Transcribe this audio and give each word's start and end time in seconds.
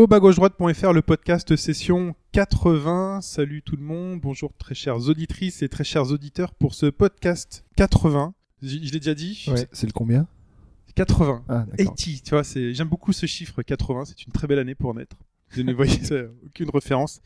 Au 0.00 0.06
bas 0.06 0.18
gauche 0.18 0.36
droite.fr, 0.36 0.94
le 0.94 1.02
podcast 1.02 1.54
session 1.56 2.14
80. 2.32 3.20
Salut 3.20 3.60
tout 3.60 3.76
le 3.76 3.82
monde, 3.82 4.18
bonjour 4.18 4.50
très 4.56 4.74
chères 4.74 4.96
auditrices 4.96 5.60
et 5.60 5.68
très 5.68 5.84
chers 5.84 6.10
auditeurs 6.10 6.54
pour 6.54 6.72
ce 6.72 6.86
podcast 6.86 7.66
80. 7.76 8.32
J- 8.62 8.80
Je 8.86 8.92
l'ai 8.94 8.98
déjà 8.98 9.12
dit 9.14 9.44
Ouais, 9.48 9.68
c'est 9.72 9.84
le 9.86 9.92
combien? 9.92 10.26
80. 10.94 11.44
Ah, 11.50 11.66
d'accord. 11.76 11.94
80, 11.96 12.18
tu 12.24 12.30
vois, 12.30 12.42
j'aime 12.72 12.88
beaucoup 12.88 13.12
ce 13.12 13.26
chiffre 13.26 13.60
80, 13.60 14.06
c'est 14.06 14.22
une 14.24 14.32
très 14.32 14.46
belle 14.46 14.60
année 14.60 14.74
pour 14.74 14.94
naître. 14.94 15.18
Je 15.50 15.60
ne 15.60 15.74
voyais 15.74 16.00
aucune 16.46 16.70
référence. 16.70 17.20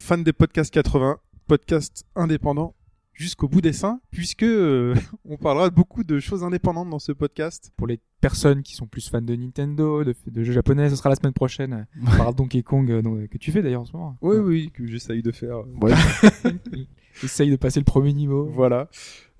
Fan 0.00 0.24
des 0.24 0.32
podcasts 0.32 0.74
80, 0.74 1.20
podcast 1.46 2.04
indépendant 2.16 2.74
jusqu'au 3.16 3.48
bout 3.48 3.60
des 3.62 3.72
seins, 3.72 4.00
puisque 4.10 4.42
euh, 4.42 4.94
on 5.24 5.36
parlera 5.38 5.70
beaucoup 5.70 6.04
de 6.04 6.20
choses 6.20 6.44
indépendantes 6.44 6.90
dans 6.90 6.98
ce 6.98 7.12
podcast. 7.12 7.72
pour 7.76 7.86
les 7.86 7.98
personnes 8.20 8.62
qui 8.62 8.74
sont 8.74 8.86
plus 8.86 9.08
fans 9.08 9.22
de 9.22 9.34
Nintendo, 9.34 10.02
de, 10.04 10.14
de 10.26 10.42
jeux 10.44 10.52
japonais, 10.52 10.90
ce 10.90 10.96
sera 10.96 11.08
la 11.10 11.16
semaine 11.16 11.32
prochaine. 11.32 11.86
On 12.02 12.04
parlera 12.06 12.32
de 12.32 12.36
Donkey 12.36 12.62
Kong 12.62 12.90
euh, 12.90 13.02
donc, 13.02 13.28
que 13.28 13.38
tu 13.38 13.52
fais 13.52 13.62
d'ailleurs 13.62 13.82
en 13.82 13.84
ce 13.86 13.92
moment. 13.92 14.16
Oui, 14.20 14.36
oui, 14.36 14.70
que 14.72 14.86
j'essaye 14.86 15.22
de 15.22 15.32
faire. 15.32 15.58
euh, 15.58 15.64
Ouais, 15.80 15.92
Essaye 17.22 17.50
de 17.50 17.56
passer 17.56 17.80
le 17.80 17.84
premier 17.84 18.12
niveau. 18.12 18.44
Voilà. 18.44 18.90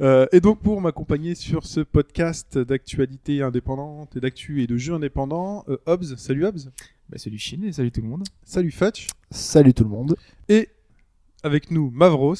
Euh, 0.00 0.26
et 0.32 0.40
donc 0.40 0.60
pour 0.62 0.80
m'accompagner 0.80 1.34
sur 1.34 1.66
ce 1.66 1.80
podcast 1.80 2.56
d'actualité 2.56 3.42
indépendante 3.42 4.16
et 4.16 4.20
d'actu 4.20 4.62
et 4.62 4.66
de 4.66 4.76
jeux 4.78 4.94
indépendants, 4.94 5.64
euh, 5.68 5.76
Hobbs, 5.86 6.16
salut 6.16 6.46
Hobbs, 6.46 6.70
Bah, 7.10 7.18
salut 7.18 7.38
Chine 7.38 7.64
et 7.64 7.72
salut 7.72 7.90
tout 7.92 8.00
le 8.00 8.08
monde. 8.08 8.24
salut 8.44 8.70
Fetch, 8.70 9.08
Salut 9.30 9.74
tout 9.74 9.84
le 9.84 9.90
monde. 9.90 10.16
et 10.48 10.68
avec 11.42 11.70
nous 11.70 11.90
Mavros, 11.90 12.34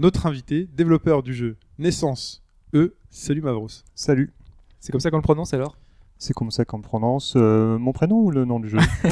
notre 0.00 0.24
invité, 0.24 0.66
développeur 0.74 1.22
du 1.22 1.34
jeu 1.34 1.56
Naissance 1.78 2.42
E. 2.74 2.94
Salut 3.10 3.42
Mavros. 3.42 3.68
Salut, 3.94 4.32
C'est 4.80 4.92
comme 4.92 5.00
ça 5.00 5.10
qu'on 5.10 5.18
le 5.18 5.22
prononce 5.22 5.52
alors? 5.52 5.76
C'est 6.16 6.32
comme 6.32 6.50
ça 6.50 6.64
qu'on 6.64 6.80
prononce 6.80 7.34
euh, 7.36 7.76
mon 7.76 7.92
prénom 7.92 8.16
ou 8.16 8.30
le 8.30 8.46
nom 8.46 8.60
du 8.60 8.70
jeu? 8.70 8.78
Il 9.04 9.10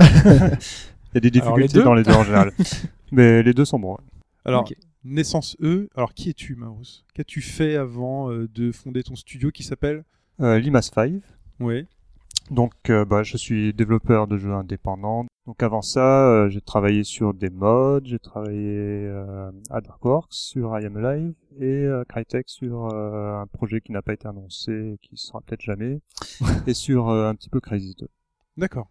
y 1.14 1.18
a 1.18 1.30
des 1.30 1.40
Alors, 1.40 1.58
les 1.58 1.66
difficultés 1.66 1.84
dans 1.84 1.92
les 1.92 2.04
deux 2.04 2.12
en 2.12 2.24
général. 2.24 2.52
Mais 3.12 3.42
les 3.42 3.52
deux 3.52 3.66
sont 3.66 3.78
bons. 3.78 3.98
Alors. 4.46 4.66
Naissance 5.04 5.56
E, 5.60 5.88
alors 5.94 6.14
qui 6.14 6.30
es-tu 6.30 6.56
Mavros? 6.56 6.82
Qu'as-tu 7.14 7.42
fait 7.42 7.76
avant 7.76 8.30
euh, 8.32 8.48
de 8.54 8.72
fonder 8.72 9.02
ton 9.02 9.14
studio 9.14 9.50
qui 9.50 9.64
s'appelle? 9.64 10.04
Euh, 10.40 10.58
Limas 10.58 10.90
5. 10.94 11.20
Ouais. 11.60 11.86
Donc, 12.50 12.72
euh, 12.88 13.04
bah, 13.04 13.22
je 13.22 13.36
suis 13.36 13.72
développeur 13.74 14.26
de 14.26 14.38
jeux 14.38 14.52
indépendants. 14.52 15.26
Donc, 15.46 15.62
avant 15.62 15.82
ça, 15.82 16.26
euh, 16.26 16.48
j'ai 16.48 16.60
travaillé 16.60 17.04
sur 17.04 17.34
des 17.34 17.50
mods, 17.50 18.00
j'ai 18.04 18.18
travaillé 18.18 19.06
euh, 19.06 19.50
à 19.70 19.80
Darkworks 19.80 20.32
sur 20.32 20.78
I 20.78 20.86
Am 20.86 20.96
Alive 20.96 21.34
et 21.58 21.64
euh, 21.64 22.04
Crytek 22.08 22.48
sur 22.48 22.92
euh, 22.92 23.40
un 23.40 23.46
projet 23.46 23.80
qui 23.80 23.92
n'a 23.92 24.02
pas 24.02 24.12
été 24.12 24.28
annoncé, 24.28 24.72
et 24.72 24.98
qui 24.98 25.16
sera 25.16 25.40
peut-être 25.40 25.62
jamais, 25.62 26.00
et 26.66 26.74
sur 26.74 27.08
euh, 27.08 27.28
un 27.28 27.34
petit 27.34 27.48
peu 27.48 27.60
Crazy 27.60 27.94
2. 27.98 28.08
D'accord. 28.56 28.88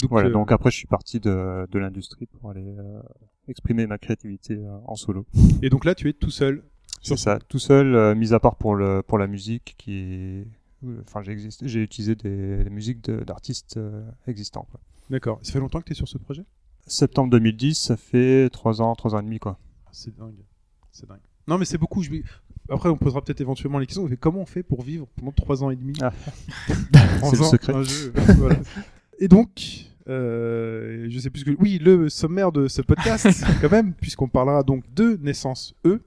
Donc, 0.00 0.10
Voilà, 0.10 0.30
donc 0.30 0.50
après, 0.50 0.70
je 0.70 0.76
suis 0.76 0.88
parti 0.88 1.20
de, 1.20 1.68
de 1.70 1.78
l'industrie 1.78 2.26
pour 2.26 2.50
aller 2.50 2.74
euh, 2.76 3.00
exprimer 3.46 3.86
ma 3.86 3.98
créativité 3.98 4.54
euh, 4.54 4.76
en 4.86 4.96
solo. 4.96 5.26
Et 5.62 5.70
donc 5.70 5.84
là, 5.84 5.94
tu 5.94 6.08
es 6.08 6.12
tout 6.12 6.30
seul. 6.30 6.64
C'est 7.02 7.18
ça, 7.18 7.38
tout 7.48 7.58
seul, 7.58 7.94
euh, 7.94 8.14
mis 8.14 8.32
à 8.32 8.40
part 8.40 8.56
pour 8.56 8.74
le 8.74 9.02
pour 9.02 9.18
la 9.18 9.26
musique 9.26 9.74
qui 9.76 9.98
est, 9.98 10.46
enfin 11.06 11.22
j'ai 11.22 11.82
utilisé 11.82 12.14
des, 12.14 12.64
des 12.64 12.70
musiques 12.70 13.10
d'artistes 13.10 13.76
euh, 13.76 14.02
existants. 14.26 14.66
D'accord. 15.10 15.38
Ça 15.42 15.52
fait 15.52 15.60
longtemps 15.60 15.80
que 15.80 15.86
tu 15.86 15.92
es 15.92 15.96
sur 15.96 16.08
ce 16.08 16.18
projet? 16.18 16.44
Septembre 16.86 17.30
2010, 17.30 17.74
ça 17.74 17.96
fait 17.96 18.50
trois 18.50 18.82
ans, 18.82 18.94
trois 18.94 19.14
ans 19.14 19.20
et 19.20 19.24
demi 19.24 19.38
quoi. 19.38 19.58
C'est 19.92 20.16
dingue. 20.16 20.44
C'est 20.92 21.08
dingue. 21.08 21.20
Non, 21.46 21.58
mais 21.58 21.64
c'est 21.64 21.78
beaucoup. 21.78 22.02
Je... 22.02 22.10
Après, 22.70 22.88
on 22.88 22.96
posera 22.96 23.22
peut-être 23.22 23.40
éventuellement 23.40 23.78
les 23.78 23.86
questions. 23.86 24.06
Mais 24.08 24.16
comment 24.16 24.40
on 24.40 24.46
fait 24.46 24.62
pour 24.62 24.82
vivre 24.82 25.06
pendant 25.16 25.32
trois 25.32 25.62
ans 25.62 25.70
et 25.70 25.76
demi? 25.76 25.94
Ah. 26.00 26.12
C'est 27.22 27.38
le 27.38 27.44
secret. 27.44 27.74
un 27.74 27.82
jeu 27.82 28.12
Voilà. 28.38 28.58
Et 29.18 29.28
donc, 29.28 29.86
euh, 30.08 31.06
je 31.08 31.18
sais 31.18 31.30
plus 31.30 31.40
ce 31.40 31.44
que. 31.44 31.56
Oui, 31.60 31.78
le 31.78 32.08
sommaire 32.08 32.52
de 32.52 32.68
ce 32.68 32.82
podcast, 32.82 33.28
quand 33.60 33.70
même, 33.70 33.92
puisqu'on 33.92 34.28
parlera 34.28 34.62
donc 34.62 34.84
de 34.94 35.18
Naissance 35.22 35.74
E, 35.84 36.00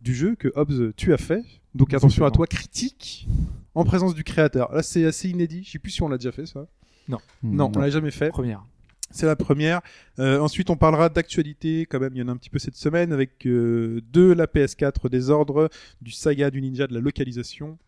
du 0.00 0.14
jeu 0.14 0.36
que 0.36 0.52
Hobbs 0.54 0.92
tu 0.96 1.12
as 1.12 1.18
fait. 1.18 1.42
Donc 1.74 1.92
attention 1.92 2.24
à 2.24 2.30
toi, 2.30 2.46
critique 2.46 3.28
en 3.74 3.84
présence 3.84 4.14
du 4.14 4.24
créateur. 4.24 4.72
Là, 4.72 4.82
c'est 4.82 5.04
assez 5.04 5.28
inédit. 5.28 5.64
Je 5.64 5.72
sais 5.72 5.78
plus 5.78 5.92
si 5.92 6.02
on 6.02 6.08
l'a 6.08 6.18
déjà 6.18 6.32
fait 6.32 6.46
ça. 6.46 6.66
Non, 7.08 7.18
on 7.42 7.78
l'a 7.78 7.90
jamais 7.90 8.10
fait. 8.10 8.30
Première. 8.30 8.64
C'est 9.10 9.26
la 9.26 9.36
première. 9.36 9.80
Euh, 10.18 10.40
ensuite, 10.40 10.70
on 10.70 10.76
parlera 10.76 11.08
d'actualité, 11.08 11.86
quand 11.86 12.00
même, 12.00 12.12
il 12.14 12.18
y 12.18 12.22
en 12.22 12.28
a 12.28 12.32
un 12.32 12.36
petit 12.36 12.50
peu 12.50 12.58
cette 12.58 12.76
semaine, 12.76 13.12
avec 13.12 13.46
euh, 13.46 14.00
de 14.12 14.32
la 14.32 14.46
PS4 14.46 15.08
des 15.08 15.30
ordres, 15.30 15.70
du 16.00 16.10
saga 16.10 16.50
du 16.50 16.60
ninja, 16.60 16.86
de 16.86 16.94
la 16.94 17.00
localisation. 17.00 17.78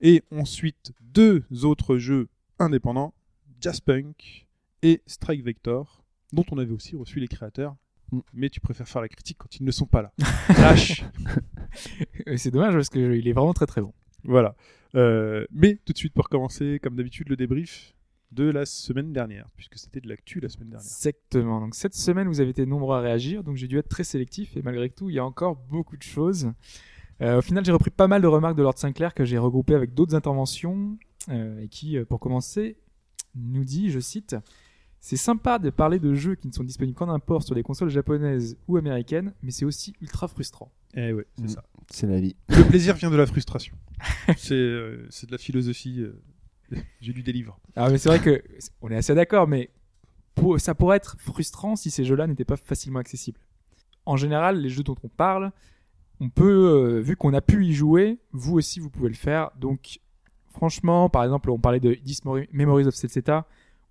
Et 0.00 0.22
ensuite, 0.30 0.92
deux 1.00 1.44
autres 1.62 1.96
jeux 1.96 2.28
indépendants, 2.58 3.14
Jazzpunk 3.60 4.46
et 4.82 5.00
Strike 5.06 5.42
Vector, 5.42 6.04
dont 6.32 6.44
on 6.50 6.58
avait 6.58 6.72
aussi 6.72 6.96
reçu 6.96 7.18
les 7.18 7.28
créateurs. 7.28 7.76
Mm. 8.12 8.20
Mais 8.34 8.50
tu 8.50 8.60
préfères 8.60 8.88
faire 8.88 9.00
la 9.02 9.08
critique 9.08 9.38
quand 9.38 9.56
ils 9.56 9.64
ne 9.64 9.70
sont 9.70 9.86
pas 9.86 10.02
là. 10.02 10.12
Lâche 10.58 11.04
C'est 12.36 12.50
dommage 12.50 12.74
parce 12.74 12.90
qu'il 12.90 13.26
est 13.26 13.32
vraiment 13.32 13.54
très 13.54 13.66
très 13.66 13.80
bon. 13.80 13.94
Voilà. 14.24 14.54
Euh, 14.94 15.46
mais 15.50 15.78
tout 15.84 15.92
de 15.92 15.98
suite, 15.98 16.14
pour 16.14 16.28
commencer, 16.28 16.80
comme 16.82 16.96
d'habitude, 16.96 17.28
le 17.28 17.36
débrief 17.36 17.94
de 18.32 18.44
la 18.44 18.66
semaine 18.66 19.12
dernière, 19.12 19.48
puisque 19.56 19.78
c'était 19.78 20.00
de 20.00 20.08
l'actu 20.08 20.40
la 20.40 20.48
semaine 20.48 20.70
dernière. 20.70 20.86
Exactement. 20.86 21.60
Donc 21.60 21.74
cette 21.74 21.94
semaine, 21.94 22.26
vous 22.26 22.40
avez 22.40 22.50
été 22.50 22.66
nombreux 22.66 22.96
à 22.96 23.00
réagir, 23.00 23.44
donc 23.44 23.56
j'ai 23.56 23.68
dû 23.68 23.78
être 23.78 23.88
très 23.88 24.02
sélectif 24.02 24.56
et 24.56 24.62
malgré 24.62 24.90
tout, 24.90 25.08
il 25.08 25.14
y 25.14 25.18
a 25.20 25.24
encore 25.24 25.56
beaucoup 25.56 25.96
de 25.96 26.02
choses. 26.02 26.50
Euh, 27.20 27.38
au 27.38 27.42
final, 27.42 27.64
j'ai 27.64 27.70
repris 27.70 27.90
pas 27.90 28.08
mal 28.08 28.22
de 28.22 28.26
remarques 28.26 28.56
de 28.56 28.62
Lord 28.62 28.76
Sinclair 28.76 29.14
que 29.14 29.24
j'ai 29.24 29.38
regroupées 29.38 29.74
avec 29.74 29.94
d'autres 29.94 30.16
interventions 30.16 30.98
euh, 31.28 31.60
et 31.60 31.68
qui, 31.68 31.96
pour 32.08 32.18
commencer, 32.18 32.76
nous 33.36 33.64
dit, 33.64 33.90
je 33.90 34.00
cite, 34.00 34.34
c'est 35.06 35.18
sympa 35.18 35.58
de 35.58 35.68
parler 35.68 35.98
de 35.98 36.14
jeux 36.14 36.34
qui 36.34 36.48
ne 36.48 36.52
sont 36.54 36.64
disponibles 36.64 36.96
qu'en 36.96 37.10
import 37.10 37.42
sur 37.42 37.54
des 37.54 37.62
consoles 37.62 37.90
japonaises 37.90 38.56
ou 38.68 38.78
américaines, 38.78 39.34
mais 39.42 39.50
c'est 39.50 39.66
aussi 39.66 39.92
ultra 40.00 40.28
frustrant. 40.28 40.72
Eh 40.94 41.12
ouais, 41.12 41.26
c'est 41.36 41.44
Mm. 41.44 41.48
ça. 41.48 41.64
C'est 41.90 42.06
la 42.06 42.18
vie. 42.18 42.34
Le 42.48 42.64
plaisir 42.66 42.94
vient 42.94 43.10
de 43.10 43.16
la 43.16 43.26
frustration. 43.26 43.76
c'est 44.38 44.54
euh, 44.54 45.06
c'est 45.10 45.26
de 45.26 45.32
la 45.32 45.36
philosophie. 45.38 46.00
euh, 46.00 46.22
J'ai 47.02 47.12
lu 47.12 47.22
des 47.22 47.32
livres. 47.32 47.60
Ah 47.76 47.90
mais 47.90 47.98
c'est 47.98 48.08
vrai 48.08 48.18
que 48.20 48.42
on 48.80 48.88
est 48.90 48.96
assez 48.96 49.14
d'accord, 49.14 49.46
mais 49.46 49.68
pour- 50.34 50.58
ça 50.58 50.74
pourrait 50.74 50.96
être 50.96 51.16
frustrant 51.20 51.76
si 51.76 51.90
ces 51.90 52.04
jeux-là 52.06 52.26
n'étaient 52.26 52.46
pas 52.46 52.56
facilement 52.56 52.98
accessibles. 53.00 53.38
En 54.06 54.16
général, 54.16 54.58
les 54.62 54.70
jeux 54.70 54.82
dont 54.84 54.96
on 55.04 55.08
parle, 55.08 55.52
on 56.20 56.30
peut, 56.30 56.96
euh, 56.96 57.00
vu 57.00 57.14
qu'on 57.16 57.34
a 57.34 57.42
pu 57.42 57.66
y 57.66 57.74
jouer, 57.74 58.18
vous 58.32 58.54
aussi 58.54 58.80
vous 58.80 58.88
pouvez 58.88 59.10
le 59.10 59.14
faire. 59.14 59.50
Donc, 59.60 60.00
franchement, 60.50 61.10
par 61.10 61.24
exemple, 61.24 61.50
on 61.50 61.58
parlait 61.58 61.80
de 61.80 61.98
Memories 62.52 62.86
of 62.86 62.94
Celceta. 62.94 63.46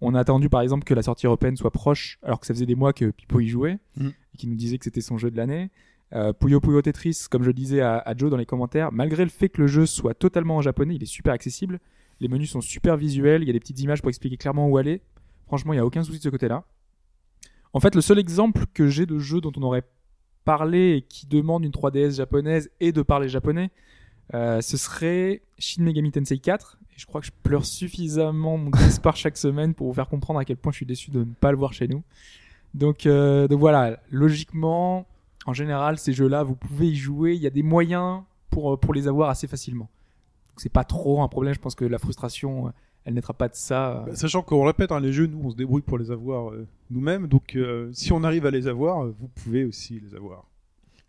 On 0.05 0.13
a 0.15 0.19
attendu 0.19 0.49
par 0.49 0.61
exemple 0.61 0.83
que 0.83 0.93
la 0.93 1.01
sortie 1.01 1.25
européenne 1.25 1.55
soit 1.57 1.71
proche, 1.71 2.19
alors 2.23 2.39
que 2.39 2.45
ça 2.45 2.53
faisait 2.53 2.65
des 2.65 2.75
mois 2.75 2.93
que 2.93 3.11
Pipo 3.11 3.39
y 3.39 3.47
jouait 3.47 3.79
Mhm. 3.97 4.11
et 4.33 4.37
qui 4.37 4.47
nous 4.47 4.55
disait 4.55 4.77
que 4.77 4.83
c'était 4.83 5.01
son 5.01 5.17
jeu 5.17 5.31
de 5.31 5.37
l'année. 5.37 5.69
Euh, 6.13 6.31
Puyo 6.33 6.59
Puyo 6.59 6.81
Tetris, 6.81 7.25
comme 7.31 7.41
je 7.41 7.47
le 7.47 7.53
disais 7.53 7.81
à, 7.81 7.97
à 7.97 8.15
Joe 8.15 8.29
dans 8.29 8.37
les 8.37 8.45
commentaires, 8.45 8.91
malgré 8.91 9.23
le 9.23 9.29
fait 9.31 9.49
que 9.49 9.61
le 9.61 9.67
jeu 9.67 9.85
soit 9.85 10.13
totalement 10.13 10.57
en 10.57 10.61
japonais, 10.61 10.95
il 10.95 11.01
est 11.03 11.07
super 11.07 11.33
accessible. 11.33 11.79
Les 12.19 12.27
menus 12.27 12.51
sont 12.51 12.61
super 12.61 12.97
visuels, 12.97 13.41
il 13.41 13.47
y 13.47 13.49
a 13.49 13.53
des 13.53 13.59
petites 13.59 13.79
images 13.79 14.01
pour 14.01 14.09
expliquer 14.09 14.37
clairement 14.37 14.67
où 14.67 14.77
aller. 14.77 15.01
Franchement, 15.47 15.73
il 15.73 15.77
n'y 15.77 15.81
a 15.81 15.85
aucun 15.85 16.03
souci 16.03 16.19
de 16.19 16.23
ce 16.23 16.29
côté-là. 16.29 16.65
En 17.73 17.79
fait, 17.79 17.95
le 17.95 18.01
seul 18.01 18.19
exemple 18.19 18.65
que 18.73 18.87
j'ai 18.87 19.05
de 19.07 19.17
jeu 19.17 19.41
dont 19.41 19.51
on 19.57 19.63
aurait 19.63 19.83
parlé 20.45 20.97
et 20.97 21.01
qui 21.01 21.25
demande 21.25 21.63
une 21.65 21.71
3DS 21.71 22.17
japonaise 22.17 22.69
et 22.79 22.91
de 22.91 23.01
parler 23.01 23.29
japonais, 23.29 23.71
euh, 24.35 24.61
ce 24.61 24.77
serait 24.77 25.41
Shin 25.57 25.83
Megami 25.83 26.11
Tensei 26.11 26.37
4. 26.37 26.77
Et 26.95 26.99
je 26.99 27.05
crois 27.05 27.21
que 27.21 27.27
je 27.27 27.31
pleure 27.43 27.65
suffisamment 27.65 28.57
mon 28.57 28.71
par 29.01 29.15
chaque 29.15 29.37
semaine 29.37 29.73
pour 29.73 29.87
vous 29.87 29.93
faire 29.93 30.07
comprendre 30.07 30.39
à 30.39 30.45
quel 30.45 30.57
point 30.57 30.71
je 30.71 30.77
suis 30.77 30.85
déçu 30.85 31.11
de 31.11 31.19
ne 31.19 31.33
pas 31.33 31.51
le 31.51 31.57
voir 31.57 31.73
chez 31.73 31.87
nous. 31.87 32.03
Donc, 32.73 33.05
euh, 33.05 33.47
voilà, 33.51 33.99
logiquement, 34.09 35.05
en 35.45 35.53
général, 35.53 35.97
ces 35.97 36.13
jeux-là, 36.13 36.43
vous 36.43 36.55
pouvez 36.55 36.87
y 36.87 36.95
jouer. 36.95 37.35
Il 37.35 37.41
y 37.41 37.47
a 37.47 37.51
des 37.51 37.63
moyens 37.63 38.21
pour, 38.49 38.73
euh, 38.73 38.93
les 38.93 39.07
avoir 39.07 39.29
assez 39.29 39.47
facilement. 39.47 39.89
C'est 40.57 40.71
pas 40.71 40.83
trop 40.83 41.21
un 41.21 41.27
problème. 41.27 41.53
Je 41.53 41.59
pense 41.59 41.75
que 41.75 41.85
la 41.85 41.97
frustration, 41.97 42.67
euh, 42.67 42.71
elle 43.05 43.15
naîtra 43.15 43.33
pas 43.33 43.47
de 43.47 43.55
ça. 43.55 44.03
Bah, 44.05 44.15
Sachant 44.15 44.41
qu'on 44.43 44.63
répète, 44.63 44.91
hein, 44.91 44.99
les 44.99 45.13
jeux, 45.13 45.27
nous, 45.27 45.41
on 45.43 45.49
se 45.49 45.55
débrouille 45.55 45.81
pour 45.81 45.97
les 45.97 46.11
avoir 46.11 46.53
nous-mêmes. 46.89 47.27
Donc, 47.27 47.57
si 47.91 48.11
on 48.11 48.23
arrive 48.23 48.45
à 48.45 48.51
les 48.51 48.67
avoir, 48.67 49.07
vous 49.07 49.27
pouvez 49.35 49.65
aussi 49.65 49.99
les 49.99 50.15
avoir. 50.15 50.45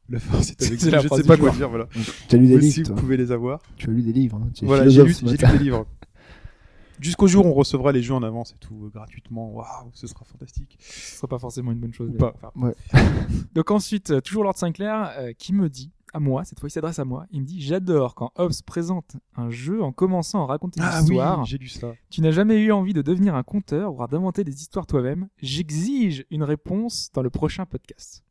La 0.08 0.18
force 0.20 0.50
est 0.50 0.62
avec 0.66 0.80
vous. 0.80 0.90
Je 0.90 0.96
ne 0.96 1.22
sais 1.22 1.22
pas 1.28 1.36
quoi 1.36 1.50
dire. 1.50 1.68
Voilà. 1.68 1.86
Tu 2.28 2.36
as 2.36 2.38
lu 2.38 2.46
des 2.46 2.54
Vous 2.54 2.60
livres, 2.60 2.76
vous 2.78 2.84
toi. 2.88 2.96
pouvez 2.96 3.16
les 3.16 3.32
avoir. 3.32 3.60
Tu 3.76 3.88
as 3.88 3.92
lu 3.92 4.02
des 4.02 4.12
livres. 4.12 4.36
Hein. 4.42 4.50
Tu 4.54 4.64
es 4.64 4.66
Voilà, 4.66 4.88
j'ai 4.88 5.02
lu, 5.04 5.14
des 5.14 5.58
livres. 5.58 5.86
Jusqu'au 7.00 7.26
jour 7.26 7.44
où 7.44 7.48
on 7.48 7.54
recevra 7.54 7.90
les 7.92 8.02
jeux 8.02 8.14
en 8.14 8.22
avance 8.22 8.52
et 8.52 8.58
tout, 8.58 8.84
euh, 8.84 8.88
gratuitement. 8.88 9.50
Waouh, 9.52 9.90
ce 9.92 10.06
sera 10.06 10.24
fantastique. 10.24 10.78
Ce 10.80 11.16
sera 11.16 11.26
pas 11.26 11.38
forcément 11.38 11.72
une 11.72 11.78
bonne 11.80 11.92
chose. 11.92 12.10
Ou 12.10 12.16
pas. 12.16 12.34
bon, 12.40 12.48
enfin. 12.48 12.68
Ouais. 12.68 12.74
Donc 13.54 13.70
ensuite, 13.70 14.10
euh, 14.10 14.20
toujours 14.20 14.44
Lord 14.44 14.56
Sinclair 14.56 15.10
euh, 15.18 15.32
qui 15.36 15.52
me 15.52 15.68
dit 15.68 15.90
à 16.12 16.20
moi, 16.20 16.44
cette 16.44 16.60
fois 16.60 16.68
il 16.68 16.70
s'adresse 16.70 17.00
à 17.00 17.04
moi, 17.04 17.26
il 17.32 17.40
me 17.40 17.46
dit 17.46 17.60
J'adore 17.60 18.14
quand 18.14 18.30
Hobbes 18.36 18.52
présente 18.64 19.16
un 19.36 19.50
jeu 19.50 19.82
en 19.82 19.90
commençant 19.90 20.44
à 20.44 20.46
raconter 20.46 20.78
une 20.80 20.86
Ah 20.88 20.98
oui, 21.00 21.14
histoire. 21.14 21.44
j'ai 21.44 21.58
lu 21.58 21.66
ça. 21.68 21.92
Tu 22.10 22.20
n'as 22.20 22.30
jamais 22.30 22.60
eu 22.60 22.70
envie 22.70 22.92
de 22.92 23.02
devenir 23.02 23.34
un 23.34 23.42
conteur, 23.42 23.92
voire 23.92 24.08
d'inventer 24.08 24.44
des 24.44 24.54
histoires 24.60 24.86
toi-même. 24.86 25.26
J'exige 25.42 26.24
une 26.30 26.44
réponse 26.44 27.10
dans 27.12 27.22
le 27.22 27.30
prochain 27.30 27.66
podcast. 27.66 28.23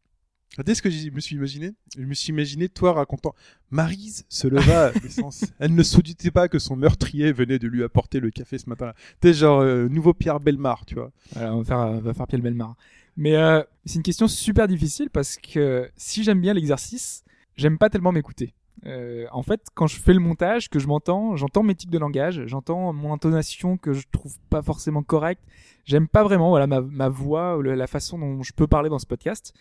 Regardez 0.53 0.75
ce 0.75 0.83
que 0.83 0.89
je 0.91 1.09
me 1.09 1.19
suis 1.19 1.35
imaginé. 1.35 1.71
Je 1.97 2.03
me 2.03 2.13
suis 2.13 2.31
imaginé 2.31 2.69
toi 2.69 2.93
racontant. 2.93 3.33
Marise 3.71 4.25
se 4.29 4.47
leva 4.47 4.91
l'essence. 5.03 5.45
Elle 5.59 5.73
ne 5.73 5.81
se 5.81 5.99
doutait 5.99 6.29
pas 6.29 6.47
que 6.47 6.59
son 6.59 6.75
meurtrier 6.75 7.31
venait 7.31 7.57
de 7.57 7.67
lui 7.67 7.83
apporter 7.83 8.19
le 8.19 8.29
café 8.29 8.59
ce 8.59 8.69
matin-là. 8.69 8.93
T'es 9.19 9.33
genre 9.33 9.61
euh, 9.61 9.87
nouveau 9.89 10.13
Pierre 10.13 10.39
Belmar, 10.39 10.85
tu 10.85 10.93
vois. 10.93 11.11
Voilà, 11.31 11.55
on 11.55 11.59
va 11.59 11.63
faire, 11.63 11.77
on 11.79 11.99
va 11.99 12.13
faire 12.13 12.27
Pierre 12.27 12.41
Belmar. 12.41 12.75
Mais 13.17 13.35
euh, 13.35 13.63
c'est 13.85 13.95
une 13.95 14.03
question 14.03 14.27
super 14.27 14.67
difficile 14.67 15.09
parce 15.09 15.37
que 15.37 15.89
si 15.95 16.23
j'aime 16.23 16.39
bien 16.39 16.53
l'exercice, 16.53 17.23
j'aime 17.55 17.79
pas 17.79 17.89
tellement 17.89 18.11
m'écouter. 18.11 18.53
Euh, 18.85 19.25
en 19.31 19.41
fait, 19.41 19.61
quand 19.73 19.87
je 19.87 19.99
fais 19.99 20.13
le 20.13 20.19
montage, 20.19 20.69
que 20.69 20.77
je 20.77 20.87
m'entends, 20.87 21.35
j'entends 21.35 21.63
mes 21.63 21.73
tics 21.73 21.89
de 21.89 21.97
langage, 21.97 22.43
j'entends 22.45 22.93
mon 22.93 23.13
intonation 23.13 23.77
que 23.77 23.93
je 23.93 24.05
trouve 24.11 24.37
pas 24.51 24.61
forcément 24.61 25.01
correcte. 25.01 25.41
J'aime 25.85 26.07
pas 26.07 26.23
vraiment 26.23 26.49
voilà 26.49 26.67
ma, 26.67 26.81
ma 26.81 27.09
voix, 27.09 27.59
la 27.63 27.87
façon 27.87 28.19
dont 28.19 28.43
je 28.43 28.53
peux 28.53 28.67
parler 28.67 28.89
dans 28.89 28.99
ce 28.99 29.05
podcast. 29.05 29.53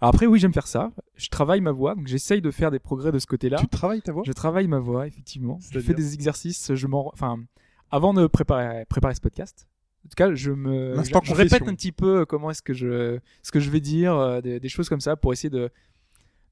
Après, 0.00 0.26
oui, 0.26 0.38
j'aime 0.38 0.52
faire 0.52 0.66
ça. 0.66 0.92
Je 1.14 1.28
travaille 1.28 1.60
ma 1.60 1.72
voix, 1.72 1.94
donc 1.94 2.06
j'essaye 2.06 2.42
de 2.42 2.50
faire 2.50 2.70
des 2.70 2.78
progrès 2.78 3.12
de 3.12 3.18
ce 3.18 3.26
côté-là. 3.26 3.58
Tu 3.58 3.68
travailles 3.68 4.02
ta 4.02 4.12
voix? 4.12 4.22
Je 4.26 4.32
travaille 4.32 4.68
ma 4.68 4.78
voix, 4.78 5.06
effectivement. 5.06 5.58
Je 5.70 5.80
fais 5.80 5.94
des 5.94 6.14
exercices. 6.14 6.74
Je 6.74 6.86
m'en, 6.86 7.08
enfin, 7.12 7.38
avant 7.90 8.12
de 8.12 8.26
préparer, 8.26 8.84
préparer 8.86 9.14
ce 9.14 9.20
podcast. 9.20 9.66
En 10.04 10.08
tout 10.08 10.14
cas, 10.16 10.34
je 10.34 10.52
me, 10.52 10.92
je, 10.92 10.96
L'instant 10.96 11.20
je 11.24 11.34
répète 11.34 11.62
un 11.66 11.74
petit 11.74 11.92
peu 11.92 12.24
comment 12.26 12.50
est-ce 12.50 12.62
que 12.62 12.74
je, 12.74 13.18
ce 13.42 13.50
que 13.50 13.58
je 13.58 13.70
vais 13.70 13.80
dire, 13.80 14.14
euh, 14.14 14.40
des, 14.40 14.60
des 14.60 14.68
choses 14.68 14.88
comme 14.88 15.00
ça 15.00 15.16
pour 15.16 15.32
essayer 15.32 15.50
de, 15.50 15.68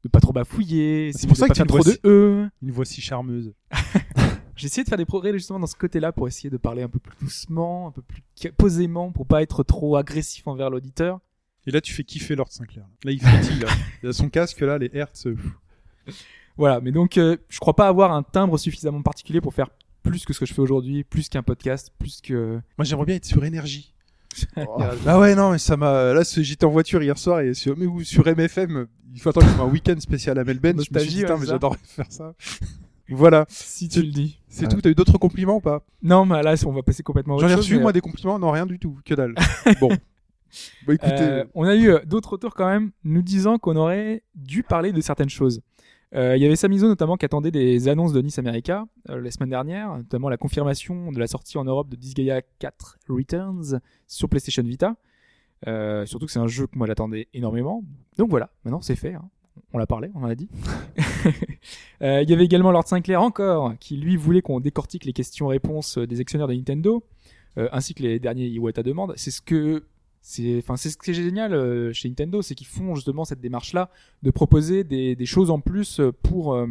de 0.02 0.08
pas 0.08 0.20
trop 0.20 0.32
bafouiller. 0.32 1.12
C'est 1.12 1.26
pour 1.26 1.36
ça 1.36 1.48
que 1.48 1.52
tu 1.52 1.64
trop 1.64 1.78
de 1.78 1.98
e. 2.04 2.48
Une 2.62 2.70
voix 2.72 2.84
si 2.84 3.00
charmeuse. 3.00 3.52
J'ai 4.56 4.66
essayé 4.66 4.84
de 4.84 4.88
faire 4.88 4.98
des 4.98 5.04
progrès 5.04 5.32
justement 5.32 5.58
dans 5.58 5.66
ce 5.66 5.76
côté-là 5.76 6.12
pour 6.12 6.28
essayer 6.28 6.50
de 6.50 6.56
parler 6.56 6.82
un 6.82 6.88
peu 6.88 6.98
plus 6.98 7.16
doucement, 7.20 7.88
un 7.88 7.90
peu 7.90 8.02
plus 8.02 8.22
posément, 8.52 9.10
pour 9.12 9.26
pas 9.26 9.42
être 9.42 9.62
trop 9.64 9.96
agressif 9.96 10.46
envers 10.46 10.70
l'auditeur. 10.70 11.20
Et 11.66 11.70
là, 11.70 11.80
tu 11.80 11.92
fais 11.94 12.04
kiffer 12.04 12.34
Lord 12.36 12.50
Sinclair. 12.50 12.84
Là, 13.04 13.10
il 13.12 13.20
frétille. 13.20 13.58
Là. 13.60 13.68
Il 14.02 14.08
a 14.08 14.12
son 14.12 14.28
casque, 14.28 14.60
là, 14.60 14.76
les 14.78 14.90
hertz. 14.92 15.26
euh. 15.26 15.36
Voilà, 16.56 16.80
mais 16.80 16.92
donc 16.92 17.18
euh, 17.18 17.36
je 17.48 17.58
crois 17.58 17.74
pas 17.74 17.88
avoir 17.88 18.12
un 18.12 18.22
timbre 18.22 18.58
suffisamment 18.58 19.02
particulier 19.02 19.40
pour 19.40 19.54
faire 19.54 19.70
plus 20.02 20.24
que 20.24 20.32
ce 20.32 20.38
que 20.40 20.46
je 20.46 20.52
fais 20.54 20.60
aujourd'hui, 20.60 21.02
plus 21.02 21.28
qu'un 21.28 21.42
podcast, 21.42 21.90
plus 21.98 22.20
que. 22.20 22.60
Moi, 22.78 22.84
j'aimerais 22.84 23.06
bien 23.06 23.16
être 23.16 23.24
sur 23.24 23.44
énergie. 23.44 23.92
Oh, 24.56 24.78
Ah 25.06 25.18
ouais, 25.18 25.34
non, 25.34 25.50
mais 25.52 25.58
ça 25.58 25.76
m'a. 25.76 26.12
Là, 26.12 26.22
j'étais 26.36 26.64
en 26.66 26.70
voiture 26.70 27.02
hier 27.02 27.16
soir 27.18 27.40
et 27.40 27.54
sur, 27.54 27.76
mais, 27.76 27.86
ou 27.86 28.04
sur 28.04 28.24
MFM, 28.26 28.86
il 29.14 29.20
faut 29.20 29.30
attendre 29.30 29.46
qu'il 29.46 29.56
y 29.56 29.58
ait 29.58 29.62
un 29.64 29.70
week-end 29.70 29.98
spécial 29.98 30.38
à 30.38 30.44
Melbourne. 30.44 30.80
Je 30.84 30.92
me 30.94 30.98
suis 31.00 31.08
dit, 31.08 31.20
Nostalgie, 31.20 31.20
putain, 31.22 31.34
ouais, 31.34 31.40
mais 31.40 31.46
ça. 31.46 31.52
j'adorerais 31.52 31.78
faire 31.84 32.06
ça. 32.12 32.34
voilà, 33.08 33.46
Si 33.48 33.88
tu 33.88 34.02
le 34.02 34.08
dis. 34.10 34.38
c'est 34.48 34.62
Ouais. 34.66 34.68
tout. 34.68 34.80
T'as 34.80 34.90
eu 34.90 34.94
d'autres 34.94 35.18
compliments 35.18 35.56
ou 35.56 35.60
pas? 35.60 35.82
Non, 36.02 36.26
mais 36.26 36.42
là, 36.42 36.54
on 36.66 36.72
va 36.72 36.82
passer 36.82 37.02
complètement 37.02 37.34
à 37.34 37.36
autre 37.38 37.46
J'en 37.48 37.52
ai 37.52 37.56
chose, 37.56 37.64
reçu, 37.64 37.76
mais, 37.76 37.82
moi, 37.82 37.92
des 37.92 38.00
compliments. 38.02 38.38
Non, 38.38 38.50
rien 38.50 38.66
du 38.66 38.78
tout. 38.78 38.98
Que 39.04 39.14
dalle. 39.14 39.34
bon. 39.80 39.90
Bah 40.86 40.94
écoutez, 40.94 41.12
Euh, 41.20 41.44
on 41.54 41.64
a 41.64 41.74
eu 41.74 41.88
euh, 41.90 41.98
d'autres 42.04 42.32
retours 42.32 42.54
quand 42.54 42.66
même 42.68 42.90
nous 43.04 43.22
disant 43.22 43.58
qu'on 43.58 43.76
aurait 43.76 44.22
dû 44.34 44.62
parler 44.62 44.92
de 44.92 45.00
certaines 45.00 45.28
choses. 45.28 45.60
Euh, 46.14 46.36
Il 46.36 46.42
y 46.42 46.46
avait 46.46 46.54
Samizo 46.56 46.86
notamment 46.86 47.16
qui 47.16 47.24
attendait 47.24 47.50
des 47.50 47.88
annonces 47.88 48.12
de 48.12 48.20
Nice 48.22 48.38
America 48.38 48.84
euh, 49.10 49.20
la 49.20 49.30
semaine 49.30 49.50
dernière, 49.50 49.96
notamment 49.96 50.28
la 50.28 50.36
confirmation 50.36 51.10
de 51.10 51.18
la 51.18 51.26
sortie 51.26 51.58
en 51.58 51.64
Europe 51.64 51.88
de 51.88 51.96
Disgaea 51.96 52.42
4 52.60 52.98
Returns 53.08 53.80
sur 54.06 54.28
PlayStation 54.28 54.62
Vita. 54.62 54.94
Euh, 55.66 56.04
surtout 56.06 56.26
que 56.26 56.32
c'est 56.32 56.38
un 56.38 56.46
jeu 56.46 56.66
que 56.66 56.76
moi 56.78 56.86
j'attendais 56.86 57.28
énormément. 57.34 57.82
Donc 58.18 58.30
voilà, 58.30 58.50
maintenant 58.64 58.80
c'est 58.82 58.96
fait. 58.96 59.14
hein. 59.14 59.28
On 59.72 59.78
l'a 59.78 59.86
parlé, 59.86 60.10
on 60.14 60.22
en 60.22 60.26
a 60.26 60.34
dit. 60.34 60.48
Euh, 62.02 62.22
Il 62.22 62.28
y 62.28 62.32
avait 62.34 62.44
également 62.44 62.70
Lord 62.70 62.86
Sinclair 62.86 63.22
encore, 63.22 63.72
qui 63.78 63.96
lui 63.96 64.16
voulait 64.16 64.42
qu'on 64.42 64.60
décortique 64.60 65.04
les 65.04 65.12
questions-réponses 65.12 65.96
des 65.98 66.20
actionnaires 66.20 66.48
de 66.48 66.54
Nintendo, 66.54 67.02
euh, 67.56 67.68
ainsi 67.72 67.94
que 67.94 68.02
les 68.02 68.18
derniers 68.18 68.46
Iwata 68.48 68.82
demandes. 68.82 69.14
C'est 69.16 69.30
ce 69.30 69.40
que 69.40 69.84
c'est 70.26 70.56
enfin 70.56 70.76
c'est 70.78 70.88
ce 70.88 70.96
qui 70.96 71.10
est 71.10 71.14
génial 71.14 71.52
euh, 71.52 71.92
chez 71.92 72.08
Nintendo 72.08 72.40
c'est 72.40 72.54
qu'ils 72.54 72.66
font 72.66 72.94
justement 72.94 73.26
cette 73.26 73.42
démarche 73.42 73.74
là 73.74 73.90
de 74.22 74.30
proposer 74.30 74.82
des, 74.82 75.14
des 75.14 75.26
choses 75.26 75.50
en 75.50 75.60
plus 75.60 76.00
euh, 76.00 76.12
pour 76.22 76.54
euh, 76.54 76.66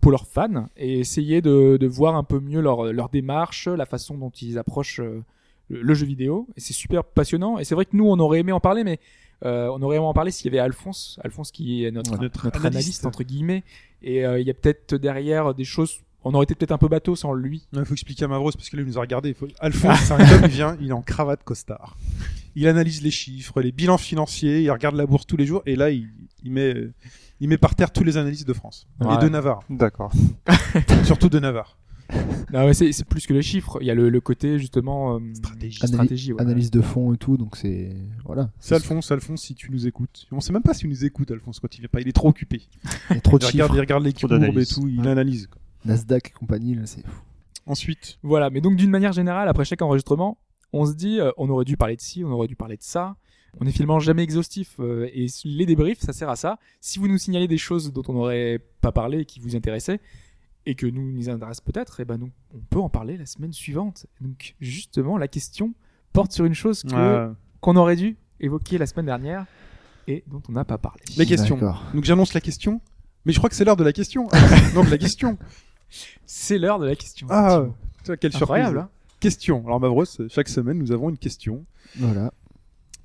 pour 0.00 0.10
leurs 0.10 0.26
fans 0.26 0.66
et 0.76 0.98
essayer 0.98 1.42
de, 1.42 1.76
de 1.76 1.86
voir 1.86 2.16
un 2.16 2.24
peu 2.24 2.40
mieux 2.40 2.60
leur 2.60 2.92
leur 2.92 3.08
démarche 3.08 3.68
la 3.68 3.86
façon 3.86 4.18
dont 4.18 4.30
ils 4.30 4.58
approchent 4.58 4.98
le, 4.98 5.22
le 5.68 5.94
jeu 5.94 6.06
vidéo 6.06 6.48
et 6.56 6.60
c'est 6.60 6.72
super 6.72 7.04
passionnant 7.04 7.58
et 7.60 7.64
c'est 7.64 7.76
vrai 7.76 7.84
que 7.84 7.94
nous 7.96 8.06
on 8.06 8.18
aurait 8.18 8.40
aimé 8.40 8.50
en 8.50 8.58
parler 8.60 8.82
mais 8.82 8.98
euh, 9.44 9.68
on 9.72 9.80
aurait 9.82 9.96
aimé 9.98 10.04
en 10.04 10.12
parler 10.12 10.32
s'il 10.32 10.46
y 10.46 10.48
avait 10.48 10.58
Alphonse 10.58 11.20
Alphonse 11.22 11.52
qui 11.52 11.84
est 11.84 11.92
notre 11.92 12.12
Ouais. 12.14 12.18
notre, 12.18 12.46
Notre 12.46 12.56
analyste. 12.66 12.82
analyste. 12.82 13.06
entre 13.06 13.22
guillemets 13.22 13.62
et 14.02 14.26
euh, 14.26 14.40
il 14.40 14.46
y 14.46 14.50
a 14.50 14.54
peut-être 14.54 14.96
derrière 14.96 15.54
des 15.54 15.64
choses 15.64 16.00
on 16.24 16.34
aurait 16.34 16.44
été 16.44 16.54
peut-être 16.54 16.72
un 16.72 16.78
peu 16.78 16.88
bateau 16.88 17.16
sans 17.16 17.32
lui 17.32 17.66
il 17.72 17.84
faut 17.84 17.94
expliquer 17.94 18.24
à 18.24 18.28
Mavros 18.28 18.50
parce 18.52 18.68
que 18.68 18.76
là, 18.76 18.82
il 18.82 18.88
nous 18.88 18.98
a 18.98 19.00
regardé. 19.00 19.32
Faut... 19.34 19.48
Alphonse, 19.60 19.98
c'est 20.04 20.12
un 20.12 20.20
homme, 20.20 20.42
il 20.44 20.48
vient, 20.50 20.76
il 20.80 20.88
est 20.88 20.92
en 20.92 21.02
cravate 21.02 21.42
costard. 21.44 21.96
Il 22.56 22.66
analyse 22.68 23.02
les 23.02 23.10
chiffres, 23.10 23.60
les 23.60 23.72
bilans 23.72 23.96
financiers, 23.98 24.62
il 24.62 24.70
regarde 24.70 24.96
la 24.96 25.06
bourse 25.06 25.26
tous 25.26 25.36
les 25.36 25.46
jours 25.46 25.62
et 25.66 25.76
là, 25.76 25.90
il, 25.90 26.08
il 26.42 26.52
met, 26.52 26.74
il 27.40 27.48
met 27.48 27.58
par 27.58 27.74
terre 27.74 27.92
tous 27.92 28.04
les 28.04 28.16
analystes 28.16 28.46
de 28.46 28.52
France 28.52 28.86
Ouais. 29.00 29.14
et 29.14 29.18
de 29.18 29.28
Navarre, 29.28 29.60
D'accord. 29.70 30.12
surtout 31.04 31.28
de 31.28 31.38
Navarre. 31.38 31.78
non 32.52 32.66
mais 32.66 32.74
c'est 32.74 33.04
plus 33.04 33.24
que 33.24 33.32
les 33.32 33.40
chiffres 33.42 33.78
il 33.80 33.86
y 33.86 33.90
a 33.92 33.94
le, 33.94 34.10
le 34.10 34.20
côté 34.20 34.58
justement 34.58 35.14
euh, 35.14 35.20
Stratégie. 35.34 35.78
Analy- 35.78 35.86
stratégie. 35.94 36.32
Analyse 36.38 36.70
de 36.72 36.80
fond 36.80 37.14
et 37.14 37.16
tout, 37.16 37.36
donc 37.36 37.56
c'est. 37.56 37.94
Voilà. 38.24 38.50
C'est 38.58 38.74
Alphonse, 38.74 39.12
Alphonse, 39.12 39.42
si 39.42 39.54
tu 39.54 39.70
nous 39.70 39.86
écoutes. 39.86 40.26
On 40.32 40.40
sait 40.40 40.52
même 40.52 40.62
pas 40.62 40.74
s'il 40.74 40.88
nous 40.88 41.04
écoute, 41.04 41.30
Alphonse, 41.30 41.60
quand 41.60 41.72
il 41.76 41.80
vient 41.82 41.88
pas. 41.88 42.00
Il 42.00 42.08
est 42.08 42.12
trop 42.12 42.28
occupé. 42.28 42.62
Il 43.10 43.14
y 43.14 43.18
a 43.18 43.20
trop 43.20 43.38
de 43.38 43.44
Il 43.44 43.46
regarde, 43.52 43.68
chiffres. 43.70 43.76
il 43.76 43.80
regarde 43.80 44.02
les 44.02 44.12
courbes 44.12 44.58
et 44.58 44.66
tout, 44.66 44.88
il 44.88 45.00
Ouais. 45.02 45.06
analyse. 45.08 45.46
quoi. 45.46 45.60
Nasdaq 45.84 46.28
et 46.28 46.30
compagnie, 46.32 46.74
là, 46.74 46.82
c'est 46.86 47.06
fou. 47.06 47.22
Ensuite, 47.66 48.18
Voilà, 48.22 48.50
mais 48.50 48.60
donc 48.60 48.76
d'une 48.76 48.90
manière 48.90 49.12
générale, 49.12 49.48
après 49.48 49.64
chaque 49.64 49.82
enregistrement, 49.82 50.38
on 50.72 50.86
se 50.86 50.92
dit, 50.94 51.20
euh, 51.20 51.30
on 51.36 51.48
aurait 51.50 51.64
dû 51.64 51.76
parler 51.76 51.96
de 51.96 52.00
ci, 52.00 52.24
on 52.24 52.30
aurait 52.30 52.48
dû 52.48 52.56
parler 52.56 52.76
de 52.76 52.82
ça. 52.82 53.16
On 53.60 53.66
est 53.66 53.72
finalement 53.72 53.98
jamais 53.98 54.22
exhaustif 54.22 54.76
euh, 54.78 55.08
et 55.12 55.26
les 55.44 55.66
débriefs, 55.66 56.00
ça 56.00 56.12
sert 56.12 56.30
à 56.30 56.36
ça. 56.36 56.58
Si 56.80 56.98
vous 56.98 57.08
nous 57.08 57.18
signalez 57.18 57.48
des 57.48 57.58
choses 57.58 57.92
dont 57.92 58.02
on 58.08 58.12
n'aurait 58.12 58.60
pas 58.80 58.92
parlé 58.92 59.20
et 59.20 59.24
qui 59.24 59.40
vous 59.40 59.56
intéressaient 59.56 60.00
et 60.66 60.74
que 60.74 60.86
nous 60.86 61.12
nous 61.12 61.28
intéressent 61.28 61.62
peut-être, 61.62 62.00
et 62.00 62.04
ben 62.04 62.16
nous, 62.18 62.30
on 62.54 62.58
peut 62.58 62.78
en 62.78 62.88
parler 62.88 63.16
la 63.16 63.26
semaine 63.26 63.52
suivante. 63.52 64.06
Donc 64.20 64.54
justement, 64.60 65.18
la 65.18 65.26
question 65.26 65.74
porte 66.12 66.32
sur 66.32 66.44
une 66.44 66.54
chose 66.54 66.82
que 66.82 66.94
euh, 66.94 67.32
qu'on 67.60 67.76
aurait 67.76 67.96
dû 67.96 68.16
évoquer 68.40 68.78
la 68.78 68.86
semaine 68.86 69.06
dernière 69.06 69.46
et 70.06 70.22
dont 70.26 70.42
on 70.48 70.52
n'a 70.52 70.64
pas 70.64 70.78
parlé. 70.78 71.02
la 71.16 71.24
question. 71.24 71.56
D'accord. 71.56 71.84
Donc 71.94 72.04
j'annonce 72.04 72.34
la 72.34 72.40
question. 72.40 72.80
Mais 73.24 73.32
je 73.32 73.38
crois 73.38 73.50
que 73.50 73.56
c'est 73.56 73.64
l'heure 73.64 73.76
de 73.76 73.84
la 73.84 73.92
question. 73.92 74.28
Donc 74.74 74.88
la 74.88 74.96
question. 74.96 75.36
C'est 76.26 76.58
l'heure 76.58 76.78
de 76.78 76.86
la 76.86 76.94
question. 76.96 77.26
Ah, 77.30 77.64
quelle 78.04 78.34
incroyable. 78.34 78.68
surprise. 78.78 78.78
hein. 78.78 78.88
Question. 79.20 79.62
Alors 79.66 79.80
Mavros, 79.80 80.04
chaque 80.28 80.48
semaine, 80.48 80.78
nous 80.78 80.92
avons 80.92 81.10
une 81.10 81.18
question. 81.18 81.64
Voilà. 81.96 82.32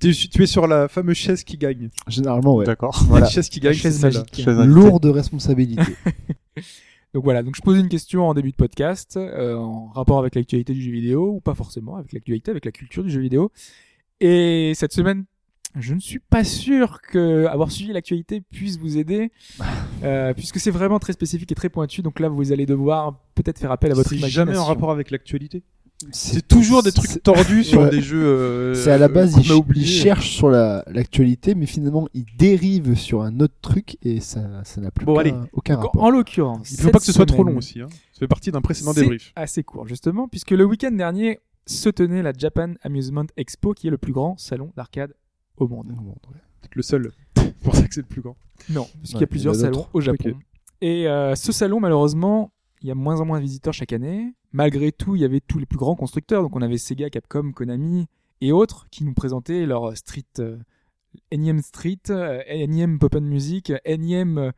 Tu, 0.00 0.12
tu 0.14 0.42
es 0.42 0.46
sur 0.46 0.66
la 0.66 0.88
fameuse 0.88 1.16
chaise 1.16 1.42
qui 1.44 1.56
gagne. 1.56 1.88
Généralement, 2.06 2.54
ouais. 2.56 2.66
D'accord. 2.66 3.02
Voilà. 3.08 3.24
La 3.26 3.30
chaise 3.30 3.48
qui 3.48 3.60
gagne, 3.60 3.72
La 3.74 3.78
chaise 3.78 3.94
c'est 3.94 4.00
celle-là. 4.00 4.20
magique. 4.20 4.36
Chaise 4.44 4.58
invitée. 4.58 4.74
Lourde 4.80 5.06
responsabilité. 5.06 5.82
Donc 7.14 7.24
voilà, 7.24 7.42
donc 7.42 7.56
je 7.56 7.62
pose 7.62 7.78
une 7.78 7.88
question 7.88 8.28
en 8.28 8.34
début 8.34 8.50
de 8.50 8.56
podcast 8.56 9.16
euh, 9.16 9.56
en 9.56 9.86
rapport 9.88 10.18
avec 10.18 10.34
l'actualité 10.34 10.74
du 10.74 10.82
jeu 10.82 10.90
vidéo 10.92 11.32
ou 11.36 11.40
pas 11.40 11.54
forcément 11.54 11.96
avec 11.96 12.12
l'actualité, 12.12 12.50
avec 12.50 12.66
la 12.66 12.72
culture 12.72 13.02
du 13.02 13.08
jeu 13.10 13.20
vidéo. 13.20 13.50
Et 14.20 14.72
cette 14.74 14.92
semaine, 14.92 15.24
je 15.78 15.94
ne 15.94 16.00
suis 16.00 16.18
pas 16.18 16.44
sûr 16.44 17.00
que 17.02 17.46
avoir 17.46 17.70
suivi 17.70 17.92
l'actualité 17.92 18.40
puisse 18.40 18.78
vous 18.78 18.96
aider, 18.98 19.30
euh, 20.02 20.32
puisque 20.34 20.58
c'est 20.60 20.70
vraiment 20.70 20.98
très 20.98 21.12
spécifique 21.12 21.50
et 21.52 21.54
très 21.54 21.68
pointu. 21.68 22.02
Donc 22.02 22.20
là, 22.20 22.28
vous 22.28 22.52
allez 22.52 22.66
devoir 22.66 23.20
peut-être 23.34 23.58
faire 23.58 23.70
appel 23.72 23.90
à 23.92 23.94
votre 23.94 24.08
C'est 24.10 24.16
imagination. 24.16 24.46
jamais 24.52 24.58
en 24.58 24.64
rapport 24.64 24.90
avec 24.90 25.10
l'actualité. 25.10 25.62
C'est 26.10 26.46
toujours 26.46 26.82
des 26.82 26.92
trucs 26.92 27.22
tordus 27.22 27.64
sur 27.64 27.80
Ouais. 27.80 27.88
des 27.90 28.02
jeux. 28.02 28.22
euh, 28.22 28.74
C'est 28.74 28.90
à 28.90 28.98
la 28.98 29.08
base, 29.08 29.34
ils, 29.38 29.50
ils 29.76 29.86
cherchent 29.86 30.30
sur 30.36 30.50
la- 30.50 30.84
l'actualité, 30.88 31.54
mais 31.54 31.64
finalement, 31.64 32.06
ils 32.12 32.26
dérivent 32.36 32.96
sur 32.96 33.22
un 33.22 33.40
autre 33.40 33.54
truc 33.62 33.96
et 34.02 34.20
ça 34.20 34.62
ça 34.64 34.82
n'a 34.82 34.90
plus 34.90 35.06
Bon, 35.06 35.12
aucun, 35.14 35.20
allez. 35.20 35.34
aucun 35.54 35.74
Donc, 35.76 35.84
rapport. 35.84 36.02
en 36.02 36.10
l'occurrence, 36.10 36.70
Il 36.70 36.80
faut 36.82 36.90
pas 36.90 36.98
que 36.98 37.04
ce 37.06 37.12
soit 37.12 37.24
trop 37.24 37.44
long 37.44 37.56
aussi. 37.56 37.80
Hein. 37.80 37.88
Ça 38.12 38.18
fait 38.18 38.28
partie 38.28 38.52
d'un 38.52 38.60
précédent 38.60 38.92
C'est 38.92 39.00
débrief. 39.00 39.32
assez 39.36 39.62
court, 39.62 39.86
justement, 39.88 40.28
puisque 40.28 40.50
le 40.50 40.64
week-end 40.66 40.90
dernier 40.92 41.40
se 41.66 41.88
tenait 41.88 42.22
la 42.22 42.32
Japan 42.36 42.74
Amusement 42.82 43.24
Expo, 43.38 43.72
qui 43.72 43.86
est 43.86 43.90
le 43.90 43.96
plus 43.98 44.12
grand 44.12 44.36
salon 44.36 44.72
d'arcade 44.76 45.14
au 45.56 45.68
monde. 45.68 45.88
Peut-être 46.60 46.74
le 46.74 46.82
seul. 46.82 47.12
C'est 47.36 47.56
pour 47.62 47.74
ça 47.74 47.86
que 47.86 47.94
c'est 47.94 48.02
le 48.02 48.06
plus 48.06 48.22
grand. 48.22 48.36
Non, 48.70 48.86
parce 49.00 49.10
qu'il 49.10 49.20
y 49.20 49.24
a 49.24 49.26
plusieurs 49.26 49.54
y 49.54 49.58
a 49.58 49.60
salons 49.60 49.86
au 49.92 50.00
Japon. 50.00 50.38
Et 50.80 51.08
euh, 51.08 51.34
ce 51.34 51.52
salon, 51.52 51.80
malheureusement, 51.80 52.52
il 52.82 52.88
y 52.88 52.90
a 52.90 52.94
moins 52.94 53.20
en 53.20 53.24
moins 53.24 53.38
de 53.38 53.44
visiteurs 53.44 53.72
chaque 53.74 53.92
année. 53.92 54.34
Malgré 54.52 54.92
tout, 54.92 55.16
il 55.16 55.22
y 55.22 55.24
avait 55.24 55.40
tous 55.40 55.58
les 55.58 55.66
plus 55.66 55.78
grands 55.78 55.96
constructeurs. 55.96 56.42
Donc 56.42 56.54
on 56.56 56.62
avait 56.62 56.78
Sega, 56.78 57.10
Capcom, 57.10 57.52
Konami 57.52 58.06
et 58.40 58.52
autres 58.52 58.86
qui 58.90 59.04
nous 59.04 59.14
présentaient 59.14 59.66
leur 59.66 59.96
Street, 59.96 60.24
euh, 60.38 60.58
énième 61.30 61.62
Street, 61.62 61.98
euh, 62.10 62.42
énième 62.46 62.98
Pop 62.98 63.14
and 63.14 63.22
Music, 63.22 63.72
énième 63.84 64.38
euh, 64.38 64.50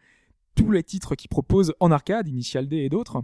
tous 0.55 0.71
les 0.71 0.83
titres 0.83 1.15
qu'ils 1.15 1.29
proposent 1.29 1.75
en 1.81 1.91
arcade, 1.91 2.29
Initial 2.29 2.69
D 2.69 2.77
et 2.79 2.89
d'autres. 2.89 3.23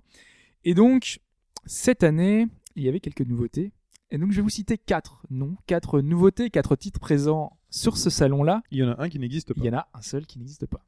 Et 0.64 0.74
donc, 0.74 1.20
cette 1.66 2.04
année, 2.04 2.46
il 2.76 2.84
y 2.84 2.88
avait 2.88 3.00
quelques 3.00 3.26
nouveautés. 3.26 3.72
Et 4.10 4.18
donc 4.18 4.30
je 4.30 4.36
vais 4.36 4.42
vous 4.42 4.50
citer 4.50 4.78
quatre 4.78 5.22
noms, 5.30 5.56
quatre 5.66 6.00
nouveautés, 6.00 6.50
quatre 6.50 6.76
titres 6.76 7.00
présents 7.00 7.56
sur 7.70 7.96
ce 7.96 8.10
salon-là. 8.10 8.62
Il 8.70 8.78
y 8.78 8.84
en 8.84 8.90
a 8.90 9.02
un 9.02 9.08
qui 9.08 9.18
n'existe 9.18 9.52
pas. 9.52 9.60
Il 9.60 9.66
y 9.66 9.70
en 9.70 9.78
a 9.78 9.88
un 9.94 10.02
seul 10.02 10.26
qui 10.26 10.38
n'existe 10.38 10.66
pas. 10.66 10.84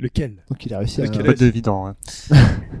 Lequel? 0.00 0.44
Donc 0.48 0.64
il 0.64 0.72
a 0.72 0.78
réussi 0.78 1.02
à. 1.02 1.04
Lequel 1.04 1.24
Pas 1.24 1.34
d'évident. 1.34 1.86
Hein. 1.86 1.96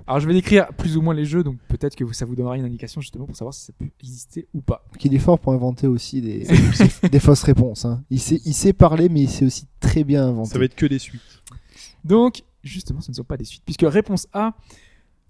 Alors 0.06 0.20
je 0.20 0.26
vais 0.26 0.32
décrire 0.32 0.68
plus 0.74 0.96
ou 0.96 1.02
moins 1.02 1.14
les 1.14 1.26
jeux, 1.26 1.44
donc 1.44 1.58
peut-être 1.68 1.94
que 1.94 2.10
ça 2.12 2.24
vous 2.24 2.34
donnera 2.34 2.56
une 2.56 2.64
indication 2.64 3.00
justement 3.00 3.26
pour 3.26 3.36
savoir 3.36 3.52
si 3.52 3.66
ça 3.66 3.72
peut 3.78 3.88
exister 4.00 4.48
ou 4.54 4.62
pas. 4.62 4.84
Donc 4.92 5.04
il 5.04 5.14
est 5.14 5.18
fort 5.18 5.38
pour 5.38 5.52
inventer 5.52 5.86
aussi 5.86 6.22
des, 6.22 6.46
des 7.10 7.20
fausses 7.20 7.42
réponses. 7.42 7.84
Hein. 7.84 8.02
Il, 8.10 8.20
sait, 8.20 8.40
il 8.44 8.54
sait 8.54 8.72
parler, 8.72 9.08
mais 9.08 9.20
il 9.20 9.30
sait 9.30 9.44
aussi 9.44 9.66
très 9.80 10.02
bien 10.02 10.26
inventer. 10.26 10.50
Ça 10.50 10.58
va 10.58 10.64
être 10.64 10.74
que 10.74 10.86
des 10.86 10.98
suites. 10.98 11.20
Donc, 12.04 12.42
justement, 12.64 13.00
ce 13.02 13.10
ne 13.10 13.16
sont 13.16 13.24
pas 13.24 13.36
des 13.36 13.44
suites, 13.44 13.62
puisque 13.64 13.84
réponse 13.84 14.26
A, 14.32 14.54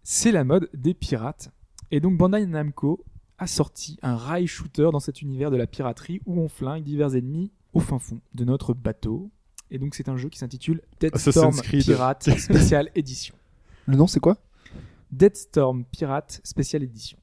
c'est 0.02 0.32
la 0.32 0.44
mode 0.44 0.70
des 0.72 0.94
pirates. 0.94 1.50
Et 1.90 1.98
donc 1.98 2.16
Bandai 2.16 2.46
Namco 2.46 3.04
a 3.40 3.46
sorti 3.46 3.98
un 4.02 4.16
rail 4.16 4.46
shooter 4.46 4.90
dans 4.92 5.00
cet 5.00 5.22
univers 5.22 5.50
de 5.50 5.56
la 5.56 5.66
piraterie 5.66 6.20
où 6.26 6.38
on 6.38 6.48
flingue 6.48 6.84
divers 6.84 7.16
ennemis 7.16 7.50
au 7.72 7.80
fin 7.80 7.98
fond 7.98 8.20
de 8.34 8.44
notre 8.44 8.74
bateau. 8.74 9.30
Et 9.70 9.78
donc 9.78 9.94
c'est 9.94 10.08
un 10.08 10.16
jeu 10.16 10.28
qui 10.28 10.38
s'intitule 10.38 10.82
Dead 11.00 11.16
Storm 11.16 11.48
Assassin's 11.48 11.62
Creed. 11.62 11.84
Pirate 11.84 12.38
Special 12.38 12.90
Edition. 12.94 13.34
Le 13.86 13.96
nom, 13.96 14.06
c'est 14.06 14.20
quoi? 14.20 14.36
Dead 15.10 15.34
Storm 15.34 15.84
Pirate 15.86 16.40
Special 16.44 16.82
Edition. 16.82 17.18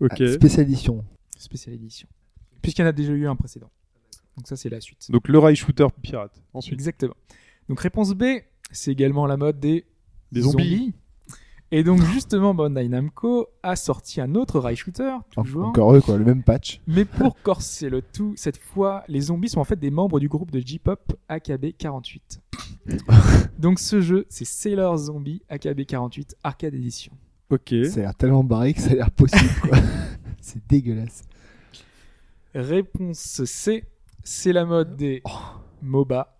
Ok. 0.00 0.20
Ah, 0.20 0.32
Spécial 0.32 0.66
édition. 0.66 1.04
Spécial 1.38 1.74
Edition. 1.76 2.08
Puisqu'il 2.60 2.82
y 2.82 2.84
en 2.84 2.88
a 2.88 2.92
déjà 2.92 3.12
eu 3.12 3.26
un 3.28 3.36
précédent. 3.36 3.70
Donc 4.36 4.48
ça 4.48 4.56
c'est 4.56 4.68
la 4.68 4.80
suite. 4.80 5.08
Donc 5.10 5.28
le 5.28 5.38
rail 5.38 5.54
shooter 5.54 5.86
pirate. 6.02 6.42
Ensuite, 6.52 6.74
Exactement. 6.74 7.14
Donc 7.68 7.80
réponse 7.80 8.12
B, 8.12 8.24
c'est 8.72 8.90
également 8.90 9.26
la 9.26 9.36
mode 9.36 9.60
des, 9.60 9.86
Des 10.32 10.40
zombies. 10.40 10.94
Et 11.70 11.82
donc 11.82 12.02
justement, 12.02 12.54
Bandai 12.54 12.88
Namco 12.88 13.48
a 13.62 13.74
sorti 13.74 14.20
un 14.20 14.34
autre 14.34 14.60
rail 14.60 14.76
shooter, 14.76 15.16
toujours. 15.30 15.66
Encore 15.66 15.94
eux, 15.94 16.00
quoi, 16.00 16.16
le 16.16 16.24
même 16.24 16.42
patch. 16.42 16.80
Mais 16.86 17.04
pour 17.04 17.36
corser 17.42 17.88
le 17.88 18.02
tout, 18.02 18.34
cette 18.36 18.58
fois, 18.58 19.02
les 19.08 19.22
zombies 19.22 19.48
sont 19.48 19.60
en 19.60 19.64
fait 19.64 19.78
des 19.78 19.90
membres 19.90 20.20
du 20.20 20.28
groupe 20.28 20.50
de 20.50 20.60
J-pop 20.60 21.12
AKB48. 21.28 22.20
donc 23.58 23.80
ce 23.80 24.00
jeu, 24.00 24.26
c'est 24.28 24.44
Sailor 24.44 24.96
Zombie 24.96 25.42
AKB48 25.50 26.34
Arcade 26.44 26.74
Edition. 26.74 27.12
ok. 27.50 27.74
Ça 27.90 28.00
a 28.00 28.02
l'air 28.02 28.14
tellement 28.14 28.44
barré 28.44 28.74
que 28.74 28.80
ça 28.80 28.90
a 28.90 28.94
l'air 28.94 29.10
possible, 29.10 29.50
quoi. 29.62 29.78
c'est 30.40 30.64
dégueulasse. 30.68 31.22
Réponse 32.54 33.44
C, 33.44 33.84
c'est 34.22 34.52
la 34.52 34.64
mode 34.64 34.96
des 34.96 35.22
MOBA. 35.82 36.33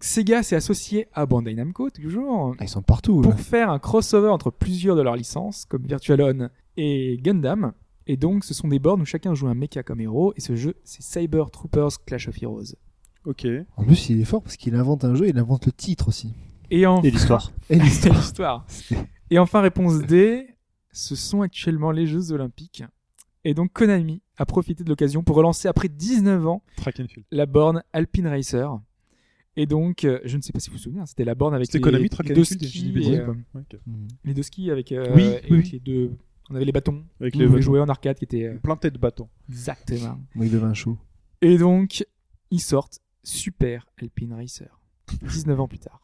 Sega 0.00 0.42
s'est 0.42 0.56
associé 0.56 1.08
à 1.12 1.26
Bandai 1.26 1.54
Namco, 1.54 1.90
toujours, 1.90 2.54
Ah, 2.58 2.64
ils 2.64 2.68
sont 2.68 2.82
partout. 2.82 3.20
là. 3.22 3.28
pour 3.30 3.38
faire 3.40 3.70
un 3.70 3.78
crossover 3.78 4.28
entre 4.30 4.50
plusieurs 4.50 4.96
de 4.96 5.02
leurs 5.02 5.16
licences, 5.16 5.64
comme 5.66 5.82
Virtual 5.86 6.20
On 6.22 6.48
et 6.76 7.18
Gundam. 7.22 7.72
Et 8.06 8.16
donc, 8.16 8.44
ce 8.44 8.54
sont 8.54 8.68
des 8.68 8.78
bornes 8.78 9.02
où 9.02 9.04
chacun 9.04 9.34
joue 9.34 9.46
un 9.48 9.54
mecha 9.54 9.82
comme 9.82 10.00
héros, 10.00 10.32
et 10.36 10.40
ce 10.40 10.56
jeu, 10.56 10.74
c'est 10.84 11.02
Cyber 11.02 11.50
Troopers 11.50 12.02
Clash 12.06 12.28
of 12.28 12.42
Heroes. 12.42 12.74
Ok. 13.26 13.46
En 13.76 13.84
plus, 13.84 14.08
il 14.08 14.20
est 14.20 14.24
fort 14.24 14.42
parce 14.42 14.56
qu'il 14.56 14.74
invente 14.74 15.04
un 15.04 15.14
jeu, 15.14 15.28
il 15.28 15.38
invente 15.38 15.66
le 15.66 15.72
titre 15.72 16.08
aussi. 16.08 16.32
Et, 16.70 16.86
en... 16.86 17.02
Et 17.02 17.10
l'histoire. 17.10 17.52
Et 17.70 17.78
l'histoire. 17.78 18.16
l'histoire. 18.20 18.66
Et 19.30 19.38
enfin, 19.38 19.60
réponse 19.60 19.98
D, 20.00 20.46
ce 20.92 21.14
sont 21.14 21.42
actuellement 21.42 21.90
les 21.90 22.06
Jeux 22.06 22.32
Olympiques. 22.32 22.82
Et 23.44 23.52
donc, 23.54 23.72
Konami 23.72 24.22
a 24.38 24.46
profité 24.46 24.82
de 24.82 24.88
l'occasion 24.88 25.22
pour 25.22 25.36
relancer 25.36 25.68
après 25.68 25.88
19 25.88 26.46
ans 26.46 26.62
Track 26.76 27.00
and 27.00 27.08
field. 27.08 27.26
la 27.30 27.44
borne 27.46 27.82
Alpine 27.92 28.26
Racer. 28.26 28.78
Et 29.56 29.66
donc, 29.66 30.04
euh, 30.04 30.20
je 30.24 30.36
ne 30.36 30.42
sais 30.42 30.52
pas 30.52 30.60
si 30.60 30.70
vous 30.70 30.76
vous 30.76 30.82
souvenez, 30.82 31.00
hein, 31.00 31.06
c'était 31.06 31.24
la 31.24 31.34
borne 31.34 31.54
avec 31.54 31.72
les, 31.72 31.80
Konami, 31.80 32.04
les 32.04 32.08
Track 32.08 32.28
deux 32.28 32.42
dis 32.42 32.44
skis, 32.46 32.92
et, 32.96 33.18
euh, 33.18 33.26
Ouais, 33.54 33.60
ok. 33.72 33.80
Mhm. 33.86 34.08
les 34.24 34.34
deux 34.34 34.42
skis 34.42 34.70
avec, 34.70 34.92
euh, 34.92 35.06
Oui, 35.14 35.22
et 35.24 35.26
oui, 35.26 35.34
avec 35.34 35.50
oui. 35.50 35.70
les 35.72 35.80
deux. 35.80 36.12
On 36.50 36.54
avait 36.54 36.64
les 36.64 36.72
bâtons. 36.72 37.04
Avec 37.20 37.34
les 37.34 37.44
on 37.44 37.48
pouvait 37.48 37.58
bâtons. 37.58 37.62
jouer 37.70 37.80
en 37.80 37.88
arcade 37.88 38.16
qui 38.16 38.24
était 38.24 38.44
euh, 38.44 38.58
Plein 38.62 38.74
de 38.76 38.80
têtes 38.80 38.94
de 38.94 38.98
bâton. 38.98 39.28
exactement. 39.48 40.18
Avec 40.36 40.52
le 40.52 40.58
vin 40.58 40.72
chaud. 40.74 40.96
Et 41.42 41.58
donc, 41.58 42.04
ils 42.50 42.60
sortent 42.60 43.00
Super 43.24 43.86
Alpine 44.00 44.32
Racer. 44.32 44.80
19 45.22 45.58
ans 45.60 45.68
plus 45.68 45.78
tard. 45.80 46.00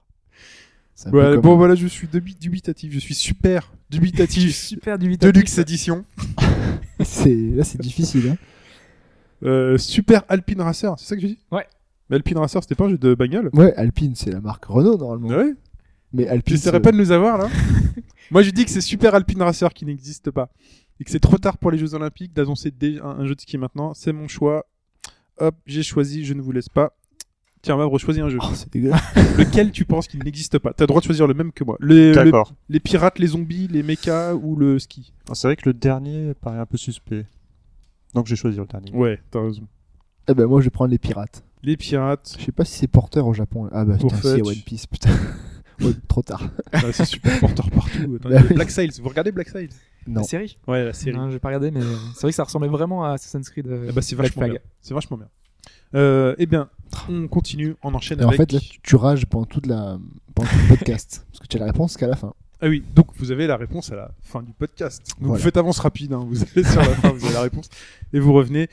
Ouais, 1.12 1.36
bon, 1.38 1.56
voilà, 1.56 1.74
je 1.74 1.86
suis 1.86 2.06
dubi- 2.08 2.38
dubitatif. 2.38 2.92
Je 2.92 2.98
suis 2.98 3.14
super 3.14 3.72
dubitatif. 3.90 4.54
Super 4.56 4.98
du 4.98 5.16
Deluxe 5.16 5.58
édition. 5.58 6.04
c'est... 7.04 7.34
Là, 7.34 7.64
c'est 7.64 7.80
difficile. 7.80 8.30
Hein. 8.30 8.36
Euh, 9.42 9.76
super 9.78 10.24
Alpine 10.28 10.62
Racer, 10.62 10.94
c'est 10.98 11.04
ça 11.06 11.14
que 11.14 11.20
j'ai 11.20 11.28
dit 11.28 11.38
Ouais. 11.52 11.66
Mais 12.10 12.16
Alpine 12.16 12.38
Racer, 12.38 12.62
c'était 12.62 12.74
pas 12.74 12.84
un 12.84 12.90
jeu 12.90 12.98
de 12.98 13.14
bagnole 13.14 13.50
Ouais, 13.52 13.74
Alpine, 13.74 14.14
c'est 14.14 14.30
la 14.30 14.40
marque 14.40 14.64
Renault 14.66 14.96
normalement. 14.96 15.28
Ouais. 15.28 15.54
Mais 16.12 16.28
Alpine. 16.28 16.56
J'essaierai 16.56 16.76
c'est- 16.78 16.82
pas 16.82 16.92
de 16.92 16.96
nous 16.96 17.10
avoir 17.10 17.36
là. 17.38 17.48
Moi, 18.30 18.42
je 18.42 18.50
dis 18.50 18.64
que 18.64 18.70
c'est 18.70 18.80
Super 18.80 19.14
Alpine 19.14 19.42
Racer 19.42 19.72
qui 19.74 19.84
n'existe 19.84 20.30
pas. 20.30 20.48
Et 21.00 21.04
que 21.04 21.10
c'est 21.10 21.20
trop 21.20 21.36
tard 21.38 21.58
pour 21.58 21.70
les 21.70 21.78
Jeux 21.78 21.94
Olympiques 21.94 22.32
d'annoncer 22.32 22.72
un, 23.02 23.06
un 23.06 23.26
jeu 23.26 23.34
de 23.34 23.40
ski 23.40 23.58
maintenant. 23.58 23.92
C'est 23.94 24.12
mon 24.12 24.28
choix. 24.28 24.64
Hop, 25.38 25.54
j'ai 25.66 25.82
choisi, 25.82 26.24
je 26.24 26.32
ne 26.32 26.40
vous 26.40 26.52
laisse 26.52 26.68
pas. 26.70 26.96
Tiens, 27.60 27.76
Vabre, 27.76 27.98
choisis 27.98 28.22
un 28.22 28.28
jeu. 28.28 28.38
Oh, 28.40 28.46
c'est 28.54 28.72
dégueulasse. 28.72 29.02
Lequel 29.38 29.72
tu 29.72 29.84
penses 29.84 30.06
qu'il 30.08 30.22
n'existe 30.22 30.58
pas? 30.58 30.72
T'as 30.72 30.84
le 30.84 30.88
droit 30.88 31.00
de 31.00 31.04
choisir 31.06 31.26
le 31.26 31.34
même 31.34 31.52
que 31.52 31.64
moi. 31.64 31.76
Les, 31.80 32.12
D'accord. 32.12 32.54
les 32.68 32.80
pirates, 32.80 33.18
les 33.18 33.26
zombies, 33.28 33.66
les 33.68 33.82
mechas 33.82 34.34
ou 34.34 34.56
le 34.56 34.78
ski 34.78 35.12
Alors, 35.26 35.36
C'est 35.36 35.48
vrai 35.48 35.56
que 35.56 35.68
le 35.68 35.74
dernier 35.74 36.32
paraît 36.40 36.58
un 36.60 36.66
peu 36.66 36.76
suspect. 36.78 37.26
Donc 38.14 38.26
j'ai 38.26 38.36
choisi 38.36 38.56
le 38.56 38.64
dernier. 38.66 38.92
Ouais, 38.92 39.20
t'as 39.30 39.42
raison. 39.42 39.66
Eh 40.28 40.34
ben, 40.34 40.46
moi, 40.46 40.60
je 40.60 40.66
vais 40.66 40.70
prendre 40.70 40.90
les 40.90 40.98
pirates. 40.98 41.44
Les 41.62 41.76
pirates, 41.76 42.36
Je 42.38 42.44
sais 42.44 42.52
pas 42.52 42.64
si 42.64 42.72
c'est 42.78 42.86
porteur 42.86 43.26
au 43.26 43.32
Japon. 43.34 43.68
Ah 43.72 43.84
bah, 43.84 43.96
putain, 43.96 44.16
Fudge. 44.16 44.42
One 44.46 44.60
Piece, 44.64 44.86
putain. 44.86 45.10
Ouais, 45.80 45.92
trop 46.08 46.22
tard. 46.22 46.48
ah, 46.72 46.80
c'est 46.92 47.04
super 47.04 47.38
porteur 47.40 47.70
partout. 47.70 48.16
Attends, 48.20 48.28
Bah 48.30 48.36
oui. 48.48 48.54
Black 48.54 48.70
Sails, 48.70 48.90
vous 49.02 49.08
regardez 49.08 49.32
Black 49.32 49.48
Sails? 49.48 49.68
Non. 50.06 50.20
La 50.20 50.26
série? 50.26 50.58
Ouais, 50.68 50.84
la 50.84 50.92
série. 50.92 51.16
Non, 51.16 51.30
j'ai 51.30 51.38
pas 51.38 51.48
regardé, 51.48 51.70
mais 51.70 51.80
c'est 52.14 52.20
vrai 52.22 52.30
que 52.30 52.36
ça 52.36 52.44
ressemblait 52.44 52.68
vraiment 52.68 53.04
à 53.04 53.12
Assassin's 53.12 53.50
Creed. 53.50 53.66
euh, 53.66 53.86
Eh 53.88 53.92
ben, 53.92 54.00
c'est 54.00 54.14
vachement 54.16 54.46
bien. 54.48 54.58
C'est 54.80 54.94
vachement 54.94 55.16
bien. 55.16 55.28
Euh, 55.94 56.34
eh 56.38 56.46
bien, 56.46 56.68
on 57.08 57.26
continue, 57.28 57.74
on 57.82 57.92
enchaîne 57.94 58.20
Et 58.20 58.24
en 58.24 58.28
avec. 58.28 58.38
fait, 58.38 58.52
là, 58.52 58.60
tu, 58.60 58.80
tu 58.80 58.96
rages 58.96 59.26
pendant, 59.26 59.46
toute 59.46 59.66
la... 59.66 59.98
pendant 60.34 60.48
tout 60.48 60.56
le 60.62 60.68
podcast. 60.68 61.26
parce 61.32 61.40
que 61.40 61.46
tu 61.46 61.56
as 61.56 61.60
la 61.60 61.66
réponse 61.66 61.96
qu'à 61.96 62.06
la 62.06 62.16
fin. 62.16 62.34
Ah 62.60 62.68
oui, 62.68 62.82
donc 62.94 63.08
vous 63.16 63.30
avez 63.32 63.46
la 63.46 63.56
réponse 63.58 63.92
à 63.92 63.96
la 63.96 64.10
fin 64.22 64.42
du 64.42 64.52
podcast. 64.52 65.02
Donc 65.18 65.28
Voilà. 65.28 65.38
vous 65.38 65.44
faites 65.44 65.56
avance 65.58 65.78
rapide, 65.78 66.12
hein, 66.14 66.24
vous 66.26 66.42
allez 66.42 66.64
sur 66.64 66.80
la 66.80 66.86
fin, 66.94 67.10
vous 67.10 67.24
avez 67.26 67.34
la 67.34 67.42
réponse 67.42 67.68
et 68.14 68.18
vous 68.18 68.32
revenez 68.32 68.68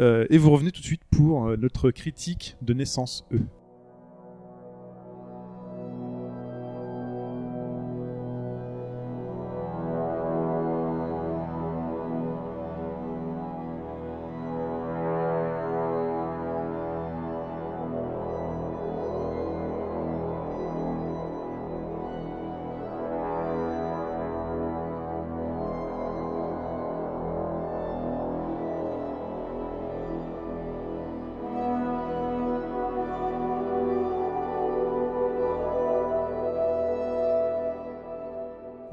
euh, 0.00 0.26
et 0.28 0.38
vous 0.38 0.50
revenez 0.50 0.72
tout 0.72 0.80
de 0.80 0.86
suite 0.86 1.02
pour 1.10 1.46
euh, 1.46 1.56
notre 1.56 1.90
critique 1.92 2.56
de 2.62 2.74
naissance 2.74 3.24
E. 3.32 3.38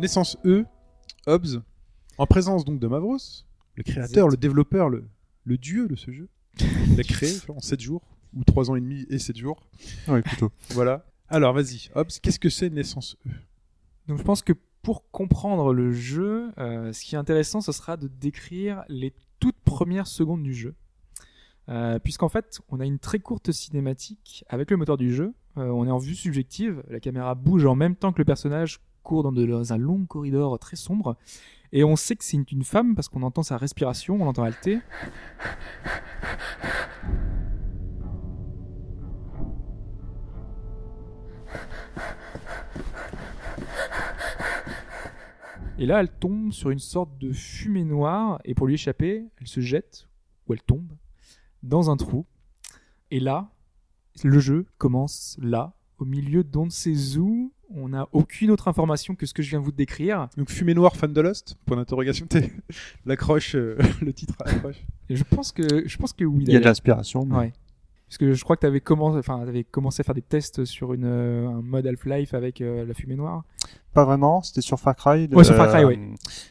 Naissance 0.05 0.37
E, 0.45 0.67
Hobbs, 1.25 1.63
en 2.19 2.27
présence 2.27 2.63
donc 2.63 2.79
de 2.79 2.85
Mavros, 2.85 3.17
le 3.73 3.81
créateur, 3.81 4.27
le 4.27 4.37
développeur, 4.37 4.87
le, 4.87 5.09
le 5.45 5.57
dieu 5.57 5.87
de 5.87 5.95
ce 5.95 6.11
jeu. 6.11 6.29
Il 6.59 6.95
l'a 6.95 7.01
créé 7.03 7.31
en 7.49 7.59
7 7.59 7.79
jours, 7.81 8.03
ou 8.35 8.43
3 8.43 8.69
ans 8.69 8.75
et 8.75 8.81
demi 8.81 9.07
et 9.09 9.17
7 9.17 9.35
jours. 9.35 9.67
Oui, 10.07 10.21
plutôt. 10.21 10.51
Voilà. 10.69 11.07
Alors 11.27 11.53
vas-y, 11.53 11.89
Hobbs, 11.95 12.19
qu'est-ce 12.21 12.37
que 12.37 12.51
c'est 12.51 12.69
Naissance 12.69 13.17
E? 13.25 13.31
Donc 14.07 14.19
je 14.19 14.23
pense 14.23 14.43
que 14.43 14.53
pour 14.83 15.09
comprendre 15.09 15.73
le 15.73 15.91
jeu, 15.91 16.51
euh, 16.59 16.93
ce 16.93 17.03
qui 17.03 17.15
est 17.15 17.17
intéressant, 17.17 17.59
ce 17.59 17.71
sera 17.71 17.97
de 17.97 18.07
décrire 18.07 18.83
les 18.87 19.11
toutes 19.39 19.59
premières 19.65 20.05
secondes 20.05 20.43
du 20.43 20.53
jeu. 20.53 20.75
Euh, 21.67 21.97
Puisqu'en 21.97 22.29
fait, 22.29 22.59
on 22.69 22.79
a 22.79 22.85
une 22.85 22.99
très 22.99 23.17
courte 23.17 23.51
cinématique 23.51 24.45
avec 24.49 24.69
le 24.69 24.77
moteur 24.77 24.97
du 24.97 25.11
jeu. 25.11 25.33
Euh, 25.57 25.65
on 25.69 25.87
est 25.87 25.91
en 25.91 25.97
vue 25.97 26.13
subjective, 26.13 26.83
la 26.91 26.99
caméra 26.99 27.33
bouge 27.33 27.65
en 27.65 27.73
même 27.73 27.95
temps 27.95 28.13
que 28.13 28.19
le 28.19 28.25
personnage 28.25 28.81
court 29.05 29.23
dans, 29.23 29.31
de- 29.31 29.71
un 29.71 29.77
long 29.77 30.05
corridor 30.05 30.59
très 30.59 30.75
sombre. 30.75 31.15
Et 31.71 31.83
on 31.83 31.95
sait 31.95 32.15
que 32.15 32.23
c'est 32.23 32.37
une, 32.37 32.45
une 32.51 32.63
femme 32.63 32.95
parce 32.95 33.07
qu'on 33.09 33.23
entend 33.23 33.43
sa 33.43 33.57
respiration, 33.57 34.15
on 34.21 34.25
l'entend 34.25 34.43
halter. 34.43 34.79
Et 45.77 45.85
là, 45.85 45.99
elle 45.99 46.09
tombe 46.09 46.51
sur 46.53 46.69
une 46.69 46.79
sorte 46.79 47.17
de 47.17 47.33
fumée 47.33 47.83
noire, 47.83 48.39
et 48.45 48.53
pour 48.55 48.65
lui 48.65 48.75
échapper, 48.75 49.25
elle 49.41 49.47
se 49.47 49.59
jette, 49.59 50.07
ou 50.47 50.53
elle 50.53 50.61
tombe, 50.61 50.89
dans 51.63 51.89
un 51.89 51.97
trou. 51.97 52.25
Et 53.11 53.19
là, 53.19 53.51
le 54.23 54.39
jeu 54.39 54.65
commence 54.77 55.37
là, 55.41 55.73
au 55.97 56.05
milieu 56.05 56.43
d'on 56.45 56.65
ne 56.65 56.69
sait 56.71 57.17
où. 57.17 57.51
On 57.73 57.89
n'a 57.89 58.07
aucune 58.11 58.51
autre 58.51 58.67
information 58.67 59.15
que 59.15 59.25
ce 59.25 59.33
que 59.33 59.41
je 59.41 59.49
viens 59.49 59.59
de 59.59 59.65
vous 59.65 59.71
décrire. 59.71 60.27
Donc 60.37 60.49
Fumée 60.49 60.73
Noire, 60.73 60.95
fan 60.95 61.11
de 61.11 61.21
Lost 61.21 61.57
Point 61.65 61.77
d'interrogation. 61.77 62.27
L'accroche, 63.05 63.55
euh, 63.55 63.77
le 64.01 64.13
titre 64.13 64.35
accroche. 64.39 64.83
Je 65.09 65.23
pense 65.23 65.51
que, 65.51 65.87
je 65.87 65.97
pense 65.97 66.13
que 66.13 66.23
oui. 66.25 66.43
Il 66.47 66.53
y 66.53 66.55
a 66.55 66.59
de 66.59 66.65
l'inspiration. 66.65 67.25
mais- 67.25 67.35
Ouais. 67.35 67.53
Parce 68.07 68.19
que 68.19 68.33
je 68.33 68.43
crois 68.43 68.55
que 68.55 68.61
tu 68.61 68.67
avais 68.67 68.81
commencé, 68.81 69.17
enfin, 69.17 69.41
avais 69.41 69.63
commencé 69.63 70.01
à 70.01 70.03
faire 70.03 70.13
des 70.13 70.21
tests 70.21 70.63
sur 70.63 70.93
une, 70.93 71.05
euh, 71.05 71.47
un 71.49 71.61
mode 71.63 71.87
Half-Life 71.87 72.35
avec 72.35 72.61
euh, 72.61 72.85
la 72.85 72.93
fumée 72.93 73.15
noire. 73.15 73.43
Pas 73.93 74.05
vraiment, 74.05 74.43
c'était 74.43 74.61
sur 74.61 74.79
Far 74.79 74.95
Cry. 74.95 75.27
Ouais, 75.33 75.43
sur 75.43 75.55
Far 75.55 75.69
Cry, 75.69 75.83
oui. 75.85 75.99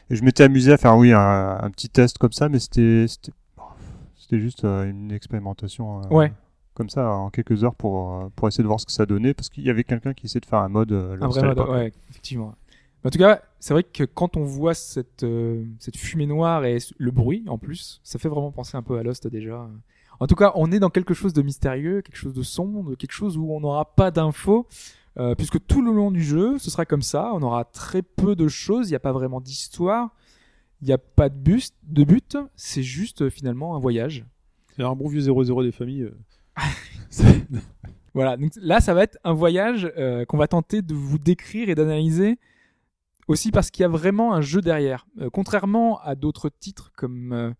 Et 0.09 0.15
je 0.17 0.23
m'étais 0.25 0.43
amusé 0.43 0.73
à 0.73 0.77
faire, 0.77 0.97
oui, 0.97 1.13
un, 1.13 1.57
un 1.61 1.69
petit 1.71 1.87
test 1.87 2.17
comme 2.17 2.33
ça, 2.33 2.49
mais 2.49 2.59
c'était, 2.59 3.05
c'était, 3.07 3.31
c'était 4.17 4.39
juste 4.39 4.65
euh, 4.65 4.89
une 4.89 5.11
expérimentation. 5.13 6.01
euh, 6.01 6.07
Ouais. 6.09 6.33
Comme 6.75 6.89
ça, 6.89 7.09
en 7.09 7.29
quelques 7.31 7.63
heures 7.63 7.73
pour, 7.73 8.13
euh, 8.13 8.27
pour 8.35 8.47
essayer 8.47 8.61
de 8.63 8.67
voir 8.67 8.79
ce 8.79 8.85
que 8.85 8.91
ça 8.91 9.05
donnait, 9.07 9.33
parce 9.33 9.49
qu'il 9.49 9.63
y 9.63 9.69
avait 9.69 9.83
quelqu'un 9.83 10.13
qui 10.13 10.27
essayait 10.27 10.41
de 10.41 10.45
faire 10.45 10.59
un 10.59 10.69
mode. 10.69 10.91
euh, 10.91 11.17
Un 11.21 11.27
vrai 11.29 11.39
à 11.41 11.43
mode, 11.47 11.57
ouais, 11.69 11.93
effectivement. 12.09 12.53
En 13.03 13.09
tout 13.09 13.17
cas, 13.19 13.41
c'est 13.59 13.73
vrai 13.73 13.83
que 13.83 14.03
quand 14.03 14.35
on 14.35 14.43
voit 14.43 14.73
cette, 14.73 15.23
euh, 15.23 15.63
cette 15.79 15.95
fumée 15.95 16.25
noire 16.27 16.65
et 16.65 16.77
le 16.97 17.11
bruit 17.11 17.43
en 17.47 17.57
plus, 17.57 18.01
ça 18.03 18.19
fait 18.19 18.29
vraiment 18.29 18.51
penser 18.51 18.75
un 18.77 18.81
peu 18.83 18.97
à 18.97 19.03
Lost 19.03 19.27
déjà. 19.27 19.69
En 20.19 20.27
tout 20.27 20.35
cas, 20.35 20.51
on 20.55 20.71
est 20.71 20.79
dans 20.79 20.89
quelque 20.89 21.13
chose 21.13 21.31
de 21.33 21.41
mystérieux, 21.41 22.01
quelque 22.01 22.17
chose 22.17 22.33
de 22.33 22.41
sombre, 22.43 22.95
quelque 22.95 23.11
chose 23.11 23.37
où 23.37 23.51
on 23.53 23.59
n'aura 23.59 23.85
pas 23.95 24.11
d'infos, 24.11 24.65
euh, 25.17 25.35
puisque 25.35 25.65
tout 25.67 25.81
le 25.81 25.91
long 25.93 26.09
du 26.11 26.23
jeu, 26.23 26.57
ce 26.57 26.69
sera 26.71 26.85
comme 26.85 27.01
ça. 27.03 27.31
On 27.33 27.41
aura 27.43 27.63
très 27.63 28.01
peu 28.01 28.35
de 28.35 28.47
choses, 28.47 28.87
il 28.89 28.91
n'y 28.93 28.97
a 28.97 28.99
pas 28.99 29.11
vraiment 29.13 29.39
d'histoire, 29.39 30.09
il 30.81 30.87
n'y 30.87 30.93
a 30.93 30.97
pas 30.97 31.29
de 31.29 31.35
but, 31.35 31.71
de 31.83 32.03
but 32.03 32.37
c'est 32.55 32.83
juste 32.83 33.21
euh, 33.21 33.29
finalement 33.29 33.75
un 33.75 33.79
voyage. 33.79 34.25
C'est 34.75 34.83
un 34.83 34.95
bon 34.95 35.07
vieux 35.07 35.21
0-0 35.21 35.63
des 35.63 35.71
familles. 35.71 36.09
Voilà, 38.13 38.37
donc 38.37 38.53
là, 38.61 38.79
ça 38.79 38.93
va 38.93 39.03
être 39.03 39.17
un 39.25 39.33
voyage 39.33 39.91
euh, 39.97 40.23
qu'on 40.23 40.37
va 40.37 40.47
tenter 40.47 40.81
de 40.81 40.93
vous 40.93 41.19
décrire 41.19 41.67
et 41.67 41.75
d'analyser 41.75 42.39
aussi 43.27 43.51
parce 43.51 43.71
qu'il 43.71 43.81
y 43.81 43.85
a 43.85 43.89
vraiment 43.89 44.33
un 44.33 44.41
jeu 44.41 44.61
derrière. 44.61 45.07
Euh, 45.19 45.29
contrairement 45.29 45.99
à 46.01 46.15
d'autres 46.15 46.49
titres 46.49 46.91
comme, 46.95 47.33
euh, 47.33 47.51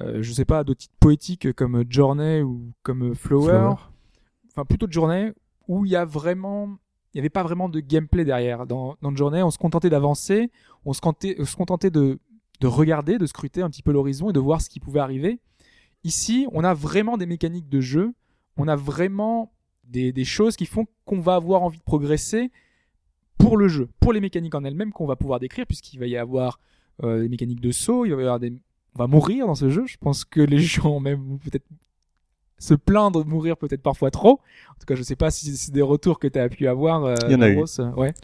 euh, 0.00 0.22
je 0.22 0.32
sais 0.32 0.44
pas, 0.44 0.64
d'autres 0.64 0.80
titres 0.80 0.94
poétiques 1.00 1.52
comme 1.54 1.84
Journey 1.88 2.42
ou 2.42 2.72
comme 2.82 3.14
Flower, 3.14 3.48
Flower. 3.48 3.74
enfin 4.50 4.64
plutôt 4.64 4.86
Journey, 4.90 5.32
où 5.68 5.84
il 5.84 5.92
y 5.92 5.96
a 5.96 6.04
vraiment, 6.04 6.76
il 7.12 7.16
n'y 7.16 7.20
avait 7.20 7.30
pas 7.30 7.42
vraiment 7.42 7.68
de 7.68 7.80
gameplay 7.80 8.24
derrière. 8.24 8.66
Dans, 8.66 8.96
dans 9.02 9.14
Journey, 9.14 9.42
on 9.42 9.50
se 9.50 9.58
contentait 9.58 9.90
d'avancer, 9.90 10.50
on 10.84 10.92
se 10.92 11.00
contentait, 11.00 11.36
se 11.44 11.56
contentait 11.56 11.90
de, 11.90 12.18
de 12.60 12.66
regarder, 12.66 13.18
de 13.18 13.26
scruter 13.26 13.62
un 13.62 13.70
petit 13.70 13.82
peu 13.82 13.92
l'horizon 13.92 14.30
et 14.30 14.32
de 14.32 14.40
voir 14.40 14.60
ce 14.60 14.68
qui 14.68 14.80
pouvait 14.80 15.00
arriver. 15.00 15.40
Ici, 16.04 16.46
on 16.52 16.62
a 16.62 16.74
vraiment 16.74 17.16
des 17.16 17.26
mécaniques 17.26 17.68
de 17.68 17.80
jeu, 17.80 18.12
on 18.56 18.68
a 18.68 18.76
vraiment 18.76 19.52
des, 19.84 20.12
des 20.12 20.24
choses 20.24 20.56
qui 20.56 20.66
font 20.66 20.86
qu'on 21.04 21.20
va 21.20 21.34
avoir 21.36 21.62
envie 21.62 21.78
de 21.78 21.84
progresser 21.84 22.50
pour 23.38 23.56
le 23.56 23.68
jeu, 23.68 23.88
pour 24.00 24.12
les 24.12 24.20
mécaniques 24.20 24.54
en 24.54 24.64
elles-mêmes 24.64 24.92
qu'on 24.92 25.06
va 25.06 25.16
pouvoir 25.16 25.38
décrire, 25.40 25.66
puisqu'il 25.66 25.98
va 26.00 26.06
y 26.06 26.16
avoir 26.16 26.58
euh, 27.04 27.20
des 27.20 27.28
mécaniques 27.28 27.60
de 27.60 27.70
saut, 27.70 28.04
il 28.06 28.12
va 28.14 28.20
y 28.20 28.24
avoir 28.24 28.40
des... 28.40 28.52
On 28.94 28.98
va 28.98 29.06
mourir 29.06 29.46
dans 29.46 29.54
ce 29.54 29.68
jeu, 29.68 29.84
je 29.86 29.98
pense 29.98 30.24
que 30.24 30.40
les 30.40 30.58
gens 30.74 31.00
même 31.00 31.38
peut-être 31.38 31.66
se 32.58 32.72
plaindre 32.72 33.22
de 33.22 33.28
mourir 33.28 33.58
peut-être 33.58 33.82
parfois 33.82 34.10
trop. 34.10 34.40
En 34.70 34.74
tout 34.80 34.86
cas, 34.86 34.94
je 34.94 35.02
sais 35.02 35.16
pas 35.16 35.30
si 35.30 35.54
c'est 35.58 35.72
des 35.72 35.82
retours 35.82 36.18
que 36.18 36.26
tu 36.26 36.38
as 36.38 36.48
pu 36.48 36.66
avoir. 36.66 37.04
euh, 37.04 37.14
Il 37.26 37.32
y 37.32 37.34
en 37.34 37.42
a 37.42 37.50
eu. 37.50 37.58
Rose, 37.58 37.78
euh, 37.80 37.90
ouais. 37.92 38.14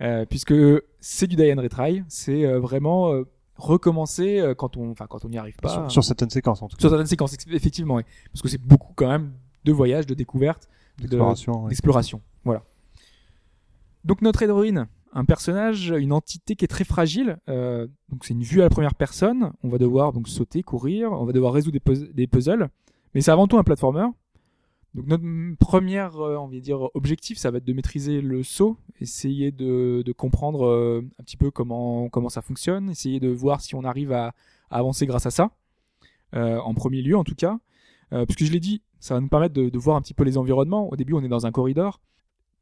Euh, 0.00 0.24
puisque 0.24 0.54
c'est 1.00 1.26
du 1.26 1.36
die 1.36 1.52
and 1.52 1.60
retry, 1.60 2.02
c'est 2.08 2.46
vraiment 2.58 3.12
euh, 3.12 3.24
recommencer 3.56 4.54
quand 4.56 4.78
on, 4.78 4.90
enfin 4.90 5.06
quand 5.06 5.26
on 5.26 5.28
n'y 5.28 5.36
arrive 5.36 5.56
pas. 5.56 5.68
Sur, 5.68 5.90
sur 5.90 6.04
certaines 6.04 6.30
séquences, 6.30 6.62
en 6.62 6.68
tout 6.68 6.76
cas. 6.76 6.80
Sur 6.80 6.88
certaines 6.88 7.06
séquences, 7.06 7.36
effectivement, 7.50 7.96
oui. 7.96 8.04
Parce 8.32 8.40
que 8.40 8.48
c'est 8.48 8.62
beaucoup 8.62 8.94
quand 8.94 9.08
même 9.08 9.32
de 9.68 9.72
voyages, 9.72 10.06
de 10.06 10.14
découvertes, 10.14 10.68
de- 10.98 11.02
D'exploration. 11.02 11.66
d'exploration. 11.68 12.20
Voilà. 12.44 12.62
Donc 14.04 14.22
notre 14.22 14.42
héroïne, 14.42 14.86
un 15.12 15.24
personnage, 15.24 15.90
une 15.96 16.12
entité 16.12 16.56
qui 16.56 16.64
est 16.64 16.68
très 16.68 16.84
fragile. 16.84 17.38
euh, 17.48 17.86
donc 18.10 18.24
c'est 18.24 18.34
une 18.34 18.42
vue 18.42 18.60
à 18.60 18.64
la 18.64 18.70
première 18.70 18.94
personne. 18.94 19.52
On 19.62 19.68
va 19.68 19.78
devoir 19.78 20.12
donc 20.12 20.28
sauter, 20.28 20.62
courir. 20.62 21.12
On 21.12 21.24
va 21.24 21.32
devoir 21.32 21.52
résoudre 21.52 21.78
des, 21.78 21.80
puz- 21.92 22.12
des 22.12 22.26
puzzles. 22.26 22.68
Mais 23.14 23.20
c'est 23.20 23.30
avant 23.30 23.46
tout 23.46 23.58
un 23.58 23.64
platformer. 23.64 24.06
Donc 24.94 25.06
notre 25.06 25.24
première, 25.58 26.16
euh, 26.20 26.36
on 26.38 26.48
va 26.48 26.58
dire, 26.60 26.80
objectif, 26.94 27.36
ça 27.38 27.50
va 27.50 27.58
être 27.58 27.64
de 27.64 27.72
maîtriser 27.74 28.20
le 28.22 28.42
saut, 28.42 28.76
essayer 29.00 29.50
de, 29.52 30.02
de 30.04 30.12
comprendre 30.12 30.66
euh, 30.66 31.04
un 31.20 31.22
petit 31.24 31.36
peu 31.36 31.50
comment 31.50 32.08
comment 32.08 32.30
ça 32.30 32.40
fonctionne, 32.42 32.88
essayer 32.90 33.20
de 33.20 33.28
voir 33.28 33.60
si 33.60 33.74
on 33.74 33.84
arrive 33.84 34.12
à, 34.12 34.28
à 34.70 34.78
avancer 34.78 35.04
grâce 35.06 35.26
à 35.26 35.30
ça. 35.30 35.50
Euh, 36.34 36.58
en 36.58 36.74
premier 36.74 37.02
lieu, 37.02 37.16
en 37.16 37.24
tout 37.24 37.34
cas, 37.34 37.58
euh, 38.12 38.24
puisque 38.26 38.44
je 38.44 38.52
l'ai 38.52 38.60
dit, 38.60 38.82
ça 39.00 39.14
va 39.14 39.20
nous 39.20 39.28
permettre 39.28 39.54
de, 39.54 39.68
de 39.68 39.78
voir 39.78 39.96
un 39.96 40.02
petit 40.02 40.14
peu 40.14 40.24
les 40.24 40.36
environnements. 40.38 40.90
Au 40.90 40.96
début, 40.96 41.14
on 41.14 41.22
est 41.22 41.28
dans 41.28 41.46
un 41.46 41.52
corridor, 41.52 42.00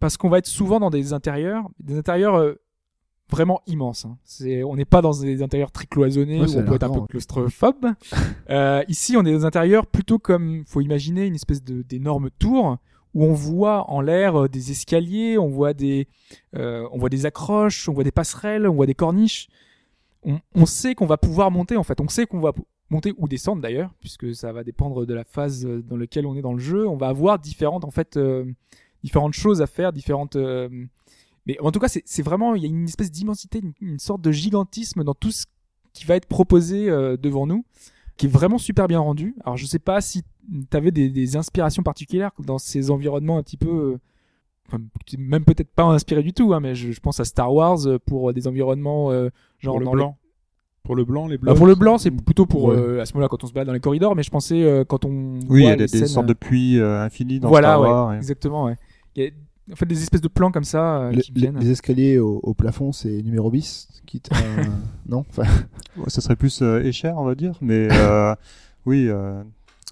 parce 0.01 0.17
qu'on 0.17 0.29
va 0.29 0.39
être 0.39 0.47
souvent 0.47 0.81
dans 0.81 0.91
des 0.91 1.13
intérieurs, 1.13 1.69
des 1.81 1.97
intérieurs 1.99 2.35
euh, 2.37 2.55
vraiment 3.31 3.61
immenses. 3.67 4.05
hein. 4.05 4.19
C'est, 4.25 4.63
on 4.63 4.77
n'est 4.77 4.85
pas 4.85 5.03
dans 5.03 5.13
des 5.19 5.43
intérieurs 5.43 5.73
très 5.73 5.87
cloisonnés 5.87 6.41
Ouais, 6.41 6.55
où 6.55 6.59
on 6.61 6.65
peut 6.65 6.75
être 6.77 6.85
un 6.85 6.91
peu 6.91 7.07
claustrophobe. 7.07 7.87
Euh, 8.49 8.85
ici, 8.87 9.17
on 9.17 9.23
est 9.27 9.33
dans 9.33 9.39
des 9.39 9.45
intérieurs 9.45 9.87
plutôt 9.87 10.21
comme, 10.21 10.63
faut 10.69 10.81
imaginer 10.81 11.27
une 11.27 11.35
espèce 11.35 11.65
de, 11.65 11.83
d'énorme 11.83 12.31
tour 12.39 12.77
où 13.13 13.25
on 13.25 13.33
voit 13.33 13.91
en 13.91 14.01
l'air 14.01 14.43
euh, 14.43 14.49
des 14.49 14.71
escaliers, 14.71 15.37
on 15.37 15.49
voit 15.49 15.75
des, 15.75 16.07
euh, 16.55 16.87
on 16.93 16.99
voit 16.99 17.09
des 17.09 17.27
accroches, 17.27 17.89
on 17.89 17.93
voit 17.93 18.05
des 18.05 18.13
passerelles, 18.13 18.69
on 18.69 18.75
voit 18.75 18.87
des 18.87 18.95
corniches. 18.95 19.49
On, 20.23 20.39
on 20.55 20.65
sait 20.65 20.95
qu'on 20.95 21.07
va 21.07 21.17
pouvoir 21.17 21.51
monter 21.51 21.77
en 21.77 21.83
fait. 21.83 22.01
On 22.01 22.07
sait 22.07 22.27
qu'on 22.27 22.39
va 22.39 22.53
monter 22.91 23.13
ou 23.19 23.29
descendre 23.29 23.61
d'ailleurs, 23.63 23.93
puisque 24.01 24.35
ça 24.35 24.53
va 24.53 24.63
dépendre 24.63 25.07
de 25.07 25.15
la 25.15 25.25
phase 25.25 25.67
dans 25.67 25.97
laquelle 25.97 26.27
on 26.27 26.37
est 26.37 26.43
dans 26.43 26.53
le 26.53 26.61
jeu. 26.61 26.87
On 26.87 26.97
va 26.97 27.09
avoir 27.09 27.39
différentes 27.39 27.85
en 27.85 27.91
fait 27.91 28.17
euh, 28.17 28.45
différentes 29.03 29.35
choses 29.35 29.61
à 29.63 29.67
faire, 29.67 29.93
différentes. 29.93 30.37
euh, 30.37 30.69
Mais 31.47 31.59
en 31.61 31.71
tout 31.73 31.79
cas, 31.81 31.89
c'est 31.89 32.23
vraiment 32.23 32.55
il 32.55 32.63
y 32.63 32.67
a 32.67 32.69
une 32.69 32.85
espèce 32.85 33.11
d'immensité, 33.11 33.61
une, 33.61 33.73
une 33.81 33.99
sorte 33.99 34.21
de 34.23 34.31
gigantisme 34.33 35.05
dans 35.05 35.15
tout 35.15 35.33
ce 35.33 35.47
qui 35.93 36.05
va 36.05 36.17
être 36.17 36.27
proposé 36.27 36.89
euh, 36.89 37.17
devant 37.17 37.47
nous, 37.47 37.65
qui 38.17 38.27
est 38.27 38.29
vraiment 38.29 38.59
super 38.59 38.87
bien 38.87 39.01
rendu. 39.01 39.35
Alors 39.45 39.57
je 39.57 39.67
sais 39.67 39.79
pas 39.79 40.01
si 40.01 40.23
tu 40.71 40.77
avais 40.77 40.91
des, 40.93 41.11
des 41.11 41.37
inspirations 41.37 41.83
particulières 41.83 42.31
dans 42.39 42.59
ces 42.59 42.91
environnements 42.91 43.39
un 43.39 43.43
petit 43.43 43.57
peu. 43.57 43.99
Enfin, 44.69 44.79
même 45.17 45.45
peut-être 45.45 45.71
pas 45.71 45.85
inspiré 45.85 46.23
du 46.25 46.33
tout, 46.33 46.53
hein, 46.53 46.59
mais 46.61 46.75
je, 46.75 46.91
je 46.91 47.01
pense 47.01 47.21
à 47.21 47.25
Star 47.25 47.55
Wars 47.55 47.79
pour 48.05 48.33
des 48.33 48.49
environnements 48.49 49.13
euh, 49.13 49.31
genre 49.61 49.79
le 49.79 49.87
blanc. 49.89 50.19
Pour 50.87 50.97
le 50.97 51.05
blanc, 51.05 51.27
les 51.27 51.37
bah, 51.37 51.43
blocs. 51.47 51.57
pour 51.59 51.67
le 51.67 51.75
blanc, 51.75 51.99
c'est 51.99 52.11
plutôt 52.11 52.47
pour 52.47 52.65
Ouais. 52.67 52.77
euh, 52.77 53.03
à 53.03 53.07
ce 53.07 53.13
moment-là 53.15 53.29
quand 53.29 53.43
on 53.45 53.47
se 53.47 53.53
balade 53.53 53.67
dans 53.67 53.73
les 53.75 53.81
corridors, 53.81 54.15
mais 54.17 54.23
je 54.23 54.31
pensais 54.31 54.63
euh, 54.63 54.85
quand 54.85 55.05
on 55.05 55.39
Oui, 55.49 55.63
il 55.63 55.67
y 55.67 55.71
a 55.71 55.77
des, 55.77 55.89
scènes, 55.89 56.07
sortes 56.07 56.27
de 56.27 56.33
puits 56.33 56.79
euh, 56.79 57.03
infinis 57.05 57.41
dans 57.41 57.49
voilà, 57.49 57.69
Star 57.71 57.81
ouais, 57.81 57.89
Wars. 57.89 58.15
et- 58.15 58.17
exactement, 58.17 58.65
ouais. 58.65 58.77
Il 59.17 59.25
y 59.25 59.27
a 59.27 59.31
en 59.73 59.77
fait 59.77 59.87
des 59.87 60.01
espèces 60.01 60.21
de 60.21 60.29
plans 60.29 60.53
comme 60.53 60.63
ça 60.65 60.99
euh, 60.99 61.11
Les, 61.11 61.23
qui 61.23 61.33
les- 61.33 61.41
viennent. 61.41 61.59
les 61.59 61.71
escaliers 61.71 62.19
au, 62.21 62.39
au 62.43 62.55
plafond, 62.55 62.93
c'est 62.93 63.21
numéro 63.23 63.51
bis. 63.51 63.89
Quitte 64.07 64.31
à... 64.33 64.37
non 65.09 65.25
enfin, 65.29 65.43
Ouais, 65.97 66.05
ça 66.09 66.21
serait 66.21 66.37
plus 66.37 66.63
euh, 66.63 66.81
écher, 66.85 67.09
on 67.17 67.25
va 67.25 67.35
dire, 67.35 67.59
mais 67.61 67.89
euh, 67.91 68.35
oui, 68.87 69.07
euh, 69.09 69.43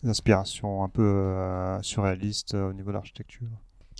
des 0.05 0.11
inspirations 0.11 0.85
un 0.85 0.89
peu 0.89 1.03
euh, 1.03 1.83
surréalistes 1.83 2.55
euh, 2.55 2.71
au 2.71 2.73
niveau 2.73 2.91
de 2.91 2.95
l'architecture. 2.95 3.49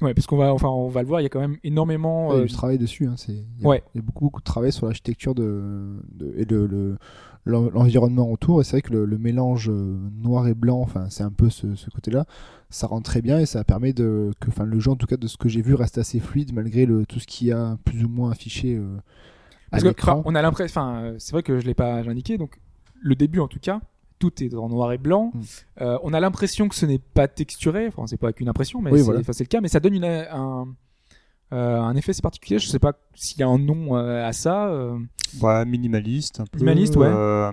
Ouais, 0.03 0.13
parce 0.13 0.27
qu'on 0.27 0.37
va, 0.37 0.53
enfin, 0.53 0.69
on 0.69 0.89
va 0.89 1.03
le 1.03 1.09
voir, 1.09 1.21
il 1.21 1.25
y 1.25 1.27
a 1.27 1.29
quand 1.29 1.41
même 1.41 1.57
énormément. 1.63 2.33
il 2.33 2.37
y 2.37 2.39
a 2.39 2.43
euh, 2.43 2.47
du 2.47 2.53
travail 2.53 2.79
dessus. 2.79 3.07
Hein, 3.07 3.15
c'est, 3.17 3.33
il 3.33 3.63
y 3.63 3.65
a, 3.65 3.69
Ouais. 3.69 3.83
il 3.95 3.99
y 3.99 4.01
a 4.01 4.03
beaucoup, 4.05 4.25
beaucoup 4.25 4.41
de 4.41 4.45
travail 4.45 4.73
sur 4.73 4.87
l'architecture 4.87 5.35
de, 5.37 5.97
de- 6.13 6.35
et 6.37 6.45
le, 6.47 6.67
le- 6.67 6.99
l'en- 7.45 7.71
l'environnement 7.71 8.29
autour. 8.31 8.61
Et 8.61 8.65
c'est 8.65 8.73
vrai 8.73 8.83
que 8.83 8.93
le, 8.93 9.05
le 9.05 9.19
mélange 9.19 9.69
euh, 9.71 9.97
noir 10.21 10.49
et 10.49 10.55
blanc, 10.55 10.81
enfin, 10.81 11.07
c'est 11.11 11.23
un 11.23 11.31
peu 11.31 11.49
ce, 11.49 11.77
ce 11.77 11.91
côté-là. 11.91 12.27
Ça 12.71 12.89
rend 12.89 13.03
très 13.03 13.23
bien 13.23 13.39
et 13.39 13.47
ça 13.47 13.63
permet 13.63 13.93
de 13.93 14.33
que, 14.41 14.49
enfin, 14.49 14.65
le 14.65 14.81
jeu, 14.81 14.91
en 14.91 14.97
tout 14.97 15.07
cas, 15.07 15.17
de 15.17 15.29
ce 15.29 15.37
que 15.37 15.49
j'ai 15.49 15.63
vu, 15.63 15.75
reste 15.75 15.97
assez 15.99 16.19
fluide 16.19 16.53
malgré 16.53 16.87
le, 16.87 17.07
tout 17.07 17.21
ce 17.21 17.27
qu'il 17.29 17.47
y 17.47 17.53
a 17.53 17.77
plus 17.85 18.05
ou 18.05 18.09
moins 18.09 18.33
affiché 18.33 18.75
euh, 18.75 18.97
à 19.71 19.81
parce 19.81 19.95
que, 19.95 20.11
on 20.25 20.35
a 20.35 20.43
l'impression, 20.43 20.81
enfin, 20.81 21.03
euh, 21.05 21.15
c'est 21.19 21.31
vrai 21.33 21.45
que 21.45 21.61
je 21.61 21.67
l'ai 21.67 21.75
pas 21.75 22.01
indiqué, 22.01 22.37
donc 22.37 22.59
le 23.01 23.15
début 23.15 23.39
en 23.39 23.47
tout 23.49 23.61
cas, 23.61 23.81
tout 24.31 24.43
est 24.43 24.55
en 24.55 24.69
noir 24.69 24.93
et 24.93 24.99
blanc. 24.99 25.33
Mm. 25.35 25.41
Euh, 25.83 25.99
on 26.03 26.13
a 26.15 26.21
l'impression 26.21 26.69
que 26.69 26.75
ce 26.75 26.87
n'est 26.87 26.99
pas 26.99 27.29
texturé, 27.29 27.87
enfin, 27.89 28.07
c'est 28.07 28.17
pas 28.17 28.33
qu'une 28.33 28.49
impression, 28.49 28.81
mais 28.81 28.91
Oui, 28.91 28.99
c'est, 28.99 29.05
voilà. 29.05 29.23
c'est 29.23 29.45
le 29.45 29.49
cas, 29.49 29.61
mais 29.61 29.69
ça 29.69 29.81
donne 29.81 29.95
une, 29.95 30.05
un, 30.05 30.67
euh, 31.53 31.81
un 31.81 31.95
effet 31.97 32.11
assez 32.11 32.23
particulier. 32.23 32.59
Je 32.59 32.69
sais 32.69 32.79
pas 32.79 32.93
s'il 33.15 33.41
y 33.41 33.43
a 33.43 33.49
un 33.49 33.59
nom 33.59 33.97
euh, 33.97 34.27
à 34.27 34.33
ça. 34.33 34.69
euh. 34.69 34.99
Ouais, 35.41 35.65
minimaliste 35.65 36.41
un 36.41 36.45
peu. 36.47 36.59
Minimaliste, 36.59 36.97
ouais. 36.97 37.07
euh, 37.09 37.53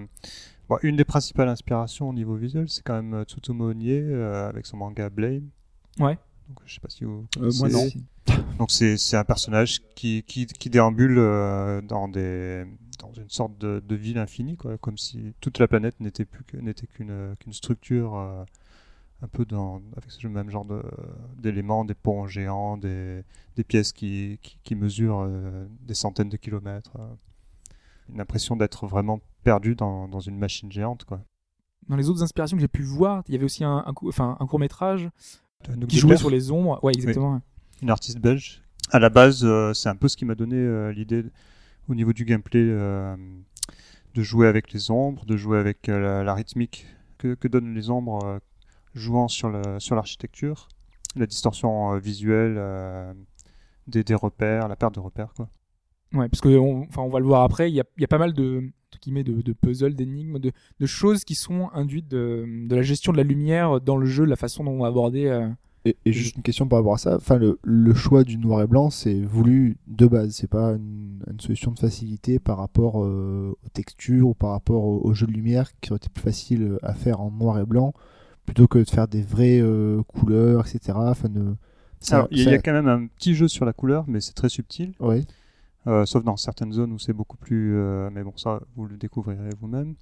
bon, 0.69 0.77
une 0.83 0.95
des 0.95 1.05
principales 1.05 1.49
inspirations 1.49 2.09
au 2.09 2.13
niveau 2.13 2.35
visuel, 2.35 2.65
c'est 2.69 2.83
quand 2.83 3.01
même 3.01 3.23
Tsutomu 3.23 3.63
Onye 3.63 3.91
euh, 3.91 4.47
avec 4.49 4.65
son 4.65 4.77
manga 4.77 5.09
Blame. 5.09 5.49
Ouais. 5.99 6.17
Donc, 6.47 6.59
je 6.65 6.73
sais 6.73 6.79
pas 6.79 6.89
si 6.89 7.03
vous 7.05 7.25
Euh, 7.37 7.49
moi, 7.59 7.69
connaissez. 7.69 7.99
Donc 8.59 8.71
c'est 8.71 8.97
c'est 8.97 9.17
un 9.17 9.23
personnage 9.23 9.79
qui 9.95 10.23
qui, 10.23 10.45
qui 10.45 10.69
déambule 10.69 11.17
euh, 11.17 11.81
dans 11.81 12.07
des 12.07 12.63
dans 13.01 13.13
une 13.13 13.29
sorte 13.29 13.57
de, 13.57 13.81
de 13.85 13.95
ville 13.95 14.17
infinie 14.17 14.57
quoi, 14.57 14.77
comme 14.77 14.97
si 14.97 15.33
toute 15.41 15.59
la 15.59 15.67
planète 15.67 15.99
n'était 15.99 16.25
plus 16.25 16.43
n'était 16.61 16.87
qu'une 16.87 17.35
qu'une 17.39 17.53
structure 17.53 18.15
euh, 18.15 18.43
un 19.21 19.27
peu 19.27 19.45
dans 19.45 19.81
avec 19.97 20.11
ce 20.11 20.27
même 20.27 20.49
genre 20.49 20.65
de 20.65 20.81
d'éléments, 21.37 21.85
des 21.85 21.93
ponts 21.95 22.27
géants, 22.27 22.77
des 22.77 23.23
des 23.55 23.63
pièces 23.63 23.91
qui 23.91 24.39
qui, 24.41 24.57
qui 24.63 24.75
mesurent 24.75 25.25
euh, 25.27 25.65
des 25.81 25.93
centaines 25.95 26.29
de 26.29 26.37
kilomètres. 26.37 26.95
euh. 26.99 27.07
Une 28.13 28.19
impression 28.21 28.55
d'être 28.55 28.87
vraiment 28.87 29.19
perdu 29.43 29.75
dans 29.75 30.07
dans 30.07 30.19
une 30.19 30.37
machine 30.37 30.71
géante 30.71 31.05
quoi. 31.05 31.21
Dans 31.89 31.95
les 31.95 32.09
autres 32.09 32.21
inspirations 32.23 32.57
que 32.57 32.61
j'ai 32.61 32.67
pu 32.67 32.83
voir, 32.83 33.23
il 33.27 33.33
y 33.33 33.35
avait 33.35 33.45
aussi 33.45 33.63
un, 33.63 33.83
enfin, 34.05 34.37
un 34.39 34.45
court 34.45 34.59
métrage 34.59 35.09
qui 35.87 35.97
jouait 35.97 36.17
sur 36.17 36.29
les 36.29 36.51
ombres. 36.51 36.79
Ouais, 36.83 36.93
exactement. 36.93 37.41
une 37.81 37.89
artiste 37.89 38.19
belge. 38.19 38.61
À 38.91 38.99
la 38.99 39.09
base, 39.09 39.43
euh, 39.43 39.73
c'est 39.73 39.89
un 39.89 39.95
peu 39.95 40.07
ce 40.07 40.15
qui 40.17 40.25
m'a 40.25 40.35
donné 40.35 40.57
euh, 40.57 40.91
l'idée 40.91 41.23
au 41.91 41.95
niveau 41.95 42.13
du 42.13 42.25
gameplay 42.25 42.63
euh, 42.63 43.15
de 44.15 44.23
jouer 44.23 44.47
avec 44.47 44.71
les 44.71 44.91
ombres, 44.91 45.25
de 45.25 45.35
jouer 45.35 45.59
avec 45.59 45.89
euh, 45.89 46.23
la, 46.23 46.33
rythmique 46.33 46.87
que, 47.17 47.47
donnent 47.47 47.73
les 47.73 47.89
ombres 47.89 48.23
euh, 48.25 48.39
jouant 48.95 49.27
sur 49.27 49.49
le 49.49 49.79
sur 49.79 49.95
l'architecture, 49.95 50.69
la 51.15 51.25
distorsion 51.25 51.97
visuelle, 51.97 52.55
des, 53.87 54.15
repères, 54.15 54.67
la 54.67 54.75
perte 54.75 54.95
de 54.95 54.99
repères 54.99 55.33
quoi. 55.35 55.49
Ouais, 56.13 56.27
parce 56.27 56.41
que 56.41 56.49
on, 56.49 56.83
enfin, 56.83 57.03
on 57.03 57.09
va 57.09 57.19
le 57.19 57.25
voir 57.25 57.43
après, 57.43 57.71
il 57.71 57.75
y 57.75 57.79
a, 57.79 57.85
y 57.97 58.03
a 58.03 58.07
pas 58.07 58.17
mal 58.17 58.33
de, 58.33 58.69
de, 59.05 59.41
de 59.41 59.53
puzzles, 59.53 59.95
d'énigmes, 59.95 60.39
de, 60.39 60.51
de 60.79 60.85
choses 60.85 61.23
qui 61.23 61.35
sont 61.35 61.69
induites 61.73 62.09
de, 62.09 62.45
de 62.67 62.75
la 62.75 62.81
gestion 62.81 63.13
de 63.13 63.17
la 63.17 63.23
lumière 63.23 63.79
dans 63.79 63.95
le 63.95 64.05
jeu, 64.05 64.25
de 64.25 64.29
la 64.29 64.35
façon 64.35 64.65
dont 64.65 64.71
on 64.71 64.79
va 64.79 64.87
aborder. 64.87 65.29
Et, 65.83 65.97
et 66.05 66.13
juste 66.13 66.35
une 66.35 66.43
question 66.43 66.67
par 66.67 66.79
rapport 66.79 66.93
à 66.93 66.97
ça. 66.99 67.15
Enfin, 67.15 67.37
le, 67.37 67.57
le 67.63 67.93
choix 67.95 68.23
du 68.23 68.37
noir 68.37 68.61
et 68.61 68.67
blanc, 68.67 68.89
c'est 68.91 69.19
voulu 69.23 69.77
de 69.87 70.05
base. 70.05 70.31
C'est 70.35 70.49
pas 70.49 70.73
une, 70.73 71.23
une 71.31 71.39
solution 71.39 71.71
de 71.71 71.79
facilité 71.79 72.37
par 72.37 72.57
rapport 72.57 73.03
euh, 73.03 73.55
aux 73.65 73.69
textures 73.73 74.27
ou 74.29 74.33
par 74.35 74.51
rapport 74.51 74.83
au, 74.83 75.01
au 75.03 75.13
jeu 75.13 75.25
de 75.25 75.31
lumière 75.31 75.71
qui 75.81 75.91
aurait 75.91 75.97
été 75.97 76.09
plus 76.09 76.21
facile 76.21 76.77
à 76.83 76.93
faire 76.93 77.19
en 77.21 77.31
noir 77.31 77.57
et 77.59 77.65
blanc 77.65 77.93
plutôt 78.45 78.67
que 78.67 78.79
de 78.79 78.89
faire 78.89 79.07
des 79.07 79.21
vraies 79.23 79.59
euh, 79.61 80.03
couleurs, 80.03 80.67
etc. 80.67 80.97
Enfin, 80.97 81.29
de, 81.29 81.55
ça- 81.99 82.15
Alors, 82.17 82.27
il 82.31 82.43
y, 82.43 82.47
a- 82.47 82.55
y 82.55 82.61
quand 82.61 82.73
même 82.73 82.87
un 82.87 83.07
petit 83.07 83.33
jeu 83.33 83.47
sur 83.47 83.65
la 83.65 83.73
couleur, 83.73 84.05
mais 84.07 84.19
c'est 84.21 84.33
très 84.33 84.49
subtil. 84.49 84.93
ouais. 84.99 85.23
Euh, 85.87 86.05
sauf 86.05 86.23
dans 86.23 86.37
certaines 86.37 86.73
zones 86.73 86.91
où 86.91 86.99
c'est 86.99 87.11
beaucoup 87.13 87.37
plus. 87.37 87.75
mais 88.11 88.23
bon, 88.23 88.33
ça, 88.35 88.61
vous 88.75 88.85
le 88.85 88.97
découvrirez 88.97 89.49
vous-même. 89.59 89.95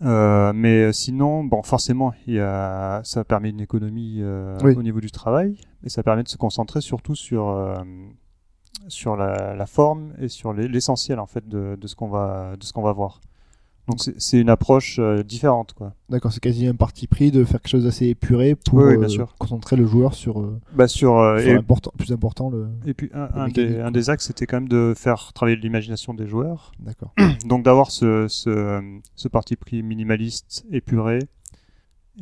Euh, 0.00 0.52
mais 0.54 0.92
sinon, 0.92 1.44
bon, 1.44 1.62
forcément, 1.62 2.12
il 2.26 2.34
y 2.34 2.40
a, 2.40 3.00
ça 3.04 3.24
permet 3.24 3.50
une 3.50 3.60
économie 3.60 4.18
euh, 4.20 4.58
Oui. 4.64 4.74
au 4.74 4.82
niveau 4.82 5.00
du 5.00 5.10
travail, 5.10 5.56
et 5.84 5.88
ça 5.90 6.02
permet 6.02 6.22
de 6.24 6.28
se 6.28 6.36
concentrer 6.36 6.80
surtout 6.80 7.14
sur 7.14 7.48
euh, 7.50 7.74
sur 8.88 9.16
la, 9.16 9.54
la 9.54 9.66
forme 9.66 10.12
et 10.18 10.28
sur 10.28 10.52
les- 10.52 10.66
l'essentiel 10.66 11.20
en 11.20 11.26
fait 11.26 11.46
de, 11.48 11.76
de 11.80 11.86
ce 11.86 11.94
qu'on 11.94 12.08
va 12.08 12.56
de 12.56 12.64
ce 12.64 12.72
qu'on 12.72 12.82
va 12.82 12.92
voir. 12.92 13.20
Donc 13.88 13.98
c'est- 14.00 14.38
une 14.38 14.48
approche 14.48 14.98
euh, 15.00 15.24
différente, 15.24 15.72
quoi. 15.72 15.94
D'accord, 16.08 16.32
c'est 16.32 16.40
quasi 16.40 16.66
un 16.68 16.74
parti 16.74 17.08
pris 17.08 17.32
de 17.32 17.42
faire 17.44 17.60
quelque 17.60 17.70
chose 17.70 17.84
d'assez 17.84 18.06
épuré 18.06 18.54
pour 18.54 18.78
Oui, 18.78 18.94
oui, 18.96 19.06
bien 19.06 19.20
euh, 19.20 19.26
concentrer 19.38 19.74
le 19.76 19.86
joueur 19.86 20.14
sur, 20.14 20.40
euh, 20.40 20.60
Bah 20.74 20.86
sur, 20.86 21.18
euh, 21.18 21.40
sur 21.40 21.50
et, 21.60 21.64
plus 21.98 22.12
important. 22.12 22.48
Le... 22.48 22.68
et 22.86 22.94
puis 22.94 23.10
un, 23.12 23.48
des, 23.48 23.74
quoi. 23.74 23.86
un 23.86 23.90
des 23.90 24.08
axes 24.08 24.26
c'était 24.26 24.46
quand 24.46 24.58
même 24.58 24.68
de 24.68 24.94
faire 24.96 25.32
travailler 25.32 25.56
l'imagination 25.56 26.14
des 26.14 26.28
joueurs. 26.28 26.70
D'accord. 26.78 27.12
Donc 27.46 27.64
d'avoir 27.64 27.90
ce, 27.90 28.28
ce, 28.28 28.80
ce 29.16 29.28
parti 29.28 29.56
pris 29.56 29.82
minimaliste, 29.82 30.64
épuré, 30.70 31.18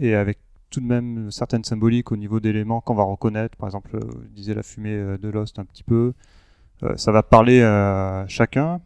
et 0.01 0.15
avec 0.15 0.39
tout 0.71 0.81
de 0.81 0.87
même 0.87 1.31
certaines 1.31 1.65
symboliques 1.65 2.11
au 2.11 2.17
niveau 2.17 2.41
d'éléments 2.41 2.81
qu'on 2.81 2.95
va 2.95 3.03
reconnaître. 3.03 3.57
Par 3.59 3.69
exemple, 3.69 3.99
je 4.23 4.29
disais 4.29 4.55
la 4.55 4.63
fumée 4.63 4.97
de 5.21 5.29
Lost 5.29 5.59
un 5.59 5.65
petit 5.65 5.83
peu. 5.83 6.15
Ça 6.97 7.13
va 7.13 7.23
parler 7.23 7.61
à 7.61 8.25
chacun 8.29 8.81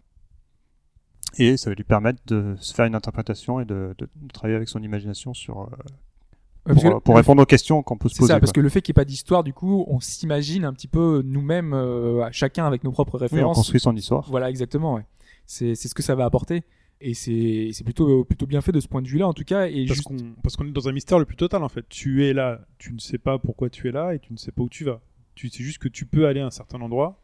et 1.38 1.56
ça 1.56 1.70
va 1.70 1.74
lui 1.76 1.84
permettre 1.84 2.20
de 2.26 2.54
se 2.58 2.74
faire 2.74 2.84
une 2.86 2.94
interprétation 2.94 3.60
et 3.60 3.64
de, 3.64 3.94
de- 3.98 4.08
de 4.14 4.32
travailler 4.32 4.56
avec 4.56 4.68
son 4.68 4.82
imagination 4.82 5.34
sur, 5.34 5.60
euh, 5.62 5.66
pour, 6.74 6.82
que 6.82 6.98
pour 7.00 7.14
le- 7.14 7.18
répondre 7.20 7.42
aux 7.42 7.46
questions 7.46 7.82
qu'on 7.82 7.96
peut 7.98 8.08
se 8.08 8.14
C'est 8.14 8.20
poser. 8.20 8.32
ça, 8.32 8.40
parce 8.40 8.52
quoi. 8.52 8.60
que 8.60 8.64
le 8.64 8.68
fait 8.70 8.80
qu'il 8.82 8.92
n'y 8.92 8.94
ait 8.94 9.02
pas 9.02 9.04
d'histoire, 9.04 9.44
du 9.44 9.52
coup, 9.52 9.84
on 9.88 10.00
s'imagine 10.00 10.64
un 10.64 10.72
petit 10.72 10.88
peu 10.88 11.22
nous-mêmes, 11.24 11.74
euh, 11.74 12.26
chacun 12.32 12.66
avec 12.66 12.84
nos 12.84 12.92
propres 12.92 13.18
Oui, 13.18 13.26
on 13.30 13.34
références. 13.34 13.56
construit 13.56 13.80
son 13.80 13.94
histoire. 13.96 14.28
Voilà, 14.30 14.48
exactement. 14.50 14.94
Ouais. 14.94 15.04
C'est 15.46 15.74
c'est 15.74 15.88
ce 15.88 15.94
que 15.94 16.02
ça 16.02 16.14
va 16.14 16.24
apporter. 16.24 16.62
Et 17.00 17.12
c'est 17.12 17.68
c'est 17.74 17.84
plutôt 17.84 18.24
plutôt 18.24 18.46
bien 18.46 18.62
fait 18.62 18.72
de 18.72 18.80
ce 18.80 18.88
point 18.88 19.02
de 19.02 19.08
vue-là, 19.08 19.28
en 19.28 19.34
tout 19.34 19.44
cas. 19.44 19.66
Et 19.66 19.84
Parce 19.84 19.96
juste, 19.98 20.02
qu'on 20.04 20.16
parce 20.42 20.56
qu'on 20.56 20.66
est 20.66 20.70
dans 20.72 20.88
un 20.88 20.92
mystère 20.92 21.18
le 21.18 21.26
plus 21.26 21.36
total 21.36 21.62
en 21.62 21.68
fait. 21.68 21.84
Tu 21.90 22.24
es 22.26 22.32
là, 22.32 22.60
tu 22.78 22.94
ne 22.94 22.98
sais 22.98 23.18
pas 23.18 23.38
pourquoi 23.38 23.68
tu 23.68 23.88
es 23.88 23.92
là 23.92 24.14
et 24.14 24.18
tu 24.20 24.32
ne 24.32 24.38
sais 24.38 24.52
pas 24.52 24.62
où 24.62 24.68
tu 24.70 24.84
vas. 24.84 25.00
Tu 25.34 25.50
sais 25.50 25.62
juste 25.62 25.78
que 25.78 25.88
tu 25.88 26.06
peux 26.06 26.26
aller 26.26 26.40
à 26.40 26.46
un 26.46 26.50
certain 26.50 26.80
endroit, 26.80 27.20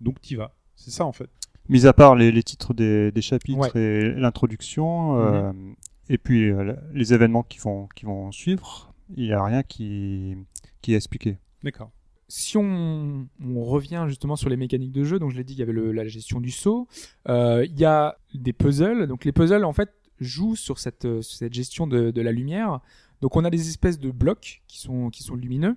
donc 0.00 0.20
tu 0.20 0.34
y 0.34 0.36
vas. 0.36 0.54
C'est 0.76 0.90
ça 0.92 1.04
en 1.04 1.12
fait. 1.12 1.30
Mis 1.68 1.86
à 1.86 1.92
part 1.92 2.14
les, 2.14 2.30
les 2.30 2.42
titres 2.42 2.74
des, 2.74 3.10
des 3.10 3.22
chapitres 3.22 3.74
Ouais. 3.74 3.80
et 3.80 4.10
l'introduction, 4.14 5.18
euh, 5.18 5.52
Mhm. 5.52 5.74
et 6.10 6.18
puis 6.18 6.50
euh, 6.50 6.74
les 6.92 7.14
événements 7.14 7.42
qui 7.42 7.58
vont, 7.58 7.88
qui 7.94 8.04
vont 8.04 8.30
suivre, 8.32 8.92
il 9.16 9.24
n'y 9.24 9.32
a 9.32 9.42
rien 9.42 9.62
qui, 9.62 10.36
qui 10.82 10.92
est 10.92 10.96
expliqué. 10.96 11.38
D'accord. 11.62 11.90
si 12.28 12.56
on, 12.58 13.26
on 13.42 13.64
revient 13.64 14.04
justement 14.08 14.34
sur 14.36 14.48
les 14.50 14.56
mécaniques 14.56 14.92
de 14.92 15.04
jeu, 15.04 15.18
donc 15.18 15.30
je 15.30 15.36
l'ai 15.36 15.44
dit, 15.44 15.52
il 15.54 15.58
y 15.58 15.62
avait 15.62 15.72
le- 15.72 15.92
la 15.92 16.06
gestion 16.06 16.40
du 16.40 16.50
saut, 16.50 16.88
euh, 17.28 17.64
il 17.66 17.78
y 17.78 17.84
a 17.84 18.16
des 18.34 18.52
puzzles. 18.52 19.06
Donc 19.06 19.24
les 19.24 19.32
puzzles, 19.32 19.64
en 19.64 19.72
fait, 19.72 19.90
jouent 20.20 20.56
sur 20.56 20.78
cette, 20.78 21.04
euh, 21.04 21.22
gestion 21.50 21.86
de, 21.86 22.10
de 22.10 22.20
la 22.22 22.32
lumière. 22.32 22.80
Donc 23.20 23.36
on 23.36 23.44
a 23.44 23.50
des 23.50 23.68
espèces 23.68 23.98
de 24.00 24.10
blocs 24.10 24.62
qui 24.66 24.78
sont, 24.80 25.10
qui 25.10 25.22
sont 25.22 25.34
lumineux, 25.36 25.76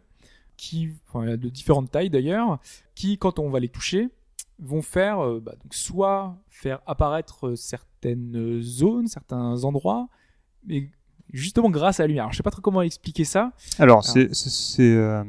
qui, 0.58 0.90
enfin, 1.08 1.38
de 1.38 1.50
différentes 1.50 1.92
tailles 1.92 2.10
d'ailleurs, 2.10 2.60
qui, 2.96 3.18
quand 3.18 3.40
on 3.40 3.50
va 3.50 3.60
les 3.60 3.70
toucher, 3.70 4.10
vont 4.60 4.82
faire, 4.82 5.20
euh, 5.24 5.40
bah, 5.40 5.54
donc 5.62 5.74
soit 5.74 6.36
faire 6.50 6.80
apparaître 6.88 7.56
certaines 7.56 8.60
zones, 8.62 9.08
certains 9.08 9.64
endroits, 9.64 10.08
mais 10.66 10.90
justement 11.32 11.70
grâce 11.70 12.00
à 12.00 12.04
la 12.04 12.08
lumière. 12.08 12.24
Alors, 12.24 12.32
je 12.34 12.38
sais 12.38 12.44
pas 12.44 12.52
trop 12.52 12.62
comment 12.62 12.82
expliquer 12.82 13.24
ça. 13.26 13.52
Alors, 13.80 14.04
c'est 14.04 14.30
euh, 14.80 15.24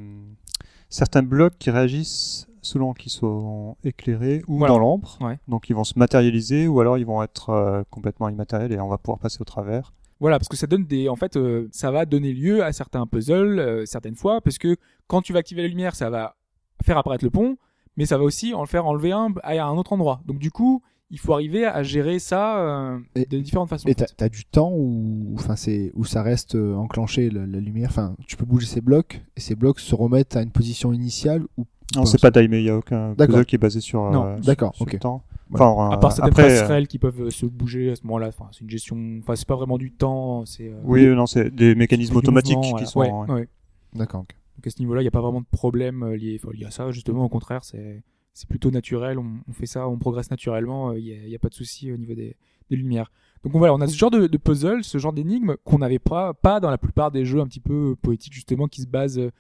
certains 0.89 1.23
blocs 1.23 1.55
qui 1.59 1.71
réagissent 1.71 2.47
selon 2.63 2.93
qu'ils 2.93 3.13
sont 3.13 3.77
éclairés 3.85 4.43
ou 4.47 4.59
Voilà. 4.59 4.75
dans 4.75 4.79
l'ombre. 4.81 5.17
Ouais. 5.21 5.39
Donc, 5.49 5.71
ils 5.71 5.75
vont 5.75 5.85
se 5.85 5.99
matérialiser 5.99 6.67
ou 6.69 6.81
alors 6.81 6.99
ils 6.99 7.07
vont 7.07 7.23
être 7.23 7.51
euh, 7.51 7.83
complètement 7.91 8.29
immatériels 8.29 8.73
et 8.73 8.81
on 8.81 8.89
va 8.89 8.99
pouvoir 8.99 9.19
passer 9.19 9.39
au 9.41 9.45
travers. 9.45 9.93
Voilà, 10.21 10.39
parce 10.39 10.49
que 10.49 10.57
ça 10.57 10.67
donne 10.67 10.85
des, 10.85 11.09
en 11.09 11.15
fait, 11.17 11.37
euh, 11.37 11.69
ça 11.71 11.91
va 11.93 12.05
donner 12.05 12.33
lieu 12.33 12.65
à 12.65 12.73
certains 12.73 13.07
puzzles 13.07 13.59
euh, 13.61 13.87
certaines 13.87 14.17
fois, 14.17 14.41
parce 14.41 14.59
que 14.59 14.77
quand 15.07 15.23
tu 15.23 15.33
vas 15.33 15.39
activer 15.39 15.63
la 15.63 15.69
lumière, 15.69 15.95
ça 15.95 16.11
va 16.11 16.35
faire 16.83 16.99
apparaître 16.99 17.25
le 17.25 17.31
pont, 17.31 17.57
mais 17.99 18.07
ça 18.07 18.17
va 18.17 18.25
aussi 18.25 18.55
en 18.55 18.63
le 18.63 18.67
faire 18.67 18.87
enlever 18.87 19.13
un 19.13 19.35
à 19.43 19.63
un 19.63 19.77
autre 19.77 19.93
endroit. 19.93 20.21
Donc 20.25 20.39
du 20.39 20.51
coup, 20.51 20.81
il 21.11 21.19
faut 21.19 21.33
arriver 21.35 21.65
à 21.67 21.83
gérer 21.83 22.19
ça 22.19 22.59
euh, 22.61 22.99
Et- 23.15 23.27
de 23.27 23.39
différentes 23.39 23.69
façons. 23.69 23.89
Et 23.89 23.95
t'as 23.95 24.07
as 24.25 24.29
du 24.31 24.45
temps 24.47 24.73
où, 24.75 25.35
enfin, 25.35 25.57
c'est 25.57 25.91
où 25.95 26.05
ça 26.05 26.23
reste 26.23 26.55
euh, 26.55 26.75
enclenché 26.77 27.29
la, 27.31 27.45
la 27.47 27.61
lumière. 27.61 27.89
Enfin, 27.91 28.15
tu 28.27 28.37
peux 28.37 28.45
bouger 28.47 28.67
ces 28.67 28.81
blocs 28.81 29.21
et 29.37 29.41
ces 29.41 29.55
blocs 29.55 29.81
se 29.81 29.95
remettent 29.95 30.37
à 30.37 30.43
une 30.43 30.51
position 30.51 30.93
initiale 30.93 31.43
ou 31.59 31.65
Non, 31.97 32.05
c'est 32.07 32.21
pas 32.21 32.31
timé, 32.31 32.59
il 32.59 32.65
n'y 32.65 32.71
a 32.71 32.77
aucun 32.77 33.15
D'accord. 33.15 33.35
puzzle 33.37 33.47
qui 33.47 33.55
est 33.57 33.59
basé 33.59 33.81
sur, 33.81 34.11
Non, 34.11 34.25
euh, 34.25 34.37
sur- 34.37 34.45
d'accord, 34.47 34.75
sur 34.75 34.85
le 34.87 34.93
ok. 34.95 34.99
temps. 35.01 35.23
Ouais. 35.51 35.59
Enfin, 35.63 35.91
À 35.91 35.97
part 35.97 36.13
certaines 36.13 36.33
après, 36.33 36.43
euh, 36.45 36.61
passerelles 36.61 36.87
qui 36.89 36.99
peuvent 36.99 37.31
se 37.31 37.47
bouger 37.47 37.91
à 37.91 37.97
ce 37.97 38.03
moment-là, 38.05 38.29
enfin, 38.29 38.49
c'est 38.53 38.61
une 38.61 38.69
gestion, 38.69 38.99
enfin, 39.23 39.35
c'est 39.35 39.49
pas 39.49 39.57
vraiment 39.57 39.79
du 39.79 39.91
temps, 39.93 40.45
c'est. 40.45 40.69
euh, 40.69 40.79
oui, 40.85 41.07
non, 41.07 41.25
c'est 41.25 41.49
des 41.55 41.75
mécanismes 41.75 42.17
automatiques 42.17 42.61
qui 42.61 42.71
voilà. 42.73 42.87
sont. 42.87 43.01
Ouais, 43.01 43.11
ouais. 43.11 43.31
ouais. 43.33 43.49
D'accord. 43.95 44.21
ok. 44.21 44.37
Donc 44.59 44.67
à 44.67 44.71
ce 44.71 44.81
niveau-là, 44.81 45.03
il 45.03 45.05
n'y 45.05 45.09
a 45.09 45.13
pas 45.13 45.21
vraiment 45.21 45.41
de 45.41 45.47
problème 45.47 46.03
euh, 46.03 46.17
lié, 46.17 46.41
à 46.67 46.71
ça. 46.73 46.91
Justement, 46.91 47.25
au 47.25 47.29
contraire, 47.29 47.63
c'est 47.63 48.03
plutôt 48.49 48.73
naturel. 48.73 49.17
On, 49.17 49.53
fait 49.53 49.67
ça, 49.67 49.89
on 49.89 49.99
progresse 49.99 50.33
naturellement. 50.33 50.91
euh, 50.91 50.99
Il 50.99 51.29
n'y 51.29 51.35
a, 51.35 51.39
pas 51.39 51.49
de 51.49 51.55
souci 51.55 51.93
au 51.93 51.97
niveau 51.97 52.15
des, 52.15 52.37
lumières. 52.71 53.13
Donc 53.45 53.53
voilà, 53.53 53.73
on 53.73 53.81
a 53.81 53.87
ce 53.87 53.97
genre 53.97 54.11
de, 54.11 54.37
puzzle, 54.37 54.83
ce 54.83 54.99
genre 54.99 55.13
d'énigme 55.13 55.55
qu'on 55.63 55.79
n'avait 55.79 56.01
pas, 56.01 56.35
dans 56.61 56.71
la 56.71 56.77
plupart 56.77 57.13
des 57.13 57.25
jeux 57.25 57.41
un 57.41 57.47
petit 57.47 57.61
peu 57.61 57.95
poétiques 58.03 58.33
justement 58.33 58.67
qui 58.67 58.83
se 58.83 58.89
basent, 58.89 59.21
euh, 59.21 59.31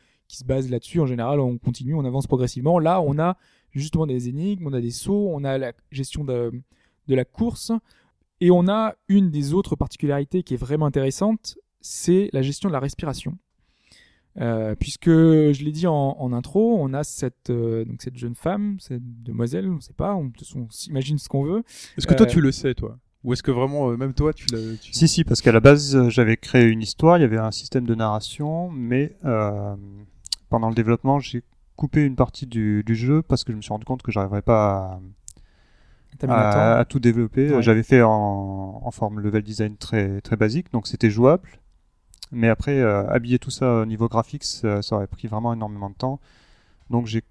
là-dessus. 0.46 1.00
En 1.00 1.06
général, 1.06 1.40
on 1.40 1.58
continue, 1.58 1.94
on 1.94 2.04
avance 2.04 2.28
progressivement. 2.28 2.78
Là, 2.78 3.00
on 3.00 3.18
a 3.18 3.36
justement 3.72 4.06
des 4.06 4.28
énigmes, 4.28 4.68
on 4.68 4.72
a 4.72 4.80
des 4.80 4.92
sauts, 4.92 5.30
on 5.32 5.42
a 5.42 5.58
la 5.58 5.72
gestion 5.90 6.24
de 6.24 6.52
la 7.08 7.24
course 7.24 7.72
et 8.40 8.52
on 8.52 8.68
a 8.68 8.94
une 9.08 9.32
des 9.32 9.52
autres 9.52 9.74
particularités 9.74 10.44
qui 10.44 10.54
est 10.54 10.58
vraiment 10.58 10.86
intéressante, 10.86 11.58
c'est 11.80 12.30
la 12.32 12.42
gestion 12.42 12.68
de 12.68 12.72
la 12.72 12.80
respiration. 12.80 13.36
Euh, 14.40 14.74
puisque 14.76 15.10
je 15.10 15.64
l'ai 15.64 15.72
dit 15.72 15.86
en, 15.86 16.16
en 16.18 16.32
intro, 16.32 16.76
on 16.78 16.94
a 16.94 17.02
cette 17.02 17.50
euh, 17.50 17.84
donc 17.84 18.02
cette 18.02 18.16
jeune 18.16 18.36
femme, 18.36 18.76
cette 18.78 19.22
demoiselle, 19.22 19.68
on 19.68 19.80
sait 19.80 19.94
pas, 19.94 20.14
on, 20.14 20.30
s'imagine 20.70 21.18
ce 21.18 21.28
qu'on 21.28 21.42
veut. 21.42 21.64
Est-ce 21.96 22.06
que 22.06 22.14
toi 22.14 22.26
Euh, 22.26 22.30
tu 22.30 22.40
le 22.40 22.52
sais 22.52 22.74
toi? 22.74 22.98
Ou 23.24 23.32
est-ce 23.32 23.42
que 23.42 23.50
vraiment 23.50 23.90
euh, 23.90 23.96
même 23.96 24.14
toi 24.14 24.32
tu 24.32 24.46
l'as 24.52 24.76
tu- 24.80 24.92
Si, 24.92 25.08
si, 25.08 25.24
parce 25.24 25.42
qu'à 25.42 25.50
la 25.50 25.60
base, 25.60 26.08
j'avais 26.08 26.36
créé 26.36 26.68
une 26.68 26.82
histoire, 26.82 27.18
il 27.18 27.22
y 27.22 27.24
avait 27.24 27.38
un 27.38 27.50
système 27.50 27.84
de 27.84 27.94
narration, 27.96 28.70
mais 28.70 29.16
euh, 29.24 29.74
pendant 30.50 30.68
le 30.68 30.74
développement, 30.74 31.18
j'ai 31.18 31.42
coupé 31.74 32.04
une 32.04 32.14
partie 32.16 32.46
du, 32.46 32.84
du 32.84 32.94
jeu 32.94 33.22
parce 33.22 33.42
que 33.42 33.52
je 33.52 33.56
me 33.56 33.62
suis 33.62 33.72
rendu 33.72 33.84
compte 33.84 34.02
que 34.02 34.12
j'arriverais 34.12 34.42
pas 34.42 35.00
à, 36.28 36.84
tout 36.88 37.00
développer. 37.00 37.50
Ouais. 37.54 37.62
J'avais 37.62 37.82
fait 37.82 38.02
en, 38.02 38.80
en 38.84 38.90
forme 38.90 39.20
level 39.20 39.42
design 39.42 39.76
très, 39.76 40.20
très 40.20 40.36
basique, 40.36 40.72
donc 40.72 40.86
c'était 40.86 41.10
jouable. 41.10 41.48
Mais 42.32 42.48
après, 42.48 42.78
euh, 42.78 43.08
habiller 43.08 43.38
tout 43.38 43.50
ça 43.50 43.82
au 43.82 43.86
niveau 43.86 44.08
graphique, 44.08 44.44
ça, 44.44 44.82
ça 44.82 44.96
aurait 44.96 45.06
pris 45.06 45.28
vraiment 45.28 45.52
énormément 45.52 45.90
de 45.90 45.94
temps. 45.94 46.20
Donc 46.90 47.06
j'ai 47.06 47.22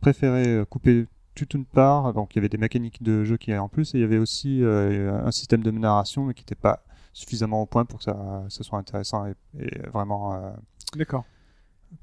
préféré 0.00 0.46
euh, 0.46 0.64
couper 0.64 1.06
toute 1.34 1.54
une 1.54 1.64
part. 1.64 2.12
Donc 2.14 2.34
il 2.34 2.38
y 2.38 2.40
avait 2.40 2.48
des 2.48 2.58
mécaniques 2.58 3.02
de 3.02 3.24
jeu 3.24 3.36
qui 3.36 3.50
allaient 3.50 3.58
en 3.58 3.68
plus, 3.68 3.94
et 3.94 3.98
il 3.98 4.00
y 4.00 4.04
avait 4.04 4.18
aussi 4.18 4.62
euh, 4.62 5.20
un 5.24 5.30
système 5.30 5.62
de 5.62 5.70
narration, 5.70 6.24
mais 6.24 6.34
qui 6.34 6.42
n'était 6.42 6.54
pas 6.54 6.82
suffisamment 7.12 7.62
au 7.62 7.66
point 7.66 7.84
pour 7.84 7.98
que 7.98 8.04
ça, 8.04 8.44
ça 8.48 8.62
soit 8.62 8.78
intéressant 8.78 9.26
et, 9.26 9.34
et 9.58 9.78
vraiment 9.88 10.54
D'accord. 10.94 11.24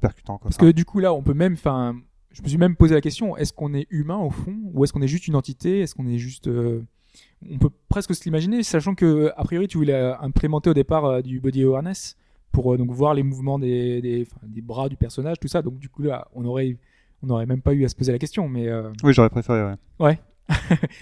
percutant. 0.02 0.38
Quoi. 0.38 0.50
Parce 0.50 0.58
que 0.58 0.72
du 0.72 0.84
coup 0.84 1.00
là, 1.00 1.14
on 1.14 1.22
peut 1.22 1.34
même, 1.34 1.54
enfin, 1.54 1.96
je 2.36 2.42
me 2.42 2.50
suis 2.50 2.58
même 2.58 2.76
posé 2.76 2.94
la 2.94 3.02
question 3.02 3.38
est-ce 3.38 3.54
qu'on 3.54 3.74
est 3.74 3.88
humain 3.90 4.18
au 4.18 4.30
fond, 4.30 4.58
ou 4.74 4.84
est-ce 4.84 4.92
qu'on 4.92 5.02
est 5.02 5.08
juste 5.08 5.28
une 5.28 5.36
entité? 5.36 5.80
Est-ce 5.80 5.96
qu'on 5.96 6.08
est 6.08 6.18
juste 6.18 6.48
euh, 6.48 6.84
On 7.50 7.58
peut 7.58 7.70
presque 7.88 8.14
se 8.14 8.26
l'imaginer, 8.26 8.62
sachant 8.62 8.94
que 8.94 9.32
a 9.38 9.44
priori 9.46 9.70
tu 9.70 9.78
voulais 9.78 10.14
implémenter 10.20 10.70
au 10.70 10.74
départ 10.74 11.06
euh, 11.06 11.22
du 11.22 11.40
body 11.40 11.64
awareness 11.64 12.18
pour 12.56 12.74
euh, 12.74 12.78
donc 12.78 12.90
voir 12.92 13.14
les 13.14 13.22
mouvements 13.24 13.60
des, 13.60 14.02
des, 14.02 14.62
bras 14.62 14.88
du 14.88 14.96
personnage, 14.96 15.38
tout 15.40 15.50
ça. 15.50 15.62
Donc 15.62 15.78
du 15.78 15.90
coup 15.90 16.04
là, 16.04 16.28
on 16.34 16.46
aurait 16.46 16.78
on 17.22 17.28
n'aurait 17.28 17.46
même 17.46 17.62
pas 17.62 17.74
eu 17.74 17.84
à 17.86 17.90
se 17.90 17.96
poser 17.96 18.12
la 18.14 18.18
question, 18.20 18.48
mais 18.48 18.68
euh, 18.70 18.90
Oui, 19.04 19.14
j'aurais 19.14 19.30
préféré. 19.30 19.74
Ouais. 20.00 20.20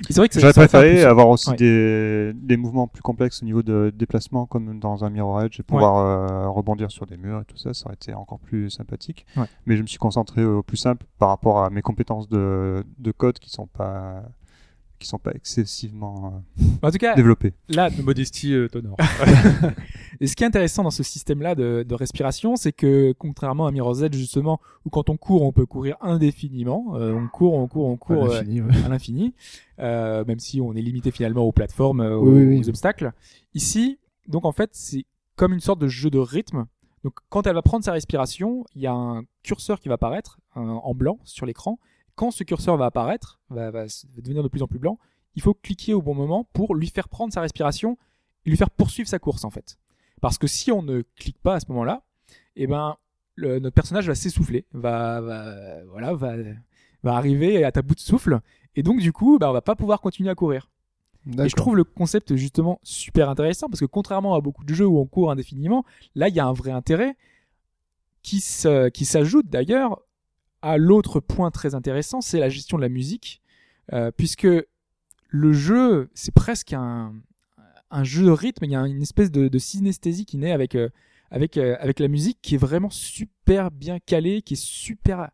c'est 0.10 0.16
vrai 0.16 0.30
que 0.30 0.40
J'aurais 0.40 0.54
préféré 0.54 0.92
plus. 0.92 1.04
avoir 1.04 1.28
aussi 1.28 1.50
Ouais. 1.50 1.58
des, 1.58 2.32
des 2.34 2.56
mouvements 2.56 2.88
plus 2.88 3.02
complexes 3.02 3.42
au 3.44 3.46
niveau 3.46 3.62
de 3.62 3.92
déplacement, 3.94 4.46
comme 4.46 4.80
dans 4.80 5.04
un 5.04 5.10
Mirror 5.10 5.42
Edge, 5.44 5.60
et 5.60 5.64
pouvoir 5.64 5.98
euh, 5.98 6.50
rebondir 6.50 6.90
sur 6.92 7.06
des 7.06 7.18
murs 7.18 7.42
et 7.42 7.46
tout 7.46 7.58
ça, 7.58 7.74
ça 7.74 7.88
aurait 7.88 7.96
été 7.96 8.14
encore 8.14 8.40
plus 8.40 8.70
sympathique. 8.70 9.26
Mais 9.66 9.76
je 9.76 9.82
me 9.82 9.88
suis 9.88 9.98
concentré 9.98 10.46
au 10.46 10.64
plus 10.64 10.78
simple 10.78 11.06
par 11.20 11.28
rapport 11.30 11.62
à 11.64 11.70
mes 11.70 11.82
compétences 11.82 12.30
de, 12.30 12.86
de 13.00 13.12
code 13.12 13.38
qui 13.38 13.50
sont 13.50 13.68
pas 13.68 14.24
qui 15.04 15.10
sont 15.10 15.20
pas 15.20 15.32
excessivement 15.36 16.44
En 16.82 16.92
tout 16.92 16.98
cas, 16.98 17.12
euh, 17.14 17.16
développées. 17.16 17.54
là, 17.70 17.90
Modestie 18.04 18.54
euh, 18.54 18.68
t'honore. 18.68 18.98
Et 20.20 20.28
ce 20.28 20.36
qui 20.36 20.44
est 20.44 20.48
intéressant 20.48 20.84
dans 20.84 20.92
ce 20.92 21.04
système-là 21.04 21.56
de, 21.56 21.84
de 21.88 21.96
respiration, 21.96 22.56
c'est 22.56 22.72
que 22.72 23.14
contrairement 23.18 23.68
à 23.68 23.72
Mirror's 23.72 24.02
Edge 24.02 24.16
justement, 24.16 24.60
où 24.86 24.90
quand 24.90 25.10
on 25.10 25.18
court, 25.18 25.42
on 25.44 25.52
peut 25.52 25.66
courir 25.66 25.98
indéfiniment, 26.02 26.96
euh, 26.96 27.14
on 27.14 27.28
court, 27.28 27.54
on 27.56 27.68
court, 27.68 27.88
on 27.88 27.98
court 27.98 28.26
À 28.32 28.38
euh, 28.38 28.42
l'infini, 28.42 28.62
ouais. 28.62 28.84
à 28.86 28.90
l'infini, 28.90 29.34
même 29.80 30.40
si 30.40 30.62
on 30.62 30.74
est 30.74 30.82
limité 30.82 31.12
finalement 31.12 31.42
aux 31.44 31.52
plateformes, 31.52 32.00
aux, 32.02 32.22
Oui, 32.24 32.34
oui, 32.44 32.46
oui. 32.56 32.60
aux 32.62 32.70
obstacles. 32.70 33.12
Ici, 33.54 34.00
donc 34.28 34.46
en 34.46 34.52
fait, 34.52 34.70
c'est 34.74 35.06
comme 35.36 35.54
une 35.54 35.60
sorte 35.60 35.80
de 35.80 35.88
jeu 35.88 36.10
de 36.10 36.20
rythme. 36.20 36.66
Donc 37.04 37.16
quand 37.30 37.48
elle 37.48 37.56
va 37.56 37.62
prendre 37.62 37.84
sa 37.84 37.92
respiration, 37.92 38.64
il 38.76 38.82
y 38.82 38.88
a 38.88 38.94
un 38.94 39.24
curseur 39.42 39.80
qui 39.82 39.90
va 39.90 39.96
apparaître 39.96 40.40
un- 40.56 40.62
en 40.62 40.94
blanc 40.94 41.20
sur 41.26 41.46
l'écran. 41.46 41.78
Quand 42.16 42.32
ce 42.32 42.44
curseur 42.44 42.78
va 42.78 42.86
apparaître, 42.86 43.40
va, 43.50 43.72
devenir 44.18 44.44
de 44.44 44.48
plus 44.48 44.62
en 44.62 44.68
plus 44.68 44.80
blanc, 44.80 45.00
il 45.36 45.42
faut 45.42 45.54
cliquer 45.54 45.94
au 45.94 46.02
bon 46.02 46.14
moment 46.14 46.48
pour 46.54 46.76
lui 46.76 46.88
faire 46.88 47.10
prendre 47.10 47.34
sa 47.34 47.42
respiration 47.42 47.98
et 48.46 48.50
lui 48.50 48.58
faire 48.58 48.70
poursuivre 48.70 49.10
sa 49.10 49.20
course 49.20 49.44
en 49.46 49.50
fait. 49.50 49.78
Parce 50.22 50.38
que 50.38 50.48
si 50.48 50.72
on 50.72 50.84
ne 50.84 51.02
clique 51.16 51.40
pas 51.42 51.56
à 51.56 51.60
ce 51.60 51.66
moment-là, 51.70 52.04
eh 52.56 52.68
ben 52.68 52.98
le- 53.36 53.60
notre 53.60 53.74
personnage 53.74 54.08
va 54.08 54.16
s'essouffler, 54.16 54.66
va, 54.74 55.22
va 55.22 55.84
voilà, 55.86 56.14
va, 56.14 56.36
va 57.02 57.16
arriver 57.16 57.64
à 57.64 57.72
ta 57.72 57.82
bout 57.82 57.96
de 57.96 58.00
souffle, 58.00 58.40
et 58.76 58.84
donc 58.84 59.00
du 59.00 59.12
coup, 59.12 59.40
bah, 59.40 59.50
on 59.50 59.54
va 59.54 59.62
pas 59.62 59.76
pouvoir 59.76 60.00
continuer 60.02 60.30
à 60.30 60.36
courir. 60.36 60.70
Et 61.46 61.50
je 61.50 61.56
trouve 61.56 61.76
le 61.78 61.84
concept 61.84 62.36
justement 62.36 62.80
super 62.84 63.30
intéressant 63.30 63.68
parce 63.70 63.80
que 63.80 63.86
contrairement 63.86 64.36
à 64.36 64.42
beaucoup 64.42 64.66
de 64.66 64.74
jeux 64.74 64.86
où 64.86 65.00
on 65.00 65.06
court 65.06 65.32
indéfiniment, 65.32 65.84
là 66.16 66.28
il 66.28 66.36
y 66.36 66.40
a 66.40 66.46
un 66.46 66.54
vrai 66.54 66.72
intérêt 66.72 67.16
qui 68.22 68.40
s'ajoute 68.40 69.48
d'ailleurs 69.50 70.00
à 70.64 70.78
l'autre 70.78 71.20
point 71.20 71.52
très 71.52 71.76
intéressant, 71.76 72.22
c'est 72.22 72.40
la 72.40 72.50
gestion 72.50 72.78
de 72.78 72.82
la 72.82 72.90
musique, 72.90 73.42
euh, 73.92 74.10
puisque 74.16 74.48
le 75.30 75.54
jeu 75.54 76.10
c'est 76.16 76.34
presque 76.34 76.74
un 76.74 77.14
un 77.92 78.04
jeu 78.04 78.26
de 78.26 78.32
rythme, 78.32 78.66
il 78.66 78.72
y 78.72 78.76
a 78.76 78.82
une 78.88 79.04
espèce 79.04 79.30
de, 79.30 79.48
de 79.50 79.60
synesthésie 79.60 80.26
qui 80.26 80.38
naît 80.38 80.52
avec 80.54 80.74
euh, 80.76 80.90
avec 81.30 81.58
euh, 81.58 81.76
avec 81.80 82.00
la 82.00 82.08
musique 82.08 82.40
qui 82.42 82.56
est 82.56 82.58
vraiment 82.58 82.90
super 82.90 83.70
bien 83.70 84.00
calée, 84.00 84.42
qui 84.42 84.54
est 84.56 84.64
super 84.64 85.30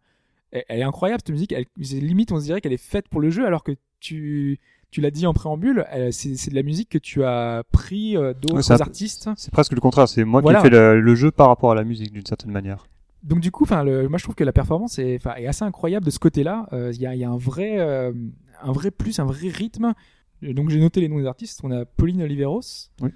elle, 0.51 0.63
elle 0.67 0.79
est 0.79 0.83
incroyable 0.83 1.21
cette 1.23 1.31
musique, 1.31 1.51
elle, 1.53 1.65
limite 1.77 2.31
on 2.31 2.39
se 2.39 2.45
dirait 2.45 2.59
qu'elle 2.59 2.73
est 2.73 2.77
faite 2.77 3.07
pour 3.07 3.21
le 3.21 3.29
jeu 3.29 3.45
alors 3.45 3.63
que 3.63 3.73
tu 3.99 4.59
tu 4.91 4.99
l'as 5.01 5.11
dit 5.11 5.27
en 5.27 5.33
préambule, 5.33 5.85
c'est 6.11 6.49
de 6.49 6.55
la 6.55 6.63
musique 6.63 6.89
que 6.89 6.97
tu 6.97 7.23
as 7.23 7.63
pris 7.71 8.13
d'autres 8.41 8.71
Ouais, 8.71 8.81
artistes. 8.81 9.29
C'est 9.37 9.51
presque 9.51 9.73
le 9.73 9.79
contraire, 9.81 10.07
c'est 10.09 10.23
moi 10.23 10.41
Voilà. 10.41 10.61
qui 10.61 10.65
ai 10.65 10.69
fait 10.71 10.75
le, 10.75 10.99
le 10.99 11.13
jeu 11.15 11.29
par 11.29 11.47
rapport 11.49 11.71
à 11.71 11.75
la 11.75 11.83
musique 11.83 12.11
d'une 12.11 12.25
certaine 12.25 12.49
manière. 12.49 12.87
Donc 13.23 13.39
du 13.41 13.51
coup, 13.51 13.63
enfin, 13.63 13.83
moi 13.83 14.17
je 14.17 14.23
trouve 14.23 14.35
que 14.35 14.43
la 14.43 14.53
performance 14.53 14.97
est, 14.99 15.25
assez 15.27 15.63
incroyable 15.65 16.05
de 16.05 16.11
ce 16.11 16.19
côté-là. 16.19 16.67
Euh, 16.73 16.91
Il 16.93 17.01
y, 17.01 17.05
a, 17.05 17.15
il 17.15 17.19
y 17.19 17.23
a 17.25 17.29
un 17.29 17.37
vrai, 17.37 17.79
euh, 17.79 18.13
un 18.61 18.71
vrai 18.71 18.91
plus, 18.91 19.19
un 19.19 19.25
vrai 19.25 19.49
rythme. 19.49 19.93
Et 20.41 20.53
Donc 20.53 20.69
j'ai 20.69 20.79
noté 20.79 21.01
les 21.01 21.09
noms 21.09 21.19
des 21.19 21.25
artistes. 21.27 21.59
On 21.63 21.71
a 21.71 21.83
Pauline 21.85 22.21
Oliveros. 22.23 22.61
Oui. 23.01 23.09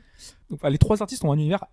Donc, 0.49 0.59
les 0.69 0.77
trois 0.77 1.01
artistes 1.01 1.23
ont 1.23 1.31
un 1.31 1.35
univers 1.37 1.63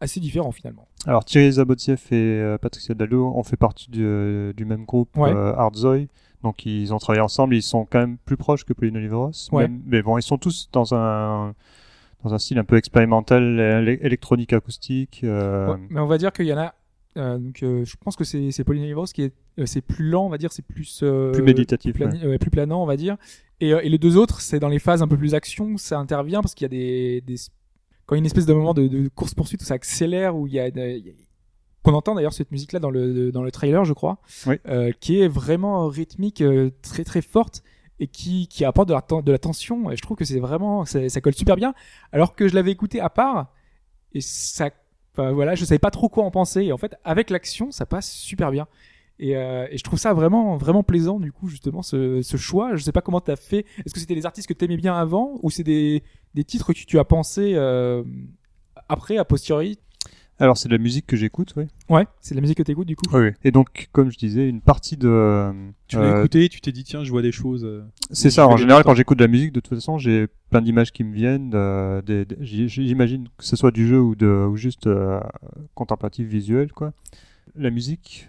assez 0.00 0.20
différent 0.20 0.50
finalement. 0.52 0.88
Alors 1.06 1.24
Thierry 1.24 1.52
Zabotieff 1.52 2.12
et 2.12 2.16
euh, 2.16 2.58
Patricia 2.58 2.94
Dallo 2.94 3.32
ont 3.34 3.42
fait 3.44 3.56
partie 3.56 3.90
du, 3.90 4.04
euh, 4.04 4.52
du 4.52 4.64
même 4.64 4.84
groupe 4.84 5.16
Ouais. 5.16 5.32
euh, 5.32 5.54
Artzoy. 5.54 6.08
Donc 6.42 6.66
ils 6.66 6.92
ont 6.92 6.98
travaillé 6.98 7.22
ensemble, 7.22 7.54
ils 7.54 7.62
sont 7.62 7.86
quand 7.90 8.00
même 8.00 8.18
plus 8.18 8.36
proches 8.36 8.64
que 8.64 8.72
Pauline 8.72 8.96
Oliveros. 8.98 9.30
Ouais. 9.52 9.62
Même- 9.68 9.80
mais 9.86 10.02
bon, 10.02 10.18
ils 10.18 10.22
sont 10.22 10.38
tous 10.38 10.68
dans 10.72 10.94
un 10.94 11.54
dans 12.24 12.34
un 12.34 12.38
style 12.38 12.58
un 12.58 12.64
peu 12.64 12.76
expérimental, 12.76 13.42
éle- 13.58 13.98
électronique 14.04 14.52
acoustique. 14.52 15.20
euh, 15.22 15.72
Ouais, 15.74 15.80
mais 15.90 16.00
on 16.00 16.06
va 16.06 16.18
dire 16.18 16.32
qu'il 16.32 16.46
y 16.46 16.52
en 16.52 16.58
a. 16.58 16.74
euh, 17.16 17.38
donc 17.38 17.62
euh, 17.62 17.84
je 17.84 17.96
pense 17.98 18.16
que 18.16 18.24
c'est 18.24 18.50
c'est 18.50 18.64
Pauline 18.64 18.82
Oliveros 18.84 19.06
qui 19.06 19.22
est, 19.22 19.32
euh, 19.58 19.66
c'est 19.66 19.80
plus 19.80 20.08
lent, 20.10 20.26
on 20.26 20.28
va 20.28 20.38
dire, 20.38 20.52
c'est 20.52 20.64
plus 20.64 21.02
Plus 21.32 21.42
méditatif, 21.42 21.94
plus, 21.94 22.04
plani- 22.04 22.26
ouais, 22.26 22.38
plus 22.38 22.50
planant, 22.50 22.82
on 22.82 22.86
va 22.86 22.96
dire. 22.96 23.16
Et, 23.60 23.70
et 23.70 23.88
les 23.88 23.98
deux 23.98 24.16
autres, 24.16 24.40
c'est 24.40 24.58
dans 24.60 24.68
les 24.68 24.78
phases 24.78 25.02
un 25.02 25.08
peu 25.08 25.16
plus 25.16 25.34
action 25.34 25.76
ça 25.78 25.98
intervient 25.98 26.42
parce 26.42 26.54
qu'il 26.54 26.64
y 26.64 26.66
a 26.66 26.68
des, 26.68 27.20
des 27.22 27.36
quand 28.04 28.14
il 28.14 28.18
y 28.18 28.20
a 28.20 28.20
une 28.20 28.26
espèce 28.26 28.46
de 28.46 28.52
moment 28.52 28.74
de, 28.74 28.86
de 28.86 29.08
course 29.08 29.34
poursuite 29.34 29.62
où 29.62 29.64
ça 29.64 29.74
accélère 29.74 30.36
où 30.36 30.46
il 30.46 30.52
y 30.52 30.60
a, 30.60 30.70
qu'on 31.82 31.94
entend 31.94 32.14
d'ailleurs 32.14 32.32
cette 32.32 32.50
musique 32.52 32.72
là 32.72 32.78
dans 32.80 32.90
le 32.90 33.32
dans 33.32 33.42
le 33.42 33.50
trailer 33.50 33.84
je 33.84 33.92
crois 33.94 34.18
Oui. 34.46 34.56
qui 35.00 35.20
est 35.20 35.28
vraiment 35.28 35.88
rythmique 35.88 36.42
très 36.82 37.02
très 37.04 37.22
forte 37.22 37.62
et 37.98 38.06
qui 38.08 38.46
qui 38.48 38.64
apporte 38.64 38.88
de 38.88 38.94
la, 38.94 39.22
de 39.22 39.32
la 39.32 39.38
tension 39.38 39.90
et 39.90 39.96
je 39.96 40.02
trouve 40.02 40.16
que 40.16 40.24
c'est 40.24 40.38
vraiment 40.38 40.84
ça 40.84 41.20
colle 41.22 41.34
super 41.34 41.56
bien 41.56 41.72
alors 42.12 42.34
que 42.36 42.46
je 42.48 42.54
l'avais 42.54 42.70
écouté 42.72 43.00
à 43.00 43.08
part 43.08 43.52
et 44.12 44.20
ça 44.20 44.70
enfin, 45.16 45.32
voilà 45.32 45.54
je 45.54 45.64
savais 45.64 45.78
pas 45.78 45.90
trop 45.90 46.08
quoi 46.08 46.24
en 46.24 46.30
penser. 46.30 46.62
Et 46.62 46.72
en 46.72 46.78
fait 46.78 46.96
avec 47.04 47.30
l'action 47.30 47.70
ça 47.70 47.86
passe 47.86 48.10
super 48.10 48.50
bien. 48.50 48.66
Et, 49.18 49.34
euh, 49.34 49.66
je 49.72 49.82
trouve 49.82 49.98
ça 49.98 50.12
vraiment 50.12 50.58
vraiment 50.58 50.82
plaisant 50.82 51.18
du 51.18 51.32
coup 51.32 51.48
justement 51.48 51.82
ce, 51.82 52.22
choix. 52.36 52.76
Je 52.76 52.82
sais 52.82 52.92
pas 52.92 53.00
comment 53.00 53.20
t'as 53.20 53.36
fait. 53.36 53.64
Est-ce 53.84 53.94
que 53.94 54.00
c'était 54.00 54.14
des 54.14 54.26
artistes 54.26 54.48
que 54.48 54.54
t'aimais 54.54 54.76
bien 54.76 54.94
avant 54.94 55.38
ou 55.42 55.50
c'est 55.50 55.62
des, 55.64 56.02
des 56.34 56.44
titres 56.44 56.72
que 56.72 56.78
tu 56.78 56.98
as 56.98 57.04
pensé 57.04 57.52
euh, 57.54 58.02
après 58.88 59.16
a 59.16 59.24
posteriori 59.24 59.78
Alors 60.38 60.58
c'est 60.58 60.68
de 60.68 60.74
la 60.74 60.82
musique 60.82 61.06
que 61.06 61.16
j'écoute, 61.16 61.54
oui. 61.56 61.64
ouais 61.88 62.06
c'est 62.20 62.34
de 62.34 62.36
la 62.36 62.42
musique 62.42 62.58
que 62.58 62.62
t'écoutes 62.62 62.86
du 62.86 62.94
coup 62.96 63.06
Oui, 63.12 63.20
oui. 63.20 63.30
Et 63.42 63.50
donc, 63.52 63.88
comme 63.92 64.10
je 64.10 64.18
disais, 64.18 64.48
une 64.48 64.60
partie 64.60 64.96
de... 64.98 65.52
Tu 65.88 65.96
l'as 65.96 66.02
euh, 66.02 66.18
écouté, 66.18 66.48
tu 66.50 66.60
t'es 66.60 66.72
dit 66.72 66.84
tiens, 66.84 67.04
je 67.04 67.10
vois 67.10 67.22
des 67.22 67.32
choses. 67.32 67.64
euh. 67.64 67.84
C'est 68.10 68.28
ça, 68.30 68.46
en 68.46 68.56
général, 68.58 68.84
quand 68.84 68.94
j'écoute 68.94 69.18
de 69.18 69.24
la 69.24 69.28
musique, 69.28 69.52
de 69.52 69.60
toute 69.60 69.74
façon, 69.74 69.96
j'ai 69.96 70.26
plein 70.50 70.60
d'images 70.60 70.92
qui 70.92 71.04
me 71.04 71.14
viennent. 71.14 71.52
euh, 71.54 72.02
des- 72.02 72.26
des- 72.26 72.36
j- 72.44 72.68
J'imagine 72.68 73.28
que 73.38 73.44
ce 73.44 73.56
soit 73.56 73.70
du 73.70 73.86
jeu 73.86 74.00
ou, 74.00 74.14
de, 74.14 74.26
ou 74.26 74.56
juste 74.56 74.86
euh, 74.88 75.20
contemplatif 75.74 76.26
visuel, 76.28 76.70
quoi. 76.72 76.92
La 77.54 77.70
musique 77.70 78.28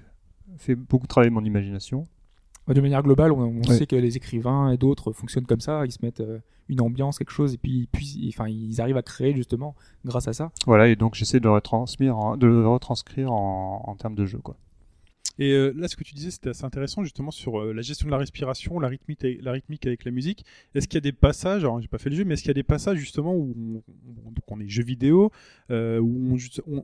fait 0.58 0.76
beaucoup 0.76 1.08
travailler 1.08 1.32
mon 1.32 1.44
imagination. 1.44 2.08
Ouais, 2.68 2.74
de 2.74 2.82
manière 2.82 3.02
globale 3.04 3.32
on, 3.32 3.40
on 3.40 3.62
Ouais. 3.70 3.78
sait 3.78 3.88
que 3.88 3.96
les 3.96 4.18
écrivains 4.18 4.72
et 4.72 4.78
d'autres 4.78 5.12
fonctionnent 5.14 5.46
comme 5.46 5.62
ça 5.62 5.86
ils 5.86 5.92
se 5.92 6.00
mettent 6.02 6.20
euh, 6.20 6.40
une 6.70 6.82
ambiance 6.82 7.18
quelque 7.18 7.32
chose 7.32 7.54
et 7.54 7.58
puis 7.58 7.88
puis 7.92 8.30
enfin 8.34 8.48
ils 8.50 8.82
arrivent 8.82 8.98
à 8.98 9.02
créer 9.04 9.34
justement 9.36 9.74
grâce 10.04 10.28
à 10.28 10.34
ça 10.34 10.52
Voilà, 10.66 10.88
et 10.90 10.96
donc 10.98 11.16
j'essaie 11.16 11.40
de 11.40 11.46
le 11.46 11.52
retranscrire 11.52 12.18
en, 12.18 12.36
de 12.36 12.66
retranscrire 12.66 13.32
en, 13.32 13.84
en 13.88 13.96
termes 13.96 14.16
de 14.16 14.26
jeu, 14.26 14.40
quoi. 14.40 14.58
Et 15.40 15.52
euh, 15.52 15.72
là, 15.76 15.88
ce 15.88 15.96
que 15.96 16.04
tu 16.04 16.14
disais, 16.14 16.32
c'était 16.32 16.50
assez 16.50 16.66
intéressant 16.66 17.04
justement 17.04 17.32
sur 17.32 17.60
euh, 17.60 17.74
la 17.74 17.82
gestion 17.82 18.08
de 18.08 18.12
la 18.12 18.18
respiration, 18.18 18.80
la 18.80 18.88
rythmique, 18.88 19.24
avec 19.86 20.06
la 20.06 20.12
musique. 20.12 20.46
Est-ce 20.74 20.88
qu'il 20.88 20.96
y 20.96 20.98
a 20.98 21.02
des 21.02 21.12
passages, 21.12 21.64
alors 21.64 21.80
j'ai 21.80 21.88
pas 21.88 22.00
fait 22.00 22.10
le 22.10 22.16
jeu, 22.16 22.26
mais 22.26 22.34
est-ce 22.34 22.42
qu'il 22.42 22.50
y 22.50 22.52
a 22.52 22.56
des 22.56 22.64
passages 22.64 22.98
justement 22.98 23.36
où 23.36 23.84
on, 24.48 24.60
est 24.60 24.68
jeu 24.68 24.84
vidéo, 24.84 25.32
euh, 25.70 26.00
où 26.00 26.38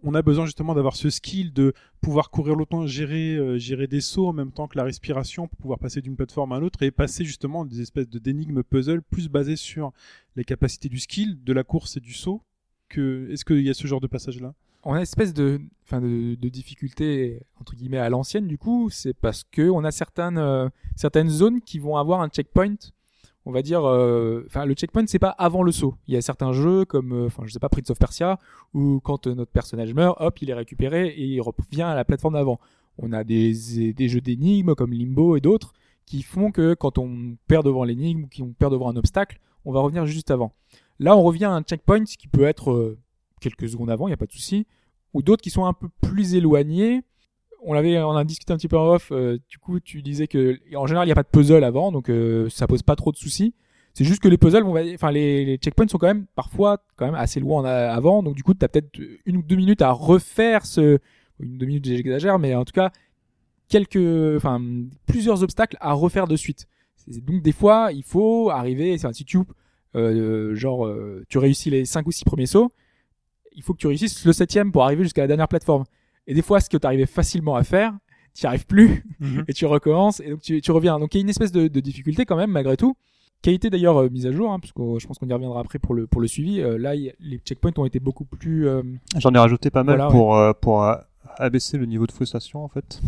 on, 0.03 0.13
a 0.13 0.21
besoin 0.21 0.45
justement 0.45 0.75
d'avoir 0.75 0.95
ce 0.95 1.09
skill 1.09 1.51
de 1.53 1.73
pouvoir 2.01 2.29
courir 2.29 2.55
longtemps, 2.55 2.85
gérer, 2.85 3.59
gérer 3.59 3.87
des 3.87 4.01
sauts 4.01 4.27
en 4.27 4.33
même 4.33 4.51
temps 4.51 4.67
que 4.67 4.77
la 4.77 4.83
respiration 4.83 5.47
pour 5.47 5.57
pouvoir 5.57 5.79
passer 5.79 6.01
d'une 6.01 6.15
plateforme 6.15 6.51
à 6.51 6.59
l'autre 6.59 6.83
et 6.83 6.91
passer 6.91 7.25
justement 7.25 7.65
des 7.65 7.81
espèces 7.81 8.09
d'énigmes 8.09 8.61
puzzle 8.63 9.01
plus 9.01 9.29
basées 9.29 9.55
sur 9.55 9.91
les 10.35 10.43
capacités 10.43 10.89
du 10.89 10.99
skill, 10.99 11.43
de 11.43 11.53
la 11.53 11.63
course 11.63 11.97
et 11.97 11.99
du 11.99 12.13
saut. 12.13 12.43
Est-ce 12.95 13.43
qu'il 13.43 13.61
y 13.61 13.69
a 13.69 13.73
ce 13.73 13.87
genre 13.87 14.01
de 14.01 14.07
passage 14.07 14.39
là 14.39 14.53
on 14.85 14.93
a 14.93 14.97
une 14.97 15.03
espèce 15.03 15.33
de, 15.33 15.61
enfin 15.85 16.01
de, 16.01 16.49
difficulté 16.49 17.41
entre 17.59 17.75
guillemets 17.75 17.97
à 17.97 18.09
l'ancienne 18.09 18.47
du 18.47 18.57
coup, 18.57 18.89
c'est 18.89 19.13
parce 19.13 19.43
que 19.43 19.69
on 19.69 19.83
a 19.83 19.91
certaines 19.91 20.37
euh, 20.37 20.69
certaines 20.95 21.29
zones 21.29 21.61
qui 21.61 21.79
vont 21.79 21.97
avoir 21.97 22.21
un 22.21 22.29
checkpoint. 22.29 22.75
On 23.45 23.51
va 23.51 23.61
dire, 23.61 23.83
euh, 23.85 24.45
enfin 24.47 24.65
le 24.65 24.73
checkpoint 24.73 25.05
c'est 25.07 25.19
pas 25.19 25.29
avant 25.29 25.63
le 25.63 25.71
saut. 25.71 25.95
Il 26.07 26.13
y 26.13 26.17
a 26.17 26.21
certains 26.21 26.53
jeux 26.53 26.85
comme, 26.85 27.11
euh, 27.11 27.27
enfin 27.27 27.43
je 27.45 27.51
sais 27.51 27.59
pas 27.59 27.69
Prince 27.69 27.89
of 27.89 27.99
Persia 27.99 28.39
où 28.73 28.99
quand 29.03 29.27
notre 29.27 29.51
personnage 29.51 29.93
meurt, 29.93 30.17
hop 30.19 30.41
il 30.41 30.49
est 30.49 30.53
récupéré 30.53 31.07
et 31.09 31.25
il 31.25 31.41
revient 31.41 31.83
à 31.83 31.95
la 31.95 32.05
plateforme 32.05 32.35
d'avant. 32.35 32.59
On 32.97 33.11
a 33.11 33.23
des 33.23 33.93
des 33.93 34.09
jeux 34.09 34.21
d'énigmes 34.21 34.75
comme 34.75 34.93
Limbo 34.93 35.35
et 35.35 35.41
d'autres 35.41 35.73
qui 36.05 36.21
font 36.21 36.51
que 36.51 36.73
quand 36.73 36.97
on 36.97 37.37
perd 37.47 37.65
devant 37.65 37.83
l'énigme 37.85 38.23
ou 38.23 38.29
qu'on 38.35 38.53
perd 38.53 38.73
devant 38.73 38.89
un 38.89 38.95
obstacle, 38.97 39.39
on 39.65 39.71
va 39.71 39.79
revenir 39.79 40.05
juste 40.05 40.31
avant. 40.31 40.53
Là 40.99 41.17
on 41.17 41.23
revient 41.23 41.45
à 41.45 41.51
un 41.51 41.63
checkpoint 41.63 42.03
qui 42.03 42.27
peut 42.27 42.43
être 42.43 42.97
quelques 43.43 43.69
secondes 43.69 43.89
avant, 43.89 44.07
il 44.07 44.11
n'y 44.11 44.15
a 44.15 44.17
pas 44.17 44.25
de 44.25 44.31
souci, 44.31 44.65
ou 45.13 45.21
d'autres 45.21 45.41
qui 45.41 45.49
sont 45.49 45.65
un 45.65 45.73
peu 45.73 45.87
plus 46.01 46.35
éloignés. 46.35 47.01
On 47.65 47.73
l'avait, 47.73 47.97
on 47.99 48.15
a 48.15 48.23
discuté 48.23 48.51
un 48.51 48.57
petit 48.57 48.67
peu 48.67 48.77
en 48.77 48.95
off. 48.95 49.11
euh, 49.11 49.37
du 49.49 49.57
coup, 49.57 49.79
tu 49.79 50.01
disais 50.01 50.27
que 50.27 50.59
en 50.75 50.87
général, 50.87 51.05
il 51.05 51.09
n'y 51.09 51.13
a 51.13 51.15
pas 51.15 51.23
de 51.23 51.29
puzzle 51.29 51.63
avant, 51.63 51.91
donc 51.91 52.09
euh, 52.09 52.49
ça 52.49 52.67
pose 52.67 52.83
pas 52.83 52.95
trop 52.95 53.11
de 53.11 53.17
soucis. 53.17 53.53
C'est 53.93 54.05
juste 54.05 54.21
que 54.21 54.27
les 54.27 54.37
puzzles, 54.37 54.63
vont, 54.63 54.75
enfin 54.95 55.11
les, 55.11 55.57
checkpoints 55.57 55.87
sont 55.87 55.99
quand 55.99 56.07
même 56.07 56.25
parfois 56.35 56.83
quand 56.95 57.05
même 57.05 57.15
assez 57.15 57.39
loin 57.39 57.63
avant, 57.63 58.23
donc 58.23 58.35
du 58.35 58.43
coup, 58.43 58.53
tu 58.53 58.65
as 58.65 58.67
peut-être 58.67 58.99
une 59.25 59.37
ou 59.37 59.43
deux 59.43 59.55
minutes 59.55 59.83
à 59.83 59.91
refaire 59.91 60.65
ce, 60.65 60.97
une 61.39 61.53
ou 61.53 61.57
deux 61.57 61.65
minutes, 61.67 61.85
j'exagère, 61.85 62.39
mais 62.39 62.55
en 62.55 62.65
tout 62.65 62.73
cas 62.73 62.91
quelques, 63.69 64.35
enfin 64.37 64.61
plusieurs 65.05 65.43
obstacles 65.43 65.77
à 65.79 65.93
refaire 65.93 66.27
de 66.27 66.35
suite. 66.35 66.67
Donc 67.07 67.41
des 67.41 67.51
fois, 67.51 67.91
il 67.91 68.03
faut 68.03 68.49
arriver, 68.49 68.97
c'est 68.97 69.07
un 69.07 69.13
si 69.13 69.25
tu 69.25 69.39
euh, 69.95 70.55
genre 70.55 70.85
euh, 70.85 71.23
tu 71.29 71.37
réussis 71.37 71.69
les 71.69 71.85
cinq 71.85 72.07
ou 72.07 72.11
six 72.11 72.23
premiers 72.25 72.45
sauts, 72.45 72.71
il 73.55 73.63
faut 73.63 73.73
que 73.73 73.79
tu 73.79 73.87
réussisses 73.87 74.25
le 74.25 74.33
septième 74.33 74.71
pour 74.71 74.83
arriver 74.83 75.03
jusqu'à 75.03 75.21
la 75.21 75.27
dernière 75.27 75.47
plateforme. 75.47 75.83
Et 76.27 76.33
des 76.33 76.41
fois, 76.41 76.59
ce 76.59 76.69
que 76.69 76.77
tu 76.77 76.85
arrivais 76.87 77.05
facilement 77.05 77.55
à 77.55 77.63
faire, 77.63 77.93
tu 78.33 78.45
n'y 78.45 78.47
arrives 78.47 78.65
plus 78.65 79.03
et 79.47 79.53
tu 79.53 79.65
recommences 79.65 80.19
et 80.19 80.29
donc 80.29 80.41
tu, 80.41 80.61
tu 80.61 80.71
reviens. 80.71 80.99
Donc 80.99 81.13
il 81.13 81.17
y 81.17 81.21
a 81.21 81.23
une 81.23 81.29
espèce 81.29 81.51
de, 81.51 81.67
de 81.67 81.79
difficulté 81.79 82.25
quand 82.25 82.35
même 82.37 82.51
malgré 82.51 82.77
tout 82.77 82.95
qui 83.41 83.49
a 83.49 83.53
été 83.53 83.69
d'ailleurs 83.69 83.97
euh, 83.97 84.09
mise 84.09 84.25
à 84.25 84.31
jour, 84.31 84.51
hein, 84.53 84.59
parce 84.61 84.71
que 84.71 84.81
euh, 84.81 84.99
je 84.99 85.05
pense 85.05 85.17
qu'on 85.19 85.27
y 85.27 85.33
reviendra 85.33 85.59
après 85.59 85.77
pour 85.77 85.93
le 85.93 86.07
pour 86.07 86.21
le 86.21 86.27
suivi. 86.27 86.61
Euh, 86.61 86.77
là, 86.77 86.95
y 86.95 87.11
les 87.19 87.39
checkpoints 87.39 87.73
ont 87.77 87.85
été 87.85 87.99
beaucoup 87.99 88.23
plus. 88.23 88.67
euh, 88.69 88.81
J'en 89.17 89.31
ai 89.33 89.37
rajouté 89.37 89.69
pas 89.69 89.83
mal 89.83 89.97
Voilà, 89.97 90.09
pour 90.11 90.37
euh, 90.37 90.53
pour 90.53 90.83
euh, 90.85 90.95
abaisser 91.37 91.77
le 91.77 91.85
niveau 91.85 92.07
de 92.07 92.13
frustration 92.13 92.63
en 92.63 92.69
fait. 92.69 93.01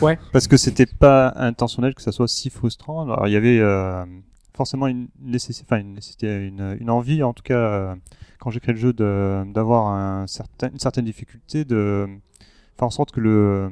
Ouais. 0.00 0.18
Parce 0.32 0.48
que 0.48 0.56
c'était 0.56 0.86
pas 0.86 1.34
intentionnel 1.36 1.94
que 1.94 2.00
ça 2.00 2.10
soit 2.10 2.26
si 2.26 2.48
frustrant. 2.48 3.02
Alors 3.02 3.28
il 3.28 3.32
y 3.32 3.36
avait 3.36 3.58
euh, 3.60 4.02
forcément 4.54 4.86
une 4.86 5.08
nécessité, 5.20 5.66
enfin 5.68 5.80
une 5.80 5.94
nécessité, 5.94 6.46
une, 6.46 6.76
une 6.80 6.90
envie 6.90 7.22
en 7.22 7.32
tout 7.32 7.42
cas 7.42 7.54
euh, 7.56 7.94
quand 8.38 8.50
j'ai 8.50 8.60
créé 8.60 8.74
le 8.74 8.80
jeu 8.80 8.92
d'avoir 8.92 9.86
un 9.88 10.26
certain 10.26 10.68
une 10.70 10.78
certaine 10.78 11.04
difficulté 11.04 11.64
de 11.64 12.06
faire 12.76 12.86
en 12.86 12.90
sorte 12.90 13.12
que 13.12 13.20
le 13.20 13.70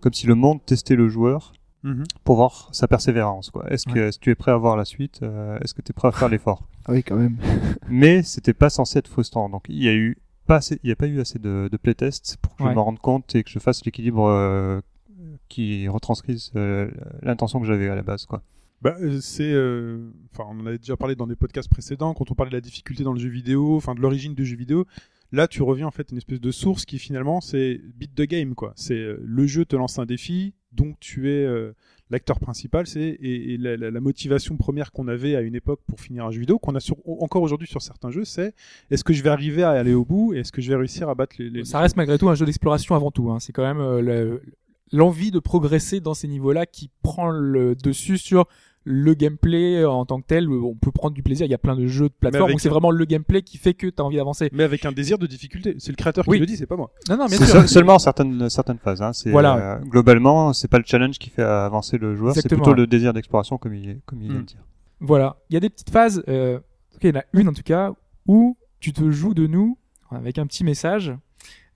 comme 0.00 0.12
si 0.12 0.26
le 0.26 0.34
monde 0.34 0.64
testait 0.64 0.96
le 0.96 1.08
joueur 1.08 1.52
Mhm. 1.84 2.04
pour 2.22 2.36
voir 2.36 2.68
sa 2.70 2.86
persévérance 2.86 3.50
quoi. 3.50 3.68
Est-ce 3.68 3.86
que 3.86 4.16
tu 4.18 4.30
es 4.30 4.36
prêt 4.36 4.52
à 4.52 4.56
voir 4.56 4.76
la 4.76 4.84
suite 4.84 5.18
Euh, 5.24 5.58
Est-ce 5.62 5.74
que 5.74 5.82
tu 5.82 5.90
es 5.90 5.92
prêt 5.92 6.06
à 6.06 6.12
faire 6.12 6.28
l'effort? 6.28 6.62
Ah 6.86 6.92
oui, 6.92 7.02
quand 7.02 7.16
même. 7.16 7.36
mais 7.88 8.22
c'était 8.22 8.52
pas 8.54 8.70
censé 8.70 9.00
être 9.00 9.08
frustrant. 9.08 9.48
Donc 9.48 9.64
il 9.68 9.82
y 9.82 9.88
a 9.88 9.92
eu 9.94 10.16
pas 10.46 10.56
assez, 10.56 10.78
il 10.84 10.88
y 10.90 10.92
a 10.92 10.96
pas 10.96 11.08
eu 11.08 11.20
assez 11.20 11.40
de, 11.40 11.68
de 11.72 11.76
playtests 11.76 12.36
pour 12.40 12.54
que 12.54 12.62
Ouais. 12.62 12.70
je 12.70 12.74
me 12.76 12.80
rende 12.80 13.00
compte 13.00 13.34
et 13.34 13.42
que 13.42 13.50
je 13.50 13.58
fasse 13.58 13.84
l'équilibre 13.84 14.26
euh, 14.28 14.80
qui 15.48 15.88
retranscrise 15.88 16.52
l'intention 17.20 17.58
que 17.58 17.66
j'avais 17.66 17.88
à 17.88 17.96
la 17.96 18.02
base 18.02 18.26
quoi. 18.26 18.42
Bah, 18.82 18.96
euh, 19.00 19.20
c'est, 19.20 19.52
euh, 19.52 20.10
enfin, 20.32 20.44
on 20.50 20.60
en 20.60 20.66
avait 20.66 20.78
déjà 20.78 20.96
parlé 20.96 21.14
dans 21.14 21.26
des 21.28 21.36
podcasts 21.36 21.70
précédents 21.70 22.14
quand 22.14 22.30
on 22.30 22.34
parlait 22.34 22.50
de 22.50 22.56
la 22.56 22.60
difficulté 22.60 23.04
dans 23.04 23.12
le 23.12 23.20
jeu 23.20 23.28
vidéo, 23.28 23.76
enfin 23.76 23.94
de 23.94 24.00
l'origine 24.00 24.34
du 24.34 24.44
jeu 24.44 24.56
vidéo. 24.56 24.86
Là, 25.30 25.48
tu 25.48 25.62
reviens 25.62 25.86
en 25.86 25.90
fait 25.92 26.02
à 26.02 26.12
une 26.12 26.18
espèce 26.18 26.40
de 26.40 26.50
source 26.50 26.84
qui 26.84 26.98
finalement 26.98 27.40
c'est 27.40 27.80
beat 27.96 28.14
the 28.14 28.22
game 28.22 28.54
quoi. 28.54 28.72
C'est 28.76 28.94
euh, 28.98 29.18
le 29.24 29.46
jeu 29.46 29.64
te 29.64 29.76
lance 29.76 29.98
un 29.98 30.04
défi, 30.04 30.52
donc 30.72 30.96
tu 31.00 31.30
es 31.30 31.44
euh, 31.44 31.72
l'acteur 32.10 32.38
principal. 32.40 32.86
C'est 32.86 33.00
et, 33.00 33.54
et 33.54 33.56
la, 33.56 33.76
la- 33.78 33.90
la 33.92 34.00
motivation 34.00 34.56
première 34.58 34.90
qu'on 34.92 35.06
avait 35.08 35.36
à 35.36 35.40
une 35.40 35.54
époque 35.54 35.80
pour 35.86 36.00
finir 36.00 36.26
un 36.26 36.30
jeu 36.32 36.40
vidéo, 36.40 36.58
qu'on 36.58 36.74
a 36.74 36.80
sur, 36.80 36.96
encore 37.22 37.40
aujourd'hui 37.42 37.68
sur 37.68 37.80
certains 37.80 38.10
jeux, 38.10 38.24
c'est 38.26 38.52
est-ce 38.90 39.04
que 39.04 39.12
je 39.14 39.22
vais 39.22 39.30
arriver 39.30 39.62
à 39.62 39.70
aller 39.70 39.94
au 39.94 40.04
bout 40.04 40.34
est-ce 40.34 40.52
que 40.52 40.60
je 40.60 40.68
vais 40.70 40.76
réussir 40.76 41.08
à 41.08 41.14
battre 41.14 41.36
les. 41.38 41.48
les- 41.50 41.64
Ça 41.64 41.78
reste 41.80 41.96
malgré 41.96 42.18
tout 42.18 42.28
un 42.28 42.34
jeu 42.34 42.44
d'exploration 42.44 42.94
avant 42.94 43.10
tout. 43.12 43.30
Hein. 43.30 43.38
C'est 43.40 43.52
quand 43.52 43.62
même 43.62 43.80
euh, 43.80 44.02
le- 44.02 44.42
l'envie 44.92 45.30
de 45.30 45.38
progresser 45.38 46.00
dans 46.00 46.12
ces 46.12 46.28
niveaux-là 46.28 46.66
qui 46.66 46.90
prend 47.02 47.30
le 47.30 47.74
dessus 47.74 48.18
sur 48.18 48.46
le 48.84 49.14
gameplay 49.14 49.76
euh, 49.82 49.88
en 49.90 50.04
tant 50.06 50.20
que 50.20 50.26
tel. 50.26 50.48
On 50.50 50.74
peut 50.74 50.90
prendre 50.90 51.14
du 51.14 51.22
plaisir. 51.22 51.46
Il 51.46 51.50
y 51.50 51.54
a 51.54 51.58
plein 51.58 51.76
de 51.76 51.86
jeux 51.86 52.08
de 52.08 52.14
plateforme 52.18 52.44
avec 52.46 52.56
où 52.56 52.58
c'est 52.58 52.68
vraiment 52.68 52.90
le 52.90 53.04
gameplay 53.04 53.42
qui 53.42 53.56
fait 53.58 53.74
que 53.74 53.86
tu 53.86 53.94
as 54.00 54.04
envie 54.04 54.16
d'avancer. 54.16 54.48
Mais 54.52 54.64
avec 54.64 54.84
un 54.84 54.92
désir 54.92 55.18
de 55.18 55.26
difficulté. 55.26 55.76
C'est 55.78 55.92
le 55.92 55.96
créateur 55.96 56.24
Oui. 56.26 56.36
qui 56.36 56.40
le 56.40 56.46
dit, 56.46 56.56
c'est 56.56 56.66
pas 56.66 56.76
moi. 56.76 56.90
Non, 57.08 57.16
non, 57.16 57.26
bien 57.26 57.38
C'est 57.38 57.44
sûr. 57.46 57.54
seul- 57.60 57.68
seulement 57.68 57.98
certaines 57.98 58.48
certaines 58.50 58.78
phases. 58.78 59.02
Hein. 59.02 59.12
C'est 59.12 59.30
Voilà. 59.30 59.56
euh, 59.56 59.78
globalement 59.84 60.52
c'est 60.52 60.68
pas 60.68 60.78
le 60.78 60.84
challenge 60.86 61.18
qui 61.18 61.30
fait 61.30 61.42
avancer 61.42 61.98
le 61.98 62.14
joueur, 62.16 62.34
c'est 62.34 62.48
plutôt 62.48 62.74
le 62.74 62.86
désir 62.86 63.12
d'exploration 63.12 63.58
comme 63.58 63.74
il 63.74 64.00
comme 64.06 64.20
il 64.22 64.28
vient 64.30 64.38
Mm. 64.38 64.42
de 64.42 64.46
dire. 64.46 64.60
Voilà. 65.00 65.36
Il 65.50 65.54
y 65.54 65.56
a 65.56 65.60
des 65.60 65.70
petites 65.70 65.90
phases. 65.90 66.22
Euh, 66.28 66.58
ok, 66.94 67.00
il 67.04 67.08
y 67.08 67.16
en 67.16 67.20
a 67.20 67.24
une 67.32 67.48
en 67.48 67.52
tout 67.52 67.62
cas 67.62 67.92
où 68.26 68.56
tu 68.80 68.92
te 68.92 69.10
joues 69.10 69.34
de 69.34 69.46
nous 69.46 69.78
avec 70.10 70.38
un 70.38 70.46
petit 70.46 70.64
message. 70.64 71.12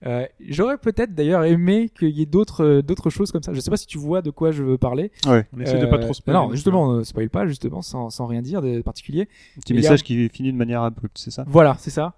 Euh, 0.05 0.25
J'aurais 0.39 0.77
peut-être 0.77 1.15
d'ailleurs 1.15 1.43
aimé 1.43 1.89
qu'il 1.97 2.09
y 2.09 2.21
ait 2.21 2.25
d'autres 2.27 2.63
euh, 2.63 2.81
d'autres 2.83 3.09
choses 3.09 3.31
comme 3.31 3.41
ça. 3.41 3.51
Je 3.53 3.59
sais 3.59 3.71
pas 3.71 3.77
si 3.77 3.87
tu 3.87 3.97
vois 3.97 4.21
de 4.21 4.29
quoi 4.29 4.51
je 4.51 4.61
veux 4.63 4.77
parler. 4.77 5.11
Ouais. 5.25 5.45
On 5.55 5.59
essaie 5.59 5.79
de 5.79 5.87
pas 5.87 5.95
Euh, 5.95 5.99
trop 5.99 6.13
spoiler. 6.13 6.37
Non, 6.37 6.51
justement, 6.51 6.91
euh, 6.93 7.03
spoil 7.03 7.29
pas, 7.31 7.47
justement, 7.47 7.81
sans, 7.81 8.11
sans 8.11 8.27
rien 8.27 8.43
dire 8.43 8.61
de 8.61 8.81
particulier. 8.81 9.27
Un 9.57 9.61
petit 9.61 9.73
a- 9.73 9.75
message 9.77 10.03
qui 10.03 10.29
finit 10.29 10.51
de 10.53 10.57
manière 10.57 10.83
abrupte, 10.83 11.17
c'est 11.17 11.31
ça? 11.31 11.45
Voilà, 11.47 11.75
c'est 11.79 11.89
ça. 11.89 12.13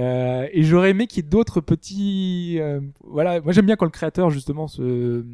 Euh, 0.00 0.48
et 0.52 0.64
j'aurais 0.64 0.90
aimé 0.90 1.06
qu'il 1.06 1.22
y 1.22 1.26
ait 1.26 1.30
d'autres 1.30 1.60
petits. 1.60 2.56
euh, 2.58 2.80
voilà, 3.04 3.40
moi 3.40 3.52
j'aime 3.52 3.66
bien 3.66 3.76
quand 3.76 3.84
le 3.84 3.90
créateur 3.92 4.30
justement 4.30 4.66
se 4.66 5.24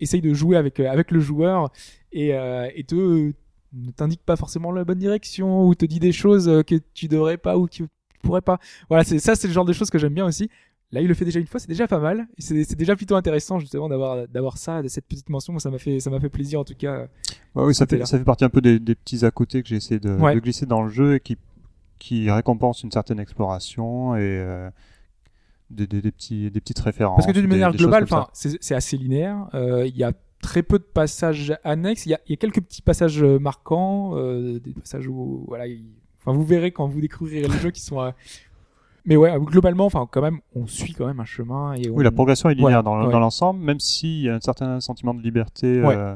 essaye 0.00 0.20
de 0.22 0.32
jouer 0.34 0.56
avec 0.56 0.80
euh, 0.80 0.88
avec 0.90 1.10
le 1.10 1.20
joueur 1.20 1.70
et, 2.12 2.34
euh, 2.34 2.68
et 2.74 2.84
te 2.84 3.32
ne 3.72 3.90
t'indique 3.94 4.22
pas 4.26 4.34
forcément 4.34 4.72
la 4.72 4.82
bonne 4.84 4.98
direction 4.98 5.64
ou 5.64 5.74
te 5.76 5.84
dit 5.84 6.00
des 6.00 6.10
choses 6.12 6.48
euh, 6.48 6.62
que 6.64 6.74
tu 6.94 7.06
devrais 7.06 7.36
pas 7.36 7.56
ou 7.56 7.66
que 7.66 7.70
tu 7.72 7.84
pourrais 8.22 8.40
pas. 8.40 8.58
Voilà, 8.88 9.04
c'est 9.04 9.18
ça, 9.20 9.36
c'est 9.36 9.46
le 9.46 9.52
genre 9.54 9.64
de 9.64 9.72
choses 9.72 9.90
que 9.90 9.98
j'aime 9.98 10.12
bien 10.14 10.26
aussi. 10.26 10.50
Là, 10.92 11.00
il 11.00 11.06
le 11.06 11.14
fait 11.14 11.24
déjà 11.24 11.38
une 11.38 11.46
fois, 11.46 11.60
c'est 11.60 11.68
déjà 11.68 11.86
pas 11.86 12.00
mal. 12.00 12.26
C'est 12.38 12.74
déjà 12.76 12.96
plutôt 12.96 13.14
intéressant 13.14 13.60
justement 13.60 13.88
d'avoir 13.88 14.26
d'avoir 14.26 14.58
ça, 14.58 14.82
cette 14.88 15.06
petite 15.06 15.28
mention. 15.28 15.52
Moi, 15.52 15.60
ça 15.60 15.70
m'a 15.70 15.78
fait 15.78 16.00
ça 16.00 16.10
m'a 16.10 16.18
fait 16.18 16.28
plaisir 16.28 16.58
en 16.60 16.64
tout 16.64 16.74
cas. 16.74 17.06
Ouais, 17.54 17.64
oui, 17.64 17.74
ça 17.74 17.86
fait, 17.86 17.98
là. 17.98 18.06
ça 18.06 18.18
fait 18.18 18.24
partie 18.24 18.44
un 18.44 18.48
peu 18.50 18.60
des, 18.60 18.80
des 18.80 18.96
petits 18.96 19.24
à 19.24 19.30
côté 19.30 19.62
que 19.62 19.68
j'ai 19.68 19.76
essayé 19.76 20.00
de, 20.00 20.10
Ouais. 20.10 20.34
de 20.34 20.40
glisser 20.40 20.66
dans 20.66 20.82
le 20.82 20.88
jeu 20.88 21.14
et 21.14 21.20
qui, 21.20 21.36
qui 22.00 22.28
récompensent 22.30 22.82
une 22.82 22.90
certaine 22.90 23.20
exploration 23.20 24.16
et 24.16 24.20
euh, 24.22 24.68
des, 25.70 25.86
des, 25.86 26.02
des 26.02 26.10
petits, 26.10 26.50
des 26.50 26.60
petites 26.60 26.80
références. 26.80 27.18
Parce 27.18 27.28
que 27.32 27.38
d'une 27.38 27.48
manière 27.48 27.72
globale, 27.72 28.02
enfin, 28.02 28.26
c'est 28.32 28.74
assez 28.74 28.96
linéaire. 28.96 29.48
Euh, 29.54 29.86
Il 29.86 29.96
y 29.96 30.02
a 30.02 30.12
très 30.42 30.64
peu 30.64 30.78
de 30.80 30.84
passages 30.84 31.54
annexes. 31.62 32.06
Il 32.06 32.10
y 32.10 32.14
a, 32.14 32.20
il 32.26 32.30
y 32.30 32.34
a 32.34 32.36
quelques 32.36 32.62
petits 32.62 32.82
passages 32.82 33.22
euh, 33.22 33.38
marquants, 33.38 34.16
euh, 34.16 34.58
des 34.58 34.72
passages 34.72 35.06
où, 35.06 35.44
voilà, 35.46 35.66
enfin, 36.20 36.32
vous 36.36 36.44
verrez 36.44 36.72
quand 36.72 36.88
vous 36.88 37.00
découvrirez 37.00 37.46
le 37.46 37.58
jeu 37.58 37.70
qui 37.70 37.80
sont. 37.82 38.12
Euh, 39.00 39.02
Mais 39.06 39.16
ouais, 39.16 39.32
globalement, 39.40 39.86
enfin, 39.86 40.06
quand 40.10 40.22
même, 40.22 40.40
on 40.54 40.66
suit 40.66 40.92
quand 40.92 41.06
même 41.06 41.20
un 41.20 41.24
chemin 41.24 41.74
et 41.74 41.90
on, 41.90 41.94
Oui, 41.94 42.04
la 42.04 42.10
progression 42.10 42.48
est 42.50 42.54
linéaire 42.54 42.82
dans, 42.82 43.04
ouais. 43.06 43.12
dans 43.12 43.18
l'ensemble, 43.20 43.60
même 43.60 43.80
s'il 43.80 44.22
y 44.22 44.28
a 44.28 44.34
un 44.36 44.40
certain 44.40 44.80
sentiment 44.80 45.14
de 45.14 45.22
liberté 45.22 45.80
Ouais. 45.82 45.94
euh, 45.96 46.14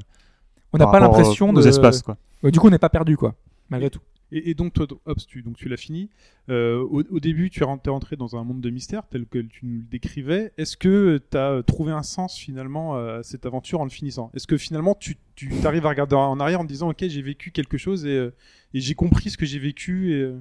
on 0.72 0.78
n'a 0.78 0.86
pas 0.86 1.00
l'impression 1.00 1.52
de. 1.52 1.66
espaces. 1.66 2.02
Quoi. 2.02 2.16
Ouais, 2.42 2.50
du 2.50 2.58
coup, 2.58 2.66
on 2.66 2.70
n'est 2.70 2.78
pas 2.78 2.88
perdu, 2.88 3.16
quoi, 3.16 3.34
malgré 3.70 3.90
tout. 3.90 4.00
Et, 4.32 4.50
et 4.50 4.54
donc, 4.54 4.72
toi, 4.72 4.86
hop, 5.06 5.18
tu, 5.28 5.42
donc 5.42 5.56
tu 5.56 5.68
l'as 5.68 5.76
fini. 5.76 6.10
Euh, 6.48 6.82
au, 6.82 7.02
au 7.08 7.20
début, 7.20 7.50
tu 7.50 7.62
es 7.62 7.64
rentré, 7.64 8.16
dans 8.16 8.34
un 8.36 8.42
monde 8.42 8.60
de 8.60 8.70
mystère 8.70 9.04
tel 9.08 9.26
que 9.26 9.38
tu 9.38 9.64
nous 9.66 9.78
le 9.78 9.84
décrivais. 9.88 10.52
Est-ce 10.58 10.76
que 10.76 11.20
tu 11.30 11.36
as 11.36 11.62
trouvé 11.64 11.92
un 11.92 12.02
sens 12.02 12.36
finalement 12.36 12.96
à 12.96 13.22
cette 13.22 13.46
aventure 13.46 13.80
en 13.80 13.84
le 13.84 13.90
finissant? 13.90 14.30
Est-ce 14.34 14.46
que 14.48 14.56
finalement 14.56 14.96
tu, 14.98 15.16
tu 15.36 15.52
arrives 15.64 15.86
à 15.86 15.90
regarder 15.90 16.16
en 16.16 16.40
arrière 16.40 16.60
en 16.60 16.64
te 16.64 16.68
disant 16.68 16.88
Ok, 16.90 17.04
j'ai 17.06 17.22
vécu 17.22 17.52
quelque 17.52 17.78
chose 17.78 18.04
et, 18.06 18.16
euh, 18.16 18.34
et 18.72 18.80
j'ai 18.80 18.94
compris 18.94 19.30
ce 19.30 19.38
que 19.38 19.46
j'ai 19.46 19.60
vécu 19.60 20.12
et, 20.14 20.32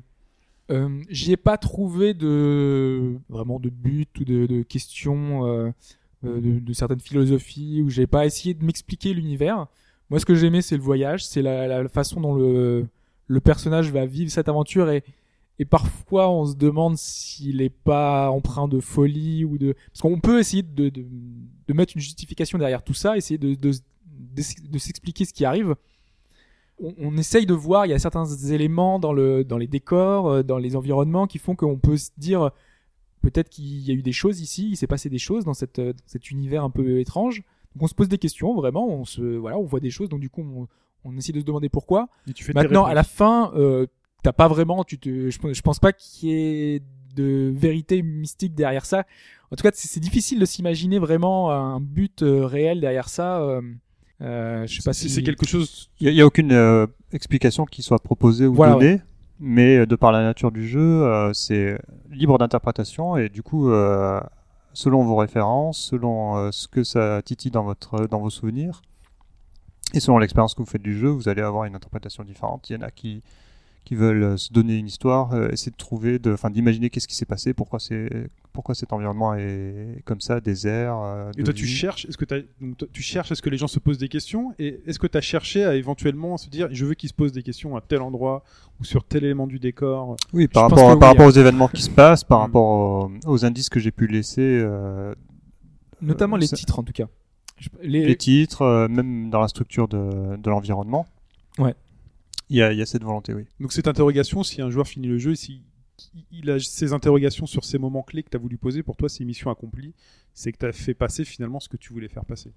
euh, 0.71 1.01
J'y 1.09 1.33
ai 1.33 1.37
pas 1.37 1.57
trouvé 1.57 2.13
de 2.13 3.17
vraiment 3.29 3.59
de 3.59 3.69
but 3.69 4.09
ou 4.19 4.23
de, 4.23 4.45
de 4.45 4.61
questions 4.63 5.45
euh, 5.45 5.71
euh, 6.25 6.59
de, 6.59 6.73
certaines 6.73 6.99
philosophies 6.99 7.81
où 7.81 7.89
j'ai 7.89 8.07
pas 8.07 8.25
essayé 8.25 8.53
de 8.53 8.63
m'expliquer 8.63 9.13
l'univers. 9.13 9.67
Moi, 10.09 10.19
ce 10.19 10.25
que 10.25 10.35
j'aimais, 10.35 10.61
c'est 10.61 10.77
le 10.77 10.83
voyage, 10.83 11.25
c'est 11.25 11.41
la, 11.41 11.87
façon 11.89 12.21
dont 12.21 12.35
le 12.35 13.39
personnage 13.41 13.91
va 13.91 14.05
vivre 14.05 14.31
cette 14.31 14.49
aventure 14.49 14.89
et 14.89 15.65
parfois 15.65 16.29
on 16.29 16.45
se 16.45 16.55
demande 16.55 16.97
s'il 16.97 17.61
est 17.61 17.69
pas 17.69 18.29
empreint 18.29 18.67
de 18.67 18.79
folie 18.79 19.45
ou 19.45 19.57
de 19.57 19.75
parce 19.87 20.01
qu'on 20.01 20.19
peut 20.19 20.39
essayer 20.39 20.63
de, 20.63 20.91
mettre 21.73 21.93
une 21.95 22.01
justification 22.01 22.57
derrière 22.57 22.83
tout 22.83 22.93
ça, 22.93 23.17
essayer 23.17 23.37
de 23.37 23.71
s'expliquer 24.77 25.25
ce 25.25 25.33
qui 25.33 25.45
arrive 25.45 25.75
on, 26.83 26.93
on 26.99 27.17
essaye 27.17 27.45
de 27.45 27.53
voir, 27.53 27.85
il 27.85 27.89
y 27.89 27.93
a 27.93 27.99
certains 27.99 28.25
éléments 28.25 28.99
dans, 28.99 29.13
le, 29.13 29.43
dans 29.43 29.57
les 29.57 29.67
décors, 29.67 30.27
euh, 30.29 30.43
dans 30.43 30.57
les 30.57 30.75
environnements 30.75 31.25
qui 31.27 31.39
font 31.39 31.55
qu'on 31.55 31.77
peut 31.77 31.97
se 31.97 32.09
dire 32.17 32.51
peut-être 33.21 33.49
qu'il 33.49 33.65
y 33.79 33.89
a 33.91 33.93
eu 33.93 34.01
des 34.01 34.11
choses 34.11 34.41
ici, 34.41 34.69
il 34.71 34.75
s'est 34.75 34.87
passé 34.87 35.09
des 35.09 35.17
choses 35.17 35.45
dans, 35.45 35.53
cette, 35.53 35.79
euh, 35.79 35.93
dans 35.93 35.99
cet 36.05 36.29
univers 36.29 36.63
un 36.63 36.69
peu 36.69 36.99
étrange. 36.99 37.41
Donc 37.75 37.83
on 37.83 37.87
se 37.87 37.95
pose 37.95 38.09
des 38.09 38.17
questions, 38.17 38.53
vraiment, 38.53 38.87
on, 38.87 39.05
se, 39.05 39.21
voilà, 39.21 39.57
on 39.57 39.63
voit 39.63 39.79
des 39.79 39.89
choses, 39.89 40.09
donc 40.09 40.19
du 40.19 40.29
coup 40.29 40.41
on, 40.43 40.67
on 41.05 41.17
essaie 41.17 41.31
de 41.31 41.39
se 41.39 41.45
demander 41.45 41.69
pourquoi. 41.69 42.09
et 42.27 42.33
tu 42.33 42.43
fais 42.43 42.53
Maintenant, 42.53 42.83
à 42.85 42.93
la 42.93 43.03
fin, 43.03 43.51
euh, 43.55 43.87
t'as 44.21 44.33
pas 44.33 44.47
vraiment, 44.47 44.83
tu 44.83 44.99
te, 44.99 45.29
je, 45.29 45.39
pense- 45.39 45.53
je 45.53 45.61
pense 45.61 45.79
pas 45.79 45.91
qu'il 45.93 46.29
y 46.29 46.33
ait 46.33 46.81
de 47.15 47.51
vérité 47.55 48.01
mystique 48.01 48.55
derrière 48.55 48.85
ça. 48.85 49.05
En 49.51 49.55
tout 49.55 49.63
cas, 49.63 49.71
c'est 49.73 49.99
difficile 49.99 50.39
de 50.39 50.45
s'imaginer 50.45 50.97
vraiment 50.99 51.51
un 51.51 51.79
but 51.79 52.23
euh, 52.23 52.45
réel 52.45 52.81
derrière 52.81 53.07
ça. 53.07 53.39
Euh, 54.23 54.65
je 54.67 54.75
sais 54.75 54.83
pas 54.83 54.93
si 54.93 55.09
c'est 55.09 55.23
quelque 55.23 55.45
chose. 55.45 55.89
Il 55.99 56.13
n'y 56.13 56.21
a, 56.21 56.25
aucune 56.25 56.51
euh, 56.51 56.87
explication 57.11 57.65
qui 57.65 57.81
soit 57.81 57.99
proposée 57.99 58.47
ou 58.47 58.53
Voilà, 58.53 58.73
donnée, 58.73 59.01
mais 59.39 59.79
euh, 59.79 59.85
de 59.85 59.95
par 59.95 60.11
la 60.11 60.23
nature 60.23 60.51
du 60.51 60.67
jeu, 60.67 60.79
euh, 61.03 61.33
c'est 61.33 61.77
libre 62.09 62.37
d'interprétation 62.37 63.17
et 63.17 63.29
du 63.29 63.43
coup, 63.43 63.69
euh, 63.69 64.21
selon 64.73 65.03
vos 65.03 65.17
références, 65.17 65.77
selon 65.77 66.37
euh, 66.37 66.51
ce 66.51 66.67
que 66.67 66.83
ça 66.83 67.21
titille 67.21 67.51
dans, 67.51 67.63
votre, 67.63 68.07
dans 68.07 68.19
vos 68.19 68.29
souvenirs, 68.29 68.81
et 69.93 69.99
selon 69.99 70.17
l'expérience 70.17 70.53
que 70.53 70.61
vous 70.61 70.69
faites 70.69 70.81
du 70.81 70.97
jeu, 70.97 71.09
vous 71.09 71.27
allez 71.27 71.41
avoir 71.41 71.65
une 71.65 71.75
interprétation 71.75 72.23
différente. 72.23 72.69
Il 72.69 72.73
y 72.73 72.75
en 72.77 72.81
a 72.81 72.91
qui, 72.91 73.21
qui 73.85 73.95
veulent 73.95 74.23
euh, 74.23 74.37
se 74.37 74.53
donner 74.53 74.77
une 74.77 74.87
histoire, 74.87 75.33
euh, 75.33 75.49
essayer 75.51 75.71
de 75.71 75.75
trouver, 75.77 76.17
de, 76.17 76.31
enfin, 76.33 76.49
d'imaginer 76.49 76.89
qu'est-ce 76.89 77.07
qui 77.07 77.15
s'est 77.15 77.25
passé, 77.25 77.53
pourquoi 77.53 77.79
c'est, 77.79 78.29
pourquoi 78.53 78.75
cet 78.75 78.93
environnement 78.93 79.33
est 79.35 80.01
comme 80.05 80.21
ça, 80.21 80.39
désert. 80.39 80.97
euh, 81.03 81.31
Et 81.37 81.43
toi, 81.43 81.53
tu 81.53 81.65
cherches, 81.65 82.05
est-ce 82.05 82.17
que 82.17 82.23
t'as- 82.23 82.39
donc, 82.61 82.77
toi, 82.77 82.87
tu 82.93 83.01
cherches 83.01 83.31
à 83.31 83.35
ce 83.35 83.41
que 83.41 83.49
les 83.49 83.57
gens 83.57 83.67
se 83.67 83.79
posent 83.79 83.97
des 83.97 84.07
questions 84.07 84.53
et 84.57 84.79
est-ce 84.85 84.99
que 84.99 85.07
tu 85.07 85.17
as 85.17 85.21
cherché 85.21 85.65
à 85.65 85.75
éventuellement 85.75 86.37
se 86.37 86.49
dire 86.49 86.69
je 86.71 86.85
veux 86.85 86.93
qu'ils 86.93 87.09
se 87.09 87.13
posent 87.13 87.33
des 87.33 87.43
questions 87.43 87.75
à 87.75 87.81
tel 87.81 88.01
endroit 88.01 88.43
ou 88.79 88.85
sur 88.85 89.03
tel 89.03 89.25
élément 89.25 89.47
du 89.47 89.59
décor? 89.59 90.15
Oui, 90.31 90.47
par 90.47 90.63
rapport, 90.69 90.77
que 90.93 90.99
par 90.99 91.11
oui, 91.11 91.17
rapport 91.17 91.27
aux 91.27 91.37
événements 91.37 91.67
qui 91.67 91.81
se 91.81 91.89
passent, 91.89 92.23
par 92.23 92.39
Mm. 92.39 92.41
rapport 92.43 92.63
aux, 92.65 93.11
aux 93.25 93.45
indices 93.45 93.69
que 93.69 93.79
j'ai 93.81 93.91
pu 93.91 94.07
laisser, 94.07 94.41
euh, 94.41 95.13
notamment 96.01 96.37
Euh, 96.37 96.39
les 96.39 96.47
ça- 96.47 96.55
titres 96.55 96.79
en 96.79 96.83
tout 96.83 96.93
cas. 96.93 97.07
Les- 97.81 98.05
les 98.05 98.15
titres, 98.15 98.61
euh, 98.61 98.87
même 98.87 99.29
dans 99.29 99.39
la 99.41 99.47
structure 99.47 99.87
de, 99.87 100.35
de 100.37 100.49
l'environnement. 100.49 101.05
Ouais. 101.59 101.75
Il 102.49 102.57
y 102.57 102.61
a, 102.61 102.71
il 102.71 102.77
y 102.79 102.81
a 102.81 102.85
cette 102.85 103.03
volonté, 103.03 103.33
oui. 103.33 103.45
Donc 103.59 103.73
cette 103.73 103.87
interrogation, 103.87 104.43
si 104.43 104.61
un 104.61 104.69
joueur 104.69 104.87
finit 104.87 105.07
le 105.07 105.17
jeu, 105.17 105.35
si 105.35 105.61
il 106.31 106.49
a 106.49 106.59
ces 106.59 106.91
interrogations 106.93 107.45
sur 107.45 107.63
ces 107.63 107.77
moments 107.77 108.03
clés 108.03 108.23
que 108.23 108.29
tu 108.29 108.37
as 108.37 108.39
voulu 108.39 108.57
poser, 108.57 108.83
pour 108.83 108.95
toi 108.97 109.09
c'est 109.09 109.23
mission 109.25 109.49
accomplie, 109.49 109.93
c'est 110.33 110.51
que 110.51 110.57
tu 110.57 110.65
as 110.65 110.71
fait 110.73 110.93
passer 110.93 111.23
finalement 111.25 111.59
ce 111.59 111.69
que 111.69 111.77
tu 111.77 111.93
voulais 111.93 112.09
faire 112.09 112.25
passer. 112.25 112.51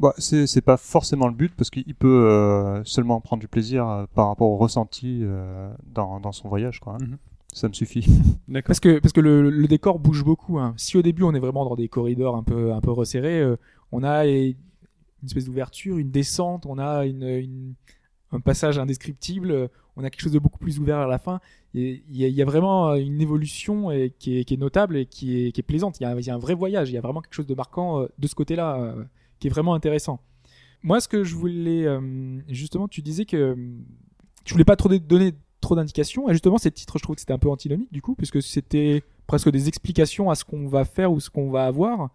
Bah, 0.00 0.12
c'est 0.18 0.46
c'est 0.46 0.60
pas 0.60 0.76
forcément 0.76 1.28
le 1.28 1.34
but 1.34 1.52
parce 1.56 1.70
qu'il 1.70 1.94
peut 1.94 2.26
euh, 2.28 2.82
seulement 2.84 3.20
prendre 3.20 3.40
du 3.40 3.48
plaisir 3.48 3.88
euh, 3.88 4.04
par 4.14 4.28
rapport 4.28 4.48
au 4.50 4.56
ressenti 4.56 5.20
euh, 5.22 5.72
dans, 5.94 6.20
dans 6.20 6.32
son 6.32 6.48
voyage, 6.48 6.80
quoi. 6.80 6.94
hein. 6.94 7.04
Mhm. 7.04 7.18
Ça 7.54 7.68
me 7.68 7.72
suffit. 7.74 8.06
D'accord. 8.48 8.68
Parce 8.68 8.80
que, 8.80 8.98
parce 8.98 9.12
que 9.12 9.20
le, 9.20 9.50
le 9.50 9.68
décor 9.68 9.98
bouge 9.98 10.24
beaucoup. 10.24 10.58
hein. 10.58 10.74
Si 10.76 10.96
au 10.96 11.02
début 11.02 11.22
on 11.22 11.34
est 11.34 11.38
vraiment 11.40 11.64
dans 11.64 11.76
des 11.76 11.88
corridors 11.88 12.34
un 12.36 12.42
peu, 12.42 12.72
un 12.72 12.80
peu 12.80 12.90
resserrés, 12.90 13.40
euh, 13.40 13.56
on 13.92 14.02
a 14.02 14.26
une 14.26 14.54
espèce 15.24 15.44
d'ouverture, 15.44 15.98
une 15.98 16.10
descente, 16.10 16.66
on 16.66 16.78
a 16.78 17.04
une, 17.06 17.22
une- 17.22 17.74
un 18.32 18.40
passage 18.40 18.78
indescriptible, 18.78 19.50
euh, 19.50 19.68
on 19.96 20.04
a 20.04 20.10
quelque 20.10 20.22
chose 20.22 20.32
de 20.32 20.38
beaucoup 20.38 20.58
plus 20.58 20.78
ouvert 20.78 20.98
à 20.98 21.06
la 21.06 21.18
fin. 21.18 21.40
Il 21.74 22.02
y, 22.10 22.42
a, 22.42 22.44
vraiment 22.44 22.90
euh, 22.90 22.96
une 22.96 23.20
évolution 23.20 23.88
qui, 24.18 24.38
est, 24.38 24.58
notable 24.58 24.96
et 24.96 25.06
qui 25.06 25.46
est, 25.46 25.62
plaisante. 25.62 26.00
Il 26.00 26.06
y, 26.06 26.24
y 26.24 26.30
a 26.30 26.34
un 26.34 26.38
vrai 26.38 26.54
voyage, 26.54 26.90
il 26.90 26.94
y 26.94 26.98
a 26.98 27.00
vraiment 27.00 27.20
quelque 27.20 27.34
chose 27.34 27.46
de 27.46 27.54
marquant 27.54 28.00
euh, 28.00 28.06
de 28.18 28.26
ce 28.26 28.34
côté-là 28.34 28.94
qui 29.38 29.46
est 29.48 29.50
vraiment 29.50 29.74
intéressant. 29.74 30.20
Moi, 30.82 31.00
ce 31.00 31.08
que 31.08 31.24
je 31.24 31.36
voulais, 31.36 31.86
justement, 32.48 32.88
tu 32.88 33.02
disais 33.02 33.24
que 33.24 33.56
tu 34.44 34.52
voulais 34.52 34.64
pas 34.64 34.76
trop 34.76 34.88
donner 34.88 35.32
trop 35.60 35.76
d'indications. 35.76 36.28
Et 36.28 36.32
justement, 36.32 36.58
ces 36.58 36.72
titres, 36.72 36.98
je 36.98 37.02
trouve 37.02 37.14
que 37.14 37.20
c'était 37.20 37.32
un 37.32 37.38
peu 37.38 37.50
antinomique, 37.50 37.92
du 37.92 38.02
coup, 38.02 38.14
puisque 38.16 38.42
c'était 38.42 39.04
presque 39.28 39.50
des 39.50 39.68
explications 39.68 40.28
à 40.28 40.34
ce 40.34 40.44
qu'on 40.44 40.66
va 40.66 40.84
faire 40.84 41.12
ou 41.12 41.20
ce 41.20 41.30
qu'on 41.30 41.50
va 41.50 41.66
avoir. 41.66 42.10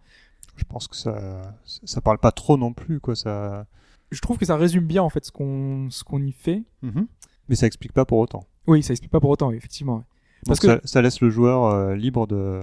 Je 0.56 0.64
pense 0.64 0.86
que 0.86 0.96
ça, 0.96 1.54
ça 1.64 2.00
parle 2.00 2.18
pas 2.18 2.32
trop 2.32 2.58
non 2.58 2.74
plus, 2.74 3.00
quoi. 3.00 3.16
Ça, 3.16 3.66
Je 4.10 4.20
trouve 4.20 4.38
que 4.38 4.46
ça 4.46 4.56
résume 4.56 4.84
bien, 4.86 5.02
en 5.02 5.10
fait, 5.10 5.24
ce 5.24 5.32
qu'on 5.32 5.88
ce 5.90 6.02
qu'on 6.04 6.22
y 6.22 6.32
fait. 6.32 6.62
Mhm. 6.82 7.06
mais 7.48 7.54
ça 7.56 7.66
explique 7.66 7.92
pas 7.92 8.04
pour 8.04 8.18
autant. 8.18 8.44
Oui, 8.66 8.82
ça 8.82 8.92
explique 8.92 9.10
pas 9.10 9.20
pour 9.20 9.30
autant, 9.30 9.50
effectivement. 9.50 10.04
Parce 10.46 10.60
Donc 10.60 10.70
que- 10.70 10.80
ça, 10.86 10.92
ça 10.92 11.02
laisse 11.02 11.20
le 11.20 11.30
joueur 11.30 11.64
euh, 11.64 11.94
libre 11.96 12.26
de 12.26 12.62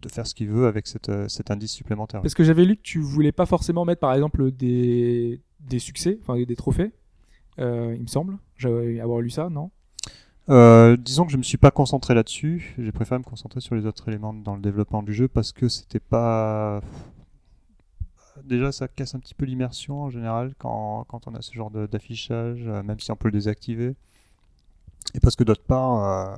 de 0.00 0.08
faire 0.08 0.26
ce 0.28 0.34
qu'il 0.36 0.48
veut 0.48 0.66
avec 0.68 0.86
cette, 0.86 1.08
euh, 1.08 1.26
cet 1.28 1.50
indice 1.50 1.72
supplémentaire. 1.72 2.22
Parce 2.22 2.34
que 2.34 2.44
j'avais 2.44 2.64
lu 2.64 2.76
que 2.76 2.82
tu 2.82 3.00
voulais 3.00 3.32
pas 3.32 3.46
forcément 3.46 3.84
mettre, 3.84 4.00
par 4.00 4.14
exemple, 4.14 4.52
des, 4.52 5.40
des 5.58 5.80
succès, 5.80 6.18
enfin 6.22 6.40
des 6.40 6.54
trophées, 6.54 6.92
euh, 7.58 7.94
il 7.96 8.02
me 8.02 8.06
semble. 8.06 8.38
J'avais 8.56 9.00
avoir 9.00 9.20
lu 9.20 9.30
ça, 9.30 9.48
non? 9.50 9.72
Euh, 10.50 10.96
disons 10.96 11.26
que 11.26 11.32
je 11.32 11.36
me 11.36 11.42
suis 11.42 11.58
pas 11.58 11.72
concentré 11.72 12.14
là-dessus. 12.14 12.74
J'ai 12.78 12.92
préféré 12.92 13.18
me 13.18 13.24
concentrer 13.24 13.60
sur 13.60 13.74
les 13.74 13.86
autres 13.86 14.08
éléments 14.08 14.32
dans 14.32 14.54
le 14.54 14.62
développement 14.62 15.02
du 15.02 15.12
jeu 15.12 15.26
parce 15.28 15.50
que 15.52 15.68
c'était 15.68 15.98
pas. 16.00 16.80
Déjà, 18.44 18.72
ça 18.72 18.88
casse 18.88 19.14
un 19.14 19.18
petit 19.20 19.34
peu 19.34 19.44
l'immersion 19.44 20.02
en 20.02 20.10
général 20.10 20.54
quand, 20.58 21.04
quand 21.08 21.26
on 21.28 21.34
a 21.34 21.42
ce 21.42 21.52
genre 21.54 21.70
de- 21.70 21.86
d'affichage, 21.86 22.62
euh, 22.66 22.82
même 22.82 23.00
si 23.00 23.10
on 23.10 23.16
peut 23.16 23.28
le 23.28 23.32
désactiver. 23.32 23.94
Et 25.14 25.20
parce 25.20 25.36
que 25.36 25.44
d'autre 25.44 25.62
part, 25.64 26.04
euh, 26.04 26.36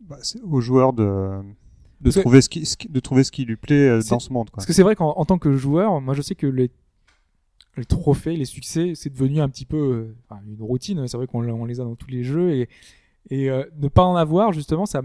bah, 0.00 0.18
c'est 0.22 0.40
au 0.42 0.60
joueur 0.60 0.92
de, 0.92 1.40
de, 2.00 2.10
trouver 2.20 2.40
ce 2.40 2.48
qui, 2.48 2.66
ce 2.66 2.76
qui- 2.76 2.88
de 2.88 3.00
trouver 3.00 3.24
ce 3.24 3.32
qui 3.32 3.44
lui 3.44 3.56
plaît 3.56 3.88
euh, 3.88 4.00
dans 4.10 4.18
ce 4.20 4.32
monde. 4.32 4.50
Quoi. 4.50 4.56
Parce 4.56 4.66
que 4.66 4.72
c'est 4.72 4.82
vrai 4.82 4.94
qu'en 4.94 5.10
en 5.10 5.24
tant 5.24 5.38
que 5.38 5.56
joueur, 5.56 6.00
moi 6.00 6.14
je 6.14 6.22
sais 6.22 6.34
que 6.34 6.46
les, 6.46 6.70
les 7.76 7.84
trophées, 7.84 8.36
les 8.36 8.44
succès, 8.44 8.92
c'est 8.94 9.10
devenu 9.10 9.40
un 9.40 9.48
petit 9.48 9.64
peu 9.66 9.76
euh, 10.30 10.34
une 10.46 10.62
routine. 10.62 11.06
C'est 11.08 11.16
vrai 11.16 11.26
qu'on 11.26 11.64
les 11.64 11.80
a 11.80 11.84
dans 11.84 11.96
tous 11.96 12.10
les 12.10 12.22
jeux 12.24 12.52
et, 12.52 12.68
et 13.30 13.50
euh, 13.50 13.64
ne 13.78 13.88
pas 13.88 14.04
en 14.04 14.16
avoir, 14.16 14.52
justement, 14.52 14.86
ça 14.86 15.02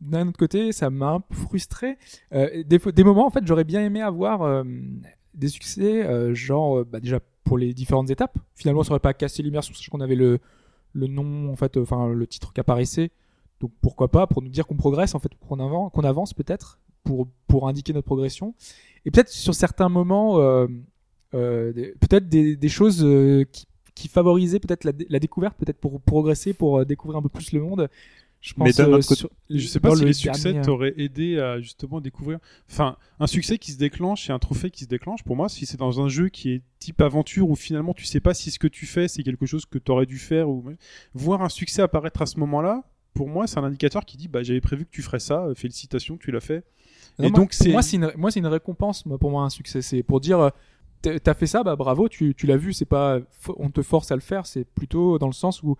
d'un 0.00 0.28
autre 0.28 0.38
côté, 0.38 0.72
ça 0.72 0.90
m'a 0.90 1.10
un 1.10 1.20
peu 1.20 1.34
frustré. 1.34 1.98
Euh, 2.32 2.62
des, 2.64 3.04
moments, 3.04 3.26
en 3.26 3.30
fait, 3.30 3.46
j'aurais 3.46 3.64
bien 3.64 3.84
aimé 3.84 4.00
avoir 4.00 4.42
euh, 4.42 4.62
des 5.34 5.48
succès, 5.48 6.06
euh, 6.06 6.34
genre, 6.34 6.84
bah, 6.84 7.00
déjà 7.00 7.20
pour 7.44 7.58
les 7.58 7.74
différentes 7.74 8.10
étapes. 8.10 8.38
Finalement, 8.54 8.84
ça 8.84 8.90
aurait 8.90 9.00
pas 9.00 9.14
cassé 9.14 9.42
l'immersion, 9.42 9.74
sachant 9.74 9.90
qu'on 9.90 10.00
avait 10.00 10.14
le, 10.14 10.38
le 10.92 11.06
nom, 11.06 11.50
en 11.50 11.56
fait, 11.56 11.76
enfin, 11.76 12.08
le 12.12 12.26
titre 12.26 12.52
qui 12.52 12.60
apparaissait. 12.60 13.10
Donc 13.60 13.72
pourquoi 13.80 14.08
pas, 14.08 14.26
pour 14.26 14.42
nous 14.42 14.50
dire 14.50 14.66
qu'on 14.66 14.76
progresse, 14.76 15.14
en 15.14 15.18
fait, 15.18 15.32
qu'on 15.48 15.58
avance, 16.04 16.32
peut-être, 16.32 16.78
pour, 17.02 17.26
pour 17.48 17.68
indiquer 17.68 17.92
notre 17.92 18.06
progression. 18.06 18.54
Et 19.04 19.10
peut-être 19.10 19.30
sur 19.30 19.54
certains 19.54 19.88
moments, 19.88 20.36
peut-être 21.32 22.28
des, 22.28 22.68
choses 22.68 23.04
qui, 23.94 24.08
favorisaient 24.08 24.60
peut-être 24.60 24.84
la, 24.84 24.92
dé- 24.92 25.06
la 25.10 25.18
découverte, 25.18 25.56
peut-être 25.58 25.78
pour 25.78 26.00
progresser, 26.00 26.52
pour 26.52 26.86
découvrir 26.86 27.18
un 27.18 27.22
peu 27.22 27.28
plus 27.28 27.50
le 27.50 27.60
monde. 27.62 27.88
Je 28.40 28.54
pense, 28.54 28.66
Mais 28.66 28.72
d'un 28.72 28.88
euh, 28.92 28.96
autre 28.98 29.08
côté- 29.08 29.26
Je 29.50 29.66
sais 29.66 29.80
pas 29.80 29.94
si 29.96 30.00
le 30.02 30.06
les 30.06 30.12
succès 30.12 30.52
dernier- 30.52 30.64
t'auraient 30.64 30.94
aidé 30.96 31.38
à 31.40 31.60
justement 31.60 32.00
découvrir. 32.00 32.38
Enfin, 32.70 32.96
un 33.18 33.26
succès 33.26 33.58
qui 33.58 33.72
se 33.72 33.78
déclenche 33.78 34.30
et 34.30 34.32
un 34.32 34.38
trophée 34.38 34.70
qui 34.70 34.84
se 34.84 34.88
déclenche, 34.88 35.24
pour 35.24 35.34
moi, 35.34 35.48
si 35.48 35.66
c'est 35.66 35.76
dans 35.76 36.00
un 36.00 36.08
jeu 36.08 36.28
qui 36.28 36.50
est 36.52 36.62
type 36.78 37.00
aventure 37.00 37.50
où 37.50 37.56
finalement 37.56 37.94
tu 37.94 38.04
sais 38.04 38.20
pas 38.20 38.34
si 38.34 38.52
ce 38.52 38.60
que 38.60 38.68
tu 38.68 38.86
fais 38.86 39.08
c'est 39.08 39.24
quelque 39.24 39.44
chose 39.44 39.66
que 39.66 39.78
t'aurais 39.78 40.06
dû 40.06 40.18
faire 40.18 40.48
ou 40.48 40.64
voir 41.14 41.42
un 41.42 41.48
succès 41.48 41.82
apparaître 41.82 42.22
à 42.22 42.26
ce 42.26 42.38
moment-là, 42.38 42.84
pour 43.12 43.28
moi, 43.28 43.48
c'est 43.48 43.58
un 43.58 43.64
indicateur 43.64 44.04
qui 44.04 44.16
dit 44.16 44.28
bah 44.28 44.44
j'avais 44.44 44.60
prévu 44.60 44.84
que 44.84 44.90
tu 44.92 45.02
ferais 45.02 45.18
ça, 45.18 45.46
euh, 45.46 45.54
félicitations, 45.56 46.16
tu 46.16 46.30
l'as 46.30 46.40
fait. 46.40 46.64
Non, 47.18 47.26
et 47.26 47.30
moi- 47.30 47.40
donc 47.40 47.48
pour 47.50 47.54
c'est 47.58 47.72
moi 47.72 47.82
c'est 47.82 47.96
une 47.96 48.12
moi 48.16 48.30
c'est 48.30 48.38
une 48.38 48.46
récompense 48.46 49.04
moi, 49.04 49.18
pour 49.18 49.32
moi 49.32 49.42
un 49.42 49.50
succès 49.50 49.82
c'est 49.82 50.04
pour 50.04 50.20
dire 50.20 50.38
euh, 50.38 50.50
t'as 51.02 51.34
fait 51.34 51.46
ça 51.48 51.64
bah 51.64 51.74
bravo 51.74 52.08
tu, 52.08 52.34
tu 52.36 52.46
l'as 52.46 52.56
vu 52.56 52.72
c'est 52.72 52.84
pas 52.84 53.18
on 53.56 53.70
te 53.70 53.82
force 53.82 54.12
à 54.12 54.14
le 54.14 54.20
faire 54.20 54.46
c'est 54.46 54.64
plutôt 54.64 55.18
dans 55.18 55.26
le 55.26 55.32
sens 55.32 55.62
où 55.64 55.76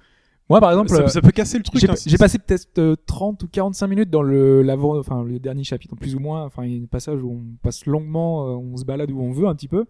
moi 0.48 0.60
par 0.60 0.70
exemple 0.70 0.88
ça, 0.90 1.02
euh, 1.02 1.08
ça 1.08 1.20
peut 1.20 1.30
casser 1.30 1.58
le 1.58 1.64
truc. 1.64 1.80
j'ai 1.80 1.90
hein, 1.90 1.94
j'ai 2.06 2.16
passé 2.16 2.38
peut-être 2.38 2.78
euh, 2.78 2.96
30 3.06 3.42
ou 3.42 3.48
45 3.48 3.86
minutes 3.86 4.10
dans 4.10 4.22
le 4.22 4.62
l'avant 4.62 4.98
enfin 4.98 5.22
le 5.24 5.38
dernier 5.38 5.64
chapitre 5.64 5.94
plus 5.96 6.14
ou 6.14 6.20
moins 6.20 6.44
enfin 6.44 6.64
il 6.64 6.76
y 6.76 6.80
a 6.80 6.82
un 6.82 6.86
passage 6.86 7.22
où 7.22 7.30
on 7.32 7.56
passe 7.62 7.86
longuement 7.86 8.46
euh, 8.46 8.56
on 8.56 8.76
se 8.76 8.84
balade 8.84 9.10
où 9.10 9.20
on 9.20 9.32
veut 9.32 9.46
un 9.46 9.54
petit 9.54 9.68
peu 9.68 9.84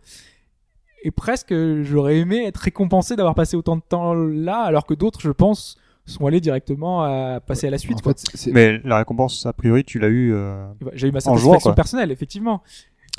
et 1.04 1.10
presque 1.12 1.52
euh, 1.52 1.84
j'aurais 1.84 2.18
aimé 2.18 2.44
être 2.44 2.56
récompensé 2.58 3.14
d'avoir 3.16 3.34
passé 3.34 3.56
autant 3.56 3.76
de 3.76 3.82
temps 3.88 4.14
là 4.14 4.60
alors 4.62 4.84
que 4.86 4.94
d'autres 4.94 5.20
je 5.20 5.30
pense 5.30 5.76
sont 6.06 6.26
allés 6.26 6.40
directement 6.40 7.02
à 7.02 7.38
passer 7.40 7.66
à 7.66 7.70
la 7.70 7.78
suite 7.78 7.98
en 7.98 8.00
quoi. 8.00 8.14
fait, 8.14 8.50
Mais 8.50 8.80
la 8.84 8.96
récompense, 8.96 9.44
a 9.44 9.52
priori, 9.52 9.84
tu 9.84 9.98
l'as 9.98 10.08
eu. 10.08 10.32
euh, 10.32 10.66
j'ai 10.94 11.08
eu 11.08 11.12
ma 11.12 11.20
satisfaction 11.20 11.58
jouant, 11.60 11.74
personnelle 11.74 12.10
effectivement 12.10 12.62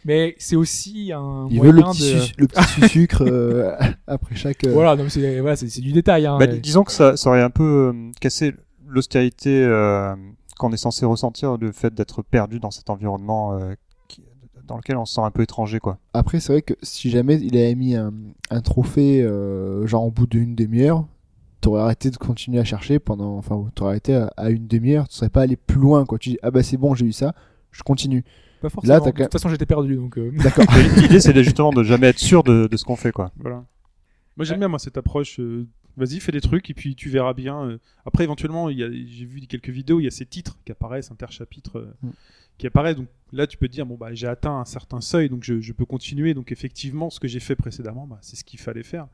mais 0.06 0.36
c'est 0.38 0.56
aussi 0.56 1.12
un 1.14 1.47
il 1.50 1.60
veut 1.62 1.72
moyen 1.72 1.91
le 1.91 1.93
petit, 1.93 2.34
de 2.38 2.41
le 2.41 2.47
petit 2.47 2.88
sucre 2.89 3.24
euh, 3.26 3.76
après 4.08 4.36
chaque. 4.36 4.64
euh, 4.64 4.72
voilà, 4.72 4.95
c'est 5.10 5.39
voilà, 5.41 5.56
du 5.56 5.91
détail. 5.91 6.26
Hein, 6.26 6.38
Bah, 6.39 6.45
Et- 6.45 6.60
disons 6.60 6.84
que 6.84 6.91
ça, 6.91 7.18
ça 7.18 7.30
aurait 7.30 7.41
un 7.41 7.50
peu 7.50 7.91
euh, 7.93 8.12
cassé 8.22 8.54
l'austérité 8.88 9.64
euh, 9.64 10.16
qu'on 10.58 10.72
est 10.72 10.78
censé 10.78 11.06
ressentir, 11.06 11.58
le 11.58 11.72
fait 11.72 11.93
d'être 11.93 12.22
perdu 12.22 12.60
dans 12.60 12.72
cet 12.72 12.89
environnement 12.89 13.54
euh, 13.54 13.74
qui- 14.08 14.24
dans 14.66 14.78
lequel 14.78 14.97
on 14.97 15.06
se 15.06 15.16
sent 15.16 15.22
un 15.22 15.32
peu 15.32 15.43
étranger, 15.43 15.80
quoi. 15.80 16.00
Après, 16.14 16.39
c'est 16.39 16.54
vrai 16.54 16.62
que 16.62 16.74
si 16.82 17.10
jamais 17.10 17.36
il 17.36 17.56
avait 17.58 17.76
mis 17.76 17.95
un, 17.95 18.14
un 18.50 18.62
trophée, 18.62 19.22
euh, 19.22 19.86
genre 19.88 20.06
au 20.06 20.12
bout 20.12 20.28
d'une 20.28 20.56
demi-heure, 20.56 21.06
t'aurais 21.62 21.82
arrêté 21.82 22.10
de 22.10 22.18
continuer 22.18 22.60
à 22.60 22.64
chercher 22.64 23.00
pendant. 23.00 23.38
Enfin, 23.38 23.66
t'aurais 23.76 23.91
arrêté 23.91 24.16
à, 24.16 24.32
à 24.38 24.50
une 24.50 24.66
demi-heure, 24.68 25.08
tu 25.08 25.16
serais 25.16 25.30
pas 25.30 25.41
allé 25.41 25.56
plus 25.56 25.80
loin, 25.80 26.06
quoi. 26.06 26.18
Tu 26.18 26.30
dis, 26.32 26.39
ah 26.41 26.52
bah 26.52 26.64
c'est 26.64 26.78
bon, 26.78 26.93
j'ai 26.95 27.06
eu 27.06 27.12
ça, 27.14 27.34
je 27.72 27.84
continue. 27.84 28.24
Pas 28.62 28.70
forcément. 28.70 28.99
t'as 28.99 29.12
de 29.12 29.24
toute 29.24 29.32
façon, 29.32 29.49
j'étais 29.49 29.66
perdu, 29.66 29.95
donc. 29.95 30.18
euh, 30.18 30.32
D'accord. 30.43 30.66
L'idée, 30.97 31.20
c'est 31.20 31.43
justement 31.43 31.72
de 31.72 31.84
jamais 31.84 32.07
être 32.07 32.20
sûr 32.20 32.43
de, 32.43 32.68
de 32.68 32.78
ce 32.78 32.84
qu'on 32.84 32.95
fait, 32.95 33.12
quoi. 33.12 33.32
Voilà. 33.39 33.64
Moi 34.38 34.45
j'aime 34.45 34.60
bien 34.60 34.68
moi 34.70 34.80
cette 34.80 34.97
approche. 34.97 35.39
euh, 35.39 35.68
Vas-y, 35.98 36.20
fais 36.20 36.32
des 36.32 36.42
trucs 36.42 36.70
et 36.70 36.74
puis 36.74 36.96
tu 36.96 37.10
verras 37.10 37.34
bien. 37.34 37.62
euh. 37.66 37.78
Après, 38.06 38.24
éventuellement, 38.24 38.70
j'ai 38.72 38.88
vu 39.26 39.42
quelques 39.42 39.70
vidéos, 39.70 40.00
il 40.00 40.04
y 40.04 40.08
a 40.08 40.12
ces 40.12 40.26
titres 40.26 40.58
qui 40.66 40.72
apparaissent, 40.72 41.12
interchapitres 41.12 41.78
euh, 41.78 41.94
Mm. 42.04 42.10
qui 42.58 42.68
apparaissent. 42.68 42.96
Donc 42.96 43.08
là, 43.34 43.48
tu 43.48 43.58
peux 43.58 43.68
te 43.68 43.74
dire 43.74 43.86
bon 43.86 43.96
bah 43.96 44.14
j'ai 44.14 44.28
atteint 44.28 44.58
un 44.60 44.66
certain 44.66 45.02
seuil, 45.02 45.30
donc 45.30 45.44
je, 45.44 45.60
je 45.60 45.74
peux 45.74 45.86
continuer. 45.86 46.34
Donc 46.34 46.52
effectivement, 46.52 47.10
ce 47.10 47.20
que 47.20 47.28
j'ai 47.28 47.40
fait 47.42 47.56
précédemment, 47.56 48.08
bah, 48.08 48.18
c'est 48.22 48.36
ce 48.38 48.44
qu'il 48.46 48.60
fallait 48.60 48.84
faire. 48.84 49.08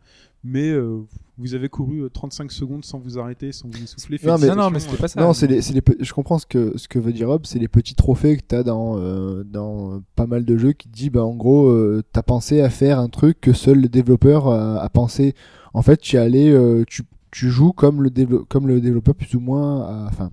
Mais 0.44 0.70
euh, 0.70 1.00
vous 1.40 1.56
avez 1.56 1.70
couru 1.70 2.02
euh, 2.04 2.10
35 2.10 2.52
secondes 2.52 2.86
sans 2.86 3.00
vous 3.00 3.18
arrêter, 3.18 3.52
sans 3.52 3.68
vous 3.68 3.84
essouffler. 3.84 4.20
Non, 4.24 4.38
mais- 4.38 4.48
non, 4.48 4.56
non, 4.56 4.70
mais 4.70 4.80
c'était 4.80 4.98
pas 4.98 5.08
ça. 5.08 5.20
Non, 5.20 5.34
c'est 5.34 5.50
je 5.60 6.14
comprends 6.14 6.38
ce 6.38 6.46
que, 6.46 6.78
ce 6.78 6.88
que 6.88 7.00
veut 7.00 7.14
dire 7.14 7.30
Rob, 7.30 7.46
c'est 7.48 7.58
les 7.58 7.68
petits 7.68 7.96
trophées 7.96 8.38
que 8.38 8.44
t'as 8.48 8.62
dans, 8.62 9.00
euh, 9.00 9.44
dans 9.44 10.04
pas 10.16 10.28
mal 10.28 10.46
de 10.46 10.56
jeux 10.58 10.74
qui 10.74 10.88
te 10.88 10.94
dit, 10.96 11.10
bah, 11.10 11.24
en 11.26 11.34
gros, 11.36 11.68
euh, 11.70 12.04
t'as 12.12 12.22
pensé 12.22 12.62
à 12.62 12.70
faire 12.70 13.00
un 13.00 13.10
truc 13.10 13.42
que 13.42 13.54
seul 13.54 13.82
le 13.82 13.90
développeur 13.90 14.48
a, 14.50 14.80
a 14.82 14.90
pensé. 14.90 15.34
En 15.76 15.82
fait, 15.82 15.98
tu 15.98 16.18
allé, 16.18 16.50
euh, 16.50 16.86
tu, 16.88 17.04
joues 17.50 17.74
comme 17.74 18.02
le, 18.02 18.10
comme 18.46 18.66
le 18.66 18.80
développeur 18.80 19.14
plus 19.14 19.36
ou 19.36 19.42
moins, 19.42 20.08
enfin, 20.08 20.32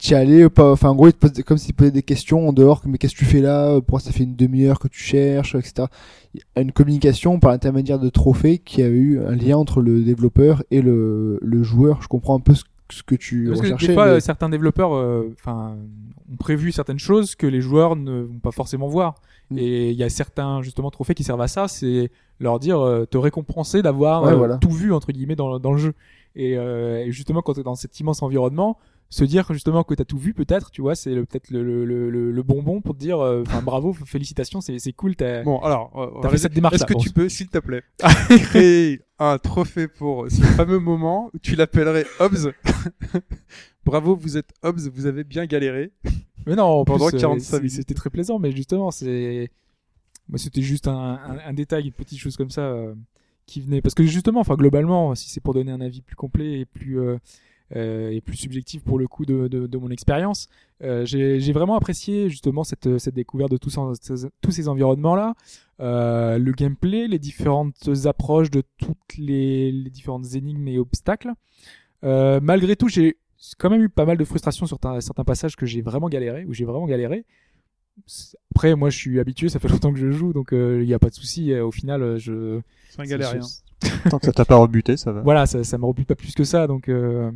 tu 0.00 0.14
allé, 0.16 0.42
euh, 0.42 0.50
enfin, 0.58 0.88
en 0.88 0.96
gros, 0.96 1.06
il 1.06 1.12
te 1.12 1.42
comme 1.42 1.58
s'il 1.58 1.74
posait 1.74 1.92
des 1.92 2.02
questions 2.02 2.48
en 2.48 2.52
dehors, 2.52 2.82
mais 2.86 2.98
qu'est-ce 2.98 3.14
que 3.14 3.20
tu 3.20 3.24
fais 3.24 3.40
là, 3.40 3.80
pourquoi 3.80 4.00
ça 4.00 4.10
fait 4.10 4.24
une 4.24 4.34
demi-heure 4.34 4.80
que 4.80 4.88
tu 4.88 4.98
cherches, 4.98 5.54
etc. 5.54 5.86
Une 6.56 6.72
communication 6.72 7.38
par 7.38 7.52
l'intermédiaire 7.52 8.00
de 8.00 8.08
trophées 8.08 8.58
qui 8.58 8.82
a 8.82 8.88
eu 8.88 9.20
un 9.20 9.36
lien 9.36 9.56
entre 9.56 9.80
le 9.80 10.02
développeur 10.02 10.64
et 10.72 10.82
le, 10.82 11.38
le 11.40 11.62
joueur. 11.62 12.02
Je 12.02 12.08
comprends 12.08 12.36
un 12.36 12.40
peu 12.40 12.54
ce, 12.54 12.64
ce 12.90 13.02
que 13.02 13.14
tu 13.14 13.46
Parce 13.48 13.60
que 13.60 13.86
des 13.86 13.94
fois, 13.94 14.14
mais- 14.14 14.20
certains 14.20 14.48
développeurs, 14.48 14.94
euh, 14.94 15.32
enfin, 15.38 15.76
ont 16.32 16.36
prévu 16.36 16.70
certaines 16.72 16.98
choses 16.98 17.34
que 17.34 17.46
les 17.46 17.60
joueurs 17.60 17.96
ne 17.96 18.22
vont 18.22 18.38
pas 18.38 18.52
forcément 18.52 18.88
voir. 18.88 19.14
Mm. 19.50 19.58
Et 19.58 19.90
il 19.90 19.96
y 19.96 20.02
a 20.02 20.08
certains 20.08 20.62
justement 20.62 20.90
trophées 20.90 21.14
qui 21.14 21.24
servent 21.24 21.40
à 21.40 21.48
ça, 21.48 21.68
c'est 21.68 22.10
leur 22.40 22.58
dire, 22.58 22.80
euh, 22.80 23.04
te 23.06 23.16
récompenser 23.16 23.82
d'avoir 23.82 24.22
Ouais, 24.24 24.32
euh, 24.32 24.36
voilà. 24.36 24.56
tout 24.58 24.70
vu 24.70 24.92
entre 24.92 25.12
guillemets 25.12 25.36
dans, 25.36 25.58
dans 25.58 25.72
le 25.72 25.78
jeu. 25.78 25.94
Et, 26.36 26.56
euh, 26.58 27.04
et 27.04 27.12
justement, 27.12 27.42
quand 27.42 27.54
tu 27.54 27.60
es 27.60 27.62
dans 27.62 27.74
cet 27.76 27.98
immense 28.00 28.22
environnement, 28.22 28.78
se 29.10 29.24
dire 29.24 29.46
justement 29.52 29.84
que 29.84 29.94
tu 29.94 30.02
as 30.02 30.04
tout 30.04 30.18
vu, 30.18 30.34
peut-être, 30.34 30.70
tu 30.72 30.80
vois, 30.82 30.94
c'est 30.96 31.14
peut-être 31.14 31.50
le, 31.50 31.62
le, 31.62 31.84
le, 31.84 32.10
le- 32.10 32.32
le 32.32 32.42
bonbon 32.42 32.80
pour 32.80 32.94
te 32.94 32.98
dire, 33.00 33.20
euh, 33.20 33.42
enfin, 33.46 33.62
bravo, 33.62 33.92
félicitations, 34.06 34.60
c'est 34.60 34.78
c'est 34.80 34.92
cool. 34.92 35.14
t'as- 35.14 35.42
Bon, 35.44 35.58
alors, 35.60 35.92
euh, 35.96 36.20
T'as 36.22 36.30
fait 36.30 36.38
cette 36.38 36.52
démarche-là, 36.54 36.84
Est-ce 36.86 36.94
que 36.94 36.98
tu 37.00 37.10
peux, 37.10 37.28
s'il 37.28 37.48
te 37.48 37.58
plaît, 37.58 37.82
créer 38.28 39.02
un 39.18 39.38
trophée 39.38 39.86
pour 39.88 40.28
ce 40.30 40.40
fameux 40.56 40.78
moment 40.80 41.30
où 41.32 41.38
tu 41.38 41.54
l'appellerais 41.54 42.06
Hobbs? 42.18 42.52
Bravo, 43.84 44.16
vous 44.16 44.36
êtes 44.36 44.50
Hobbs, 44.62 44.88
vous 44.92 45.06
avez 45.06 45.24
bien 45.24 45.46
galéré. 45.46 45.92
Mais 46.46 46.56
non, 46.56 46.64
en 46.64 46.84
Pendant 46.84 47.08
plus, 47.08 47.16
euh, 47.16 47.20
45 47.20 47.40
c'est- 47.50 47.56
minutes. 47.58 47.72
c'était 47.72 47.94
très 47.94 48.10
plaisant, 48.10 48.38
mais 48.38 48.50
justement, 48.52 48.90
c'est 48.90 49.50
Moi, 50.28 50.38
c'était 50.38 50.62
juste 50.62 50.88
un, 50.88 50.94
un, 51.22 51.38
un 51.46 51.52
détail, 51.52 51.84
une 51.86 51.92
petite 51.92 52.18
chose 52.18 52.36
comme 52.36 52.50
ça 52.50 52.62
euh, 52.62 52.94
qui 53.46 53.60
venait. 53.60 53.82
Parce 53.82 53.94
que 53.94 54.02
justement, 54.04 54.40
enfin, 54.40 54.54
globalement, 54.56 55.14
si 55.14 55.28
c'est 55.28 55.40
pour 55.40 55.52
donner 55.54 55.70
un 55.70 55.82
avis 55.82 56.00
plus 56.00 56.16
complet 56.16 56.60
et 56.60 56.64
plus 56.64 56.98
euh, 56.98 57.02
euh, 57.12 57.18
et 57.74 58.20
plus 58.20 58.36
subjectif 58.36 58.82
pour 58.84 58.98
le 58.98 59.08
coup 59.08 59.24
de, 59.26 59.48
de, 59.48 59.66
de 59.66 59.78
mon 59.78 59.90
expérience, 59.90 60.48
euh, 60.82 61.04
j'ai 61.04 61.40
j'ai 61.40 61.52
vraiment 61.52 61.74
apprécié 61.76 62.28
justement 62.30 62.62
cette, 62.64 62.98
cette 62.98 63.14
découverte 63.14 63.50
de 63.50 63.56
tous, 63.56 63.70
ces- 64.00 64.28
tous 64.40 64.50
ces 64.52 64.68
environnements-là, 64.68 65.34
euh, 65.80 66.38
le 66.38 66.52
gameplay, 66.52 67.08
les 67.08 67.18
différentes 67.18 67.88
approches 68.04 68.50
de 68.50 68.62
toutes 68.78 69.16
les, 69.18 69.72
les 69.72 69.90
différentes 69.90 70.34
énigmes 70.34 70.68
et 70.68 70.78
obstacles. 70.78 71.32
Euh, 72.04 72.38
malgré 72.42 72.76
tout, 72.76 72.88
j'ai 72.88 73.16
quand 73.58 73.70
même 73.70 73.82
eu 73.82 73.88
pas 73.88 74.04
mal 74.06 74.16
de 74.18 74.24
frustration 74.24 74.66
sur 74.66 74.78
ta- 74.78 75.00
certains 75.00 75.24
passages 75.24 75.56
que 75.56 75.66
j'ai 75.66 75.82
vraiment 75.82 76.08
galéré, 76.08 76.44
où 76.44 76.52
j'ai 76.54 76.64
vraiment 76.64 76.86
galéré. 76.86 77.24
Après, 78.54 78.74
moi, 78.74 78.90
je 78.90 78.96
suis 78.98 79.20
habitué, 79.20 79.48
ça 79.48 79.58
fait 79.58 79.68
longtemps 79.68 79.92
que 79.92 79.98
je 79.98 80.10
joue, 80.10 80.32
donc 80.32 80.48
il 80.52 80.80
n'y 80.84 80.94
a 80.94 80.98
pas 80.98 81.10
de 81.10 81.14
souci. 81.14 81.52
euh, 81.52 81.64
Au 81.64 81.70
final, 81.70 82.02
euh, 82.02 82.18
je 82.18 82.60
C'est 82.90 83.00
un 83.00 83.04
galérien. 83.04 83.40
Tant 84.10 84.18
que 84.18 84.26
ça 84.26 84.32
t'a 84.32 84.44
pas 84.44 84.56
rebuté, 84.56 84.96
ça 84.96 85.12
va. 85.12 85.20
voilà, 85.22 85.46
ça, 85.46 85.62
ça 85.62 85.76
me 85.78 85.84
rebute 85.84 86.06
pas 86.08 86.14
plus 86.14 86.32
que 86.34 86.44
ça, 86.44 86.66
donc 86.66 86.88
euh, 86.88 87.30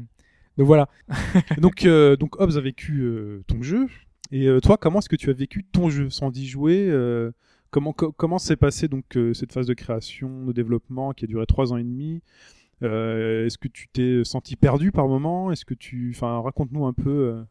donc 0.59 0.67
voilà. 0.67 0.89
donc, 1.59 1.85
euh, 1.87 2.17
donc 2.17 2.39
Hobbs 2.41 2.57
a 2.57 2.61
vécu 2.61 3.01
euh, 3.01 3.43
ton 3.47 3.63
jeu. 3.63 3.87
Et 4.31 4.47
euh, 4.47 4.61
toi, 4.61 4.77
comment 4.77 4.99
est-ce 4.99 5.09
que 5.09 5.17
tu 5.17 5.31
as 5.31 5.33
vécu 5.33 5.65
ton 5.65 5.89
jeu 5.89 6.11
sans 6.11 6.37
y 6.37 6.47
jouer 6.47 6.93
Comment 7.71 7.93
co- 7.93 8.13
comment 8.13 8.39
s'est 8.39 8.57
passé 8.57 8.89
donc 8.89 9.05
cette 9.35 9.53
phase 9.53 9.67
de 9.67 9.75
création, 9.75 10.45
de 10.45 10.53
développement 10.53 11.13
qui 11.13 11.25
a 11.25 11.29
duré 11.29 11.47
trois 11.47 11.73
ans 11.73 11.77
et 11.79 11.85
demi 11.85 12.21
Est-ce 12.83 13.57
que 13.59 13.69
tu 13.69 13.89
t'es 13.89 14.23
senti 14.25 14.57
perdu 14.57 14.93
par 14.93 15.09
moment? 15.09 15.51
Est-ce 15.53 15.65
que 15.65 15.75
tu, 15.75 16.13
enfin, 16.15 16.41
raconte-nous 16.41 16.87
un 16.87 16.93
peu. 16.93 17.43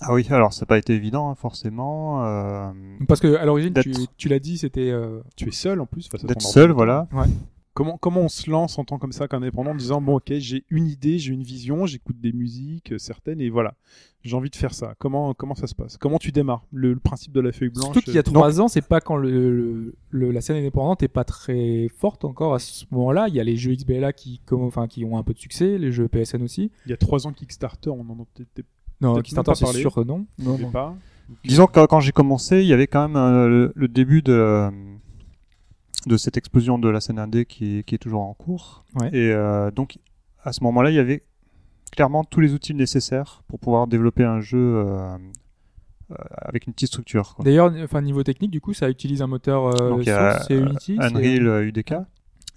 Ah 0.00 0.12
oui, 0.12 0.26
alors 0.30 0.52
ça 0.52 0.62
n'a 0.62 0.66
pas 0.66 0.78
été 0.78 0.92
évident, 0.94 1.30
hein, 1.30 1.34
forcément. 1.36 2.24
euh, 2.24 2.70
Parce 3.06 3.20
que 3.20 3.34
à 3.36 3.44
l'origine, 3.46 3.72
tu, 4.16 4.28
l'as 4.28 4.40
dit, 4.40 4.58
c'était 4.58 4.90
euh, 4.90 5.20
tu 5.36 5.48
es 5.48 5.52
seul 5.52 5.80
en 5.80 5.86
plus 5.86 6.08
face 6.08 6.24
à 6.24 6.26
D'être 6.26 6.42
seul, 6.42 6.70
voilà. 6.72 7.08
Comment 7.74 7.98
comment 7.98 8.20
on 8.20 8.28
se 8.28 8.48
lance 8.48 8.78
en 8.78 8.84
tant 8.84 8.98
comme 8.98 9.10
ça 9.10 9.26
qu'indépendant 9.26 9.72
en 9.72 9.74
disant 9.74 10.00
bon 10.00 10.16
ok 10.18 10.32
j'ai 10.38 10.64
une 10.70 10.86
idée, 10.86 11.18
j'ai 11.18 11.32
une 11.32 11.42
vision, 11.42 11.86
j'écoute 11.86 12.20
des 12.20 12.32
musiques 12.32 12.92
euh, 12.92 12.98
certaines 12.98 13.40
et 13.40 13.50
voilà 13.50 13.74
j'ai 14.22 14.36
envie 14.36 14.48
de 14.48 14.54
faire 14.56 14.72
ça. 14.72 14.94
Comment 15.00 15.34
comment 15.34 15.56
ça 15.56 15.66
se 15.66 15.74
passe? 15.74 15.96
Comment 15.98 16.18
tu 16.18 16.30
démarres? 16.32 16.64
Le, 16.72 16.92
le 16.94 17.00
principe 17.00 17.32
de 17.32 17.40
la 17.40 17.50
feuille 17.52 17.70
blanche 17.70 17.84
surtout 17.86 18.00
qu'il 18.00 18.14
y 18.14 18.16
a 18.16 18.20
euh, 18.20 18.22
trois 18.22 18.60
ans, 18.60 18.68
c'est 18.68 18.86
pas 18.86 19.00
quand 19.00 19.16
le, 19.16 19.28
le- 19.30 19.94
le- 20.10 20.30
la 20.30 20.40
scène 20.40 20.56
indépendante 20.56 21.02
est 21.02 21.08
pas 21.08 21.24
très 21.24 21.88
forte 21.98 22.24
encore 22.24 22.54
à 22.54 22.58
ce 22.60 22.84
moment-là. 22.92 23.26
Il 23.28 23.34
y 23.34 23.40
a 23.40 23.44
les 23.44 23.56
jeux 23.56 23.74
XBLA 23.74 24.12
qui 24.12 24.40
comme 24.46 24.62
enfin 24.62 24.86
qui 24.86 25.04
ont 25.04 25.18
un 25.18 25.22
peu 25.24 25.34
de 25.34 25.38
succès, 25.38 25.76
les 25.76 25.90
jeux 25.92 26.06
PSN 26.08 26.42
aussi. 26.42 26.70
il 26.86 26.90
y 26.90 26.94
a 26.94 26.96
trois 26.96 27.26
ans 27.26 27.32
Kickstarter, 27.32 27.90
on 27.90 28.00
en 28.00 28.04
Non, 28.04 28.24
Peut-être 28.24 29.24
Kickstarter 29.24 29.34
même 29.34 29.44
pas 29.44 29.54
c'est 29.56 29.64
parlé. 29.64 29.80
sûr 29.80 30.06
non. 30.06 30.26
Non, 30.38 30.58
non. 30.58 30.70
pas. 30.70 30.94
Disons 31.44 31.66
que 31.66 31.84
quand 31.86 32.00
j'ai 32.00 32.12
commencé, 32.12 32.60
il 32.62 32.66
y 32.66 32.72
avait 32.72 32.86
quand 32.86 33.08
même 33.08 33.16
euh, 33.16 33.48
le, 33.48 33.72
le 33.74 33.88
début 33.88 34.22
de, 34.22 34.32
euh, 34.32 34.70
de 36.06 36.16
cette 36.16 36.36
explosion 36.36 36.78
de 36.78 36.88
la 36.88 37.00
scène 37.00 37.18
indé 37.18 37.44
qui, 37.46 37.84
qui 37.84 37.94
est 37.94 37.98
toujours 37.98 38.22
en 38.22 38.34
cours. 38.34 38.84
Ouais. 39.00 39.08
Et 39.12 39.32
euh, 39.32 39.70
donc, 39.70 39.98
à 40.42 40.52
ce 40.52 40.62
moment-là, 40.64 40.90
il 40.90 40.96
y 40.96 40.98
avait 40.98 41.22
clairement 41.92 42.24
tous 42.24 42.40
les 42.40 42.52
outils 42.52 42.74
nécessaires 42.74 43.42
pour 43.48 43.58
pouvoir 43.58 43.86
développer 43.86 44.24
un 44.24 44.40
jeu 44.40 44.58
euh, 44.58 45.16
euh, 46.10 46.14
avec 46.36 46.66
une 46.66 46.72
petite 46.72 46.88
structure. 46.88 47.36
D'ailleurs, 47.42 47.72
enfin 47.82 48.02
niveau 48.02 48.22
technique, 48.22 48.50
du 48.50 48.60
coup, 48.60 48.74
ça 48.74 48.90
utilise 48.90 49.22
un 49.22 49.26
moteur 49.26 49.66
euh, 49.66 49.90
Donc, 49.90 50.04
source, 50.04 50.46
c'est 50.48 50.58
Unity. 50.58 50.96
Unreal 51.00 51.46
euh, 51.46 51.66
UDK. 51.66 51.94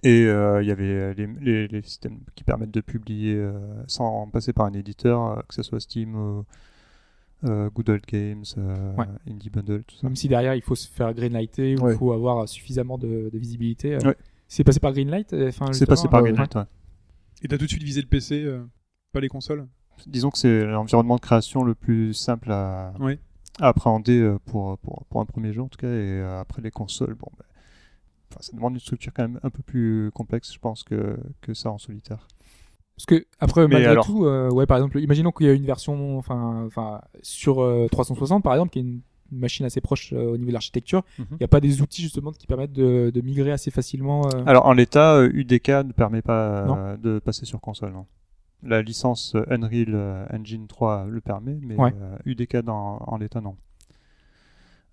Et 0.04 0.26
euh, 0.26 0.62
il 0.62 0.68
y 0.68 0.72
avait 0.72 1.14
les, 1.16 1.28
les, 1.42 1.68
les 1.68 1.82
systèmes 1.82 2.20
qui 2.36 2.44
permettent 2.44 2.72
de 2.72 2.82
publier 2.82 3.36
euh, 3.36 3.60
sans 3.88 4.28
passer 4.28 4.54
par 4.54 4.66
un 4.68 4.74
éditeur, 4.74 5.24
euh, 5.24 5.42
que 5.48 5.56
ce 5.56 5.64
soit 5.64 5.80
Steam 5.80 6.16
ou 6.16 6.46
euh, 7.44 7.70
Good 7.70 7.90
Old 7.90 8.06
Games, 8.08 8.44
euh, 8.58 8.96
Ouais. 8.96 9.06
Indie 9.30 9.50
Bundle, 9.50 9.84
tout 9.84 9.96
ça. 9.96 10.08
Même 10.08 10.16
si 10.16 10.28
derrière 10.28 10.56
il 10.56 10.62
faut 10.62 10.76
se 10.76 10.88
faire 10.88 11.14
greenlighter 11.14 11.76
ou 11.80 11.90
il 11.90 11.96
faut 11.98 12.12
avoir 12.12 12.48
suffisamment 12.50 12.98
de, 12.98 13.30
de 13.32 13.38
visibilité. 13.38 13.96
euh, 13.96 14.00
Ouais. 14.10 14.16
C'est 14.48 14.64
passé 14.64 14.80
par 14.80 14.94
Greenlight 14.94 15.34
euh, 15.34 15.50
enfin, 15.50 15.74
C'est 15.74 15.86
passé 15.86 16.08
par 16.08 16.22
euh, 16.22 16.24
Greenlight, 16.24 16.56
ouais. 16.56 16.64
Et 17.44 17.48
t'as 17.48 17.58
tout 17.58 17.66
de 17.66 17.70
suite 17.70 17.84
visé 17.84 18.02
le 18.02 18.08
PC, 18.08 18.44
euh, 18.44 18.64
pas 19.12 19.20
les 19.20 19.28
consoles. 19.28 19.68
Disons 20.08 20.30
que 20.30 20.38
c'est 20.38 20.66
l'environnement 20.66 21.16
de 21.18 21.22
création 21.22 21.64
le 21.64 21.76
plus 21.76 22.14
simple 22.14 22.52
à, 22.52 22.94
appréhender 23.60 24.36
pour, 24.46 24.78
pour, 24.80 25.06
pour 25.10 25.22
un 25.22 25.26
premier 25.26 25.52
jeu 25.54 25.62
en 25.62 25.68
tout 25.68 25.78
cas. 25.80 25.90
Et 25.92 26.22
après 26.22 26.62
les 26.62 26.72
consoles, 26.72 27.16
bon, 27.16 27.28
ben, 27.38 28.38
ça 28.40 28.56
demande 28.56 28.74
une 28.76 28.80
structure 28.80 29.12
quand 29.14 29.24
même 29.24 29.40
un 29.44 29.50
peu 29.50 29.64
plus 29.64 30.12
complexe, 30.14 30.54
je 30.54 30.60
pense, 30.60 30.84
que, 30.84 31.18
que 31.42 31.54
ça 31.54 31.72
en 31.72 31.78
solitaire. 31.78 32.28
Parce 32.98 33.06
que 33.06 33.26
après, 33.40 33.62
Mais 33.68 33.76
malgré 33.76 33.92
alors- 33.92 34.06
tout, 34.06 34.26
euh, 34.26 34.50
ouais, 34.50 34.66
par 34.66 34.78
exemple, 34.78 35.00
imaginons 35.00 35.32
qu'il 35.32 35.46
y 35.46 35.50
a 35.50 35.54
une 35.54 35.66
version, 35.66 36.18
enfin, 36.18 36.64
enfin, 36.66 37.02
sur 37.22 37.62
euh, 37.62 37.88
360 37.92 38.44
par 38.44 38.54
exemple, 38.54 38.72
qui 38.72 38.80
est 38.80 38.82
une, 38.82 39.02
une 39.32 39.40
machine 39.40 39.66
assez 39.68 39.82
proche 39.82 40.14
euh, 40.14 40.32
au 40.32 40.38
niveau 40.38 40.48
de 40.48 40.54
l'architecture, 40.54 41.04
il 41.20 41.22
Mhm. 41.30 41.38
n'y 41.40 41.44
a 41.44 41.48
pas 41.48 41.60
des 41.62 41.82
outils 41.84 42.02
justement 42.02 42.32
qui 42.32 42.48
permettent 42.48 42.74
de, 42.74 43.12
de 43.14 43.22
migrer 43.22 43.52
assez 43.52 43.70
facilement. 43.72 44.26
euh, 44.34 44.42
Alors 44.48 44.66
en 44.66 44.74
l'état, 44.74 45.16
euh, 45.18 45.30
UDK 45.32 45.70
ne 45.86 45.92
permet 45.92 46.22
pas 46.24 46.68
euh, 46.68 46.98
de 46.98 47.20
passer 47.20 47.46
sur 47.46 47.62
console. 47.62 47.92
non. 47.94 48.06
La 48.64 48.82
licence 48.82 49.36
euh, 49.36 49.44
Unreal 49.52 49.90
euh, 49.94 50.26
Engine 50.34 50.66
3 50.66 51.06
le 51.08 51.22
permet, 51.22 51.60
mais 51.62 51.76
Ouais. 51.76 51.94
euh, 52.02 52.18
UDK 52.26 52.58
dans, 52.64 52.98
en 53.06 53.18
l'état 53.18 53.40
non. 53.42 53.56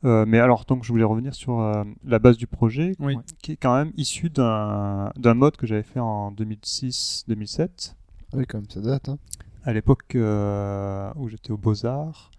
Euh, 0.04 0.24
mais 0.26 0.38
alors 0.38 0.64
donc 0.66 0.84
je 0.84 0.88
voulais 0.92 1.04
revenir 1.04 1.34
sur 1.34 1.60
euh, 1.60 1.82
la 2.04 2.18
base 2.18 2.36
du 2.36 2.46
projet, 2.46 2.92
Oui. 3.00 3.16
qui 3.42 3.52
est 3.52 3.56
quand 3.56 3.74
même 3.74 3.90
issu 3.96 4.28
d'un 4.30 5.10
d'un 5.16 5.34
mode 5.34 5.56
que 5.56 5.66
j'avais 5.66 5.82
fait 5.82 6.00
en 6.00 6.30
2006-2007, 6.32 7.94
Ah 8.32 8.36
Oui, 8.36 8.46
quand 8.46 8.58
même, 8.58 8.68
ça 8.70 8.80
date. 8.80 9.08
Hein. 9.08 9.18
à 9.64 9.72
l'époque 9.72 10.14
euh, 10.14 11.10
où 11.16 11.28
j'étais 11.28 11.50
au 11.52 11.56
Beaux 11.56 11.86
Arts. 11.86 12.30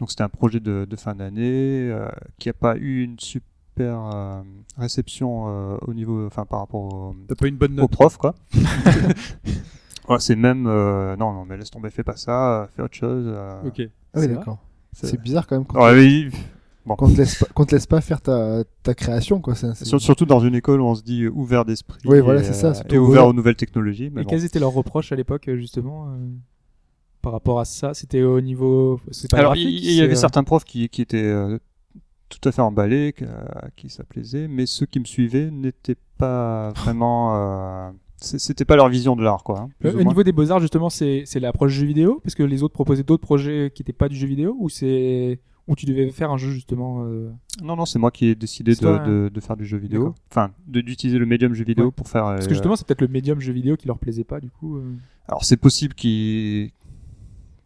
Donc 0.00 0.10
c'était 0.10 0.22
un 0.24 0.28
projet 0.30 0.58
de, 0.58 0.86
de 0.88 0.96
fin 0.96 1.14
d'année 1.14 1.88
euh, 1.90 2.08
qui 2.38 2.48
n'a 2.48 2.54
pas 2.54 2.76
eu 2.76 3.02
une 3.04 3.18
super 3.20 3.44
euh, 3.78 4.40
réception 4.78 5.44
euh, 5.48 5.76
au 5.82 5.94
niveau, 5.94 6.26
enfin 6.26 6.44
par 6.46 6.60
rapport 6.60 6.80
au, 6.94 7.14
pas 7.38 7.46
une 7.46 7.56
bonne 7.56 7.72
au 7.74 7.82
note. 7.82 7.90
prof 7.92 8.16
quoi. 8.16 8.34
Ouais, 10.08 10.18
c'est 10.18 10.34
même 10.34 10.66
euh, 10.66 11.14
non 11.16 11.32
non 11.32 11.44
mais 11.44 11.56
laisse 11.56 11.70
tomber 11.70 11.88
fais 11.90 12.02
pas 12.02 12.16
ça 12.16 12.68
fais 12.74 12.82
autre 12.82 12.96
chose 12.96 13.24
euh, 13.28 13.62
Ok. 13.64 13.82
Ah 14.14 14.18
oui, 14.20 14.26
d'accord. 14.28 14.58
c'est- 14.92 15.16
bizarre 15.20 15.46
quand 15.46 15.56
même 15.56 15.64
qu'on 15.64 15.80
Ouais, 15.80 16.28
qu'on 16.84 17.08
te 17.08 17.16
laisse 17.16 17.36
pas, 17.36 17.46
qu'on 17.54 17.64
te 17.64 17.74
laisse 17.74 17.86
pas 17.86 18.00
faire 18.00 18.20
ta, 18.20 18.64
ta 18.82 18.94
création, 18.94 19.40
quoi. 19.40 19.54
C'est, 19.54 19.74
c'est- 19.74 19.84
sur- 19.84 20.00
surtout 20.00 20.26
dans 20.26 20.40
une 20.40 20.54
école 20.54 20.80
où 20.80 20.84
on 20.84 20.94
se 20.94 21.02
dit 21.02 21.26
ouvert 21.28 21.64
d'esprit 21.64 22.00
Oui, 22.04 22.20
voilà, 22.20 22.40
et, 22.40 22.44
c'est 22.44 22.52
ça, 22.54 22.68
euh, 22.70 22.94
et 22.94 22.98
ouvert 22.98 23.26
aux 23.26 23.32
nouvelles 23.32 23.56
technologies 23.56 24.10
mais 24.12 24.22
et 24.22 24.24
bon. 24.24 24.30
quels 24.30 24.44
étaient 24.44 24.58
leurs 24.58 24.72
reproches 24.72 25.12
à 25.12 25.16
l'époque 25.16 25.48
euh, 25.48 25.56
justement 25.56 26.06
euh, 26.08 26.16
par 27.22 27.32
rapport 27.32 27.60
à 27.60 27.64
ça? 27.64 27.94
C'était 27.94 28.22
au 28.22 28.40
niveau, 28.40 29.00
alors 29.32 29.54
il 29.56 29.68
y, 29.94 30.00
avait 30.00 30.12
euh, 30.12 30.16
certains 30.16 30.44
profs 30.44 30.64
qui, 30.64 30.88
qui 30.88 31.02
étaient 31.02 31.22
euh, 31.22 31.58
tout 32.28 32.48
à 32.48 32.52
fait 32.52 32.62
emballés 32.62 33.14
à 33.54 33.70
qui 33.76 33.88
ça 33.88 34.04
plaisait 34.04 34.48
mais 34.48 34.66
ceux 34.66 34.86
qui 34.86 34.98
me 34.98 35.04
suivaient 35.04 35.50
n'étaient 35.50 35.96
pas 36.18 36.70
vraiment 36.76 37.36
euh, 37.36 37.90
c'était 38.16 38.64
pas 38.64 38.76
leur 38.76 38.88
vision 38.88 39.16
de 39.16 39.22
l'art 39.22 39.42
quoi 39.44 39.60
hein, 39.62 39.68
euh, 39.84 39.98
au 39.98 40.04
niveau 40.04 40.22
des 40.22 40.30
beaux 40.32 40.50
arts 40.50 40.60
justement, 40.60 40.90
c'est 40.90 41.24
c'est 41.26 41.40
l'approche 41.40 41.72
jeu 41.72 41.86
vidéo? 41.86 42.20
Parce 42.22 42.34
que 42.36 42.42
les 42.44 42.62
autres 42.62 42.72
proposaient 42.74 43.02
d'autres 43.02 43.22
projets 43.22 43.72
qui 43.74 43.82
n'étaient 43.82 43.92
pas 43.92 44.08
du 44.08 44.14
jeu 44.16 44.26
vidéo 44.28 44.56
ou 44.58 44.68
c'est 44.68 45.40
où 45.68 45.76
tu 45.76 45.86
devais 45.86 46.10
faire 46.10 46.30
un 46.30 46.36
jeu 46.38 46.50
justement. 46.50 47.04
euh, 47.04 47.30
non 47.62 47.76
non 47.76 47.84
c'est 47.86 47.98
moi 47.98 48.10
qui 48.10 48.26
ai 48.26 48.34
décidé 48.34 48.74
de, 48.74 48.80
toi, 48.80 48.98
de, 48.98 49.30
de 49.32 49.40
faire 49.40 49.56
du 49.56 49.64
jeu 49.64 49.78
vidéo 49.78 50.14
enfin 50.30 50.50
de- 50.66 50.80
d'utiliser 50.80 51.18
le 51.18 51.26
médium 51.26 51.54
jeu 51.54 51.64
vidéo 51.64 51.86
Ouais. 51.86 51.90
pour 51.92 52.08
faire 52.08 52.24
Parce 52.24 52.44
euh, 52.46 52.48
que 52.48 52.54
justement, 52.54 52.74
c'est 52.76 52.86
peut-être 52.86 53.00
le 53.00 53.08
médium 53.08 53.38
jeu 53.40 53.52
vidéo 53.52 53.76
qui 53.76 53.86
leur 53.86 53.98
plaisait 53.98 54.24
pas 54.24 54.40
du 54.40 54.50
coup. 54.50 54.76
euh. 54.78 54.92
alors 55.28 55.44
c'est 55.44 55.56
possible 55.56 55.94
qu'ils 55.94 56.70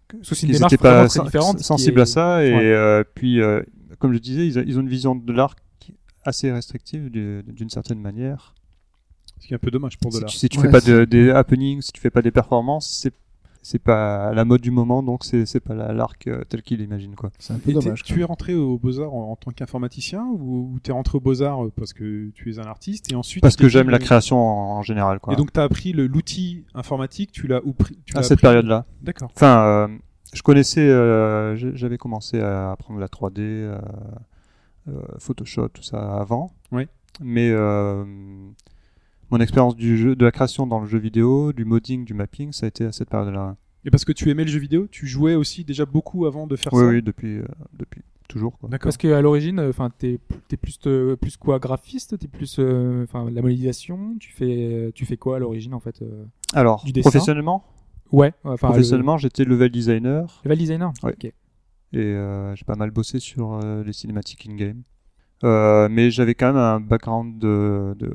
Parce 0.08 0.38
qu'ils 0.38 0.50
démarche 0.52 0.72
étaient 0.74 0.82
vraiment 0.88 1.02
pas 1.04 1.08
sen- 1.08 1.58
sensibles 1.58 1.98
est- 2.00 2.02
à 2.02 2.06
ça 2.06 2.44
et 2.44 2.54
Ouais. 2.54 2.64
euh, 2.64 3.02
puis 3.14 3.40
euh, 3.40 3.62
comme 3.98 4.12
je 4.12 4.18
disais 4.18 4.46
ils, 4.46 4.58
a- 4.58 4.62
ils 4.62 4.76
ont 4.78 4.82
une 4.82 4.88
vision 4.88 5.14
de 5.14 5.32
l'art 5.32 5.56
assez 6.24 6.50
restrictive 6.52 7.08
du- 7.10 7.42
d'une 7.46 7.70
certaine 7.70 8.00
manière 8.00 8.54
Ce 9.40 9.46
qui 9.46 9.52
est 9.54 9.56
un 9.56 9.58
peu 9.60 9.70
dommage 9.70 9.96
pour 9.98 10.10
de 10.10 10.16
si 10.16 10.20
l'art. 10.20 10.30
tu, 10.30 10.36
si 10.38 10.48
tu 10.48 10.58
Ouais, 10.58 10.64
fais 10.66 10.70
pas 10.70 10.80
de, 10.80 11.04
des 11.06 11.30
happenings 11.30 11.80
si 11.80 11.92
tu 11.92 12.00
fais 12.00 12.10
pas 12.10 12.20
des 12.22 12.30
performances 12.32 12.88
c'est 13.02 13.14
c'est 13.68 13.80
pas 13.80 14.32
la 14.32 14.44
mode 14.44 14.60
du 14.60 14.70
moment 14.70 15.02
donc 15.02 15.24
c'est 15.24 15.44
c'est 15.44 15.58
pas 15.60 15.74
la- 15.74 15.92
l'arc 15.92 16.26
euh, 16.28 16.44
tel 16.48 16.62
qu'il 16.62 16.80
imagine 16.80 17.16
quoi 17.16 17.30
c'est 17.38 17.52
un 17.52 17.58
peu 17.58 17.70
Et 17.70 17.74
dommage. 17.74 18.04
tu 18.04 18.20
es 18.20 18.24
rentré 18.24 18.54
aux 18.54 18.78
Beaux-Arts 18.78 19.12
en, 19.12 19.32
en 19.32 19.36
tant 19.36 19.50
qu'informaticien 19.50 20.24
ou, 20.24 20.70
ou 20.74 20.78
t'es 20.80 20.92
rentré 20.92 21.18
aux 21.18 21.20
Beaux-Arts 21.20 21.64
euh, 21.64 21.72
parce 21.76 21.92
que 21.92 22.30
tu 22.30 22.52
es 22.52 22.58
un 22.60 22.66
artiste 22.66 23.10
et 23.10 23.16
ensuite 23.16 23.42
parce 23.42 23.56
tu 23.56 23.64
que 23.64 23.68
j'aime 23.68 23.90
la 23.90 23.98
création 23.98 24.36
en, 24.38 24.78
en 24.78 24.82
général 24.82 25.18
quoi 25.18 25.32
Et 25.32 25.36
donc 25.36 25.52
t'as 25.52 25.64
appris 25.64 25.92
le- 25.92 26.06
l'outil 26.06 26.64
informatique, 26.74 27.32
tu 27.32 27.48
l'as 27.48 27.60
ou 27.64 27.72
pris- 27.72 27.98
tu 28.06 28.16
à 28.16 28.22
cette 28.22 28.34
appris- 28.38 28.42
période 28.42 28.66
là 28.66 28.86
D'accord. 29.02 29.30
enfin 29.34 29.64
euh, 29.66 29.88
je 30.32 30.42
connaissais 30.42 30.88
euh, 30.88 31.56
j'avais 31.74 31.98
commencé 31.98 32.38
à 32.40 32.70
apprendre 32.70 33.00
la 33.00 33.08
3D 33.08 33.40
euh, 33.40 33.78
euh, 34.88 35.00
Photoshop 35.18 35.70
tout 35.70 35.82
ça 35.82 35.98
avant 36.20 36.52
Oui. 36.70 36.86
mais 37.20 37.50
euh, 37.50 38.04
mon 39.30 39.40
expérience 39.40 39.76
du 39.76 39.96
jeu 39.96 40.14
de 40.16 40.24
la 40.24 40.30
création 40.32 40.66
dans 40.66 40.80
le 40.80 40.86
jeu 40.86 40.98
vidéo 40.98 41.52
du 41.52 41.64
modding 41.64 42.04
du 42.04 42.14
mapping 42.14 42.52
ça 42.52 42.66
a 42.66 42.68
été 42.68 42.84
à 42.84 42.92
cette 42.92 43.10
période 43.10 43.32
là 43.34 43.56
Et 43.84 43.90
parce 43.90 44.04
que 44.04 44.12
tu 44.12 44.30
aimais 44.30 44.44
le 44.44 44.50
jeu 44.50 44.58
vidéo, 44.60 44.86
tu 44.90 45.06
jouais 45.06 45.34
aussi 45.34 45.64
déjà 45.64 45.84
beaucoup 45.86 46.26
avant 46.26 46.46
de 46.46 46.56
faire 46.56 46.72
oui 46.72 46.80
ça. 46.82 46.88
oui 46.88 47.02
depuis 47.02 47.38
euh, 47.38 47.44
depuis 47.72 48.02
toujours 48.28 48.58
quoi. 48.58 48.68
D'accord. 48.68 48.86
Parce 48.88 48.96
qu'à 48.96 49.20
l'origine, 49.22 49.60
euh, 49.60 49.70
enfin, 49.70 49.88
t'es 49.96 50.18
t'es 50.48 50.56
plus 50.56 50.78
euh, 50.86 51.14
plus 51.16 51.36
quoi, 51.36 51.60
graphiste, 51.60 52.18
t'es 52.18 52.26
plus, 52.26 52.56
euh, 52.58 53.04
enfin, 53.04 53.30
la 53.30 53.40
modélisation. 53.40 54.16
Tu 54.18 54.32
fais 54.32 54.90
tu 54.96 55.06
fais 55.06 55.16
quoi 55.16 55.36
à 55.36 55.38
l'origine 55.38 55.74
en 55.74 55.80
fait 55.80 56.02
euh 56.02 56.24
alors 56.52 56.84
Du 56.84 56.92
dessin 56.92 57.08
professionnellement? 57.10 57.64
Ouais, 58.12 58.32
enfin, 58.44 58.68
professionnellement 58.68 59.16
j'étais 59.18 59.44
level 59.44 59.70
designer 59.70 60.40
le 60.44 60.48
level 60.50 60.58
designer. 60.58 60.92
Ouais. 61.04 61.12
Ok. 61.12 61.24
et 61.24 61.32
euh, 61.94 62.54
j'ai 62.56 62.64
pas 62.64 62.74
mal 62.76 62.90
bossé 62.90 63.18
sur 63.20 63.54
euh, 63.54 63.82
les 63.84 63.92
cinématiques 63.92 64.48
in 64.50 64.54
game 64.56 64.82
Euh, 65.46 65.88
mais 65.88 66.10
j'avais 66.10 66.34
quand 66.34 66.48
même 66.48 66.56
un 66.56 66.80
background 66.80 67.38
de, 67.38 67.94
de, 67.98 68.12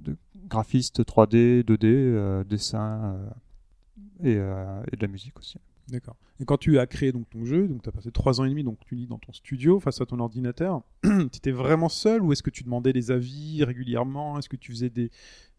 de 0.00 0.16
graphiste 0.48 1.00
3D, 1.02 1.62
2D, 1.62 1.84
euh, 1.84 2.44
dessin 2.44 3.16
euh, 4.24 4.84
et, 4.88 4.92
et 4.92 4.96
de 4.96 5.02
la 5.02 5.08
musique 5.08 5.38
aussi. 5.38 5.58
D'accord. 5.88 6.16
Et 6.40 6.44
quand 6.44 6.56
tu 6.56 6.78
as 6.78 6.86
créé 6.86 7.12
donc 7.12 7.28
ton 7.30 7.44
jeu, 7.44 7.68
donc 7.68 7.82
tu 7.82 7.88
as 7.88 7.92
passé 7.92 8.10
trois 8.10 8.40
ans 8.40 8.44
et 8.44 8.48
demi, 8.48 8.64
donc 8.64 8.78
tu 8.86 8.96
dis 8.96 9.06
dans 9.06 9.18
ton 9.18 9.32
studio 9.32 9.78
face 9.78 10.00
à 10.00 10.06
ton 10.06 10.18
ordinateur, 10.18 10.82
tu 11.02 11.08
étais 11.36 11.50
vraiment 11.52 11.88
seul 11.88 12.22
ou 12.22 12.32
est-ce 12.32 12.42
que 12.42 12.50
tu 12.50 12.64
demandais 12.64 12.92
des 12.92 13.10
avis 13.10 13.62
régulièrement? 13.62 14.38
Est-ce 14.38 14.48
que 14.48 14.56
tu 14.56 14.72
faisais 14.72 14.90
des, 14.90 15.10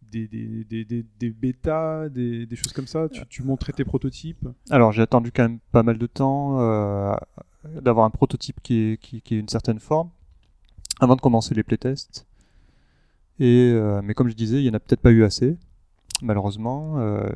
des, 0.01 0.27
des, 0.27 0.63
des, 0.65 0.85
des, 0.85 1.05
des 1.19 1.29
bêtas, 1.29 2.09
des, 2.09 2.45
des 2.45 2.55
choses 2.55 2.73
comme 2.73 2.87
ça? 2.87 3.07
Tu, 3.09 3.21
tu 3.27 3.43
montrais 3.43 3.73
tes 3.73 3.85
prototypes? 3.85 4.47
Alors 4.69 4.91
j'ai 4.91 5.01
attendu 5.01 5.31
quand 5.31 5.43
même 5.43 5.59
pas 5.71 5.83
mal 5.83 5.97
de 5.97 6.07
temps 6.07 6.59
euh, 6.59 7.13
d'avoir 7.81 8.05
un 8.05 8.09
prototype 8.09 8.59
qui 8.61 8.79
est, 8.79 8.97
qui, 8.97 9.21
qui 9.21 9.35
ait 9.35 9.39
une 9.39 9.49
certaine 9.49 9.79
forme 9.79 10.09
avant 10.99 11.15
de 11.15 11.21
commencer 11.21 11.53
les 11.55 11.63
playtests. 11.63 12.25
Et 13.39 13.71
euh, 13.73 14.01
mais 14.03 14.13
comme 14.13 14.29
je 14.29 14.35
disais, 14.35 14.57
il 14.57 14.63
y 14.65 14.69
en 14.69 14.73
a 14.73 14.79
peut-être 14.79 15.01
pas 15.01 15.11
eu 15.11 15.23
assez, 15.23 15.57
malheureusement, 16.21 16.99
euh, 16.99 17.27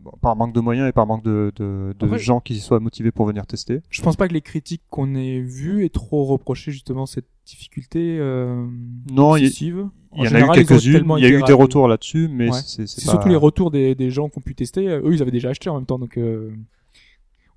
bon, 0.00 0.10
par 0.20 0.34
manque 0.34 0.52
de 0.52 0.60
moyens 0.60 0.88
et 0.88 0.92
par 0.92 1.06
manque 1.06 1.22
de, 1.22 1.52
de, 1.56 1.94
de 1.98 2.06
Après- 2.06 2.18
gens 2.18 2.40
qui 2.40 2.58
soient 2.58 2.80
motivés 2.80 3.12
pour 3.12 3.24
venir 3.26 3.46
tester. 3.46 3.80
Je 3.88 4.02
pense 4.02 4.16
pas 4.16 4.26
que 4.26 4.34
les 4.34 4.40
critiques 4.40 4.82
qu'on 4.90 5.14
ait 5.14 5.40
vues 5.40 5.84
aient 5.84 5.90
trop 5.90 6.24
reproché 6.24 6.72
justement 6.72 7.06
cette 7.06 7.28
difficulté 7.46 8.18
euh, 8.18 8.66
Non, 9.12 9.36
il 9.36 9.42
y- 9.42 9.46
excessive. 9.46 9.88
Il 10.16 10.24
y 10.24 10.28
en 10.28 10.34
a 10.34 10.40
eu 10.40 10.50
quelques-unes, 10.64 11.04
il 11.18 11.22
y 11.22 11.26
a 11.26 11.28
eu 11.28 11.42
des 11.42 11.52
retours 11.52 11.86
là-dessus, 11.86 12.28
mais 12.28 12.50
Ouais. 12.50 12.58
c'est 12.64 12.82
pas- 12.82 12.86
surtout 12.88 13.28
les 13.28 13.36
retours 13.36 13.70
des, 13.70 13.94
des 13.94 14.10
gens 14.10 14.28
qui 14.28 14.38
ont 14.38 14.42
pu 14.42 14.54
tester. 14.54 14.86
Eux, 14.88 15.12
ils 15.12 15.22
avaient 15.22 15.30
déjà 15.30 15.50
acheté 15.50 15.68
en 15.70 15.76
même 15.76 15.86
temps, 15.86 15.98
donc 15.98 16.18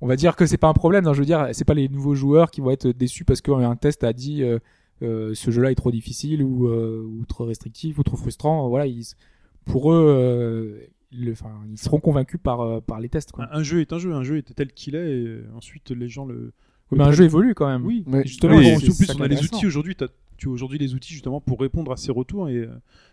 on 0.02 0.08
va 0.08 0.16
dire 0.16 0.36
que 0.36 0.46
c'est 0.46 0.58
pas 0.58 0.68
un 0.68 0.74
problème. 0.74 1.08
hein. 1.08 1.14
je 1.14 1.20
veux 1.20 1.26
dire, 1.26 1.48
c'est 1.54 1.66
pas 1.66 1.74
les 1.74 1.88
nouveaux 1.90 2.14
joueurs 2.16 2.52
qui 2.52 2.62
vont 2.62 2.72
être 2.72 2.88
déçus 2.90 3.24
parce 3.26 3.42
qu'un 3.42 3.76
test 3.76 4.04
a 4.04 4.14
dit 4.14 4.44
ce 5.02 5.52
jeu-là 5.52 5.72
est 5.72 5.76
trop 5.76 5.92
difficile 5.92 6.44
ou, 6.44 6.68
euh, 6.68 7.04
ou 7.04 7.26
trop 7.26 7.46
restrictif 7.46 7.98
ou 7.98 8.04
trop 8.04 8.18
frustrant. 8.18 8.68
Voilà, 8.70 8.88
ils, 8.88 9.04
pour 9.66 9.92
eux, 9.92 10.06
euh, 10.08 10.80
le- 11.12 11.34
ils 11.70 11.78
seront 11.78 12.00
convaincus 12.00 12.40
par 12.42 12.62
euh, 12.62 12.80
par 12.82 13.00
les 13.00 13.10
tests. 13.10 13.32
Quoi. 13.32 13.48
un, 13.52 13.60
un 13.60 13.64
jeu 13.64 13.82
est 13.82 13.94
un 13.94 14.00
jeu, 14.00 14.14
un 14.14 14.24
jeu 14.24 14.38
est 14.38 14.54
tel 14.56 14.72
qu'il 14.72 14.96
est, 14.96 15.12
et 15.22 15.26
euh, 15.28 15.46
ensuite 15.56 15.92
les 15.92 16.08
gens 16.08 16.26
le. 16.26 16.54
Mais 16.94 17.04
un 17.04 17.12
jeu 17.14 17.24
évolue 17.24 17.54
quand 17.56 17.68
même. 17.68 17.86
Oui, 17.86 18.04
Ouais. 18.06 18.24
Justement, 18.26 18.58
Oui, 18.58 18.74
en 18.76 18.78
plus 18.80 19.10
on 19.18 19.22
a 19.22 19.28
les 19.28 19.42
outils 19.44 19.66
aujourd'hui. 19.66 19.96
Tu 20.38 20.48
as 20.48 20.52
aujourd'hui 20.52 20.78
les 20.78 20.94
outils 20.94 21.14
justement 21.14 21.40
pour 21.40 21.60
répondre 21.60 21.92
à 21.92 21.98
ces 21.98 22.12
retours 22.12 22.50
et 22.50 22.58
euh, 22.58 22.68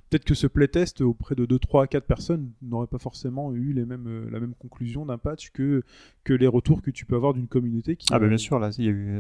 peut-être 0.09 0.24
que 0.24 0.34
ce 0.34 0.46
playtest 0.46 1.00
auprès 1.00 1.34
de 1.34 1.46
2, 1.46 1.59
3, 1.59 1.86
4 1.86 2.04
personnes 2.04 2.50
n'aurait 2.62 2.86
pas 2.86 2.98
forcément 2.98 3.52
eu 3.52 3.72
les 3.72 3.84
mêmes, 3.84 4.06
euh, 4.06 4.30
la 4.30 4.40
même 4.40 4.54
conclusion 4.54 5.06
d'un 5.06 5.18
patch 5.18 5.50
que, 5.50 5.82
que 6.24 6.32
les 6.32 6.46
retours 6.46 6.82
que 6.82 6.90
tu 6.90 7.04
peux 7.04 7.16
avoir 7.16 7.34
d'une 7.34 7.48
communauté 7.48 7.96
qui. 7.96 8.09
Ah 8.11 8.18
bah 8.18 8.28
bien 8.28 8.38
sûr, 8.38 8.59
là, 8.59 8.70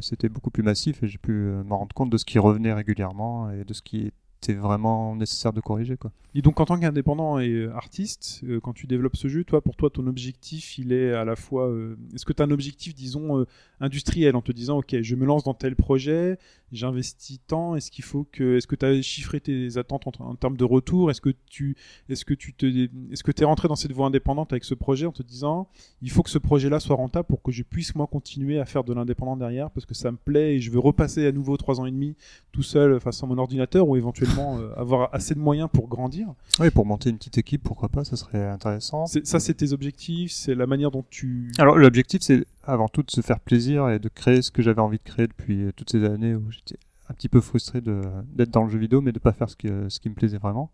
c'était 0.00 0.28
beaucoup 0.28 0.50
plus 0.50 0.62
massif 0.62 1.02
et 1.02 1.08
j'ai 1.08 1.18
pu 1.18 1.32
euh, 1.32 1.62
me 1.64 1.74
rendre 1.74 1.94
compte 1.94 2.10
de 2.10 2.16
ce 2.16 2.24
qui 2.24 2.38
revenait 2.38 2.72
régulièrement 2.72 3.50
et 3.50 3.64
de 3.64 3.72
ce 3.74 3.82
qui 3.82 4.10
était 4.40 4.54
vraiment 4.54 5.16
nécessaire 5.16 5.52
de 5.52 5.60
corriger, 5.60 5.96
quoi. 5.96 6.12
Et 6.34 6.42
donc 6.42 6.60
en 6.60 6.64
tant 6.64 6.78
qu'indépendant 6.78 7.40
et 7.40 7.50
euh, 7.50 7.74
artiste, 7.74 8.44
quand 8.62 8.72
tu 8.72 8.86
développes 8.86 9.16
ce 9.16 9.28
jeu, 9.28 9.44
toi, 9.44 9.60
pour 9.60 9.76
toi, 9.76 9.90
ton 9.90 10.06
objectif, 10.06 10.78
il 10.78 10.92
est 10.92 11.12
à 11.12 11.24
la 11.24 11.36
fois... 11.36 11.72
Est-ce 12.14 12.24
que 12.24 12.32
tu 12.32 12.42
as 12.42 12.46
un 12.46 12.50
objectif, 12.50 12.94
disons, 12.94 13.44
industriel, 13.80 14.36
en 14.36 14.42
te 14.42 14.52
disant, 14.52 14.78
OK, 14.78 14.96
je 15.00 15.14
me 15.16 15.26
lance 15.26 15.42
dans 15.42 15.54
tel 15.54 15.74
projet, 15.74 16.38
j'investis 16.72 17.40
tant, 17.46 17.76
est-ce 17.76 17.90
qu'il 17.90 18.04
faut 18.04 18.26
que... 18.30 18.56
Est-ce 18.56 18.66
que 18.66 18.76
tu 18.76 18.86
as 18.86 19.02
chiffré 19.02 19.40
tes 19.40 19.76
attentes 19.78 20.06
en, 20.06 20.12
en 20.24 20.34
termes 20.34 20.56
de 20.56 20.64
retour? 20.64 21.10
Est-ce 21.10 21.20
que 21.20 21.34
tu 21.46 21.76
est-ce 22.08 22.24
que 22.24 22.34
tu 22.34 22.52
te... 22.52 22.66
Est-ce 23.12 23.22
que 23.22 23.32
tu 23.32 23.42
es 23.42 23.44
rentré 23.44 23.68
dans 23.68 23.76
cette 23.76 23.92
voie 23.92 24.06
indépendante 24.06 24.52
avec 24.52 24.64
ce 24.64 24.74
projet 24.74 25.06
en 25.06 25.12
te 25.12 25.22
disant, 25.22 25.68
il 26.02 26.10
faut 26.10 26.22
que 26.22 26.30
ce 26.30 26.38
projet-là 26.38 26.80
soit 26.80 26.96
rentable 26.96 27.26
pour 27.26 27.42
que 27.42 27.52
je 27.52 27.62
puisse, 27.62 27.94
moi, 27.94 28.06
continuer 28.06 28.58
à 28.58 28.64
faire 28.64 28.84
de 28.84 28.92
l'indépendant 28.92 29.36
derrière, 29.36 29.70
parce 29.70 29.86
que 29.86 29.94
ça 29.94 30.10
me 30.10 30.16
plaît 30.16 30.56
et 30.56 30.60
je 30.60 30.70
veux 30.70 30.78
repasser 30.78 31.26
à 31.26 31.32
nouveau 31.32 31.56
trois 31.56 31.80
ans 31.80 31.86
et 31.86 31.90
demi 31.90 32.14
tout 32.52 32.62
seul 32.62 33.00
face 33.00 33.22
à 33.22 33.26
mon 33.26 33.38
ordinateur 33.38 33.88
ou 33.88 33.96
éventuellement 33.96 34.58
euh, 34.58 34.72
avoir 34.76 35.14
assez 35.14 35.34
de 35.34 35.40
moyens 35.40 35.68
pour 35.72 35.88
grandir? 35.88 36.28
Oui, 36.60 36.70
pour 36.70 36.84
monter 36.86 37.10
une 37.10 37.18
petite 37.18 37.38
équipe, 37.38 37.62
pourquoi 37.62 37.88
pas, 37.88 38.04
ça 38.04 38.16
serait 38.16 38.46
intéressant. 38.48 39.06
Ça, 39.06 39.40
c'est 39.40 39.54
tes 39.54 39.72
objectifs, 39.72 40.32
c'est 40.32 40.54
la 40.54 40.66
manière 40.66 40.90
dont 40.90 41.04
tu. 41.08 41.52
Alors 41.58 41.76
l'objectif, 41.76 42.22
c'est 42.22 42.46
avant 42.64 42.88
tout 42.88 43.02
de 43.02 43.10
se 43.10 43.20
faire 43.20 43.40
plaisir 43.40 43.88
et 43.88 43.98
de 43.98 44.08
créer 44.08 44.42
ce 44.42 44.50
que 44.50 44.62
j'avais 44.62 44.80
envie 44.80 44.98
de 44.98 45.02
créer 45.02 45.26
depuis 45.26 45.62
euh, 45.62 45.72
toutes 45.74 45.90
ces 45.90 46.04
années 46.04 46.34
où 46.34 46.50
j'étais 46.58 46.78
un 47.08 47.14
petit 47.14 47.28
peu 47.28 47.40
frustré 47.40 47.80
d'être 47.80 48.50
dans 48.50 48.64
le 48.64 48.70
jeu 48.70 48.78
vidéo, 48.78 49.00
mais 49.00 49.12
de 49.12 49.18
pas 49.18 49.32
faire 49.32 49.48
ce 49.48 49.56
qui, 49.56 49.68
ce 49.88 49.98
qui 49.98 50.08
me 50.10 50.14
plaisait 50.14 50.38
vraiment. 50.38 50.70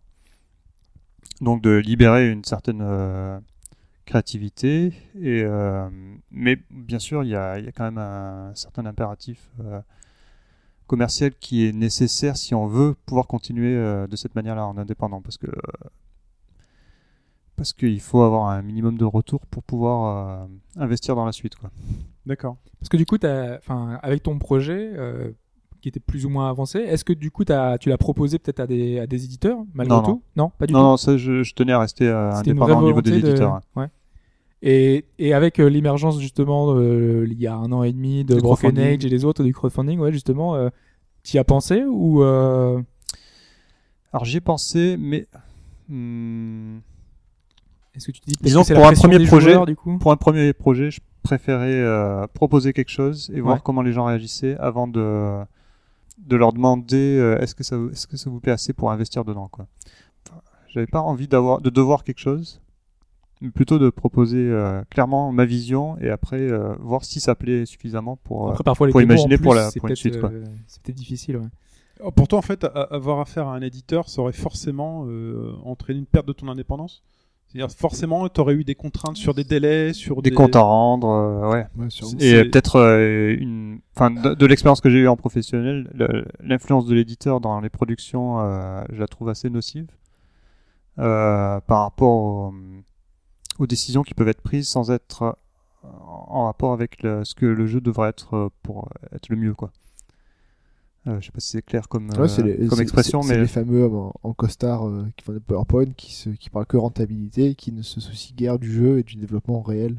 Donc 1.41 1.63
de 1.63 1.71
libérer 1.77 2.31
une 2.31 2.45
certaine 2.45 2.81
euh, 2.83 3.39
créativité 4.05 4.93
et 5.21 5.43
euh, 5.43 5.89
mais 6.31 6.59
bien 6.71 6.99
sûr 6.99 7.25
il 7.25 7.31
y 7.31 7.35
a, 7.35 7.59
il 7.59 7.65
y 7.65 7.69
a 7.69 7.73
quand 7.73 7.85
même 7.85 7.99
un 7.99 8.53
certain 8.55 8.85
impératif 8.87 9.51
euh, 9.61 9.81
commercial 10.87 11.33
qui 11.41 11.67
est 11.67 11.73
nécessaire 11.73 12.37
si 12.37 12.55
on 12.55 12.67
veut 12.67 12.95
pouvoir 13.07 13.27
continuer 13.27 13.75
euh, 13.75 14.07
de 14.07 14.17
cette 14.17 14.35
manière-là 14.35 14.67
en 14.67 14.77
indépendant 14.77 15.23
parce 15.23 15.39
que 15.39 15.49
parce 17.57 17.73
qu'il 17.73 18.01
faut 18.01 18.23
avoir 18.23 18.49
un 18.49 18.63
minimum 18.63 18.99
de 18.99 19.05
retour 19.05 19.47
pour 19.47 19.63
pouvoir 19.63 20.43
euh, 20.43 20.47
investir 20.77 21.15
dans 21.15 21.25
la 21.25 21.33
suite 21.33 21.55
quoi. 21.57 21.71
D'accord. 22.27 22.57
Parce 22.81 22.89
que 22.89 22.97
du 22.97 23.07
coup, 23.07 23.19
t'as- 23.19 23.57
enfin, 23.59 23.99
avec 24.03 24.23
ton 24.23 24.39
projet 24.39 24.91
euh, 24.95 25.31
qui 25.85 25.89
était 25.91 26.01
plus 26.01 26.25
ou 26.25 26.31
moins 26.31 26.49
avancé, 26.49 26.79
est-ce 26.79 27.05
que 27.05 27.13
du 27.13 27.31
coup, 27.31 27.45
tu 27.45 27.53
l'as 27.53 27.99
proposé 27.99 28.39
peut-être 28.39 28.61
à 28.61 28.67
des, 28.67 28.99
à 29.01 29.07
des 29.07 29.23
éditeurs 29.27 29.59
malgré 29.75 29.95
Non, 29.95 30.03
tout? 30.03 30.23
Non, 30.35 30.51
pas 30.59 30.67
du 30.67 30.73
non 30.73 30.79
tout? 30.81 30.85
non 30.87 30.97
ça 30.97 31.19
je, 31.19 31.43
je 31.43 31.53
tenais 31.53 31.73
à 31.75 31.79
rester 31.79 32.09
euh, 32.09 32.31
indépendant 32.33 32.81
au 32.81 32.85
niveau 32.87 33.03
des 33.03 33.11
de- 33.11 33.17
éditeurs. 33.19 33.61
Ouais. 33.77 33.89
Et, 34.63 35.05
et 35.19 35.35
avec 35.35 35.61
euh, 35.61 35.67
l'émergence 35.69 36.19
justement 36.19 36.75
euh, 36.75 37.27
il 37.31 37.39
y 37.39 37.47
a 37.47 37.55
un 37.55 37.71
an 37.71 37.83
et 37.83 37.93
demi 37.93 38.25
de 38.25 38.37
Broken. 38.41 38.79
Age 38.79 39.05
et 39.05 39.11
les 39.11 39.27
autres 39.27 39.45
du 39.45 39.53
crowdfunding, 39.53 39.99
ouais 39.99 40.11
justement, 40.11 40.55
euh, 40.55 40.71
t'y 41.23 41.37
as 41.39 41.45
pensé 41.45 41.85
ou 41.87 42.23
Alors 42.23 42.83
j'y 44.25 44.39
ai 44.39 44.41
pensé 44.41 44.97
mais 44.99 45.27
hmm, 45.91 46.79
est-ce 47.95 48.07
que 48.07 48.13
tu 48.13 48.21
te 48.23 48.27
dis 48.27 48.37
Disons 48.41 48.63
que 48.65 48.73
pour 48.73 48.85
la 48.85 48.89
un 48.89 48.93
premier 48.95 49.19
projet- 49.27 49.51
joueurs, 49.53 49.67
du 49.67 49.77
coup? 49.77 49.99
pour 49.99 50.13
un 50.13 50.17
premier 50.17 50.55
projet, 50.55 50.91
je 50.91 51.01
préférais 51.23 52.27
proposer 52.33 52.73
quelque 52.73 52.91
chose 52.91 53.31
et 53.35 53.41
voir 53.43 53.63
comment 53.63 53.83
les 53.83 53.93
gens 53.93 54.07
réagissaient 54.07 54.57
avant 54.59 54.87
de 54.89 55.45
de 56.19 56.37
leur 56.37 56.53
demander 56.53 57.19
euh, 57.19 57.39
est-ce 57.39 57.55
que 57.55 57.65
ça 57.65 57.77
vous- 57.77 57.91
est-ce 57.91 58.07
que 58.07 58.17
ça 58.17 58.31
vous 58.31 58.41
plaît 58.41 58.53
assez 58.53 58.73
pour 58.73 58.91
investir 58.91 59.25
dedans 59.25 59.49
quoi. 59.49 59.67
Enfin, 60.29 60.41
J'avais 60.69 60.87
pas 60.87 61.01
envie 61.01 61.29
d'avoir 61.29 61.61
de 61.61 61.71
devoir 61.71 62.05
quelque 62.05 62.21
chose, 62.21 62.61
mais 63.41 63.51
plutôt 63.51 63.79
de 63.79 63.91
proposer 63.91 64.39
euh, 64.39 64.83
clairement 64.91 65.33
ma 65.33 65.45
vision 65.45 65.99
et 65.99 66.11
après 66.11 66.41
euh, 66.41 66.75
voir 66.81 67.05
si 67.05 67.21
ça 67.21 67.35
plaît 67.35 67.67
suffisamment 67.67 68.17
pour. 68.17 68.51
Après 68.51 68.65
parfois 68.65 68.87
les 68.87 68.93
pour 68.93 69.03
imaginer 69.03 69.37
plus, 69.37 69.43
pour 69.43 69.55
la- 69.55 69.71
c'est 69.71 69.81
pour 69.81 69.89
une 69.89 69.95
peut-être, 69.95 69.99
suite, 69.99 70.21
quoi. 70.21 70.31
c'est 70.67 70.83
peut-être 70.83 70.97
difficile. 70.97 71.37
Ouais. 71.39 71.49
Oh, 72.01 72.11
Pour 72.11 72.27
toi, 72.27 72.41
en 72.41 72.43
fait, 72.43 72.65
avoir 72.91 73.21
affaire 73.21 73.47
à 73.47 73.55
un 73.55 73.61
éditeur, 73.61 74.09
ça 74.09 74.21
aurait 74.21 74.33
forcément 74.33 75.05
euh, 75.07 75.53
entraîné 75.65 76.01
une 76.01 76.07
perte 76.07 76.27
de 76.27 76.33
ton 76.33 76.49
indépendance 76.49 77.03
C'est-à-dire, 77.55 77.71
forcément, 77.77 78.29
tu 78.29 78.41
aurais 78.41 78.55
eu 78.55 78.65
des 78.65 78.75
contraintes 78.75 79.17
sur 79.17 79.33
des 79.33 79.45
délais, 79.45 79.93
sur 79.93 80.23
des 80.23 80.31
comptes 80.37 80.57
à 80.57 80.61
rendre, 80.61 81.07
euh, 81.09 81.51
ouais. 81.53 81.67
Ouais, 81.77 81.89
sur- 81.89 82.09
C'est- 82.09 82.17
Et 82.27 82.51
peut-être 82.51 82.77
euh, 82.81 83.37
une, 83.39 83.79
enfin, 83.95 84.11
de, 84.11 84.35
de 84.35 84.47
l'expérience 84.47 84.81
que 84.81 84.91
j'ai 84.91 84.99
eue 84.99 85.07
en 85.09 85.17
professionnel, 85.17 85.89
l'influence 86.41 86.85
de 86.87 86.95
l'éditeur 86.97 87.41
dans 87.41 87.61
les 87.61 87.69
productions, 87.71 88.41
euh, 88.41 88.83
je 88.93 88.99
la 88.99 89.07
trouve 89.07 89.29
assez 89.29 89.51
nocive 89.51 89.87
euh, 90.99 91.61
par 91.61 91.83
rapport 91.83 92.11
au- 92.11 92.55
aux 93.61 93.67
décisions 93.69 94.03
qui 94.03 94.15
peuvent 94.15 94.29
être 94.29 94.43
prises 94.43 94.69
sans 94.69 94.91
être 94.91 95.37
en 96.29 96.47
rapport 96.47 96.73
avec 96.73 97.03
le- 97.05 97.25
ce 97.25 97.35
que 97.37 97.47
le 97.47 97.67
jeu 97.67 97.81
devrait 97.81 98.09
être 98.09 98.51
pour 98.65 98.89
être 99.13 99.29
le 99.29 99.37
mieux, 99.37 99.55
quoi. 99.55 99.71
Euh, 101.07 101.19
je 101.21 101.27
sais 101.27 101.33
pas 101.33 101.41
si 101.41 101.51
c'est 101.51 101.63
clair 101.63 101.87
comme, 101.89 102.09
Ouais, 102.19 102.29
c'est 102.29 102.43
euh, 102.43 102.47
les- 102.57 102.67
comme 102.67 102.77
c'est- 102.79 102.83
expression, 102.83 103.21
c'est- 103.23 103.29
c'est 103.29 103.35
mais 103.35 103.41
les 103.43 103.47
fameux 103.49 103.83
hommes 103.83 103.95
en, 103.97 104.13
en 104.23 104.33
costard 104.33 104.89
euh, 104.89 105.05
qui 105.17 105.25
font 105.25 105.33
des 105.35 105.41
PowerPoint, 105.41 105.87
qui, 105.97 106.15
se, 106.15 106.31
qui 106.31 106.49
parlent 106.49 106.65
que 106.67 106.79
rentabilité, 106.79 107.55
qui 107.55 107.73
ne 107.73 107.83
se 107.83 108.01
soucient 108.01 108.35
guère 108.37 108.59
du 108.59 108.73
jeu 108.73 108.99
et 108.99 109.03
du 109.03 109.17
développement 109.17 109.61
réel 109.61 109.97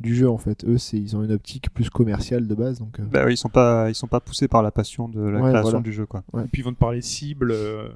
du 0.00 0.14
jeu 0.14 0.28
en 0.28 0.36
fait. 0.38 0.64
Eux, 0.66 0.76
c'est 0.76 0.98
ils 0.98 1.16
ont 1.16 1.22
une 1.22 1.30
optique 1.32 1.70
plus 1.72 1.88
commerciale 1.88 2.46
de 2.46 2.54
base, 2.54 2.78
donc. 2.80 2.98
euh, 3.00 3.04
bah, 3.04 3.22
oui, 3.24 3.34
ils 3.34 3.36
sont 3.38 3.48
pas, 3.48 3.88
ils 3.88 3.94
sont 3.94 4.08
pas 4.08 4.20
poussés 4.20 4.48
par 4.48 4.62
la 4.62 4.70
passion 4.70 5.08
de 5.08 5.20
la 5.20 5.40
Ouais, 5.40 5.48
création 5.50 5.62
voilà. 5.70 5.80
du 5.80 5.92
jeu, 5.94 6.04
quoi. 6.04 6.24
Et 6.36 6.48
puis 6.52 6.60
ils 6.60 6.64
vont 6.64 6.72
te 6.74 6.78
parler 6.78 7.00
cible, 7.00 7.50
euh, 7.52 7.88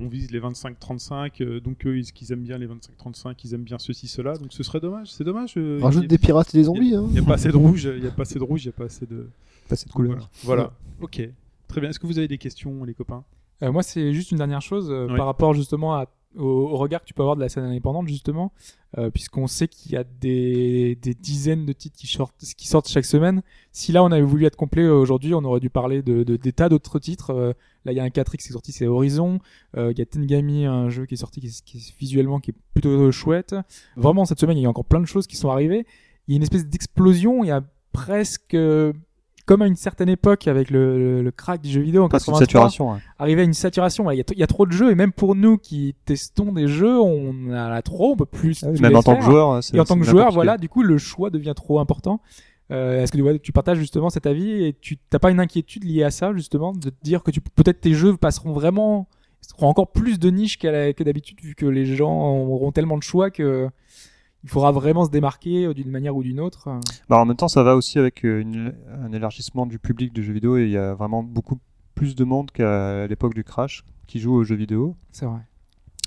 on 0.00 0.08
vise 0.08 0.30
les 0.32 0.40
25-35, 0.40 1.40
euh, 1.42 1.60
donc 1.60 1.86
eux, 1.86 1.98
ils, 1.98 2.10
qu'ils 2.10 2.32
aiment 2.32 2.42
bien 2.42 2.58
les 2.58 2.66
25-35, 2.66 3.36
ils 3.44 3.54
aiment 3.54 3.62
bien 3.64 3.78
ceci, 3.78 4.08
cela, 4.08 4.36
donc 4.38 4.52
ce 4.52 4.62
serait 4.64 4.80
dommage, 4.80 5.12
c'est 5.12 5.24
dommage. 5.24 5.54
euh, 5.56 5.78
Rajoute 5.80 6.06
des 6.08 6.18
pirates 6.18 6.52
et 6.54 6.58
des 6.58 6.64
zombies. 6.64 6.96
Hein. 6.96 7.04
Il 7.08 7.12
n'y 7.12 7.18
a 7.20 7.22
pas 7.22 7.34
assez 7.34 7.50
de 7.52 7.56
rouge, 7.56 7.84
il 7.94 8.00
n'y 8.00 8.08
a 8.08 8.10
pas 8.10 8.22
assez 8.22 8.38
de 8.40 8.44
rouge, 8.44 8.64
il 8.64 8.68
n'y 8.68 8.74
a 8.74 8.76
pas 8.76 8.84
assez 8.86 9.06
de. 9.06 9.28
Pas 9.68 9.76
cette 9.76 9.92
couleur. 9.92 10.30
Voilà. 10.42 10.62
Voilà. 10.62 10.72
Ok. 11.02 11.28
Très 11.72 11.80
bien. 11.80 11.90
Est-ce 11.90 11.98
que 11.98 12.06
vous 12.06 12.18
avez 12.18 12.28
des 12.28 12.38
questions, 12.38 12.84
les 12.84 12.94
copains? 12.94 13.24
Euh, 13.62 13.72
moi, 13.72 13.82
c'est 13.82 14.12
juste 14.12 14.30
une 14.30 14.38
dernière 14.38 14.62
chose 14.62 14.88
euh, 14.90 15.06
par 15.16 15.26
rapport 15.26 15.54
justement 15.54 15.94
à- 15.94 16.06
au, 16.36 16.44
au 16.44 16.76
regard 16.78 17.00
que 17.02 17.06
tu 17.06 17.12
peux 17.14 17.22
avoir 17.22 17.36
de 17.36 17.40
la 17.42 17.48
scène 17.50 17.64
indépendante, 17.64 18.08
justement, 18.08 18.52
euh, 18.96 19.10
puisqu'on 19.10 19.46
sait 19.46 19.68
qu'il 19.68 19.92
y 19.92 19.96
a 19.96 20.04
des, 20.04 20.96
des 20.96 21.12
dizaines 21.14 21.66
de 21.66 21.72
titres 21.74 21.96
qui 21.98 22.06
sortent, 22.06 22.34
qui 22.56 22.66
sortent 22.68 22.88
chaque 22.88 23.04
semaine. 23.04 23.42
Si 23.70 23.92
là, 23.92 24.02
on 24.02 24.10
avait 24.12 24.22
voulu 24.22 24.46
être 24.46 24.56
complet 24.56 24.86
aujourd'hui, 24.88 25.34
on 25.34 25.44
aurait 25.44 25.60
dû 25.60 25.68
parler 25.70 26.02
de, 26.02 26.22
de- 26.24 26.36
des 26.36 26.52
tas 26.52 26.68
d'autres 26.70 26.98
titres. 26.98 27.54
Là, 27.84 27.92
il 27.92 27.96
y 27.96 28.00
a 28.00 28.04
un 28.04 28.08
4X 28.08 28.36
qui 28.44 28.48
est 28.48 28.52
sorti, 28.52 28.72
c'est 28.72 28.86
Horizon. 28.86 29.40
Il 29.76 29.96
y 29.98 30.00
a 30.00 30.06
Tengami, 30.06 30.64
un 30.66 30.88
jeu 30.88 31.04
qui 31.06 31.14
est 31.14 31.18
sorti, 31.18 31.40
qui 31.40 31.48
est, 31.48 31.64
qui 31.64 31.76
est 31.78 31.94
visuellement 31.98 32.40
qui 32.40 32.52
est 32.52 32.56
plutôt 32.74 33.10
chouette. 33.12 33.54
Vraiment, 33.96 34.24
cette 34.24 34.40
semaine, 34.40 34.56
il 34.58 34.62
y 34.62 34.66
a 34.66 34.70
encore 34.70 34.84
plein 34.86 35.00
de 35.00 35.06
choses 35.06 35.26
qui 35.26 35.36
sont 35.36 35.50
arrivées. 35.50 35.86
Il 36.28 36.32
y 36.32 36.34
a 36.34 36.36
une 36.36 36.42
espèce 36.42 36.66
d'explosion. 36.66 37.44
Il 37.44 37.48
y 37.48 37.50
a 37.50 37.62
presque 37.92 38.56
comme 39.46 39.62
à 39.62 39.66
une 39.66 39.76
certaine 39.76 40.08
époque 40.08 40.46
avec 40.48 40.70
le, 40.70 40.98
le, 40.98 41.22
le 41.22 41.30
crack 41.30 41.60
du 41.62 41.68
jeu 41.70 41.80
vidéo 41.80 42.04
en 42.04 42.08
Presque 42.08 42.28
une 42.28 42.32
83, 42.34 42.46
saturation. 42.46 42.92
hein. 42.94 43.00
arriver 43.18 43.42
à 43.42 43.44
une 43.44 43.54
saturation. 43.54 44.10
Il 44.10 44.16
y, 44.16 44.20
a 44.20 44.24
t- 44.24 44.34
il 44.34 44.40
y 44.40 44.42
a 44.42 44.46
trop 44.46 44.66
de 44.66 44.72
jeux 44.72 44.90
et 44.90 44.94
même 44.94 45.12
pour 45.12 45.34
nous 45.34 45.58
qui 45.58 45.94
testons 46.04 46.52
des 46.52 46.68
jeux, 46.68 47.00
on 47.00 47.50
a 47.50 47.68
la 47.68 47.82
trop, 47.82 48.12
on 48.12 48.16
peut 48.16 48.24
plus. 48.26 48.62
Ah 48.64 48.68
oui, 48.70 48.80
Même 48.80 48.96
en 48.96 49.02
tant 49.02 49.16
que 49.16 49.22
joueur, 49.22 49.60
Et 49.74 49.80
en 49.80 49.84
tant 49.84 49.98
que 49.98 50.04
joueur, 50.04 50.30
voilà, 50.32 50.56
du 50.58 50.68
coup, 50.68 50.82
le 50.82 50.98
choix 50.98 51.30
devient 51.30 51.54
trop 51.56 51.80
important. 51.80 52.20
Euh, 52.70 53.02
Est-ce 53.02 53.12
que 53.12 53.20
ouais, 53.20 53.38
tu 53.38 53.52
partages 53.52 53.78
justement 53.78 54.08
cet 54.08 54.26
avis 54.26 54.64
et 54.64 54.72
tu 54.80 54.96
t'as 55.10 55.18
pas 55.18 55.30
une 55.30 55.40
inquiétude 55.40 55.84
liée 55.84 56.04
à 56.04 56.10
ça 56.10 56.32
justement 56.32 56.72
de 56.72 56.88
te 56.90 56.94
dire 57.02 57.22
que 57.22 57.30
peut-être 57.54 57.80
tes 57.80 57.92
jeux 57.92 58.16
passeront 58.16 58.52
vraiment 58.52 59.08
seront 59.42 59.66
encore 59.66 59.90
plus 59.90 60.18
de 60.20 60.30
niche 60.30 60.56
qu'à 60.56 60.92
d'habitude 60.92 61.38
vu 61.42 61.54
que 61.56 61.66
les 61.66 61.84
gens 61.84 62.30
auront 62.30 62.70
tellement 62.72 62.96
de 62.96 63.02
choix 63.02 63.30
que 63.30 63.68
il 64.44 64.48
faudra 64.50 64.72
vraiment 64.72 65.04
se 65.04 65.10
démarquer 65.10 65.66
euh, 65.66 65.74
d'une 65.74 65.90
manière 65.90 66.16
ou 66.16 66.22
d'une 66.22 66.40
autre. 66.40 66.68
Bah, 67.08 67.18
en 67.18 67.24
même 67.26 67.36
temps, 67.36 67.48
ça 67.48 67.62
va 67.62 67.76
aussi 67.76 67.98
avec 67.98 68.24
euh, 68.24 68.40
une- 68.40 68.74
un 69.04 69.12
élargissement 69.12 69.66
du 69.66 69.78
public 69.78 70.12
de 70.12 70.22
jeux 70.22 70.32
vidéo 70.32 70.56
et 70.56 70.64
il 70.64 70.70
y 70.70 70.76
a 70.76 70.94
vraiment 70.94 71.22
beaucoup 71.22 71.58
plus 71.94 72.14
de 72.16 72.24
monde 72.24 72.50
qu'à 72.50 73.06
l'époque 73.06 73.34
du 73.34 73.44
crash 73.44 73.84
qui 74.06 74.18
joue 74.18 74.34
aux 74.34 74.44
jeux 74.44 74.56
vidéo. 74.56 74.96
C'est 75.12 75.26
vrai. 75.26 75.40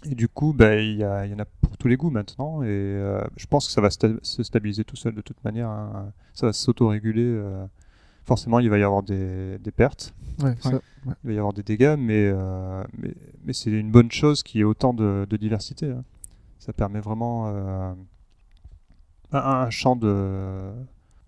Et 0.09 0.13
du 0.15 0.27
coup, 0.27 0.53
bah, 0.53 0.75
il 0.75 0.97
y, 0.97 1.03
a- 1.03 1.25
il 1.25 1.31
y 1.31 1.35
en 1.35 1.39
a 1.39 1.45
pour 1.45 1.77
tous 1.77 1.87
les 1.87 1.95
goûts 1.97 2.09
maintenant. 2.11 2.61
Et 2.61 2.67
euh, 2.67 3.21
je 3.37 3.45
pense 3.47 3.65
que 3.67 3.71
ça 3.71 3.81
va 3.81 3.87
sta- 3.89 4.19
se 4.21 4.43
stabiliser 4.43 4.83
tout 4.83 4.95
seul 4.95 5.15
de 5.15 5.21
toute 5.21 5.43
manière. 5.43 5.69
hein. 5.69 6.11
Ça 6.33 6.45
va 6.47 6.53
s'auto-réguler. 6.53 7.23
euh. 7.25 7.65
Forcément, 8.25 8.57
il 8.59 8.69
va 8.71 8.79
y 8.79 8.83
avoir 8.83 9.03
des, 9.03 9.59
des 9.59 9.71
pertes, 9.71 10.13
Ouais, 10.43 10.55
ça, 10.59 10.71
ouais. 10.71 11.13
il 11.23 11.27
va 11.27 11.33
y 11.33 11.37
avoir 11.37 11.53
des 11.53 11.61
dégâts, 11.61 11.95
mais, 11.97 12.27
euh, 12.33 12.83
mais, 12.97 13.13
mais 13.45 13.53
c'est 13.53 13.69
une 13.69 13.91
bonne 13.91 14.09
chose 14.11 14.41
qu'il 14.41 14.57
y 14.57 14.61
ait 14.61 14.65
autant 14.65 14.93
de, 14.95 15.27
de 15.29 15.37
diversité. 15.37 15.91
hein. 15.91 16.03
Ça 16.57 16.73
permet 16.73 16.99
vraiment 17.01 17.45
euh, 17.49 17.93
un, 19.31 19.39
un 19.39 19.69
champ 19.69 19.95
de. 19.95 20.71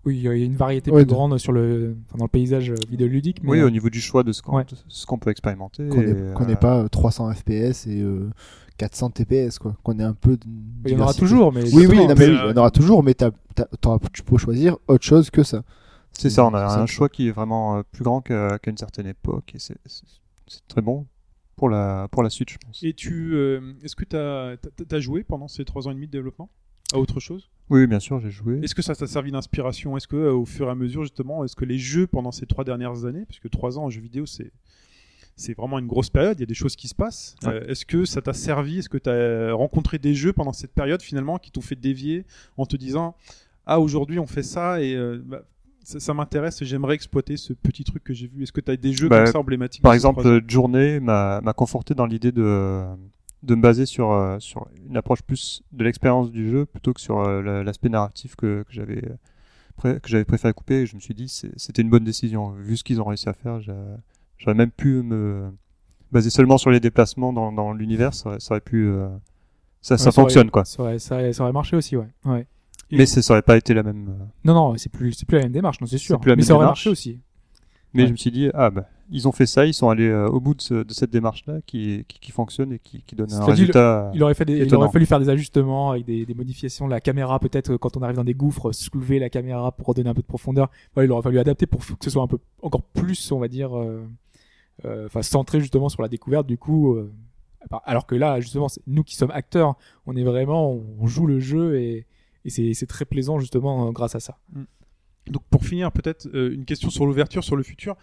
Oui, 0.04 0.16
il 0.16 0.22
y 0.22 0.28
a 0.28 0.32
une 0.32 0.56
variété 0.56 0.90
Ouais, 0.90 1.02
plus 1.02 1.06
de- 1.06 1.12
grande 1.12 1.36
sur 1.38 1.52
le 1.52 1.96
enfin, 2.06 2.18
dans 2.18 2.24
le 2.24 2.28
paysage 2.30 2.70
euh, 2.70 2.76
vidéoludique. 2.88 3.42
Mais 3.42 3.50
Oui, 3.50 3.62
au 3.62 3.68
niveau 3.70 3.90
du 3.90 4.00
choix 4.00 4.22
de 4.22 4.32
ce 4.32 4.40
qu'on 4.42 4.56
Ouais. 4.56 4.64
qu'on 5.06 5.18
peut 5.18 5.30
expérimenter. 5.30 5.88
Qu'on 5.88 6.00
et, 6.00 6.10
ait- 6.10 6.32
qu'on 6.34 6.44
euh, 6.44 6.46
n'ait 6.46 6.56
pas 6.56 6.78
euh, 6.84 6.88
300 6.88 7.32
FPS 7.34 7.86
et 7.86 8.00
euh, 8.00 8.30
400 8.78 9.10
TPS, 9.10 9.58
quoi. 9.58 9.76
Qu'on 9.82 9.98
ait 9.98 10.04
un 10.04 10.14
peu 10.14 10.36
de. 10.36 10.46
il 10.86 10.92
y 10.92 10.96
en 10.96 11.00
aura 11.00 11.12
toujours, 11.14 11.52
mais 11.52 11.62
Oui, 11.74 11.86
oui, 11.86 11.96
non, 12.06 12.14
mais 12.16 12.24
euh, 12.28 12.44
il 12.46 12.50
y 12.50 12.52
en 12.52 12.56
aura 12.56 12.70
toujours, 12.70 13.02
mais 13.02 13.14
tu 13.14 14.22
peux 14.22 14.38
choisir 14.38 14.76
autre 14.86 15.04
chose 15.04 15.30
que 15.30 15.42
ça. 15.42 15.62
C'est 16.12 16.30
ça, 16.30 16.46
on 16.46 16.54
a 16.54 16.80
un 16.80 16.86
choix 16.86 17.08
qui 17.08 17.28
est 17.28 17.32
vraiment 17.32 17.78
euh, 17.78 17.82
plus 17.92 18.02
grand 18.02 18.20
qu'à 18.22 18.58
une 18.66 18.78
certaine 18.78 19.06
époque. 19.06 19.52
Et 19.54 19.58
c'est- 19.58 19.76
très 20.68 20.80
bon 20.80 21.06
pour 21.56 21.68
la, 21.68 22.08
pour 22.10 22.22
la 22.22 22.30
suite, 22.30 22.50
je 22.50 22.56
pense. 22.58 22.82
Et 22.82 22.94
tu, 22.94 23.34
euh, 23.34 23.74
est-ce 23.82 23.94
que 23.96 24.04
tu 24.04 24.16
as, 24.16 25.00
joué 25.00 25.22
pendant 25.24 25.48
ces 25.48 25.64
trois 25.64 25.86
ans 25.86 25.90
et 25.90 25.94
demi 25.94 26.06
de 26.06 26.12
développement? 26.12 26.48
À 26.92 26.98
autre 26.98 27.20
chose 27.20 27.50
Oui, 27.70 27.86
bien 27.86 28.00
sûr, 28.00 28.20
j'ai 28.20 28.30
joué. 28.30 28.60
Est-ce 28.62 28.74
que 28.74 28.82
ça 28.82 28.94
t'a 28.94 29.06
servi 29.06 29.30
d'inspiration? 29.30 29.96
Est-ce 29.96 30.08
que, 30.08 30.16
euh, 30.16 30.32
au 30.32 30.44
fur 30.44 30.68
et 30.68 30.70
à 30.70 30.74
mesure, 30.74 31.02
justement, 31.02 31.44
est-ce 31.44 31.56
que 31.56 31.64
les 31.64 31.78
jeux 31.78 32.06
pendant 32.06 32.32
ces 32.32 32.46
trois 32.46 32.64
dernières 32.64 33.04
années, 33.04 33.24
puisque 33.26 33.50
trois 33.50 33.78
ans 33.78 33.84
en 33.84 33.90
jeu 33.90 34.00
vidéo, 34.00 34.26
c'est 34.26 34.52
c'est 35.38 35.56
vraiment 35.56 35.78
une 35.78 35.86
grosse 35.86 36.10
période, 36.10 36.36
il 36.38 36.40
y 36.40 36.42
a 36.42 36.46
des 36.46 36.54
choses 36.54 36.74
qui 36.74 36.88
se 36.88 36.96
passent. 36.96 37.36
Ouais. 37.44 37.50
Euh, 37.50 37.66
est-ce 37.68 37.86
que 37.86 38.04
ça 38.04 38.20
t'a 38.20 38.32
servi? 38.32 38.80
Est-ce 38.80 38.88
que 38.88 38.98
tu 38.98 39.08
as 39.08 39.54
rencontré 39.54 39.98
des 39.98 40.12
jeux 40.12 40.32
pendant 40.32 40.52
cette 40.52 40.72
période, 40.72 41.00
finalement, 41.00 41.38
qui 41.38 41.52
t'ont 41.52 41.60
fait 41.60 41.76
dévier 41.76 42.26
en 42.56 42.66
te 42.66 42.76
disant 42.76 43.14
Ah, 43.64 43.78
aujourd'hui, 43.78 44.18
on 44.18 44.26
fait 44.26 44.42
ça 44.42 44.82
et 44.82 44.96
euh, 44.96 45.22
bah, 45.24 45.42
ça, 45.84 46.00
ça 46.00 46.12
m'intéresse, 46.12 46.64
j'aimerais 46.64 46.96
exploiter 46.96 47.36
ce 47.36 47.52
petit 47.52 47.84
truc 47.84 48.02
que 48.02 48.12
j'ai 48.12 48.26
vu. 48.26 48.42
Est-ce 48.42 48.50
que 48.50 48.60
tu 48.60 48.72
as 48.72 48.76
des 48.76 48.92
jeux 48.92 49.08
Bah, 49.08 49.18
comme 49.22 49.32
ça 49.32 49.38
emblématiques 49.38 49.82
Par 49.82 49.94
exemple, 49.94 50.40
Journée 50.48 50.98
m'a 50.98 51.40
conforté 51.56 51.94
dans 51.94 52.06
l'idée 52.06 52.32
de, 52.32 52.84
de 53.42 53.54
me 53.54 53.62
baser 53.62 53.86
sur, 53.86 54.10
euh, 54.12 54.38
sur 54.40 54.66
une 54.88 54.96
approche 54.96 55.22
plus 55.22 55.62
de 55.72 55.84
l'expérience 55.84 56.30
du 56.30 56.50
jeu 56.50 56.66
plutôt 56.66 56.92
que 56.92 57.00
sur 57.00 57.20
euh, 57.20 57.40
la- 57.42 57.62
l'aspect 57.62 57.88
narratif 57.88 58.34
que, 58.36 58.64
que 58.64 58.72
j'avais 58.72 59.04
euh, 59.04 59.16
pré- 59.76 60.00
que 60.00 60.08
j'avais 60.08 60.24
préféré 60.24 60.52
couper. 60.52 60.82
Et 60.82 60.86
je 60.86 60.96
me 60.96 61.00
suis 61.00 61.14
dit 61.14 61.28
c'était 61.28 61.82
une 61.82 61.90
bonne 61.90 62.04
décision. 62.04 62.50
Vu 62.52 62.76
ce 62.76 62.84
qu'ils 62.84 63.00
ont 63.00 63.04
réussi 63.04 63.28
à 63.28 63.32
faire, 63.34 63.60
j'a- 63.60 63.74
j'aurais 64.38 64.54
même 64.56 64.70
pu 64.72 65.02
me 65.02 65.50
baser 66.10 66.30
seulement 66.30 66.58
sur 66.58 66.70
les 66.70 66.80
déplacements 66.80 67.32
dans, 67.32 67.52
dans 67.52 67.72
l'univers. 67.72 68.12
Ça, 68.14 68.30
aurait- 68.30 68.40
ça 68.40 68.54
aurait 68.54 68.60
pu. 68.60 68.86
euh, 68.88 69.08
ça, 69.80 69.94
Ouais, 69.94 69.98
ça 69.98 70.10
fonctionne 70.12 70.50
quoi. 70.50 70.64
Ça 70.64 70.82
aurait, 70.82 70.98
ça 70.98 71.14
aurait- 71.14 71.32
ça 71.32 71.44
aurait 71.44 71.52
marché 71.52 71.76
aussi, 71.76 71.96
ouais. 71.96 72.08
ouais. 72.24 72.46
Mais 72.90 73.06
ça 73.06 73.32
aurait 73.34 73.42
pas 73.42 73.56
été 73.56 73.74
la 73.74 73.82
même. 73.82 74.16
Non, 74.44 74.54
non, 74.54 74.76
c'est 74.78 74.90
plus, 74.90 75.12
c'est 75.12 75.26
plus 75.26 75.36
la 75.36 75.44
même 75.44 75.52
démarche, 75.52 75.80
non, 75.80 75.86
c'est 75.86 75.98
sûr. 75.98 76.18
plus 76.18 76.30
la 76.30 76.36
mais 76.36 76.40
même 76.40 76.46
ça 76.46 76.54
aurait 76.54 76.64
démarche. 76.64 76.80
marché 76.86 76.90
aussi. 76.90 77.20
Mais 77.94 78.02
Ouais. 78.02 78.06
je 78.08 78.12
me 78.12 78.16
suis 78.16 78.30
dit, 78.30 78.48
ah 78.54 78.70
bah, 78.70 78.86
ils 79.10 79.26
ont 79.28 79.32
fait 79.32 79.46
ça, 79.46 79.64
ils 79.66 79.74
sont 79.74 79.88
allés 79.88 80.08
euh, 80.08 80.28
au 80.28 80.40
bout 80.40 80.54
de, 80.54 80.60
ce- 80.60 80.82
de 80.84 80.92
cette 80.92 81.10
démarche-là 81.10 81.60
qui, 81.66 82.04
qui, 82.08 82.18
qui 82.20 82.30
fonctionne 82.32 82.72
et 82.72 82.78
qui, 82.78 83.02
qui 83.02 83.14
donne 83.16 83.32
un 83.32 83.40
résultat. 83.52 84.10
Il 84.14 84.22
aurait, 84.22 84.34
fait 84.34 84.44
des, 84.44 84.58
il 84.66 84.74
aurait 84.74 84.86
fallu 84.92 85.06
faire 85.06 85.20
des 85.20 85.28
ajustements 85.28 85.90
avec 85.92 86.04
des, 86.04 86.26
des 86.26 86.34
modifications 86.34 86.86
de 86.86 86.90
la 86.90 87.00
caméra, 87.00 87.38
peut-être 87.38 87.76
quand 87.76 87.96
on 87.96 88.02
arrive 88.02 88.16
dans 88.16 88.24
des 88.24 88.34
gouffres, 88.34 88.72
soulever 88.72 89.18
la 89.18 89.30
caméra 89.30 89.72
pour 89.72 89.86
redonner 89.86 90.10
un 90.10 90.14
peu 90.14 90.22
de 90.22 90.26
profondeur. 90.26 90.70
Voilà, 90.94 91.06
il 91.06 91.12
aurait 91.12 91.22
fallu 91.22 91.38
adapter 91.38 91.66
pour 91.66 91.80
que 91.80 92.04
ce 92.04 92.10
soit 92.10 92.22
un 92.22 92.26
peu 92.26 92.38
encore 92.62 92.82
plus, 92.82 93.32
on 93.32 93.38
va 93.38 93.48
dire, 93.48 93.76
euh, 93.76 94.02
euh, 94.84 95.06
enfin 95.06 95.22
centré 95.22 95.60
justement 95.60 95.88
sur 95.88 96.02
la 96.02 96.08
découverte. 96.08 96.46
Du 96.46 96.58
coup, 96.58 96.94
euh, 96.94 97.10
alors 97.84 98.06
que 98.06 98.14
là, 98.14 98.40
justement, 98.40 98.68
c'est 98.68 98.82
nous 98.86 99.04
qui 99.04 99.16
sommes 99.16 99.32
acteurs, 99.32 99.76
on 100.06 100.16
est 100.16 100.22
vraiment, 100.24 100.78
on, 101.00 101.06
joue 101.06 101.26
le 101.26 101.40
jeu 101.40 101.78
et, 101.80 102.06
et 102.44 102.50
c'est 102.50 102.86
très 102.86 103.04
plaisant 103.04 103.38
justement 103.40 103.88
euh, 103.88 103.90
grâce 103.90 104.14
à 104.14 104.20
ça. 104.20 104.38
Donc 105.30 105.42
pour 105.50 105.64
finir, 105.64 105.92
peut-être 105.92 106.28
euh, 106.34 106.52
une 106.54 106.64
question 106.64 106.90
sur 106.90 107.06
l'ouverture, 107.06 107.44
sur 107.44 107.56
le 107.56 107.62
futur. 107.62 107.96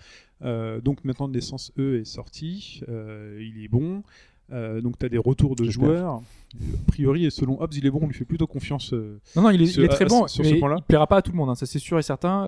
Euh, 0.44 0.82
donc 0.82 1.04
maintenant 1.06 1.28
Naissance 1.28 1.72
E 1.80 2.00
est 2.02 2.06
sorti, 2.06 2.82
euh, 2.90 3.40
il 3.42 3.64
est 3.64 3.68
bon. 3.68 4.04
Euh, 4.52 4.80
donc 4.80 5.00
tu 5.00 5.06
as 5.06 5.10
des 5.10 5.18
retours 5.18 5.56
de 5.56 5.64
joueurs. 5.70 6.22
A 6.56 6.88
priori, 6.88 7.26
et 7.26 7.30
selon 7.32 7.60
Hobbs, 7.62 7.74
il 7.76 7.86
est 7.86 7.90
bon, 7.90 8.00
on 8.04 8.08
lui 8.08 8.14
fait 8.14 8.26
plutôt 8.26 8.46
confiance. 8.48 8.94
euh. 8.94 9.20
Non, 9.36 9.42
non, 9.42 9.50
il 9.50 9.62
est, 9.62 9.66
Ce- 9.66 9.80
il 9.80 9.86
est 9.86 9.88
très 9.90 10.06
à- 10.06 10.08
bon, 10.08 10.28
sur 10.28 10.46
ce 10.46 10.52
mais 10.54 10.60
point-là 10.60 10.76
il 10.80 10.84
plaira 10.84 11.08
pas 11.08 11.18
à 11.18 11.22
tout 11.22 11.32
le 11.32 11.38
monde, 11.38 11.50
hein, 11.50 11.56
ça 11.56 11.66
c'est 11.66 11.80
sûr 11.80 11.98
et 12.00 12.04
certain. 12.04 12.48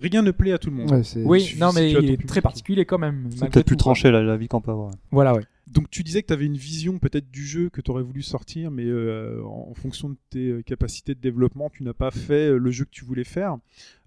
Rien 0.00 0.22
ne 0.22 0.30
plaît 0.30 0.52
à 0.52 0.58
tout 0.58 0.70
le 0.70 0.76
monde. 0.76 0.90
Ouais, 0.92 1.02
oui, 1.24 1.56
non, 1.58 1.70
mais 1.74 1.90
il 1.90 1.96
est 1.96 2.00
public. 2.12 2.26
très 2.26 2.40
particulier 2.42 2.84
quand 2.84 2.98
même. 2.98 3.28
C'est 3.34 3.48
peut-être 3.50 3.66
plus 3.66 3.76
tranché 3.76 4.10
la, 4.10 4.22
la 4.22 4.36
vie 4.36 4.46
qu'on 4.46 4.60
peut 4.60 4.70
avoir. 4.70 4.90
Voilà, 5.10 5.32
ouais. 5.34 5.42
Donc 5.70 5.90
tu 5.90 6.02
disais 6.02 6.22
que 6.22 6.28
tu 6.28 6.32
avais 6.32 6.46
une 6.46 6.56
vision 6.56 6.98
peut-être 6.98 7.30
du 7.30 7.46
jeu 7.46 7.68
que 7.68 7.80
tu 7.80 7.90
aurais 7.90 8.02
voulu 8.02 8.22
sortir, 8.22 8.70
mais 8.70 8.86
euh, 8.86 9.42
en, 9.44 9.74
fonction 9.74 10.10
de 10.10 10.16
tes 10.30 10.48
euh, 10.48 10.62
capacités 10.62 11.14
de 11.14 11.20
développement, 11.20 11.70
tu 11.70 11.82
n'as 11.82 11.92
pas 11.92 12.10
fait 12.10 12.48
euh, 12.48 12.58
le 12.58 12.70
jeu 12.70 12.84
que 12.84 12.90
tu 12.90 13.04
voulais 13.04 13.24
faire. 13.24 13.58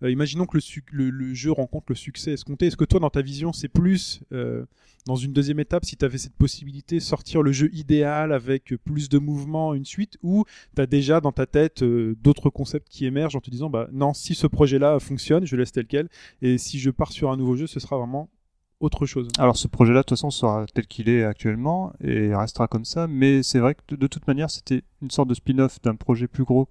Imaginons 0.02 0.46
que 0.46 0.58
le, 0.92 1.34
jeu 1.34 1.52
rencontre 1.52 1.88
le 1.90 1.96
succès 1.96 2.32
escompté. 2.32 2.68
Est-ce 2.68 2.78
que 2.78 2.86
toi, 2.86 3.00
dans 3.00 3.12
ta 3.12 3.22
vision, 3.22 3.54
c'est 3.54 3.68
plus, 3.68 4.24
dans 5.06 5.16
une 5.16 5.32
deuxième 5.32 5.60
étape, 5.60 5.86
si 5.86 5.96
tu 5.96 6.04
avais 6.04 6.18
cette 6.18 6.34
possibilité, 6.34 7.00
sortir 7.00 7.44
le 7.44 7.52
jeu 7.52 7.70
idéal 7.72 8.34
avec 8.34 8.74
plus 8.84 9.10
de 9.10 9.20
mouvements, 9.20 9.76
une 9.76 9.86
suite, 9.86 10.18
ou 10.24 10.44
tu 10.76 10.88
déjà 10.88 11.22
dans 11.22 11.32
ta 11.32 11.46
tête 11.46 11.84
d'autres 11.84 12.50
concepts 12.50 12.90
qui 12.90 13.06
émergent 13.06 13.36
en 13.36 13.42
te 13.42 13.52
disant, 13.52 13.70
bah 13.70 13.90
non, 13.92 14.16
si 14.16 14.34
ce 14.34 14.48
projet-là 14.48 15.00
fonctionne, 15.00 15.46
je 15.46 15.56
laisse 15.56 15.72
tel 15.72 15.86
quel, 15.86 16.10
et 16.42 16.58
si 16.58 16.80
je 16.80 16.90
pars 16.90 17.12
sur 17.12 17.30
un 17.30 17.38
nouveau 17.38 17.56
jeu, 17.56 17.68
ce 17.68 17.80
sera 17.80 18.00
vraiment 18.00 18.28
autre 18.82 19.06
chose. 19.06 19.28
Alors 19.38 19.56
ce 19.56 19.68
projet-là, 19.68 20.00
de 20.00 20.04
toute 20.04 20.18
façon, 20.18 20.30
sera 20.32 20.66
tel 20.74 20.88
qu'il 20.88 21.08
est 21.08 21.24
actuellement 21.24 21.94
et 22.04 22.36
restera 22.36 22.68
comme 22.68 22.86
ça. 22.86 23.08
Mais 23.08 23.44
c'est 23.44 23.60
vrai 23.60 23.76
que 23.76 23.96
de, 23.96 24.08
toute 24.08 24.28
manière, 24.28 24.50
c'était 24.50 24.84
une 25.02 25.12
sorte 25.12 25.30
de 25.30 25.34
spin-off 25.34 25.82
d'un 25.82 25.96
projet 25.96 26.28
plus 26.28 26.44
gros 26.44 26.68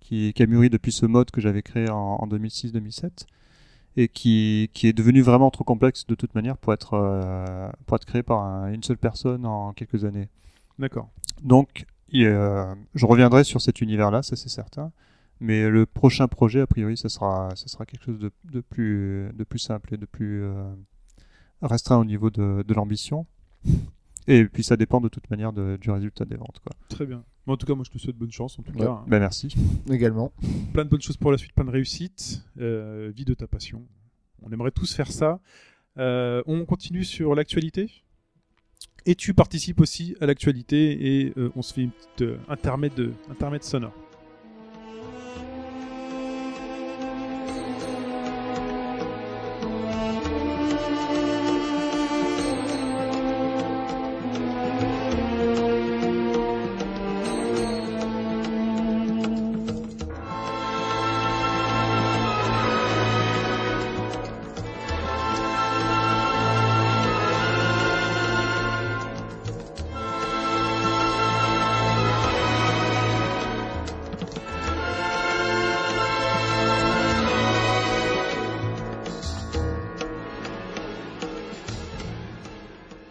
qui, 0.00 0.32
qui 0.34 0.42
a 0.42 0.46
mûri 0.46 0.68
depuis 0.68 0.92
ce 0.92 1.06
mode 1.06 1.30
que 1.30 1.40
j'avais 1.40 1.62
créé 1.62 1.88
en, 1.88 1.96
en 2.20 2.26
2006-2007 2.26 3.24
et 3.96 4.08
qui, 4.08 4.70
qui 4.74 4.88
est 4.88 4.92
devenu 4.92 5.22
vraiment 5.22 5.50
trop 5.50 5.64
complexe 5.64 6.06
de 6.06 6.14
toute 6.14 6.34
manière 6.34 6.58
pour 6.58 6.72
être, 6.72 6.94
euh, 6.94 7.68
pour 7.86 7.96
être 7.96 8.04
créé 8.04 8.22
par 8.22 8.40
un- 8.40 8.72
une 8.72 8.82
seule 8.82 8.98
personne 8.98 9.46
en 9.46 9.72
quelques 9.72 10.04
années. 10.04 10.28
D'accord. 10.78 11.08
Donc, 11.42 11.86
euh, 12.14 12.74
je 12.94 13.06
reviendrai 13.06 13.44
sur 13.44 13.60
cet 13.60 13.80
univers-là, 13.80 14.22
ça 14.22 14.36
c'est 14.36 14.48
certain. 14.48 14.90
Mais 15.40 15.68
le 15.68 15.86
prochain 15.86 16.26
projet, 16.28 16.60
a 16.60 16.66
priori, 16.66 16.96
ça 16.96 17.08
sera, 17.08 17.50
ça 17.54 17.66
sera 17.68 17.86
quelque 17.86 18.04
chose 18.04 18.18
de, 18.18 18.30
de 18.50 18.60
plus, 18.60 19.30
de 19.34 19.44
plus 19.44 19.58
simple 19.58 19.94
et 19.94 19.96
de 19.96 20.06
plus 20.06 20.42
euh, 20.42 20.64
restreint 21.66 21.98
au 21.98 22.04
niveau 22.04 22.30
de, 22.30 22.64
de 22.66 22.74
l'ambition. 22.74 23.26
Et 24.26 24.44
puis 24.46 24.62
ça 24.64 24.76
dépend 24.76 25.00
de 25.00 25.08
toute 25.08 25.28
manière 25.30 25.52
de- 25.52 25.76
du 25.80 25.90
résultat 25.90 26.24
des 26.24 26.36
ventes. 26.36 26.60
Quoi. 26.64 26.74
Très 26.88 27.04
bien. 27.06 27.22
Mais 27.46 27.52
en 27.52 27.56
tout 27.58 27.66
cas, 27.66 27.74
moi, 27.74 27.84
je 27.86 27.90
te 27.90 27.98
souhaite 27.98 28.16
bonne 28.16 28.32
chance. 28.32 28.58
En 28.58 28.62
tout 28.62 28.72
Ouais. 28.72 28.84
cas, 28.86 28.90
hein. 28.90 29.04
Ben 29.06 29.18
merci. 29.18 29.54
Également. 29.90 30.32
plein 30.72 30.84
de 30.84 30.88
bonnes 30.90 31.02
choses 31.02 31.18
pour 31.18 31.30
la 31.30 31.36
suite, 31.38 31.52
plein 31.52 31.64
de 31.66 31.70
réussites. 31.70 32.42
Euh, 32.58 33.12
vie 33.14 33.24
de 33.26 33.34
ta 33.34 33.46
passion. 33.46 33.82
On 34.42 34.50
aimerait 34.50 34.70
tous 34.70 34.94
faire 34.94 35.10
ça. 35.12 35.40
Euh, 35.98 36.42
on 36.46 36.64
continue 36.64 37.04
sur 37.04 37.34
l'actualité. 37.34 37.90
Et 39.06 39.14
tu 39.14 39.34
participes 39.34 39.80
aussi 39.80 40.16
à 40.20 40.26
l'actualité 40.26 41.20
et 41.26 41.34
euh, 41.36 41.50
on 41.56 41.60
se 41.62 41.74
fait 41.74 41.82
une 41.82 41.90
petite 41.90 42.22
euh, 42.22 42.38
intermède, 42.48 42.94
de- 42.94 43.12
intermède 43.30 43.62
sonore. 43.62 43.92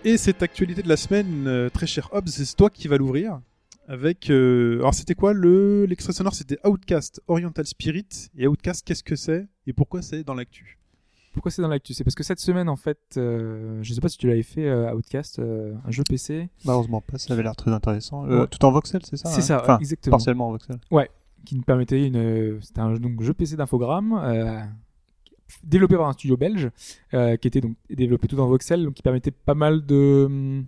Et 0.06 0.18
cette 0.18 0.43
actualité 0.43 0.82
de 0.82 0.89
la 0.89 0.97
semaine, 0.97 1.47
euh, 1.47 1.70
très 1.70 1.88
cher 1.88 2.10
Hobbs, 2.12 2.28
c'est 2.28 2.56
toi 2.56 2.70
qui 2.70 2.88
vas 2.88 2.97
l'ouvrir. 2.97 3.39
Avec. 3.88 4.30
euh, 4.30 4.80
Alors, 4.80 4.93
c'était 4.93 5.16
quoi 5.16 5.34
le 5.34 5.86
l'extrait 5.86 6.14
sonore 6.14 6.36
C'était 6.36 6.58
Outcast 6.66 7.22
Oriental 7.28 7.66
Spirit. 7.66 8.08
Et 8.38 8.47
Outcast, 8.47 8.86
qu'est-ce 8.86 9.04
que 9.04 9.16
c'est 9.16 9.47
Et 9.66 9.74
pourquoi 9.74 10.01
c'est 10.01 10.24
dans 10.24 10.34
l'actu? 10.34 10.78
Pourquoi 11.34 11.51
c'est 11.51 11.62
dans 11.62 11.68
l'actu? 11.70 11.93
C'est 11.93 12.04
parce 12.04 12.16
que 12.16 12.24
cette 12.24 12.39
semaine, 12.39 12.70
en 12.70 12.76
fait, 12.76 12.99
euh, 13.18 13.80
je 13.82 13.93
sais 13.93 14.01
pas 14.01 14.10
si 14.10 14.18
tu 14.18 14.28
l'avais 14.28 14.43
fait, 14.43 14.68
euh, 14.68 14.93
Outcast, 14.93 15.39
euh, 15.39 15.74
un 15.86 15.91
jeu 15.91 16.04
PC. 16.08 16.49
Malheureusement 16.66 17.01
pas, 17.01 17.18
ça 17.18 17.34
avait 17.34 17.43
l'air 17.43 17.56
très 17.56 17.72
intéressant. 17.72 18.26
Euh, 18.30 18.41
Ouais. 18.41 18.47
Tout 18.47 18.64
en 18.66 18.72
voxel, 18.72 19.01
c'est 19.06 19.18
ça 19.18 19.30
C'est 19.30 19.39
hein? 19.39 19.41
ça, 19.41 19.62
Enfin, 19.64 19.78
exactement. 19.80 20.18
partiellement 20.18 20.47
en 20.49 20.51
voxel. 20.51 20.78
qui 21.45 21.56
nous 21.56 21.64
permettait 21.64 22.06
une 22.08 22.60
c'était 22.62 22.80
un 22.80 22.93
donc, 22.93 23.22
jeu 23.22 23.34
PC 23.34 23.56
d'infogramme 23.58 24.14
euh, 24.24 24.62
développé 25.63 25.95
par 25.95 26.07
un 26.07 26.13
studio 26.13 26.37
belge 26.37 26.69
euh, 27.13 27.35
qui 27.37 27.47
était 27.47 27.61
donc 27.61 27.75
développé 27.89 28.27
tout 28.27 28.39
en 28.39 28.47
voxel 28.47 28.83
donc 28.83 28.93
qui 28.95 29.01
permettait 29.01 29.31
pas 29.31 29.53
mal 29.53 29.85
de 29.85 30.23
hum, 30.25 30.65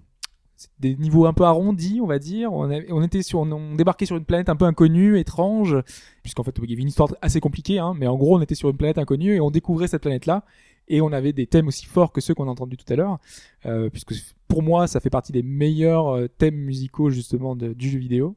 des 0.80 0.96
niveaux 0.96 1.26
un 1.26 1.34
peu 1.34 1.44
arrondis 1.44 2.00
on 2.02 2.08
va 2.08 2.20
dire. 2.20 2.54
On, 2.54 3.02
était 3.04 3.22
sur 3.24 3.40
on 3.40 3.76
débarquait 3.76 4.06
sur 4.06 4.16
une 4.16 4.26
planète 4.26 4.50
un 4.50 4.56
peu 4.56 4.66
inconnue 4.66 5.20
étrange 5.20 5.78
puisqu'en 6.22 6.44
fait 6.44 6.56
il 6.64 6.70
y 6.70 6.74
avait 6.74 6.82
une 6.82 6.88
histoire 6.88 7.10
assez 7.22 7.40
compliquée 7.40 7.80
hein, 7.80 7.94
mais 7.98 8.08
en 8.08 8.16
gros 8.16 8.38
on 8.38 8.42
était 8.42 8.56
sur 8.56 8.70
une 8.70 8.78
planète 8.78 8.98
inconnue 8.98 9.36
et 9.36 9.42
on 9.42 9.52
découvrait 9.52 9.88
cette 9.88 10.02
planète 10.02 10.26
là 10.26 10.44
et 10.88 11.02
on 11.02 11.12
avait 11.12 11.34
des 11.34 11.48
thèmes 11.48 11.68
aussi 11.68 11.86
forts 11.86 12.12
que 12.12 12.22
ceux 12.22 12.34
qu'on 12.34 12.48
a 12.48 12.52
entendus 12.52 12.78
tout 12.78 12.92
à 12.92 12.96
l'heure 12.96 13.20
euh, 13.66 13.90
puisque 13.90 14.14
pour 14.48 14.64
moi 14.64 14.88
ça 14.88 15.00
fait 15.00 15.10
partie 15.10 15.32
des 15.32 15.44
meilleurs 15.44 16.16
euh, 16.16 16.28
thèmes 16.28 16.56
musicaux 16.56 17.10
justement 17.10 17.56
du 17.56 17.90
jeu 17.90 18.00
vidéo. 18.00 18.36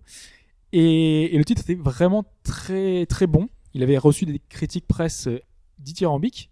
Et 0.72 1.30
le 1.34 1.44
titre 1.44 1.62
était 1.62 1.74
vraiment 1.74 2.24
très 2.42 3.06
très 3.06 3.26
bon. 3.26 3.48
Il 3.74 3.82
avait 3.82 3.96
reçu 3.96 4.26
des 4.26 4.40
critiques 4.50 4.86
presse 4.86 5.28
dithyrambiques, 5.78 6.50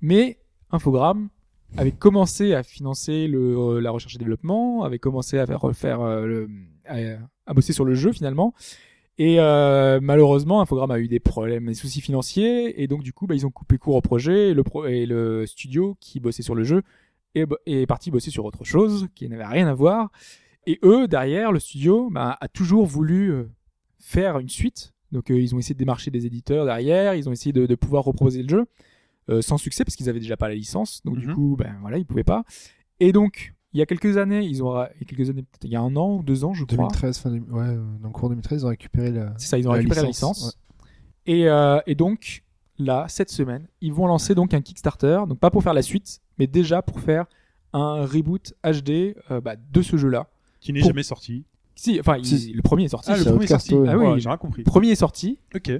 mais 0.00 0.38
Infogrames 0.70 1.28
avait 1.76 1.92
commencé 1.92 2.54
à 2.54 2.62
financer 2.62 3.28
euh, 3.32 3.80
la 3.80 3.90
recherche 3.90 4.14
et 4.14 4.18
développement, 4.18 4.84
avait 4.84 4.98
commencé 4.98 5.38
à 5.38 5.46
faire 5.46 5.60
refaire 5.60 6.00
euh, 6.00 6.46
à, 6.86 7.54
bosser 7.54 7.72
sur 7.72 7.84
le 7.84 7.94
jeu 7.94 8.12
finalement. 8.12 8.54
Et 9.18 9.36
euh, 9.38 10.00
malheureusement, 10.02 10.60
Infogrames 10.60 10.90
a 10.90 10.98
eu 10.98 11.08
des 11.08 11.20
problèmes, 11.20 11.66
des 11.66 11.74
soucis 11.74 12.00
financiers, 12.00 12.82
et 12.82 12.88
donc 12.88 13.02
du 13.02 13.12
coup, 13.12 13.26
bah, 13.26 13.34
ils 13.34 13.46
ont 13.46 13.50
coupé 13.50 13.78
court 13.78 13.94
au 13.94 14.00
projet. 14.00 14.54
Et 14.88 15.06
le, 15.06 15.44
studio 15.46 15.96
qui 16.00 16.20
bossait 16.20 16.42
sur 16.42 16.54
le 16.54 16.64
jeu 16.64 16.82
est, 17.34 17.86
parti 17.86 18.10
bosser 18.10 18.30
sur 18.30 18.44
autre 18.44 18.64
chose 18.64 19.08
qui 19.14 19.28
n'avait 19.28 19.46
rien 19.46 19.68
à 19.68 19.74
voir. 19.74 20.10
Et 20.66 20.78
eux, 20.82 21.06
derrière, 21.06 21.52
le 21.52 21.60
studio 21.60 22.08
bah, 22.10 22.36
a 22.40 22.48
toujours 22.48 22.86
voulu 22.86 23.46
faire 23.98 24.38
une 24.38 24.48
suite. 24.48 24.93
Donc 25.14 25.30
euh, 25.30 25.40
ils 25.40 25.54
ont 25.54 25.58
essayé 25.58 25.74
de 25.74 25.78
démarcher 25.78 26.10
des 26.10 26.26
éditeurs 26.26 26.66
derrière, 26.66 27.14
ils 27.14 27.26
ont 27.28 27.32
essayé 27.32 27.52
de, 27.52 27.64
de 27.64 27.74
pouvoir 27.74 28.04
reproposer 28.04 28.42
le 28.42 28.48
jeu, 28.48 28.66
euh, 29.30 29.40
sans 29.40 29.56
succès 29.56 29.84
parce 29.84 29.96
qu'ils 29.96 30.10
avaient 30.10 30.20
déjà 30.20 30.36
pas 30.36 30.48
la 30.48 30.54
licence. 30.54 31.00
Donc 31.04 31.16
du 31.18 31.28
Mhm. 31.28 31.34
coup, 31.34 31.56
ben 31.58 31.76
voilà, 31.80 31.96
ils 31.98 32.04
pouvaient 32.04 32.24
pas. 32.24 32.44
Et 33.00 33.12
donc, 33.12 33.54
il 33.72 33.78
y 33.78 33.82
a 33.82 33.86
quelques 33.86 34.16
années, 34.18 34.42
ils 34.44 34.62
ont, 34.62 34.74
il 34.74 35.00
y 35.00 35.04
a 35.04 35.06
quelques 35.06 35.30
années, 35.30 35.42
peut-être 35.42 35.64
il 35.64 35.70
y 35.70 35.76
a 35.76 35.80
un 35.80 35.96
an 35.96 36.16
ou 36.16 36.22
deux 36.22 36.44
ans, 36.44 36.52
je 36.52 36.64
crois. 36.64 36.76
2013, 36.76 37.18
fin, 37.18 37.30
deux- 37.30 37.38
ouais, 37.38 37.62
euh, 37.62 37.82
dans 38.02 38.08
le 38.08 38.12
cours 38.12 38.28
2013, 38.28 38.62
ils 38.62 38.66
ont 38.66 38.68
récupéré 38.68 39.10
la. 39.10 39.32
C'est 39.38 39.46
ça, 39.46 39.58
ils 39.58 39.66
ont 39.66 39.72
La 39.72 39.78
récupéré 39.78 40.02
la 40.02 40.08
licence, 40.08 40.38
licence. 40.38 40.58
Et, 41.26 41.48
euh, 41.48 41.80
et 41.86 41.94
donc, 41.94 42.42
là, 42.78 43.06
cette 43.08 43.30
semaine, 43.30 43.66
ils 43.80 43.92
vont 43.92 44.06
lancer 44.06 44.34
donc 44.34 44.52
un 44.52 44.60
Kickstarter, 44.60 45.20
donc 45.28 45.38
pas 45.38 45.50
pour 45.50 45.62
faire 45.62 45.74
la 45.74 45.82
suite, 45.82 46.20
mais 46.38 46.46
déjà 46.46 46.82
pour 46.82 47.00
faire 47.00 47.26
un 47.72 48.04
reboot 48.04 48.54
HD 48.64 49.16
euh, 49.30 49.40
bah, 49.40 49.54
de 49.56 49.82
ce 49.82 49.96
jeu-là. 49.96 50.28
Qui 50.60 50.72
n'est 50.72 50.80
Pour- 50.80 50.88
jamais 50.90 51.02
sorti. 51.02 51.44
Si, 51.74 51.98
enfin, 52.00 52.16
il- 52.18 52.24
Si. 52.26 52.52
le 52.52 52.62
premier 52.62 52.84
est 52.84 52.88
sorti. 52.88 53.10
Ah, 53.12 53.16
le 53.16 53.24
premier 53.24 53.36
est 53.36 53.42
Outcast, 53.44 53.66
sorti. 53.68 53.74
ouais. 53.82 53.88
Ah 53.90 53.98
oui, 53.98 54.06
Ouais, 54.06 54.20
j'ai 54.20 54.28
rien 54.28 54.38
compris. 54.38 54.62
Le 54.62 54.70
premier 54.70 54.90
est 54.90 54.94
sorti. 54.94 55.38
Ok. 55.54 55.70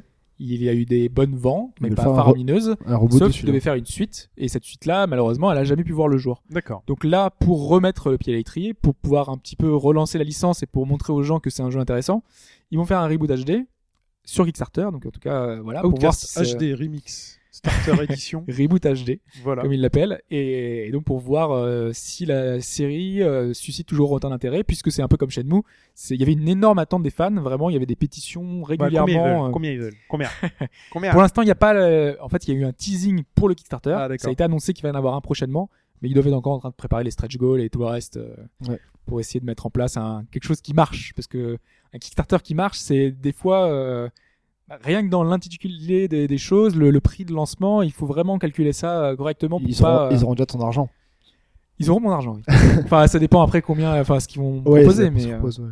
Il 0.41 0.61
y 0.65 0.69
a 0.69 0.75
eu 0.75 0.85
des 0.85 1.09
bonnes 1.09 1.37
ventes, 1.37 1.77
mais 1.81 1.91
pas 1.91 2.03
faire 2.03 2.11
un 2.11 2.15
re- 2.15 2.17
faramineuses. 2.17 2.75
Un 2.87 2.97
robot 2.97 3.19
Sauf 3.19 3.29
dessus. 3.29 3.41
qu'il 3.41 3.47
devait 3.47 3.61
faire 3.61 3.75
une 3.77 3.87
suite, 3.87 4.31
et 4.37 4.49
cette 4.49 4.65
suite-là, 4.65 5.07
malheureusement, 5.07 5.53
elle 5.53 5.59
a 5.59 5.63
jamais 5.65 5.85
pu 5.85 5.93
voir 5.93 6.09
le 6.09 6.17
jour. 6.19 6.43
D'accord. 6.51 6.83
Donc 6.89 7.05
là, 7.05 7.31
pour 7.31 7.69
remettre 7.69 8.11
le 8.11 8.19
pied 8.19 8.33
à 8.35 8.37
l'étrier, 8.37 8.75
pour 8.75 8.97
pouvoir 8.97 9.29
un 9.29 9.39
petit 9.39 9.55
peu 9.55 9.73
relancer 9.73 10.19
la 10.19 10.25
licence 10.25 10.65
et 10.65 10.67
pour 10.67 10.87
montrer 10.89 11.13
aux 11.13 11.23
gens 11.23 11.39
que 11.39 11.51
c'est 11.51 11.63
un 11.63 11.71
jeu 11.71 11.79
intéressant, 11.79 12.25
ils 12.73 12.79
vont 12.79 12.85
faire 12.85 12.99
un 12.99 13.07
reboot 13.07 13.31
HD 13.31 13.65
sur 14.25 14.45
Kickstarter. 14.45 14.89
Donc 14.91 15.07
en 15.07 15.11
tout 15.11 15.21
cas, 15.21 15.41
euh, 15.41 15.61
voilà, 15.63 15.83
pour 15.83 15.91
voir 15.91 15.99
Outcast 16.13 16.27
si 16.27 16.45
c'est- 16.51 16.57
HD 16.59 16.75
Remix. 16.75 17.39
Starter 17.55 18.03
Edition. 18.03 18.45
reboot 18.49 18.83
HD, 18.85 19.21
Voilà. 19.45 19.63
comme 19.63 19.73
ils 19.73 19.81
l'appellent, 19.81 20.21
et, 20.31 20.89
et 20.89 20.91
donc 20.91 21.05
pour 21.05 21.21
voir 21.21 21.53
euh, 21.53 21.91
si 21.93 22.27
la 22.27 22.61
série 22.61 23.23
euh, 23.23 23.55
suscite 23.55 23.87
toujours 23.87 24.11
autant 24.11 24.31
d'intérêt, 24.31 24.65
puisque 24.65 24.91
c'est 24.91 25.03
un 25.03 25.09
peu 25.09 25.17
comme 25.17 25.31
Shenmue. 25.31 25.63
Il 26.11 26.19
y 26.19 26.23
avait 26.25 26.33
une 26.33 26.49
énorme 26.49 26.81
attente 26.81 27.03
des 27.05 27.11
fans, 27.11 27.31
vraiment, 27.35 27.71
il 27.71 27.75
y 27.75 27.77
avait 27.77 27.87
des 27.87 27.95
pétitions 27.95 28.43
Bah, 28.43 28.75
combien 28.77 28.89
ils 28.89 28.99
régulièrement. 28.99 29.43
veulent 29.43 29.49
euh, 29.49 29.53
Combien 29.53 29.71
ils 29.71 29.79
veulent 29.81 29.95
Combien 30.09 30.29
Combien 30.93 31.13
Pour 31.13 31.21
l'instant, 31.23 31.43
il 31.43 31.47
n'y 31.47 31.51
a 31.53 31.55
pas. 31.55 31.75
le- 31.75 32.17
En 32.21 32.29
fait, 32.29 32.49
il 32.49 32.55
y 32.55 32.57
a 32.57 32.61
eu 32.61 32.65
un 32.65 32.73
teasing 32.73 33.23
pour 33.37 33.49
le 33.49 33.55
Kickstarter. 33.55 33.95
Ah, 33.97 34.09
ça 34.19 34.29
a 34.29 34.33
été 34.33 34.43
annoncé 34.43 34.73
qu'il 34.73 34.83
va 34.83 34.89
y 34.89 34.93
en 34.93 34.97
avoir 34.97 35.15
un 35.15 35.21
prochainement, 35.21 35.71
mais 36.03 36.09
ils 36.09 36.15
doivent 36.15 36.27
être 36.27 36.35
encore 36.35 36.55
en 36.55 36.59
train 36.59 36.71
de 36.71 36.75
préparer 36.75 37.05
les 37.05 37.13
stretch 37.13 37.37
goals 37.37 37.61
et 37.61 37.71
tout 37.71 37.79
le 37.79 37.87
reste 37.87 38.17
euh, 38.17 38.35
Ouais. 38.69 38.81
pour 39.07 39.21
essayer 39.21 39.39
de 39.39 39.47
mettre 39.47 39.65
en 39.67 39.71
place 39.71 39.97
un 39.97 40.25
quelque 40.33 40.45
chose 40.45 40.61
qui 40.61 40.75
marche. 40.75 41.13
Parce 41.15 41.29
que 41.29 41.59
un 41.93 41.99
Kickstarter 41.99 42.39
qui 42.43 42.57
marche, 42.57 42.79
c'est 42.79 43.13
des 43.13 43.33
fois 43.33 43.67
euh, 43.69 44.09
rien 44.71 45.03
que 45.05 45.09
dans 45.11 45.23
l'intitulé 45.25 46.09
des, 46.09 46.27
des 46.27 46.39
choses, 46.39 46.75
le, 46.77 46.91
le 46.91 47.01
prix 47.01 47.25
de 47.25 47.33
lancement, 47.33 47.83
il 47.83 47.93
faut 47.93 48.07
vraiment 48.07 48.39
calculer 48.39 48.73
ça 48.73 49.05
euh, 49.05 49.17
correctement. 49.17 49.61
Pour 49.61 49.69
Ils 49.69 49.77
pas, 49.77 50.05
auront, 50.05 50.07
euh, 50.07 50.17
ils 50.17 50.25
auront 50.25 50.35
déjà 50.35 50.47
ton 50.47 50.61
argent. 50.61 50.89
ils 51.79 51.91
auront 51.91 52.01
mon 52.01 52.11
argent. 52.11 52.35
Oui. 52.37 52.43
enfin, 52.85 53.07
ça 53.07 53.19
dépend 53.19 53.43
après 53.43 53.63
combien, 53.63 54.01
enfin, 54.01 54.21
ce 54.21 54.29
qu'ils 54.29 54.41
vont 54.41 54.63
Ouais, 54.65 54.83
proposer, 54.83 55.11
mais. 55.11 55.27
euh, 55.27 55.35
propose, 55.39 55.61
ouais. 55.61 55.71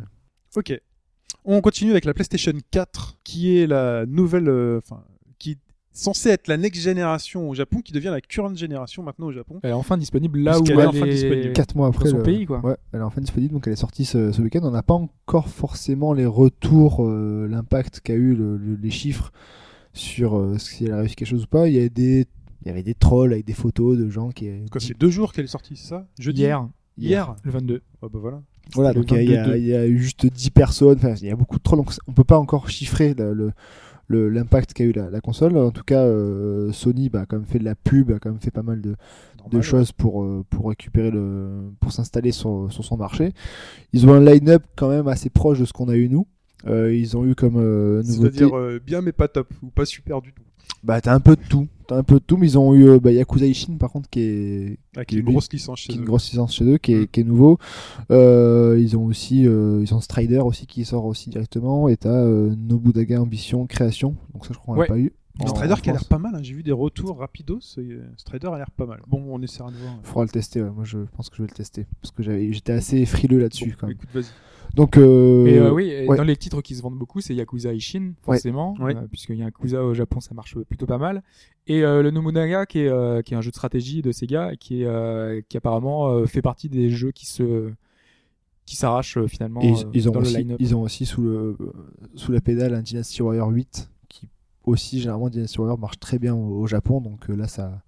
Ok. 0.55 0.79
On 1.45 1.59
continue 1.61 1.91
avec 1.91 2.05
la 2.05 2.13
PlayStation 2.13 2.53
4, 2.71 3.17
qui 3.23 3.57
est 3.57 3.67
la 3.67 4.05
nouvelle, 4.05 4.49
enfin, 4.77 5.03
censée 5.93 6.29
être 6.29 6.47
la 6.47 6.57
next 6.57 6.81
génération 6.81 7.49
au 7.49 7.53
Japon, 7.53 7.79
qui 7.81 7.93
devient 7.93 8.09
la 8.11 8.19
current 8.19 8.55
génération 8.55 9.03
maintenant 9.03 9.27
au 9.27 9.31
Japon. 9.31 9.59
Elle 9.63 9.69
est 9.69 9.73
enfin 9.73 9.97
disponible 9.97 10.39
là 10.39 10.59
où 10.59 10.65
est 10.65 10.71
elle 10.71 10.87
enfin 10.87 11.05
est 11.05 11.11
disponible. 11.11 11.53
Quatre 11.53 11.75
mois 11.75 11.87
après. 11.87 12.09
son 12.09 12.17
le- 12.17 12.23
pays, 12.23 12.45
quoi. 12.45 12.59
Ouais, 12.65 12.75
elle 12.91 12.99
est 12.99 13.03
enfin 13.03 13.21
disponible, 13.21 13.53
donc 13.53 13.67
elle 13.67 13.73
est 13.73 13.77
sortie 13.77 14.05
ce, 14.05 14.31
ce 14.31 14.41
week-end. 14.41 14.61
On 14.63 14.71
n'a 14.71 14.83
pas 14.83 14.95
encore 14.95 15.47
forcément 15.49 16.13
les 16.13 16.25
retours, 16.25 17.05
euh, 17.05 17.47
l'impact 17.47 17.99
qu'a 18.01 18.15
eu 18.15 18.33
le- 18.35 18.57
le- 18.57 18.75
les 18.75 18.89
chiffres 18.89 19.31
sur 19.93 20.35
euh, 20.37 20.57
si 20.57 20.85
elle 20.85 20.93
a 20.93 20.97
réussi 20.97 21.15
quelque 21.15 21.27
chose 21.27 21.43
ou 21.43 21.47
pas. 21.47 21.67
Il 21.67 21.75
y 21.75 21.79
a 21.79 21.87
des, 21.89 22.25
il 22.63 22.67
y 22.67 22.71
avait 22.71 22.83
des 22.83 22.95
trolls 22.95 23.33
avec 23.33 23.45
des 23.45 23.53
photos 23.53 23.97
de 23.97 24.09
gens 24.09 24.29
qui. 24.31 24.49
Quoi, 24.71 24.81
c'est 24.81 24.97
deux 24.97 25.09
jours 25.11 25.31
qu'elle 25.33 25.45
est 25.45 25.47
sortie, 25.47 25.75
c'est 25.75 25.89
ça? 25.89 26.07
Jeudi? 26.19 26.41
Hier, 26.41 26.67
Hier? 26.97 27.35
Le 27.43 27.51
22. 27.51 27.81
Ah 28.01 28.07
bah 28.11 28.19
voilà. 28.19 28.41
Voilà, 28.73 28.93
donc 28.93 29.11
il 29.11 29.29
y, 29.29 29.35
a- 29.35 29.43
22. 29.43 29.57
il 29.57 29.65
y 29.67 29.75
a 29.75 29.85
eu 29.85 29.99
juste 29.99 30.25
10 30.25 30.49
personnes, 30.49 30.97
enfin, 30.97 31.15
il 31.21 31.27
y 31.27 31.31
a 31.31 31.35
beaucoup 31.35 31.57
de 31.57 31.63
trolls, 31.63 31.79
donc 31.79 31.91
on 32.07 32.13
peut 32.13 32.23
pas 32.23 32.37
encore 32.39 32.69
chiffrer 32.69 33.13
le- 33.13 33.51
l'impact 34.09 34.73
qu'a 34.73 34.83
eu 34.83 34.91
la, 34.91 35.09
la 35.09 35.21
console. 35.21 35.57
En 35.57 35.71
tout 35.71 35.83
cas, 35.83 36.01
euh, 36.01 36.71
Sony 36.71 37.09
bah, 37.09 37.21
a 37.21 37.25
quand 37.25 37.37
même 37.37 37.45
fait 37.45 37.59
de 37.59 37.63
la 37.63 37.75
pub, 37.75 38.11
a 38.11 38.19
quand 38.19 38.29
même 38.29 38.39
fait 38.39 38.51
pas 38.51 38.63
mal 38.63 38.81
de, 38.81 38.95
choses 39.61 39.91
pour, 39.91 40.23
euh, 40.23 40.45
pour 40.49 40.69
récupérer 40.69 41.11
le, 41.11 41.71
pour 41.79 41.91
s'installer 41.91 42.31
sur, 42.31 42.67
sur 42.71 42.83
son 42.83 42.97
marché. 42.97 43.33
Ils 43.91 44.07
ont 44.07 44.13
un 44.13 44.23
line-up 44.23 44.63
quand 44.75 44.89
même 44.89 45.07
assez 45.07 45.29
proche 45.29 45.59
de 45.59 45.65
ce 45.65 45.73
qu'on 45.73 45.89
a 45.89 45.95
eu 45.95 46.09
nous. 46.09 46.27
Euh, 46.65 46.95
ils 46.95 47.17
ont 47.17 47.25
eu 47.25 47.35
comme 47.35 47.55
nouveauté. 47.55 48.37
C'est-à-dire 48.37 48.79
bien 48.85 49.01
mais 49.01 49.11
pas 49.11 49.27
top, 49.27 49.49
ou 49.61 49.67
pas 49.67 49.85
super 49.85 50.21
du 50.21 50.31
tout. 50.31 50.43
Bah, 50.83 51.01
t'as 51.01 51.13
un 51.13 51.19
peu 51.19 51.35
de 51.35 51.41
tout. 51.49 51.67
T'as 51.87 51.97
un 51.97 52.03
peu 52.03 52.15
de 52.15 52.23
tout, 52.25 52.37
mais 52.37 52.47
ils 52.47 52.57
ont 52.57 52.73
eu 52.73 52.87
euh, 52.89 52.99
bah, 52.99 53.11
Yakuza 53.11 53.45
Ishin 53.45 53.77
par 53.77 53.91
contre 53.91 54.09
qui 54.09 54.19
est, 54.21 54.79
Ah, 54.95 55.05
qui 55.05 55.15
est 55.15 55.19
une 55.19 55.25
grosse 55.25 55.51
licence 55.51 55.79
chez 55.79 55.87
qui 55.89 55.93
est 55.93 55.97
une 55.97 56.03
eux. 56.03 56.05
grosse 56.05 56.29
licence 56.31 56.53
chez 56.55 56.65
eux, 56.65 56.77
qui 56.77 56.93
est, 56.93 57.01
Mm. 57.01 57.07
qui 57.07 57.19
est 57.19 57.23
nouveau. 57.23 57.57
Euh, 58.11 58.77
ils 58.79 58.97
ont 58.97 59.05
aussi, 59.05 59.47
euh, 59.47 59.81
ils 59.83 59.93
ont 59.93 60.01
Strider 60.01 60.39
aussi 60.39 60.65
qui 60.67 60.85
sort 60.85 61.05
aussi 61.05 61.29
directement, 61.29 61.87
et 61.89 61.97
t'as 61.97 62.09
euh, 62.09 62.55
Nobunaga 62.57 63.21
Ambition 63.21 63.65
Création. 63.67 64.15
Donc 64.33 64.45
ça, 64.45 64.53
je 64.53 64.59
crois 64.59 64.75
qu'on 64.75 64.81
Ouais. 64.81 64.87
l'a 64.87 64.93
pas 64.93 64.99
eu. 64.99 65.13
En 65.39 65.45
En 65.45 65.47
Strider 65.47 65.73
qui 65.81 65.89
a 65.89 65.93
l'air 65.93 66.05
pas 66.05 66.19
mal, 66.19 66.35
hein. 66.35 66.39
j'ai 66.43 66.53
vu 66.53 66.61
des 66.61 66.71
retours 66.71 67.17
rapidos, 67.17 67.59
Strider 68.17 68.47
a 68.47 68.57
l'air 68.57 68.69
pas 68.69 68.85
mal. 68.85 69.01
Bon, 69.07 69.23
on 69.29 69.41
essaiera 69.41 69.71
de 69.71 69.77
voir. 69.77 69.95
Faudra 70.03 70.25
le 70.25 70.29
tester. 70.29 70.61
ouais. 70.61 70.69
Moi, 70.69 70.83
je 70.83 70.99
pense 71.17 71.29
que 71.31 71.37
je 71.37 71.41
vais 71.41 71.47
le 71.49 71.55
tester 71.55 71.87
parce 72.01 72.11
que 72.11 72.21
j'étais 72.21 72.73
assez 72.73 73.03
frileux 73.07 73.39
là-dessus. 73.39 73.69
Bon, 73.71 73.75
quand 73.79 73.87
même. 73.87 73.95
écoute, 73.95 74.09
vas-y. 74.13 74.25
Donc, 74.73 74.97
euh, 74.97 75.45
Et 75.45 75.59
euh, 75.59 75.71
oui, 75.71 75.85
et 75.89 76.07
ouais. 76.07 76.17
dans 76.17 76.23
les 76.23 76.35
titres 76.35 76.61
qui 76.61 76.73
se 76.75 76.81
vendent 76.81 76.97
beaucoup, 76.97 77.21
c'est 77.21 77.35
Yakuza 77.35 77.73
Ishin, 77.73 78.13
forcément, 78.23 78.73
Ouais. 78.79 78.95
euh, 78.95 79.01
puisque 79.11 79.29
Yakuza 79.29 79.83
au 79.83 79.93
Japon, 79.93 80.19
ça 80.19 80.33
marche 80.33 80.57
plutôt 80.67 80.87
pas 80.87 80.97
mal. 80.97 81.21
Et 81.67 81.83
euh, 81.83 82.01
le 82.01 82.09
Nobunaga, 82.09 82.65
qui 82.65 82.79
est, 82.79 82.87
euh, 82.87 83.21
qui 83.21 83.33
est 83.35 83.37
un 83.37 83.41
jeu 83.41 83.51
de 83.51 83.55
stratégie 83.55 84.01
de 84.01 84.11
Sega, 84.11 84.55
qui, 84.55 84.81
est, 84.81 84.85
euh, 84.87 85.41
qui 85.47 85.57
apparemment 85.57 86.09
euh, 86.09 86.25
fait 86.25 86.41
partie 86.41 86.69
des 86.69 86.89
jeux 86.89 87.11
qui 87.11 87.25
se 87.27 87.71
qui 88.65 88.77
s'arrachent 88.77 89.19
finalement 89.27 89.61
Et 89.61 89.67
ils, 89.67 89.73
euh, 89.85 89.89
ils 89.93 90.09
ont 90.09 90.13
dans 90.13 90.21
le 90.21 90.25
aussi, 90.25 90.37
line-up. 90.37 90.57
ils 90.61 90.73
ont 90.73 90.81
aussi 90.83 91.05
sous, 91.05 91.21
le, 91.21 91.57
sous 92.15 92.31
la 92.31 92.39
pédale 92.39 92.73
un 92.73 92.81
Dynasty 92.81 93.21
Warrior 93.21 93.49
8 93.49 93.91
qui 94.07 94.29
aussi 94.63 95.01
généralement 95.01 95.29
Dynasty 95.29 95.59
Warrior 95.59 95.77
marche 95.77 95.99
très 95.99 96.17
bien 96.17 96.33
au, 96.33 96.61
au 96.61 96.65
Japon 96.65 97.01
donc 97.01 97.29
euh, 97.29 97.35
là 97.35 97.49
ça 97.49 97.81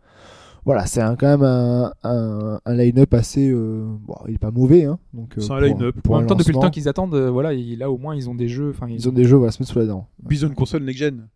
voilà 0.65 0.85
c'est 0.87 1.01
un- 1.01 1.15
quand 1.15 1.27
même 1.27 1.43
un, 1.43 1.93
un, 2.03 2.59
un 2.65 2.75
line-up 2.75 3.13
assez 3.13 3.47
euh, 3.49 3.85
bon, 4.01 4.15
il 4.27 4.33
est 4.35 4.37
pas 4.39 4.51
mauvais 4.51 4.85
hein, 4.85 4.97
donc 5.13 5.37
euh, 5.37 5.41
C'est 5.41 5.51
un 5.53 5.61
line-up. 5.61 5.95
pour 6.03 6.15
en 6.15 6.17
même 6.19 6.27
temps, 6.27 6.35
depuis 6.35 6.53
le 6.53 6.59
temps 6.59 6.69
qu'ils 6.71 6.89
attendent, 6.89 7.13
euh, 7.15 7.29
voilà, 7.29 7.53
et 7.53 7.75
là 7.75 7.89
au 7.91 7.97
moins 7.97 8.15
ils 8.15 8.29
ont 8.29 8.35
des 8.35 8.47
jeux. 8.49 8.71
Enfin, 8.71 8.87
ils 8.89 9.07
ont 9.07 9.11
des 9.11 9.23
jeux 9.25 9.37
voilà 9.37 9.51
se 9.51 9.61
mettre 9.61 9.71
sous 9.71 9.79
la 9.79 9.85
dent 9.85 10.07
Puis 10.27 10.39
ils 10.39 10.45
ont 10.45 10.49
une 10.49 10.55
console 10.55 10.83
next-gen. 10.83 11.27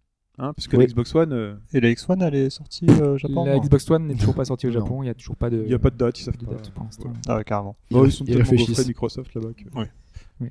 Hein, 0.41 0.53
parce 0.55 0.67
que 0.69 0.77
Oui. 0.77 0.83
la 0.83 0.87
Xbox 0.87 1.13
One, 1.15 1.33
euh, 1.33 1.55
Et 1.73 1.81
la 1.81 1.89
X1, 1.89 2.21
elle 2.25 2.33
est 2.33 2.49
sortie 2.49 2.85
euh, 2.89 3.15
au 3.15 3.17
Japon 3.17 3.43
la 3.43 3.59
Xbox 3.59 3.91
One 3.91 4.07
n'est 4.07 4.15
toujours 4.15 4.35
pas 4.35 4.45
sortie 4.45 4.67
au. 4.67 4.71
Japon, 4.71 5.03
il 5.03 5.07
y 5.07 5.09
a 5.09 5.13
toujours 5.13 5.35
pas 5.35 5.49
de. 5.49 5.57
il 5.63 5.67
n'y 5.67 5.73
a 5.73 5.79
pas 5.79 5.89
de 5.89 5.97
date, 5.97 6.17
ils 6.17 6.23
savent 6.23 6.37
de 6.37 6.45
pas. 6.45 6.53
date 6.53 6.69
pour 6.71 6.85
l'instant. 6.85 7.09
Ah 7.27 7.35
ouais, 7.35 7.43
carrément. 7.43 7.75
Bon, 7.91 8.05
ils 8.05 8.11
sont 8.13 8.23
Ils 8.23 8.27
tellement 8.27 8.43
réfléchissent. 8.43 8.69
gaufrés 8.69 8.87
Microsoft 8.87 9.33
là-bas. 9.35 9.49
que- 9.53 10.49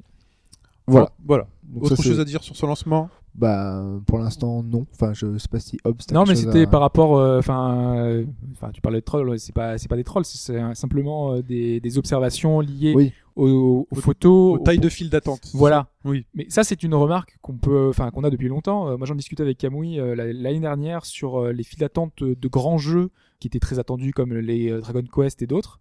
voilà 0.87 1.11
Voilà. 1.27 1.47
donc 1.65 1.85
Autre 1.85 1.97
ça, 1.97 2.03
chose 2.03 2.21
à 2.21 2.25
dire 2.25 2.43
sur 2.43 2.57
ce 2.57 2.65
lancement? 2.67 3.11
Bah, 3.39 3.85
pour 4.07 4.19
l'instant, 4.19 4.65
non. 4.65 4.85
Enfin, 4.93 5.13
je 5.15 5.39
sais 5.39 5.47
pas 5.49 5.61
si 5.61 5.79
Hobbs. 5.85 5.99
t'as 6.07 6.15
Non, 6.15 6.25
mais 6.27 6.35
c'était 6.35 6.63
à- 6.65 6.67
par 6.67 6.81
rapport, 6.81 7.17
euh, 7.17 7.39
enfin, 7.39 7.95
euh, 7.97 8.25
enfin, 8.53 8.71
tu 8.73 8.81
parlais 8.81 8.99
de 8.99 9.05
trolls, 9.05 9.29
ouais, 9.29 9.39
c'est 9.39 9.55
pas, 9.55 9.79
c'est 9.79 9.87
pas 9.87 9.95
des 9.97 10.03
trolls, 10.03 10.25
c'est- 10.25 10.75
simplement 10.75 11.35
euh, 11.35 11.43
des, 11.43 11.79
des 11.81 11.99
observations 11.99 12.59
liées 12.59 12.95
Oui. 12.97 13.13
aux, 13.37 13.87
aux 13.89 13.95
photos, 13.97 14.57
Aux 14.57 14.59
tailles 14.65 14.79
aux- 14.79 14.81
de 14.81 14.89
file 14.89 15.09
d'attente. 15.09 15.53
Voilà. 15.55 15.87
Oui. 16.05 16.27
Mais 16.35 16.47
ça, 16.49 16.65
c'est 16.65 16.83
une 16.83 16.95
remarque 16.97 17.39
qu'on 17.41 17.57
peut, 17.57 17.89
enfin, 17.91 18.11
qu'on 18.11 18.25
a 18.25 18.31
depuis 18.31 18.49
longtemps. 18.49 18.99
Moi, 18.99 19.07
j'en 19.07 19.15
discutais 19.15 19.45
avec 19.45 19.57
Kamui 19.59 20.01
euh, 20.01 20.17
la- 20.17 20.33
l'année 20.33 20.59
dernière 20.61 21.05
sur 21.05 21.39
euh, 21.41 21.53
les 21.53 21.63
files 21.63 21.79
d'attente 21.79 22.25
de 22.25 22.49
grands 22.49 22.79
jeux 22.79 23.11
qui 23.39 23.47
étaient 23.47 23.61
très 23.61 23.79
attendus, 23.79 24.13
comme 24.13 24.35
les 24.35 24.69
euh, 24.73 24.81
Dragon 24.81 25.05
Quest 25.15 25.43
et 25.43 25.47
d'autres. 25.47 25.79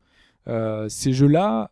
Euh, 0.47 0.87
ces 0.89 1.11
jeux-là 1.11 1.71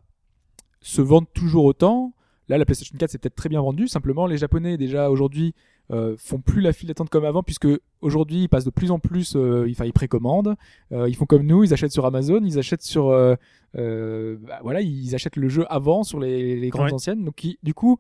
se 0.81 1.01
vendent 1.03 1.31
toujours 1.33 1.65
autant. 1.65 2.13
Là, 2.49 2.57
la 2.57 2.65
PlayStation 2.65 2.95
4 2.97 3.09
c'est 3.11 3.17
peut-être 3.19 3.36
très 3.36 3.49
bien 3.49 3.61
vendu. 3.61 3.88
Simplement, 3.88 4.25
les 4.27 4.38
Japonais 4.38 4.77
déjà 4.77 5.09
aujourd'hui 5.11 5.53
euh, 5.91 6.15
font 6.17 6.39
plus 6.39 6.61
la 6.61 6.73
file 6.73 6.88
d'attente 6.88 7.09
comme 7.09 7.25
avant, 7.25 7.43
puisque 7.43 7.67
aujourd'hui 8.01 8.43
ils 8.43 8.49
passent 8.49 8.65
de 8.65 8.69
plus 8.71 8.91
en 8.91 8.99
plus, 8.99 9.36
euh, 9.36 9.67
enfin 9.69 9.86
ils 9.86 9.93
précommandent, 9.93 10.55
euh, 10.91 11.07
ils 11.09 11.15
font 11.15 11.25
comme 11.25 11.45
nous, 11.45 11.63
ils 11.63 11.73
achètent 11.73 11.91
sur 11.91 12.05
Amazon, 12.05 12.41
ils 12.43 12.57
achètent 12.59 12.81
sur, 12.83 13.09
euh, 13.09 13.36
euh, 13.77 14.38
bah, 14.47 14.59
voilà, 14.63 14.81
ils 14.81 15.13
achètent 15.15 15.36
le 15.36 15.49
jeu 15.49 15.65
avant 15.69 16.03
sur 16.03 16.19
les, 16.19 16.59
les 16.59 16.69
grandes 16.69 16.86
Ouais. 16.88 16.93
anciennes. 16.93 17.23
Donc 17.23 17.36
qui- 17.36 17.59
du 17.63 17.73
coup, 17.73 17.97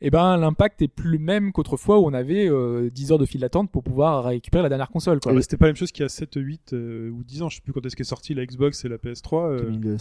eh 0.00 0.10
ben 0.10 0.36
l'impact 0.36 0.80
est 0.82 0.88
plus 0.88 1.10
le 1.10 1.18
même 1.18 1.50
qu'autrefois 1.52 1.98
où 1.98 2.06
on 2.06 2.12
avait 2.14 2.48
euh, 2.48 2.88
10 2.90 3.10
heures 3.12 3.18
de 3.18 3.26
file 3.26 3.40
d'attente 3.40 3.70
pour 3.70 3.82
pouvoir 3.82 4.24
récupérer 4.24 4.62
la 4.62 4.68
dernière 4.68 4.90
console. 4.90 5.18
Quoi. 5.20 5.32
Ouais, 5.32 5.42
C'était 5.42 5.56
pas 5.56 5.66
la 5.66 5.70
même 5.70 5.76
chose 5.76 5.90
qu'il 5.92 6.02
y 6.02 6.06
a 6.06 6.08
7, 6.08 6.34
8 6.36 6.72
euh, 6.72 7.10
ou 7.10 7.24
10 7.24 7.42
ans. 7.42 7.48
Je 7.48 7.56
sais 7.56 7.62
plus 7.62 7.72
quand 7.72 7.84
est-ce 7.84 7.96
qu'est 7.96 8.04
sortie 8.04 8.32
la 8.34 8.46
Xbox 8.46 8.84
et 8.84 8.88
la 8.88 8.96
PS3. 8.96 9.46
euh, 9.50 9.96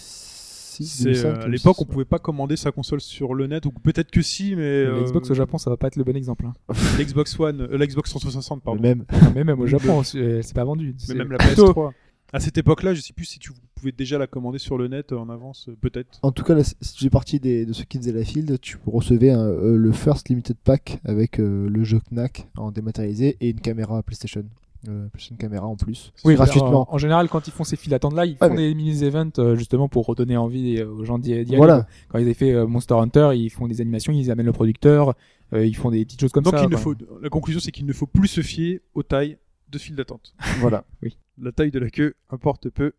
2006, 0.79 0.85
c'est, 0.97 1.03
2005, 1.05 1.27
euh, 1.27 1.31
à 1.45 1.47
l'époque, 1.47 1.75
on 1.79 1.83
2006, 1.83 1.85
pouvait 1.93 2.05
pas 2.05 2.19
commander 2.19 2.55
sa 2.55 2.71
console 2.71 3.01
sur 3.01 3.33
le 3.33 3.47
net, 3.47 3.65
ou 3.65 3.71
peut-être 3.71 4.11
que 4.11 4.21
si, 4.21 4.55
mais 4.55 4.61
euh, 4.63 5.03
Xbox 5.03 5.29
au 5.31 5.33
Japon, 5.33 5.57
ça 5.57 5.69
va 5.69 5.77
pas 5.77 5.87
être 5.87 5.95
le 5.95 6.03
bon 6.03 6.15
exemple. 6.15 6.45
Hein. 6.45 6.53
l'Xbox 6.99 7.39
One, 7.39 7.61
euh, 7.61 7.77
l'Xbox 7.77 8.09
360, 8.09 8.57
ouais. 8.57 8.61
pardon, 8.63 8.81
Même. 8.81 9.05
Non, 9.11 9.31
mais 9.35 9.43
même 9.43 9.59
au 9.59 9.67
Japon, 9.67 10.03
c'est 10.03 10.53
pas 10.53 10.63
vendu. 10.63 10.95
mais 11.09 11.15
même 11.15 11.31
la 11.31 11.37
plutôt- 11.37 11.71
PS3. 11.71 11.91
À 12.33 12.41
cette 12.41 12.57
époque-là, 12.57 12.93
je 12.93 12.99
sais 12.99 13.13
plus 13.13 13.23
si 13.23 13.39
tu 13.39 13.51
pouvais 13.75 13.93
déjà 13.93 14.17
la 14.17 14.27
commander 14.27 14.59
sur 14.59 14.77
le 14.77 14.89
net 14.89 15.13
euh, 15.13 15.17
en 15.17 15.29
avance, 15.29 15.69
euh, 15.69 15.77
peut-être. 15.79 16.19
En 16.23 16.33
tout 16.33 16.43
cas, 16.43 16.55
là, 16.55 16.61
si 16.65 16.75
tu 16.93 17.05
fais 17.05 17.09
partie 17.09 17.39
des, 17.39 17.65
de 17.65 17.71
ceux 17.71 17.85
qui 17.85 17.97
faisaient 17.97 18.11
la 18.11 18.25
field, 18.25 18.59
tu 18.59 18.77
recevais 18.85 19.29
un, 19.31 19.39
euh, 19.45 19.77
le 19.77 19.91
First 19.93 20.27
Limited 20.27 20.57
Pack 20.61 20.99
avec 21.05 21.39
euh, 21.39 21.69
le 21.69 21.83
jeu 21.85 22.01
Knack 22.11 22.49
en 22.57 22.71
dématérialisé 22.71 23.37
et 23.39 23.51
une 23.51 23.61
caméra 23.61 24.03
PlayStation. 24.03 24.43
Euh, 24.87 25.07
PlayStation 25.09 25.35
caméra 25.35 25.65
en 25.67 25.75
plus. 25.75 26.13
Oui, 26.23 26.35
gratuitement. 26.35 26.89
En, 26.91 26.95
en 26.95 26.97
général, 26.97 27.27
quand 27.29 27.47
ils 27.47 27.51
font 27.51 27.63
ces 27.63 27.75
files 27.75 27.91
d'attente 27.91 28.13
là, 28.15 28.25
ils 28.25 28.37
Ouais, 28.41 28.47
font 28.47 28.53
mais- 28.53 28.69
des 28.69 28.73
mini-events 28.75 29.31
euh, 29.39 29.55
justement 29.55 29.89
pour 29.89 30.05
redonner 30.05 30.37
envie 30.37 30.77
euh, 30.77 30.87
aux 30.89 31.03
gens 31.03 31.19
d'y 31.19 31.33
aller. 31.33 31.57
Voilà. 31.57 31.85
Quand 32.09 32.19
ils 32.19 32.23
avaient 32.23 32.33
fait 32.33 32.53
euh, 32.53 32.65
Monster 32.67 32.93
Hunter, 32.95 33.31
ils 33.35 33.49
font 33.49 33.67
des 33.67 33.81
animations, 33.81 34.13
ils 34.13 34.31
amènent 34.31 34.45
le 34.45 34.53
producteur, 34.53 35.13
euh, 35.53 35.65
ils 35.65 35.75
font 35.75 35.91
des 35.91 36.05
petites 36.05 36.21
choses 36.21 36.31
comme 36.31 36.43
Donc 36.43 36.55
ça. 36.57 36.65
il 36.69 36.77
faut, 36.77 36.95
la 37.21 37.29
conclusion, 37.29 37.59
c'est 37.59 37.71
qu'il 37.71 37.85
ne 37.85 37.93
faut 37.93 38.07
plus 38.07 38.27
se 38.29 38.41
fier 38.41 38.81
aux 38.93 39.03
tailles 39.03 39.37
de 39.69 39.77
file 39.77 39.95
d'attente. 39.95 40.33
voilà. 40.59 40.83
La 41.39 41.51
taille 41.51 41.69
de 41.69 41.77
la 41.77 41.91
queue 41.91 42.15
importe 42.31 42.69
peu. 42.69 42.93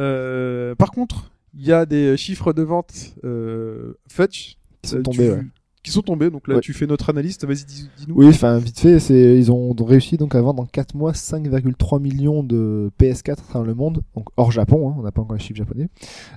Euh, 0.00 0.74
par 0.74 0.90
contre, 0.90 1.30
il 1.54 1.64
y 1.64 1.70
a 1.72 1.86
des 1.86 2.16
chiffres 2.16 2.52
de 2.52 2.62
vente 2.62 3.14
euh, 3.22 3.94
fetch 4.08 4.56
Qui 4.82 4.90
sont 4.90 4.96
euh, 4.96 5.02
tombés, 5.02 5.16
tu- 5.18 5.30
ouais. 5.30 5.42
Qui 5.84 5.92
sont 5.92 6.02
tombés. 6.02 6.30
Donc 6.30 6.48
là, 6.48 6.56
Ouais. 6.56 6.60
tu 6.60 6.72
fais 6.72 6.86
notre 6.88 7.10
analyste. 7.10 7.44
Vas-y, 7.46 7.64
dis- 7.64 7.88
dis-nous. 7.98 8.14
Oui, 8.16 8.26
enfin, 8.26 8.58
vite 8.58 8.80
fait, 8.80 8.98
c'est, 8.98 9.38
ils 9.38 9.52
ont 9.52 9.72
réussi 9.78 10.16
donc 10.16 10.34
à 10.34 10.40
vendre 10.42 10.62
en 10.62 10.66
4 10.66 10.96
mois 10.96 11.12
5,3 11.12 12.00
millions 12.00 12.42
de 12.42 12.90
PS4 12.98 13.32
à 13.32 13.36
travers 13.36 13.66
le 13.66 13.74
monde, 13.74 14.02
donc 14.16 14.26
hors 14.36 14.50
Japon, 14.50 14.88
hein, 14.90 14.96
on 14.98 15.02
n'a 15.02 15.12
pas 15.12 15.20
encore 15.22 15.36
les 15.36 15.42
chiffres 15.42 15.58
japonais. 15.58 15.88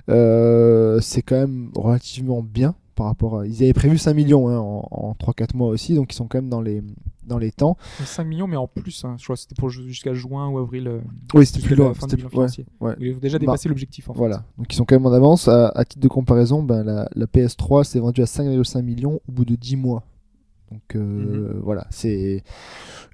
Euh, 0.08 1.00
c'est 1.00 1.22
quand 1.22 1.36
même 1.36 1.70
relativement 1.74 2.42
bien 2.42 2.74
par 2.98 3.06
rapport 3.06 3.38
à. 3.40 3.46
Ils 3.46 3.62
avaient 3.62 3.72
prévu 3.72 3.96
5 3.96 4.12
millions 4.14 4.48
hein, 4.48 4.58
en, 4.58 4.86
en 4.90 5.12
3-4 5.14 5.56
mois 5.56 5.68
aussi, 5.68 5.94
donc 5.94 6.12
ils 6.12 6.16
sont 6.16 6.26
quand 6.26 6.38
même 6.38 6.50
dans 6.50 6.60
les, 6.60 6.82
dans 7.26 7.38
les 7.38 7.52
temps. 7.52 7.76
5 8.04 8.24
millions, 8.24 8.46
mais 8.48 8.56
en 8.56 8.66
plus, 8.66 9.04
hein, 9.04 9.14
je 9.18 9.24
crois 9.24 9.36
que 9.36 9.40
c'était 9.42 9.54
pour 9.54 9.70
jusqu'à 9.70 10.12
juin 10.14 10.48
ou 10.48 10.58
avril. 10.58 10.88
euh, 10.88 11.00
Oui, 11.34 11.46
c'était 11.46 11.60
plus 11.64 11.76
loin. 11.76 11.92
c'était- 11.94 12.22
ouais, 12.36 12.46
ouais. 12.80 12.96
Ils 13.00 13.14
ont 13.14 13.18
déjà 13.18 13.38
Bah, 13.38 13.40
dépassé 13.46 13.68
l'objectif 13.68 14.10
en 14.10 14.12
fait. 14.14 14.18
Voilà, 14.18 14.42
donc 14.58 14.72
ils 14.72 14.76
sont 14.76 14.84
quand 14.84 14.96
même 14.96 15.06
en 15.06 15.12
avance. 15.12 15.46
À, 15.48 15.68
à 15.68 15.84
titre 15.84 16.02
de 16.02 16.08
comparaison, 16.08 16.62
ben, 16.62 16.82
la, 16.82 17.08
la 17.14 17.26
PS3 17.26 17.84
s'est 17.84 18.00
vendue 18.00 18.20
à 18.22 18.26
5,5 18.26 18.82
millions 18.82 19.20
au 19.28 19.32
bout 19.32 19.44
de 19.44 19.54
10 19.54 19.76
mois. 19.76 20.02
Donc 20.70 20.82
euh, 20.96 21.58
voilà, 21.62 21.86
c'est. 21.90 22.42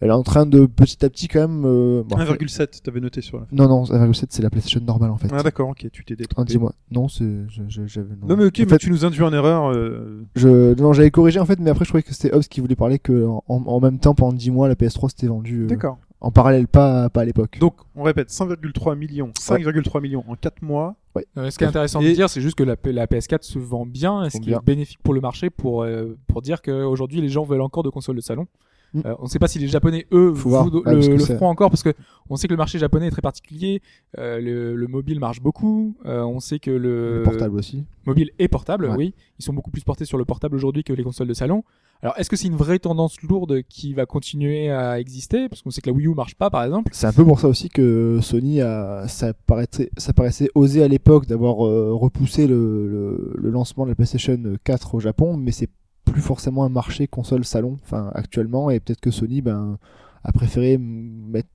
Elle 0.00 0.08
est 0.08 0.12
en 0.12 0.22
train 0.24 0.44
de 0.44 0.66
petit 0.66 1.04
à 1.04 1.08
petit 1.10 1.28
quand 1.28 1.40
même. 1.40 1.64
euh, 1.64 2.02
bon, 2.02 2.16
après- 2.16 2.34
1,7, 2.36 2.82
t'avais 2.82 3.00
noté 3.00 3.20
sur 3.20 3.38
la. 3.38 3.46
Non, 3.52 3.68
non, 3.68 3.84
1,7 3.84 4.26
c'est 4.30 4.42
la 4.42 4.50
PlayStation 4.50 4.80
normale 4.80 5.10
en 5.10 5.16
fait. 5.16 5.28
Ah 5.32 5.42
d'accord, 5.42 5.68
ok, 5.70 5.86
tu 5.92 6.04
t'es 6.04 6.16
détrompé. 6.16 6.48
10 6.52 6.58
mois. 6.58 6.72
Non, 6.90 7.08
c'est. 7.08 7.24
j'avais- 7.68 8.08
Non 8.26 8.36
mais 8.36 8.46
ok, 8.46 8.54
En 8.58 8.62
mais 8.62 8.68
fait, 8.68 8.78
tu 8.78 8.90
nous 8.90 9.04
induis 9.04 9.22
en 9.22 9.32
erreur. 9.32 9.70
euh, 9.72 10.24
je, 10.34 10.74
non, 10.80 10.92
j'avais 10.92 11.10
corrigé 11.12 11.38
en 11.38 11.46
fait, 11.46 11.58
mais 11.60 11.70
après 11.70 11.84
je 11.84 11.90
croyais 11.90 12.02
que 12.02 12.12
c'était 12.12 12.34
Hobbs 12.34 12.42
qui 12.48 12.60
voulait 12.60 12.76
parler 12.76 12.98
que 12.98 13.24
en, 13.26 13.42
en 13.48 13.80
même 13.80 13.98
temps 13.98 14.14
pendant 14.14 14.32
10 14.32 14.50
mois 14.50 14.68
la 14.68 14.74
PS3 14.74 15.10
s'était 15.10 15.28
vendue 15.28 15.62
euh, 15.64 15.66
D'accord. 15.68 15.98
En 16.24 16.30
parallèle, 16.30 16.66
pas, 16.68 17.08
pas 17.10 17.20
à 17.20 17.24
l'époque. 17.24 17.58
Donc 17.60 17.74
on 17.94 18.02
répète, 18.02 18.30
5,3 18.30 18.96
millions, 18.96 19.30
5,3 19.38 20.00
millions 20.00 20.24
en 20.28 20.34
4 20.36 20.62
mois. 20.62 20.96
Euh, 21.38 21.50
ce 21.50 21.58
qui 21.58 21.64
est 21.64 21.68
intéressant 21.68 22.00
Et- 22.00 22.08
de 22.10 22.14
dire, 22.14 22.28
c'est 22.28 22.40
juste 22.40 22.56
que 22.56 22.64
la, 22.64 22.76
P- 22.76 22.92
la 22.92 23.06
PS4 23.06 23.42
se 23.42 23.58
vend 23.58 23.86
bien, 23.86 24.28
ce 24.30 24.38
qui 24.38 24.52
est 24.52 24.64
bénéfique 24.64 24.98
pour 25.02 25.14
le 25.14 25.20
marché 25.20 25.50
pour, 25.50 25.82
euh, 25.82 26.16
pour 26.26 26.42
dire 26.42 26.60
qu'aujourd'hui 26.62 27.20
les 27.20 27.28
gens 27.28 27.44
veulent 27.44 27.60
encore 27.60 27.82
de 27.84 27.90
consoles 27.90 28.16
de 28.16 28.20
salon. 28.20 28.46
Mm. 28.94 29.00
Euh, 29.06 29.14
on 29.18 29.24
ne 29.24 29.28
sait 29.28 29.38
pas 29.40 29.48
si 29.48 29.58
les 29.58 29.66
Japonais, 29.68 30.06
eux, 30.12 30.28
voir. 30.28 30.72
Ouais, 30.72 30.80
le, 30.94 31.16
le 31.16 31.18
feront 31.18 31.48
encore 31.48 31.68
parce 31.70 31.82
que 31.82 31.92
on 32.30 32.36
sait 32.36 32.46
que 32.46 32.52
le 32.52 32.56
marché 32.58 32.78
japonais 32.78 33.08
est 33.08 33.10
très 33.10 33.22
particulier. 33.22 33.82
Euh, 34.18 34.40
le, 34.40 34.74
le 34.76 34.86
mobile 34.88 35.18
marche 35.20 35.40
beaucoup. 35.40 35.96
Euh, 36.06 36.22
on 36.22 36.38
sait 36.40 36.58
que 36.60 36.70
le, 36.70 37.18
Le 37.18 37.22
portable 37.24 37.56
aussi. 37.58 37.84
mobile 38.06 38.30
et 38.38 38.46
portable, 38.48 38.86
Ouais. 38.86 38.96
oui, 38.96 39.14
ils 39.40 39.44
sont 39.44 39.52
beaucoup 39.52 39.70
plus 39.72 39.82
portés 39.84 40.04
sur 40.04 40.16
le 40.18 40.24
portable 40.24 40.54
aujourd'hui 40.56 40.84
que 40.84 40.92
les 40.92 41.02
consoles 41.04 41.26
de 41.28 41.34
salon. 41.34 41.64
Alors, 42.02 42.14
est-ce 42.18 42.28
que 42.28 42.36
c'est 42.36 42.48
une 42.48 42.56
vraie 42.56 42.78
tendance 42.78 43.20
lourde 43.22 43.62
qui 43.68 43.94
va 43.94 44.04
continuer 44.04 44.70
à 44.70 45.00
exister? 45.00 45.48
Parce 45.48 45.62
qu'on 45.62 45.70
sait 45.70 45.80
que 45.80 45.88
la 45.88 45.96
Wii 45.96 46.06
U 46.08 46.14
marche 46.14 46.34
pas, 46.34 46.50
par 46.50 46.62
exemple. 46.62 46.90
C'est 46.92 47.06
un 47.06 47.12
peu 47.14 47.24
pour 47.24 47.40
ça 47.40 47.48
aussi 47.48 47.70
que 47.70 48.18
Sony 48.20 48.60
a, 48.60 49.08
ça 49.08 49.32
paraissait, 49.46 49.90
ça 49.96 50.12
paraissait 50.12 50.50
osé 50.54 50.82
à 50.82 50.88
l'époque 50.88 51.26
d'avoir 51.26 51.66
euh, 51.66 51.92
repoussé 51.94 52.46
le, 52.46 52.86
le, 52.88 53.34
le 53.38 53.50
lancement 53.50 53.84
de 53.84 53.90
la 53.90 53.94
PlayStation 53.94 54.38
4 54.64 54.94
au 54.96 55.00
Japon, 55.00 55.36
mais 55.38 55.50
c'est 55.50 55.70
plus 56.04 56.20
forcément 56.20 56.64
un 56.64 56.68
marché 56.68 57.06
console 57.06 57.46
salon, 57.46 57.78
enfin 57.82 58.10
actuellement, 58.14 58.68
et 58.68 58.80
peut-être 58.80 59.00
que 59.00 59.10
Sony 59.10 59.40
ben 59.40 59.78
a 60.22 60.32
préféré 60.32 60.76
mettre 60.76 61.48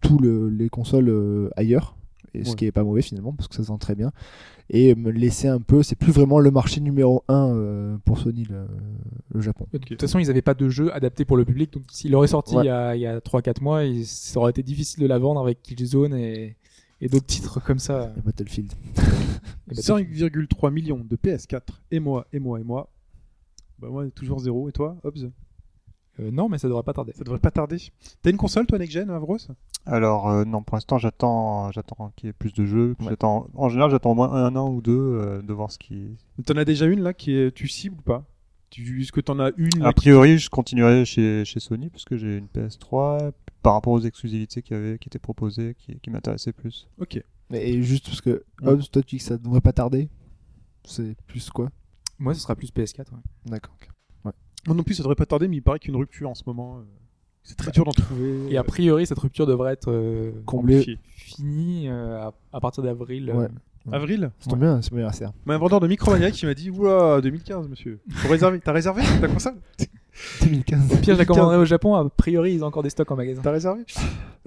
tous 0.00 0.18
le- 0.20 0.48
les 0.48 0.68
consoles 0.68 1.08
euh, 1.08 1.50
ailleurs, 1.56 1.96
et 2.36 2.44
ce 2.44 2.50
Ouais. 2.50 2.56
qui 2.56 2.64
est 2.66 2.72
pas 2.72 2.84
mauvais 2.84 3.02
finalement 3.02 3.32
parce 3.32 3.48
que 3.48 3.54
ça 3.54 3.62
se 3.62 3.68
vend 3.68 3.78
très 3.78 3.94
bien, 3.94 4.12
et 4.70 4.94
me 4.94 5.10
laisser 5.10 5.48
un 5.48 5.60
peu, 5.60 5.82
c'est 5.82 5.96
plus 5.96 6.12
vraiment 6.12 6.38
le 6.38 6.50
marché 6.50 6.80
numéro 6.80 7.22
un 7.28 7.54
euh, 7.54 7.96
pour 8.04 8.18
Sony 8.18 8.44
le, 8.44 8.66
le 9.32 9.40
Japon. 9.40 9.66
De 9.72 9.78
toute 9.78 10.00
façon, 10.00 10.18
ils 10.18 10.26
n'avaient 10.28 10.42
pas 10.42 10.54
de 10.54 10.68
jeu 10.68 10.92
adapté 10.94 11.24
pour 11.24 11.36
le 11.36 11.44
public, 11.44 11.72
donc 11.72 11.84
s'il 11.90 12.14
aurait 12.14 12.28
sorti 12.28 12.56
Ouais. 12.56 12.64
il 12.64 12.66
y 12.66 12.70
a, 12.70 12.94
il 12.96 13.00
y 13.02 13.06
a 13.06 13.18
3-4 13.20 13.62
mois, 13.62 13.84
il- 13.84 14.06
ça 14.06 14.40
aurait 14.40 14.50
été 14.50 14.62
difficile 14.62 15.02
de 15.02 15.06
la 15.08 15.18
vendre 15.18 15.40
avec 15.40 15.62
Killzone 15.62 16.14
et, 16.14 16.56
et 17.00 17.08
d'autres 17.08 17.26
titres 17.26 17.60
comme 17.62 17.78
ça. 17.78 18.12
Et 18.16 18.20
Battlefield. 18.20 18.72
Et 19.70 19.74
bah, 19.74 19.80
5,3 19.82 20.72
millions 20.72 21.04
de 21.04 21.16
PS4. 21.16 21.60
Et 21.90 21.98
moi, 22.00 22.26
et 22.32 22.38
moi, 22.38 22.60
et 22.60 22.62
moi. 22.64 22.88
Bah 23.80 23.88
moi, 23.90 24.06
toujours 24.14 24.38
zéro. 24.38 24.68
Et 24.68 24.72
toi, 24.72 24.96
Hobbs? 25.02 25.28
Euh, 26.20 26.30
non, 26.30 26.48
mais 26.48 26.58
ça 26.58 26.68
devrait 26.68 26.82
pas 26.82 26.92
tarder. 26.94 27.12
Ça 27.12 27.24
devrait 27.24 27.38
pas 27.38 27.50
tarder. 27.50 27.78
T'as 28.22 28.30
une 28.30 28.36
console, 28.36 28.66
toi, 28.66 28.78
Next 28.78 28.92
Gen, 28.92 29.10
Avros? 29.10 29.36
Alors 29.84 30.28
euh, 30.28 30.44
non, 30.44 30.62
pour 30.62 30.76
l'instant 30.76 30.98
j'attends, 30.98 31.70
j'attends 31.72 32.12
qu'il 32.16 32.26
y 32.26 32.30
ait 32.30 32.32
plus 32.32 32.52
de 32.52 32.64
jeux. 32.64 32.94
Puis 32.98 33.06
Ouais. 33.06 33.12
J'attends, 33.12 33.48
en 33.54 33.68
général 33.68 33.90
j'attends 33.90 34.12
au 34.12 34.14
moins 34.14 34.32
un 34.32 34.56
an 34.56 34.68
ou 34.70 34.80
deux 34.82 34.92
euh, 34.98 35.42
de 35.42 35.52
voir 35.52 35.70
ce 35.70 35.78
qui. 35.78 36.16
T'en 36.44 36.56
as 36.56 36.64
déjà 36.64 36.86
une 36.86 37.00
là 37.00 37.12
qui 37.14 37.36
est, 37.36 37.52
tu 37.54 37.68
cibles 37.68 37.96
ou 37.98 38.02
pas? 38.02 38.24
Tu, 38.70 39.02
Est-ce 39.02 39.12
que 39.12 39.20
t'en 39.20 39.38
as 39.38 39.52
une 39.56 39.78
là, 39.78 39.88
A 39.88 39.92
priori, 39.92 40.38
je 40.38 40.50
continuerai 40.50 41.04
chez, 41.04 41.44
chez 41.44 41.60
Sony 41.60 41.88
parce 41.88 42.04
que 42.04 42.16
j'ai 42.16 42.36
une 42.38 42.46
PS3 42.46 43.30
par 43.62 43.74
rapport 43.74 43.92
aux 43.92 44.00
exclusivités 44.00 44.60
qui 44.62 44.74
avaient, 44.74 44.98
qui 44.98 45.08
étaient 45.08 45.20
proposées, 45.20 45.76
qui, 45.78 45.98
qui 46.00 46.10
m'intéressaient 46.10 46.52
plus. 46.52 46.88
Ok. 46.98 47.22
Mais 47.50 47.68
et 47.68 47.82
juste 47.82 48.06
parce 48.06 48.20
que. 48.20 48.42
Hobbs, 48.62 48.82
toi 48.90 49.02
tu 49.02 49.16
dis 49.16 49.18
que 49.18 49.24
ça 49.28 49.38
devrait 49.38 49.60
pas 49.60 49.72
tarder, 49.72 50.08
c'est 50.84 51.14
plus 51.28 51.48
quoi? 51.50 51.70
Moi, 52.18 52.34
ce 52.34 52.40
sera 52.40 52.56
plus 52.56 52.72
PS4. 52.72 52.98
ouais. 53.12 53.20
D'accord. 53.44 53.74
ok. 53.80 53.88
Moi 54.66 54.74
non 54.76 54.82
plus, 54.82 54.94
ça 54.94 55.02
devrait 55.02 55.14
pas 55.14 55.26
tarder, 55.26 55.48
mais 55.48 55.56
il 55.56 55.62
paraît 55.62 55.78
qu'il 55.78 55.90
y 55.90 55.92
a 55.92 55.94
une 55.94 56.00
rupture 56.00 56.28
en 56.30 56.34
ce 56.34 56.42
moment. 56.46 56.78
euh, 56.78 56.82
C'est 57.42 57.56
très 57.56 57.70
dur 57.70 57.84
d'en 57.84 57.92
trouver. 57.92 58.50
Et 58.52 58.56
a 58.56 58.64
priori, 58.64 59.06
cette 59.06 59.18
rupture 59.18 59.46
devrait 59.46 59.72
être 59.72 59.90
euh, 59.90 60.32
Comblé. 60.44 60.76
amplifié. 60.80 60.98
finie 61.04 61.88
euh, 61.88 62.18
à, 62.20 62.34
à 62.52 62.60
partir 62.60 62.82
d'avril. 62.82 63.30
Ouais. 63.32 63.48
Avril 63.92 64.30
Ça 64.40 64.50
tombe 64.50 64.60
bien, 64.60 64.80
c'est 64.82 64.90
mon 64.92 64.98
anniversaire. 64.98 65.32
Mais 65.46 65.54
un 65.54 65.58
vendeur 65.58 65.80
de 65.80 65.86
Micromania 65.86 66.30
qui 66.30 66.46
m'a 66.46 66.54
dit 66.54 66.70
Oula, 66.70 67.20
2015, 67.20 67.68
monsieur. 67.68 68.00
Faut 68.10 68.28
réserver. 68.28 68.60
T'as 68.60 68.72
réservé 68.72 69.02
ta 69.20 69.28
console 69.28 69.54
2015. 70.42 70.92
Au 70.92 70.96
pire, 70.96 71.14
je 71.14 71.18
la 71.18 71.24
commanderai 71.26 71.56
au 71.58 71.64
Japon. 71.66 71.94
A 71.94 72.08
priori, 72.08 72.54
ils 72.54 72.64
ont 72.64 72.66
encore 72.68 72.82
des 72.82 72.90
stocks 72.90 73.10
en 73.10 73.16
magasin. 73.16 73.40
T'as 73.42 73.52
réservé 73.52 73.84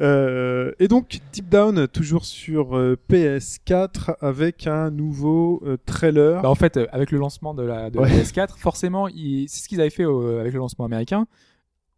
Euh, 0.01 0.71
Et 0.79 0.87
donc, 0.87 1.19
Deep 1.33 1.49
Down, 1.49 1.85
toujours 1.89 2.23
sur 2.23 2.77
euh, 2.77 2.95
PS4, 3.09 4.15
avec 4.21 4.65
un 4.65 4.91
nouveau 4.91 5.61
euh, 5.65 5.75
trailer. 5.85 6.41
Bah, 6.41 6.49
en 6.49 6.55
fait, 6.55 6.77
euh, 6.77 6.87
avec 6.93 7.11
le 7.11 7.17
lancement 7.19 7.53
de 7.53 7.63
la, 7.63 7.89
de 7.89 7.97
la 7.97 8.03
Ouais. 8.03 8.09
PS4, 8.21 8.57
forcément, 8.57 9.07
c'est 9.09 9.61
ce 9.61 9.67
qu'ils 9.67 9.81
avaient 9.81 9.89
fait 9.89 10.05
euh, 10.05 10.39
avec 10.39 10.53
le 10.53 10.59
lancement 10.59 10.85
américain. 10.85 11.27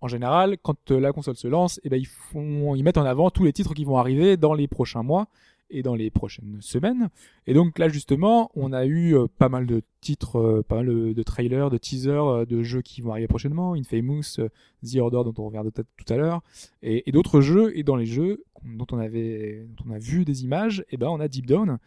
En 0.01 0.07
général, 0.07 0.57
quand 0.63 0.89
euh, 0.89 0.99
la 0.99 1.11
console 1.13 1.35
se 1.35 1.47
lance, 1.47 1.79
eh 1.83 1.89
ben, 1.89 1.99
ils, 1.99 2.07
font, 2.07 2.73
ils 2.73 2.81
mettent 2.83 2.97
en 2.97 3.05
avant 3.05 3.29
tous 3.29 3.43
les 3.43 3.53
titres 3.53 3.75
qui 3.75 3.85
vont 3.85 3.97
arriver 3.97 4.35
dans 4.35 4.55
les 4.55 4.67
prochains 4.67 5.03
mois. 5.03 5.27
Et 5.71 5.81
dans 5.83 5.95
les 5.95 6.09
prochaines 6.09 6.57
semaines. 6.61 7.09
Et 7.47 7.53
donc 7.53 7.79
là 7.79 7.89
justement, 7.89 8.51
on 8.55 8.73
a 8.73 8.85
eu 8.85 9.15
euh, 9.15 9.25
pas 9.37 9.49
mal 9.49 9.65
de 9.65 9.81
titres, 10.01 10.37
euh, 10.39 10.63
pas 10.63 10.77
mal 10.83 11.13
de, 11.13 11.23
trailers, 11.23 11.69
de 11.69 11.77
teasers, 11.77 12.25
euh, 12.25 12.45
de 12.45 12.61
jeux 12.63 12.81
qui 12.81 13.01
vont 13.01 13.11
arriver 13.11 13.27
prochainement, 13.27 13.73
Infamous, 13.73 14.37
The 14.83 14.97
Order 14.97 15.21
dont 15.25 15.33
on 15.37 15.45
reviendra 15.47 15.71
peut-être 15.71 15.89
tout 15.97 16.13
à 16.13 16.17
l'heure, 16.17 16.41
et, 16.83 17.07
et 17.07 17.11
d'autres 17.11 17.41
jeux. 17.41 17.77
Et 17.77 17.83
dans 17.83 17.95
les 17.95 18.05
jeux 18.05 18.43
dont 18.63 18.87
on 18.91 18.99
avait, 18.99 19.65
dont 19.77 19.85
on 19.89 19.93
a 19.93 19.99
vu 19.99 20.25
des 20.25 20.43
images, 20.43 20.83
et 20.91 20.97
ben 20.97 21.07
on 21.07 21.19
a 21.19 21.27
Deep 21.27 21.45
Down 21.47 21.77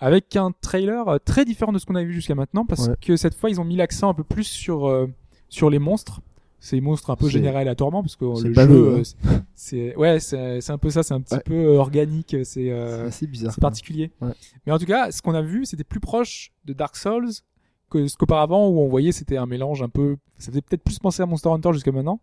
avec 0.00 0.34
un 0.36 0.50
trailer 0.60 1.18
très 1.24 1.44
différent 1.44 1.72
de 1.72 1.78
ce 1.78 1.86
qu'on 1.86 1.94
a 1.94 2.02
vu 2.02 2.12
jusqu'à 2.12 2.34
maintenant 2.34 2.66
parce 2.66 2.88
Ouais. 2.88 2.94
que 3.00 3.16
cette 3.16 3.34
fois 3.34 3.48
ils 3.50 3.60
ont 3.60 3.64
mis 3.64 3.76
l'accent 3.76 4.08
un 4.10 4.14
peu 4.14 4.24
plus 4.24 4.44
sur 4.44 4.86
euh, 4.86 5.06
sur 5.48 5.70
les 5.70 5.78
monstres 5.78 6.20
ces 6.64 6.80
monstres 6.80 7.10
un 7.10 7.16
peu 7.16 7.26
C'est- 7.26 7.32
générés 7.32 7.58
aléatoirement 7.58 8.02
parce 8.02 8.16
que 8.16 8.24
c'est 8.36 8.48
le 8.48 8.54
jeu 8.54 8.62
eux, 8.70 8.94
hein. 8.96 8.98
euh, 9.00 9.04
c'est- 9.54 9.92
c'est 9.92 9.96
ouais 9.96 10.18
c'est 10.18 10.60
c'est 10.62 10.72
un 10.72 10.78
peu 10.78 10.88
ça 10.90 11.02
c'est 11.02 11.12
un 11.12 11.20
petit 11.20 11.34
Ouais. 11.34 11.42
peu 11.44 11.54
euh, 11.54 11.78
organique 11.78 12.30
c'est 12.30 12.44
C'est 12.44 12.70
euh, 12.70 13.10
bizarre. 13.28 13.52
c'est 13.52 13.60
particulier 13.60 14.10
Ouais. 14.22 14.32
mais 14.66 14.72
en 14.72 14.78
tout 14.78 14.86
cas 14.86 15.10
ce 15.10 15.20
qu'on 15.20 15.34
a 15.34 15.42
vu 15.42 15.66
c'était 15.66 15.84
plus 15.84 16.00
proche 16.00 16.52
de 16.64 16.72
Dark 16.72 16.96
Souls 16.96 17.28
que 17.90 18.06
ce 18.06 18.16
qu'auparavant 18.16 18.68
où 18.68 18.80
on 18.80 18.88
voyait 18.88 19.12
c'était 19.12 19.36
un 19.36 19.46
mélange 19.46 19.82
un 19.82 19.88
peu 19.90 20.16
ça 20.38 20.50
faisait 20.50 20.62
peut-être 20.62 20.82
plus 20.82 20.98
penser 20.98 21.22
à 21.22 21.26
Monster 21.26 21.50
Hunter 21.50 21.72
jusqu'à 21.74 21.92
maintenant 21.92 22.20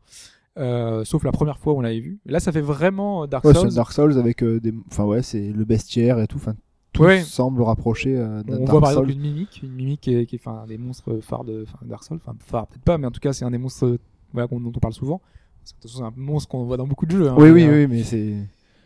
euh, 0.58 1.06
sauf 1.06 1.24
la 1.24 1.32
première 1.32 1.60
fois 1.60 1.74
où 1.74 1.78
on 1.78 1.82
l'avait 1.82 2.00
vu 2.00 2.20
là 2.26 2.40
ça 2.40 2.52
fait 2.52 2.62
vraiment 2.62 3.28
Dark 3.28 3.46
Ouais, 3.46 3.54
c'est 3.54 3.60
Souls 3.62 3.74
Dark 3.76 3.92
Souls 3.94 4.18
avec 4.18 4.44
euh, 4.44 4.60
des. 4.60 4.74
Enfin, 4.88 5.06
ouais, 5.06 5.22
c'est 5.22 5.52
le 5.54 5.64
bestiaire 5.64 6.20
et 6.20 6.28
tout. 6.28 6.38
Enfin, 6.38 6.56
tout 6.92 7.04
Ouais. 7.04 7.22
semble 7.22 7.62
rapprocher 7.62 8.18
euh, 8.18 8.44
d'un 8.44 8.56
On 8.56 8.60
Dark 8.60 8.70
voit 8.72 8.82
par 8.82 8.90
exemple 8.92 9.12
une 9.12 9.22
mimique, 9.22 9.62
une 9.64 9.72
mimique 9.72 10.02
qui 10.02 10.14
est, 10.14 10.26
qui 10.26 10.36
est 10.36 10.40
enfin, 10.46 10.64
un 10.64 10.68
des 10.68 10.78
monstres 10.78 11.20
phares 11.22 11.46
de 11.46 11.64
enfin, 11.66 11.78
Dark 11.86 12.04
Souls, 12.04 12.18
enfin 12.22 12.36
phare 12.46 12.68
peut-être 12.68 12.84
pas, 12.84 12.98
mais 12.98 13.08
en 13.08 13.12
tout 13.12 13.22
cas 13.22 13.32
c'est 13.32 13.46
un 13.46 13.52
des 13.52 13.58
monstres 13.60 13.86
euh, 13.86 14.00
voilà, 14.34 14.48
qu'on- 14.48 14.60
dont 14.60 14.72
on 14.76 14.80
parle 14.80 14.94
souvent. 14.94 15.22
C'est 15.64 16.02
un 16.02 16.12
monstre 16.16 16.50
qu'on 16.50 16.64
voit 16.66 16.78
dans 16.78 16.88
beaucoup 16.88 17.06
de 17.06 17.12
jeux. 17.12 17.30
hein, 17.30 17.36
Oui, 17.38 17.46
mais, 17.46 17.52
oui, 17.52 17.64
euh, 17.66 17.86
oui, 17.86 17.88
mais 17.88 18.04
c'est. 18.04 18.36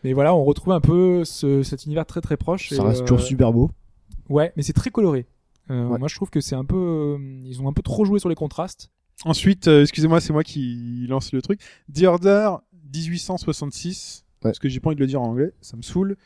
Mais 0.03 0.13
voilà, 0.13 0.35
on 0.35 0.43
retrouve 0.43 0.73
un 0.73 0.81
peu 0.81 1.23
ce, 1.25 1.63
cet 1.63 1.85
univers 1.85 2.05
très 2.05 2.21
très 2.21 2.37
proche. 2.37 2.69
Ça 2.69 2.75
et, 2.75 2.79
reste 2.87 3.01
euh, 3.01 3.05
toujours 3.05 3.21
super 3.21 3.53
beau. 3.53 3.71
Ouais, 4.29 4.51
mais 4.57 4.63
c'est 4.63 4.73
très 4.73 4.89
coloré. 4.91 5.25
Euh, 5.71 5.87
Ouais. 5.87 5.97
Moi 5.97 6.07
je 6.07 6.15
trouve 6.15 6.29
que 6.29 6.41
c'est 6.41 6.55
un 6.55 6.65
peu, 6.65 6.75
euh, 6.77 7.41
ils 7.45 7.59
ont 7.61 7.67
un 7.67 7.73
peu 7.73 7.81
trop 7.81 8.05
joué 8.05 8.19
sur 8.19 8.29
les 8.29 8.35
contrastes. 8.35 8.91
Ensuite, 9.23 9.67
euh, 9.67 9.81
excusez-moi, 9.83 10.19
c'est 10.21 10.33
moi 10.33 10.43
qui 10.43 11.05
lance 11.07 11.31
le 11.31 11.41
truc. 11.41 11.59
The 11.93 12.03
Order 12.03 12.51
1866, 12.93 14.23
Ouais. 14.43 14.49
parce 14.51 14.59
que 14.59 14.69
j'ai 14.69 14.79
pas 14.79 14.89
envie 14.89 14.95
de 14.95 15.01
le 15.01 15.07
dire 15.07 15.21
en 15.21 15.27
anglais, 15.29 15.53
ça 15.61 15.75
me 15.77 15.81
saoule. 15.81 16.17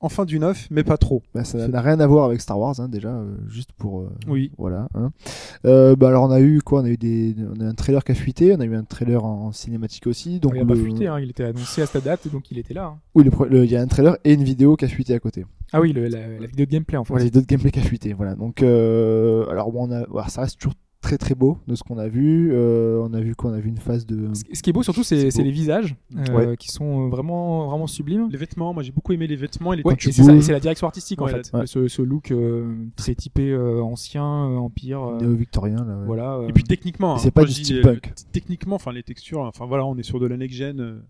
Enfin 0.00 0.24
du 0.24 0.38
neuf, 0.38 0.68
mais 0.70 0.84
pas 0.84 0.96
trop. 0.96 1.22
Bah, 1.34 1.42
ça 1.42 1.66
n'a 1.66 1.80
rien 1.80 1.98
à 1.98 2.06
voir 2.06 2.24
avec 2.24 2.40
Star 2.40 2.58
Wars, 2.58 2.78
hein, 2.78 2.88
déjà, 2.88 3.08
euh, 3.08 3.34
juste 3.48 3.72
pour. 3.72 4.02
euh, 4.02 4.10
Oui. 4.28 4.52
Voilà. 4.56 4.86
Hein. 4.94 5.10
Euh, 5.64 5.96
bah, 5.96 6.08
alors, 6.08 6.22
on 6.24 6.30
a 6.30 6.40
eu 6.40 6.60
quoi? 6.62 6.82
On 6.82 6.84
a 6.84 6.88
eu 6.90 6.96
des, 6.96 7.34
on 7.56 7.60
a 7.60 7.64
eu 7.64 7.66
un 7.66 7.74
trailer 7.74 8.04
qui 8.04 8.12
a 8.12 8.14
fuité, 8.14 8.54
on 8.54 8.60
a 8.60 8.64
eu 8.64 8.76
un 8.76 8.84
trailer 8.84 9.24
en 9.24 9.50
cinématique 9.50 10.06
aussi. 10.06 10.38
Donc 10.38 10.52
il 10.54 10.62
a 10.62 10.64
pas 10.64 10.74
le- 10.74 10.80
fuité, 10.84 11.08
hein, 11.08 11.18
il 11.18 11.30
était 11.30 11.44
annoncé 11.44 11.82
à 11.82 11.86
cette 11.86 12.04
date 12.04 12.28
donc 12.32 12.48
il 12.52 12.58
était 12.58 12.74
là. 12.74 12.84
hein. 12.86 12.98
Oui, 13.16 13.24
il 13.50 13.64
y 13.70 13.76
a 13.76 13.80
un 13.80 13.86
trailer 13.88 14.16
et 14.24 14.34
une 14.34 14.44
vidéo 14.44 14.76
qui 14.76 14.84
a 14.84 14.88
fuité 14.88 15.14
à 15.14 15.18
côté. 15.18 15.44
Ah 15.72 15.80
oui, 15.80 15.92
le- 15.92 16.06
la, 16.06 16.20
la 16.38 16.46
vidéo 16.46 16.64
de 16.66 16.70
gameplay 16.70 16.96
en 16.96 17.04
fait. 17.04 17.08
Voilà, 17.08 17.24
il 17.24 17.26
y 17.26 17.30
a 17.30 17.32
d'autres 17.32 17.48
gameplays 17.48 17.72
qui 17.72 17.80
a 17.80 17.82
fuité. 17.82 18.12
Voilà. 18.12 18.36
Donc, 18.36 18.62
euh, 18.62 19.46
alors, 19.50 19.72
bon, 19.72 19.88
on 19.88 19.92
a, 19.92 20.04
voilà, 20.08 20.28
ça 20.28 20.42
reste 20.42 20.58
toujours 20.60 20.74
très 21.00 21.16
très 21.16 21.34
beau 21.34 21.58
de 21.68 21.74
ce 21.74 21.82
qu'on 21.84 21.96
a 21.98 22.08
vu. 22.08 22.50
Euh, 22.52 23.00
on 23.08 23.12
a 23.14 23.20
vu 23.20 23.34
quoi? 23.34 23.50
On 23.50 23.54
a 23.54 23.60
vu 23.60 23.68
une 23.68 23.78
phase 23.78 24.04
de. 24.06 24.28
Ce 24.52 24.62
qui 24.62 24.70
est 24.70 24.72
beau 24.72 24.82
surtout, 24.82 25.02
c'est 25.02 25.30
les 25.30 25.50
visages 25.50 25.94
euh, 26.16 26.34
Ouais. 26.50 26.56
qui 26.56 26.68
sont 26.68 27.08
vraiment 27.08 27.68
vraiment 27.68 27.86
sublimes. 27.86 28.28
Les 28.30 28.36
vêtements, 28.38 28.74
moi 28.74 28.82
j'ai 28.82 28.92
beaucoup 28.92 29.12
aimé 29.12 29.26
les 29.26 29.36
vêtements 29.36 29.72
et 29.72 29.76
les 29.76 29.82
Ouais, 29.84 29.94
c'est 29.98 30.52
la 30.52 30.60
direction 30.60 30.86
artistique 30.86 31.20
en 31.22 31.26
fait. 31.28 31.50
la-. 31.52 31.66
Ce, 31.66 31.88
ce 31.88 32.02
look 32.02 32.30
euh, 32.30 32.74
très 32.96 33.14
typé 33.14 33.50
euh, 33.50 33.80
ancien, 33.82 34.24
euh, 34.24 34.56
empire. 34.56 35.02
euh, 35.02 35.20
néo-victorien. 35.20 35.76
Là, 35.84 35.98
ouais. 35.98 36.06
voilà. 36.06 36.34
euh, 36.36 36.48
Et 36.48 36.52
puis 36.52 36.64
techniquement, 36.64 37.16
Et 37.16 37.20
c'est 37.20 37.28
hein, 37.28 37.32
pas 37.32 37.44
du 37.44 37.52
steampunk. 37.52 38.08
euh, 38.08 38.22
techniquement, 38.32 38.76
enfin 38.76 38.92
les 38.92 39.02
textures, 39.02 39.40
enfin 39.42 39.66
voilà, 39.66 39.86
on 39.86 39.96
est 39.96 40.02
sur 40.02 40.18
de 40.20 40.26
la 40.26 40.36
next 40.36 40.56
gen. 40.56 41.02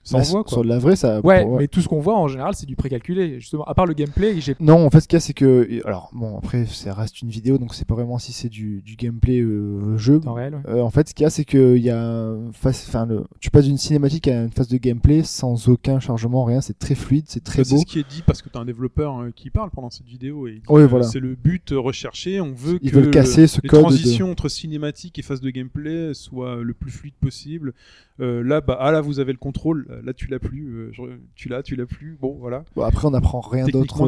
euh, 0.00 0.02
ça 0.02 0.16
Bah, 0.18 0.24
envoie 0.24 0.42
quoi. 0.44 0.52
Sur 0.52 0.62
de 0.62 0.68
la 0.68 0.78
vraie, 0.78 0.96
ça. 0.96 1.20
ouais, 1.20 1.42
pour- 1.42 1.58
mais 1.58 1.68
tout 1.68 1.80
ce 1.82 1.88
qu'on 1.88 2.00
voit 2.00 2.16
en 2.16 2.26
général, 2.26 2.54
c'est 2.54 2.66
du 2.66 2.74
précalculé. 2.76 3.38
Justement, 3.38 3.64
à 3.64 3.74
part 3.74 3.84
le 3.86 3.92
gameplay, 3.94 4.40
j'ai 4.40 4.56
Non, 4.58 4.84
en 4.86 4.90
fait, 4.90 5.00
ce 5.00 5.08
qu'il 5.08 5.16
y 5.16 5.18
a, 5.18 5.20
c'est 5.20 5.34
que. 5.34 5.68
Alors, 5.86 6.10
bon, 6.12 6.38
après, 6.38 6.64
ça 6.66 6.94
reste 6.94 7.20
une 7.22 7.28
vidéo, 7.28 7.58
donc 7.58 7.74
c'est 7.74 7.86
pas 7.86 7.94
vraiment 7.94 8.18
si 8.18 8.32
c'est 8.32 8.48
du, 8.48 8.80
du 8.82 8.96
gameplay 8.96 9.40
euh, 9.40 9.96
jeu. 9.98 10.20
en 10.26 10.32
réel. 10.34 10.54
ouais. 10.54 10.60
Euh, 10.72 10.80
en 10.82 10.90
fait, 10.90 11.08
ce 11.10 11.14
qu'il 11.14 11.24
y 11.24 11.26
a, 11.26 11.30
c'est 11.30 11.44
que 11.44 11.76
il 11.76 11.82
y 11.82 11.90
a 11.90 12.34
face, 12.52 12.86
enfin, 12.88 13.04
le, 13.06 13.24
tu 13.40 13.50
passes 13.50 13.66
d'une 13.66 13.76
cinématique 13.78 14.26
à 14.28 14.42
une 14.44 14.50
phase 14.50 14.68
de 14.68 14.78
gameplay 14.78 15.22
sans 15.22 15.68
aucun 15.68 16.00
chargement, 16.00 16.44
rien. 16.44 16.60
C'est 16.60 16.78
très 16.78 16.94
fluide, 16.94 17.24
c'est 17.28 17.44
très 17.44 17.62
beau. 17.62 17.68
C'est 17.68 17.78
ce 17.78 17.86
qui 17.86 17.98
est 17.98 18.08
dit 18.08 18.22
parce 18.26 18.40
que 18.42 18.48
tu 18.48 18.56
as 18.56 18.60
un 18.60 18.64
développeur 18.64 19.18
euh, 19.20 19.30
qui 19.34 19.50
parle 19.50 19.70
pendant 19.70 19.90
cette 19.90 20.06
vidéo 20.06 20.46
et 20.48 20.62
Oui, 20.68 20.82
que 20.82 20.86
voilà. 20.88 21.04
c'est 21.06 21.20
le 21.20 21.34
but 21.34 21.72
euh, 21.72 21.78
recherché. 21.78 22.40
On 22.40 22.52
veut 22.52 22.78
Ils 22.82 22.90
que 22.90 22.96
veulent 22.96 23.10
casser 23.10 23.46
ce 23.46 23.60
les 23.62 23.68
code. 23.68 23.80
de- 23.80 23.84
transitions 23.84 24.30
entre 24.30 24.48
cinématique 24.48 25.18
et 25.18 25.22
phase 25.22 25.40
de 25.40 25.50
gameplay 25.50 26.14
soient 26.14 26.56
le 26.62 26.72
plus 26.74 26.90
fluide 26.90 27.14
possible. 27.20 27.74
Euh, 28.20 28.42
là, 28.42 28.60
bah, 28.60 28.76
ah 28.80 28.92
là, 28.92 29.00
vous 29.00 29.18
avez 29.18 29.32
le 29.32 29.38
contrôle. 29.38 29.86
Là, 30.04 30.12
tu 30.12 30.26
l'as 30.26 30.38
plus. 30.38 30.90
euh, 30.98 31.18
tu 31.34 31.48
l'as, 31.48 31.62
tu 31.62 31.74
l'as 31.76 31.86
plus. 31.86 32.18
Bon, 32.20 32.36
voilà. 32.38 32.64
Bon, 32.76 32.82
après, 32.82 33.06
on 33.08 33.14
apprend 33.14 33.40
rien 33.40 33.64
d'autre 33.72 33.96
euh, 34.02 34.06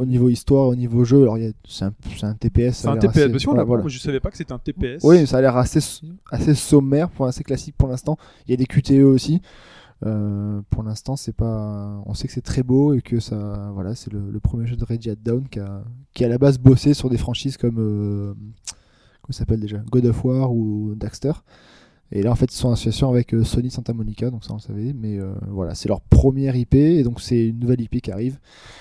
au 0.00 0.04
niveau 0.04 0.28
histoire, 0.28 0.66
au 0.68 0.74
niveau 0.74 1.04
jeu. 1.04 1.22
Alors, 1.22 1.38
c'est 1.68 1.84
un, 1.84 1.92
un 2.22 2.34
TPS. 2.34 2.78
C'est 2.78 2.88
un 2.88 2.96
TPS. 2.96 3.16
assez- 3.18 3.28
Bien 3.28 3.38
sûr, 3.38 3.50
voilà, 3.52 3.62
là, 3.62 3.66
voilà. 3.66 3.82
moi, 3.84 3.90
je 3.90 3.98
savais 3.98 4.18
pas 4.20 4.30
que 4.30 4.36
c'était 4.36 4.52
un 4.52 4.58
TPS. 4.58 5.02
Oui, 5.04 5.26
ça 5.26 5.38
a 5.38 5.40
l'air 5.40 5.56
assez, 5.56 5.80
assez 6.30 6.54
sommaire, 6.54 7.08
pour 7.10 7.26
assez 7.26 7.44
classique 7.44 7.76
pour 7.78 7.88
l'instant. 7.88 8.16
Il 8.46 8.50
y 8.50 8.54
a 8.54 8.56
des 8.56 8.66
QTE 8.66 9.02
aussi. 9.04 9.40
Euh, 10.06 10.62
pour 10.70 10.82
l'instant, 10.82 11.14
c'est 11.14 11.34
pas. 11.36 12.02
On 12.06 12.14
sait 12.14 12.26
que 12.26 12.32
c'est 12.32 12.40
très 12.40 12.62
beau 12.62 12.94
et 12.94 13.02
que 13.02 13.20
ça, 13.20 13.70
voilà, 13.74 13.94
c'est 13.94 14.12
le, 14.12 14.30
le 14.30 14.40
premier 14.40 14.66
jeu 14.66 14.74
de 14.76 14.84
Reggie 14.84 15.12
Down 15.22 15.46
qui 15.48 15.60
a, 15.60 15.84
qui 16.14 16.24
a 16.24 16.26
à 16.26 16.30
la 16.30 16.38
base 16.38 16.58
bossé 16.58 16.94
sur 16.94 17.10
des 17.10 17.18
franchises 17.18 17.58
comme 17.58 17.76
euh, 17.78 18.32
comment 19.22 19.32
s'appelle 19.32 19.60
déjà, 19.60 19.76
God 19.90 20.06
of 20.06 20.24
War 20.24 20.52
ou 20.54 20.94
Daxter. 20.96 21.32
Et 22.12 22.22
là, 22.24 22.32
en 22.32 22.34
fait, 22.34 22.52
ils 22.52 22.56
sont 22.56 22.68
en 22.68 22.72
association 22.72 23.08
avec 23.08 23.32
euh, 23.34 23.44
Sony 23.44 23.70
Santa 23.70 23.92
Monica, 23.92 24.30
donc 24.30 24.42
ça 24.44 24.50
on 24.52 24.56
le 24.56 24.60
savait. 24.60 24.92
Mais 24.92 25.18
euh, 25.18 25.32
voilà, 25.48 25.76
c'est 25.76 25.88
leur 25.88 26.00
première 26.00 26.56
IP 26.56 26.74
et 26.74 27.04
donc 27.04 27.20
c'est 27.20 27.48
une 27.48 27.60
nouvelle 27.60 27.80
IP 27.80 28.00
qui 28.02 28.10
arrive. 28.10 28.38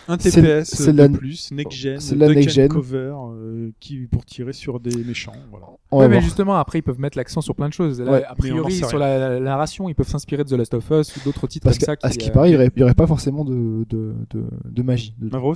Un 0.08 0.18
C'est- 0.18 0.32
TPS 0.32 0.64
c'est 0.76 0.92
la- 0.94 1.10
plus, 1.10 1.52
next 1.52 1.78
gen, 1.78 2.00
c'est 2.00 2.16
la 2.16 2.28
next 2.34 2.56
gen. 2.56 2.68
cover 2.70 3.14
euh, 3.16 3.70
qui 3.80 4.08
pour 4.08 4.26
tirer 4.26 4.52
sur 4.54 4.80
des 4.80 5.04
méchants. 5.04 5.34
Voilà. 5.52 5.68
Ouais, 5.92 6.08
mais 6.08 6.16
voir. 6.16 6.22
justement, 6.24 6.56
après, 6.56 6.80
ils 6.80 6.84
peuvent 6.84 7.00
mettre 7.00 7.18
l'accent 7.20 7.42
sur 7.42 7.54
plein 7.54 7.68
de 7.70 7.74
choses. 7.74 8.02
Là, 8.02 8.12
Ouais, 8.12 8.24
a 8.24 8.30
mais 8.32 8.36
priori, 8.50 8.74
sur 8.74 8.98
la, 8.98 9.30
la 9.30 9.40
narration, 9.40 9.90
ils 9.90 9.96
peuvent 9.96 10.10
s'inspirer 10.10 10.44
de 10.44 10.50
The 10.50 10.54
Last 10.58 10.74
of 10.74 10.90
Us 10.90 11.16
ou 11.18 11.20
d'autres 11.24 11.46
titres 11.46 11.66
Parce 11.66 11.78
comme 11.78 11.86
ça. 11.86 12.08
à 12.08 12.12
ce 12.12 12.18
qui, 12.18 12.30
euh, 12.30 12.34
paraît, 12.34 12.50
il 12.52 12.72
n'y 12.76 12.84
aurait, 12.84 12.94
pas 12.96 13.06
forcément 13.08 13.46
de, 13.46 13.86
de, 13.90 14.16
de, 14.32 14.44
de 14.66 14.82
magie. 14.82 15.14
Mavros 15.20 15.54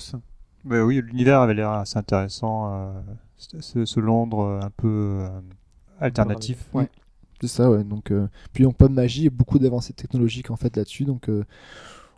Bah 0.63 0.83
oui, 0.85 1.01
l'univers 1.03 1.39
avait 1.41 1.55
l'air 1.55 1.71
assez 1.71 1.97
intéressant. 1.97 2.71
euh, 2.71 2.91
ce, 3.37 3.99
Londres 3.99 4.59
un 4.61 4.69
peu 4.69 4.87
euh, 5.21 5.27
alternatif. 5.99 6.69
Ouais. 6.73 6.87
C'est 7.47 7.55
ça, 7.57 7.69
ouais. 7.69 7.83
Donc, 7.83 8.11
euh, 8.11 8.27
puis 8.53 8.63
donc 8.63 8.77
pas 8.77 8.87
de 8.87 8.93
magie 8.93 9.25
et 9.25 9.29
beaucoup 9.29 9.59
d'avancées 9.59 9.91
technologiques 9.93 10.49
en 10.49 10.55
fait 10.55 10.77
là-dessus. 10.77 11.03
Donc, 11.03 11.27
euh, 11.29 11.43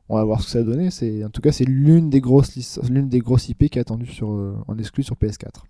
on 0.07 0.17
va 0.17 0.23
voir 0.23 0.39
ce 0.41 0.45
que 0.45 0.51
ça 0.51 0.59
va 0.59 0.65
donner. 0.65 0.91
C'est 0.91 1.23
en 1.23 1.29
tout 1.31 1.41
cas 1.41 1.51
c'est 1.51 1.65
l'une 1.65 2.11
des 2.11 2.21
grosses 2.21 2.55
lic- 2.55 2.79
l'une 2.89 3.09
des 3.09 3.19
grosses 3.19 3.49
IP 3.49 3.69
qui 3.69 3.79
est 3.79 3.81
attendue 3.81 4.05
sur 4.05 4.31
euh, 4.31 4.55
en 4.67 4.77
exclu 4.77 5.01
sur 5.03 5.15
PS4. 5.15 5.63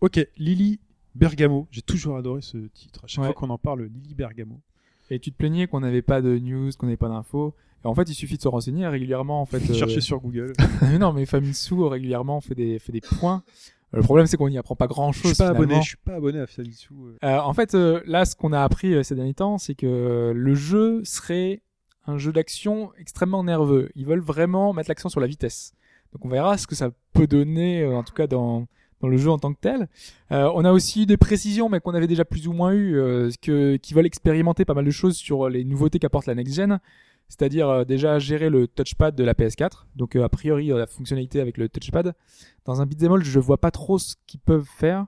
Ok, 0.00 0.26
Lily 0.38 0.80
Bergamo. 1.14 1.68
J'ai 1.70 1.82
toujours 1.82 2.16
adoré 2.16 2.40
ce 2.40 2.56
titre. 2.72 3.00
À 3.04 3.06
chaque 3.06 3.22
Ouais. 3.24 3.32
fois 3.32 3.34
qu'on 3.34 3.50
en 3.50 3.58
parle, 3.58 3.82
Lily 3.84 4.14
Bergamo. 4.14 4.60
Et 5.10 5.18
tu 5.18 5.30
te 5.30 5.36
plaignais 5.36 5.66
qu'on 5.66 5.80
n'avait 5.80 6.00
pas 6.00 6.22
de 6.22 6.38
news, 6.38 6.70
qu'on 6.78 6.86
n'avait 6.86 6.96
pas 6.96 7.08
d'infos. 7.10 7.54
Et 7.84 7.86
en 7.86 7.94
fait, 7.94 8.08
il 8.08 8.14
suffit 8.14 8.38
de 8.38 8.42
se 8.42 8.48
renseigner 8.48 8.86
régulièrement. 8.86 9.42
En 9.42 9.44
fait, 9.46 9.58
euh, 9.70 9.74
Chercher 9.74 10.00
sur 10.00 10.20
Google. 10.20 10.54
Non, 10.98 11.12
mais 11.12 11.26
Famitsu 11.26 11.74
régulièrement 11.82 12.40
fait 12.40 12.54
des, 12.54 12.78
fait 12.78 12.92
des 12.92 13.02
points. 13.02 13.42
Le 13.92 14.02
problème, 14.02 14.26
c'est 14.26 14.36
qu'on 14.36 14.48
n'y 14.48 14.58
apprend 14.58 14.74
pas 14.76 14.86
grand 14.86 15.12
Je 15.12 15.20
chose. 15.22 15.32
suis 15.34 15.42
pas 15.42 15.48
abonné. 15.50 15.76
Je 15.82 15.88
suis 15.88 15.96
pas 15.98 16.14
abonné 16.14 16.40
à 16.40 16.46
Famitsu. 16.46 16.88
euh. 17.22 17.38
En 17.38 17.52
fait, 17.52 17.74
euh, 17.74 18.00
là, 18.06 18.24
ce 18.24 18.34
qu'on 18.34 18.52
a 18.52 18.62
appris 18.62 18.94
euh, 18.94 19.02
ces 19.02 19.14
derniers 19.14 19.34
temps, 19.34 19.58
c'est 19.58 19.74
que 19.74 20.32
le 20.34 20.54
jeu 20.54 21.02
serait 21.04 21.60
un 22.06 22.16
jeu 22.18 22.32
d'action 22.32 22.90
extrêmement 22.98 23.44
nerveux. 23.44 23.90
Ils 23.94 24.06
veulent 24.06 24.20
vraiment 24.20 24.72
mettre 24.72 24.88
l'accent 24.88 25.08
sur 25.08 25.20
la 25.20 25.26
vitesse. 25.26 25.72
Donc 26.12 26.24
on 26.24 26.28
verra 26.28 26.58
ce 26.58 26.66
que 26.66 26.74
ça 26.74 26.90
peut 27.12 27.26
donner, 27.26 27.82
euh, 27.82 27.94
en 27.96 28.02
tout 28.02 28.12
cas 28.14 28.26
dans, 28.26 28.66
dans 29.00 29.08
le 29.08 29.16
jeu 29.16 29.30
en 29.30 29.38
tant 29.38 29.52
que 29.52 29.60
tel. 29.60 29.88
Euh, 30.30 30.50
on 30.54 30.64
a 30.64 30.72
aussi 30.72 31.06
des 31.06 31.16
précisions, 31.16 31.68
mais 31.68 31.80
qu'on 31.80 31.94
avait 31.94 32.06
déjà 32.06 32.24
plus 32.24 32.48
ou 32.48 32.52
moins 32.52 32.72
eu, 32.72 32.96
euh, 32.98 33.30
que, 33.40 33.76
qui 33.76 33.94
veulent 33.94 34.06
expérimenter 34.06 34.64
pas 34.64 34.74
mal 34.74 34.84
de 34.84 34.90
choses 34.90 35.16
sur 35.16 35.48
les 35.48 35.64
nouveautés 35.64 35.98
qu'apporte 35.98 36.26
la 36.26 36.34
next 36.34 36.54
gen. 36.54 36.80
C'est-à-dire 37.28 37.68
euh, 37.68 37.84
déjà 37.84 38.18
gérer 38.18 38.50
le 38.50 38.68
touchpad 38.68 39.14
de 39.14 39.24
la 39.24 39.34
PS4. 39.34 39.86
Donc 39.96 40.16
euh, 40.16 40.22
a 40.24 40.28
priori 40.28 40.70
euh, 40.72 40.78
la 40.78 40.86
fonctionnalité 40.86 41.40
avec 41.40 41.56
le 41.58 41.68
touchpad. 41.68 42.14
Dans 42.66 42.80
un 42.80 42.86
beat'em 42.86 43.12
all, 43.12 43.24
je 43.24 43.38
vois 43.40 43.58
pas 43.58 43.70
trop 43.70 43.98
ce 43.98 44.14
qu'ils 44.26 44.40
peuvent 44.40 44.68
faire. 44.76 45.06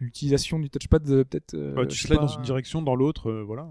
L'utilisation 0.00 0.58
du 0.58 0.70
touchpad 0.70 1.08
euh, 1.10 1.24
peut-être. 1.24 1.54
euh, 1.54 1.74
Bah, 1.74 1.86
tu 1.86 1.96
slides 1.98 2.16
pas. 2.18 2.22
dans 2.22 2.28
une 2.32 2.42
direction, 2.42 2.80
dans 2.82 2.94
l'autre, 2.94 3.30
euh, 3.30 3.42
voilà. 3.42 3.66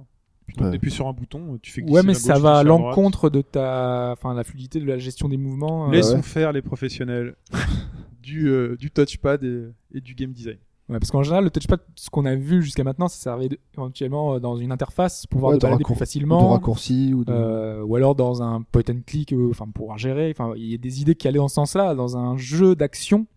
Puis 0.45 0.55
Ouais. 0.61 0.71
t'appuies 0.71 0.91
sur 0.91 1.07
un 1.07 1.13
bouton, 1.13 1.57
tu 1.61 1.71
fais 1.71 1.81
Ouais, 1.83 2.03
mais 2.03 2.13
ça 2.13 2.33
gauche, 2.33 2.41
va 2.43 2.57
à 2.59 2.63
l'encontre 2.63 3.29
de 3.29 3.41
ta, 3.41 4.11
enfin, 4.13 4.33
la 4.33 4.43
fluidité 4.45 4.79
de 4.79 4.85
la 4.85 4.97
gestion 4.97 5.27
des 5.27 5.35
mouvements. 5.37 5.89
euh, 5.89 5.91
Laissons 5.91 6.17
ouais. 6.17 6.21
faire 6.21 6.51
les 6.53 6.61
professionnels 6.61 7.35
du, 8.21 8.47
euh, 8.49 8.75
du 8.77 8.91
touchpad 8.91 9.43
et, 9.43 9.65
et 9.93 10.01
du 10.01 10.13
game 10.15 10.31
design. 10.31 10.57
Ouais, 10.89 10.99
parce 10.99 11.11
qu'en 11.11 11.21
général, 11.21 11.43
le 11.43 11.49
touchpad, 11.49 11.81
ce 11.95 12.09
qu'on 12.09 12.25
a 12.25 12.35
vu 12.35 12.63
jusqu'à 12.63 12.83
maintenant, 12.85 13.09
ça 13.09 13.17
servait 13.21 13.49
éventuellement 13.73 14.35
euh, 14.35 14.39
dans 14.39 14.55
une 14.55 14.71
interface 14.71 15.25
pour 15.27 15.37
pouvoir 15.39 15.51
Ouais, 15.51 15.57
te 15.57 15.63
balader 15.63 15.83
plus 15.83 15.91
Ou 15.91 15.95
de 15.95 15.99
facilement. 15.99 16.49
raccourcis 16.49 17.13
ou 17.13 17.25
de. 17.25 17.31
Euh, 17.33 17.83
ou 17.83 17.95
alors 17.97 18.15
dans 18.15 18.41
un 18.41 18.61
point 18.71 18.83
and 18.89 19.01
click, 19.05 19.33
euh, 19.33 19.49
enfin 19.51 19.65
pour 19.65 19.73
pouvoir 19.83 19.97
gérer. 19.97 20.29
Enfin, 20.31 20.53
il 20.55 20.71
y 20.71 20.73
a 20.73 20.77
des 20.77 21.01
idées 21.01 21.15
qui 21.15 21.27
allaient 21.27 21.39
dans 21.39 21.49
ce 21.49 21.55
sens-là. 21.55 21.93
Dans 21.93 22.15
un 22.15 22.37
jeu 22.37 22.73
d'action, 22.75 23.27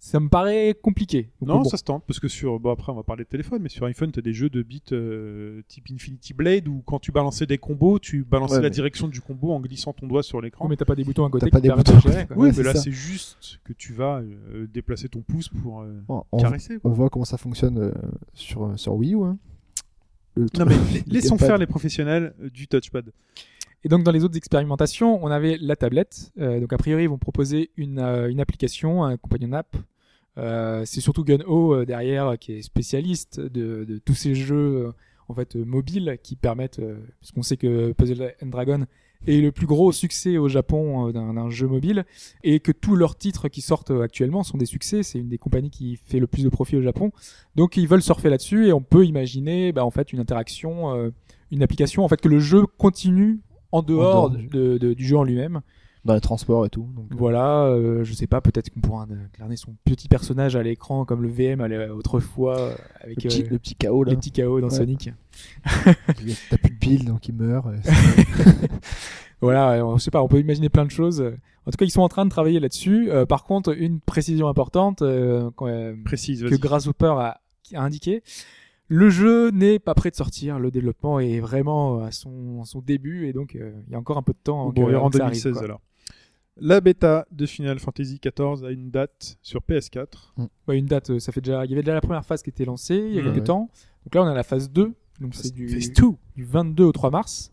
ça 0.00 0.20
me 0.20 0.28
paraît 0.28 0.76
compliqué. 0.80 1.30
Donc, 1.40 1.48
Non, 1.48 1.62
bon. 1.62 1.68
ça 1.68 1.76
se 1.76 1.82
tente, 1.82 2.04
parce 2.06 2.20
que 2.20 2.28
sur, 2.28 2.60
bon 2.60 2.70
après 2.70 2.92
on 2.92 2.94
va 2.94 3.02
parler 3.02 3.24
de 3.24 3.28
téléphone, 3.28 3.60
mais 3.62 3.68
sur 3.68 3.84
iPhone 3.86 4.12
t'as 4.12 4.20
des 4.20 4.32
jeux 4.32 4.48
de 4.48 4.62
beat 4.62 4.92
euh, 4.92 5.62
type 5.66 5.86
Infinity 5.92 6.34
Blade 6.34 6.68
où 6.68 6.82
quand 6.86 7.00
tu 7.00 7.10
balançais 7.10 7.46
des 7.46 7.58
combos, 7.58 7.98
tu 7.98 8.22
balançais 8.24 8.54
Ouais, 8.54 8.60
la 8.62 8.68
mais- 8.68 8.74
direction 8.74 9.08
du 9.08 9.20
combo 9.20 9.52
en 9.52 9.60
glissant 9.60 9.92
ton 9.92 10.06
doigt 10.06 10.22
sur 10.22 10.40
l'écran. 10.40 10.64
Oui, 10.66 10.70
mais 10.70 10.76
t'as 10.76 10.84
pas 10.84 10.94
des 10.94 11.02
boutons 11.04 11.24
à 11.24 11.30
côté 11.30 11.46
T'as 11.46 11.50
pas 11.50 11.60
des 11.60 11.70
boutons. 11.70 11.96
de 11.96 12.00
gérer, 12.00 12.26
quoi. 12.26 12.36
Oui, 12.36 12.48
Ouais, 12.50 12.54
mais 12.56 12.62
là 12.62 12.74
c'est 12.76 12.92
juste 12.92 13.60
que 13.64 13.72
tu 13.72 13.92
vas 13.92 14.20
euh, 14.20 14.66
déplacer 14.72 15.08
ton 15.08 15.20
pouce 15.22 15.48
pour 15.48 15.80
euh, 15.82 16.00
Bon, 16.06 16.22
on, 16.30 16.38
caresser. 16.38 16.78
Quoi. 16.78 16.90
on 16.90 16.94
voit 16.94 17.10
comment 17.10 17.24
ça 17.24 17.36
fonctionne 17.38 17.78
euh, 17.78 17.92
sur, 18.34 18.78
sur 18.78 18.94
Wii 18.94 19.14
U. 19.14 19.24
Hein. 19.24 19.38
Non 20.56 20.64
mais 20.66 20.76
laissons 21.08 21.36
faire 21.38 21.58
les 21.58 21.66
professionnels 21.66 22.32
du 22.54 22.68
touchpad. 22.68 23.10
Et 23.84 23.88
donc 23.88 24.02
dans 24.02 24.10
les 24.10 24.24
autres 24.24 24.36
expérimentations, 24.36 25.22
on 25.22 25.28
avait 25.28 25.56
la 25.60 25.76
tablette. 25.76 26.32
Euh, 26.38 26.60
donc 26.60 26.72
a 26.72 26.78
priori, 26.78 27.04
ils 27.04 27.08
vont 27.08 27.18
proposer 27.18 27.70
une, 27.76 27.98
euh, 27.98 28.38
application, 28.38 29.04
un 29.04 29.16
compagnon 29.16 29.52
app. 29.52 29.76
Euh, 30.36 30.84
c'est 30.84 31.00
surtout 31.00 31.24
Gun-Ho 31.24 31.84
derrière 31.84 32.38
qui 32.38 32.52
est 32.52 32.62
spécialiste 32.62 33.40
de, 33.40 34.00
tous 34.04 34.14
ces 34.14 34.34
jeux 34.34 34.92
en 35.28 35.34
fait 35.34 35.56
mobiles 35.56 36.18
qui 36.22 36.36
permettent, 36.36 36.78
euh, 36.78 36.96
parce 37.20 37.32
qu'on 37.32 37.42
sait 37.42 37.56
que 37.56 37.92
Puzzle 37.92 38.34
and 38.42 38.46
Dragon 38.46 38.86
est 39.26 39.40
le 39.40 39.50
plus 39.50 39.66
gros 39.66 39.90
succès 39.90 40.38
au 40.38 40.48
Japon 40.48 41.10
d'un 41.10 41.50
jeu 41.50 41.66
mobile 41.66 42.04
et 42.44 42.60
que 42.60 42.70
tous 42.70 42.94
leurs 42.94 43.18
titres 43.18 43.48
qui 43.48 43.62
sortent 43.62 43.90
actuellement 43.90 44.44
sont 44.44 44.58
des 44.58 44.66
succès. 44.66 45.02
C'est 45.02 45.18
une 45.18 45.28
des 45.28 45.38
compagnies 45.38 45.70
qui 45.70 45.96
fait 45.96 46.20
le 46.20 46.28
plus 46.28 46.44
de 46.44 46.48
profit 46.48 46.76
au 46.76 46.82
Japon. 46.82 47.10
Donc 47.56 47.76
ils 47.76 47.88
veulent 47.88 48.02
surfer 48.02 48.30
là-dessus 48.30 48.68
et 48.68 48.72
on 48.72 48.80
peut 48.80 49.04
imaginer 49.04 49.72
bah, 49.72 49.84
en 49.84 49.90
fait 49.90 50.12
une 50.12 50.20
interaction, 50.20 51.12
une 51.50 51.62
application 51.64 52.04
en 52.04 52.08
fait 52.08 52.20
que 52.20 52.28
le 52.28 52.38
jeu 52.38 52.64
continue 52.78 53.40
en 53.72 53.82
dehors, 53.82 54.30
de- 54.30 54.78
de- 54.78 54.94
du 54.94 55.04
jeu 55.06 55.16
en 55.16 55.24
lui-même. 55.24 55.60
Dans 56.04 56.14
les 56.14 56.20
transports 56.20 56.64
et 56.64 56.70
tout. 56.70 56.88
Donc, 56.94 57.06
euh, 57.12 57.16
Voilà, 57.18 57.64
euh, 57.64 58.02
je 58.04 58.12
sais 58.14 58.28
pas, 58.28 58.40
peut-être 58.40 58.70
qu'on 58.70 58.80
pourra 58.80 59.06
incarner 59.10 59.56
son 59.56 59.74
petit 59.84 60.08
personnage 60.08 60.54
à 60.56 60.62
l'écran 60.62 61.04
comme 61.04 61.22
le 61.22 61.28
VM 61.28 61.60
allait 61.60 61.88
autrefois 61.90 62.58
euh, 62.58 62.74
avec 63.02 63.22
le, 63.24 63.28
petit, 63.28 63.42
euh, 63.42 63.46
le 63.50 63.58
petit 63.58 63.74
chaos 63.74 64.04
là. 64.04 64.12
les 64.12 64.16
petits 64.16 64.30
chaos 64.30 64.60
dans 64.60 64.68
Ouais. 64.68 64.74
Sonic. 64.76 65.10
T'as 65.84 66.56
plus 66.56 66.70
de 66.70 66.78
piles 66.78 67.04
donc 67.04 67.28
il 67.28 67.34
meurt. 67.34 67.66
Voilà, 69.40 69.72
euh, 69.72 69.96
je 69.96 70.02
sais 70.02 70.10
pas, 70.10 70.22
on 70.22 70.28
peut 70.28 70.40
imaginer 70.40 70.68
plein 70.68 70.84
de 70.84 70.90
choses. 70.90 71.20
En 71.66 71.70
tout 71.70 71.76
cas, 71.76 71.84
ils 71.84 71.90
sont 71.92 72.00
en 72.02 72.08
train 72.08 72.24
de 72.24 72.30
travailler 72.30 72.58
là-dessus. 72.58 73.08
Euh, 73.10 73.24
par 73.24 73.44
contre, 73.44 73.76
une 73.76 74.00
précision 74.00 74.48
importante 74.48 75.02
euh, 75.02 75.50
quand, 75.54 75.68
euh, 75.68 75.94
Précise, 76.04 76.42
que. 76.48 76.56
Grasshopper 76.56 77.14
a, 77.18 77.40
a 77.74 77.82
indiqué. 77.82 78.22
Le 78.90 79.10
jeu 79.10 79.50
n'est 79.50 79.78
pas 79.78 79.94
prêt 79.94 80.10
de 80.10 80.16
sortir, 80.16 80.58
le 80.58 80.70
développement 80.70 81.20
est 81.20 81.40
vraiment 81.40 82.00
à 82.02 82.10
son, 82.10 82.60
à 82.62 82.64
son 82.64 82.80
début 82.80 83.26
et 83.26 83.32
donc 83.34 83.54
euh, 83.54 83.72
il 83.86 83.92
y 83.92 83.94
a 83.94 83.98
encore 83.98 84.16
un 84.16 84.22
peu 84.22 84.32
de 84.32 84.38
temps. 84.42 84.62
avant 84.62 84.72
Bon, 84.72 84.86
que- 84.86 84.94
en 84.94 85.10
que 85.10 85.18
ça 85.18 85.24
arrive, 85.26 85.42
2016 85.42 85.52
quoi. 85.54 85.62
alors. 85.64 85.80
La 86.60 86.80
bêta 86.80 87.26
de 87.30 87.46
Final 87.46 87.78
Fantasy 87.78 88.18
XIV 88.20 88.64
a 88.64 88.70
une 88.72 88.90
date 88.90 89.36
sur 89.42 89.60
PS4. 89.60 90.32
Ouais, 90.66 90.76
une 90.78 90.86
date, 90.86 91.10
euh, 91.10 91.18
ça 91.20 91.30
fait 91.32 91.40
déjà, 91.40 91.64
il 91.64 91.70
y 91.70 91.74
avait 91.74 91.82
déjà 91.82 91.94
la 91.94 92.00
première 92.00 92.24
phase 92.24 92.42
qui 92.42 92.50
était 92.50 92.64
lancée 92.64 92.96
il 92.96 93.14
y 93.14 93.18
a 93.18 93.22
Mhm. 93.22 93.32
quelques 93.34 93.46
temps. 93.46 93.68
Donc 94.04 94.14
là, 94.14 94.22
on 94.22 94.26
est 94.26 94.30
à 94.30 94.34
la 94.34 94.42
phase 94.42 94.70
2, 94.70 94.92
donc 95.20 95.34
c'est 95.34 95.52
du, 95.54 95.68
Phase 95.68 95.92
2. 95.92 96.08
du 96.34 96.44
22 96.44 96.84
au 96.84 96.92
3 96.92 97.10
mars. 97.10 97.52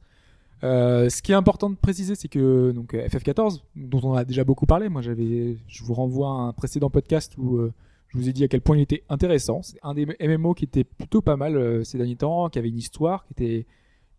Euh, 0.63 1.09
ce 1.09 1.21
qui 1.21 1.33
est 1.33 1.35
important 1.35 1.69
de 1.69 1.75
préciser, 1.75 2.15
c'est 2.15 2.29
que 2.29 2.71
donc 2.71 2.93
euh, 2.95 3.05
FF14, 3.07 3.61
dont 3.75 3.99
on 4.03 4.13
a 4.13 4.23
déjà 4.23 4.43
beaucoup 4.45 4.65
parlé, 4.65 4.87
moi 4.89 5.01
j'avais, 5.01 5.57
je 5.67 5.83
vous 5.83 5.93
renvoie 5.93 6.29
à 6.29 6.31
un 6.31 6.53
précédent 6.53 6.89
podcast 6.89 7.33
où 7.37 7.57
euh, 7.57 7.73
je 8.09 8.17
vous 8.17 8.29
ai 8.29 8.33
dit 8.33 8.43
à 8.43 8.47
quel 8.47 8.61
point 8.61 8.77
il 8.77 8.81
était 8.81 9.03
intéressant. 9.09 9.61
C'est 9.61 9.79
un 9.83 9.93
des 9.93 10.05
MMO 10.19 10.53
qui 10.53 10.65
était 10.65 10.83
plutôt 10.83 11.21
pas 11.21 11.35
mal 11.35 11.57
euh, 11.57 11.83
ces 11.83 11.97
derniers 11.97 12.15
temps, 12.15 12.49
qui 12.49 12.59
avait 12.59 12.69
une 12.69 12.77
histoire, 12.77 13.25
qui 13.25 13.33
était, 13.33 13.65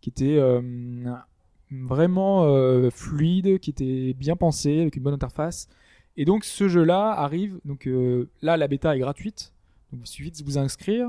qui 0.01 0.11
était 0.11 0.37
euh, 0.37 0.61
vraiment 1.71 2.45
euh, 2.45 2.91
fluide, 2.91 3.59
qui 3.59 3.71
était 3.71 4.15
bien 4.15 4.37
pensé, 4.37 4.81
avec 4.81 4.97
une 4.97 5.03
bonne 5.03 5.15
interface. 5.15 5.69
Et 6.17 6.25
donc 6.25 6.45
ce 6.45 6.69
jeu-là 6.69 7.11
arrive, 7.11 7.61
donc 7.65 7.87
euh, 7.87 8.29
là 8.41 8.57
la 8.57 8.69
bêta 8.69 8.97
est 8.97 9.01
gratuite, 9.01 9.53
donc 9.93 10.03
il 10.05 10.11
suffit 10.11 10.31
de 10.31 10.45
vous 10.45 10.59
inscrire. 10.59 11.09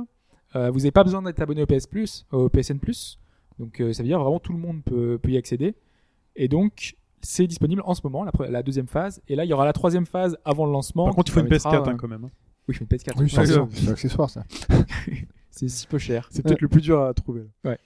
Euh, 0.56 0.70
vous 0.70 0.80
n'avez 0.80 0.92
pas 0.92 1.04
besoin 1.04 1.22
d'être 1.22 1.40
abonné 1.42 1.62
au 1.62 1.66
PS 1.66 1.88
Plus, 1.88 2.26
au 2.32 2.50
PSN 2.50 2.80
Plus. 2.80 3.20
Donc 3.60 3.80
euh, 3.80 3.94
ça 3.94 4.04
veut 4.04 4.08
dire 4.08 4.20
vraiment 4.20 4.40
tout 4.40 4.54
le 4.54 4.60
monde 4.60 4.84
peut, 4.84 5.18
peut 5.22 5.30
y 5.30 5.38
accéder. 5.38 5.76
Et 6.36 6.48
donc 6.48 6.96
c'est 7.22 7.48
disponible 7.48 7.82
en 7.86 7.94
ce 7.94 8.02
moment, 8.04 8.26
la, 8.40 8.64
deuxième 8.64 8.88
phase. 8.88 9.22
Et 9.28 9.36
là 9.36 9.46
il 9.46 9.48
y 9.48 9.54
aura 9.54 9.66
la 9.66 9.74
troisième 9.74 10.06
phase 10.06 10.38
avant 10.44 10.66
le 10.66 10.72
lancement. 10.74 11.06
Par 11.06 11.16
contre, 11.16 11.32
il 11.32 11.34
faut 11.34 11.40
une 11.40 11.48
permettra, 11.48 11.72
PS4 11.72 11.90
hein, 11.90 11.98
quand 11.98 12.08
même. 12.08 12.30
Oui, 12.68 12.76
faut 12.76 12.82
une 12.84 12.88
PS4. 12.88 13.14
Oui, 13.18 13.30
c'est 13.30 13.38
Ouais, 13.40 13.52
un- 13.58 13.62
ouais. 13.86 13.90
accessoire 13.92 14.30
ça. 14.30 14.44
c'est 15.52 15.70
si 15.70 15.88
peu 15.88 15.98
cher. 15.98 16.28
C'est 16.32 16.42
peut-être 16.44 16.62
le 16.62 16.68
plus 16.68 16.82
dur 16.82 17.02
à 17.02 17.14
trouver. 17.14 17.46
là. 17.64 17.78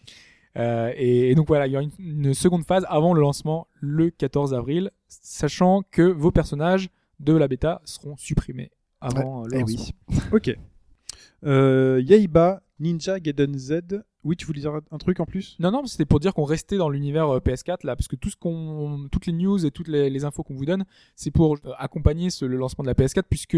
Euh, 0.58 0.92
et, 0.98 1.30
et 1.32 1.36
donc 1.36 1.48
voilà, 1.48 1.66
il 1.68 1.72
y 1.72 1.78
aura 1.78 1.84
une, 1.84 1.92
une 2.26 2.34
seconde 2.34 2.66
phase 2.66 2.86
avant 2.90 3.14
le 3.14 3.22
lancement 3.22 3.68
le 3.80 4.10
14 4.10 4.54
avril, 4.54 4.92
sachant 5.08 5.82
que 5.92 6.02
vos 6.02 6.32
personnages 6.32 6.90
de 7.22 7.32
la 7.34 7.48
bêta 7.48 7.82
seront 7.86 8.18
supprimés 8.18 8.70
avant 9.00 9.44
euh, 9.44 9.48
le 9.50 9.56
Eh 9.58 9.60
lancement. 9.62 9.86
oui. 10.10 10.18
Ok. 10.34 10.58
Euh, 11.46 12.02
Yaiba 12.06 12.62
Ninja 12.80 13.20
Gaiden 13.20 13.58
Z. 13.58 14.04
Oui, 14.24 14.36
tu 14.36 14.46
voulais 14.46 14.60
dire 14.60 14.74
un 14.92 14.98
truc 15.00 15.20
en 15.20 15.26
plus? 15.26 15.56
Non, 15.60 15.72
non, 15.72 15.86
c'était 15.88 16.06
pour 16.06 16.20
dire 16.20 16.34
qu'on 16.36 16.44
restait 16.44 16.78
dans 16.78 16.90
l'univers 16.90 17.28
euh, 17.30 17.40
PS4 17.40 17.86
là, 17.86 17.96
parce 17.96 18.08
que 18.08 18.16
tout 18.16 18.30
ce 18.30 18.36
qu'on, 18.36 19.08
toutes 19.12 19.26
les 19.26 19.34
news 19.34 19.66
et 19.66 19.72
toutes 19.72 19.88
les, 19.88 20.12
les 20.12 20.26
infos 20.26 20.44
qu'on 20.44 20.54
vous 20.54 20.66
donne, 20.66 20.86
c'est 21.16 21.32
pour 21.32 21.58
accompagner 21.80 22.30
ce- 22.30 22.46
le 22.46 22.58
lancement 22.58 22.84
de 22.84 22.88
la 22.90 22.94
PS4, 22.94 23.24
puisque 23.28 23.56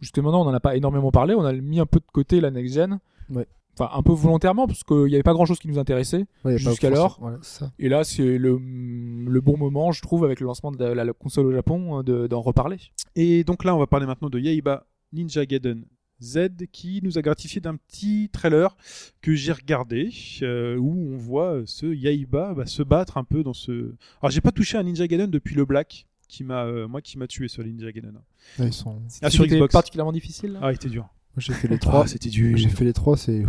jusque 0.00 0.18
maintenant 0.18 0.42
on 0.42 0.44
n'en 0.44 0.54
a 0.54 0.60
pas 0.60 0.76
énormément 0.76 1.10
parlé, 1.10 1.34
on 1.34 1.44
a 1.44 1.52
mis 1.52 1.80
un 1.80 1.86
peu 1.86 2.00
de 2.00 2.04
côté 2.12 2.40
la 2.40 2.50
next 2.50 2.74
gen. 2.74 2.98
Ouais. 3.30 3.46
Enfin, 3.78 3.90
un 3.94 4.02
peu 4.02 4.12
volontairement, 4.12 4.66
parce 4.66 4.82
qu'il 4.84 5.04
n'y 5.04 5.14
avait 5.14 5.22
pas 5.22 5.34
grand 5.34 5.44
chose 5.44 5.58
qui 5.58 5.68
nous 5.68 5.78
intéressait. 5.78 6.24
Ouais, 6.46 6.56
Jusqu'alors. 6.56 7.18
Voilà. 7.20 7.38
Et 7.78 7.90
là, 7.90 8.04
c'est 8.04 8.38
le, 8.38 8.58
le 8.58 9.40
bon 9.42 9.58
moment, 9.58 9.92
je 9.92 10.00
trouve, 10.00 10.24
avec 10.24 10.40
le 10.40 10.46
lancement 10.46 10.72
de 10.72 10.82
la, 10.82 11.04
la 11.04 11.12
console 11.12 11.44
au 11.46 11.52
Japon, 11.52 12.02
de- 12.02 12.26
d'en 12.26 12.40
reparler. 12.40 12.78
Et 13.16 13.44
donc 13.44 13.64
là, 13.64 13.74
on 13.76 13.78
va 13.78 13.86
parler 13.86 14.06
maintenant 14.06 14.30
de 14.30 14.38
Yaiba 14.38 14.86
Ninja 15.12 15.44
Gaiden 15.44 15.84
Z 16.22 16.48
qui 16.72 17.00
nous 17.02 17.18
a 17.18 17.20
gratifié 17.22 17.60
d'un 17.60 17.76
petit 17.76 18.30
trailer 18.32 18.74
que 19.20 19.34
j'ai 19.34 19.52
regardé 19.52 20.08
euh, 20.40 20.78
où 20.78 21.10
on 21.12 21.18
voit 21.18 21.60
ce 21.66 21.84
Yaiba 21.84 22.54
bah, 22.54 22.64
se 22.64 22.82
battre 22.82 23.18
un 23.18 23.24
peu 23.24 23.42
dans 23.42 23.52
ce. 23.52 23.92
Alors 24.22 24.30
j'ai 24.30 24.40
pas 24.40 24.52
touché 24.52 24.78
à 24.78 24.82
Ninja 24.82 25.06
Gaiden 25.06 25.30
depuis 25.30 25.54
le 25.54 25.66
Black 25.66 26.06
qui 26.28 26.44
m'a 26.44 26.64
euh, 26.64 26.88
moi 26.88 27.00
qui 27.00 27.18
m'a 27.18 27.26
tué 27.26 27.48
sur 27.48 27.62
Ninja 27.64 27.90
Gaiden. 27.92 28.20
Ouais, 28.58 28.66
ils 28.68 28.72
sont... 28.72 29.00
Ah, 29.22 29.30
sur 29.30 29.46
Xbox. 29.46 29.72
particulièrement 29.72 30.12
difficile. 30.12 30.52
là 30.52 30.60
Ah, 30.62 30.72
il 30.72 30.76
était 30.76 30.88
dur. 30.88 31.08
J'ai 31.36 31.52
fait 31.52 31.68
les 31.68 31.78
trois. 31.78 32.02
Ah, 32.04 32.06
c'était 32.06 32.30
dur. 32.30 32.56
J'ai 32.56 32.68
fait 32.68 32.84
les 32.84 32.92
trois, 32.92 33.16
c'est. 33.16 33.44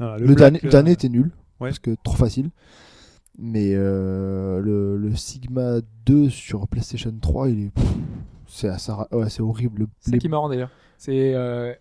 Le, 0.00 0.16
Black, 0.26 0.36
dernier, 0.38 0.58
le 0.62 0.68
euh, 0.68 0.70
dernier 0.70 0.90
était 0.92 1.08
nul. 1.08 1.30
ouais. 1.60 1.68
Parce 1.68 1.78
que 1.78 1.96
trop 2.02 2.16
facile. 2.16 2.50
Mais 3.38 3.70
euh, 3.74 4.60
le, 4.60 4.98
le 4.98 5.16
Sigma 5.16 5.80
2 6.06 6.28
sur 6.28 6.66
PlayStation 6.68 7.14
3, 7.20 7.48
il 7.50 7.60
est. 7.66 7.70
C'est 8.46 8.76
ça- 8.78 9.08
ouais, 9.12 9.30
c'est 9.30 9.40
horrible. 9.40 9.86
C'est 10.00 10.10
Les- 10.12 10.18
qui 10.18 10.26
est 10.26 10.30
marrant 10.30 10.48
d'ailleurs. 10.48 10.70
C'est 10.98 11.32
euh, 11.34 11.72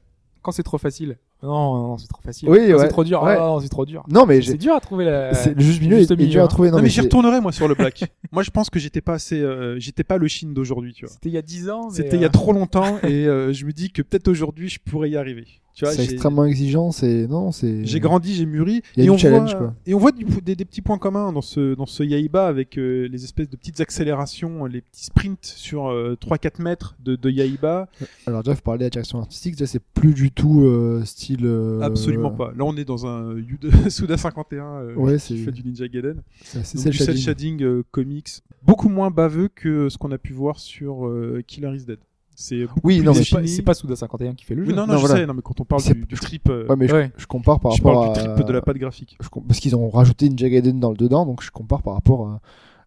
quand 0.42 0.52
c'est 0.52 0.64
trop 0.64 0.78
facile. 0.78 1.18
Non, 1.44 1.88
non, 1.88 1.98
c'est 1.98 2.08
trop 2.08 2.22
facile. 2.22 2.50
Oui, 2.50 2.60
ouais. 2.72 2.78
C'est 2.78 2.88
trop 2.88 3.04
dur. 3.04 3.24
Ouais. 3.24 3.36
Ah, 3.38 3.42
non, 3.42 3.60
c'est 3.60 3.70
trop 3.70 3.86
dur. 3.86 4.04
Non, 4.10 4.26
mais 4.26 4.36
C'est 4.42 4.52
j'ai- 4.52 4.58
dur 4.58 4.76
à 4.76 4.80
trouver 4.80 5.06
la. 5.06 5.34
c'est 5.34 5.56
le 5.56 5.62
juste 5.62 5.82
milieu 5.82 5.98
juste 5.98 6.12
est, 6.12 6.16
dur 6.16 6.42
à 6.42 6.46
hein. 6.46 6.48
trouver. 6.48 6.70
Non, 6.72 6.82
mais, 6.82 6.90
j'y 6.90 7.02
retournerai 7.02 7.42
moi 7.42 7.52
sur 7.52 7.68
le 7.68 7.74
Black. 7.76 8.04
moi 8.32 8.44
je 8.44 8.52
pense 8.52 8.70
que 8.70 8.80
j'étais 8.80 9.02
pas 9.02 9.14
assez 9.14 9.40
euh, 9.42 9.80
j'étais 9.80 10.04
pas 10.04 10.18
le 10.18 10.28
Chine 10.28 10.54
d'aujourd'hui, 10.54 10.94
tu 10.94 11.06
vois. 11.06 11.14
C'était 11.14 11.30
il 11.30 11.34
y 11.34 11.38
a 11.38 11.42
10 11.42 11.70
ans. 11.70 11.90
C'était 11.90 12.16
il 12.18 12.22
y 12.22 12.26
a 12.26 12.28
euh, 12.28 12.32
trop 12.32 12.54
longtemps 12.54 13.00
et 13.04 13.26
euh, 13.28 13.54
je 13.54 13.66
me 13.66 13.72
dis 13.72 13.92
que 13.92 14.02
peut-être 14.02 14.28
aujourd'hui 14.28 14.70
je 14.70 14.80
pourrais 14.80 15.10
y 15.10 15.18
arriver. 15.18 15.48
C'est 15.74 16.04
extrêmement 16.04 16.46
exigeant. 16.46 16.92
C'est 16.92 17.28
non, 17.28 17.52
c'est. 17.52 17.86
J'ai 17.86 18.00
grandi, 18.00 18.34
j'ai 18.36 18.46
mûri. 18.46 18.82
Il 18.96 19.00
y 19.00 19.02
a 19.02 19.04
et, 19.04 19.08
du 19.08 19.10
on 19.12 19.18
challenge, 19.18 19.52
voit, 19.52 19.60
quoi. 19.60 19.74
et 19.86 19.94
on 19.94 20.00
voit 20.00 20.12
du- 20.12 20.26
des, 20.26 20.56
des 20.56 20.66
petits 20.66 20.82
points 20.82 20.98
communs 20.98 21.32
dans 21.32 21.42
ce, 21.42 21.76
dans 21.76 21.86
ce 21.86 22.04
Yaiba 22.04 22.48
avec 22.48 22.78
euh, 22.78 23.08
les 23.08 23.24
espèces 23.24 23.50
de 23.50 23.56
petites 23.56 23.80
accélérations, 23.80 24.66
les 24.66 24.82
petits 24.82 25.06
sprints 25.06 25.44
sur 25.46 25.88
euh, 25.88 26.16
3-4 26.22 26.62
mètres 26.62 26.96
de, 27.04 27.16
de 27.16 27.30
Yaiba. 27.30 27.88
Alors 28.28 28.44
déjà, 28.44 28.56
faut 28.56 28.62
parler 28.62 28.80
de 28.80 28.84
la 28.86 28.90
direction 28.90 29.20
artistique. 29.20 29.54
Déjà, 29.56 29.66
c'est 29.68 29.82
plus 29.94 30.14
du 30.14 30.32
tout 30.32 30.62
euh, 30.66 31.04
style. 31.06 31.46
euh, 31.46 31.80
Absolument 31.82 32.32
pas. 32.32 32.52
Là, 32.56 32.64
on 32.66 32.76
est 32.76 32.86
dans 32.86 33.06
un 33.08 33.36
Suda 33.90 34.18
51 34.18 34.64
euh, 34.66 34.96
Ouais, 34.96 35.18
qui 35.18 35.38
fait 35.38 35.52
du 35.52 35.64
Ninja 35.64 35.88
Gaiden. 35.88 36.22
C'est 36.44 36.64
cel 36.66 36.94
shading. 36.94 37.16
shading 37.22 37.64
euh, 37.64 37.84
comics. 37.92 38.30
Beaucoup 38.64 38.90
moins 38.90 39.10
baveux 39.10 39.48
que 39.54 39.90
ce 39.90 39.98
qu'on 39.98 40.12
a 40.12 40.18
pu 40.18 40.34
voir 40.34 40.60
sur 40.60 41.08
euh, 41.08 41.42
Killer 41.48 41.76
is 41.76 41.86
Dead. 41.86 41.98
C'est 42.42 42.66
Oui, 42.84 43.02
non, 43.02 43.14
mais 43.14 43.24
C'est 43.24 43.36
pas, 43.36 43.48
c'est 43.48 43.62
pas 43.62 43.74
Souda 43.74 43.96
51 43.96 44.34
qui 44.34 44.46
fait 44.46 44.56
le 44.56 44.64
jeu. 44.64 44.72
Oui, 44.72 44.76
non, 44.76 44.88
non, 44.88 44.94
Non, 44.94 45.00
je 45.00 45.06
voilà. 45.06 45.22
sais. 45.22 45.26
Non, 45.28 45.34
mais 45.34 45.42
quand 45.44 45.60
on 45.62 45.66
parle 45.66 45.84
du, 45.84 45.94
du 46.06 46.16
trip, 46.16 46.50
euh, 46.50 46.66
Ouais, 46.68 46.76
mais 46.76 46.88
je, 46.88 46.94
Ouais. 46.96 47.12
je 47.18 47.26
compare 47.28 47.60
par 47.60 47.72
je 47.74 47.78
rapport 47.82 48.04
parle 48.04 48.14
du 48.16 48.20
à. 48.30 48.34
trip 48.34 48.48
de 48.48 48.54
la 48.54 48.62
patte 48.62 48.78
graphique. 48.78 49.18
je 49.22 49.28
parce 49.48 49.60
qu'ils 49.60 49.76
ont 49.76 49.90
rajouté 49.90 50.28
Ninja 50.30 50.50
Gaiden 50.50 50.80
dans 50.80 50.90
le 50.92 50.98
dedans, 50.98 51.26
donc 51.26 51.44
je 51.44 51.52
compare 51.52 51.82
par 51.84 51.94
rapport 51.94 52.28
à, 52.28 52.42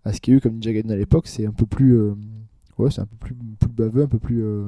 à 0.05 0.13
ce 0.13 0.21
qu'il 0.21 0.33
y 0.33 0.35
a 0.35 0.39
eu 0.39 0.41
comme 0.41 0.55
Ninja 0.55 0.73
Gaiden 0.73 0.91
à 0.93 0.97
l'époque. 0.97 1.27
C'est 1.29 1.47
un 1.47 1.53
peu 1.53 1.67
plus, 1.67 1.93
euh, 1.97 2.15
ouais, 2.79 2.91
c'est 2.91 3.01
un 3.01 3.07
peu 3.07 3.17
plus, 3.17 3.35
plus 3.35 3.69
baveux, 3.71 4.03
un 4.03 4.09
peu 4.09 4.19
plus. 4.19 4.43
euh, 4.45 4.65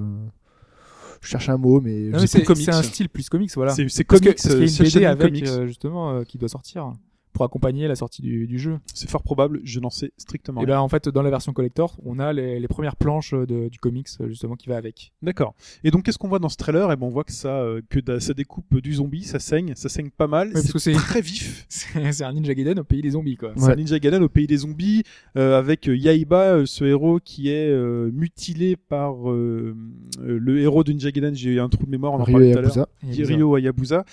Je 1.20 1.28
cherche 1.28 1.48
un 1.48 1.56
mot, 1.56 1.80
mais 1.80 2.12
sais 2.20 2.26
c'est 2.26 2.42
comics. 2.44 2.64
c'est 2.64 2.74
un 2.74 2.82
style 2.82 3.08
plus 3.08 3.28
comics, 3.28 3.50
voilà. 3.56 3.72
C'est 3.72 3.88
c'est 3.88 4.04
Parce 4.04 4.20
que- 4.20 4.26
comics, 4.26 4.38
parce 4.42 4.54
qu'il 4.54 5.00
y 5.02 5.04
a 5.04 5.10
euh, 5.10 5.14
une 5.14 5.18
BD 5.18 5.24
avec 5.24 5.32
comics. 5.44 5.48
euh, 5.48 5.66
justement 5.66 6.10
euh, 6.12 6.22
qui 6.22 6.38
doit 6.38 6.48
sortir 6.48 6.92
pour 7.36 7.44
accompagner 7.44 7.86
la 7.86 7.96
sortie 7.96 8.22
du, 8.22 8.46
du 8.46 8.58
jeu. 8.58 8.78
C'est 8.94 9.10
fort 9.10 9.22
probable, 9.22 9.60
je 9.62 9.78
n'en 9.78 9.90
sais 9.90 10.10
strictement 10.16 10.62
Et 10.62 10.64
rien. 10.64 10.76
ben 10.76 10.80
en 10.80 10.88
fait 10.88 11.06
dans 11.10 11.20
la 11.20 11.28
version 11.28 11.52
collector, 11.52 11.98
on 12.02 12.18
a 12.18 12.32
les, 12.32 12.58
les 12.58 12.66
premières 12.68 12.96
planches 12.96 13.32
de- 13.34 13.68
du 13.68 13.78
comics 13.78 14.08
justement 14.28 14.56
qui 14.56 14.70
va 14.70 14.78
avec. 14.78 15.12
D'accord. 15.20 15.54
Et 15.84 15.90
donc 15.90 16.04
qu'est-ce 16.04 16.16
qu'on 16.16 16.28
voit 16.28 16.38
dans 16.38 16.48
ce 16.48 16.56
trailer? 16.56 16.90
Eh 16.90 16.96
ben 16.96 17.06
on 17.06 17.10
voit 17.10 17.24
que 17.24 17.32
ça, 17.32 17.60
euh, 17.60 17.82
que 17.90 18.00
da- 18.00 18.20
ça 18.20 18.32
découpe 18.32 18.80
du 18.80 18.94
zombie, 18.94 19.22
ça 19.22 19.38
saigne, 19.38 19.74
ça 19.76 19.90
saigne 19.90 20.08
pas 20.08 20.26
mal. 20.28 20.50
parce 20.52 20.72
que 20.72 20.78
c'est- 20.78 20.92
très 20.94 21.20
vif. 21.20 21.66
C'est 21.68 22.12
c'est 22.12 22.24
un 22.24 22.32
Ninja 22.32 22.54
Gaiden 22.54 22.78
au 22.78 22.84
pays 22.84 23.02
des 23.02 23.10
zombies 23.10 23.36
quoi. 23.36 23.52
C'est 23.56 23.70
un 23.70 23.76
Ninja 23.76 23.98
Gaiden 23.98 24.22
au 24.22 24.30
pays 24.30 24.46
des 24.46 24.56
zombies 24.56 25.02
euh, 25.36 25.58
avec 25.58 25.88
euh, 25.90 25.96
Yaiba, 25.96 26.54
euh, 26.54 26.64
ce 26.66 26.84
héros 26.84 27.20
qui 27.22 27.50
est 27.50 27.68
euh, 27.68 28.10
mutilé 28.14 28.76
par 28.76 29.30
euh, 29.30 29.76
le 30.20 30.58
héros 30.60 30.84
de 30.84 30.92
Ninja 30.92 31.10
Gaiden. 31.10 31.34
J'ai 31.34 31.50
eu 31.50 31.60
un 31.60 31.68
trou 31.68 31.84
de 31.84 31.90
mémoire, 31.90 32.14
on 32.14 32.20
en 32.20 32.24
Ryo 32.24 32.32
parlait 32.38 32.52
tout 32.52 32.58
à 32.58 32.62
l'heure. 32.62 32.88
Ryo 33.02 33.54
Hayabusa, 33.56 34.04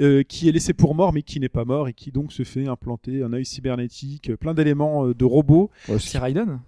euh, 0.00 0.22
qui 0.22 0.48
est 0.48 0.52
laissé 0.52 0.72
pour 0.72 0.94
mort 0.94 1.12
mais 1.12 1.22
qui 1.22 1.40
n'est 1.40 1.48
pas 1.48 1.64
mort 1.64 1.88
et 1.88 1.92
qui 1.92 2.12
donc 2.12 2.32
se 2.32 2.42
fait 2.42 2.66
implanter 2.66 3.22
un 3.22 3.32
œil 3.32 3.44
cybernétique, 3.44 4.30
euh, 4.30 4.36
plein 4.36 4.54
d'éléments 4.54 5.06
euh, 5.06 5.14
de 5.14 5.24
robots, 5.24 5.70
Ouais, 5.88 5.98
C'est 5.98 6.18
Raiden 6.18 6.60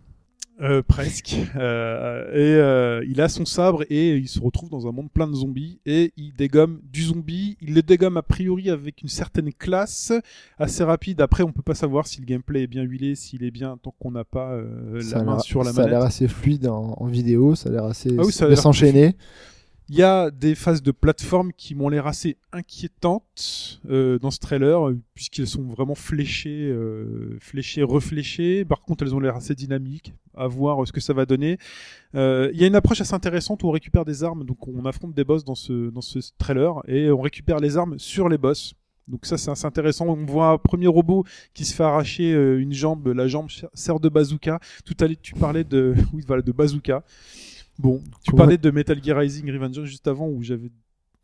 euh, 0.61 0.83
presque. 0.83 1.37
Euh, 1.55 2.33
et 2.33 2.61
euh, 2.61 3.05
il 3.09 3.21
a 3.21 3.29
son 3.29 3.45
sabre 3.45 3.85
et 3.91 4.17
il 4.17 4.27
se 4.27 4.41
retrouve 4.41 4.69
dans 4.71 4.89
un 4.89 4.91
monde 4.93 5.09
plein 5.09 5.29
de 5.29 5.35
zombies 5.35 5.79
et 5.87 6.13
il 6.17 6.33
dégomme 6.35 6.81
du 6.93 7.05
zombie. 7.05 7.57
Il 7.61 7.75
le 7.75 7.83
dégomme 7.83 8.17
a 8.17 8.23
priori 8.23 8.69
avec 8.69 9.03
une 9.03 9.09
certaine 9.09 9.53
classe 9.53 10.13
assez 10.59 10.83
rapide. 10.83 11.21
Après, 11.21 11.45
on 11.45 11.53
peut 11.53 11.63
pas 11.63 11.77
savoir 11.77 12.09
si 12.09 12.19
le 12.21 12.27
gameplay 12.27 12.65
est 12.65 12.67
bien 12.67 12.83
huilé, 12.83 13.15
s'il 13.15 13.45
est 13.45 13.53
bien 13.53 13.79
tant 13.81 13.95
qu'on 14.01 14.11
n'a 14.11 14.25
pas 14.25 14.51
euh, 14.51 15.01
Ça 15.01 15.19
la 15.19 15.25
main 15.25 15.39
sur 15.39 15.63
la 15.63 15.73
ça 15.73 15.83
a 15.83 15.87
l'air 15.87 15.99
manette. 16.01 16.09
assez 16.09 16.27
fluide 16.27 16.67
en, 16.67 16.95
en 16.99 17.07
vidéo, 17.07 17.55
ça 17.55 17.69
a 17.69 17.73
l'air 17.73 17.85
assez 17.85 18.11
Ah 18.19 18.23
oui, 18.25 18.33
ça 18.33 18.57
s'enchaîner. 18.57 19.15
Il 19.91 19.97
y 19.97 20.03
a 20.03 20.31
des 20.31 20.55
phases 20.55 20.83
de 20.83 20.91
plateforme 20.91 21.51
qui 21.53 21.75
m'ont 21.75 21.89
l'air 21.89 22.07
assez 22.07 22.37
inquiétantes 22.53 23.81
euh, 23.89 24.19
dans 24.19 24.31
ce 24.31 24.39
trailer, 24.39 24.89
euh, 24.89 24.99
puisqu'elles 25.15 25.47
sont 25.47 25.63
vraiment 25.63 25.95
fléchées, 25.95 26.69
euh, 26.71 27.39
fléchées, 27.41 27.83
refléchées. 27.83 28.67
Par 28.67 28.83
contre, 28.83 29.05
elles 29.05 29.15
ont 29.15 29.21
l'air 29.21 29.37
assez 29.37 29.55
dynamiques. 29.55 30.13
À 30.35 30.47
voir 30.47 30.83
euh, 30.83 30.87
ce 30.87 30.93
que 30.93 31.01
ça 31.01 31.15
va 31.15 31.25
donner. 31.27 31.59
Euh, 32.15 32.51
Il 32.53 32.61
y 32.61 32.65
a 32.65 32.67
une 32.67 32.77
approche 32.77 33.01
assez 33.01 33.15
intéressante 33.15 33.63
où 33.63 33.69
on 33.69 33.73
récupère 33.73 34.05
des 34.05 34.23
armes, 34.23 34.45
donc 34.45 34.69
on 34.69 34.85
affronte 34.85 35.15
des 35.15 35.25
boss 35.25 35.43
dans 35.45 35.57
ce 35.57 35.91
dans 35.91 36.01
ce 36.01 36.19
trailer 36.39 36.75
et 36.87 37.11
on 37.11 37.21
récupère 37.21 37.59
les 37.59 37.77
armes 37.77 37.99
sur 37.99 38.29
les 38.29 38.39
boss. 38.39 38.75
Donc 39.09 39.25
ça 39.27 39.39
c'est 39.39 39.51
assez 39.51 39.67
intéressant. 39.67 40.07
On 40.07 40.27
voit 40.27 40.51
un 40.51 40.59
premier 40.59 40.87
robot 40.87 41.25
qui 41.55 41.65
se 41.65 41.75
fait 41.75 41.83
arracher 41.83 42.33
euh, 42.35 42.61
une 42.61 42.73
jambe, 42.73 43.09
la 43.09 43.27
jambe 43.27 43.49
sert 43.75 43.99
de 43.99 44.09
bazooka. 44.09 44.61
Tout 44.85 44.95
à 45.01 45.07
l'heure 45.09 45.17
tu 45.21 45.35
parlais 45.35 45.65
de 45.65 45.95
oui 46.13 46.23
voilà 46.27 46.43
de 46.43 46.53
bazooka. 46.53 47.03
Bon, 47.79 48.03
tu 48.25 48.33
Ouais. 48.33 48.37
parlais 48.37 48.59
de 48.59 48.71
Metal 48.71 49.03
Gear 49.03 49.19
Rising 49.19 49.51
Revengeance 49.53 49.85
juste 49.87 50.09
avant 50.09 50.29
où 50.29 50.43
j'avais 50.43 50.71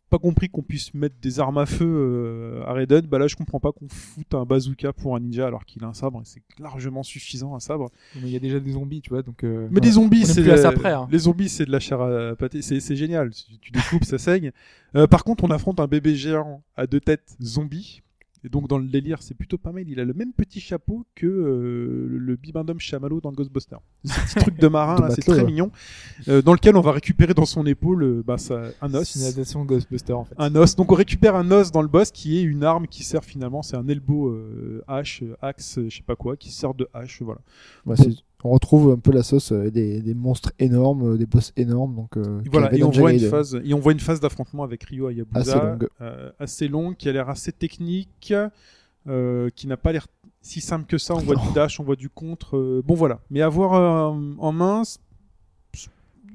pas 0.09 0.19
compris 0.19 0.47
qu'on 0.49 0.61
puisse 0.61 0.93
mettre 0.93 1.15
des 1.19 1.39
armes 1.39 1.57
à 1.57 1.65
feu 1.65 1.83
euh, 1.85 2.63
à 2.65 2.73
Raiden. 2.73 3.01
Bah 3.07 3.17
là 3.17 3.27
je 3.27 3.35
comprends 3.35 3.59
pas 3.59 3.71
qu'on 3.71 3.89
foute 3.89 4.33
un 4.35 4.45
bazooka 4.45 4.93
pour 4.93 5.15
un 5.15 5.19
ninja 5.19 5.47
alors 5.47 5.65
qu'il 5.65 5.83
a 5.83 5.87
un 5.87 5.93
sabre 5.93 6.21
et 6.21 6.25
c'est 6.25 6.41
largement 6.59 7.01
suffisant 7.03 7.55
un 7.55 7.59
sabre. 7.59 7.89
Mais 8.15 8.21
il 8.27 8.29
y 8.29 8.35
a 8.35 8.39
déjà 8.39 8.59
des 8.59 8.71
zombies, 8.71 9.01
tu 9.01 9.09
vois, 9.09 9.23
donc. 9.23 9.43
euh, 9.43 9.67
Mais 9.71 9.81
des 9.81 9.91
zombies, 9.91 10.25
c'est 10.25 10.43
la- 10.43 11.01
hein. 11.01 11.07
les 11.11 11.17
zombies, 11.19 11.49
c'est 11.49 11.65
de 11.65 11.71
la 11.71 11.79
chair 11.79 11.99
à 12.01 12.35
pâté, 12.35 12.61
c'est 12.61 12.79
c'est 12.79 12.95
génial. 12.95 13.31
Tu 13.31 13.57
tu 13.59 13.71
découpes, 13.71 14.05
ça 14.05 14.17
saigne. 14.19 14.51
Euh, 14.95 15.07
par 15.07 15.23
contre, 15.23 15.43
on 15.43 15.49
affronte 15.49 15.79
un 15.79 15.87
bébé 15.87 16.15
géant 16.15 16.61
à 16.77 16.85
deux 16.87 17.01
têtes 17.01 17.35
zombie. 17.41 18.01
Et 18.45 18.49
donc 18.49 18.67
dans 18.67 18.77
le 18.77 18.85
délire, 18.85 19.23
c'est 19.23 19.33
plutôt 19.33 19.57
pas 19.57 19.71
mal. 19.71 19.85
Il 19.87 19.99
a 19.99 20.05
le 20.05 20.13
même 20.13 20.31
petit 20.31 20.59
chapeau 20.59 21.03
que 21.15 21.25
euh, 21.25 22.07
le 22.09 22.35
bibendum 22.35 22.79
chamallow 22.79 23.19
dans 23.19 23.31
Ghostbusters. 23.31 23.79
Ce 24.03 24.13
petit 24.13 24.35
truc 24.39 24.59
de 24.59 24.67
marin, 24.67 24.99
là, 24.99 25.09
c'est 25.09 25.21
très 25.21 25.39
ouais. 25.39 25.45
mignon. 25.45 25.71
Euh, 26.27 26.43
dans 26.43 26.53
lequel 26.53 26.77
on 26.77 26.81
va 26.81 26.91
récupérer 26.91 27.33
dans 27.33 27.45
son 27.45 27.65
épaule 27.65 28.03
euh, 28.03 28.23
bah, 28.23 28.37
ça, 28.37 28.69
un 28.81 28.93
os. 28.93 29.09
C'est 29.09 29.19
une 29.19 29.25
adaptation 29.25 29.65
de 29.65 29.69
Ghostbuster 29.69 30.13
en 30.13 30.25
fait. 30.25 30.35
Un 30.37 30.55
os. 30.55 30.75
Donc 30.75 30.91
on 30.91 30.95
récupère 30.95 31.35
un 31.35 31.49
os 31.51 31.71
dans 31.71 31.81
le 31.81 31.87
boss 31.87 32.11
qui 32.11 32.37
est 32.37 32.43
une 32.43 32.63
arme 32.63 32.87
qui 32.87 33.03
sert 33.03 33.25
finalement, 33.25 33.63
c'est 33.63 33.77
un 33.77 33.87
elbow 33.87 34.27
euh, 34.29 34.83
hache, 34.87 35.23
axe, 35.41 35.79
je 35.87 35.95
sais 35.95 36.03
pas 36.03 36.15
quoi, 36.15 36.37
qui 36.37 36.51
sert 36.51 36.75
de 36.75 36.87
hache, 36.93 37.23
voilà. 37.23 37.41
C'est- 37.95 38.23
on 38.45 38.51
retrouve 38.51 38.91
un 38.91 38.97
peu 38.97 39.11
la 39.11 39.23
sauce 39.23 39.51
euh, 39.51 39.71
des, 39.71 40.01
des 40.01 40.13
monstres 40.13 40.51
énormes, 40.59 41.13
euh, 41.13 41.17
des 41.17 41.25
boss 41.25 41.51
énormes. 41.57 41.95
Donc, 41.95 42.15
euh, 42.17 42.41
Voilà, 42.51 42.73
et 42.75 42.83
on 42.83 42.91
voit 42.91 43.11
une 43.11 43.19
phase, 43.19 43.59
et 43.63 43.73
on 43.73 43.79
voit 43.79 43.91
une 43.93 43.99
phase 43.99 44.19
d'affrontement 44.19 44.63
avec 44.63 44.83
Ryo 44.83 45.07
Hayabusa, 45.09 45.39
Assez 45.39 45.59
longue. 45.59 45.87
euh, 46.01 46.31
assez 46.39 46.67
longue, 46.67 46.95
qui 46.95 47.09
a 47.09 47.11
l'air 47.11 47.29
assez 47.29 47.51
technique, 47.51 48.33
euh, 49.07 49.49
qui 49.55 49.67
n'a 49.67 49.77
pas 49.77 49.91
l'air 49.91 50.07
si 50.41 50.61
simple 50.61 50.85
que 50.85 50.97
ça. 50.99 51.15
On 51.15 51.19
voit 51.19 51.35
du 51.47 51.51
dash, 51.53 51.79
on 51.79 51.83
voit 51.83 51.95
du 51.95 52.09
contre. 52.09 52.81
bon 52.85 52.93
voilà, 52.93 53.19
mais 53.31 53.41
avoir 53.41 53.73
en 54.39 54.51
main, 54.51 54.83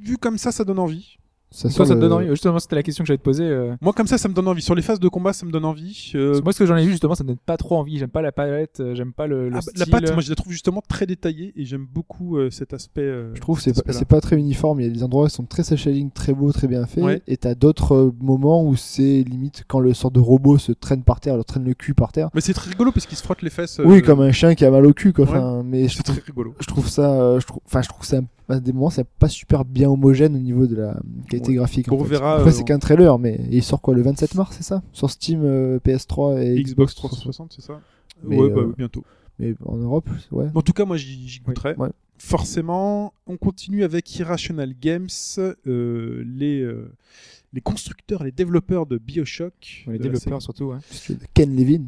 vu 0.03 0.17
comme 0.19 0.37
ça, 0.39 0.51
ça 0.51 0.65
donne 0.65 0.79
envie. 0.81 1.17
Ça 1.53 1.69
Toi, 1.69 1.85
ça 1.85 1.95
te 1.97 2.01
donne 2.01 2.13
envie. 2.13 2.29
Justement, 2.29 2.61
c'était 2.61 2.77
la 2.77 2.83
question 2.85 3.03
que 3.03 3.09
j'allais 3.09 3.19
te 3.19 3.25
poser. 3.25 3.43
euh. 3.45 3.75
Moi, 3.81 3.93
comme 3.93 4.07
ça, 4.07 4.19
ça 4.19 4.29
me 4.29 4.35
donne 4.35 4.47
envie. 4.47 4.63
Sur 4.63 4.77
les 4.77 4.83
phases 4.83 5.01
de 5.01 5.09
combat, 5.09 5.33
ça 5.33 5.45
me 5.45 5.51
donne 5.51 5.65
envie. 5.65 6.13
Euh, 6.15 6.39
que 6.39 6.45
Moi, 6.45 6.53
ce 6.53 6.59
que 6.61 6.67
j'en 6.67 6.77
ai 6.77 6.85
vu, 6.85 6.93
justement, 6.93 7.17
ça 7.17 7.25
me 7.25 7.29
donne 7.29 7.39
pas 7.45 7.57
trop 7.57 7.77
envie. 7.77 7.99
J'aime 7.99 8.09
pas 8.11 8.23
la 8.23 8.31
palette, 8.31 8.79
euh, 8.79 8.95
j'aime 8.95 9.13
pas 9.13 9.27
le, 9.27 9.49
le 9.49 9.57
ah, 9.57 9.59
bah, 9.59 9.61
style. 9.63 9.79
la 9.79 9.87
patte, 9.87 10.13
moi, 10.13 10.23
je 10.23 10.31
la 10.31 10.37
trouve 10.37 10.53
justement 10.53 10.81
très 10.89 11.07
détaillée 11.07 11.53
et 11.57 11.65
j'aime 11.65 11.87
beaucoup 11.93 12.37
euh, 12.37 12.51
cet 12.51 12.73
aspect. 12.73 13.01
euh, 13.03 13.35
Je 13.35 13.41
trouve 13.41 13.57
que 13.57 13.65
cet 13.65 13.75
c'est 13.75 13.83
pas, 13.83 13.91
aspect-là. 13.91 13.99
c'est 13.99 14.09
pas 14.09 14.21
très 14.21 14.37
uniforme. 14.37 14.81
Il 14.81 14.87
y 14.87 14.91
a 14.91 14.93
des 14.93 15.03
endroits 15.03 15.27
qui 15.29 15.35
sont 15.35 15.45
très 15.45 15.65
shading, 15.65 16.11
très 16.13 16.33
beaux, 16.35 16.53
très 16.53 16.69
bien 16.69 16.87
faits. 16.87 17.03
Ouais. 17.03 17.21
Et 17.27 17.37
t'as 17.37 17.57
d'autres 17.57 17.95
euh, 17.97 18.15
moments 18.21 18.65
où 18.65 18.77
c'est 18.77 19.25
limite 19.25 19.65
quand 19.67 19.81
le 19.81 19.93
sort 19.93 20.13
de 20.13 20.21
robot 20.21 20.57
se 20.59 20.71
traîne 20.71 21.03
par 21.03 21.19
terre, 21.19 21.37
le 21.37 21.43
traîne 21.43 21.65
le 21.65 21.75
cul 21.75 21.95
par 21.95 22.13
terre. 22.13 22.29
Mais 22.33 22.41
c'est 22.43 22.55
très 22.55 22.71
rigolo 22.71 22.93
parce 22.93 23.07
qu'il 23.07 23.19
se 23.19 23.25
frotte 23.25 23.43
les 23.43 23.51
fesses. 23.51 23.81
Oui, 23.85 23.99
euh, 23.99 24.01
comme 24.03 24.21
un 24.21 24.31
chien 24.31 24.55
qui 24.55 24.65
a 24.65 24.71
mal 24.71 24.87
au 24.87 24.93
cul, 24.93 25.13
quoi. 25.13 25.25
Ouais. 25.25 25.31
Enfin, 25.33 25.63
mais 25.65 25.89
je 25.89 25.97
C'est 25.97 26.03
trouve, 26.05 26.17
très 26.17 26.27
rigolo. 26.27 26.55
je 26.61 26.67
trouve 26.67 26.89
ça, 26.89 27.11
euh, 27.21 27.41
je 27.41 27.47
trouve, 27.47 27.61
enfin, 27.67 27.83
je 27.83 27.89
trouve 27.89 28.05
ça 28.07 28.21
à 28.57 28.61
des 28.61 28.73
moments 28.73 28.91
c'est 28.91 29.07
pas 29.07 29.29
super 29.29 29.65
bien 29.65 29.89
homogène 29.91 30.35
au 30.37 30.39
niveau 30.39 30.67
de 30.67 30.77
la 30.77 31.01
qualité 31.29 31.51
Ouais. 31.51 31.57
graphique. 31.57 31.91
On 31.91 31.95
en 31.95 31.99
fait. 31.99 32.05
reverra, 32.05 32.35
Après, 32.37 32.49
euh, 32.51 32.53
c'est 32.53 32.65
qu'un 32.65 32.79
trailer, 32.79 33.19
mais 33.19 33.41
il 33.51 33.63
sort 33.63 33.81
quoi 33.81 33.95
le 33.95 34.03
27 34.03 34.35
mars, 34.35 34.55
c'est 34.57 34.63
ça? 34.65 34.83
Sur 34.93 35.11
Steam, 35.11 35.43
euh, 35.45 35.79
PS3 35.85 36.43
et 36.43 36.63
Xbox 36.63 36.95
360, 36.95 37.53
c'est 37.55 37.63
ça? 37.63 37.81
Mais, 38.25 38.37
Ouais, 38.37 38.51
bah, 38.51 38.61
euh, 38.61 38.75
bientôt. 38.77 39.05
Mais 39.39 39.55
en 39.65 39.77
Europe, 39.77 40.09
ouais. 40.33 40.47
En 40.55 40.61
tout 40.63 40.73
cas, 40.75 40.85
moi, 40.85 40.97
j'y 40.99 41.41
goûterai. 41.45 41.75
Ouais. 41.79 41.89
Forcément, 42.19 43.15
on 43.27 43.37
continue 43.39 43.83
avec 43.83 44.19
Irrational 44.19 44.75
Games, 44.79 45.09
euh, 45.39 46.23
les, 46.27 46.61
euh, 46.61 46.93
les 47.55 47.61
constructeurs, 47.63 48.23
les 48.25 48.31
développeurs 48.33 48.85
de 48.87 48.99
Bioshock. 48.99 49.85
Les 49.89 49.99
développeurs, 49.99 50.43
surtout, 50.43 50.65
ouais. 50.67 50.77
Ken 51.35 51.57
Levin. 51.57 51.87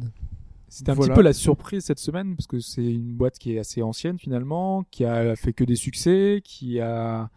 C'était 0.75 0.89
un 0.89 0.95
Voilà. 0.95 1.13
petit 1.13 1.17
peu 1.17 1.21
la 1.23 1.33
surprise 1.33 1.83
cette 1.85 1.99
semaine 1.99 2.35
parce 2.35 2.47
que 2.47 2.59
c'est 2.59 2.83
une 2.83 3.13
boîte 3.13 3.37
qui 3.37 3.53
est 3.55 3.59
assez 3.59 3.81
ancienne 3.83 4.17
finalement, 4.17 4.83
qui 4.89 5.05
a 5.05 5.35
fait 5.35 5.53
que 5.53 5.63
des 5.63 5.75
succès, 5.75 6.41
qui 6.43 6.79
a 6.79 7.29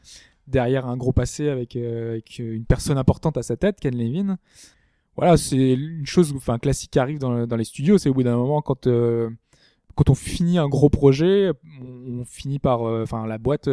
derrière 0.47 0.87
un 0.87 0.97
gros 0.97 1.13
passé 1.13 1.49
avec, 1.51 1.77
euh, 1.77 2.13
avec 2.13 2.39
une 2.39 2.65
personne 2.65 2.97
importante 2.99 3.37
à 3.37 3.43
sa 3.43 3.57
tête, 3.57 3.79
Ken 3.81 3.95
Levin. 3.95 4.39
Voilà, 5.17 5.37
c'est 5.37 5.73
une 5.75 6.07
chose, 6.07 6.33
enfin 6.37 6.59
classique 6.59 6.93
qui 6.93 6.99
arrive 6.99 7.19
dans, 7.19 7.47
dans 7.47 7.57
les 7.57 7.65
studios, 7.65 7.99
c'est 7.99 8.09
au 8.09 8.15
bout 8.15 8.23
d'un 8.23 8.37
moment 8.37 8.63
quand 8.63 8.87
euh, 8.87 9.29
quand 9.97 10.09
on 10.11 10.15
finit 10.15 10.57
un 10.59 10.69
gros 10.69 10.89
projet, 10.91 11.51
on, 11.83 12.21
on 12.21 12.25
finit 12.25 12.59
par, 12.59 12.85
euh, 12.85 13.03
enfin 13.03 13.27
la 13.27 13.39
boîte 13.39 13.69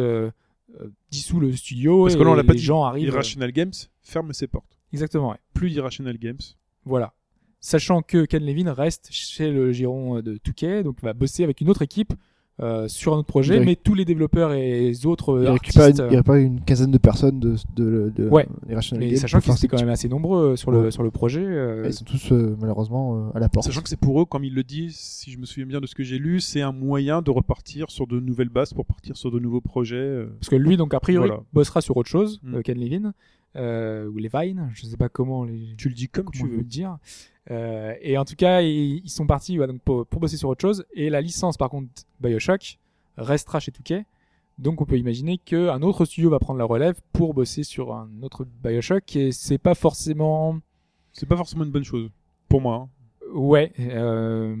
dissout 1.10 1.40
le 1.40 1.52
studio 1.52 2.02
Parce 2.04 2.14
et 2.14 2.18
que 2.18 2.22
là, 2.22 2.30
on 2.30 2.34
l'a 2.34 2.42
les 2.42 2.48
dit. 2.54 2.58
gens 2.58 2.82
arrivent. 2.84 3.08
Irrational 3.08 3.52
Games 3.52 3.72
ferme 4.02 4.32
ses 4.32 4.46
portes. 4.46 4.78
Exactement, 4.92 5.30
ouais. 5.30 5.38
Plus 5.54 5.70
d'Irrational 5.70 6.18
Games. 6.18 6.38
Voilà. 6.84 7.12
Sachant 7.66 8.02
que 8.02 8.26
Ken 8.26 8.44
Levin 8.44 8.70
reste 8.70 9.08
chez 9.10 9.50
le 9.50 9.72
giron 9.72 10.20
de 10.20 10.36
Touquet, 10.36 10.82
donc 10.82 11.00
va 11.02 11.14
bosser 11.14 11.44
avec 11.44 11.62
une 11.62 11.70
autre 11.70 11.80
équipe 11.80 12.12
euh, 12.60 12.86
sur 12.88 13.14
un 13.14 13.16
autre 13.16 13.26
projet, 13.26 13.56
Il 13.56 13.64
mais 13.64 13.74
tous 13.74 13.94
les 13.94 14.04
développeurs 14.04 14.52
et 14.52 14.80
les 14.80 15.06
autres 15.06 15.40
Il 15.40 15.46
euh, 15.46 15.52
récupère, 15.52 15.84
artistes, 15.84 16.00
une, 16.00 16.04
il 16.12 16.16
récupère 16.16 16.34
une 16.34 16.60
quinzaine 16.60 16.90
de 16.90 16.98
personnes 16.98 17.40
de, 17.40 17.56
de, 17.74 18.12
de 18.14 18.28
Ouais. 18.28 18.46
Games 18.68 18.82
sachant 19.16 19.40
qu'ils 19.40 19.54
étaient 19.54 19.66
quand 19.68 19.78
même 19.80 19.88
assez 19.88 20.10
nombreux 20.10 20.56
sur 20.56 20.70
le 20.70 20.82
Ouais. 20.82 20.90
sur 20.90 21.02
le 21.02 21.10
projet. 21.10 21.40
euh, 21.42 21.84
Ils 21.86 21.94
sont 21.94 22.04
tous 22.04 22.32
euh, 22.32 22.54
malheureusement 22.60 23.16
euh, 23.16 23.30
à 23.34 23.40
la 23.40 23.48
porte. 23.48 23.64
Sachant 23.66 23.80
que 23.80 23.88
c'est 23.88 23.98
pour 23.98 24.20
eux, 24.20 24.26
comme 24.26 24.44
il 24.44 24.54
le 24.54 24.62
dit, 24.62 24.90
si 24.92 25.30
je 25.32 25.38
me 25.38 25.46
souviens 25.46 25.64
bien 25.66 25.80
de 25.80 25.86
ce 25.86 25.94
que 25.94 26.02
j'ai 26.04 26.18
lu, 26.18 26.40
c'est 26.40 26.60
un 26.60 26.70
moyen 26.72 27.22
de 27.22 27.30
repartir 27.30 27.90
sur 27.90 28.06
de 28.06 28.20
nouvelles 28.20 28.50
bases 28.50 28.74
pour 28.74 28.84
partir 28.84 29.16
sur 29.16 29.30
de 29.32 29.38
nouveaux 29.40 29.62
projets. 29.62 29.96
euh. 29.96 30.26
parce 30.38 30.50
que 30.50 30.56
lui, 30.56 30.76
donc 30.76 30.92
a 30.92 31.00
priori, 31.00 31.28
Voilà. 31.28 31.42
bossera 31.54 31.80
sur 31.80 31.96
autre 31.96 32.10
chose, 32.10 32.40
Mm. 32.42 32.54
euh, 32.56 32.60
Ken 32.62 32.78
Levin, 32.78 33.14
euh, 33.56 34.06
ou 34.08 34.18
Levine, 34.18 34.68
je 34.74 34.84
sais 34.86 34.96
pas 34.96 35.08
comment 35.08 35.44
les 35.44 35.74
Tu 35.78 35.88
le 35.88 35.94
dis 35.94 36.08
comme 36.08 36.26
comment 36.26 36.44
tu 36.44 36.50
veux. 36.50 36.58
le 36.58 36.62
dire. 36.64 36.98
Euh, 37.50 37.94
et 38.00 38.16
en 38.18 38.24
tout 38.24 38.36
cas, 38.36 38.62
ils, 38.62 39.02
ils 39.04 39.10
sont 39.10 39.26
partis 39.26 39.58
ouais, 39.58 39.66
donc 39.66 39.80
pour, 39.82 40.06
pour 40.06 40.20
bosser 40.20 40.36
sur 40.36 40.48
autre 40.48 40.62
chose. 40.62 40.84
Et 40.94 41.10
la 41.10 41.20
licence, 41.20 41.56
par 41.56 41.68
contre, 41.70 41.88
Bioshock, 42.20 42.78
restera 43.16 43.60
chez 43.60 43.70
Touquet. 43.72 44.06
Donc 44.58 44.80
on 44.80 44.84
peut 44.86 44.96
imaginer 44.98 45.36
qu'un 45.38 45.82
autre 45.82 46.04
studio 46.04 46.30
va 46.30 46.38
prendre 46.38 46.58
la 46.58 46.64
relève 46.64 46.94
pour 47.12 47.34
bosser 47.34 47.64
sur 47.64 47.92
un 47.92 48.08
autre 48.22 48.46
Bioshock. 48.62 49.16
Et 49.16 49.32
c'est 49.32 49.58
pas 49.58 49.74
forcément... 49.74 50.58
C'est 51.12 51.26
pas 51.26 51.36
forcément 51.36 51.64
une 51.64 51.70
bonne 51.70 51.84
chose. 51.84 52.08
Pour 52.48 52.60
moi. 52.60 52.74
hein. 52.76 52.88
Ouais. 53.34 53.72
euh, 53.80 54.54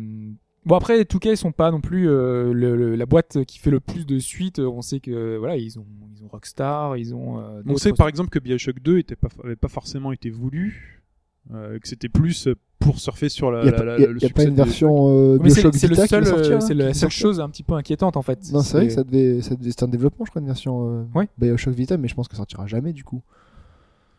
Bon 0.66 0.76
après, 0.76 1.04
Touquet 1.04 1.32
ils 1.34 1.36
sont 1.36 1.52
pas 1.52 1.70
non 1.70 1.80
plus 1.82 2.08
euh, 2.08 2.52
le- 2.54 2.74
le- 2.74 2.96
la 2.96 3.04
boîte 3.06 3.44
qui 3.44 3.58
fait 3.58 3.70
le 3.70 3.80
plus 3.80 4.06
de 4.06 4.18
suites. 4.18 4.58
On 4.60 4.80
sait 4.80 4.98
que 4.98 5.36
voilà, 5.36 5.56
ils 5.58 5.78
ont 5.78 5.84
ils 6.16 6.24
ont 6.24 6.28
Rockstar, 6.28 6.96
ils 6.96 7.14
ont. 7.14 7.38
euh, 7.38 7.60
On 7.66 7.76
sait 7.76 7.92
par 7.92 8.08
exemple 8.08 8.30
que 8.30 8.38
Bioshock 8.38 8.80
2 8.80 8.98
était 8.98 9.14
pas, 9.16 9.28
avait 9.44 9.56
pas 9.56 9.68
forcément 9.68 10.10
été 10.10 10.30
voulu, 10.30 11.03
euh, 11.52 11.78
que 11.78 11.86
c'était 11.88 12.08
plus 12.08 12.48
pour 12.78 12.98
surfer 12.98 13.28
sur 13.28 13.50
la. 13.50 13.60
Il 13.60 13.64
n'y 13.64 13.68
a, 13.68 13.72
la- 13.72 13.78
pas- 13.78 13.84
la- 13.84 13.96
il 13.98 14.00
y 14.00 14.04
a- 14.04 14.08
le 14.08 14.16
il 14.18 14.22
y 14.22 14.26
a 14.26 14.28
pas 14.30 14.42
une 14.44 14.50
de 14.50 14.54
Bioshock. 14.54 14.66
version 14.66 15.08
euh, 15.08 15.38
Mais 15.42 15.50
c'est 15.50 15.62
le 15.62 15.70
Vita 15.70 16.02
qui 16.02 16.08
seul, 16.08 16.24
euh, 16.26 16.56
hein, 16.56 16.60
c'est 16.60 16.74
la 16.74 16.94
seule 16.94 17.10
chose 17.10 17.40
un 17.40 17.48
petit 17.48 17.62
peu 17.62 17.74
inquiétante 17.74 18.16
en 18.16 18.22
fait. 18.22 18.38
Non, 18.52 18.60
c'est 18.60 18.76
vrai 18.76 18.86
que 18.86 18.90
C'est- 18.92 18.96
ça 18.96 19.04
devait, 19.04 19.40
ça 19.42 19.54
devait- 19.54 19.70
c'est 19.70 19.82
un 19.82 19.88
développement, 19.88 20.24
je 20.24 20.30
crois, 20.30 20.40
une 20.40 20.46
version 20.46 20.88
euh, 20.88 21.04
Ouais. 21.14 21.28
Bioshock 21.38 21.74
Vita, 21.74 21.96
mais 21.96 22.08
je 22.08 22.14
pense 22.14 22.28
qu'elle 22.28 22.36
sortira 22.38 22.66
jamais 22.66 22.92
du 22.92 23.04
coup. 23.04 23.22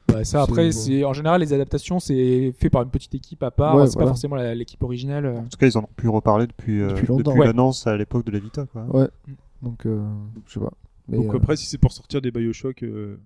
Bah, 0.07 0.23
ça 0.23 0.43
après, 0.43 0.71
C'est- 0.71 1.03
en 1.03 1.13
général 1.13 1.41
les 1.41 1.51
adaptations, 1.51 1.99
c'est 1.99 2.53
fait 2.59 2.69
par 2.69 2.83
une 2.83 2.89
petite 2.91 3.15
équipe 3.15 3.41
à 3.41 3.49
part. 3.49 3.75
Ouais, 3.75 3.87
c'est 3.87 3.93
voilà. 3.93 4.05
pas 4.05 4.11
forcément 4.11 4.35
la- 4.35 4.53
l'équipe 4.53 4.81
originelle. 4.83 5.25
En 5.25 5.43
tout 5.45 5.57
cas, 5.57 5.65
ils 5.65 5.77
en 5.77 5.81
ont 5.81 5.89
pu 5.95 6.07
reparler 6.07 6.45
depuis, 6.45 6.79
euh, 6.81 6.89
Depuis 6.89 7.07
longtemps. 7.07 7.31
depuis 7.31 7.39
Ouais. 7.41 7.47
l'annonce 7.47 7.87
à 7.87 7.97
l'époque 7.97 8.23
de 8.25 8.31
la 8.31 8.39
Vita. 8.39 8.65
Quoi. 8.67 8.83
Ouais. 8.93 9.07
Donc, 9.63 9.85
euh, 9.87 10.03
je 10.47 10.53
sais 10.53 10.59
pas. 10.59 10.71
Mais, 11.07 11.17
Donc 11.17 11.33
euh, 11.33 11.37
après, 11.37 11.55
si 11.55 11.65
c'est 11.65 11.79
pour 11.79 11.91
sortir 11.91 12.21
des 12.21 12.29
Bioshock, 12.31 12.83
euh, 12.83 13.17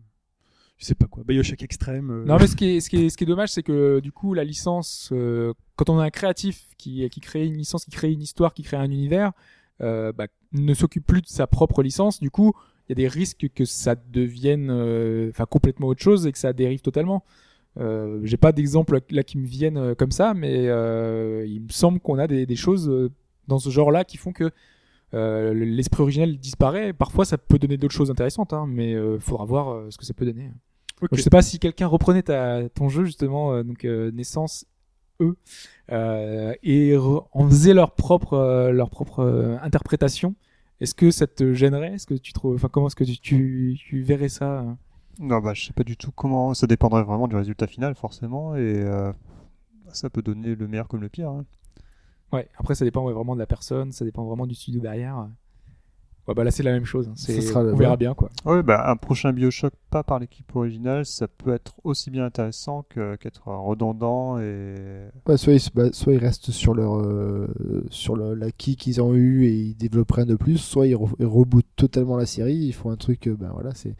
je 0.80 0.86
sais 0.86 0.96
pas 0.96 1.08
quoi, 1.08 1.24
Bioshock 1.28 1.62
extrême. 1.62 2.10
euh, 2.10 2.26
Non, 2.26 2.38
mais 2.40 2.48
ce 2.48 2.56
qui 2.56 2.78
est, 2.78 2.80
ce 2.80 2.90
qui 2.90 3.06
est, 3.06 3.10
ce 3.10 3.18
qui 3.18 3.26
est 3.26 3.28
dommage, 3.28 3.50
c'est 3.50 3.64
que 3.64 4.00
du 4.00 4.14
coup, 4.14 4.34
la 4.34 4.46
licence, 4.46 5.10
euh, 5.12 5.54
quand 5.76 5.90
on 5.90 6.00
a 6.00 6.04
un 6.06 6.10
créatif 6.10 6.68
qui, 6.78 7.08
crée 7.22 7.46
une 7.46 7.58
licence, 7.58 7.84
qui 7.84 7.92
crée 7.92 8.14
une 8.14 8.22
histoire, 8.22 8.54
qui 8.54 8.64
crée 8.64 8.78
un 8.78 8.90
univers, 8.90 9.34
euh, 9.82 10.14
bah, 10.14 10.28
ne 10.54 10.74
s'occupe 10.74 11.06
plus 11.06 11.22
de 11.22 11.28
sa 11.28 11.48
propre 11.48 11.84
licence. 11.84 12.22
Du 12.22 12.32
coup, 12.32 12.54
il 12.88 12.92
y 12.92 12.94
a 12.94 12.96
des 12.96 13.10
risques 13.10 13.50
que 13.54 13.66
ça 13.66 13.96
devienne, 13.96 14.72
enfin, 15.30 15.46
complètement 15.46 15.88
autre 15.88 16.02
chose 16.02 16.26
et 16.26 16.32
que 16.32 16.40
ça 16.40 16.54
dérive 16.54 16.80
totalement. 16.80 17.26
Euh, 17.78 18.22
J'ai 18.24 18.38
pas 18.38 18.54
d'exemple 18.54 19.02
là 19.10 19.24
qui 19.24 19.38
me 19.38 19.46
viennent 19.46 19.96
comme 19.96 20.12
ça, 20.12 20.34
mais 20.34 20.64
il 20.64 21.62
me 21.62 21.70
semble 21.72 22.00
qu'on 22.00 22.18
a 22.20 22.28
des, 22.28 22.56
choses 22.56 23.12
dans 23.50 23.60
ce 23.60 23.70
genre-là 23.70 24.06
qui 24.06 24.16
font 24.16 24.32
que 24.32 24.50
l'esprit 25.12 26.04
originel 26.04 26.40
disparaît. 26.40 26.94
Parfois, 26.94 27.26
ça 27.26 27.38
peut 27.38 27.60
donner 27.60 27.76
d'autres 27.76 27.94
choses 27.94 28.10
intéressantes, 28.12 28.54
hein, 28.54 28.66
mais 28.66 28.96
faudra 29.20 29.44
voir 29.44 29.92
ce 29.92 29.98
que 29.98 30.06
ça 30.06 30.14
peut 30.14 30.26
donner. 30.26 30.52
Ok. 31.02 31.10
Je 31.14 31.22
sais 31.22 31.30
pas 31.30 31.42
si 31.42 31.60
quelqu'un 31.60 31.88
reprenait 31.88 32.24
ta, 32.24 32.68
ton 32.70 32.90
jeu 32.90 33.06
justement, 33.06 33.54
euh, 33.54 33.64
donc 33.64 33.86
euh, 33.86 34.12
Naissance 34.12 34.66
E, 35.22 35.36
euh, 35.92 36.54
et 36.64 36.96
en 36.98 37.48
faisait 37.50 37.74
leur 37.74 37.92
propre, 37.96 38.34
euh, 38.34 38.72
leur 38.72 38.90
propre 38.90 39.20
euh, 39.20 39.58
interprétation. 39.62 40.36
Est-ce 40.80 40.96
que 40.96 41.12
ça 41.12 41.28
te 41.28 41.54
gênerait? 41.54 41.94
Est-ce 41.94 42.08
que 42.08 42.14
tu 42.14 42.32
trouves, 42.32 42.56
enfin 42.56 42.70
comment 42.72 42.88
est-ce 42.88 42.96
que 42.96 43.04
tu, 43.04 43.18
tu, 43.18 43.78
tu 43.78 44.02
verrais 44.02 44.30
ça 44.30 44.66
Non, 45.20 45.40
bah, 45.40 45.54
je 45.54 45.66
sais 45.66 45.74
pas 45.74 45.84
du 45.84 45.98
tout 45.98 46.12
comment. 46.12 46.54
Ça 46.54 46.68
dépendrait 46.68 47.04
vraiment 47.04 47.28
du 47.28 47.36
résultat 47.36 47.68
final, 47.68 47.96
forcément, 47.96 48.56
et 48.56 48.62
euh, 48.84 49.12
ça 49.92 50.10
peut 50.10 50.22
donner 50.22 50.56
le 50.56 50.68
meilleur 50.70 50.88
comme 50.88 51.02
le 51.02 51.10
pire. 51.10 51.30
hein. 51.30 51.46
Ouais. 52.32 52.48
Après, 52.58 52.76
ça 52.76 52.86
dépend 52.86 53.04
ouais, 53.04 53.12
vraiment 53.14 53.34
de 53.34 53.40
la 53.40 53.48
personne, 53.48 53.92
ça 53.92 54.06
dépend 54.06 54.24
vraiment 54.24 54.48
du 54.48 54.56
studio 54.56 54.80
derrière. 54.80 55.28
Ouais, 56.30 56.36
bah 56.36 56.44
là 56.44 56.52
c'est 56.52 56.62
la 56.64 56.72
même 56.74 56.86
chose. 56.86 57.08
hein. 57.10 57.14
C'est, 57.16 57.42
sera 57.42 57.64
le- 57.64 57.74
on 57.74 57.76
verra 57.76 57.92
ouais. 57.94 57.98
bien 57.98 58.14
quoi. 58.14 58.30
Ouais, 58.46 58.62
bah, 58.62 58.88
un 58.90 58.96
prochain 58.96 59.34
Bioshock 59.34 59.74
pas 59.90 60.04
par 60.04 60.20
l'équipe 60.20 60.56
originale, 60.56 61.06
ça 61.06 61.28
peut 61.28 61.52
être 61.54 61.74
aussi 61.84 62.12
bien 62.12 62.24
intéressant 62.24 62.86
que- 62.88 63.16
qu'être 63.16 63.48
redondant 63.48 64.38
et. 64.40 64.76
ouais, 65.28 65.38
soit, 65.38 65.54
ils, 65.54 65.60
se- 65.60 65.72
bah, 65.74 65.90
soit 65.92 66.14
ils 66.14 66.20
restent 66.20 66.52
sur 66.52 66.76
leur 66.76 66.98
euh, 67.00 67.48
sur 67.90 68.16
l'acquis 68.16 68.76
qu'ils 68.76 69.02
ont 69.02 69.16
eu 69.16 69.46
et 69.46 69.54
ils 69.54 69.76
développent 69.76 70.12
rien 70.12 70.28
de 70.28 70.36
plus, 70.36 70.58
soit 70.60 70.86
ils, 70.86 70.94
re- 70.96 71.16
ils 71.20 71.26
rebootent 71.26 71.66
totalement 71.76 72.16
la 72.16 72.28
série, 72.28 72.56
ils 72.58 72.74
font 72.74 72.92
un 72.92 72.96
truc, 72.98 73.28
euh, 73.28 73.36
ben 73.36 73.50
voilà, 73.52 73.74
c'est 73.74 73.96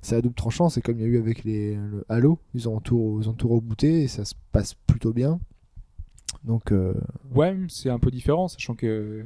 c'est 0.00 0.16
à 0.16 0.22
double 0.22 0.34
tranchant, 0.36 0.70
c'est 0.70 0.80
comme 0.80 0.96
il 0.96 1.02
y 1.02 1.04
a 1.04 1.08
eu 1.08 1.18
avec 1.18 1.44
les 1.44 1.74
le 1.76 2.04
Halo, 2.08 2.38
ils 2.54 2.68
ont 2.68 2.80
tout 2.80 3.18
ils 3.20 3.28
ont 3.28 3.34
tout 3.34 3.48
rebooté 3.48 4.04
et 4.04 4.08
ça 4.08 4.24
se 4.24 4.34
passe 4.52 4.72
plutôt 4.74 5.12
bien. 5.12 5.38
Donc 6.44 6.72
euh, 6.72 6.94
Ouais, 7.34 7.56
c'est 7.68 7.90
un 7.90 7.98
peu 7.98 8.10
différent, 8.10 8.48
sachant 8.48 8.74
que 8.74 9.24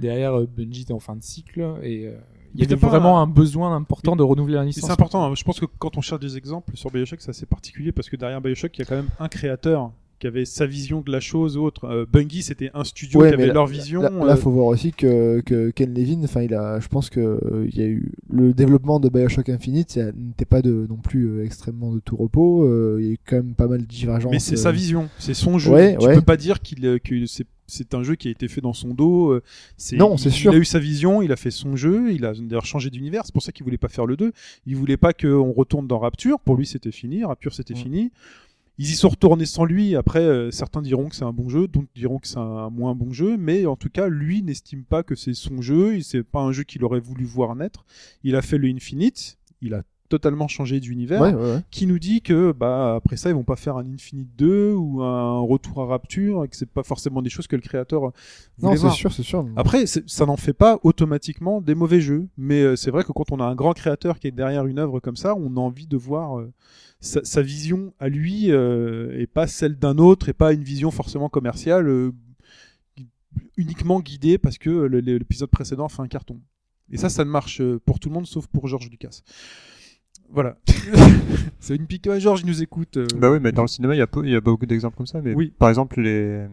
derrière 0.00 0.34
euh, 0.38 0.46
Bungie 0.56 0.82
était 0.82 0.92
en 0.92 1.00
fin 1.00 1.16
de 1.16 1.22
cycle 1.22 1.60
et 1.82 2.06
euh, 2.06 2.12
il 2.54 2.60
y 2.60 2.64
avait 2.64 2.76
vraiment 2.76 3.18
un- 3.18 3.22
un 3.22 3.26
besoin 3.26 3.74
important 3.74 4.14
de 4.16 4.22
renouveler 4.22 4.54
la 4.54 4.64
licence. 4.64 4.84
C'est 4.86 4.92
important. 4.92 5.24
hein. 5.24 5.34
Je 5.36 5.42
pense 5.44 5.58
que 5.60 5.66
quand 5.78 5.96
on 5.96 6.00
cherche 6.00 6.20
des 6.20 6.36
exemples 6.36 6.76
sur 6.76 6.90
Bioshock, 6.90 7.20
c'est 7.20 7.30
assez 7.30 7.46
particulier 7.46 7.90
parce 7.92 8.08
que 8.08 8.16
derrière 8.16 8.40
Bioshock, 8.40 8.76
il 8.76 8.80
y 8.80 8.82
a 8.82 8.84
quand 8.84 8.96
même 8.96 9.08
un 9.18 9.28
créateur 9.28 9.90
qui 10.20 10.28
avait 10.28 10.44
sa 10.44 10.64
vision 10.64 11.00
de 11.00 11.10
la 11.10 11.18
chose 11.18 11.56
ou 11.56 11.62
autre. 11.64 11.84
Euh, 11.86 12.06
Bungie, 12.10 12.42
c'était 12.44 12.70
un 12.72 12.84
studio 12.84 13.20
Ouais, 13.20 13.28
qui 13.28 13.34
avait 13.34 13.48
là- 13.48 13.52
leur 13.54 13.66
vision. 13.66 14.00
Là, 14.00 14.10
euh, 14.12 14.24
là, 14.24 14.36
faut 14.36 14.52
voir 14.52 14.66
aussi 14.66 14.92
que, 14.92 15.40
que 15.44 15.70
Ken 15.70 15.92
Levin, 15.92 16.20
enfin, 16.22 16.42
il 16.42 16.54
a, 16.54 16.78
je 16.78 16.86
pense 16.86 17.10
que 17.10 17.18
euh, 17.20 17.66
il 17.68 17.76
y 17.76 17.82
a 17.82 17.86
eu 17.86 18.12
le 18.30 18.54
développement 18.54 19.00
de 19.00 19.08
Bioshock 19.08 19.48
Infinite, 19.48 19.98
n'était 20.16 20.44
pas 20.44 20.62
de 20.62 20.86
non 20.88 20.96
plus 20.98 21.24
euh, 21.26 21.44
extrêmement 21.44 21.92
de 21.92 21.98
tout 21.98 22.16
repos. 22.16 22.62
euh, 22.62 22.98
il 23.00 23.06
y 23.06 23.10
a 23.10 23.12
eu 23.14 23.18
quand 23.26 23.36
même 23.36 23.54
pas 23.54 23.66
mal 23.66 23.80
de 23.80 23.86
divergences. 23.86 24.30
Mais 24.30 24.38
c'est 24.38 24.54
euh, 24.54 24.58
sa 24.58 24.70
vision, 24.70 25.08
c'est 25.18 25.34
son 25.34 25.58
jeu. 25.58 25.72
Ouais, 25.72 25.96
tu 25.98 26.06
ouais. 26.06 26.14
peux 26.14 26.20
pas 26.22 26.36
dire 26.36 26.62
qu'il 26.62 26.86
euh, 26.86 26.98
que 27.00 27.26
c'est 27.26 27.46
c'est 27.66 27.94
un 27.94 28.02
jeu 28.02 28.14
qui 28.14 28.28
a 28.28 28.30
été 28.30 28.48
fait 28.48 28.60
dans 28.60 28.72
son 28.72 28.94
dos. 28.94 29.30
euh, 29.32 29.42
C'est 29.76 29.96
Non, 29.96 30.14
il- 30.16 30.18
c'est 30.18 30.30
sûr. 30.30 30.52
Il 30.52 30.56
a 30.56 30.58
eu 30.58 30.64
sa 30.64 30.78
vision, 30.78 31.22
il 31.22 31.32
a 31.32 31.36
fait 31.36 31.50
son 31.50 31.76
jeu, 31.76 32.12
il 32.12 32.24
a 32.24 32.32
d'ailleurs 32.34 32.66
changé 32.66 32.90
d'univers. 32.90 33.22
C'est 33.24 33.32
pour 33.32 33.42
ça 33.42 33.52
qu'il 33.52 33.64
voulait 33.64 33.78
pas 33.78 33.88
faire 33.88 34.06
le 34.06 34.16
2. 34.16 34.32
Il 34.66 34.76
voulait 34.76 34.96
pas 34.96 35.12
qu'on 35.12 35.52
retourne 35.52 35.86
dans 35.86 35.98
Rapture. 35.98 36.40
Pour 36.40 36.56
lui, 36.56 36.66
c'était 36.66 36.92
fini. 36.92 37.24
Rapture, 37.24 37.54
c'était 37.54 37.74
fini. 37.74 38.10
Ils 38.76 38.90
y 38.90 38.94
sont 38.96 39.08
retournés 39.08 39.46
sans 39.46 39.64
lui. 39.64 39.94
Après, 39.94 40.18
euh, 40.18 40.50
certains 40.50 40.82
diront 40.82 41.08
que 41.08 41.14
c'est 41.14 41.24
un 41.24 41.32
bon 41.32 41.48
jeu, 41.48 41.68
d'autres 41.68 41.86
diront 41.94 42.18
que 42.18 42.26
c'est 42.26 42.38
un 42.38 42.70
moins 42.70 42.96
bon 42.96 43.12
jeu. 43.12 43.36
Mais 43.36 43.66
en 43.66 43.76
tout 43.76 43.88
cas, 43.88 44.08
lui 44.08 44.42
n'estime 44.42 44.82
pas 44.82 45.04
que 45.04 45.14
c'est 45.14 45.32
son 45.34 45.62
jeu. 45.62 46.00
C'est 46.02 46.24
pas 46.24 46.40
un 46.40 46.50
jeu 46.50 46.64
qu'il 46.64 46.82
aurait 46.84 46.98
voulu 47.00 47.24
voir 47.24 47.54
naître. 47.54 47.84
Il 48.24 48.34
a 48.34 48.42
fait 48.42 48.58
le 48.58 48.66
Infinite. 48.68 49.38
Il 49.62 49.74
a 49.74 49.82
totalement 50.08 50.48
changé 50.48 50.80
d'univers 50.80 51.20
Ouais, 51.22 51.32
ouais, 51.34 51.52
ouais. 51.54 51.60
qui 51.70 51.86
nous 51.86 51.98
dit 51.98 52.20
que 52.20 52.52
bah 52.52 52.94
après 52.96 53.16
ça 53.16 53.30
ils 53.30 53.34
vont 53.34 53.42
pas 53.44 53.56
faire 53.56 53.76
un 53.78 53.86
Infinite 53.92 54.28
2 54.36 54.72
ou 54.74 55.02
un 55.02 55.40
retour 55.40 55.80
à 55.82 55.86
Rapture 55.86 56.44
et 56.44 56.48
que 56.48 56.56
c'est 56.56 56.68
pas 56.68 56.82
forcément 56.82 57.22
des 57.22 57.30
choses 57.30 57.46
que 57.46 57.56
le 57.56 57.62
créateur 57.62 58.02
Non, 58.02 58.10
voulait 58.58 58.76
c'est 58.76 58.82
voir. 58.82 58.94
sûr, 58.94 59.12
c'est 59.12 59.22
sûr. 59.22 59.46
Après 59.56 59.86
c'est- 59.86 60.08
ça 60.08 60.26
n'en 60.26 60.36
fait 60.36 60.52
pas 60.52 60.78
automatiquement 60.82 61.60
des 61.60 61.74
mauvais 61.74 62.00
jeux, 62.00 62.28
mais 62.36 62.60
euh, 62.62 62.76
c'est 62.76 62.90
vrai 62.90 63.02
que 63.02 63.12
quand 63.12 63.32
on 63.32 63.40
a 63.40 63.44
un 63.44 63.54
grand 63.54 63.72
créateur 63.72 64.18
qui 64.18 64.26
est 64.26 64.30
derrière 64.32 64.66
une 64.66 64.78
œuvre 64.78 65.00
comme 65.00 65.16
ça, 65.16 65.34
on 65.34 65.56
a 65.56 65.60
envie 65.60 65.86
de 65.86 65.96
voir 65.96 66.38
euh, 66.38 66.52
sa, 67.00 67.24
sa 67.24 67.40
vision 67.42 67.92
à 67.98 68.08
lui 68.08 68.50
euh, 68.50 69.18
et 69.18 69.26
pas 69.26 69.46
celle 69.46 69.76
d'un 69.78 69.96
autre 69.98 70.28
et 70.28 70.32
pas 70.34 70.52
une 70.52 70.62
vision 70.64 70.90
forcément 70.90 71.28
commerciale 71.30 71.88
euh, 71.88 72.12
uniquement 73.56 74.00
guidée 74.00 74.38
parce 74.38 74.58
que 74.58 74.70
l'épisode 74.86 75.50
précédent 75.50 75.86
a 75.86 75.88
fait 75.88 76.02
un 76.02 76.08
carton. 76.08 76.40
Et 76.90 76.98
ça, 76.98 77.08
ça 77.08 77.24
ne 77.24 77.30
marche 77.30 77.62
pour 77.86 77.98
tout 77.98 78.08
le 78.10 78.14
monde 78.14 78.26
sauf 78.26 78.46
pour 78.46 78.68
Georges 78.68 78.90
Lucas. 78.90 79.22
Voilà. 80.30 80.56
c'est 81.60 81.76
une 81.76 81.86
pique. 81.86 82.06
Ouais, 82.06 82.20
Georges, 82.20 82.40
il 82.42 82.46
nous 82.46 82.62
écoute. 82.62 82.96
euh, 82.96 83.06
Bah 83.16 83.30
oui, 83.30 83.38
mais 83.40 83.52
dans 83.52 83.62
le 83.62 83.68
cinéma, 83.68 83.94
il 83.94 83.98
y 83.98 84.02
a, 84.02 84.06
peu- 84.06 84.24
il 84.26 84.32
y 84.32 84.36
a 84.36 84.40
beaucoup 84.40 84.66
d'exemples 84.66 84.96
comme 84.96 85.06
ça. 85.06 85.20
Mais 85.22 85.34
Oui. 85.34 85.52
par 85.58 85.68
exemple, 85.68 86.00
les... 86.00 86.46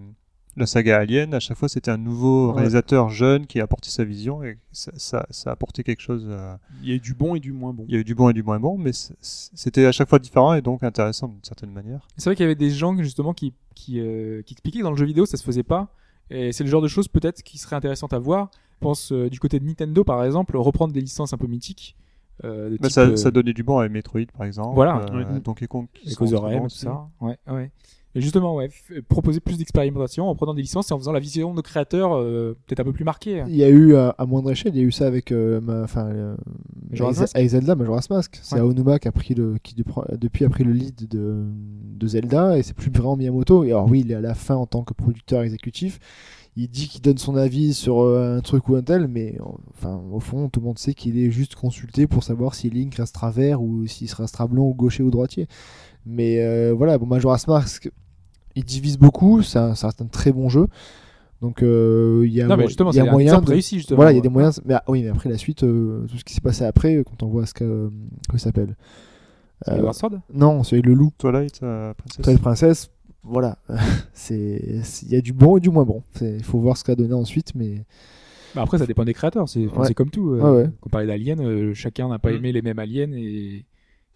la 0.58 0.66
saga 0.66 0.98
Alien, 1.00 1.34
à 1.34 1.40
chaque 1.40 1.58
fois, 1.58 1.68
c'était 1.70 1.92
un 1.92 1.98
nouveau 1.98 2.50
Ouais. 2.52 2.58
réalisateur 2.58 3.10
jeune 3.10 3.48
qui 3.48 3.60
a 3.60 3.64
apporté 3.64 3.90
sa 3.90 4.04
vision 4.04 4.44
et 4.44 4.58
ça, 4.72 4.92
ça, 4.96 5.26
ça 5.32 5.50
a 5.50 5.54
apporté 5.54 5.84
quelque 5.84 6.02
chose. 6.02 6.26
euh, 6.30 6.56
Il 6.84 6.90
y 6.90 6.92
a 6.92 6.96
eu 6.96 7.00
du 7.00 7.14
bon 7.14 7.36
et 7.36 7.40
du 7.40 7.52
moins 7.54 7.74
bon. 7.74 7.86
Il 7.88 7.94
y 7.94 7.98
a 7.98 8.02
eu 8.02 8.04
du 8.04 8.14
bon 8.16 8.30
et 8.30 8.34
du 8.34 8.44
moins 8.44 8.60
bon, 8.60 8.78
mais 8.78 8.92
c'était 9.22 9.86
à 9.86 9.92
chaque 9.92 10.10
fois 10.10 10.20
différent 10.20 10.54
et 10.54 10.62
donc 10.62 10.84
intéressant 10.84 11.28
d'une 11.30 11.44
certaine 11.44 11.72
manière. 11.72 12.08
C'est 12.18 12.30
vrai 12.30 12.36
qu'il 12.36 12.44
y 12.44 12.46
avait 12.48 12.56
des 12.56 12.70
gens 12.70 12.96
justement 13.02 13.34
qui, 13.34 13.54
qui, 13.76 14.00
euh, 14.00 14.42
qui 14.44 14.54
expliquaient 14.54 14.80
que 14.80 14.84
dans 14.84 14.92
le 14.92 14.98
jeu 14.98 15.06
vidéo 15.06 15.26
ça 15.26 15.38
se 15.38 15.44
faisait 15.44 15.64
pas. 15.64 15.94
Et 16.30 16.52
c'est 16.54 16.64
le 16.64 16.70
genre 16.70 16.82
de 16.82 16.88
choses 16.88 17.08
peut-être 17.10 17.42
qui 17.44 17.58
serait 17.58 17.76
intéressantes 17.76 18.14
à 18.14 18.20
voir. 18.20 18.52
Je 18.76 18.78
pense 18.80 19.12
euh, 19.12 19.30
du 19.30 19.40
côté 19.40 19.60
de 19.60 19.66
Nintendo 19.66 20.04
par 20.04 20.24
exemple, 20.24 20.56
reprendre 20.58 20.94
des 20.94 21.02
licences 21.02 21.34
un 21.34 21.38
peu 21.38 21.48
mythiques. 21.48 21.96
Euh, 22.44 22.78
Bah, 22.80 22.90
ça, 22.90 23.02
euh, 23.02 23.16
ça 23.16 23.32
donnait 23.32 23.54
du 23.54 23.64
bon 23.64 23.78
à 23.80 23.88
Metroid, 23.90 24.22
par 24.38 24.46
exemple. 24.46 24.76
Voilà. 24.76 25.06
Euh. 25.14 25.40
Donkey 25.40 25.68
Kong. 25.68 25.88
bons 26.60 26.68
tout 26.68 26.76
ça. 26.76 27.08
Ouais, 27.22 27.38
ouais. 27.52 27.72
Et 28.14 28.20
justement, 28.20 28.56
ouais, 28.56 28.70
proposer 29.08 29.40
plus 29.40 29.58
d'expérimentation 29.58 30.28
en 30.28 30.36
prenant 30.36 30.54
des 30.54 30.62
licences 30.62 30.92
et 30.92 30.94
en 30.94 30.98
faisant 31.00 31.14
la 31.14 31.22
vision 31.22 31.54
de 31.54 31.62
créateurs 31.62 32.14
euh, 32.14 32.58
peut-être 32.68 32.82
un 32.82 32.84
peu 32.84 32.92
plus 32.92 33.06
marquée. 33.06 33.42
Il 33.48 33.56
y 33.56 33.64
a 33.64 33.70
eu 33.70 33.96
à, 33.96 34.10
à 34.18 34.26
moindre 34.26 34.52
échelle, 34.52 34.74
il 34.76 34.82
y 34.82 34.84
a 34.84 34.86
eu 34.86 34.92
ça 34.92 35.08
avec, 35.08 35.32
euh, 35.32 35.62
ma- 35.62 35.86
euh, 36.04 36.36
avec, 37.36 37.50
Zelda, 37.50 37.76
Majora's 37.76 38.10
Mask. 38.10 38.38
C'est 38.44 38.56
Ouais. 38.56 38.62
Aonuma 38.62 39.00
qui 39.00 39.08
a 39.08 39.14
pris 39.14 39.34
le, 39.34 39.56
qui 39.64 39.76
depuis 40.20 40.44
a 40.44 40.50
pris 40.50 40.66
le 40.66 40.74
lead 40.74 41.08
de, 41.08 41.46
de 41.96 42.08
Zelda 42.08 42.58
et 42.58 42.64
c'est 42.64 42.74
plus 42.76 42.92
vraiment 42.92 43.16
Miyamoto. 43.16 43.64
Et 43.64 43.70
alors 43.70 43.90
oui, 43.90 44.02
il 44.02 44.12
est 44.12 44.16
à 44.16 44.20
la 44.22 44.34
fin 44.34 44.56
en 44.56 44.66
tant 44.66 44.84
que 44.84 44.94
producteur 44.94 45.44
exécutif. 45.44 46.00
Il 46.58 46.68
dit 46.70 46.90
qu'il 46.90 47.02
donne 47.02 47.18
son 47.18 47.38
avis 47.38 47.74
sur 47.74 48.02
euh, 48.02 48.38
un 48.38 48.42
truc 48.42 48.68
ou 48.68 48.76
un 48.76 48.82
tel, 48.82 49.08
mais 49.08 49.38
enfin, 49.74 50.02
au 50.12 50.20
fond, 50.20 50.50
tout 50.50 50.60
le 50.60 50.66
monde 50.66 50.78
sait 50.78 50.94
qu'il 50.94 51.18
est 51.18 51.32
juste 51.32 51.56
consulté 51.56 52.08
pour 52.08 52.24
savoir 52.24 52.56
si 52.56 52.70
Link 52.70 52.94
restera 52.96 53.32
vert 53.32 53.62
ou 53.62 53.88
s'il 53.88 54.12
restera 54.14 54.48
blanc 54.48 54.64
ou 54.64 54.74
gaucher 54.74 55.02
ou 55.02 55.12
droitier. 55.12 55.48
Mais 56.06 56.42
euh, 56.42 56.74
voilà, 56.76 56.98
bon, 56.98 57.06
Majora's 57.06 57.48
Mask, 57.48 57.90
il 58.56 58.66
divise 58.66 58.98
beaucoup, 58.98 59.42
c'est 59.42 59.60
un, 59.60 59.76
ça 59.76 59.88
reste 59.88 60.02
un 60.02 60.08
très 60.08 60.34
bon 60.34 60.50
jeu. 60.50 60.68
Donc 61.42 61.64
euh, 61.64 62.24
il 62.26 62.34
y 62.34 62.42
a, 62.42 62.48
Non, 62.48 62.58
mais 62.58 62.64
mo- 62.64 62.68
justement, 62.68 62.92
il 62.92 62.98
y 62.98 63.00
a 63.00 63.10
moyen 63.10 63.40
de... 63.40 63.50
réussi 63.50 63.78
justement. 63.78 63.96
Voilà, 63.96 64.12
il 64.12 64.16
y 64.16 64.20
a 64.20 64.22
des 64.22 64.30
moyens. 64.30 64.62
Mais 64.66 64.74
ah, 64.74 64.84
oui, 64.90 65.04
mais 65.04 65.10
après 65.10 65.30
la 65.30 65.38
suite, 65.38 65.64
euh, 65.64 66.06
tout 66.08 66.18
ce 66.18 66.24
qui 66.26 66.34
s'est 66.34 66.42
passé 66.42 66.66
après, 66.66 67.04
quand 67.06 67.24
on 67.24 67.30
voit 67.30 67.46
ce 67.46 67.54
que 67.54 67.64
euh, 67.64 67.90
ça 68.34 68.38
s'appelle. 68.40 68.76
Euh, 69.68 69.92
Sword? 69.94 70.20
non, 70.34 70.64
c'est 70.64 70.82
le 70.82 70.94
loup, 70.94 71.12
Twilight, 71.18 71.62
euh, 71.64 71.94
Princess. 71.94 72.24
Twilight 72.24 72.42
Princess. 72.42 72.90
Voilà, 73.24 73.58
c'est 74.14 74.82
c'est- 74.84 75.06
il 75.06 75.12
y 75.12 75.16
a 75.16 75.22
du 75.22 75.34
bon 75.34 75.58
et 75.58 75.60
du 75.60 75.70
moins 75.70 75.86
bon. 75.86 76.04
C'est- 76.14 76.38
Il 76.38 76.44
faut 76.44 76.60
voir 76.60 76.78
ce 76.78 76.84
qu'a 76.84 76.96
donné 76.96 77.14
ensuite, 77.14 77.54
mais 77.56 77.84
Bah 78.56 78.64
après, 78.64 78.78
ça 78.78 78.86
dépend 78.86 79.06
des 79.06 79.14
créateurs. 79.14 79.48
C'est 79.48 79.66
Ouais. 79.68 79.86
c'est 79.88 79.94
comme 79.94 80.10
tout. 80.10 80.32
euh, 80.32 80.40
Ouais, 80.42 80.58
ouais. 80.64 80.70
Quand 80.82 80.88
on 80.88 80.90
parlait 80.90 81.08
d'Alien, 81.08 81.40
euh, 81.40 81.74
chacun 81.74 82.10
n'a 82.10 82.20
pas 82.20 82.32
Mhm. 82.32 82.36
aimé 82.38 82.52
les 82.52 82.62
mêmes 82.62 82.80
aliens 82.80 83.12
et, 83.14 83.64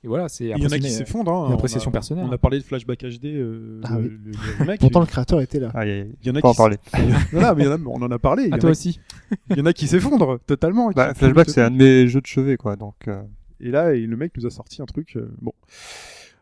et 0.04 0.08
voilà, 0.08 0.28
c'est 0.28 0.46
Il 0.46 0.50
y 0.58 0.66
en 0.66 0.70
a 0.72 0.78
qui 0.80 0.90
s'effondrent. 0.90 1.32
Hein. 1.46 1.48
une 1.50 1.54
appréciation 1.54 1.90
on 1.90 1.92
a, 1.92 1.94
personnelle. 1.94 2.26
On 2.28 2.32
a 2.32 2.38
parlé 2.38 2.58
de 2.60 2.64
Flashback 2.64 3.04
HD. 3.06 3.26
euh, 3.28 3.80
Ah 3.84 3.98
le, 3.98 4.02
oui. 4.04 4.10
le- 4.26 4.32
le 4.60 4.66
mec, 4.66 4.80
pourtant 4.82 5.00
le 5.02 5.06
créateur 5.06 5.40
était 5.40 5.60
là. 5.60 5.72
Ah, 5.76 5.86
il 5.86 5.90
y 5.90 6.02
a- 6.02 6.04
il 6.04 6.28
y 6.28 6.30
en 6.32 6.36
a 6.36 6.40
faut 6.42 6.48
en 6.48 6.52
qui 6.52 6.58
parler. 6.58 6.78
Non, 7.34 7.42
non, 7.42 7.54
mais 7.56 7.64
il 7.64 7.66
y 7.66 7.70
en 7.70 7.74
a- 7.74 7.88
on 7.88 8.02
en 8.02 8.12
a 8.12 8.20
parlé. 8.20 8.50
À 8.52 8.58
toi 8.58 8.70
a, 8.70 8.72
aussi. 8.72 9.00
il 9.52 9.58
y 9.58 9.62
en 9.62 9.66
a 9.68 9.74
qui 9.74 9.88
s'effondrent 9.88 10.40
totalement. 10.48 10.90
qui 10.90 10.96
Bah, 10.96 11.14
Flashback, 11.14 11.50
c'est 11.50 11.62
un 11.62 11.72
de 11.72 11.78
mes 11.78 12.08
jeux 12.08 12.22
de 12.22 12.26
chevet, 12.28 12.58
quoi. 12.58 12.76
Donc, 12.76 13.08
euh, 13.08 13.22
Et 13.62 13.70
là, 13.72 13.94
et 13.94 14.02
le 14.02 14.18
mec 14.18 14.34
nous 14.36 14.46
a 14.46 14.50
sorti 14.50 14.82
un 14.82 14.86
truc. 14.86 15.16
euh, 15.16 15.30
bon, 15.42 15.54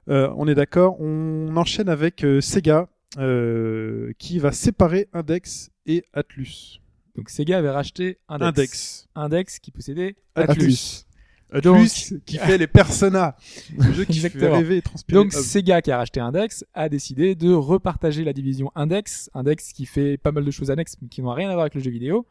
on 0.08 0.48
est 0.48 0.56
d'accord. 0.56 1.00
On 1.00 1.56
enchaîne 1.56 1.90
avec 1.90 2.24
euh, 2.24 2.42
Sega, 2.42 2.88
euh, 3.20 4.12
qui 4.18 4.40
va 4.40 4.52
séparer 4.52 5.08
Index 5.14 5.70
et 5.86 6.04
Atlus. 6.14 6.82
Donc 7.16 7.30
Sega 7.30 7.60
avait 7.60 7.70
racheté 7.70 8.18
Index. 8.28 8.48
Index. 8.48 9.08
Index 9.14 9.60
qui 9.60 9.70
possédait 9.70 10.16
Atlus. 10.34 10.54
Atlus. 10.64 11.06
Atlus 11.52 12.22
qui 12.26 12.38
fait 12.38 12.58
les 12.58 12.66
Persona, 12.66 13.38
le 13.78 13.94
jeu 13.94 14.06
qui 14.06 14.18
fait 14.18 14.48
rêver 14.48 14.78
et 14.78 14.82
transpirer. 14.82 15.22
Donc. 15.22 15.32
Sega 15.32 15.84
qui 15.84 15.92
a 15.92 15.98
racheté 15.98 16.22
Index 16.22 16.66
a 16.74 16.90
décidé 16.90 17.36
de 17.36 17.54
repartager 17.54 18.24
la 18.24 18.34
division 18.34 18.72
Index, 18.74 19.30
Index 19.36 19.74
qui 19.74 19.86
fait 19.86 20.18
pas 20.18 20.32
mal 20.32 20.44
de 20.44 20.52
choses 20.52 20.72
annexes 20.72 20.96
mais 21.00 21.08
qui 21.08 21.22
n'ont 21.22 21.34
rien 21.34 21.50
à 21.50 21.54
voir 21.54 21.62
avec 21.62 21.76
le 21.76 21.82
jeu 21.82 21.92
vidéo. 21.92 22.26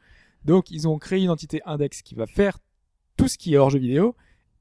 Donc 0.44 0.72
ils 0.72 0.88
ont 0.88 0.98
créé 0.98 1.22
une 1.22 1.30
entité 1.30 1.60
Index 1.64 2.02
qui 2.02 2.16
va 2.16 2.26
faire 2.26 2.58
tout 3.16 3.28
ce 3.28 3.38
qui 3.38 3.54
est 3.54 3.58
hors 3.58 3.70
jeu 3.70 3.78
vidéo 3.78 4.16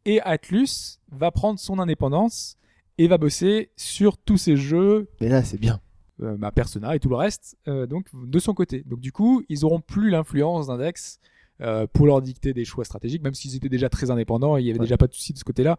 et 0.05 0.21
Atlus 0.21 0.99
va 1.11 1.31
prendre 1.31 1.57
son 1.57 1.79
indépendance 1.79 2.57
et 3.03 3.07
va 3.07 3.17
bosser 3.17 3.71
sur 3.77 4.17
tous 4.17 4.37
ces 4.37 4.55
jeux 4.57 5.09
Mais 5.21 5.29
là, 5.29 5.43
c'est 5.43 5.59
bien. 5.59 5.79
euh, 6.21 6.37
bah, 6.37 6.51
Persona 6.51 6.95
et 6.95 6.99
tout 6.99 7.09
le 7.09 7.15
reste, 7.15 7.57
euh, 7.67 7.85
donc 7.87 8.07
de 8.13 8.39
son 8.39 8.53
côté. 8.53 8.83
Donc 8.85 8.99
du 8.99 9.11
coup, 9.11 9.43
ils 9.49 9.65
auront 9.65 9.79
plus 9.79 10.09
l'influence 10.09 10.67
d'Index 10.67 11.19
euh, 11.61 11.87
pour 11.91 12.05
leur 12.07 12.21
dicter 12.21 12.53
des 12.53 12.65
choix 12.65 12.85
stratégiques, 12.85 13.23
même 13.23 13.33
s'ils 13.33 13.55
étaient 13.55 13.69
déjà 13.69 13.89
très 13.89 14.09
indépendants, 14.11 14.57
et 14.57 14.61
il 14.61 14.65
y 14.67 14.69
avait 14.69 14.79
Ouais. 14.79 14.85
déjà 14.85 14.97
pas 14.97 15.07
de 15.07 15.13
souci 15.13 15.33
de 15.33 15.37
ce 15.39 15.43
côté-là. 15.43 15.77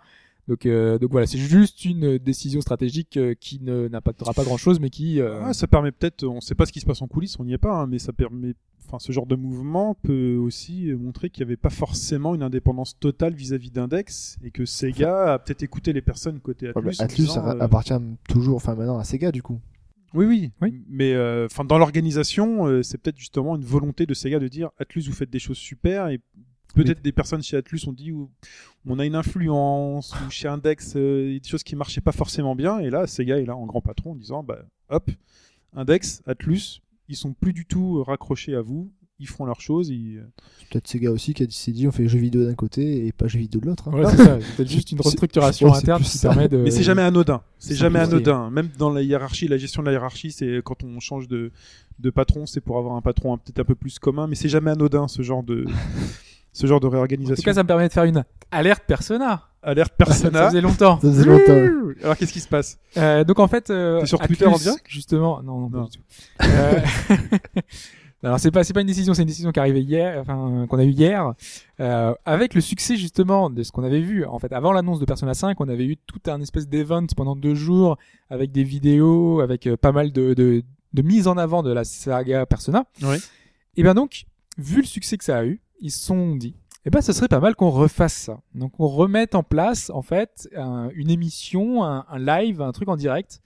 Donc, 0.48 0.66
euh, 0.66 0.98
donc 0.98 1.12
voilà, 1.12 1.26
c'est 1.26 1.38
juste 1.38 1.84
une 1.84 2.18
décision 2.18 2.60
stratégique 2.60 3.16
euh, 3.16 3.34
qui 3.38 3.60
ne 3.62 3.86
n'impactera 3.88 4.32
pas 4.34 4.42
grand-chose, 4.42 4.80
mais 4.80 4.90
qui 4.90 5.20
euh, 5.20 5.40
Ah, 5.44 5.52
ça 5.54 5.68
permet 5.68 5.92
peut-être, 5.92 6.24
on 6.24 6.40
sait 6.40 6.56
pas 6.56 6.66
ce 6.66 6.72
qui 6.72 6.80
se 6.80 6.86
passe 6.86 7.00
en 7.00 7.06
coulisses, 7.06 7.38
on 7.38 7.44
n'y 7.44 7.52
est 7.52 7.58
pas, 7.58 7.72
hein, 7.74 7.86
mais 7.86 8.00
ça 8.00 8.12
permet, 8.12 8.54
enfin, 8.84 8.98
ce 8.98 9.12
genre 9.12 9.26
de 9.26 9.36
mouvement 9.36 9.94
peut 9.94 10.34
aussi 10.36 10.90
montrer 10.94 11.30
qu'il 11.30 11.44
n'y 11.44 11.50
avait 11.50 11.56
pas 11.56 11.70
forcément 11.70 12.34
une 12.34 12.42
indépendance 12.42 12.98
totale 12.98 13.34
vis-à-vis 13.34 13.70
d'Index 13.70 14.36
et 14.42 14.50
que 14.50 14.64
Sega 14.64 15.34
a 15.34 15.38
peut-être 15.38 15.62
écouté 15.62 15.92
les 15.92 16.02
personnes 16.02 16.40
côté 16.40 16.66
Ouais, 16.66 16.72
Atlus. 16.76 17.00
en 17.00 17.04
Atlus 17.04 17.24
disant, 17.26 17.46
euh, 17.46 17.60
appartient 17.60 17.94
toujours, 18.28 18.56
enfin 18.56 18.74
maintenant 18.74 18.98
à 18.98 19.04
Sega 19.04 19.30
du 19.30 19.42
coup. 19.42 19.60
Oui, 20.14 20.26
oui, 20.26 20.50
Oui. 20.60 20.82
Mais 20.90 21.14
euh, 21.14 21.46
enfin, 21.46 21.64
dans 21.64 21.78
l'organisation, 21.78 22.66
euh, 22.66 22.82
c'est 22.82 22.98
peut-être 22.98 23.16
justement 23.18 23.56
une 23.56 23.64
volonté 23.64 24.04
de 24.06 24.12
Sega 24.12 24.38
de 24.40 24.48
dire 24.48 24.70
Atlus, 24.78 25.02
vous 25.06 25.14
faites 25.14 25.30
des 25.30 25.38
choses 25.38 25.56
super 25.56 26.08
et 26.08 26.20
peut-être 26.74 27.02
des 27.02 27.12
personnes 27.12 27.42
chez 27.42 27.56
Atlus 27.56 27.80
ont 27.86 27.92
dit 27.92 28.12
ou- 28.12 28.30
on 28.86 28.98
a 28.98 29.04
une 29.06 29.14
influence 29.14 30.12
ou 30.26 30.30
chez 30.30 30.48
Index 30.48 30.94
euh, 30.96 31.26
il 31.28 31.32
y 31.34 31.36
a 31.36 31.38
des 31.40 31.48
choses 31.48 31.62
qui 31.62 31.76
marchaient 31.76 32.00
pas 32.00 32.12
forcément 32.12 32.54
bien 32.56 32.78
et 32.80 32.90
là 32.90 33.06
Sega 33.06 33.38
est 33.38 33.44
là 33.46 33.56
en 33.56 33.66
grand 33.66 33.80
patron 33.80 34.12
en 34.12 34.14
disant 34.16 34.42
bah 34.42 34.58
hop 34.90 35.10
Index, 35.74 36.22
Atlus, 36.26 36.80
ils 37.08 37.16
sont 37.16 37.32
plus 37.32 37.52
du 37.54 37.64
tout 37.64 38.02
raccrochés 38.04 38.54
à 38.54 38.60
vous, 38.60 38.90
ils 39.18 39.26
font 39.26 39.46
leurs 39.46 39.60
choses, 39.62 39.88
ils... 39.88 40.18
euh, 40.18 40.22
C'est 40.58 40.68
Peut-être 40.68 40.86
Sega 40.88 41.10
aussi 41.10 41.32
qui 41.32 41.42
a 41.42 41.46
dit- 41.46 41.54
s'est 41.56 41.72
dit 41.72 41.88
on 41.88 41.92
fait 41.92 42.06
jeux 42.08 42.18
vidéo 42.18 42.44
d'un 42.44 42.54
côté 42.54 43.06
et 43.06 43.12
pas 43.12 43.26
jeux 43.26 43.38
vidéo 43.38 43.60
de 43.62 43.66
l'autre. 43.68 43.88
hein. 43.88 44.02
c'est 44.10 44.16
ça, 44.22 44.36
peut-être 44.56 44.68
juste 44.70 44.92
une 44.92 45.00
restructuration 45.00 45.70
ouais, 45.70 45.78
interne 45.78 46.02
qui 46.02 46.10
ça. 46.18 46.28
permet 46.28 46.48
de. 46.50 46.58
Mais 46.58 46.70
c'est 46.70 46.82
jamais 46.82 47.00
anodin. 47.02 47.40
C'est 47.58 47.74
jamais 47.74 48.00
anodin. 48.00 48.50
Même 48.50 48.68
dans 48.78 48.90
la 48.90 49.00
hiérarchie, 49.02 49.48
la 49.48 49.56
gestion 49.56 49.80
de 49.82 49.86
la 49.86 49.92
hiérarchie, 49.92 50.30
c'est 50.32 50.60
quand 50.62 50.84
on 50.84 51.00
change 51.00 51.26
de, 51.28 51.52
de 52.00 52.10
patron, 52.10 52.44
c'est 52.44 52.60
pour 52.60 52.76
avoir 52.76 52.94
un 52.96 53.00
patron 53.02 53.38
peut-être 53.38 53.60
un 53.60 53.64
peu 53.64 53.74
plus 53.76 53.98
commun, 53.98 54.26
mais 54.26 54.34
c'est 54.34 54.48
jamais 54.50 54.70
anodin 54.72 55.08
ce 55.08 55.22
genre 55.22 55.42
de 55.42 55.64
ce 56.52 56.66
genre 56.66 56.80
de 56.80 56.86
En 56.86 56.90
tout 56.90 56.94
réorganisation. 56.94 57.42
cas, 57.42 57.54
ça 57.54 57.62
me 57.62 57.66
permet 57.66 57.88
de 57.88 57.92
faire 57.92 58.04
une 58.04 58.24
alerte 58.50 58.84
Persona. 58.86 59.48
Alerte 59.62 59.92
Ça 59.98 60.04
Persona. 60.04 60.48
faisait 60.48 60.60
longtemps. 60.60 61.00
Ça 61.00 61.08
faisait 61.08 61.24
longtemps. 61.24 61.92
Alors 62.02 62.16
qu'est-ce 62.16 62.32
qui 62.32 62.40
se 62.40 62.48
passe 62.48 62.78
Euh, 62.96 63.22
donc 63.24 63.38
en 63.38 63.46
fait, 63.48 63.70
euh, 63.70 64.04
sur 64.06 64.20
Atlus, 64.20 64.36
Twitter 64.36 64.52
en 64.52 64.58
direct 64.58 64.84
Justement, 64.88 65.42
non, 65.42 65.68
non, 65.68 65.70
pas 65.70 65.88
du 65.88 65.98
tout. 65.98 66.04
Euh, 66.42 66.80
Alors 68.24 68.38
c'est 68.38 68.52
pas 68.52 68.62
c'est 68.62 68.72
pas 68.72 68.82
une 68.82 68.86
décision, 68.86 69.14
c'est 69.14 69.22
une 69.22 69.28
décision 69.28 69.50
qui 69.50 69.58
est 69.58 69.62
arrivée 69.62 69.80
hier, 69.82 70.20
enfin 70.20 70.66
qu'on 70.68 70.78
a 70.78 70.84
eu 70.84 70.90
hier, 70.90 71.32
euh, 71.80 72.14
avec 72.24 72.54
le 72.54 72.60
succès 72.60 72.96
justement 72.96 73.50
de 73.50 73.64
ce 73.64 73.72
qu'on 73.72 73.82
avait 73.82 74.00
vu. 74.00 74.24
En 74.24 74.38
fait, 74.38 74.52
avant 74.52 74.70
l'annonce 74.72 75.00
de 75.00 75.04
Persona 75.06 75.34
5, 75.34 75.60
on 75.60 75.68
avait 75.68 75.84
eu 75.86 75.96
tout 75.96 76.20
un 76.30 76.40
espèce 76.40 76.68
d'event 76.68 77.04
pendant 77.16 77.34
deux 77.34 77.56
jours 77.56 77.98
avec 78.30 78.52
des 78.52 78.62
vidéos, 78.62 79.40
avec 79.40 79.66
euh, 79.66 79.76
pas 79.76 79.90
mal 79.90 80.12
de, 80.12 80.34
de 80.34 80.62
de 80.92 81.02
mise 81.02 81.26
en 81.26 81.36
avant 81.36 81.64
de 81.64 81.72
la 81.72 81.82
saga 81.82 82.46
Persona. 82.46 82.84
Ouais. 83.02 83.16
Et 83.76 83.82
bien 83.82 83.94
donc, 83.94 84.26
vu 84.56 84.82
le 84.82 84.86
succès 84.86 85.16
que 85.18 85.24
ça 85.24 85.38
a 85.38 85.44
eu, 85.44 85.60
ils 85.82 85.90
se 85.90 86.04
sont 86.06 86.34
dit, 86.36 86.54
eh 86.86 86.90
ben, 86.90 87.00
ce 87.02 87.12
serait 87.12 87.28
pas 87.28 87.38
mal 87.40 87.54
qu'on 87.54 87.68
refasse 87.70 88.14
ça. 88.14 88.40
Donc, 88.54 88.72
on 88.80 88.88
remette 88.88 89.34
en 89.34 89.42
place, 89.42 89.90
en 89.90 90.00
fait, 90.02 90.48
un- 90.56 90.88
une 90.94 91.10
émission, 91.10 91.84
un, 91.84 92.06
un 92.08 92.18
live, 92.18 92.62
un 92.62 92.72
truc 92.72 92.88
en 92.88 92.96
direct. 92.96 93.40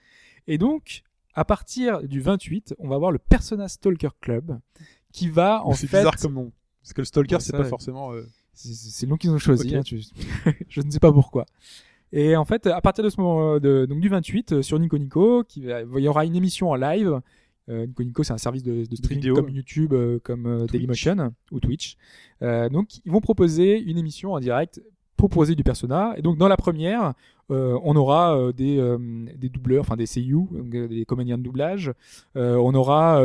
Et 0.46 0.56
donc, 0.58 1.02
à 1.34 1.44
partir 1.44 2.02
du 2.04 2.20
28, 2.20 2.74
on 2.78 2.88
va 2.88 2.96
voir 2.98 3.10
le 3.10 3.18
Persona 3.18 3.66
Stalker 3.68 4.10
Club, 4.20 4.58
qui 5.12 5.28
va, 5.28 5.64
en 5.66 5.72
C'est 5.72 5.86
fait, 5.88 5.98
bizarre 5.98 6.16
comme 6.16 6.34
nom. 6.34 6.52
Parce 6.82 6.92
que 6.92 7.00
le 7.00 7.04
stalker, 7.06 7.34
Ouais, 7.34 7.40
c'est 7.40 7.52
pas 7.52 7.62
ouais. 7.64 7.68
forcément. 7.68 8.12
euh, 8.12 8.24
c'est 8.54 8.72
c'est 8.72 9.06
le 9.06 9.10
nom 9.10 9.16
qu'ils 9.16 9.30
ont 9.30 9.38
choisi. 9.38 9.74
Hein, 9.74 9.82
tu- 9.82 10.00
je 10.68 10.80
ne 10.80 10.90
sais 10.90 11.00
pas 11.00 11.12
pourquoi. 11.12 11.44
Et 12.12 12.36
en 12.36 12.44
fait, 12.44 12.66
à 12.68 12.80
partir 12.80 13.02
de 13.04 13.10
ce 13.10 13.20
moment, 13.20 13.58
de, 13.58 13.84
donc 13.86 14.00
du 14.00 14.08
28, 14.08 14.52
euh, 14.52 14.62
sur 14.62 14.78
Nico 14.78 14.96
Nico, 14.96 15.42
qui 15.44 15.62
va- 15.64 15.82
il 15.82 15.98
y 16.04 16.08
aura 16.08 16.24
une 16.24 16.36
émission 16.36 16.70
en 16.70 16.76
live. 16.76 17.20
Euh, 17.68 17.86
Nico 17.86 18.02
Nico, 18.02 18.22
c'est 18.22 18.32
un 18.32 18.38
service 18.38 18.62
de, 18.62 18.84
de 18.84 18.96
streaming 18.96 19.22
vidéo. 19.22 19.34
comme 19.34 19.48
YouTube, 19.48 19.92
euh, 19.92 20.18
comme 20.22 20.46
euh. 20.46 20.66
Dailymotion 20.66 21.32
ou 21.50 21.60
Twitch. 21.60 21.96
Euh, 22.42 22.68
donc, 22.68 22.98
ils 23.04 23.12
vont 23.12 23.20
proposer 23.20 23.80
une 23.80 23.98
émission 23.98 24.32
en 24.32 24.40
direct 24.40 24.80
proposer 25.16 25.54
du 25.54 25.64
persona. 25.64 26.14
Et 26.16 26.22
donc, 26.22 26.36
dans 26.36 26.48
la 26.48 26.56
première, 26.56 27.14
euh, 27.50 27.78
on 27.82 27.96
aura 27.96 28.36
euh, 28.36 28.52
des, 28.52 28.78
euh, 28.78 28.98
des 29.36 29.48
doubleurs, 29.48 29.80
enfin 29.80 29.96
des 29.96 30.06
seiyuu, 30.06 30.46
donc, 30.52 30.74
euh, 30.74 30.88
des 30.88 31.04
comédiens 31.04 31.38
de 31.38 31.42
doublage. 31.42 31.92
Euh, 32.36 32.56
on 32.56 32.74
aura 32.74 33.24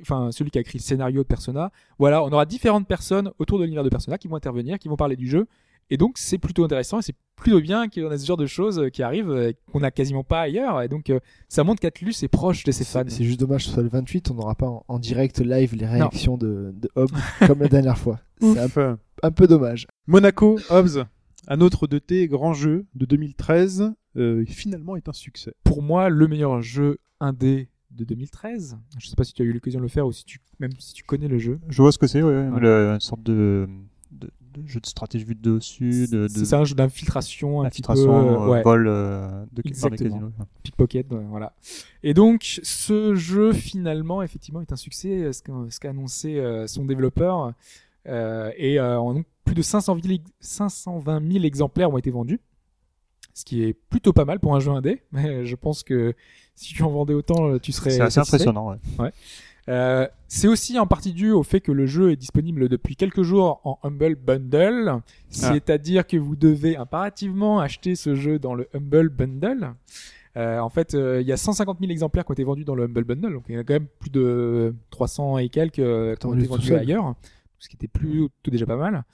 enfin 0.00 0.30
celui 0.30 0.50
qui 0.50 0.58
a 0.58 0.60
écrit 0.60 0.78
le 0.78 0.82
scénario 0.82 1.22
de 1.22 1.26
Persona. 1.26 1.72
Voilà, 1.98 2.22
on 2.22 2.28
aura 2.28 2.46
différentes 2.46 2.86
personnes 2.86 3.32
autour 3.38 3.58
de 3.58 3.64
l'univers 3.64 3.84
de 3.84 3.88
Persona 3.88 4.16
qui 4.16 4.28
vont 4.28 4.36
intervenir, 4.36 4.78
qui 4.78 4.88
vont 4.88 4.96
parler 4.96 5.16
du 5.16 5.26
jeu. 5.26 5.46
Et 5.90 5.96
donc 5.96 6.18
c'est 6.18 6.38
plutôt 6.38 6.64
intéressant 6.64 6.98
et 6.98 7.02
c'est 7.02 7.14
plutôt 7.36 7.60
bien 7.60 7.88
qu'il 7.88 8.02
y 8.02 8.06
en 8.06 8.10
ait 8.12 8.18
ce 8.18 8.26
genre 8.26 8.36
de 8.36 8.46
choses 8.46 8.78
euh, 8.78 8.88
qui 8.88 9.02
arrivent 9.02 9.30
euh, 9.30 9.52
qu'on 9.72 9.80
n'a 9.80 9.90
quasiment 9.90 10.24
pas 10.24 10.42
ailleurs. 10.42 10.82
Et 10.82 10.88
donc 10.88 11.10
euh, 11.10 11.20
ça 11.48 11.64
montre 11.64 11.80
qu'Atlus 11.80 12.14
est 12.22 12.28
proche 12.28 12.64
de 12.64 12.72
ses 12.72 12.84
fans. 12.84 13.02
C'est 13.08 13.24
juste 13.24 13.40
dommage 13.40 13.62
que 13.62 13.68
ce 13.68 13.74
soit 13.74 13.82
le 13.82 13.88
28, 13.88 14.30
on 14.30 14.34
n'aura 14.34 14.54
pas 14.54 14.66
en, 14.68 14.84
en 14.88 14.98
direct 14.98 15.40
live 15.40 15.74
les 15.74 15.86
réactions 15.86 16.36
de, 16.38 16.72
de 16.74 16.88
Hobbs 16.96 17.12
comme 17.46 17.60
la 17.60 17.68
dernière 17.68 17.98
fois. 17.98 18.20
C'est 18.40 18.58
un, 19.22 19.30
peu 19.30 19.46
dommage. 19.46 19.86
Monaco, 20.06 20.58
Hobbs, 20.70 21.04
un 21.48 21.60
autre 21.60 21.86
de 21.86 21.98
tes 21.98 22.28
grands 22.28 22.52
jeux 22.52 22.84
de 22.94 23.06
2013, 23.06 23.92
euh, 24.16 24.44
finalement 24.46 24.96
est 24.96 25.08
un 25.08 25.12
succès. 25.12 25.54
Pour 25.64 25.82
moi, 25.82 26.08
le 26.08 26.28
meilleur 26.28 26.60
jeu 26.62 26.98
indé 27.20 27.68
de 27.90 28.04
2013. 28.04 28.76
Je 28.98 29.06
sais 29.08 29.16
pas 29.16 29.24
si 29.24 29.32
tu 29.32 29.42
as 29.42 29.44
eu 29.44 29.52
l'occasion 29.52 29.78
de 29.78 29.84
le 29.84 29.88
faire 29.88 30.06
ou 30.06 30.12
si 30.12 30.24
tu 30.24 30.40
même 30.58 30.72
si 30.78 30.92
tu 30.94 31.04
connais 31.04 31.28
le 31.28 31.38
jeu. 31.38 31.58
Je 31.68 31.80
vois 31.80 31.92
ce 31.92 31.98
que 31.98 32.06
c'est, 32.06 32.22
ouais, 32.22 32.32
ouais. 32.32 32.48
Ouais. 32.48 32.60
Le- 32.60 32.90
une 32.94 33.00
sorte 33.00 33.22
de, 33.22 33.68
de, 34.54 34.66
jeu 34.66 34.80
de 34.80 34.86
stratégie 34.86 35.24
vue 35.24 35.34
de 35.34 35.56
dessus, 35.56 36.06
de, 36.08 36.22
de 36.22 36.28
C'est 36.28 36.54
un 36.56 36.64
jeu 36.64 36.74
d'infiltration 36.74 37.62
un 37.62 37.68
petit 37.68 37.82
peu 37.82 37.92
infiltration, 37.92 38.44
euh, 38.44 38.48
ouais. 38.48 38.62
vol 38.62 38.86
euh, 38.88 39.44
de, 39.52 39.62
Exactement. 39.64 40.32
pickpocket, 40.62 41.06
voilà. 41.28 41.52
Et 42.02 42.14
donc, 42.14 42.60
ce 42.62 43.14
jeu 43.14 43.52
finalement, 43.52 44.22
effectivement, 44.22 44.60
est 44.60 44.72
un 44.72 44.76
succès, 44.76 45.32
ce 45.32 45.42
qu'a 45.80 45.90
annoncé 45.90 46.38
euh, 46.38 46.66
son 46.66 46.84
développeur. 46.84 47.52
Et 48.06 48.76
donc, 48.78 49.26
plus 49.44 49.54
de 49.54 49.62
500 49.62 49.98
000 50.02 50.14
ex- 50.14 50.30
520 50.40 51.32
000 51.32 51.44
exemplaires 51.44 51.90
ont 51.92 51.98
été 51.98 52.10
vendus, 52.10 52.40
ce 53.34 53.44
qui 53.44 53.62
est 53.64 53.72
plutôt 53.74 54.12
pas 54.12 54.24
mal 54.24 54.40
pour 54.40 54.54
un 54.54 54.60
jeu 54.60 54.70
indé. 54.70 55.02
Mais 55.12 55.44
je 55.44 55.56
pense 55.56 55.82
que 55.82 56.14
si 56.54 56.72
tu 56.74 56.82
en 56.82 56.90
vendais 56.90 57.14
autant, 57.14 57.58
tu 57.58 57.72
serais. 57.72 57.90
C'est 57.90 58.00
assez 58.00 58.14
satisfait. 58.14 58.36
impressionnant, 58.36 58.76
ouais. 58.98 59.12
Euh, 59.68 60.06
c'est 60.28 60.48
aussi 60.48 60.78
en 60.78 60.86
partie 60.86 61.12
dû 61.12 61.30
au 61.30 61.42
fait 61.42 61.60
que 61.60 61.72
le 61.72 61.86
jeu 61.86 62.10
est 62.10 62.16
disponible 62.16 62.68
depuis 62.68 62.96
quelques 62.96 63.22
jours 63.22 63.60
en 63.64 63.78
Humble 63.82 64.16
Bundle, 64.16 65.00
c'est-à-dire 65.28 66.06
que 66.06 66.16
vous 66.16 66.36
devez 66.36 66.76
impérativement 66.76 67.60
acheter 67.60 67.94
ce 67.94 68.14
jeu 68.14 68.38
dans 68.38 68.54
le 68.54 68.68
Humble 68.74 69.08
Bundle. 69.08 69.74
Euh, 70.36 70.58
en 70.58 70.68
fait, 70.68 70.94
euh, 70.94 71.20
il 71.20 71.26
y 71.26 71.32
a 71.32 71.36
150 71.36 71.78
000 71.78 71.92
exemplaires 71.92 72.24
qui 72.24 72.30
ont 72.30 72.34
été 72.34 72.44
vendus 72.44 72.64
dans 72.64 72.74
le 72.74 72.84
Humble 72.84 73.04
Bundle, 73.04 73.32
donc 73.34 73.44
il 73.48 73.54
y 73.54 73.58
en 73.58 73.60
a 73.60 73.64
quand 73.64 73.74
même 73.74 73.86
plus 74.00 74.10
de 74.10 74.74
300 74.90 75.38
et 75.38 75.48
quelques 75.48 75.78
euh, 75.78 76.16
qui 76.16 76.26
ont 76.26 76.34
été 76.34 76.46
vendus 76.46 76.74
ailleurs, 76.74 77.14
ce 77.58 77.68
qui 77.68 77.76
était 77.76 77.88
plus 77.88 78.28
tout 78.42 78.50
déjà 78.50 78.66
pas 78.66 78.76
mal. 78.76 79.04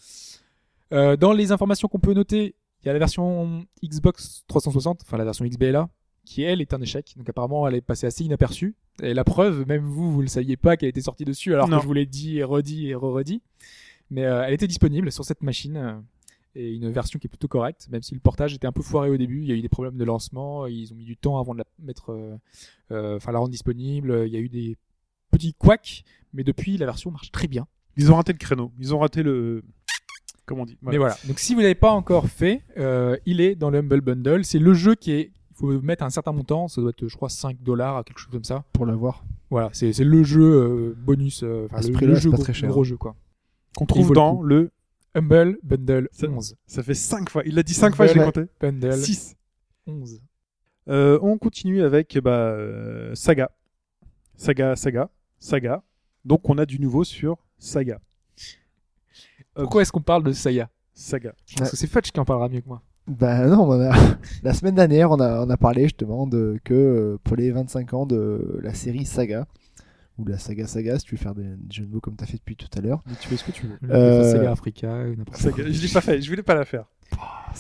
Euh, 0.93 1.17
dans 1.17 1.33
les 1.33 1.53
informations 1.53 1.89
qu'on 1.89 2.01
peut 2.01 2.15
noter, 2.15 2.55
il 2.83 2.87
y 2.87 2.89
a 2.89 2.93
la 2.95 2.99
version 2.99 3.67
Xbox 3.85 4.45
360, 4.49 5.03
enfin 5.03 5.19
la 5.19 5.25
version 5.25 5.45
XBLA, 5.45 5.89
qui 6.31 6.43
elle 6.43 6.61
est 6.61 6.73
un 6.73 6.81
échec. 6.81 7.15
Donc 7.17 7.29
apparemment 7.29 7.67
elle 7.67 7.75
est 7.75 7.81
passée 7.81 8.07
assez 8.07 8.25
inaperçue. 8.25 8.75
Et 9.03 9.15
la 9.15 9.25
preuve, 9.25 9.67
même 9.67 9.83
vous, 9.83 10.13
vous 10.13 10.21
le 10.23 10.29
saviez 10.29 10.57
pas 10.57 10.77
qu'elle 10.77 10.89
était 10.91 11.01
sortie 11.01 11.25
dessus, 11.25 11.53
alors 11.55 11.69
Non. 11.69 11.77
que 11.79 11.83
je 11.83 11.87
vous 11.89 11.93
l'ai 11.95 12.07
dit 12.07 12.39
et 12.39 12.45
redit 12.45 12.89
et 12.89 12.95
re-redit. 12.95 13.43
Mais 14.11 14.25
euh, 14.25 14.45
elle 14.47 14.55
était 14.55 14.67
disponible 14.69 15.11
sur 15.11 15.25
cette 15.25 15.43
machine 15.43 15.77
euh, 15.77 15.95
et 16.55 16.73
une 16.75 16.91
version 16.91 17.19
qui 17.19 17.27
est 17.27 17.29
plutôt 17.29 17.49
correcte, 17.49 17.89
même 17.91 18.03
si 18.03 18.15
le 18.15 18.21
portage 18.21 18.55
était 18.55 18.67
un 18.67 18.73
peu 18.73 18.83
foiré 18.83 19.11
au 19.11 19.17
début. 19.17 19.41
Il 19.43 19.49
y 19.49 19.53
a 19.53 19.55
eu 19.57 19.61
des 19.63 19.69
problèmes 19.69 19.97
de 19.97 20.05
lancement, 20.05 20.67
ils 20.67 20.93
ont 20.93 20.97
mis 20.97 21.05
du 21.05 21.17
temps 21.17 21.39
avant 21.41 21.53
de 21.53 21.59
la 21.59 21.65
mettre, 21.81 22.13
euh, 22.93 23.17
enfin 23.17 23.33
la 23.33 23.39
rendre 23.39 23.51
disponible. 23.51 24.25
Il 24.27 24.33
y 24.33 24.37
a 24.37 24.41
eu 24.41 24.49
des 24.49 24.77
petits 25.33 25.55
couacs, 25.55 26.05
mais 26.33 26.45
depuis 26.45 26.77
la 26.77 26.87
version 26.87 27.11
marche 27.11 27.33
très 27.33 27.49
bien. 27.49 27.67
Ils 27.97 28.13
ont 28.13 28.17
raté 28.17 28.33
le 28.33 28.39
créneau. 28.39 28.71
Ils 28.79 28.95
ont 28.95 28.99
raté 29.01 29.23
le. 29.23 29.63
Comment 30.47 30.63
on 30.63 30.67
dit 30.67 30.79
Voilà. 30.83 30.93
Mais 30.95 30.99
voilà. 30.99 31.17
Donc 31.27 31.39
si 31.41 31.55
vous 31.55 31.61
l'avez 31.61 31.75
pas 31.75 31.91
encore 31.93 32.29
fait, 32.29 32.63
euh, 32.79 33.17
il 33.27 33.41
est 33.41 33.55
dans 33.57 33.71
le 33.71 33.79
Humble 33.79 34.01
Bundle. 34.01 34.45
C'est 34.45 34.59
le 34.61 34.75
jeu 34.75 34.95
qui 34.95 35.13
est. 35.13 35.33
Faut 35.61 35.81
mettre 35.83 36.03
un 36.05 36.11
certain 36.11 36.33
montant. 36.33 36.69
Ça 36.69 36.81
doit 36.81 36.91
être, 36.91 37.07
je 37.07 37.15
crois, 37.17 37.29
5 37.29 37.63
dollars, 37.63 38.03
quelque 38.05 38.19
chose 38.19 38.33
comme 38.33 38.45
ça. 38.45 38.65
Pour 38.73 38.87
l'avoir. 38.87 39.25
Voilà. 39.51 39.69
C'est 39.73 39.93
c'est 39.93 40.05
le 40.05 40.23
jeu 40.23 40.41
euh, 40.43 40.95
bonus. 40.97 41.43
euh, 41.43 41.67
Enfin, 41.67 41.77
À 41.79 42.01
le, 42.01 42.07
le 42.07 42.15
jeu 42.15 42.31
pas 42.31 42.37
gros, 42.37 42.45
très 42.45 42.55
cher. 42.55 42.69
gros 42.71 42.83
jeu 42.85 42.97
quoi. 42.97 43.15
Qu'on 43.77 43.87
trouve 43.87 44.13
dans 44.13 44.43
le. 44.43 44.71
Humble 45.15 45.59
Bundle 45.65 46.09
Ça- 46.13 46.29
11. 46.29 46.57
Ça 46.67 46.83
fait 46.85 46.95
5 46.95 47.29
fois. 47.31 47.43
Il 47.45 47.57
l'a 47.57 47.63
dit 47.65 47.75
5 47.75 47.95
fois, 47.97 48.07
j'ai 48.07 48.19
Ouais. 48.21 48.25
compté. 48.27 48.45
Bundle 48.61 48.95
6. 48.97 49.35
11. 49.87 50.21
Euh, 50.89 51.19
on 51.21 51.37
continue 51.37 51.83
avec 51.83 52.17
bah, 52.23 52.57
Saga. 53.15 53.51
Saga, 54.37 54.77
Saga, 54.77 55.11
Saga. 55.39 55.83
Donc 56.25 56.49
on 56.49 56.57
a 56.59 56.65
du 56.67 56.79
nouveau 56.81 57.03
sur 57.05 57.37
Saga. 57.59 58.01
Pourquoi 59.55 59.83
est-ce 59.83 59.93
qu'on 59.93 60.01
parle 60.01 60.23
de 60.23 60.33
Saga? 60.33 60.69
Je 60.95 61.57
pense 61.57 61.71
que 61.71 61.77
c'est 61.77 61.87
Fudge 61.87 62.11
qui 62.13 62.21
en 62.21 62.25
parlera 62.25 62.49
mieux 62.49 62.61
que 62.61 62.69
moi. 62.69 62.83
Ben 63.11 63.49
non, 63.49 63.69
on 63.69 63.81
a... 63.81 63.93
la 64.45 64.55
semaine 64.55 64.77
dernière, 64.77 65.11
on 65.11 65.19
a, 65.19 65.45
on 65.45 65.51
a 65.51 65.57
parlé 65.57 65.85
justement 65.85 66.29
de 66.29 66.61
que 66.63 66.75
euh, 66.75 67.19
pour 67.25 67.37
les 67.37 67.51
25 67.51 67.93
ans 67.95 68.07
de 68.07 68.61
la 68.63 68.73
série 68.73 69.05
Saga, 69.05 69.47
ou 70.17 70.27
la 70.27 70.39
saga 70.39 70.67
Saga, 70.67 70.99
si 70.99 71.07
tu 71.07 71.17
veux 71.17 71.21
faire 71.21 71.35
des 71.35 71.45
jeux 71.71 71.87
de 71.87 71.93
mots 71.93 72.01
comme 72.01 72.17
tu 72.17 72.23
as 72.23 72.27
fait 72.27 72.37
depuis 72.37 72.55
tout 72.55 72.69
à 72.77 72.81
l'heure. 72.81 73.03
Mais 73.07 73.15
tu 73.21 73.29
fais 73.29 73.37
ce 73.37 73.45
que 73.45 73.51
tu 73.51 73.67
veux. 73.67 73.79
Euh, 73.91 74.31
Sega 74.31 74.53
Africa, 74.53 74.89
ou 75.07 75.17
n'importe 75.17 75.43
quoi. 75.43 75.51
Saga, 75.51 75.65
je 75.71 75.83
l'ai 75.83 75.93
pas 75.93 76.01
fait, 76.01 76.23
je 76.23 76.31
voulais 76.31 76.43
pas 76.45 76.55
la 76.55 76.65
faire. 76.65 76.85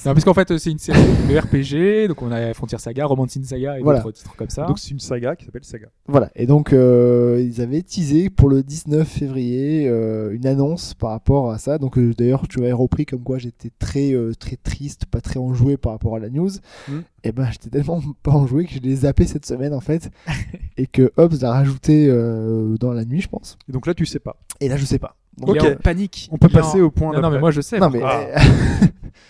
Non, 0.06 0.14
parce 0.14 0.24
qu'en 0.24 0.32
fait, 0.32 0.56
c'est 0.56 0.70
une 0.70 0.78
série 0.78 0.98
de 1.28 1.36
RPG, 1.36 2.08
donc 2.08 2.22
on 2.22 2.30
a 2.30 2.54
Frontier 2.54 2.78
Saga, 2.78 3.04
Romancing 3.04 3.44
Saga 3.44 3.78
et 3.78 3.82
Voilà. 3.82 4.00
d'autres 4.00 4.16
titres 4.16 4.34
comme 4.34 4.48
ça. 4.48 4.64
Donc 4.64 4.78
c'est 4.78 4.92
une 4.92 4.98
saga 5.00 5.36
qui 5.36 5.44
s'appelle 5.44 5.64
Saga. 5.64 5.88
Voilà, 6.06 6.30
et 6.34 6.46
donc 6.46 6.72
euh, 6.72 7.44
ils 7.44 7.60
avaient 7.60 7.82
teasé 7.82 8.30
pour 8.30 8.48
le 8.48 8.62
19 8.62 9.06
février 9.06 9.88
euh, 9.88 10.32
une 10.32 10.46
annonce 10.46 10.94
par 10.94 11.10
rapport 11.10 11.50
à 11.50 11.58
ça. 11.58 11.76
Donc 11.76 11.98
euh, 11.98 12.14
d'ailleurs, 12.14 12.48
tu 12.48 12.60
avais 12.60 12.72
repris 12.72 13.04
comme 13.04 13.22
quoi 13.22 13.36
j'étais 13.36 13.70
très 13.78 14.12
euh, 14.14 14.32
très 14.32 14.56
triste, 14.56 15.04
pas 15.04 15.20
très 15.20 15.38
enjoué 15.38 15.76
par 15.76 15.92
rapport 15.92 16.16
à 16.16 16.18
la 16.18 16.30
news. 16.30 16.50
Mm. 16.88 16.98
Et 17.24 17.32
ben 17.32 17.50
j'étais 17.50 17.68
tellement 17.68 18.00
pas 18.22 18.30
enjoué 18.30 18.64
que 18.64 18.72
je 18.72 18.78
l'ai 18.78 18.94
zappé 18.96 19.26
cette 19.26 19.44
semaine 19.44 19.74
en 19.74 19.80
fait, 19.80 20.10
et 20.78 20.86
que 20.86 21.12
Hobbs 21.18 21.42
l'a 21.42 21.52
rajouté 21.52 22.06
euh, 22.08 22.76
dans 22.78 22.92
la 22.92 23.04
nuit, 23.04 23.20
je 23.20 23.28
pense. 23.28 23.58
Et 23.68 23.72
donc 23.72 23.86
là, 23.86 23.92
tu 23.92 24.06
sais 24.06 24.20
pas. 24.20 24.36
Et 24.60 24.68
là, 24.68 24.78
je 24.78 24.84
sais 24.86 24.98
pas. 24.98 25.16
Donc, 25.38 25.56
Il 25.62 25.76
panique. 25.76 26.28
On 26.32 26.36
peut 26.38 26.48
Il 26.50 26.56
est 26.56 26.58
en- 26.58 26.62
passer 26.62 26.80
au 26.80 26.90
point 26.90 27.12
Non, 27.14 27.20
non, 27.22 27.30
mais 27.30 27.38
moi 27.40 27.50
je 27.50 27.60
sais. 27.60 27.78
non 27.78 27.88
mais 27.90 28.00
Ah. 28.02 28.20
euh, 28.20 28.36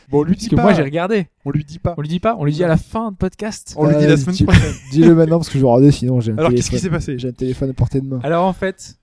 Bon, 0.08 0.20
on 0.20 0.22
lui 0.24 0.32
Parce 0.34 0.42
dit 0.42 0.48
que 0.48 0.56
pas. 0.56 0.62
moi 0.62 0.72
j'ai 0.74 0.82
regardé. 0.82 1.28
On 1.44 1.50
lui 1.50 1.64
dit 1.64 1.78
pas. 1.78 1.94
On 1.96 2.00
lui 2.02 2.08
dit 2.08 2.18
pas 2.20 2.36
On 2.38 2.44
lui 2.44 2.52
dit 2.52 2.64
à 2.64 2.68
la 2.68 2.76
fin 2.76 3.12
de 3.12 3.16
podcast. 3.16 3.74
On 3.76 3.86
lui 3.86 3.96
dit 3.96 4.04
Euh, 4.04 4.08
la 4.08 4.16
semaine 4.16 4.34
tu- 4.36 4.44
prochaine. 4.44 4.74
dis-le 4.90 5.14
maintenant 5.14 5.38
parce 5.38 5.48
que 5.48 5.54
je 5.54 5.60
vais 5.64 5.66
regarder 5.70 5.92
sinon 5.92 6.20
j'ai 6.20 6.32
un 6.32 6.38
Alors 6.38 6.50
qu'est-ce 6.50 6.64
qui 6.70 6.76
téléphone. 6.76 7.00
s'est 7.00 7.12
passé 7.12 7.18
J'ai 7.18 7.28
un 7.28 7.32
téléphone 7.32 7.70
à 7.70 7.72
portée 7.74 8.00
de 8.00 8.06
main. 8.06 8.18
Alors 8.24 8.44
en 8.44 8.52
fait, 8.52 8.98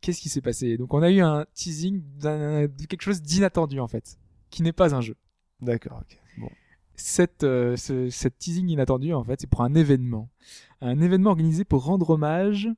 qu'est-ce 0.00 0.20
qui 0.20 0.28
s'est 0.30 0.40
passé? 0.40 0.76
Donc 0.78 0.94
on 0.94 1.02
a 1.02 1.10
eu 1.10 1.20
un 1.20 1.44
teasing 1.54 2.00
d'un- 2.20 2.62
de 2.62 2.86
quelque 2.88 3.02
chose 3.02 3.20
d'inattendu 3.22 3.78
en 3.80 3.88
fait, 3.88 4.16
qui 4.50 4.62
n'est 4.62 4.72
pas 4.72 4.94
un 4.94 5.00
jeu. 5.02 5.16
D'accord. 5.60 6.00
ok. 6.00 6.18
Bon. 6.38 6.48
Cette, 6.94 7.44
euh, 7.44 7.76
ce, 7.76 8.08
cette 8.08 8.38
teasing 8.38 8.68
inattendu 8.70 9.12
en 9.12 9.22
fait, 9.24 9.40
c'est 9.40 9.50
pour 9.50 9.60
un 9.62 9.74
événement. 9.74 10.30
Un 10.80 11.00
événement 11.02 11.30
organisé 11.30 11.64
pour 11.64 11.84
rendre 11.84 12.08
hommage 12.10 12.68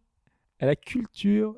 à 0.61 0.67
la 0.67 0.75
culture 0.75 1.55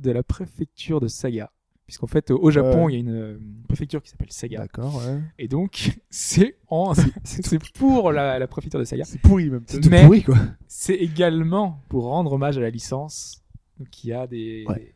de 0.00 0.10
la 0.10 0.22
préfecture 0.22 1.00
de 1.00 1.08
Saga. 1.08 1.50
Puisqu'en 1.86 2.06
fait, 2.06 2.30
au 2.30 2.50
Japon, 2.52 2.88
il 2.88 2.92
y 2.92 2.96
a 2.96 3.00
une, 3.00 3.40
préfecture 3.66 4.00
qui 4.00 4.10
s'appelle 4.10 4.30
Saga. 4.30 4.58
D'accord. 4.60 4.96
Ouais. 5.04 5.18
Et 5.40 5.48
donc, 5.48 5.98
c'est 6.10 6.56
en, 6.68 6.92
c'est 7.24 7.58
pour 7.74 8.12
la, 8.12 8.38
la 8.38 8.46
préfecture 8.46 8.78
de 8.78 8.84
Saga. 8.84 9.04
C'est 9.04 9.20
pourri 9.20 9.50
même. 9.50 9.64
C'est 9.66 9.80
tout 9.80 9.90
Mais- 9.90 10.04
pourri 10.04 10.22
quoi. 10.22 10.36
C'est 10.68 10.94
également 10.94 11.82
pour 11.88 12.04
rendre 12.04 12.32
hommage 12.32 12.56
à 12.58 12.60
la 12.60 12.70
licence. 12.70 13.42
Donc, 13.78 14.04
il 14.04 14.10
y 14.10 14.12
a 14.12 14.26
des, 14.28 14.64
Ouais. 14.68 14.74
des, 14.76 14.92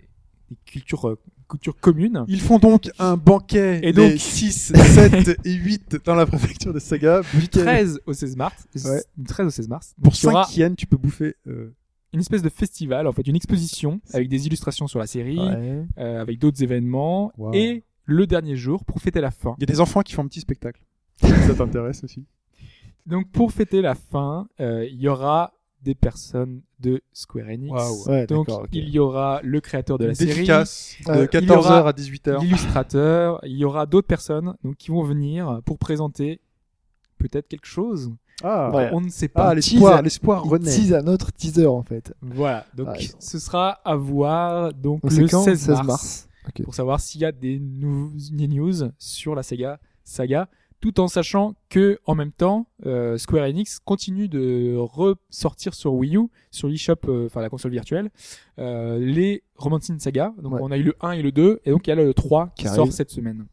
des 0.51 0.56
cultures, 0.66 1.09
euh, 1.09 1.18
cultures 1.48 1.76
communes. 1.81 2.24
Ils 2.28 2.40
font 2.40 2.59
donc 2.60 2.89
un 3.01 3.16
banquet 3.16 3.78
Et 3.82 3.93
les 3.93 4.10
donc- 4.10 4.18
6, 4.20 4.72
7 4.76 5.40
et 5.44 5.52
8 5.52 5.97
dans 6.05 6.14
la 6.14 6.26
préfecture 6.26 6.72
de 6.72 6.78
Saga. 6.78 7.22
Du 7.32 7.39
Week-end. 7.40 7.60
13 7.62 8.01
au 8.06 8.12
16 8.12 8.36
mars. 8.36 8.66
Ouais. 8.85 9.02
Du 9.16 9.24
13 9.24 9.47
au 9.48 9.51
16 9.51 9.68
mars. 9.68 9.94
Pour 9.97 10.12
Donc, 10.12 10.22
il 10.22 10.26
y 10.26 10.28
aura 10.28 10.44
5 10.44 10.56
yens, 10.59 10.76
tu 10.76 10.86
peux 10.86 10.97
bouffer. 10.97 11.35
euh, 11.48 11.74
une 12.15 12.20
espèce 12.20 12.43
de 12.43 12.49
festival, 12.49 13.07
en 13.07 13.12
fait, 13.12 13.27
une 13.27 13.36
exposition 13.36 14.01
avec 14.15 14.28
des 14.28 14.47
illustrations 14.47 14.86
sur 14.86 14.99
la 14.99 15.07
série, 15.07 15.39
Ouais. 15.39 15.85
euh, 15.99 16.20
avec 16.20 16.39
d'autres 16.39 16.62
événements. 16.62 17.31
Wow. 17.36 17.53
Et 17.53 17.82
le 18.07 18.27
dernier 18.27 18.57
jour, 18.57 18.85
pour 18.85 19.01
fêter 19.01 19.20
la 19.20 19.31
fin. 19.31 19.55
Il 19.59 19.62
y 19.62 19.65
a 19.65 19.73
des 19.74 19.81
enfants 19.81 20.01
qui 20.03 20.15
font 20.15 20.23
un 20.23 20.28
petit 20.28 20.41
spectacle. 20.41 20.82
Si 21.23 21.28
ça 21.28 21.55
t'intéresse 21.55 22.03
aussi. 22.05 22.24
Donc, 23.07 23.31
pour 23.31 23.53
fêter 23.53 23.82
la 23.82 23.95
fin, 23.95 24.49
euh, 24.61 24.86
il 24.91 25.01
y 25.01 25.09
aura 25.09 25.53
des 25.82 25.95
personnes 25.95 26.62
de 26.81 27.03
Square 27.12 27.49
Enix. 27.49 28.07
Ouais, 28.07 28.27
Donc, 28.27 28.49
il 28.73 28.89
y 28.89 28.99
aura 28.99 29.41
le 29.43 29.61
créateur 29.61 29.99
de 29.99 30.05
la 30.05 30.11
Une 30.11 30.15
série. 30.15 30.32
dédicace 30.35 30.97
de 31.07 31.11
Euh, 31.12 31.27
il 31.31 31.41
y 31.43 31.47
14h 31.47 31.59
aura 31.59 31.89
à 31.89 31.93
18h. 31.93 32.41
l'illustrateur, 32.41 33.41
il 33.45 33.57
y 33.59 33.65
aura 33.66 33.85
d'autres 33.86 34.07
personnes 34.09 34.55
donc, 34.65 34.77
qui 34.77 34.91
vont 34.91 35.03
venir 35.03 35.61
pour 35.66 35.78
présenter 35.78 36.41
peut-être 37.19 37.49
quelque 37.49 37.66
chose. 37.66 38.11
Ah, 38.43 38.70
Ouais. 38.74 38.90
On 38.93 39.01
ne 39.01 39.09
sait 39.09 39.28
pas. 39.28 39.48
ah 39.51 39.55
l'espoir, 39.55 40.02
l'espoir 40.02 40.43
renaît. 40.44 40.70
tease 40.70 40.93
un 40.93 41.06
autre 41.06 41.32
teaser 41.32 41.66
en 41.66 41.82
fait. 41.82 42.12
Voilà, 42.20 42.66
donc 42.77 42.89
Ah, 42.90 42.98
ce 43.19 43.39
sera 43.39 43.70
à 43.85 43.94
voir 43.97 44.73
donc, 44.74 45.02
Donc 45.02 45.12
le 45.12 45.27
c'est 45.27 45.31
quand? 45.31 45.44
16 45.44 45.69
mars, 45.85 46.28
Ok. 46.48 46.62
pour 46.65 46.74
savoir 46.74 47.01
s'il 47.01 47.20
y 47.20 47.24
a 47.24 47.32
des, 47.32 47.59
news 47.61 48.90
sur 48.98 49.35
la 49.35 49.43
Sega 49.43 49.78
saga, 50.05 50.48
tout 50.81 51.01
en 51.01 51.09
sachant 51.09 51.55
que 51.70 51.98
en 52.05 52.15
même 52.15 52.32
temps 52.32 52.66
euh, 52.85 53.16
Square 53.16 53.44
Enix 53.48 53.78
continue 53.78 54.28
de 54.28 54.77
ressortir 54.77 55.73
sur 55.73 55.94
Wii 55.94 56.16
U, 56.19 56.28
sur 56.51 56.69
l'eShop, 56.69 56.97
euh, 57.09 57.27
enfin 57.27 57.40
la 57.40 57.48
console 57.48 57.70
virtuelle, 57.70 58.11
euh, 58.59 58.98
les 58.98 59.43
Romancing 59.56 59.98
Saga. 59.98 60.35
Donc 60.43 60.52
Ouais. 60.55 60.61
on 60.62 60.70
a 60.70 60.77
eu 60.77 60.82
le 60.82 60.94
1 61.01 61.12
et 61.12 61.23
le 61.23 61.32
2, 61.32 61.61
et 61.65 61.70
donc 61.70 61.86
il 61.86 61.90
y 61.90 61.93
a 61.93 61.97
le 61.97 62.12
3 62.12 62.48
qui, 62.56 62.65
Qui 62.65 62.69
sort 62.69 62.81
arrive. 62.81 62.93
cette 62.93 63.11
semaine. 63.11 63.47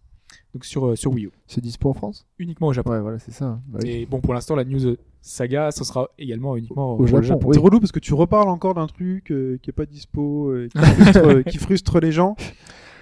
Donc 0.54 0.66
sur, 0.66 0.86
euh, 0.88 0.96
sur 0.96 1.14
Wii 1.14 1.26
U, 1.28 1.32
C'est 1.48 1.62
dispo 1.62 1.90
en 1.90 1.94
France? 1.94 2.26
Uniquement 2.38 2.68
au 2.68 2.74
Japon. 2.74 2.92
Ouais, 2.92 3.00
voilà, 3.00 3.20
c'est 3.20 3.32
ça. 3.32 3.62
Bah 3.68 3.80
oui. 3.82 3.90
Et 3.90 4.06
bon, 4.06 4.20
pour 4.20 4.34
l'instant, 4.34 4.56
la 4.56 4.66
news 4.66 4.86
euh, 4.86 4.98
saga, 5.22 5.72
ce 5.72 5.84
sera 5.86 6.10
également 6.18 6.58
uniquement 6.58 6.98
Au 6.98 7.06
Japon, 7.08 7.22
Japon. 7.24 7.48
oui. 7.48 7.54
C'est 7.56 7.62
relou 7.62 7.80
parce 7.80 7.92
que 7.94 8.00
tu 8.00 8.14
reparles 8.14 8.50
encore 8.50 8.74
d'un 8.74 8.88
truc 8.88 9.32
euh, 9.32 9.58
qui 9.62 9.70
est 9.70 9.74
pas 9.74 9.86
dispo, 9.86 10.50
euh, 10.50 10.68
qui, 10.68 10.78
frustre, 10.84 11.42
qui 11.50 11.58
frustre 11.58 12.00
les 12.02 12.12
gens. 12.12 12.36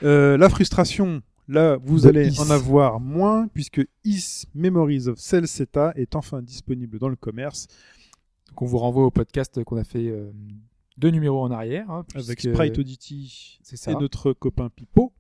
Euh, 0.03 0.38
la 0.38 0.47
frustration, 0.49 1.21
là, 1.47 1.77
vous 1.84 2.01
De 2.01 2.07
allez 2.09 2.27
Is. 2.34 2.39
en 2.39 2.51
avoir 2.51 2.99
moins 2.99 3.47
puisque 3.47 3.81
Is 4.05 4.43
Memories 4.53 5.07
of 5.07 5.17
Cell 5.17 5.45
Zeta 5.47 5.91
est 5.95 6.15
enfin 6.15 6.41
disponible 6.43 6.99
dans 6.99 7.09
le 7.09 7.15
commerce 7.15 7.67
Donc 8.49 8.61
on 8.61 8.65
vous 8.65 8.77
renvoie 8.77 9.05
au 9.05 9.11
podcast 9.11 9.63
qu'on 9.63 9.77
a 9.77 9.84
fait 9.84 10.07
euh, 10.07 10.31
deux 10.97 11.09
numéros 11.09 11.41
en 11.41 11.49
arrière. 11.51 11.89
hein, 11.89 12.05
avec 12.13 12.41
Sprite 12.41 12.77
ça. 13.77 13.91
et 13.91 13.95
notre 13.95 14.34
copain 14.34 14.69
Pipo. 14.69 15.13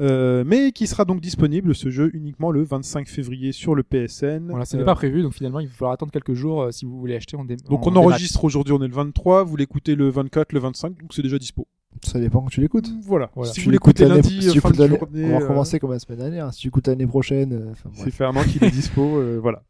Euh, 0.00 0.44
mais 0.46 0.70
qui 0.70 0.86
sera 0.86 1.04
donc 1.04 1.20
disponible 1.20 1.74
ce 1.74 1.90
jeu 1.90 2.10
uniquement 2.14 2.52
le 2.52 2.62
25 2.62 3.08
février 3.08 3.50
sur 3.50 3.74
le 3.74 3.82
PSN. 3.82 4.46
Voilà, 4.50 4.64
ce 4.64 4.76
n'est 4.76 4.82
Euh, 4.82 4.86
pas 4.86 4.94
prévu, 4.94 5.22
donc 5.22 5.32
finalement, 5.34 5.58
il 5.58 5.66
va 5.66 5.72
falloir 5.74 5.92
attendre 5.92 6.12
quelques 6.12 6.34
jours 6.34 6.62
euh, 6.62 6.70
si 6.70 6.84
vous 6.84 6.96
voulez 7.00 7.16
acheter 7.16 7.36
dé- 7.46 7.56
donc 7.56 7.84
on 7.84 7.96
enregistre 7.96 8.44
aujourd'hui, 8.44 8.72
on 8.72 8.80
est 8.82 8.86
le 8.86 8.94
23, 8.94 9.42
vous 9.42 9.56
l'écoutez 9.56 9.96
le 9.96 10.08
24, 10.08 10.52
le 10.52 10.60
25, 10.60 11.00
donc 11.00 11.12
c'est 11.14 11.22
déjà 11.22 11.36
dispo. 11.38 11.66
Ça 12.04 12.20
dépend 12.20 12.42
quand 12.42 12.48
tu 12.48 12.60
l'écoutes. 12.60 12.88
Voilà. 13.02 13.30
Voilà. 13.34 13.50
Si 13.50 13.58
Tu 13.58 13.64
vous 13.64 13.70
l'écoutes 13.72 13.98
l'écoutez 13.98 14.14
lundi, 14.14 14.42
si 14.42 14.52
tu 14.52 14.60
fin 14.60 14.70
de 14.70 14.78
l'année- 14.78 14.98
journée, 14.98 15.24
on 15.24 15.28
va 15.30 15.34
euh, 15.34 15.38
recommencer 15.40 15.80
comme 15.80 15.90
la 15.90 15.98
semaine 15.98 16.18
dernière. 16.20 16.54
Si 16.54 16.60
tu 16.60 16.68
écoutes 16.68 16.86
l'année 16.86 17.06
prochaine, 17.06 17.52
euh, 17.52 17.72
C'est 17.94 18.22
an 18.24 18.32
qu'il 18.44 18.62
est 18.62 18.70
dispo, 18.70 19.02
euh, 19.18 19.38
voilà. 19.42 19.64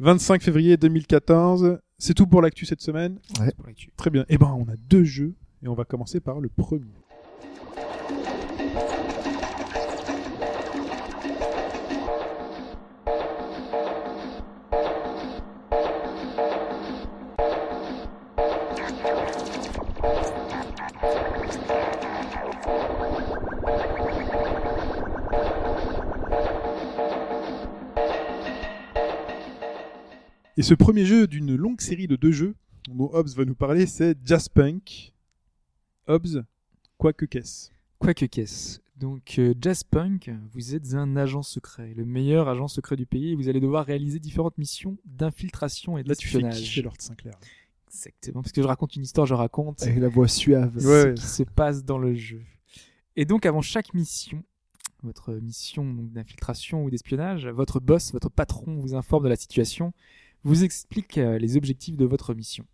25 0.00 0.42
février 0.42 0.76
2014, 0.76 1.78
c'est 1.98 2.14
tout 2.14 2.26
pour 2.26 2.42
l'actu 2.42 2.66
cette 2.66 2.80
semaine. 2.82 3.18
pour 3.56 3.66
l'actu. 3.66 3.90
Très 3.96 4.10
bien. 4.10 4.24
Eh 4.28 4.38
ben, 4.38 4.52
on 4.58 4.64
a 4.70 4.76
deux 4.90 5.04
jeux 5.04 5.34
et 5.62 5.68
on 5.68 5.74
va 5.74 5.84
commencer 5.84 6.18
par 6.18 6.40
le 6.40 6.48
premier. 6.48 6.82
Et 30.56 30.62
ce 30.62 30.74
premier 30.74 31.04
jeu 31.04 31.26
d'une 31.26 31.54
longue 31.54 31.80
série 31.80 32.06
de 32.06 32.16
deux 32.16 32.32
jeux 32.32 32.54
dont 32.88 33.10
Hobbs 33.12 33.34
va 33.36 33.44
nous 33.44 33.54
parler, 33.54 33.86
c'est 33.86 34.16
Jazzpunk. 34.24 35.12
Hobbs, 36.06 36.44
quoi 36.98 37.12
que 37.12 37.26
qu'est-ce? 37.26 37.70
Quoique 37.98 38.24
qu'est-ce? 38.26 38.80
Donc, 38.96 39.34
euh, 39.38 39.52
Jazzpunk, 39.60 40.30
vous 40.52 40.74
êtes 40.74 40.94
un 40.94 41.16
agent 41.16 41.42
secret, 41.42 41.92
le 41.94 42.04
meilleur 42.06 42.48
agent 42.48 42.68
secret 42.68 42.96
du 42.96 43.04
pays, 43.04 43.32
et 43.32 43.34
vous 43.34 43.48
allez 43.48 43.60
devoir 43.60 43.84
réaliser 43.84 44.18
différentes 44.18 44.56
missions 44.56 44.96
d'infiltration 45.04 45.98
et 45.98 46.02
Là, 46.04 46.14
tu 46.14 46.28
fais 46.28 46.38
d'espionnage. 46.38 46.62
kiffer 46.62 46.82
Lord 46.82 46.94
Sinclair. 47.00 47.34
Exactement, 47.88 48.42
parce 48.42 48.52
que 48.52 48.62
je 48.62 48.66
raconte 48.66 48.96
une 48.96 49.02
histoire, 49.02 49.26
je 49.26 49.34
raconte 49.34 49.82
Avec 49.82 49.98
la 49.98 50.08
voix 50.08 50.28
suave. 50.28 50.78
ce 50.78 50.86
Ouais. 51.08 51.14
qui 51.14 51.26
se 51.26 51.42
passe 51.42 51.84
dans 51.84 51.98
le 51.98 52.14
jeu. 52.14 52.40
Et 53.16 53.24
donc, 53.26 53.44
avant 53.44 53.60
chaque 53.60 53.92
mission, 53.92 54.42
votre 55.02 55.32
mission 55.34 55.84
d'infiltration 55.92 56.84
ou 56.84 56.90
d'espionnage, 56.90 57.46
votre 57.48 57.80
boss, 57.80 58.12
votre 58.12 58.30
patron 58.30 58.76
vous 58.76 58.94
informe 58.94 59.24
de 59.24 59.28
la 59.28 59.36
situation, 59.36 59.92
vous 60.46 60.64
explique 60.64 61.18
euh, 61.18 61.38
les 61.38 61.56
objectifs 61.56 61.96
de 61.96 62.04
votre 62.04 62.32
mission. 62.32 62.64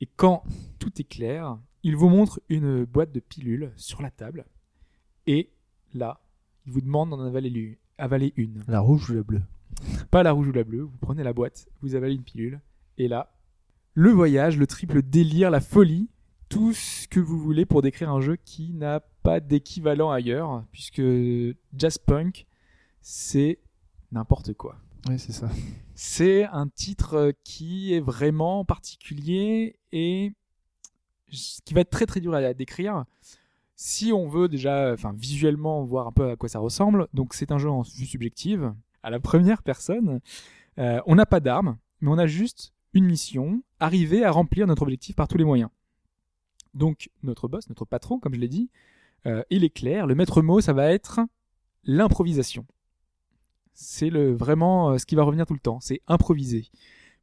Et 0.00 0.06
quand 0.16 0.44
tout 0.78 0.92
est 1.00 1.08
clair, 1.08 1.58
il 1.82 1.96
vous 1.96 2.08
montre 2.08 2.40
une 2.48 2.84
boîte 2.84 3.12
de 3.12 3.20
pilules 3.20 3.72
sur 3.76 4.02
la 4.02 4.10
table. 4.10 4.44
Et 5.26 5.50
là, 5.94 6.20
il 6.66 6.72
vous 6.72 6.82
demande 6.82 7.10
d'en 7.10 7.20
avaler, 7.20 7.78
avaler 7.96 8.34
une. 8.36 8.62
La 8.68 8.80
rouge 8.80 9.10
ou 9.10 9.14
la 9.14 9.22
bleue? 9.22 9.42
Pas 10.10 10.22
la 10.22 10.32
rouge 10.32 10.48
ou 10.48 10.52
la 10.52 10.64
bleue, 10.64 10.82
vous 10.82 10.98
prenez 11.00 11.22
la 11.22 11.32
boîte, 11.32 11.68
vous 11.80 11.94
avalez 11.94 12.14
une 12.14 12.22
pilule, 12.22 12.60
et 12.98 13.08
là, 13.08 13.34
le 13.94 14.10
voyage, 14.10 14.58
le 14.58 14.66
triple 14.66 15.02
délire, 15.02 15.50
la 15.50 15.60
folie, 15.60 16.08
tout 16.48 16.72
ce 16.72 17.08
que 17.08 17.18
vous 17.18 17.38
voulez 17.38 17.64
pour 17.64 17.82
décrire 17.82 18.10
un 18.10 18.20
jeu 18.20 18.36
qui 18.36 18.72
n'a 18.72 19.00
pas 19.22 19.40
d'équivalent 19.40 20.10
ailleurs, 20.10 20.64
puisque 20.70 21.02
Jazzpunk, 21.76 22.46
c'est 23.00 23.58
n'importe 24.12 24.52
quoi. 24.52 24.78
Oui, 25.08 25.18
c'est 25.18 25.32
ça. 25.32 25.48
C'est 25.94 26.44
un 26.44 26.68
titre 26.68 27.32
qui 27.44 27.94
est 27.94 28.00
vraiment 28.00 28.64
particulier 28.64 29.76
et 29.92 30.32
qui 31.30 31.74
va 31.74 31.80
être 31.80 31.90
très 31.90 32.06
très 32.06 32.20
dur 32.20 32.34
à 32.34 32.54
décrire. 32.54 33.04
Si 33.76 34.12
on 34.12 34.28
veut 34.28 34.48
déjà, 34.48 34.92
enfin 34.92 35.12
visuellement 35.16 35.82
voir 35.84 36.06
un 36.06 36.12
peu 36.12 36.30
à 36.30 36.36
quoi 36.36 36.48
ça 36.48 36.58
ressemble, 36.58 37.08
donc 37.12 37.34
c'est 37.34 37.52
un 37.52 37.58
jeu 37.58 37.68
en 37.68 37.82
vue 37.82 38.06
subjective, 38.06 38.72
à 39.02 39.10
la 39.10 39.20
première 39.20 39.62
personne. 39.62 40.20
Euh, 40.78 41.00
on 41.06 41.16
n'a 41.16 41.26
pas 41.26 41.40
d'armes, 41.40 41.76
mais 42.00 42.10
on 42.10 42.18
a 42.18 42.26
juste 42.26 42.72
une 42.94 43.04
mission, 43.04 43.62
arriver 43.80 44.24
à 44.24 44.30
remplir 44.30 44.66
notre 44.66 44.82
objectif 44.82 45.16
par 45.16 45.28
tous 45.28 45.36
les 45.36 45.44
moyens. 45.44 45.70
Donc 46.72 47.10
notre 47.22 47.48
boss, 47.48 47.68
notre 47.68 47.84
patron, 47.84 48.18
comme 48.18 48.34
je 48.34 48.40
l'ai 48.40 48.48
dit, 48.48 48.70
euh, 49.26 49.42
il 49.50 49.64
est 49.64 49.70
clair. 49.70 50.06
Le 50.06 50.14
maître 50.14 50.40
mot, 50.42 50.60
ça 50.60 50.72
va 50.72 50.92
être 50.92 51.20
l'improvisation. 51.84 52.66
C'est 53.74 54.10
le 54.10 54.32
vraiment 54.34 54.90
euh, 54.92 54.98
ce 54.98 55.06
qui 55.06 55.14
va 55.16 55.22
revenir 55.24 55.46
tout 55.46 55.54
le 55.54 55.60
temps. 55.60 55.78
C'est 55.80 56.00
improviser, 56.08 56.66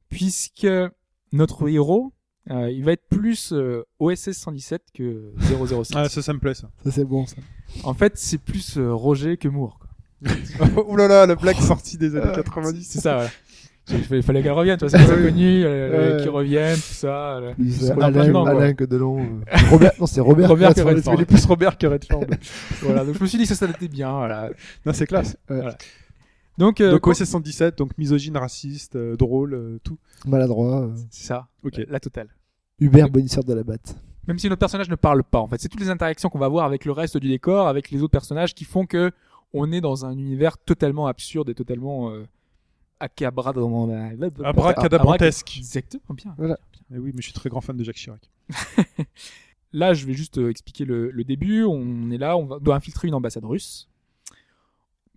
puisque 0.10 0.68
notre 1.32 1.70
héros, 1.70 2.12
euh, 2.50 2.70
il 2.72 2.84
va 2.84 2.92
être 2.94 3.08
plus 3.10 3.54
euh, 3.54 3.84
OSS 4.00 4.32
117 4.32 4.82
que 4.94 5.32
006. 5.40 5.92
Ah, 5.96 6.10
ça, 6.10 6.22
ça 6.22 6.34
me 6.34 6.40
plaît, 6.40 6.54
ça. 6.56 6.70
Ça, 6.84 6.92
c'est 6.92 7.06
bon, 7.06 7.26
ça. 7.26 7.38
En 7.84 7.94
fait, 7.94 8.14
c'est 8.18 8.38
plus 8.40 8.78
euh, 8.78 8.94
Roger 8.94 9.38
que 9.38 9.48
Moore. 9.48 9.80
Quoi. 9.80 10.84
Ouh 10.88 10.96
là 10.98 11.08
là, 11.08 11.26
la 11.26 11.36
blague 11.36 11.60
sortie 11.60 11.98
des 11.98 12.16
années 12.16 12.34
90. 12.36 12.84
C'est 12.84 13.00
ça, 13.00 13.16
voilà. 13.16 13.30
Il 14.14 14.22
fallait 14.24 14.44
qu'elle 14.44 14.52
revienne, 14.52 14.78
tu 14.78 14.86
vois, 14.86 14.98
c'est 15.00 15.10
Ouais. 15.10 15.24
connu, 15.30 15.64
euh, 15.66 16.18
Ouais. 16.18 16.24
qui 16.24 16.30
reviennent, 16.30 16.76
tout 16.76 16.82
ça. 16.94 17.42
Voilà, 17.96 18.22
Alain. 18.22 18.46
Alain 18.46 18.74
que 18.74 18.84
Delon. 18.84 19.40
Robert, 19.70 19.92
non, 20.00 20.06
c'est 20.06 20.22
Robert. 20.22 20.50
Robert 20.50 20.70
Redford. 20.70 20.88
Redford. 20.94 21.14
Il 21.16 21.22
est 21.22 21.26
plus 21.26 21.46
Robert 21.46 21.78
que 21.78 21.88
Redford. 21.88 22.26
Voilà, 22.82 23.04
donc 23.06 23.16
je 23.18 23.22
me 23.22 23.28
suis 23.28 23.38
dit 23.40 23.44
que 23.46 23.50
ça, 23.50 23.56
ça 23.56 23.70
était 23.72 23.88
bien, 23.88 24.12
voilà. 24.12 24.50
non, 24.86 24.94
c'est 24.94 25.08
classe. 25.08 25.36
Donc, 26.58 26.82
euh, 26.82 26.92
donc 26.92 27.02
quand- 27.02 27.12
OSS 27.12 27.24
117, 27.30 27.78
donc 27.78 27.98
misogyne, 27.98 28.38
raciste, 28.38 28.96
euh, 28.96 29.16
drôle, 29.16 29.54
euh, 29.54 29.80
tout. 29.84 29.98
Maladroit. 30.26 30.82
euh, 30.84 30.96
c'est 31.10 31.26
ça, 31.28 31.48
Ok. 31.64 31.82
la 31.88 32.00
totale. 32.00 32.30
Hubert 32.80 33.10
Bonisseur 33.10 33.44
de 33.44 33.54
la 33.54 33.64
batte. 33.64 33.96
Même 34.28 34.38
si 34.38 34.48
notre 34.50 34.60
personnage 34.60 34.90
ne 34.90 34.96
parle 34.96 35.24
pas, 35.24 35.40
en 35.40 35.48
fait, 35.48 35.60
c'est 35.60 35.70
toutes 35.70 35.82
les 35.82 35.90
interactions 35.90 36.30
qu'on 36.30 36.40
va 36.40 36.46
avoir 36.46 36.66
avec 36.66 36.86
le 36.86 36.92
reste 36.92 37.18
du 37.18 37.28
décor, 37.28 37.68
avec 37.68 37.90
les 37.92 38.02
autres 38.04 38.12
personnages, 38.12 38.54
qui 38.54 38.66
font 38.66 38.86
que 38.86 39.12
on 39.54 39.72
est 39.72 39.82
dans 39.82 40.06
un 40.06 40.12
univers 40.18 40.58
totalement 40.58 41.08
absurde 41.08 41.50
et 41.50 41.56
totalement 41.56 42.12
euh. 42.12 42.24
Abracadabrantesque. 44.44 45.58
Exactement, 45.58 46.02
bien. 46.16 46.36
Eh 46.94 46.98
oui, 46.98 47.12
mais 47.16 47.22
je 47.22 47.24
suis 47.28 47.34
très 47.34 47.50
grand 47.50 47.62
fan 47.62 47.76
de 47.78 47.84
Jacques 47.84 47.96
Chirac. 47.96 48.30
Là, 49.74 49.94
je 49.94 50.06
vais 50.06 50.14
juste 50.14 50.38
expliquer 50.38 50.84
le, 50.86 51.10
le 51.12 51.24
début. 51.24 51.64
On 51.64 52.12
est 52.12 52.18
là, 52.18 52.36
on 52.36 52.60
doit 52.60 52.76
infiltrer 52.76 53.08
une 53.08 53.14
ambassade 53.14 53.46
russe. 53.46 53.88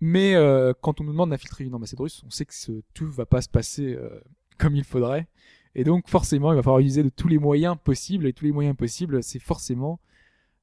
Mais 0.05 0.35
euh, 0.35 0.71
quand 0.81 1.01
on 1.01 1.03
nous 1.03 1.11
demande 1.11 1.31
d'infiltrer 1.31 1.63
une 1.63 1.73
ambassade 1.73 1.99
russe, 1.99 2.21
on 2.27 2.29
sait 2.29 2.45
que 2.45 2.53
ce, 2.53 2.83
tout 2.93 3.09
va 3.09 3.25
pas 3.25 3.41
se 3.41 3.49
passer 3.49 3.95
euh, 3.95 4.21
comme 4.59 4.75
il 4.75 4.83
faudrait. 4.83 5.27
Et 5.73 5.83
donc, 5.83 6.07
forcément, 6.07 6.53
il 6.53 6.55
va 6.55 6.61
falloir 6.61 6.79
utiliser 6.79 7.01
de 7.01 7.09
tous 7.09 7.27
les 7.27 7.39
moyens 7.39 7.75
possibles. 7.83 8.27
Et 8.27 8.33
tous 8.33 8.45
les 8.45 8.51
moyens 8.51 8.77
possibles, 8.77 9.23
c'est 9.23 9.39
forcément 9.39 9.99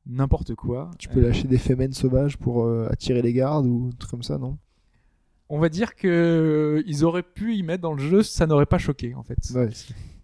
n'importe 0.07 0.55
quoi. 0.55 0.93
Tu 0.97 1.09
peux 1.09 1.21
lâcher 1.21 1.49
des 1.49 1.59
fémènes 1.59 1.93
sauvages 1.93 2.39
pour 2.39 2.65
euh, 2.65 2.87
attirer 2.89 3.21
les 3.21 3.33
gardes 3.33 3.67
ou 3.67 3.91
un 3.93 3.97
truc 3.97 4.13
comme 4.13 4.23
ça, 4.23 4.39
non? 4.39 4.59
On 5.49 5.59
va 5.59 5.69
dire 5.69 5.97
que 5.97 6.83
ils 6.87 7.05
auraient 7.05 7.25
pu 7.25 7.57
y 7.57 7.65
mettre 7.65 7.83
dans 7.83 7.93
le 7.93 8.03
jeu, 8.03 8.23
ça 8.23 8.47
n'aurait 8.47 8.65
pas 8.65 8.79
choqué 8.79 9.15
en 9.15 9.23
fait. 9.23 9.37
Ouais. 9.55 9.69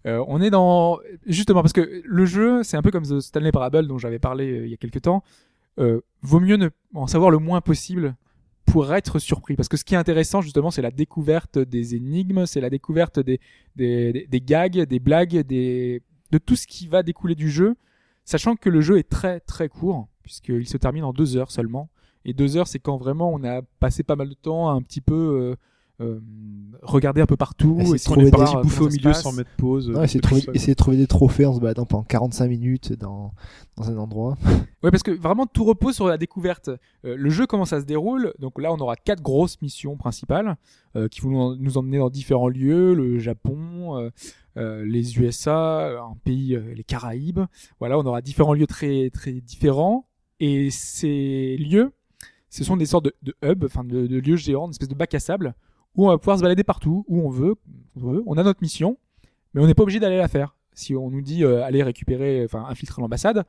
Euh, 0.05 0.23
on 0.27 0.41
est 0.41 0.49
dans 0.49 0.97
justement 1.27 1.61
parce 1.61 1.73
que 1.73 2.01
le 2.03 2.25
jeu, 2.25 2.63
c'est 2.63 2.77
un 2.77 2.81
peu 2.81 2.89
comme 2.89 3.03
The 3.03 3.19
Stanley 3.19 3.51
Parable 3.51 3.87
dont 3.87 3.97
j'avais 3.97 4.17
parlé 4.17 4.49
euh, 4.49 4.65
il 4.65 4.71
y 4.71 4.73
a 4.73 4.77
quelques 4.77 5.01
temps. 5.01 5.23
Euh, 5.77 6.01
vaut 6.21 6.39
mieux 6.39 6.55
ne 6.55 6.69
en 6.93 7.07
savoir 7.07 7.31
le 7.31 7.37
moins 7.37 7.61
possible 7.61 8.15
pour 8.71 8.93
être 8.93 9.19
surpris. 9.19 9.55
Parce 9.55 9.67
que 9.67 9.77
ce 9.77 9.83
qui 9.83 9.95
est 9.95 9.97
intéressant 9.97 10.41
justement, 10.41 10.71
c'est 10.71 10.81
la 10.81 10.91
découverte 10.91 11.57
des 11.59 11.95
énigmes, 11.95 12.45
c'est 12.45 12.61
la 12.61 12.69
découverte 12.69 13.19
des, 13.19 13.39
des, 13.75 14.27
des, 14.29 14.41
gags, 14.41 14.79
des 14.79 14.99
blagues, 14.99 15.39
des 15.41 16.01
de 16.31 16.37
tout 16.37 16.55
ce 16.55 16.67
qui 16.67 16.87
va 16.87 17.01
découler 17.01 17.35
du 17.35 17.49
jeu, 17.49 17.75
sachant 18.23 18.55
que 18.55 18.69
le 18.69 18.81
jeu 18.81 18.99
est 18.99 19.09
très 19.09 19.39
très 19.39 19.67
court 19.67 20.07
puisqu'il 20.21 20.67
se 20.67 20.77
termine 20.77 21.03
en 21.03 21.13
deux 21.13 21.37
heures 21.37 21.51
seulement. 21.51 21.89
Et 22.25 22.33
deux 22.33 22.57
heures, 22.57 22.67
c'est 22.67 22.79
quand 22.79 22.97
vraiment 22.97 23.33
on 23.33 23.43
a 23.43 23.61
passé 23.79 24.03
pas 24.03 24.15
mal 24.15 24.29
de 24.29 24.35
temps 24.35 24.69
un 24.69 24.81
petit 24.81 25.01
peu 25.01 25.15
euh, 25.15 25.55
euh, 26.01 26.19
regarder 26.81 27.19
un 27.21 27.25
peu 27.25 27.35
partout, 27.35 27.77
Essayer 27.79 27.93
de 27.97 28.03
trouver 28.03 28.31
de 28.31 28.37
des 28.37 28.61
bouffer 28.63 28.83
au 28.83 28.89
milieu 28.89 29.13
sans 29.13 29.33
mettre 29.33 29.49
pause. 29.57 29.89
Non, 29.89 29.99
euh, 29.99 30.03
essayer, 30.03 30.19
de 30.21 30.25
trouver, 30.25 30.41
ça. 30.41 30.51
essayer 30.53 30.73
de 30.73 30.77
trouver 30.77 30.97
des 30.97 31.07
trophées 31.07 31.45
en 31.45 31.53
se 31.53 31.59
baladant 31.59 31.85
pendant 31.85 32.03
45 32.03 32.47
minutes 32.47 32.93
dans, 32.93 33.33
dans 33.77 33.89
un 33.89 33.97
endroit. 33.97 34.37
Ouais, 34.81 34.91
parce 34.91 35.03
que 35.03 35.11
vraiment 35.11 35.45
tout 35.45 35.65
repose 35.65 35.93
sur 35.95 36.07
la 36.07 36.17
découverte. 36.17 36.69
Euh, 37.03 37.17
le 37.17 37.29
jeu 37.29 37.45
comment 37.45 37.65
ça 37.65 37.81
se 37.81 37.85
déroule? 37.85 38.33
Donc 38.39 38.61
là, 38.61 38.71
on 38.71 38.77
aura 38.77 38.95
quatre 38.95 39.21
grosses 39.21 39.61
missions 39.61 39.97
principales 39.97 40.55
euh, 40.95 41.09
qui 41.09 41.19
vont 41.19 41.31
nous 41.31 41.37
en- 41.41 41.55
nous 41.57 41.77
emmener 41.77 41.97
dans 41.97 42.09
différents 42.09 42.47
lieux 42.47 42.93
le 42.93 43.19
Japon, 43.19 44.09
les 44.55 45.19
USA, 45.19 46.01
un 46.01 46.15
pays, 46.23 46.57
les 46.75 46.83
Caraïbes. 46.85 47.41
Voilà, 47.79 47.97
on 47.99 48.05
aura 48.05 48.21
différents 48.21 48.53
lieux 48.53 48.67
très 48.67 49.09
très 49.09 49.33
différents. 49.33 50.05
Et 50.39 50.69
ces 50.71 51.57
lieux, 51.57 51.91
ce 52.49 52.63
sont 52.63 52.77
des 52.77 52.85
sortes 52.85 53.05
de, 53.05 53.13
de 53.21 53.35
hubs, 53.43 53.65
enfin 53.65 53.83
de, 53.83 54.07
de 54.07 54.19
lieux 54.19 54.37
géants, 54.37 54.65
une 54.65 54.71
espèce 54.71 54.87
de 54.87 54.95
bac 54.95 55.13
à 55.13 55.19
sable 55.19 55.55
où 55.95 56.05
on 56.05 56.09
va 56.09 56.17
pouvoir 56.17 56.37
se 56.37 56.43
balader 56.43 56.63
partout 56.63 57.05
où 57.07 57.21
on 57.21 57.29
veut. 57.29 57.55
On, 57.95 58.11
veut. 58.11 58.23
on 58.25 58.37
a 58.37 58.43
notre 58.43 58.61
mission, 58.61 58.97
mais 59.53 59.61
on 59.61 59.67
n'est 59.67 59.73
pas 59.73 59.83
obligé 59.83 59.99
d'aller 59.99 60.17
la 60.17 60.27
faire. 60.27 60.55
Si 60.73 60.95
on 60.95 61.09
nous 61.09 61.21
dit 61.21 61.43
euh, 61.43 61.63
aller 61.63 61.83
récupérer, 61.83 62.43
enfin 62.45 62.65
infiltrer 62.69 63.01
l'ambassade, 63.01 63.45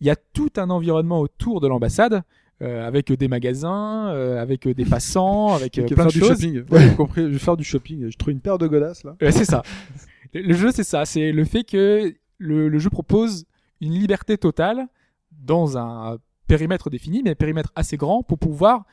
il 0.00 0.06
y 0.06 0.10
a 0.10 0.16
tout 0.16 0.50
un 0.56 0.70
environnement 0.70 1.20
autour 1.20 1.60
de 1.60 1.68
l'ambassade 1.68 2.22
euh, 2.60 2.86
avec 2.86 3.12
des 3.12 3.28
magasins, 3.28 4.08
euh, 4.08 4.42
avec 4.42 4.66
des 4.66 4.84
passants, 4.84 5.54
avec 5.54 5.78
euh, 5.78 5.86
plein 5.86 6.06
de 6.06 6.10
choses. 6.10 6.40
shopping. 6.40 6.64
Ouais, 6.70 6.88
j'ai 6.88 6.94
compris. 6.94 7.22
Je 7.22 7.28
vais 7.28 7.38
faire 7.38 7.56
du 7.56 7.64
shopping. 7.64 8.10
Je 8.10 8.16
trouve 8.16 8.32
une 8.32 8.40
paire 8.40 8.58
de 8.58 8.66
godasses 8.66 9.04
là. 9.04 9.16
C'est 9.20 9.44
ça. 9.44 9.62
Le, 10.34 10.42
le 10.42 10.54
jeu, 10.54 10.72
c'est 10.72 10.84
ça. 10.84 11.04
C'est 11.04 11.30
le 11.30 11.44
fait 11.44 11.62
que 11.62 12.14
le, 12.38 12.68
le 12.68 12.78
jeu 12.78 12.90
propose 12.90 13.46
une 13.80 13.92
liberté 13.92 14.36
totale 14.38 14.88
dans 15.30 15.78
un 15.78 16.18
périmètre 16.48 16.90
défini, 16.90 17.22
mais 17.22 17.30
un 17.30 17.34
périmètre 17.36 17.70
assez 17.76 17.96
grand 17.96 18.22
pour 18.24 18.38
pouvoir 18.38 18.86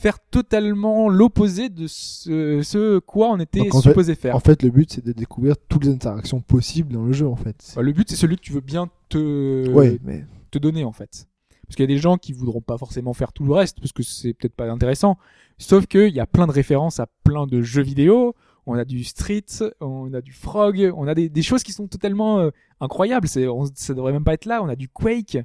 faire 0.00 0.18
totalement 0.20 1.08
l'opposé 1.08 1.68
de 1.68 1.86
ce, 1.88 2.60
ce 2.62 2.98
quoi 3.00 3.30
on 3.30 3.38
était 3.40 3.58
Donc, 3.60 3.74
en 3.74 3.82
fait- 3.82 3.88
supposé 3.90 4.14
faire. 4.14 4.36
En 4.36 4.40
fait, 4.40 4.62
le 4.62 4.70
but, 4.70 4.92
c'est 4.92 5.04
de 5.04 5.12
découvrir 5.12 5.56
toutes 5.68 5.84
les 5.84 5.90
interactions 5.92 6.40
possibles 6.40 6.92
dans 6.92 7.04
le 7.04 7.12
jeu, 7.12 7.26
en 7.26 7.36
fait. 7.36 7.72
Bah, 7.74 7.82
le 7.82 7.92
but, 7.92 8.08
c'est 8.08 8.16
celui 8.16 8.36
que 8.36 8.42
tu 8.42 8.52
veux 8.52 8.60
bien 8.60 8.88
te, 9.08 9.68
ouais, 9.70 9.98
mais 10.04 10.24
te 10.50 10.58
donner 10.58 10.84
en 10.84 10.92
fait. 10.92 11.26
Parce 11.66 11.76
qu'il 11.76 11.82
y 11.82 11.88
a 11.92 11.94
des 11.94 11.98
gens 11.98 12.16
qui 12.16 12.32
voudront 12.32 12.60
pas 12.62 12.78
forcément 12.78 13.12
faire 13.12 13.32
tout 13.32 13.44
le 13.44 13.52
reste 13.52 13.78
parce 13.80 13.92
que 13.92 14.02
c'est 14.02 14.32
peut-être 14.32 14.54
pas 14.54 14.70
intéressant. 14.70 15.18
Sauf 15.58 15.86
qu'il 15.86 16.14
y 16.14 16.20
a 16.20 16.26
plein 16.26 16.46
de 16.46 16.52
références 16.52 16.98
à 17.00 17.06
plein 17.24 17.46
de 17.46 17.60
jeux 17.60 17.82
vidéo. 17.82 18.34
On 18.66 18.74
a 18.74 18.84
du 18.84 19.02
Street, 19.04 19.44
on 19.80 20.12
a 20.14 20.20
du 20.22 20.32
Frog, 20.32 20.92
on 20.96 21.06
a 21.08 21.14
des, 21.14 21.28
des 21.28 21.42
choses 21.42 21.62
qui 21.62 21.72
sont 21.72 21.86
totalement 21.88 22.38
euh, 22.38 22.50
incroyables. 22.80 23.26
C'est, 23.28 23.46
on, 23.48 23.66
ça 23.74 23.92
devrait 23.94 24.12
même 24.12 24.24
pas 24.24 24.34
être 24.34 24.44
là. 24.46 24.62
On 24.62 24.68
a 24.68 24.76
du 24.76 24.88
Quake. 24.88 25.38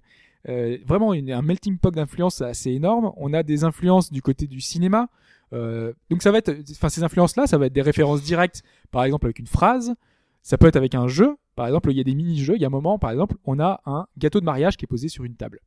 Euh, 0.49 0.77
vraiment 0.85 1.13
une- 1.13 1.31
un 1.31 1.41
melting 1.41 1.77
pot 1.77 1.91
d'influences 1.91 2.41
assez 2.41 2.71
énorme. 2.71 3.13
On 3.17 3.33
a 3.33 3.43
des 3.43 3.63
influences 3.63 4.11
du 4.11 4.21
côté 4.21 4.45
du 4.47 4.59
cinéma. 4.61 5.09
Euh, 5.53 5.93
donc 6.09 6.21
ça 6.23 6.31
va 6.31 6.39
être, 6.39 6.51
enfin 6.71 6.89
ces 6.89 7.03
influences-là, 7.03 7.47
ça 7.47 7.57
va 7.57 7.67
être 7.67 7.73
des 7.73 7.81
références 7.81 8.23
directes, 8.23 8.63
par 8.91 9.03
exemple 9.05 9.25
avec 9.27 9.39
une 9.39 9.47
phrase. 9.47 9.93
Ça 10.41 10.57
peut 10.57 10.67
être 10.67 10.75
avec 10.75 10.95
un 10.95 11.07
jeu. 11.07 11.37
Par 11.55 11.67
exemple, 11.67 11.91
il 11.91 11.97
y 11.97 12.01
a 12.01 12.03
des 12.03 12.15
mini-jeux. 12.15 12.55
Il 12.55 12.61
y 12.61 12.65
a 12.65 12.67
un 12.67 12.71
moment, 12.71 12.97
par 12.99 13.11
exemple, 13.11 13.35
on 13.45 13.59
a 13.59 13.81
un 13.85 14.07
gâteau 14.17 14.39
de 14.41 14.45
mariage 14.45 14.75
qui 14.75 14.85
est 14.85 14.87
posé 14.87 15.07
sur 15.07 15.23
une 15.23 15.35
table. 15.35 15.59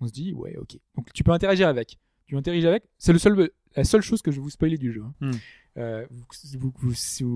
On 0.00 0.06
se 0.08 0.12
dit, 0.12 0.32
ouais, 0.32 0.56
ok. 0.56 0.76
Donc 0.96 1.12
tu 1.12 1.22
peux 1.22 1.30
interagir 1.32 1.68
avec. 1.68 1.98
Tu 2.26 2.36
interagis 2.36 2.66
avec. 2.66 2.84
C'est 2.98 3.12
le 3.12 3.18
seul, 3.18 3.50
la 3.76 3.84
seule 3.84 4.00
chose 4.02 4.22
que 4.22 4.30
je 4.32 4.36
vais 4.36 4.42
vous 4.42 4.50
spoiler 4.50 4.78
du 4.78 4.92
jeu. 4.92 5.04
hein. 5.04 5.12
Hmm. 5.20 5.30
Euh, 5.76 6.06
vous, 6.10 6.24
vous, 6.58 6.72
vous- 6.78 6.94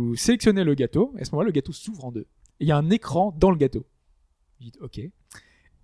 vous 0.09 0.17
sélectionnez 0.17 0.65
le 0.65 0.75
gâteau. 0.75 1.15
Et 1.19 1.21
à 1.21 1.25
ce 1.25 1.31
moment-là, 1.33 1.47
le 1.47 1.53
gâteau 1.53 1.73
s'ouvre 1.73 2.05
en 2.07 2.11
deux. 2.11 2.27
Et 2.59 2.65
il 2.65 2.67
y 2.67 2.73
a 2.73 2.77
un 2.77 2.91
écran 2.91 3.33
dans 3.39 3.51
le 3.51 3.57
gâteau. 3.57 3.87
Vous 4.59 4.65
dites, 4.65 4.79
ok. 4.81 4.99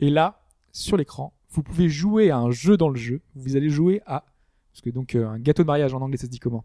Et 0.00 0.10
là, 0.10 0.40
sur 0.72 0.96
l'écran, 0.96 1.32
vous 1.50 1.62
pouvez 1.62 1.88
jouer 1.88 2.30
à 2.30 2.38
un 2.38 2.50
jeu 2.50 2.76
dans 2.76 2.88
le 2.88 2.96
jeu. 2.96 3.20
Vous 3.34 3.56
allez 3.56 3.70
jouer 3.70 4.00
à 4.06 4.24
parce 4.72 4.82
que 4.82 4.90
donc 4.90 5.14
euh, 5.14 5.26
un 5.28 5.38
gâteau 5.38 5.62
de 5.62 5.66
mariage 5.66 5.92
en 5.94 6.00
anglais 6.00 6.16
ça 6.18 6.26
se 6.26 6.30
dit 6.30 6.38
comment? 6.38 6.64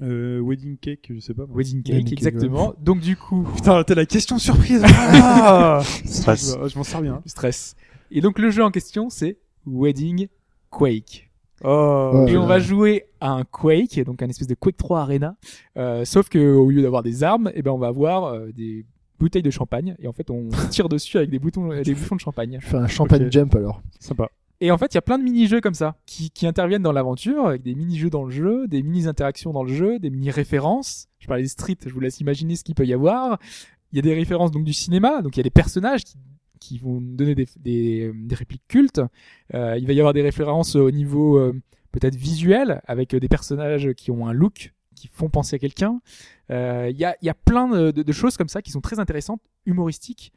Euh, 0.00 0.40
wedding 0.40 0.78
cake, 0.78 1.12
je 1.14 1.20
sais 1.20 1.34
pas. 1.34 1.44
moi. 1.44 1.56
Wedding 1.56 1.82
cake, 1.82 1.94
Wedding 1.94 2.08
cake, 2.08 2.12
exactement. 2.18 2.74
Donc 2.80 3.00
du 3.00 3.16
coup, 3.16 3.46
Putain, 3.54 3.82
t'es 3.84 3.94
la 3.94 4.06
question 4.06 4.38
surprise. 4.38 4.82
Ah 4.86 5.82
Stress. 6.06 6.56
je 6.62 6.68
je 6.68 6.78
m'en 6.78 6.84
sers 6.84 7.02
bien. 7.02 7.20
stress. 7.26 7.76
Et 8.10 8.20
donc 8.22 8.38
le 8.38 8.50
jeu 8.50 8.64
en 8.64 8.70
question 8.70 9.10
c'est 9.10 9.38
Wedding 9.66 10.28
Quake. 10.70 11.30
Oh. 11.62 12.10
Ouais. 12.24 12.32
Et 12.32 12.36
on 12.38 12.46
va 12.46 12.58
jouer 12.58 13.04
à 13.20 13.32
un 13.32 13.44
Quake, 13.44 14.00
donc 14.04 14.22
un 14.22 14.28
espèce 14.28 14.48
de 14.48 14.54
Quake 14.54 14.78
3 14.78 15.00
Arena. 15.00 15.36
Euh, 15.76 16.06
sauf 16.06 16.30
que 16.30 16.38
au 16.38 16.70
lieu 16.70 16.80
d'avoir 16.80 17.02
des 17.02 17.22
armes, 17.22 17.50
eh 17.54 17.60
ben 17.60 17.70
on 17.72 17.78
va 17.78 17.88
avoir 17.88 18.24
euh, 18.24 18.50
des 18.52 18.86
bouteilles 19.20 19.42
de 19.42 19.50
champagne 19.50 19.94
et 20.00 20.08
en 20.08 20.12
fait 20.12 20.30
on 20.30 20.48
tire 20.70 20.88
dessus 20.88 21.18
avec 21.18 21.30
des 21.30 21.38
boutons, 21.38 21.68
des 21.82 21.94
bouchons 21.94 22.16
de 22.16 22.20
champagne. 22.20 22.58
je 22.60 22.66
fais 22.66 22.76
un 22.76 22.88
champagne 22.88 23.30
jump 23.30 23.54
alors. 23.54 23.82
Sympa. 24.00 24.30
Et 24.62 24.70
en 24.70 24.76
fait, 24.76 24.92
il 24.92 24.96
y 24.96 24.98
a 24.98 25.02
plein 25.02 25.18
de 25.18 25.24
mini-jeux 25.24 25.62
comme 25.62 25.74
ça 25.74 25.96
qui, 26.04 26.30
qui 26.30 26.46
interviennent 26.46 26.82
dans 26.82 26.92
l'aventure, 26.92 27.46
avec 27.46 27.62
des 27.62 27.74
mini-jeux 27.74 28.10
dans 28.10 28.24
le 28.24 28.30
jeu, 28.30 28.68
des 28.68 28.82
mini-interactions 28.82 29.52
dans 29.52 29.62
le 29.62 29.72
jeu, 29.72 29.98
des 29.98 30.10
mini-références. 30.10 31.08
Je 31.18 31.26
parlais 31.26 31.42
des 31.42 31.48
streets, 31.48 31.78
je 31.86 31.94
vous 31.94 32.00
laisse 32.00 32.20
imaginer 32.20 32.56
ce 32.56 32.64
qu'il 32.64 32.74
peut 32.74 32.84
y 32.84 32.92
avoir. 32.92 33.38
Il 33.92 33.96
y 33.96 33.98
a 34.00 34.02
des 34.02 34.14
références 34.14 34.50
donc 34.50 34.64
du 34.64 34.74
cinéma, 34.74 35.22
donc 35.22 35.36
il 35.36 35.38
y 35.38 35.40
a 35.40 35.44
des 35.44 35.50
personnages 35.50 36.04
qui, 36.04 36.18
qui 36.60 36.78
vont 36.78 37.00
donner 37.00 37.34
des, 37.34 37.48
des, 37.56 38.12
des 38.14 38.34
répliques 38.34 38.66
cultes. 38.68 39.00
Euh, 39.54 39.78
il 39.78 39.86
va 39.86 39.94
y 39.94 39.98
avoir 39.98 40.12
des 40.12 40.22
références 40.22 40.76
au 40.76 40.90
niveau 40.90 41.38
euh, 41.38 41.58
peut-être 41.90 42.16
visuel, 42.16 42.82
avec 42.86 43.16
des 43.16 43.28
personnages 43.28 43.94
qui 43.94 44.10
ont 44.10 44.28
un 44.28 44.34
look 44.34 44.74
qui 44.94 45.08
font 45.08 45.30
penser 45.30 45.56
à 45.56 45.58
quelqu'un. 45.58 46.00
Euh, 46.50 46.88
Il 46.90 46.98
y, 46.98 47.04
a, 47.04 47.16
il 47.22 47.26
y 47.26 47.30
a 47.30 47.34
plein 47.34 47.92
de 47.92 48.12
choses 48.12 48.36
comme 48.36 48.48
ça 48.48 48.62
qui 48.62 48.70
sont 48.70 48.80
très 48.80 48.98
intéressantes, 48.98 49.40
humoristiques. 49.66 50.32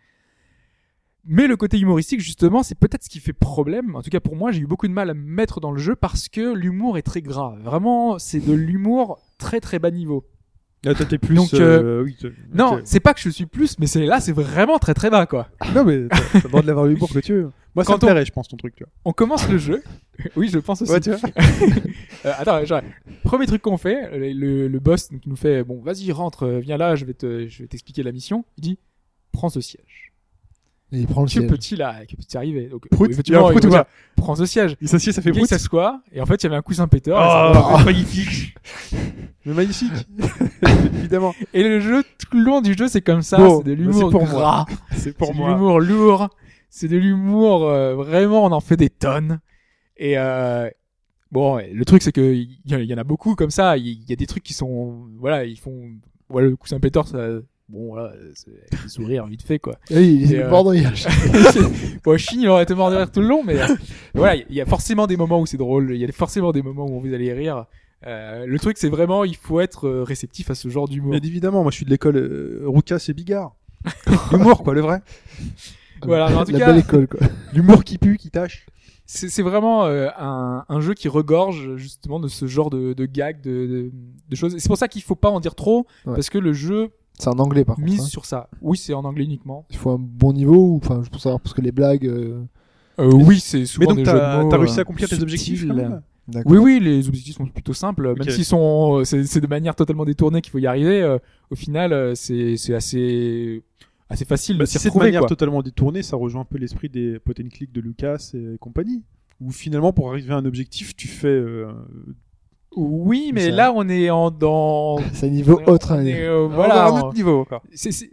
Mais 1.25 1.47
le 1.47 1.55
côté 1.55 1.79
humoristique, 1.79 2.19
justement, 2.19 2.63
c'est 2.63 2.75
peut-être 2.75 3.03
ce 3.03 3.09
qui 3.09 3.19
fait 3.19 3.33
problème. 3.33 3.95
En 3.95 4.01
tout 4.01 4.09
cas, 4.09 4.19
pour 4.19 4.35
moi, 4.35 4.51
j'ai 4.51 4.59
eu 4.59 4.67
beaucoup 4.67 4.87
de 4.89 4.93
mal 4.93 5.09
à 5.09 5.13
me 5.13 5.23
mettre 5.23 5.61
dans 5.61 5.71
le 5.71 5.79
jeu 5.79 5.95
parce 5.95 6.27
que 6.27 6.53
l'humour 6.53 6.97
est 6.97 7.01
très 7.01 7.21
gras. 7.21 7.55
Vraiment, 7.61 8.19
c'est 8.19 8.41
de 8.41 8.51
l'humour 8.51 9.19
très 9.37 9.61
très 9.61 9.79
bas 9.79 9.89
niveau. 9.89 10.25
Là, 10.85 10.93
toi, 10.93 11.05
t'es 11.05 11.17
plus. 11.17 11.35
Donc, 11.35 11.53
euh, 11.53 12.03
oui, 12.03 12.15
t'es- 12.19 12.31
Non, 12.53 12.81
c'est 12.83 12.99
pas 12.99 13.13
que 13.13 13.21
je 13.21 13.29
suis 13.29 13.45
plus, 13.45 13.79
mais 13.79 13.87
c'est 13.87 14.05
là, 14.05 14.19
c'est 14.19 14.33
vraiment 14.33 14.79
très 14.79 14.93
très 14.93 15.09
bas, 15.09 15.25
quoi. 15.25 15.47
Non, 15.73 15.85
mais 15.85 16.07
t'as 16.09 16.39
le 16.43 16.49
droit 16.49 16.61
de 16.61 16.67
l'avoir 16.67 16.85
l'humour 16.87 17.09
que 17.13 17.19
tu 17.19 17.33
veux. 17.33 17.51
Moi, 17.75 17.83
ça 17.83 17.93
Quand 17.93 17.93
me 17.93 18.03
on- 18.03 18.07
plairait, 18.11 18.25
je 18.25 18.31
pense, 18.31 18.47
ton 18.49 18.57
truc, 18.57 18.75
tu 18.75 18.83
vois. 18.83 18.91
On 19.05 19.13
commence 19.13 19.49
le 19.49 19.57
jeu. 19.57 19.81
oui, 20.35 20.49
je 20.49 20.59
pense 20.59 20.81
aussi. 20.81 20.91
Ouais, 20.91 20.99
tu 20.99 21.11
vois. 21.11 21.19
Euh, 22.25 22.31
attends, 22.37 22.63
genre, 22.63 22.79
premier 23.23 23.45
truc 23.47 23.61
qu'on 23.61 23.75
fait, 23.75 24.17
le, 24.17 24.79
boss 24.79 25.09
il 25.11 25.19
nous 25.29 25.35
fait 25.35 25.61
bon, 25.65 25.81
vas-y, 25.81 26.09
rentre, 26.13 26.43
euh, 26.43 26.59
viens 26.61 26.77
là, 26.77 26.95
je 26.95 27.03
vais 27.03 27.13
te, 27.13 27.47
je 27.49 27.63
vais 27.63 27.67
t'expliquer 27.67 28.01
la 28.01 28.13
mission. 28.13 28.45
Il 28.57 28.61
dit, 28.61 28.79
prends 29.33 29.49
ce 29.49 29.59
siège. 29.59 30.12
Et 30.93 30.99
il 30.99 31.07
prend 31.07 31.21
le 31.21 31.25
Que 31.25 31.31
siège. 31.31 31.47
petit 31.47 31.75
là, 31.75 32.05
que 32.05 32.15
petit 32.15 32.37
arrivé. 32.37 32.67
Donc, 32.67 32.87
Prout, 32.89 33.09
effectivement, 33.11 33.49
il 33.49 33.57
y 33.57 33.59
prout 33.59 33.63
il 33.63 33.69
dit, 33.71 33.83
prends 34.15 34.35
ce 34.35 34.45
siège. 34.45 34.75
Il 34.79 34.87
s'assied, 34.87 35.11
ça 35.11 35.21
fait 35.23 35.31
gars, 35.31 35.37
il 35.37 35.39
prout. 35.39 35.49
s'assoit, 35.49 36.01
et 36.11 36.21
en 36.21 36.25
fait, 36.27 36.35
il 36.35 36.43
y 36.43 36.47
avait 36.47 36.55
un 36.55 36.61
coussin 36.61 36.87
péteur. 36.87 37.17
Oh, 37.19 37.77
ça- 37.79 37.83
magnifique. 37.83 38.55
Mais 39.45 39.53
magnifique. 39.53 39.91
Évidemment. 40.99 41.33
Et 41.53 41.63
le 41.63 41.79
jeu, 41.79 42.03
tout 42.19 42.37
le 42.37 42.43
long 42.43 42.61
du 42.61 42.73
jeu, 42.77 42.87
c'est 42.87 43.01
comme 43.01 43.21
ça. 43.23 43.37
Bon, 43.37 43.57
c'est 43.57 43.63
de 43.69 43.73
l'humour 43.73 43.95
c'est 44.11 44.17
pour 44.17 44.23
gras. 44.25 44.65
C'est 44.95 45.17
pour 45.17 45.27
C'est 45.27 45.33
de 45.33 45.37
moi. 45.39 45.49
l'humour 45.51 45.79
lourd. 45.81 46.29
C'est 46.69 46.87
de 46.87 46.97
l'humour 46.97 47.67
euh, 47.67 47.95
vraiment, 47.95 48.45
on 48.45 48.51
en 48.51 48.59
fait 48.61 48.77
des 48.77 48.89
tonnes. 48.89 49.39
Et 49.97 50.17
euh, 50.17 50.69
bon, 51.31 51.57
le 51.71 51.85
truc 51.85 52.01
c'est 52.01 52.11
que 52.11 52.33
il 52.33 52.57
y, 52.65 52.73
y 52.73 52.93
en 52.93 52.97
a 52.97 53.03
beaucoup 53.03 53.35
comme 53.35 53.51
ça. 53.51 53.77
Il 53.77 54.03
y, 54.09 54.13
a 54.13 54.15
des 54.15 54.25
trucs 54.27 54.43
qui 54.43 54.53
sont, 54.53 55.07
voilà, 55.19 55.45
ils 55.45 55.59
font, 55.59 55.89
voilà, 56.29 56.47
le 56.47 56.55
coussin 56.55 56.79
péteur, 56.79 57.07
ça, 57.07 57.17
bon, 57.73 57.87
voilà, 57.93 58.13
c'est 58.35 58.49
avec 58.71 58.83
des 58.83 58.89
sourires 58.89 59.25
vite 59.25 59.41
fait 59.43 59.59
quoi. 59.59 59.75
Oui, 59.91 60.19
il 60.23 60.33
est 60.33 60.43
euh, 60.43 60.49
mort 60.49 60.63
de 60.63 60.69
rire. 60.69 60.93
bon, 62.03 62.17
Chine, 62.17 62.41
il 62.41 62.47
aurait 62.47 62.63
été 62.63 62.73
mort 62.75 62.91
de 62.91 62.95
rire 62.95 63.11
tout 63.11 63.19
le 63.21 63.27
long, 63.27 63.43
mais 63.43 63.61
euh, 63.61 63.67
voilà, 64.13 64.35
il 64.35 64.55
y 64.55 64.61
a 64.61 64.65
forcément 64.65 65.07
des 65.07 65.17
moments 65.17 65.41
où 65.41 65.45
c'est 65.45 65.57
drôle. 65.57 65.91
Il 65.93 65.97
y 66.01 66.05
a 66.05 66.11
forcément 66.11 66.51
des 66.51 66.61
moments 66.61 66.85
où 66.85 66.99
vous 67.01 67.13
allez 67.13 67.33
rire. 67.33 67.65
Euh, 68.05 68.45
le 68.45 68.59
truc, 68.59 68.77
c'est 68.77 68.89
vraiment, 68.89 69.23
il 69.23 69.35
faut 69.35 69.59
être 69.61 69.87
euh, 69.87 70.03
réceptif 70.03 70.49
à 70.51 70.55
ce 70.55 70.67
genre 70.69 70.87
d'humour. 70.87 71.11
Mais 71.11 71.17
évidemment, 71.25 71.61
moi, 71.63 71.71
je 71.71 71.77
suis 71.77 71.85
de 71.85 71.89
l'école 71.89 72.17
euh, 72.17 72.61
Roucas 72.65 73.03
et 73.07 73.13
Bigard. 73.13 73.55
L'humour, 74.31 74.63
quoi, 74.63 74.73
le 74.73 74.81
vrai. 74.81 75.01
Voilà, 76.03 76.29
mais 76.29 76.35
en 76.35 76.45
tout 76.45 76.51
la 76.51 76.59
cas- 76.59 76.65
belle 76.67 76.79
école, 76.79 77.07
quoi. 77.07 77.21
L'humour 77.53 77.83
qui 77.83 77.97
pue, 77.97 78.17
qui 78.17 78.29
tâche. 78.29 78.65
c'est 79.05 79.29
c'est 79.29 79.41
vraiment 79.41 79.85
euh, 79.85 80.09
un, 80.17 80.65
un 80.67 80.81
jeu 80.81 80.93
qui 80.93 81.07
regorge 81.07 81.75
justement 81.77 82.19
de 82.19 82.27
ce 82.27 82.45
genre 82.45 82.69
de, 82.69 82.93
de 82.93 83.05
gags, 83.05 83.41
de, 83.41 83.67
de, 83.67 83.91
de 84.29 84.35
choses. 84.35 84.55
C'est 84.57 84.67
pour 84.67 84.77
ça 84.77 84.87
qu'il 84.89 85.01
faut 85.01 85.15
pas 85.15 85.29
en 85.29 85.39
dire 85.39 85.55
trop, 85.55 85.85
Ouais. 86.05 86.13
parce 86.15 86.29
que 86.29 86.37
le 86.37 86.51
jeu 86.51 86.89
C'est 87.19 87.27
en 87.29 87.39
anglais, 87.39 87.63
par 87.63 87.75
contre. 87.75 87.87
mise 87.87 88.01
hein. 88.01 88.05
sur 88.05 88.25
ça. 88.25 88.49
Oui, 88.61 88.77
c'est 88.77 88.93
en 88.93 89.05
anglais 89.05 89.23
uniquement. 89.25 89.65
Il 89.69 89.77
faut 89.77 89.91
un 89.91 89.99
bon 89.99 90.33
niveau, 90.33 90.55
ou 90.73 90.77
enfin, 90.77 91.01
je 91.03 91.09
pour 91.09 91.21
savoir, 91.21 91.39
parce 91.39 91.53
que 91.53 91.61
les 91.61 91.71
blagues. 91.71 92.05
euh, 92.07 92.41
Euh, 92.99 93.11
oui, 93.11 93.39
c'est 93.39 93.65
souvent 93.65 93.81
Mais 93.81 93.87
donc, 93.87 93.97
des 93.97 94.05
jeux 94.05 94.11
de 94.13 94.17
t'as 94.19 94.41
mots. 94.43 94.49
t'as 94.49 94.57
réussi 94.57 94.75
euh, 94.75 94.77
à 94.79 94.81
accomplir 94.81 95.09
tes 95.09 95.21
objectifs 95.21 95.65
quand 95.67 95.73
même. 95.75 96.01
Oui, 96.45 96.57
oui, 96.57 96.79
les 96.79 97.07
objectifs 97.07 97.35
sont 97.35 97.45
plutôt 97.47 97.73
simples, 97.73 98.13
même 98.17 98.29
s'ils 98.29 98.45
sont, 98.45 99.03
c'est 99.03 99.25
c'est 99.25 99.41
de 99.41 99.47
manière 99.47 99.75
totalement 99.75 100.05
détournée 100.05 100.41
qu'il 100.41 100.51
faut 100.51 100.59
y 100.59 100.67
arriver. 100.67 101.01
euh, 101.01 101.17
au 101.51 101.55
final, 101.55 102.15
c'est 102.15 102.55
c'est 102.57 102.73
assez 102.73 103.61
assez 104.09 104.25
facile 104.25 104.57
Bah, 104.57 104.63
de 104.63 104.69
si 104.69 104.73
s'y 104.73 104.79
c'est 104.79 104.89
de 104.89 104.91
retrouver. 104.91 105.07
manière 105.07 105.21
quoi. 105.21 105.29
totalement 105.29 105.61
détournée, 105.61 106.01
ça 106.03 106.15
rejoint 106.15 106.41
un 106.41 106.45
peu 106.45 106.57
l'esprit 106.57 106.87
des 106.89 107.19
pot 107.19 107.33
and 107.39 107.49
click 107.51 107.71
de 107.73 107.81
Lucas 107.81 108.31
et 108.35 108.57
compagnie. 108.59 109.03
Où 109.41 109.51
finalement, 109.51 109.91
pour 109.91 110.09
arriver 110.11 110.31
à 110.33 110.37
un 110.37 110.45
objectif, 110.45 110.95
tu 110.95 111.07
fais. 111.07 111.27
euh, 111.27 111.67
Oui, 112.75 113.31
mais 113.33 113.49
Ça- 113.49 113.55
là, 113.55 113.73
on 113.75 113.87
est 113.89 114.09
en 114.09 114.31
dans 114.31 114.97
C'est 115.13 115.27
un 115.27 115.29
niveau 115.29 115.57
on 115.57 115.59
est- 115.65 115.69
autre. 115.69 115.87
on 115.91 115.95
hein. 115.99 116.05
est, 116.05 116.23
euh, 116.25 116.47
voilà, 116.47 116.85
à 116.85 116.89
un 116.89 116.99
autre 117.01 117.13
niveau 117.15 117.39
encore. 117.41 117.61
c'est 117.73 117.91
c'est- 117.91 118.09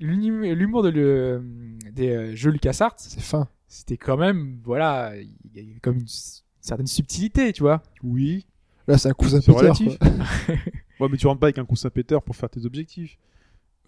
l'hum- 0.00 0.42
l'humour 0.44 0.82
de 0.82 0.88
le, 0.90 1.42
des 1.92 2.08
euh, 2.10 2.34
jeux 2.34 2.50
LucasArts, 2.50 2.94
C'est 2.96 3.20
fin. 3.20 3.48
c'était 3.66 3.96
quand 3.96 4.16
même, 4.16 4.58
voilà, 4.64 5.12
il 5.16 5.28
y 5.54 5.58
a 5.60 5.62
eu 5.62 5.78
comme 5.82 5.98
une 5.98 6.06
certaine 6.60 6.86
subtilité, 6.86 7.52
tu 7.52 7.62
vois. 7.62 7.82
Oui. 8.02 8.46
Là, 8.86 8.96
c'est 8.98 9.08
un 9.08 9.12
cousin 9.12 9.40
quoi. 9.40 9.62
Ouais, 11.00 11.06
mais 11.08 11.16
tu 11.16 11.26
rentres 11.28 11.38
pas 11.38 11.46
avec 11.46 11.58
un 11.58 11.64
coussin 11.64 11.90
péteur 11.90 12.22
pour 12.22 12.34
faire 12.34 12.50
tes 12.50 12.64
objectifs. 12.66 13.18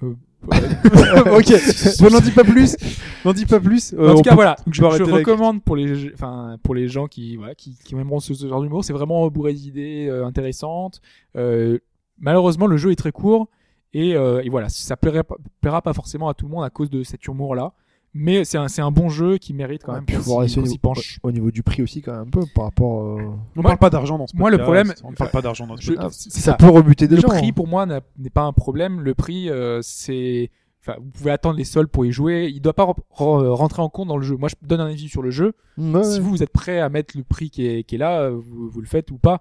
Euh, 0.03 0.15
ok. 1.39 1.53
Bon, 2.01 2.11
n'en 2.11 2.21
dis 2.21 2.31
pas 2.31 2.45
plus. 2.45 2.77
N'en 3.25 3.33
dis 3.33 3.47
pas 3.47 3.61
plus. 3.61 3.93
Euh, 3.93 4.13
en 4.13 4.15
tout 4.17 4.23
cas, 4.23 4.31
peut- 4.31 4.37
voilà, 4.37 4.57
je, 4.71 4.83
recommande 4.83 5.63
pour 5.63 5.77
les, 5.77 6.13
enfin, 6.15 6.57
pour 6.63 6.75
les 6.75 6.89
gens 6.89 7.07
qui, 7.07 7.37
voilà, 7.37 7.55
qui, 7.55 7.77
qui 7.85 7.95
aimeront 7.95 8.21
ce, 8.21 8.33
ce 8.35 8.49
genre 8.49 8.63
d'humour, 8.63 8.85
c'est 8.85 8.93
vraiment 8.93 9.29
bourré 9.29 9.53
d'idées 9.53 10.07
euh, 10.09 10.25
intéressantes. 10.27 11.01
Euh, 11.37 11.79
malheureusement, 12.19 12.67
le 12.67 12.77
jeu 12.77 12.91
est 12.93 12.97
très 12.97 13.13
court 13.13 13.49
et, 13.93 14.11
et 14.11 14.49
voilà, 14.49 14.69
ça 14.69 14.97
plairait, 14.97 15.25
pas- 15.25 15.37
plaira 15.61 15.83
pas 15.83 15.93
forcément 15.93 16.29
à 16.29 16.35
tout 16.35 16.47
le 16.47 16.53
monde 16.53 16.65
à 16.65 16.71
cause 16.71 16.91
de 16.91 17.03
cet 17.03 17.27
humour-là. 17.27 17.73
Mais 18.13 18.45
c'est 18.45 18.59
un, 18.59 18.67
c'est 18.67 18.83
un 18.83 18.91
bon 18.91 19.09
jeu 19.09 19.39
qui 19.39 19.55
mérite 19.55 19.85
quand 19.85 19.93
Ouais, 19.93 20.01
même 20.01 20.23
qu'on 20.25 20.47
s'y- 20.67 20.79
penche. 20.79 21.19
au 21.23 21.31
niveau 21.31 21.51
du 21.53 21.63
prix 21.63 21.81
aussi, 21.83 22.03
quand 22.03 22.11
même, 22.13 22.23
un 22.23 22.31
peu, 22.31 22.41
par 22.55 22.65
rapport. 22.65 23.03
euh, 23.03 23.23
On 23.23 23.63
Moi- 23.63 23.63
parle 23.63 23.79
pas 23.79 23.91
d'argent 23.91 24.19
dans 24.19 24.27
ce 24.27 24.37
moi, 24.37 24.51
le 24.51 24.59
problème- 24.59 24.93
On 25.05 25.13
parle 25.13 25.31
pas 25.31 25.43
d'argent 25.43 25.67
dans 25.67 25.77
ce 25.77 25.83
Je- 25.83 25.93
c'est 26.11 26.31
Ça 26.31 26.41
ça. 26.41 26.53
peut 26.55 26.69
rebuter 26.69 27.07
des 27.07 27.15
le 27.17 27.21
gens. 27.23 27.29
prix 27.29 27.49
hein. 27.49 27.53
pour 27.55 27.69
moi 27.69 27.87
n'est 27.87 28.31
pas 28.31 28.43
un 28.43 28.53
problème. 28.53 29.01
Le 29.01 29.15
prix, 29.15 29.49
euh, 29.49 29.79
c'est, 29.83 30.51
enfin, 30.83 30.97
vous 31.01 31.11
pouvez 31.11 31.31
attendre 31.31 31.57
les 31.57 31.63
soldes 31.65 31.89
pour 31.89 32.05
y 32.05 32.11
jouer. 32.11 32.51
Il 32.53 32.61
doit 32.61 32.75
pas 32.75 32.85
re- 32.85 32.97
re- 33.17 33.47
rentrer 33.51 33.81
en 33.83 33.89
compte 33.89 34.09
dans 34.09 34.17
le 34.17 34.25
jeu. 34.25 34.37
Moi, 34.37 34.49
je 34.49 34.57
donne 34.67 34.81
un 34.81 34.87
avis 34.87 35.09
sur 35.09 35.23
le 35.23 35.31
jeu. 35.31 35.53
Ouais, 35.79 36.03
Si 36.03 36.19
vous, 36.19 36.31
vous 36.31 36.43
êtes 36.43 36.51
prêt 36.53 36.81
à 36.81 36.89
mettre 36.89 37.17
le 37.17 37.23
prix 37.23 37.49
qui 37.51 37.65
est, 37.67 37.85
qui 37.85 37.95
est 37.95 37.99
là, 37.99 38.23
euh, 38.23 38.31
vous, 38.31 38.69
vous 38.71 38.81
le 38.81 38.89
faites 38.89 39.13
ou 39.13 39.19
pas. 39.19 39.41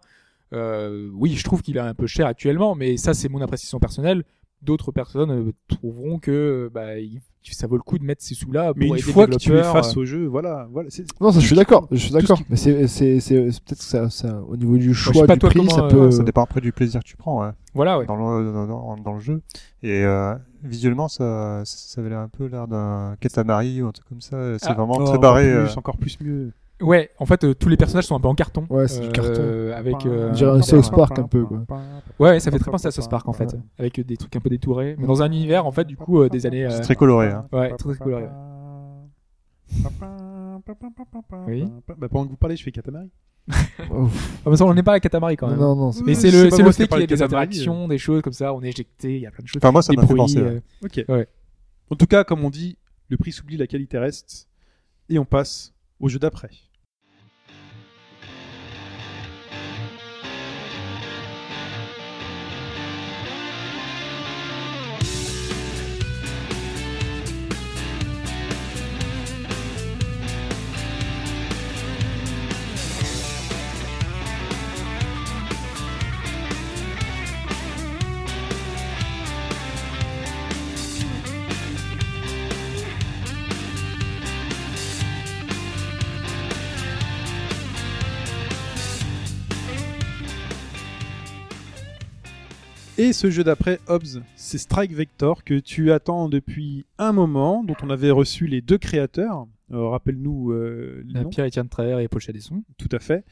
Euh, 0.54 1.10
oui, 1.16 1.34
je 1.36 1.44
trouve 1.44 1.62
qu'il 1.64 1.78
est 1.78 1.80
un 1.80 1.94
peu 1.96 2.06
cher 2.08 2.28
actuellement, 2.28 2.76
mais 2.76 2.98
ça, 2.98 3.14
c'est 3.16 3.30
mon 3.30 3.42
appréciation 3.42 3.80
personnelle. 3.80 4.24
D'autres 4.62 4.92
personnes 4.92 5.32
euh, 5.32 5.52
trouveront 5.70 6.20
que 6.20 6.70
bah, 6.74 6.98
il- 7.00 7.22
ça 7.52 7.66
vaut 7.66 7.78
le 7.78 7.82
coup 7.82 7.98
de 7.98 8.04
mettre 8.04 8.22
ces 8.24 8.36
sous-là 8.36 8.74
Mais 8.76 8.86
pour 8.88 8.96
une 8.96 9.02
aider 9.02 9.12
fois 9.12 9.26
que 9.26 9.36
tu 9.38 9.54
es 9.56 9.64
face 9.64 9.96
au 9.98 10.04
jeu, 10.06 10.26
voilà. 10.28 10.68
voilà 10.72 10.90
c'est- 10.92 11.06
Non, 11.22 11.32
ça, 11.32 11.40
je 11.40 11.46
suis 11.48 11.56
d'accord. 11.56 11.88
Je 11.92 11.98
suis 11.98 12.12
d'accord. 12.12 12.38
qui- 12.38 12.46
Mais 12.50 12.58
c'est, 12.58 12.88
c'est, 12.88 13.20
c'est, 13.22 13.52
c'est 13.52 13.64
peut-être 13.64 13.80
que 13.80 13.86
ça, 13.86 14.10
ça, 14.10 14.42
au 14.48 14.56
niveau 14.58 14.78
du 14.78 14.94
choix 14.94 15.26
du 15.26 15.38
prix, 15.40 15.58
comment, 15.60 15.70
ça 15.72 15.86
euh, 15.86 15.90
peut. 15.90 16.12
Ça 16.12 16.24
dépend 16.24 16.44
après 16.44 16.60
du 16.62 16.72
plaisir 16.74 17.00
que 17.02 17.08
tu 17.08 17.16
prends 17.18 17.42
ouais, 17.42 17.52
Voilà, 17.74 17.98
ouais. 17.98 18.06
dans, 18.06 18.16
le, 18.18 18.52
dans, 18.52 18.68
dans- 18.68 18.98
dans 18.98 19.14
le 19.14 19.20
jeu. 19.22 19.42
Et 19.82 20.04
euh, 20.04 20.36
visuellement, 20.64 21.08
ça, 21.08 21.64
ça 21.66 22.02
avait 22.02 22.10
l'air 22.10 22.20
un 22.20 22.28
peu 22.28 22.46
l'air 22.48 22.68
d'un 22.68 23.16
Katamari 23.22 23.82
ou 23.82 23.88
un 23.88 23.92
truc 23.94 24.08
comme 24.10 24.22
ça. 24.22 24.60
C'est 24.60 24.68
Ah. 24.70 24.74
vraiment 24.74 24.96
Oh, 24.98 25.04
très 25.06 25.10
encore 25.12 25.22
barré. 25.22 25.44
plus, 25.46 25.56
euh. 25.72 25.78
encore 25.78 25.98
plus 25.98 26.20
mieux. 26.22 26.52
Ouais, 26.82 27.10
en 27.20 27.26
fait, 27.26 27.44
euh, 27.44 27.54
tous 27.54 27.68
les 27.70 27.76
personnages 27.78 28.06
sont 28.06 28.16
un 28.16 28.20
peu 28.20 28.28
en 28.30 28.36
carton. 28.36 28.66
Ouais, 28.70 28.88
c'est 28.88 29.02
du 29.02 29.10
carton. 29.10 29.72
Avec, 29.76 30.06
euh, 30.06 30.30
On 30.30 30.34
dirait 30.34 30.52
un 30.52 30.62
South 30.62 30.92
Park 30.92 31.20
un 31.20 31.24
peu, 31.28 31.44
quoi. 31.46 31.64
Ouais, 32.20 32.40
ça 32.40 32.52
fait 32.52 32.60
très 32.60 32.72
penser 32.72 32.88
à 32.88 32.92
South 32.92 33.10
Park 33.10 33.28
en 33.28 33.34
fait, 33.34 33.52
Ouais. 33.54 33.60
avec 33.80 34.00
des 34.00 34.18
trucs 34.18 34.36
un 34.36 34.40
peu 34.40 34.50
détourés, 34.50 34.96
mais 34.98 35.06
dans 35.08 35.22
un 35.22 35.28
univers 35.32 35.66
en 35.66 35.72
fait 35.72 35.86
du 35.86 35.98
coup 35.98 36.22
euh, 36.22 36.30
des 36.30 36.46
années. 36.46 36.66
euh, 36.66 36.70
C'est 36.72 36.82
très 36.82 36.96
coloré. 36.96 37.28
Hein. 37.28 37.46
Ouais, 37.52 37.70
très, 37.76 37.94
très 37.96 37.98
coloré, 38.04 38.28
Oui. 41.48 41.66
Bah, 41.98 42.08
pendant 42.10 42.26
que 42.26 42.32
vous 42.32 42.38
parlez, 42.38 42.56
je 42.56 42.64
fais 42.64 42.72
Katamari. 42.72 43.10
Ah, 43.80 44.50
mais 44.50 44.58
ça, 44.58 44.66
on 44.66 44.74
n'est 44.74 44.84
pas 44.84 44.94
à 44.94 45.00
Katamari 45.00 45.36
quand 45.38 45.48
même. 45.48 45.60
Non, 45.60 45.76
non, 45.76 45.92
c'est 45.92 46.04
Mais 46.04 46.14
c'est 46.16 46.32
le, 46.32 46.50
c'est 46.52 46.62
le 46.64 46.72
fait 46.72 46.88
qu'il 46.88 47.00
y 47.00 47.04
ait 47.04 47.08
des 47.08 47.22
interactions, 47.24 47.88
des 47.88 47.98
choses 47.98 48.22
comme 48.22 48.34
ça, 48.34 48.54
on 48.54 48.62
est 48.62 48.70
éjecté, 48.70 49.16
il 49.16 49.22
y 49.22 49.26
a 49.26 49.32
plein 49.32 49.42
de 49.44 49.48
choses. 49.48 49.60
Enfin, 49.62 49.72
moi, 49.72 49.82
ça 49.82 49.94
m'a 49.94 50.06
fait 50.06 50.14
penser. 50.16 50.42
ouais. 50.42 50.48
euh, 50.48 50.62
Ok. 50.84 51.04
Ouais. 51.10 51.28
En 51.90 51.96
tout 51.96 52.06
cas, 52.06 52.24
comme 52.24 52.44
on 52.44 52.50
dit, 52.50 52.78
le 53.10 53.18
prix 53.18 53.32
s'oublie, 53.32 53.58
la 53.58 53.68
qualité 53.68 53.98
reste. 53.98 54.48
Et 55.10 55.18
on 55.18 55.26
passe 55.26 55.74
au 56.00 56.08
jeu 56.10 56.20
d'après. 56.20 56.50
Et 93.00 93.14
ce 93.14 93.32
jeu 93.32 93.46
d'après, 93.46 93.80
Hobbs, 93.88 94.22
c'est 94.36 94.58
Strike 94.58 94.92
Vector 94.92 95.46
que 95.46 95.58
tu 95.58 95.94
attends 95.94 96.28
depuis 96.28 96.86
un 96.98 97.14
moment, 97.14 97.64
dont 97.64 97.76
on 97.82 97.90
avait 97.90 98.12
reçu 98.12 98.46
les 98.46 98.60
deux 98.60 98.78
créateurs. 98.78 99.48
Euh, 99.72 99.88
Rappelle-nous 99.88 100.52
euh, 100.52 101.06
euh. 101.16 101.24
Pierre-Étienne 101.24 101.70
Travers 101.70 102.00
et 102.00 102.10
Paul 102.10 102.20
Chadesson. 102.20 102.62
Tout 102.78 102.90
à 102.92 103.00
fait. 103.00 103.24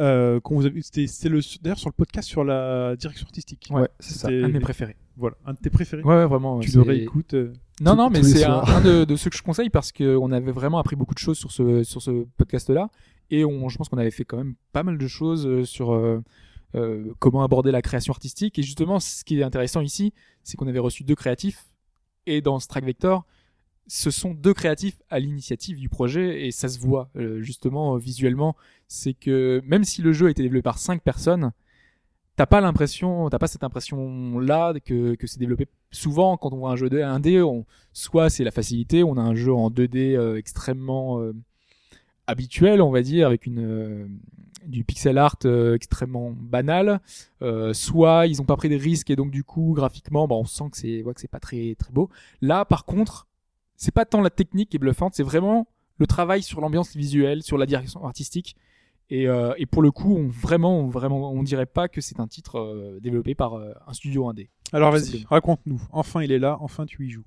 Euh, 0.00 0.40
C'était 0.80 1.06
c'était 1.06 1.28
le 1.28 1.38
d'ailleurs 1.62 1.78
sur 1.78 1.88
le 1.88 1.94
podcast 1.94 2.28
sur 2.28 2.42
la 2.42 2.96
direction 2.96 3.24
artistique. 3.24 3.68
Ouais, 3.70 3.88
c'est 4.00 4.14
ça. 4.14 4.26
Un 4.26 4.48
de 4.48 4.54
mes 4.54 4.58
préférés. 4.58 4.96
Voilà, 5.16 5.36
un 5.46 5.52
de 5.52 5.58
tes 5.58 5.70
préférés. 5.70 6.02
Ouais, 6.02 6.16
ouais, 6.16 6.26
vraiment. 6.26 6.58
tu 6.58 6.72
le 6.72 6.82
réécoutes. 6.82 7.36
Non, 7.80 7.94
non, 7.94 8.10
mais 8.10 8.24
c'est 8.24 8.42
un, 8.42 8.80
de, 8.80 9.04
de 9.04 9.14
ceux 9.14 9.30
que 9.30 9.36
je 9.36 9.42
conseille 9.44 9.70
parce 9.70 9.92
qu'on 9.92 10.32
avait 10.32 10.50
vraiment 10.50 10.78
appris 10.78 10.96
beaucoup 10.96 11.14
de 11.14 11.20
choses 11.20 11.38
sur 11.38 11.52
ce, 11.52 11.84
sur 11.84 12.02
ce 12.02 12.26
podcast-là. 12.38 12.88
Et 13.30 13.44
on, 13.44 13.68
je 13.68 13.78
pense 13.78 13.88
qu'on 13.88 13.98
avait 13.98 14.10
fait 14.10 14.24
quand 14.24 14.38
même 14.38 14.56
pas 14.72 14.82
mal 14.82 14.98
de 14.98 15.06
choses 15.06 15.62
sur 15.62 15.92
euh, 16.74 17.12
comment 17.18 17.42
aborder 17.42 17.70
la 17.70 17.82
création 17.82 18.12
artistique. 18.12 18.58
Et 18.58 18.62
justement, 18.62 19.00
ce 19.00 19.24
qui 19.24 19.38
est 19.38 19.42
intéressant 19.42 19.80
ici, 19.80 20.12
c'est 20.42 20.56
qu'on 20.56 20.68
avait 20.68 20.78
reçu 20.78 21.04
deux 21.04 21.14
créatifs. 21.14 21.64
Et 22.26 22.40
dans 22.40 22.58
Strike 22.60 22.84
Vector, 22.84 23.24
ce 23.88 24.10
sont 24.10 24.32
deux 24.32 24.54
créatifs 24.54 25.02
à 25.10 25.18
l'initiative 25.18 25.78
du 25.78 25.88
projet 25.88 26.46
et 26.46 26.50
ça 26.50 26.68
se 26.68 26.78
voit 26.78 27.10
euh, 27.16 27.42
justement 27.42 27.94
euh, 27.94 27.98
visuellement. 27.98 28.56
C'est 28.88 29.14
que 29.14 29.60
même 29.66 29.84
si 29.84 30.02
le 30.02 30.12
jeu 30.12 30.26
a 30.26 30.30
été 30.30 30.42
développé 30.42 30.62
par 30.62 30.78
cinq 30.78 31.02
personnes, 31.02 31.52
t'as 32.36 32.46
pas 32.46 32.60
l'impression, 32.60 33.28
t'as 33.28 33.38
pas 33.38 33.48
cette 33.48 33.64
impression 33.64 34.38
là 34.38 34.72
que, 34.84 35.14
que 35.14 35.26
c'est 35.26 35.38
développé. 35.38 35.68
Souvent, 35.90 36.36
quand 36.36 36.52
on 36.52 36.58
voit 36.58 36.70
un 36.70 36.76
jeu 36.76 36.88
de 36.88 36.98
1D, 36.98 37.42
on, 37.42 37.66
soit 37.92 38.30
c'est 38.30 38.44
la 38.44 38.50
facilité, 38.50 39.02
on 39.02 39.16
a 39.16 39.20
un 39.20 39.34
jeu 39.34 39.52
en 39.52 39.70
2D 39.70 40.16
euh, 40.16 40.36
extrêmement 40.36 41.20
habituel, 42.26 42.80
on 42.80 42.90
va 42.90 43.02
dire, 43.02 43.26
avec 43.26 43.46
une 43.46 43.60
euh, 43.60 44.06
du 44.66 44.84
pixel 44.84 45.18
art 45.18 45.36
euh, 45.44 45.74
extrêmement 45.74 46.30
banal. 46.30 47.00
Euh, 47.42 47.72
soit 47.72 48.26
ils 48.26 48.40
ont 48.40 48.44
pas 48.44 48.56
pris 48.56 48.68
des 48.68 48.76
risques 48.76 49.10
et 49.10 49.16
donc 49.16 49.30
du 49.30 49.44
coup 49.44 49.72
graphiquement, 49.74 50.28
bah, 50.28 50.36
on 50.36 50.44
sent 50.44 50.70
que 50.70 50.76
c'est 50.76 51.02
ouais, 51.02 51.14
que 51.14 51.20
c'est 51.20 51.30
pas 51.30 51.40
très 51.40 51.74
très 51.78 51.92
beau. 51.92 52.10
Là, 52.40 52.64
par 52.64 52.84
contre, 52.84 53.26
c'est 53.76 53.92
pas 53.92 54.04
tant 54.04 54.20
la 54.20 54.30
technique 54.30 54.70
qui 54.70 54.76
est 54.76 54.80
bluffante, 54.80 55.14
c'est 55.14 55.22
vraiment 55.22 55.66
le 55.98 56.06
travail 56.06 56.42
sur 56.42 56.60
l'ambiance 56.60 56.96
visuelle, 56.96 57.42
sur 57.42 57.58
la 57.58 57.66
direction 57.66 58.04
artistique. 58.04 58.56
Et, 59.10 59.26
et 59.58 59.66
pour 59.66 59.82
le 59.82 59.90
coup, 59.90 60.16
on 60.16 60.28
vraiment, 60.28 60.86
vraiment, 60.86 61.32
on 61.32 61.42
dirait 61.42 61.66
pas 61.66 61.86
que 61.86 62.00
c'est 62.00 62.18
un 62.18 62.26
titre 62.26 62.98
développé 63.02 63.34
par 63.34 63.56
un 63.86 63.92
studio 63.92 64.26
indé. 64.26 64.48
Alors 64.72 64.90
vas-y, 64.90 65.26
raconte-nous. 65.28 65.82
Enfin, 65.90 66.22
il 66.22 66.32
est 66.32 66.38
là. 66.38 66.56
Enfin, 66.60 66.86
tu 66.86 67.06
y 67.06 67.10
joues. 67.10 67.26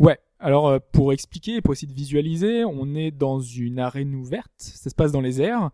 Ouais. 0.00 0.18
Alors 0.40 0.68
euh, 0.68 0.78
pour 0.92 1.12
expliquer, 1.12 1.60
pour 1.60 1.72
essayer 1.74 1.86
de 1.86 1.96
visualiser, 1.96 2.64
on 2.64 2.94
est 2.94 3.10
dans 3.10 3.38
une 3.40 3.78
arène 3.78 4.14
ouverte. 4.14 4.50
Ça 4.56 4.90
se 4.90 4.94
passe 4.94 5.12
dans 5.12 5.20
les 5.20 5.40
airs. 5.40 5.70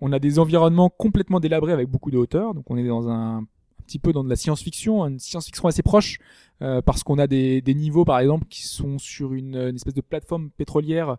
On 0.00 0.12
a 0.12 0.18
des 0.18 0.38
environnements 0.38 0.90
complètement 0.90 1.40
délabrés 1.40 1.72
avec 1.72 1.88
beaucoup 1.88 2.10
de 2.10 2.18
hauteur. 2.18 2.54
Donc 2.54 2.64
on 2.70 2.76
est 2.76 2.86
dans 2.86 3.08
un, 3.08 3.38
un 3.38 3.46
petit 3.86 3.98
peu 3.98 4.12
dans 4.12 4.22
de 4.22 4.28
la 4.28 4.36
science-fiction, 4.36 5.04
une 5.06 5.18
science-fiction 5.18 5.66
assez 5.66 5.82
proche 5.82 6.18
euh, 6.62 6.80
parce 6.82 7.02
qu'on 7.02 7.18
a 7.18 7.26
des, 7.26 7.60
des 7.62 7.74
niveaux 7.74 8.04
par 8.04 8.18
exemple 8.20 8.46
qui 8.48 8.66
sont 8.66 8.98
sur 8.98 9.32
une, 9.32 9.56
une 9.56 9.74
espèce 9.76 9.94
de 9.94 10.00
plateforme 10.02 10.50
pétrolière 10.50 11.16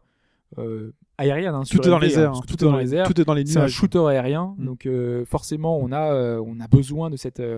euh, 0.60 0.92
aérienne. 1.18 1.56
hein, 1.56 1.64
Tout 1.70 1.82
est 1.86 1.90
dans 1.90 1.98
les 2.00 2.18
hein, 2.18 2.22
airs. 2.24 2.32
parce 2.32 2.42
que 2.42 2.46
hein. 2.46 2.56
tout 2.58 2.64
est 2.64 2.68
dans 2.70 2.78
les 2.78 2.96
airs. 2.96 3.08
Tout 3.08 3.20
est 3.22 3.26
dans 3.26 3.34
les 3.34 3.46
C'est 3.46 3.58
un 3.58 3.62
nuages. 3.62 3.72
shooter 3.72 4.06
aérien, 4.08 4.54
Mm. 4.58 4.66
donc 4.66 4.86
euh, 4.86 5.26
forcément 5.26 5.78
on 5.80 5.92
a 5.92 6.14
euh, 6.14 6.44
on 6.46 6.60
a 6.60 6.68
besoin 6.68 7.10
de 7.10 7.18
cette 7.18 7.40
euh, 7.40 7.58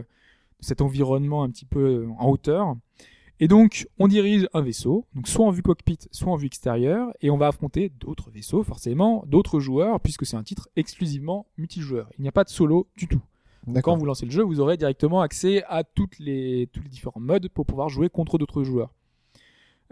de 0.61 0.65
cet 0.65 0.79
environnement 0.81 1.43
un 1.43 1.49
petit 1.49 1.65
peu 1.65 2.07
en 2.17 2.29
hauteur. 2.29 2.75
Et 3.39 3.47
donc 3.47 3.87
on 3.99 4.07
dirige 4.07 4.47
un 4.53 4.61
vaisseau, 4.61 5.05
donc 5.15 5.27
soit 5.27 5.45
en 5.45 5.51
vue 5.51 5.63
cockpit, 5.63 5.99
soit 6.11 6.31
en 6.31 6.35
vue 6.35 6.47
extérieure, 6.47 7.11
et 7.21 7.29
on 7.29 7.37
va 7.37 7.47
affronter 7.47 7.89
d'autres 7.89 8.29
vaisseaux, 8.31 8.63
forcément, 8.63 9.23
d'autres 9.27 9.59
joueurs, 9.59 9.99
puisque 9.99 10.25
c'est 10.25 10.37
un 10.37 10.43
titre 10.43 10.69
exclusivement 10.75 11.47
multijoueur. 11.57 12.09
Il 12.17 12.21
n'y 12.21 12.27
a 12.27 12.31
pas 12.31 12.43
de 12.43 12.49
solo 12.49 12.87
du 12.95 13.07
tout. 13.07 13.21
Quand 13.81 13.95
vous 13.95 14.05
lancez 14.05 14.25
le 14.25 14.31
jeu, 14.31 14.43
vous 14.43 14.59
aurez 14.59 14.75
directement 14.75 15.21
accès 15.21 15.63
à 15.69 15.83
toutes 15.83 16.19
les, 16.19 16.67
tous 16.73 16.81
les 16.81 16.89
différents 16.89 17.21
modes 17.21 17.47
pour 17.49 17.65
pouvoir 17.65 17.87
jouer 17.89 18.09
contre 18.09 18.37
d'autres 18.37 18.63
joueurs. 18.63 18.93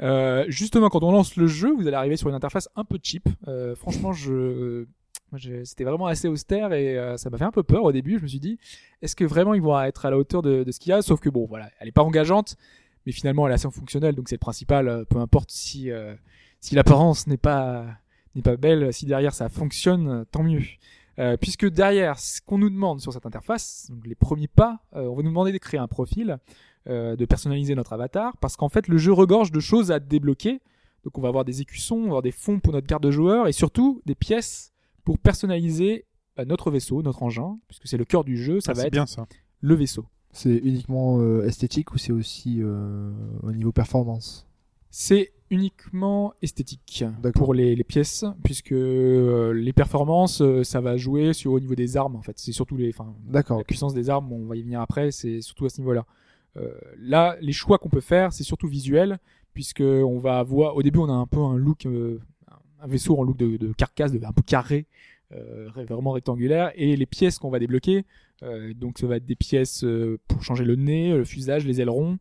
Euh, 0.02 0.46
justement, 0.50 0.90
quand 0.90 1.04
on 1.04 1.12
lance 1.12 1.36
le 1.36 1.48
jeu, 1.48 1.72
vous 1.72 1.88
allez 1.88 1.96
arriver 1.96 2.18
sur 2.18 2.28
une 2.28 2.36
interface 2.36 2.70
un 2.76 2.84
peu 2.84 3.00
cheap. 3.02 3.30
Euh, 3.48 3.76
franchement, 3.76 4.12
je, 4.14 4.86
c'était 5.64 5.84
vraiment 5.84 6.08
assez 6.08 6.28
austère 6.28 6.74
et 6.74 6.98
euh, 6.98 7.18
ça 7.18 7.30
m'a 7.30 7.38
fait 7.38 7.46
un 7.46 7.52
peu 7.52 7.64
peur 7.64 7.84
au 7.84 7.92
début. 7.92 8.18
Je 8.18 8.24
me 8.24 8.28
suis 8.28 8.40
dit, 8.40 8.58
est-ce 9.02 9.16
que 9.16 9.24
vraiment 9.24 9.54
ils 9.54 9.62
vont 9.62 9.80
être 9.82 10.06
à 10.06 10.10
la 10.10 10.18
hauteur 10.18 10.42
de, 10.42 10.64
de 10.64 10.72
ce 10.72 10.80
qu'il 10.80 10.90
y 10.90 10.94
a? 10.94 11.02
Sauf 11.02 11.20
que 11.20 11.30
bon, 11.30 11.46
voilà, 11.46 11.70
elle 11.80 11.88
est 11.88 11.94
pas 11.94 12.04
engageante, 12.04 12.58
mais 13.06 13.12
finalement 13.12 13.46
elle 13.48 13.52
est 13.52 13.56
assez 13.56 13.70
fonctionnelle, 13.72 14.16
donc 14.16 14.30
c'est 14.30 14.36
le 14.36 14.40
principal. 14.40 14.88
euh, 14.88 15.04
Peu 15.06 15.18
importe 15.20 15.52
si 15.52 15.92
euh, 15.92 16.16
si 16.60 16.76
l'apparence 16.76 17.28
n'est 17.28 17.38
pas 17.38 17.86
n'est 18.36 18.42
pas 18.42 18.56
belle, 18.58 18.94
si 18.94 19.06
derrière 19.06 19.34
ça 19.34 19.50
fonctionne, 19.50 20.08
euh, 20.08 20.24
tant 20.32 20.44
mieux. 20.44 20.64
Euh, 21.20 21.36
puisque 21.36 21.68
derrière, 21.70 22.18
ce 22.20 22.40
qu'on 22.42 22.58
nous 22.58 22.70
demande 22.70 23.02
sur 23.02 23.12
cette 23.12 23.26
interface, 23.26 23.88
donc 23.92 24.08
les 24.08 24.16
premiers 24.16 24.48
pas, 24.48 24.80
euh, 24.96 25.08
on 25.08 25.16
va 25.16 25.24
nous 25.24 25.30
demander 25.30 25.52
de 25.52 25.58
créer 25.58 25.80
un 25.80 25.88
profil, 25.90 26.38
de 26.88 27.26
personnaliser 27.26 27.76
notre 27.76 27.94
avatar, 27.94 28.38
parce 28.38 28.56
qu'en 28.56 28.70
fait 28.70 28.88
le 28.88 28.98
jeu 28.98 29.12
regorge 29.14 29.52
de 29.52 29.60
choses 29.60 29.92
à 29.92 30.00
débloquer. 30.00 30.62
Donc 31.04 31.18
on 31.18 31.22
va 31.22 31.28
avoir 31.28 31.46
des 31.46 31.62
écussons, 31.62 31.96
on 31.98 32.02
va 32.04 32.08
avoir 32.08 32.22
des 32.24 32.32
fonds 32.32 32.60
pour 32.60 32.74
notre 32.74 32.88
carte 32.88 33.04
de 33.04 33.12
joueur, 33.12 33.48
et 33.48 33.52
surtout 33.52 34.02
des 34.06 34.16
pièces 34.16 34.72
pour 35.04 35.20
personnaliser 35.20 36.06
notre 36.48 36.72
vaisseau, 36.72 37.02
notre 37.04 37.22
engin, 37.24 37.60
puisque 37.68 37.88
c'est 37.88 37.98
le 37.98 38.06
cœur 38.06 38.24
du 38.24 38.36
jeu, 38.38 38.62
ça 38.62 38.72
Ah, 38.72 38.76
va 38.76 38.86
être 38.88 38.94
bien 38.94 39.06
ça. 39.06 39.28
le 39.60 39.76
vaisseau. 39.76 40.06
C'est 40.34 40.56
uniquement 40.56 41.20
euh, 41.20 41.46
esthétique 41.46 41.92
ou 41.94 41.98
c'est 41.98 42.14
aussi 42.14 42.62
euh, 42.62 43.12
au 43.44 43.52
niveau 43.52 43.72
performance? 43.72 44.48
C'est 44.90 45.32
uniquement 45.50 46.34
esthétique 46.42 47.04
pour 47.36 47.54
les, 47.54 47.76
les 47.76 47.84
pièces, 47.84 48.24
puisque 48.44 48.72
euh, 48.72 49.52
les 49.54 49.74
performances, 49.74 50.42
ça 50.64 50.80
va 50.80 50.96
jouer 50.96 51.34
sur 51.34 51.52
au 51.54 51.60
niveau 51.60 51.76
des 51.76 51.98
armes 51.98 52.16
en 52.16 52.22
fait. 52.22 52.40
C'est 52.40 52.54
surtout 52.54 52.78
les, 52.78 52.90
enfin, 52.90 53.14
la 53.30 53.64
puissance 53.66 53.94
des 53.94 54.10
armes, 54.10 54.32
on 54.32 54.46
va 54.46 54.56
y 54.56 54.62
venir 54.62 54.80
après, 54.80 55.12
c'est 55.12 55.42
surtout 55.42 55.66
à 55.66 55.70
ce 55.70 55.80
niveau-là. 55.80 56.06
Là, 56.98 57.38
les 57.42 57.54
choix 57.54 57.78
qu'on 57.78 57.90
peut 57.90 58.02
faire, 58.02 58.34
c'est 58.34 58.44
surtout 58.44 58.68
visuel, 58.68 59.20
puisque 59.54 59.82
on 59.82 60.20
va 60.20 60.40
avoir, 60.40 60.76
au 60.76 60.84
début, 60.84 61.00
on 61.00 61.10
a 61.10 61.14
un 61.14 61.28
peu 61.28 61.40
un 61.40 61.56
look, 61.56 61.86
un 61.86 62.88
vaisseau 62.88 63.18
en 63.18 63.24
look 63.24 63.38
de, 63.38 63.56
de 63.58 63.72
carcasse, 63.74 64.12
de, 64.12 64.26
un 64.26 64.34
peu 64.34 64.42
carré, 64.42 64.88
vraiment 65.88 66.12
rectangulaire, 66.12 66.72
et 66.76 66.98
les 66.98 67.06
pièces 67.06 67.40
qu'on 67.40 67.50
va 67.50 67.60
débloquer, 67.60 68.06
donc 68.74 68.98
ça 68.98 69.08
va 69.08 69.18
être 69.18 69.26
des 69.26 69.36
pièces 69.36 69.84
euh, 69.84 70.18
pour 70.28 70.44
changer 70.44 70.64
le 70.64 70.76
nez, 70.76 71.16
le 71.16 71.26
fuselage, 71.26 71.66
les 71.66 71.82
ailerons. 71.82 72.18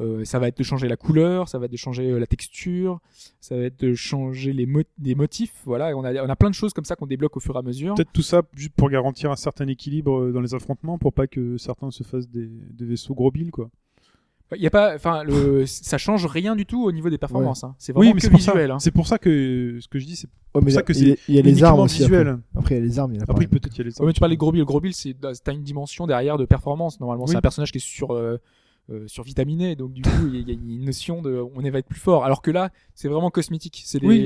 Euh, 0.00 0.24
ça 0.24 0.38
va 0.38 0.46
être 0.46 0.56
de 0.56 0.62
changer 0.62 0.86
la 0.86 0.96
couleur, 0.96 1.48
ça 1.48 1.58
va 1.58 1.64
être 1.64 1.72
de 1.72 1.76
changer 1.76 2.08
euh, 2.08 2.20
la 2.20 2.26
texture, 2.26 3.00
ça 3.40 3.56
va 3.56 3.64
être 3.64 3.80
de 3.80 3.94
changer 3.94 4.52
les 4.52 5.14
motifs. 5.16 5.54
Voilà, 5.64 5.96
on 5.96 6.04
a, 6.04 6.24
on 6.24 6.28
a 6.28 6.36
plein 6.36 6.50
de 6.50 6.54
choses 6.54 6.72
comme 6.72 6.84
ça 6.84 6.94
qu'on 6.94 7.06
débloque 7.06 7.36
au 7.36 7.40
fur 7.40 7.56
et 7.56 7.58
à 7.58 7.62
mesure. 7.62 7.96
Peut-être 7.96 8.12
tout 8.12 8.22
ça 8.22 8.42
juste 8.54 8.74
pour 8.76 8.90
garantir 8.90 9.32
un 9.32 9.36
certain 9.36 9.66
équilibre 9.66 10.20
euh, 10.20 10.32
dans 10.32 10.40
les 10.40 10.54
affrontements, 10.54 10.98
pour 10.98 11.12
pas 11.12 11.26
que 11.26 11.56
certains 11.58 11.90
se 11.90 12.04
fassent 12.04 12.28
des, 12.28 12.46
des 12.46 12.84
vaisseaux 12.84 13.14
gros 13.14 13.32
billes, 13.32 13.50
quoi. 13.50 13.70
Il 14.56 14.62
y 14.62 14.66
a 14.66 14.70
pas, 14.70 14.94
enfin, 14.94 15.24
le, 15.24 15.66
ça 15.66 15.98
change 15.98 16.24
rien 16.24 16.56
du 16.56 16.64
tout 16.64 16.82
au 16.82 16.90
niveau 16.90 17.10
des 17.10 17.18
performances. 17.18 17.64
hein. 17.64 17.74
C'est 17.78 17.92
vraiment 17.92 18.08
Oui, 18.08 18.14
mais 18.14 18.20
que 18.28 18.34
visuel. 18.34 18.70
hein. 18.70 18.78
C'est 18.78 18.90
pour 18.90 19.06
ça 19.06 19.18
que 19.18 19.76
ce 19.80 19.88
que 19.88 19.98
je 19.98 20.06
dis, 20.06 20.16
c'est 20.16 20.26
Ouais, 20.54 20.62
pour 20.62 20.70
ça 20.72 20.82
que 20.82 20.92
il 20.94 21.08
y 21.08 21.12
a- 21.12 21.16
c'est 21.16 21.20
il 21.28 21.34
y 21.34 21.38
a 21.38 21.42
les 21.42 21.62
armes 21.64 21.80
aussi. 21.80 21.98
visuel. 21.98 22.28
Après. 22.28 22.58
Après, 22.58 22.74
il 22.76 22.78
y 22.78 22.80
a 22.80 22.84
les 22.84 22.98
armes. 22.98 23.12
Il 23.14 23.20
y 23.20 23.22
a 23.22 23.26
pas 23.26 23.32
Après, 23.34 23.46
peut-être 23.46 23.74
il 23.76 23.78
y 23.78 23.80
a 23.82 23.84
les 23.84 24.00
Ouais, 24.00 24.06
mais 24.06 24.12
tu 24.14 24.20
parlais 24.20 24.36
de 24.36 24.40
gros 24.40 24.50
bill. 24.52 24.60
Le 24.60 24.64
gros 24.64 24.80
bill, 24.80 24.94
c'est 24.94 25.14
t'as 25.20 25.52
une 25.52 25.62
dimension 25.62 26.06
derrière 26.06 26.38
de 26.38 26.46
performance. 26.46 26.98
Normalement, 26.98 27.24
Oui. 27.24 27.30
c'est 27.30 27.36
un 27.36 27.40
personnage 27.42 27.72
qui 27.72 27.78
est 27.78 27.80
sur 27.80 28.12
euh, 28.14 28.38
euh, 28.90 29.04
survitaminé, 29.06 29.76
donc 29.76 29.92
du 29.92 30.00
coup, 30.00 30.08
il 30.28 30.34
y, 30.34 30.38
a- 30.38 30.40
il 30.40 30.48
y 30.48 30.50
a 30.52 30.54
une 30.54 30.84
notion 30.86 31.20
de, 31.20 31.44
on 31.54 31.60
va 31.60 31.78
être 31.78 31.86
plus 31.86 32.00
fort. 32.00 32.24
Alors 32.24 32.40
que 32.40 32.50
là, 32.50 32.70
c'est 32.94 33.08
vraiment 33.08 33.30
cosmétique. 33.30 33.82
C'est 33.84 34.02
Oui. 34.02 34.18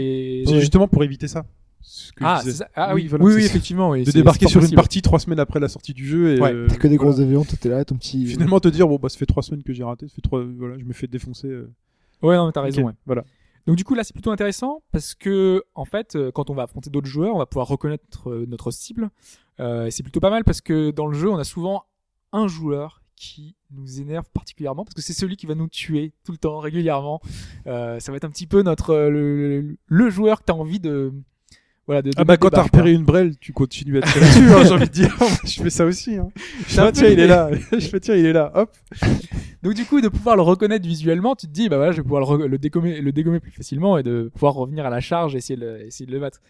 des. 0.47 0.61
Justement 0.61 0.87
pour 0.87 1.03
éviter 1.03 1.27
ça. 1.27 1.45
Ce 1.83 2.13
que 2.13 2.21
je 2.21 2.25
Ah, 2.25 2.41
c'est 2.43 2.53
ça. 2.53 2.69
Ah 2.75 2.95
Oui, 2.95 3.07
voilà, 3.09 3.25
oui, 3.25 3.35
oui, 3.35 3.41
ça. 3.43 3.47
effectivement. 3.49 3.91
oui, 3.91 4.01
de 4.01 4.11
c'est- 4.11 4.19
débarquer 4.19 4.47
sur 4.49 4.63
une 4.65 4.71
partie 4.75 5.03
trois 5.03 5.19
semaines 5.19 5.41
après 5.41 5.61
la 5.61 5.69
sortie 5.69 5.93
du 5.93 6.07
jeu 6.07 6.37
et 6.37 6.41
Ouais, 6.41 6.53
euh, 6.53 6.67
T'as 6.69 6.77
que 6.77 6.89
des 6.89 6.97
voilà. 6.97 7.13
gros 7.13 7.21
avions, 7.21 7.45
t'es 7.45 7.69
là, 7.69 7.85
ton 7.85 7.97
petit. 7.97 8.27
finalement 8.27 8.61
te 8.61 8.69
dire 8.69 8.87
bon 8.89 8.97
bah 8.97 9.09
ça 9.09 9.19
fait 9.19 9.27
trois 9.27 9.43
semaines 9.43 9.63
que 9.63 9.73
j'ai 9.73 9.85
raté, 9.85 10.09
ça 10.09 10.15
fait 10.15 10.23
trois 10.23 10.43
voilà 10.45 10.79
je 10.79 10.85
me 10.85 10.93
fais 10.93 11.07
défoncer. 11.07 11.49
euh. 11.49 11.71
Ouais, 12.23 12.37
non, 12.37 12.47
mais 12.47 12.53
t'as 12.53 12.63
raison. 12.63 12.83
Ouais. 12.85 12.93
Voilà. 13.07 13.25
Donc 13.67 13.77
du 13.77 13.85
coup 13.85 13.95
là 13.95 14.03
c'est 14.05 14.13
plutôt 14.13 14.31
intéressant 14.31 14.83
parce 14.93 15.15
que 15.15 15.63
en 15.75 15.85
fait 15.85 16.17
euh, 16.17 16.31
quand 16.33 16.51
on 16.51 16.55
va 16.55 16.65
affronter 16.65 16.91
d'autres 16.91 17.07
joueurs 17.09 17.35
on 17.35 17.39
va 17.39 17.47
pouvoir 17.47 17.69
reconnaître 17.69 18.31
euh, 18.31 18.47
notre 18.49 18.71
cible. 18.71 19.11
Euh, 19.61 19.89
c'est 19.91 20.03
plutôt 20.03 20.19
pas 20.21 20.31
mal 20.31 20.45
parce 20.45 20.61
que 20.61 20.91
dans 20.91 21.07
le 21.07 21.17
jeu 21.17 21.29
on 21.31 21.37
a 21.39 21.45
souvent 21.45 21.85
un 22.33 22.49
joueur 22.49 23.03
qui 23.15 23.55
nous 23.71 24.01
énerve 24.01 24.25
particulièrement 24.35 24.85
parce 24.85 24.95
que 24.95 25.03
c'est 25.03 25.13
celui 25.13 25.37
qui 25.37 25.47
va 25.47 25.55
nous 25.55 25.69
tuer 25.69 26.13
tout 26.25 26.33
le 26.33 26.39
temps 26.39 26.59
régulièrement. 26.59 27.21
Euh, 27.69 28.01
ça 28.01 28.11
va 28.11 28.17
être 28.17 28.25
un 28.25 28.31
petit 28.31 28.49
peu 28.49 28.63
notre 28.63 28.91
euh, 28.91 29.11
le, 29.11 29.61
le- 29.61 29.77
le 29.87 30.11
joueur 30.11 30.41
que 30.41 30.47
t'as 30.47 30.55
envie 30.55 30.81
de 30.81 31.13
voilà 31.87 32.03
de, 32.03 32.11
de 32.11 32.15
Ah 32.17 32.25
bah 32.25 32.37
quand 32.37 32.51
t'as 32.51 32.63
repéré 32.63 32.93
une 32.93 33.05
brêle, 33.05 33.37
tu 33.39 33.53
continues 33.53 33.99
à 33.99 34.03
tirer 34.03 34.21
dessus, 34.27 34.53
hein, 34.53 34.65
j'ai 34.65 34.73
envie 34.73 34.89
de 34.89 34.93
dire. 34.93 35.17
je 35.45 35.63
fais 35.63 35.71
ça 35.71 35.85
aussi. 35.85 36.17
Hein. 36.17 36.29
Je 36.69 36.75
fais, 36.75 36.81
ah, 36.81 36.93
tiens 36.93 37.09
il 37.09 37.19
est 37.19 37.27
là. 37.27 37.51
je 37.73 37.87
fais 37.87 38.01
tiens 38.01 38.15
il 38.15 38.25
est 38.25 38.33
là. 38.33 38.53
Hop. 38.55 38.71
Donc 39.63 39.75
du 39.75 39.85
coup, 39.85 40.01
de 40.01 40.09
pouvoir 40.09 40.37
le 40.37 40.43
reconnaître 40.43 40.87
visuellement, 40.87 41.35
tu 41.35 41.47
te 41.47 41.53
dis, 41.53 41.69
bah 41.69 41.77
voilà, 41.77 41.93
je 41.93 41.99
vais 41.99 42.03
pouvoir 42.03 42.37
le 42.37 42.59
dégommer, 42.59 43.01
le 43.01 43.13
dégommer 43.13 43.41
plus 43.41 43.51
facilement 43.51 43.99
et 43.99 44.03
de 44.03 44.31
pouvoir 44.33 44.55
revenir 44.55 44.87
à 44.87 44.91
la 44.91 45.01
charge 45.01 45.35
et 45.35 45.39
essayer 45.39 45.57
de 45.57 45.65
le, 45.65 45.87
essayer 45.87 46.07
de 46.07 46.13
le 46.13 46.21
battre. 46.21 46.41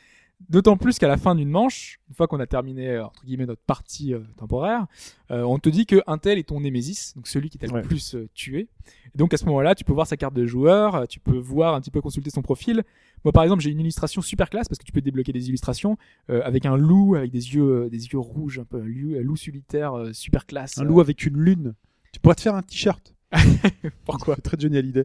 D'autant 0.49 0.77
plus 0.77 0.99
qu'à 0.99 1.09
la 1.09 1.17
fin 1.17 1.35
d'une 1.35 1.49
manche, 1.49 2.01
une 2.09 2.15
fois 2.15 2.27
qu'on 2.27 2.41
a 2.41 2.47
terminé 2.47 2.89
euh, 2.91 3.07
entre 3.07 3.25
guillemets 3.25 3.47
notre 3.47 3.63
partie 3.63 4.13
euh, 4.15 4.21
temporaire, 4.37 4.87
euh, 5.31 5.43
on 5.43 5.59
te 5.59 5.69
dit 5.69 5.87
que 5.87 6.03
un 6.07 6.19
tel 6.19 6.39
est 6.39 6.49
ton 6.49 6.61
némésis, 6.61 7.15
donc 7.17 7.27
celui 7.29 7.49
qui 7.51 7.59
t'a 7.59 7.67
Ouais. 7.69 7.83
le 7.83 7.87
plus 7.89 8.15
euh, 8.15 8.29
tué. 8.35 8.69
Et 9.15 9.19
donc 9.19 9.33
à 9.33 9.37
ce 9.37 9.45
moment-là, 9.47 9.75
tu 9.75 9.85
peux 9.85 9.93
voir 9.93 10.07
sa 10.07 10.17
carte 10.17 10.35
de 10.35 10.45
joueur, 10.47 11.07
tu 11.09 11.21
peux 11.21 11.37
voir 11.39 11.75
un 11.75 11.81
petit 11.81 11.91
peu 11.91 12.01
consulter 12.01 12.31
son 12.31 12.43
profil. 12.43 12.83
Moi 13.25 13.33
par 13.33 13.43
exemple, 13.45 13.63
j'ai 13.63 13.71
une 13.71 13.81
illustration 13.81 14.21
super 14.21 14.51
classe 14.51 14.69
parce 14.69 14.79
que 14.79 14.85
tu 14.85 14.93
peux 14.93 15.01
débloquer 15.01 15.33
des 15.33 15.49
illustrations 15.49 15.97
avec 16.29 16.67
un 16.67 16.77
loup 16.77 17.15
avec 17.15 17.31
des 17.31 17.55
yeux, 17.55 17.89
des 17.91 18.07
yeux 18.09 18.19
rouges, 18.19 18.59
un 18.59 18.65
peu 18.65 18.79
un 18.81 18.85
loup, 18.85 19.15
un 19.19 19.23
loup 19.23 19.37
solitaire 19.37 19.95
super 20.13 20.45
classe. 20.47 20.79
Un 20.79 20.85
loup 20.85 21.01
avec 21.01 21.25
une 21.25 21.37
lune. 21.39 21.75
Tu 22.13 22.21
pourrais 22.21 22.35
te 22.35 22.41
faire 22.43 22.55
un 22.57 22.63
t-shirt. 22.63 23.15
Pourquoi? 24.05 24.37
très 24.37 24.59
Johnny 24.59 24.77
Hallyday. 24.77 25.05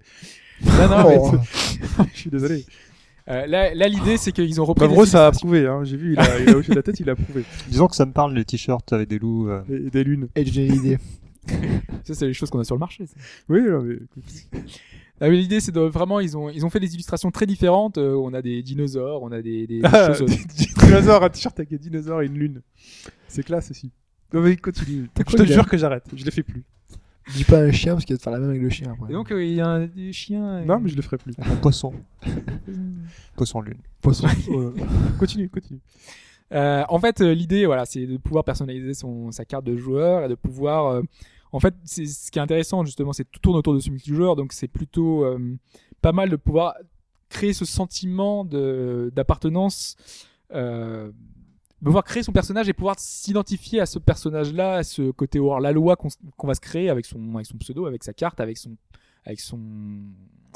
Non, 0.65 0.89
non, 0.89 1.03
mais 1.09 1.17
Oh, 1.19 2.03
je 2.13 2.17
suis 2.19 2.29
désolé. 2.29 2.65
Euh, 3.29 3.45
là, 3.45 3.73
là, 3.73 3.87
l'idée, 3.87 4.17
c'est 4.17 4.31
qu'ils 4.31 4.61
ont 4.61 4.65
repris. 4.65 4.85
Bah, 4.85 4.87
des 4.87 4.93
gros 4.93 5.05
ça 5.05 5.25
a 5.25 5.27
approuvé. 5.27 5.67
Hein. 5.67 5.83
J'ai 5.83 5.97
vu 5.97 6.13
il 6.13 6.19
a, 6.19 6.39
il 6.39 6.49
a 6.49 6.53
hoché 6.57 6.73
la 6.73 6.81
tête 6.83 6.99
il 6.99 7.09
a 7.09 7.13
approuvé. 7.13 7.43
Disons 7.67 7.87
que 7.87 7.95
ça 7.95 8.05
me 8.05 8.13
parle 8.13 8.33
les 8.33 8.45
t-shirts 8.45 8.93
avec 8.93 9.09
des 9.09 9.19
loups. 9.19 9.49
euh. 9.49 9.61
Et, 9.69 9.87
et 9.87 9.89
des 9.89 10.03
lunes. 10.03 10.27
Et 10.35 10.45
j'ai 10.45 10.65
une 10.67 10.75
idée. 10.75 10.97
Ça, 12.03 12.13
c'est 12.13 12.27
les 12.27 12.33
choses 12.33 12.49
qu'on 12.49 12.59
a 12.59 12.63
sur 12.63 12.75
le 12.75 12.79
marché. 12.79 13.05
ça. 13.05 13.15
Oui 13.49 13.61
non, 13.61 13.81
mais 13.81 13.95
écoute. 13.95 14.23
Ah, 15.19 15.29
l'idée, 15.29 15.59
c'est 15.61 15.71
de 15.71 15.79
vraiment, 15.79 16.19
ils 16.19 16.37
ont, 16.37 16.49
ils 16.49 16.65
ont 16.65 16.69
fait 16.69 16.79
des 16.79 16.93
illustrations 16.93 17.31
très 17.31 17.45
différentes. 17.45 17.97
Euh, 17.97 18.13
on 18.15 18.33
a 18.33 18.41
des 18.41 18.61
dinosaures, 18.61 19.23
on 19.23 19.31
a 19.31 19.41
des, 19.41 19.65
des, 19.65 19.79
des 19.79 19.81
Ah, 19.83 20.13
choses. 20.13 20.29
dinosaure, 20.77 21.23
un 21.23 21.29
t-shirt 21.29 21.57
avec 21.59 21.69
des 21.69 21.77
dinosaures 21.79 22.21
et 22.21 22.27
une 22.27 22.37
lune. 22.37 22.61
C'est 23.27 23.43
classe 23.43 23.71
aussi. 23.71 23.91
Non 24.33 24.41
mais 24.41 24.55
continue. 24.57 25.09
Je 25.17 25.37
te 25.37 25.43
jure 25.45 25.67
que 25.67 25.77
j'arrête. 25.77 26.03
Je 26.15 26.23
les 26.25 26.31
fais 26.31 26.43
plus. 26.43 26.63
Dis 27.33 27.43
pas 27.43 27.59
un 27.59 27.71
chien 27.71 27.93
parce 27.93 28.05
qu'il 28.05 28.13
va 28.15 28.17
te 28.17 28.23
faire 28.23 28.33
la 28.33 28.39
même 28.39 28.49
avec 28.49 28.61
le 28.61 28.69
chien 28.69 28.91
après. 28.91 29.09
Et 29.09 29.13
donc, 29.13 29.31
euh, 29.31 29.43
il 29.43 29.53
y 29.53 29.61
a 29.61 29.67
un 29.67 29.85
des 29.85 30.13
chiens. 30.13 30.63
Non, 30.65 30.79
mais 30.79 30.89
je 30.89 30.95
le 30.95 31.01
ferai 31.01 31.17
plus. 31.17 31.33
Un 31.39 31.55
poisson. 31.57 31.93
poisson 33.35 33.61
lune. 33.61 33.79
poisson. 34.01 34.27
continue, 35.19 35.49
continue. 35.49 35.79
Euh, 36.53 36.83
en 36.87 36.99
fait, 36.99 37.21
euh, 37.21 37.33
l'idée, 37.33 37.65
voilà, 37.65 37.85
c'est 37.85 38.05
de 38.05 38.17
pouvoir 38.17 38.43
personnaliser 38.43 38.93
son, 38.93 39.31
sa 39.31 39.43
carte 39.45 39.65
de 39.65 39.75
joueur 39.75 40.23
et 40.25 40.29
de 40.29 40.35
pouvoir. 40.35 40.87
euh, 40.87 41.01
en 41.51 41.59
fait, 41.59 41.75
c'est 41.83 42.05
ce 42.05 42.31
qui 42.31 42.39
est 42.39 42.41
intéressant 42.41 42.83
justement, 42.85 43.13
c'est 43.13 43.23
que 43.23 43.29
tout 43.31 43.39
tourne 43.39 43.57
autour 43.57 43.73
de 43.73 43.79
ce 43.79 43.89
multijoueur, 43.89 44.35
donc 44.35 44.53
c'est 44.53 44.67
plutôt 44.67 45.23
euh, 45.23 45.39
pas 46.01 46.11
mal 46.11 46.29
de 46.29 46.35
pouvoir 46.35 46.75
créer 47.29 47.53
ce 47.53 47.65
sentiment 47.65 48.43
de 48.45 49.11
d'appartenance, 49.15 49.95
euh, 50.53 51.11
de 51.81 51.85
pouvoir 51.85 52.03
créer 52.03 52.23
son 52.23 52.31
personnage 52.31 52.67
et 52.69 52.73
pouvoir 52.73 52.95
s'identifier 52.97 53.79
à 53.79 53.85
ce 53.85 53.99
personnage-là, 53.99 54.75
à 54.77 54.83
ce 54.83 55.11
côté 55.11 55.39
hors 55.39 55.59
la 55.59 55.71
loi 55.71 55.95
qu'on 55.95 56.47
va 56.47 56.55
se 56.55 56.59
créer 56.59 56.89
avec 56.89 57.05
son 57.05 57.35
avec 57.35 57.45
son 57.45 57.57
pseudo, 57.57 57.85
avec 57.85 58.03
sa 58.03 58.13
carte, 58.13 58.39
avec 58.39 58.57
son 58.57 58.71
avec 59.25 59.39
son 59.39 59.59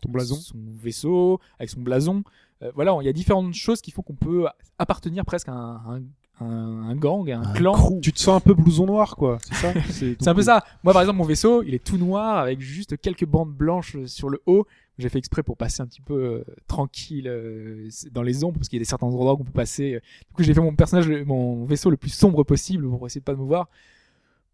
Ton 0.01 0.09
blason. 0.09 0.35
son 0.35 0.57
vaisseau, 0.81 1.39
avec 1.59 1.69
son 1.69 1.81
blason. 1.81 2.23
Euh, 2.63 2.71
voilà, 2.75 2.95
il 3.01 3.05
y 3.05 3.09
a 3.09 3.13
différentes 3.13 3.53
choses 3.53 3.81
qui 3.81 3.91
font 3.91 4.01
qu'on 4.01 4.15
peut 4.15 4.45
appartenir 4.79 5.25
presque 5.25 5.49
à 5.49 5.51
un, 5.53 5.75
un, 5.95 6.01
un- 6.39 6.89
un 6.89 6.95
gang, 6.95 7.29
un, 7.29 7.41
Un 7.43 7.53
clan. 7.53 7.73
crew. 7.73 7.99
Tu 8.01 8.13
te 8.13 8.19
sens 8.19 8.37
un 8.37 8.39
peu 8.39 8.53
blouson 8.53 8.85
noir, 8.85 9.15
quoi. 9.15 9.37
C'est 9.43 9.55
ça? 9.55 9.73
C'est 9.91 10.27
un 10.27 10.33
peu 10.33 10.41
ça. 10.41 10.63
Moi, 10.83 10.93
par 10.93 11.01
exemple, 11.03 11.17
mon 11.19 11.25
vaisseau, 11.25 11.61
il 11.63 11.73
est 11.75 11.83
tout 11.83 11.97
noir 11.97 12.37
avec 12.37 12.61
juste 12.61 12.97
quelques 12.99 13.25
bandes 13.25 13.51
blanches 13.53 13.97
sur 14.05 14.29
le 14.29 14.41
haut. 14.47 14.65
J'ai 14.97 15.09
fait 15.09 15.17
exprès 15.17 15.41
pour 15.41 15.57
passer 15.57 15.81
un 15.81 15.87
petit 15.87 16.01
peu 16.01 16.13
euh, 16.13 16.43
tranquille 16.67 17.27
euh, 17.27 17.89
dans 18.11 18.21
les 18.21 18.43
ombres 18.43 18.57
parce 18.57 18.67
qu'il 18.67 18.77
y 18.77 18.81
a 18.81 18.83
des 18.83 18.89
certains 18.89 19.07
endroits 19.07 19.33
où 19.33 19.37
on 19.41 19.43
peut 19.43 19.51
passer. 19.51 19.99
Du 20.27 20.33
coup, 20.33 20.43
j'ai 20.43 20.53
fait 20.53 20.61
mon 20.61 20.75
personnage, 20.75 21.09
mon 21.25 21.65
vaisseau 21.65 21.89
le 21.89 21.97
plus 21.97 22.09
sombre 22.09 22.43
possible 22.43 22.87
pour 22.87 23.05
essayer 23.07 23.21
de 23.21 23.25
pas 23.25 23.35
me 23.35 23.43
voir. 23.43 23.69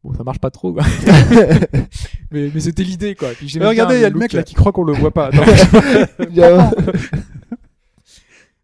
Bon, 0.03 0.13
ça 0.13 0.23
marche 0.23 0.39
pas 0.39 0.51
trop, 0.51 0.73
quoi. 0.73 0.83
mais 2.31 2.51
mais 2.53 2.59
c'était 2.59 2.83
l'idée, 2.83 3.15
quoi. 3.15 3.29
Puis 3.29 3.51
Mais 3.59 3.65
regardez, 3.65 3.95
il 3.95 4.01
y 4.01 4.05
a 4.05 4.09
le 4.09 4.17
mec 4.17 4.31
là 4.33 4.41
euh, 4.41 4.43
qui 4.43 4.53
croit 4.53 4.71
qu'on 4.71 4.83
le 4.83 4.93
voit 4.93 5.11
pas. 5.11 5.27
Attends. 6.19 6.71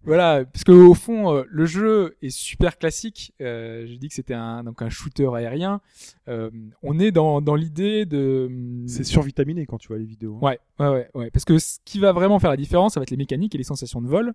Voilà, 0.06 0.44
parce 0.46 0.64
que 0.64 0.72
au 0.72 0.94
fond, 0.94 1.34
euh, 1.34 1.44
le 1.50 1.66
jeu 1.66 2.18
est 2.22 2.30
super 2.30 2.78
classique. 2.78 3.34
Euh, 3.42 3.86
J'ai 3.86 3.98
dit 3.98 4.10
que 4.10 4.14
c'était 4.14 4.34
un 4.34 4.64
donc 4.64 4.82
un 4.82 4.90
shooter 4.90 5.30
aérien. 5.34 5.80
Euh, 6.28 6.50
on 6.82 7.00
est 7.00 7.12
dans 7.12 7.40
dans 7.42 7.56
l'idée 7.56 8.06
de 8.06 8.52
c'est 8.88 9.04
survitaminé 9.06 9.66
quand 9.66 9.78
tu 9.78 9.88
vois 9.88 9.98
les 9.98 10.06
vidéos. 10.06 10.36
hein. 10.42 10.46
Ouais, 10.46 10.60
ouais, 10.80 10.88
ouais, 10.90 11.10
ouais. 11.16 11.32
Parce 11.32 11.46
que 11.46 11.58
ce 11.58 11.80
qui 11.86 12.00
va 12.00 12.12
vraiment 12.12 12.40
faire 12.40 12.50
la 12.50 12.58
différence, 12.58 12.96
ça 12.96 13.00
va 13.00 13.04
être 13.04 13.12
les 13.12 13.18
mécaniques 13.18 13.56
et 13.56 13.58
les 13.58 13.64
sensations 13.64 14.02
de 14.02 14.08
vol. 14.08 14.34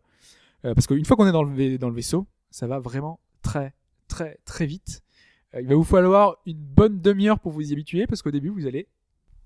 Euh, 0.65 0.75
parce 0.75 0.87
qu'une 0.87 1.05
fois 1.05 1.17
qu'on 1.17 1.27
est 1.27 1.33
dans 1.33 1.45
le, 1.45 1.77
dans 1.79 1.89
le 1.89 1.95
vaisseau, 1.95 2.27
ça 2.51 2.67
va 2.67 2.79
vraiment 2.81 3.21
très, 3.43 3.75
très, 4.09 4.39
très 4.45 4.67
vite. 4.67 5.03
Euh, 5.55 5.61
il 5.61 5.69
va 5.69 5.75
vous 5.75 5.85
falloir 5.85 6.39
une 6.47 6.59
bonne 6.59 7.01
demi-heure 7.01 7.39
pour 7.41 7.53
vous 7.53 7.71
y 7.71 7.73
habituer, 7.73 8.07
parce 8.07 8.23
qu'au 8.23 8.31
début, 8.31 8.49
vous 8.49 8.67
allez 8.67 8.89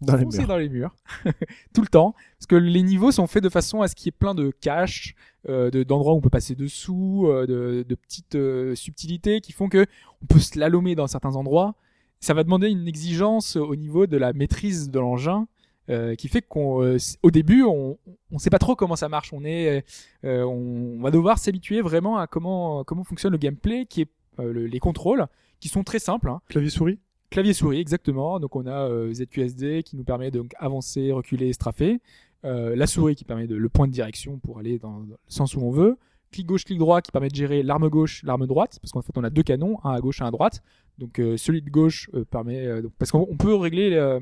Dans 0.06 0.16
les 0.16 0.24
murs. 0.24 0.46
dans 0.48 0.56
les 0.56 0.68
murs 0.68 0.94
tout 1.74 1.80
le 1.82 1.86
temps. 1.88 2.14
Parce 2.38 2.46
que 2.46 2.56
les 2.56 2.82
niveaux 2.82 3.12
sont 3.12 3.26
faits 3.26 3.42
de 3.42 3.48
façon 3.48 3.80
à 3.82 3.88
ce 3.88 3.94
qu'il 3.94 4.06
y 4.06 4.08
ait 4.10 4.18
plein 4.18 4.34
de 4.34 4.50
caches, 4.60 5.14
euh, 5.48 5.70
de- 5.70 5.82
d'endroits 5.82 6.14
où 6.14 6.16
on 6.16 6.20
peut 6.20 6.30
passer 6.30 6.54
dessous, 6.54 7.26
euh, 7.28 7.46
de, 7.46 7.84
de 7.88 7.94
petites 7.94 8.34
euh, 8.34 8.74
subtilités 8.74 9.40
qui 9.40 9.52
font 9.52 9.68
que 9.68 9.86
on 10.22 10.26
peut 10.26 10.38
slalomer 10.40 10.94
dans 10.94 11.06
certains 11.06 11.36
endroits. 11.36 11.74
Ça 12.20 12.34
va 12.34 12.44
demander 12.44 12.68
une 12.70 12.86
exigence 12.86 13.56
au 13.56 13.74
niveau 13.76 14.06
de 14.06 14.16
la 14.16 14.32
maîtrise 14.32 14.90
de 14.90 14.98
l'engin. 15.00 15.46
euh, 15.90 16.14
qui 16.14 16.28
fait 16.28 16.42
qu'au 16.42 16.84
au 17.24 17.30
début 17.32 17.64
on 17.64 17.98
on 18.30 18.38
sait 18.38 18.50
pas 18.50 18.60
trop 18.60 18.76
comment 18.76 18.94
ça 18.94 19.08
marche 19.08 19.32
on 19.32 19.44
est 19.44 19.84
on, 20.22 20.96
on 20.98 21.02
va 21.02 21.10
devoir 21.10 21.38
s'habituer 21.38 21.80
vraiment 21.82 22.18
à 22.18 22.28
comment 22.28 22.84
comment 22.84 23.02
fonctionne 23.02 23.32
le 23.32 23.38
gameplay 23.38 23.84
qui 23.86 24.02
est 24.02 24.08
le- 24.38 24.66
les 24.66 24.78
contrôles 24.78 25.26
qui 25.58 25.68
sont 25.68 25.82
très 25.82 25.98
simples 25.98 26.28
hein. 26.30 26.40
Clavier 26.48 26.70
souris. 26.70 27.00
Clavier 27.32 27.54
souris, 27.54 27.80
exactement. 27.80 28.38
Donc 28.38 28.54
on 28.56 28.66
a 28.66 28.88
euh, 28.90 29.10
ZQSD 29.10 29.82
qui 29.84 29.96
nous 29.96 30.04
permet 30.04 30.30
donc, 30.30 30.52
avancer, 30.58 31.12
reculer, 31.12 31.54
strafer. 31.54 31.98
Euh, 32.44 32.76
la 32.76 32.86
souris 32.86 33.14
qui 33.14 33.24
permet 33.24 33.46
de 33.46 33.54
le 33.54 33.68
point 33.70 33.86
de 33.86 33.92
direction 33.92 34.38
pour 34.38 34.58
aller 34.58 34.78
dans, 34.78 34.98
le 34.98 35.16
sens 35.28 35.56
où 35.56 35.60
on 35.60 35.70
veut. 35.70 35.96
Clic 36.30 36.46
gauche, 36.46 36.64
clic 36.66 36.78
droit 36.78 37.00
qui 37.00 37.10
permet 37.10 37.28
de 37.28 37.34
gérer 37.34 37.62
l'arme 37.62 37.88
gauche, 37.88 38.22
l'arme 38.22 38.46
droite, 38.46 38.78
parce 38.82 38.92
qu'en 38.92 39.00
fait 39.00 39.16
on 39.16 39.24
a 39.24 39.30
deux 39.30 39.42
canons, 39.42 39.78
un 39.82 39.92
à 39.92 40.00
gauche 40.00 40.20
un 40.20 40.26
à 40.26 40.30
droite. 40.30 40.62
Donc 40.98 41.18
euh, 41.18 41.38
celui 41.38 41.62
de 41.62 41.70
gauche 41.70 42.10
euh, 42.12 42.26
permet, 42.26 42.68
parce 42.98 43.10
qu'on 43.10 43.26
on 43.30 43.36
peut 43.36 43.54
régler 43.54 44.18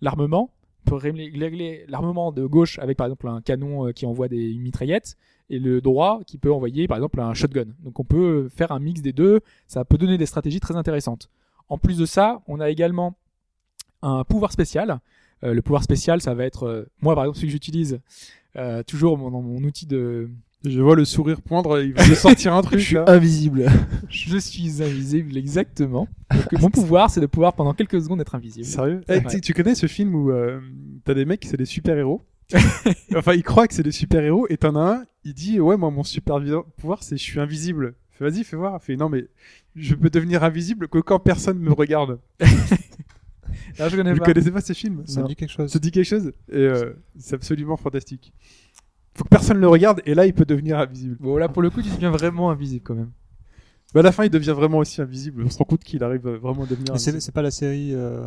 l'armement, 0.00 0.50
on 0.86 0.90
peut 0.90 0.96
régler, 0.96 1.84
l'armement 1.88 2.30
de 2.30 2.46
gauche 2.46 2.78
avec 2.78 2.96
par 2.96 3.08
exemple 3.08 3.26
un 3.26 3.40
canon 3.40 3.90
qui 3.92 4.06
envoie 4.06 4.28
des 4.28 4.54
mitraillettes 4.54 5.16
et 5.50 5.58
le 5.58 5.80
droit 5.80 6.20
qui 6.26 6.38
peut 6.38 6.52
envoyer 6.52 6.86
par 6.86 6.96
exemple 6.96 7.20
un 7.20 7.34
shotgun. 7.34 7.66
Donc 7.80 7.98
on 7.98 8.04
peut 8.04 8.48
faire 8.50 8.70
un 8.70 8.78
mix 8.78 9.02
des 9.02 9.12
deux, 9.12 9.40
ça 9.66 9.84
peut 9.84 9.98
donner 9.98 10.16
des 10.16 10.26
stratégies 10.26 10.60
très 10.60 10.76
intéressantes. 10.76 11.28
En 11.68 11.78
plus 11.78 11.98
de 11.98 12.06
ça, 12.06 12.40
on 12.46 12.60
a 12.60 12.70
également 12.70 13.16
un 14.02 14.24
pouvoir 14.24 14.52
spécial. 14.52 15.00
Euh, 15.44 15.54
le 15.54 15.62
pouvoir 15.62 15.82
spécial, 15.82 16.20
ça 16.20 16.34
va 16.34 16.44
être, 16.44 16.64
euh, 16.66 16.86
moi 17.00 17.14
par 17.14 17.24
exemple, 17.24 17.36
celui 17.38 17.48
que 17.48 17.52
j'utilise 17.52 18.00
euh, 18.56 18.82
toujours 18.82 19.16
mon- 19.18 19.30
dans 19.30 19.42
mon 19.42 19.62
outil 19.64 19.86
de 19.86 20.28
Je 20.64 20.80
vois 20.80 20.94
le 20.94 21.04
sourire 21.04 21.40
poindre. 21.42 21.80
Il 21.82 21.92
va 21.94 22.04
sortir 22.14 22.54
un 22.54 22.62
Je 22.62 22.66
truc 22.68 22.80
suis 22.80 22.94
là. 22.94 23.04
invisible. 23.08 23.66
je 24.08 24.38
suis 24.38 24.82
invisible, 24.82 25.36
exactement. 25.36 26.06
Donc, 26.32 26.60
mon 26.60 26.70
pouvoir, 26.70 27.10
c'est 27.10 27.20
de 27.20 27.26
pouvoir 27.26 27.54
pendant 27.54 27.74
quelques 27.74 28.00
secondes 28.00 28.20
être 28.20 28.34
invisible. 28.36 28.66
Sérieux? 28.66 29.00
Eh, 29.08 29.14
Ouais. 29.18 29.40
tu- 29.40 29.40
connais 29.54 29.74
ce 29.74 29.86
film 29.86 30.14
où 30.14 30.30
t'as 31.04 31.14
des 31.14 31.24
mecs, 31.24 31.44
c'est 31.44 31.56
des 31.56 31.64
super 31.64 31.96
héros. 31.98 32.20
enfin, 33.16 33.32
ils 33.34 33.42
croient 33.42 33.66
que 33.66 33.74
c'est 33.74 33.82
des 33.82 33.92
super 33.92 34.22
héros 34.22 34.46
et 34.50 34.56
t'en 34.58 34.76
as 34.76 34.96
un, 34.96 35.04
il 35.24 35.32
dit 35.34 35.58
ouais 35.58 35.76
moi 35.78 35.90
mon 35.90 36.02
super 36.04 36.38
pouvoir 36.76 37.02
c'est 37.02 37.16
je 37.16 37.22
suis 37.22 37.40
invisible. 37.40 37.94
Fais 38.12 38.28
vas-y 38.28 38.44
fais 38.44 38.56
voir. 38.56 38.80
Fait 38.82 38.96
non 38.96 39.08
mais 39.08 39.26
je 39.74 39.94
peux 39.94 40.10
devenir 40.10 40.44
invisible 40.44 40.88
que 40.88 40.98
quand 40.98 41.18
personne 41.18 41.58
me 41.58 41.72
regarde. 41.72 42.18
Ah, 43.78 43.88
je 43.88 43.96
connais 43.96 44.12
Vous 44.12 44.18
pas. 44.18 44.26
connaissez 44.26 44.50
pas 44.50 44.60
ce 44.60 44.72
film 44.72 45.02
Ça 45.06 45.20
Non. 45.20 45.24
me 45.24 45.28
dit 45.28 45.36
quelque 45.36 45.50
chose. 45.50 45.70
Ça 45.70 45.78
te 45.78 45.82
dit 45.82 45.90
quelque 45.90 46.06
chose 46.06 46.32
Et 46.50 46.56
euh, 46.56 46.94
c'est 47.18 47.34
absolument 47.34 47.76
fantastique. 47.76 48.32
Faut 49.14 49.24
que 49.24 49.28
personne 49.28 49.58
le 49.58 49.68
regarde 49.68 50.00
et 50.06 50.14
là 50.14 50.26
il 50.26 50.32
peut 50.34 50.44
devenir 50.44 50.78
invisible. 50.78 51.16
Bon, 51.20 51.36
là, 51.36 51.48
pour 51.48 51.60
le 51.62 51.68
coup, 51.70 51.82
tu 51.82 51.90
deviens 51.90 52.10
vraiment 52.10 52.50
invisible 52.50 52.82
quand 52.82 52.94
même. 52.94 53.10
Bah 53.94 54.00
à 54.00 54.02
la 54.04 54.12
fin 54.12 54.24
il 54.24 54.30
devient 54.30 54.54
vraiment 54.56 54.78
aussi 54.78 55.02
invisible. 55.02 55.42
On 55.44 55.50
se 55.50 55.58
rend 55.58 55.64
compte 55.66 55.84
qu'il 55.84 56.02
arrive 56.02 56.26
euh, 56.26 56.38
vraiment 56.38 56.62
à 56.62 56.66
devenir 56.66 56.94
Mais 56.94 56.98
c'est 56.98 57.10
invisible. 57.10 57.20
c'est 57.20 57.32
pas 57.32 57.42
la 57.42 57.50
série. 57.50 57.90
euh, 57.94 58.26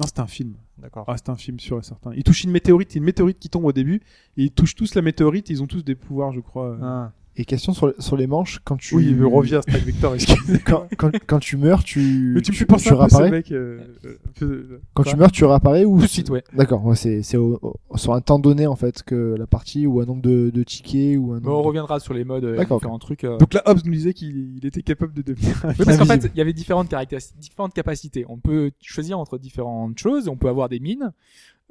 Non 0.00 0.06
c'était 0.06 0.20
un 0.20 0.26
film. 0.26 0.54
D'accord. 0.78 1.04
Ah, 1.06 1.16
c'est 1.16 1.28
un 1.28 1.36
film 1.36 1.60
sûr 1.60 1.78
et 1.78 1.82
certain. 1.84 2.12
Il 2.16 2.24
touche 2.24 2.42
une 2.42 2.50
météorite, 2.50 2.94
il 2.94 2.98
une 2.98 3.04
météorite 3.04 3.38
qui 3.38 3.48
tombe 3.48 3.64
au 3.64 3.72
début, 3.72 4.00
et 4.36 4.44
ils 4.44 4.50
touchent 4.50 4.74
tous 4.74 4.94
la 4.96 5.02
météorite, 5.02 5.50
ils 5.50 5.62
ont 5.62 5.68
tous 5.68 5.84
des 5.84 5.94
pouvoirs, 5.94 6.32
je 6.32 6.40
crois. 6.40 6.76
Ah. 6.82 7.12
Et 7.36 7.44
question 7.44 7.72
sur, 7.72 7.92
sur 7.98 8.16
les 8.16 8.28
manches, 8.28 8.60
quand 8.64 8.76
tu. 8.76 8.94
Oui, 8.94 9.06
il 9.10 9.24
revient 9.24 9.56
à 9.56 9.62
Strike 9.62 9.84
Vector, 9.84 10.14
excusez. 10.14 10.60
Quand, 10.60 10.86
quand, 10.96 11.10
quand 11.26 11.38
tu 11.40 11.56
meurs, 11.56 11.82
tu. 11.82 12.32
Mais 12.34 12.40
tu 12.42 12.52
me 12.52 12.54
tu, 12.54 12.60
fais 12.60 12.64
penser 12.64 12.84
tu 12.88 12.92
un 12.92 12.96
réapparais 12.98 13.30
mec. 13.32 13.50
euh, 13.50 13.80
euh, 14.04 14.18
un 14.28 14.30
peu- 14.38 14.80
Quand 14.94 15.02
Quoi 15.02 15.12
tu 15.12 15.18
meurs, 15.18 15.32
tu 15.32 15.44
réapparais 15.44 15.84
ou 15.84 15.96
Tout 15.98 16.02
de 16.04 16.06
suite, 16.10 16.30
ouais. 16.30 16.44
D'accord, 16.52 16.84
ouais, 16.86 16.94
c'est 16.94 17.22
c'est 17.24 17.36
au- 17.36 17.58
au- 17.90 17.96
sur 17.96 18.14
un 18.14 18.20
temps 18.20 18.38
donné 18.38 18.68
en 18.68 18.76
fait 18.76 19.02
que 19.02 19.34
la 19.36 19.48
partie 19.48 19.84
ou 19.86 20.00
un 20.00 20.04
nombre 20.04 20.22
de, 20.22 20.50
de 20.50 20.62
tickets 20.62 21.16
ou 21.18 21.32
un 21.32 21.40
Mais 21.40 21.48
on 21.48 21.50
nombre. 21.50 21.62
de- 21.62 21.66
reviendra 21.66 21.98
sur 21.98 22.14
les 22.14 22.22
modes, 22.24 22.44
euh, 22.44 22.56
D'accord, 22.56 22.78
différents 22.78 23.00
trucs. 23.00 23.24
euh. 23.24 23.36
Donc 23.38 23.52
là, 23.52 23.62
Hobbes 23.66 23.80
nous 23.84 23.92
disait 23.92 24.14
qu'il 24.14 24.56
il 24.56 24.64
était 24.64 24.82
capable 24.82 25.12
de 25.12 25.22
devenir 25.22 25.60
un 25.64 25.70
Oui, 25.70 25.74
parce 25.84 25.98
qu'en 25.98 26.04
fait, 26.04 26.30
il 26.32 26.38
y 26.38 26.40
avait 26.40 26.52
différentes 26.52 26.88
caractéristiques, 26.88 27.38
différentes 27.40 27.74
capacités. 27.74 28.24
On 28.28 28.38
peut 28.38 28.70
choisir 28.80 29.18
entre 29.18 29.38
différentes 29.38 29.98
choses. 29.98 30.28
On 30.28 30.36
peut 30.36 30.48
avoir 30.48 30.68
des 30.68 30.78
mines. 30.78 31.12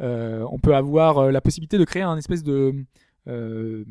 Euh, 0.02 0.44
on 0.52 0.60
peut 0.60 0.76
avoir 0.76 1.20
euh, 1.20 1.32
la 1.32 1.40
possibilité 1.40 1.78
de 1.78 1.86
créer 1.86 2.02
un 2.02 2.18
espèce 2.18 2.44
de 2.44 2.74
euh, 3.28 3.86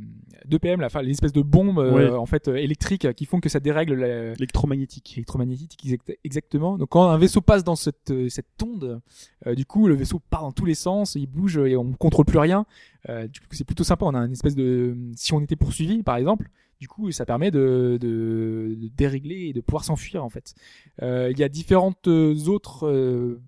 d'EPM, 0.45 0.81
là, 0.81 0.87
enfin, 0.87 1.01
les 1.03 1.13
espèces 1.13 1.33
de 1.33 1.41
bombes 1.43 1.79
euh, 1.79 1.93
Ouais. 1.93 2.11
en 2.11 2.27
fait 2.27 2.49
euh, 2.49 2.57
électriques 2.57 3.13
qui 3.15 3.25
font 3.25 3.41
que 3.41 3.49
ça 3.49 3.61
dérègle 3.61 3.95
la- 3.95 4.33
électromagnétique. 4.35 5.15
électromagnétique 5.17 5.81
exact- 5.85 6.19
exactement. 6.25 6.77
Donc 6.77 6.91
quand 6.91 7.09
un 7.09 7.17
vaisseau 7.17 7.41
passe 7.41 7.65
dans 7.65 7.77
cette 7.77 8.11
euh, 8.11 8.29
cette 8.29 8.47
onde, 8.63 9.01
euh, 9.47 9.55
du 9.55 9.65
coup 9.65 9.87
le 9.89 9.95
vaisseau 9.95 10.19
part 10.19 10.43
dans 10.43 10.53
tous 10.53 10.67
les 10.67 10.75
sens, 10.75 11.15
il 11.15 11.27
bouge 11.27 11.57
et 11.57 11.77
on 11.77 11.93
contrôle 11.93 12.27
plus 12.27 12.39
rien. 12.39 12.67
Euh, 13.09 13.27
du 13.27 13.41
coup 13.41 13.47
c'est 13.53 13.65
plutôt 13.65 13.85
sympa. 13.85 14.05
On 14.05 14.15
a 14.15 14.19
une 14.21 14.33
espèce 14.33 14.55
de 14.55 14.97
si 15.17 15.33
on 15.33 15.41
était 15.41 15.57
poursuivi 15.57 16.03
par 16.03 16.17
exemple, 16.17 16.51
du 16.79 16.87
coup 16.89 17.11
ça 17.11 17.25
permet 17.25 17.51
de, 17.51 17.97
de, 18.01 18.77
de 18.79 18.89
dérégler 18.95 19.47
et 19.49 19.53
de 19.55 19.61
pouvoir 19.63 19.85
s'enfuir 19.85 20.23
en 20.25 20.29
fait. 20.29 20.55
Euh, 21.01 21.31
Il 21.33 21.39
y 21.39 21.43
a 21.43 21.49
différentes 21.49 22.07
euh, 22.07 22.35
autres 22.49 22.87
euh, 22.87 23.41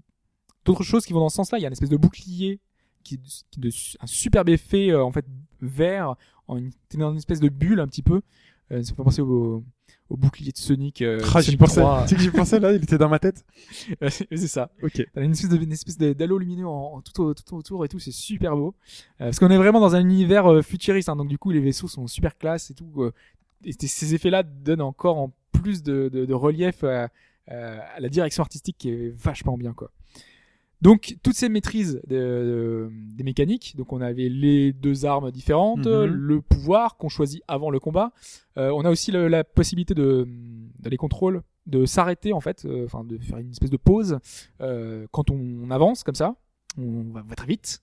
d'autres 0.65 0.83
choses 0.83 1.05
qui 1.05 1.13
vont 1.13 1.21
dans 1.21 1.29
ce 1.29 1.37
sens-là. 1.37 1.59
Il 1.59 1.61
y 1.61 1.65
a 1.67 1.69
une 1.69 1.73
espèce 1.75 1.91
de 1.91 1.99
bouclier 1.99 2.59
qui, 3.05 3.19
qui 3.51 3.61
de 3.61 3.69
un 4.01 4.07
superbe 4.07 4.49
effet 4.49 4.91
euh, 4.91 5.05
en 5.05 5.13
fait 5.13 5.25
vert 5.61 6.17
en 6.49 6.57
une, 6.59 6.71
t'es 6.89 6.99
dans 6.99 7.11
une 7.13 7.19
espèce 7.19 7.41
de 7.41 7.49
bulle 7.49 7.79
un 7.81 7.87
petit 7.87 8.03
peu. 8.03 8.21
Euh, 8.73 8.83
ça 8.83 8.93
me 8.93 8.97
fait 8.97 9.03
penser 9.03 9.21
au, 9.23 9.63
au 10.09 10.17
bouclier 10.17 10.51
de 10.51 10.57
Sonic. 10.57 11.03
Euh, 11.03 11.21
Ah, 11.35 11.41
j'y 11.41 11.47
Sonic 11.47 11.61
pensais. 11.61 11.81
3. 11.81 12.03
Tu 12.03 12.09
sais 12.09 12.15
que 12.17 12.23
j'y 12.23 12.31
pensais 12.31 12.59
là, 12.61 12.73
il 12.73 12.83
était 12.83 12.99
dans 12.99 13.09
ma 13.09 13.19
tête. 13.19 13.45
c'est 14.09 14.37
ça. 14.49 14.71
Ok. 14.83 15.07
T'as 15.13 15.23
une 15.23 15.33
espèce 15.33 15.51
de, 15.51 15.57
une 15.59 15.73
espèce 15.73 15.99
de- 15.99 16.13
d'halo 16.15 16.39
lumineux 16.39 16.67
en, 16.67 16.95
en 16.97 17.01
tout, 17.03 17.23
au- 17.23 17.35
tout 17.35 17.55
autour 17.57 17.85
et 17.85 17.89
tout, 17.89 17.99
c'est 17.99 18.11
super 18.13 18.57
beau. 18.57 18.75
Euh, 19.21 19.27
parce 19.27 19.39
qu'on 19.39 19.51
est 19.51 19.57
vraiment 19.59 19.81
dans 19.81 19.95
un 19.95 20.01
univers 20.01 20.47
euh, 20.51 20.63
futuriste, 20.63 21.09
hein, 21.11 21.17
donc 21.17 21.29
du 21.29 21.39
coup 21.39 21.51
les 21.51 21.61
vaisseaux 21.61 21.89
sont 21.89 22.07
super 22.07 22.37
classe 22.39 22.71
et 22.71 22.75
tout. 22.75 23.11
et 23.65 23.73
ces 23.73 24.15
effets-là 24.15 24.43
donnent 24.43 24.81
encore 24.83 25.19
en 25.19 25.33
plus 25.53 25.83
de, 25.83 26.09
de, 26.13 26.25
de 26.27 26.35
relief 26.35 26.85
à, 26.85 27.09
à 27.47 28.01
la 28.01 28.09
direction 28.09 28.43
artistique 28.43 28.77
qui 28.79 28.89
est 28.91 29.15
vachement 29.17 29.57
bien 29.59 29.73
quoi. 29.75 29.91
Donc 30.85 31.17
toutes 31.23 31.35
ces 31.35 31.49
maîtrises 31.49 32.01
de- 32.07 32.15
de- 32.17 32.91
des 33.17 33.25
mécaniques, 33.25 33.75
donc 33.77 33.93
on 33.93 34.01
avait 34.03 34.29
les 34.29 34.73
deux 34.73 35.07
armes 35.07 35.31
différentes, 35.33 35.87
Mhm. 35.87 36.05
le 36.05 36.41
pouvoir 36.43 36.97
qu'on 36.99 37.09
choisit 37.09 37.43
avant 37.49 37.71
le 37.71 37.81
combat. 37.81 38.13
Euh, 38.59 38.71
on 38.71 38.85
a 38.85 38.91
aussi 38.91 39.11
le- 39.11 39.27
la 39.29 39.43
possibilité 39.45 39.95
de, 39.95 40.29
les 40.85 40.97
contrôles 40.99 41.43
de 41.67 41.87
s'arrêter 41.87 42.35
en 42.35 42.41
fait, 42.41 42.67
euh, 42.67 42.85
enfin 42.85 43.03
de 43.03 43.17
faire 43.19 43.39
une 43.39 43.51
espèce 43.51 43.71
de 43.71 43.79
pause 43.79 44.19
euh, 44.61 45.07
quand 45.11 45.31
on 45.31 45.71
avance 45.71 46.05
comme 46.05 46.15
ça. 46.15 46.37
on 46.77 47.05
va, 47.13 47.23
va 47.23 47.35
très 47.37 47.47
vite. 47.47 47.83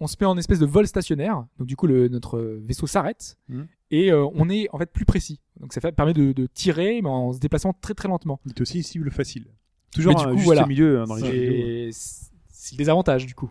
On 0.00 0.06
se 0.08 0.16
met 0.20 0.26
en 0.26 0.36
espèce 0.36 0.58
de 0.58 0.66
vol 0.66 0.86
stationnaire, 0.86 1.46
donc 1.58 1.66
du 1.68 1.76
coup 1.76 1.86
le, 1.86 2.08
notre 2.08 2.40
vaisseau 2.66 2.86
s'arrête 2.88 3.36
Mhm. 3.48 3.66
et 3.92 4.12
on 4.12 4.48
est 4.50 4.68
en 4.72 4.78
fait 4.78 4.90
plus 4.92 5.04
précis. 5.06 5.40
Donc 5.60 5.72
ça 5.72 5.80
fait, 5.80 5.92
permet 5.92 6.12
de, 6.14 6.32
de 6.32 6.46
tirer 6.46 7.00
mais 7.00 7.08
en 7.08 7.32
se 7.32 7.38
déplaçant 7.38 7.72
très 7.80 7.94
très 7.94 8.08
lentement. 8.08 8.38
Il 8.44 8.50
est 8.50 8.60
aussi 8.60 8.76
une 8.78 8.82
cible 8.82 9.10
facile. 9.10 9.46
Toujours 9.92 10.14
Mais 10.14 10.20
du 10.20 10.26
un 10.26 10.30
coup, 10.30 10.34
juste 10.36 10.44
voilà. 10.46 10.66
milieu 10.66 11.00
hein, 11.00 11.04
dans 11.06 11.14
les 11.16 11.24
jeux 11.24 11.32
vidéo. 11.32 11.52
Et 11.66 11.90
c'est 11.92 12.72
le 12.74 12.78
désavantage 12.78 13.26
du 13.26 13.34
coup. 13.34 13.50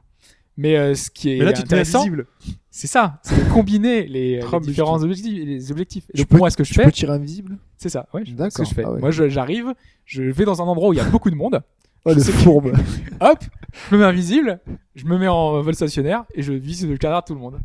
Mais 0.57 0.75
euh, 0.77 0.95
ce 0.95 1.09
qui 1.11 1.31
est 1.31 1.37
Mais 1.39 1.45
là, 1.45 1.53
tu 1.53 1.61
intéressant, 1.61 1.99
invisible. 2.01 2.25
c'est 2.71 2.87
ça, 2.87 3.19
c'est 3.23 3.35
de 3.47 3.49
combiner 3.53 4.07
les, 4.07 4.39
Oh, 4.51 4.59
les 4.59 4.65
différents 4.67 4.97
je 4.99 5.03
objectifs. 5.05 5.45
Les 5.45 5.71
objectifs. 5.71 6.05
Donc 6.15 6.27
peux- 6.27 6.37
moi, 6.37 6.49
ce 6.49 6.57
que 6.57 6.63
je 6.63 6.69
Tu 6.69 6.75
fais, 6.79 6.85
peux 6.85 6.91
tirer 6.91 7.13
invisible 7.13 7.57
c'est 7.77 7.89
ça. 7.89 8.07
Ouais, 8.13 8.21
je- 8.25 8.31
ce 8.31 8.33
que 8.33 8.37
D'accord. 8.37 8.65
je 8.65 8.73
fais. 8.73 8.83
Ah 8.85 8.91
ouais. 8.93 8.99
Moi, 8.99 9.11
je- 9.11 9.29
j'arrive, 9.29 9.73
je 10.05 10.23
vais 10.23 10.45
dans 10.45 10.61
un 10.61 10.65
endroit 10.65 10.89
où 10.89 10.93
il 10.93 10.97
y 10.97 10.99
a 10.99 11.03
beaucoup 11.09 11.29
de 11.29 11.35
monde. 11.35 11.61
Oh, 12.05 12.09
le 12.09 12.15
que- 12.15 12.21
fourbe. 12.31 12.71
Hop, 13.21 13.39
je 13.89 13.95
me 13.95 13.99
mets 13.99 14.05
invisible, 14.07 14.59
je 14.95 15.05
me 15.05 15.17
mets 15.19 15.27
en 15.27 15.61
vol 15.61 15.75
stationnaire 15.75 16.23
et 16.33 16.41
je 16.41 16.53
vise 16.53 16.87
le 16.87 16.97
cadavre 16.97 17.21
de 17.21 17.27
tout 17.27 17.33
le 17.35 17.39
monde. 17.39 17.59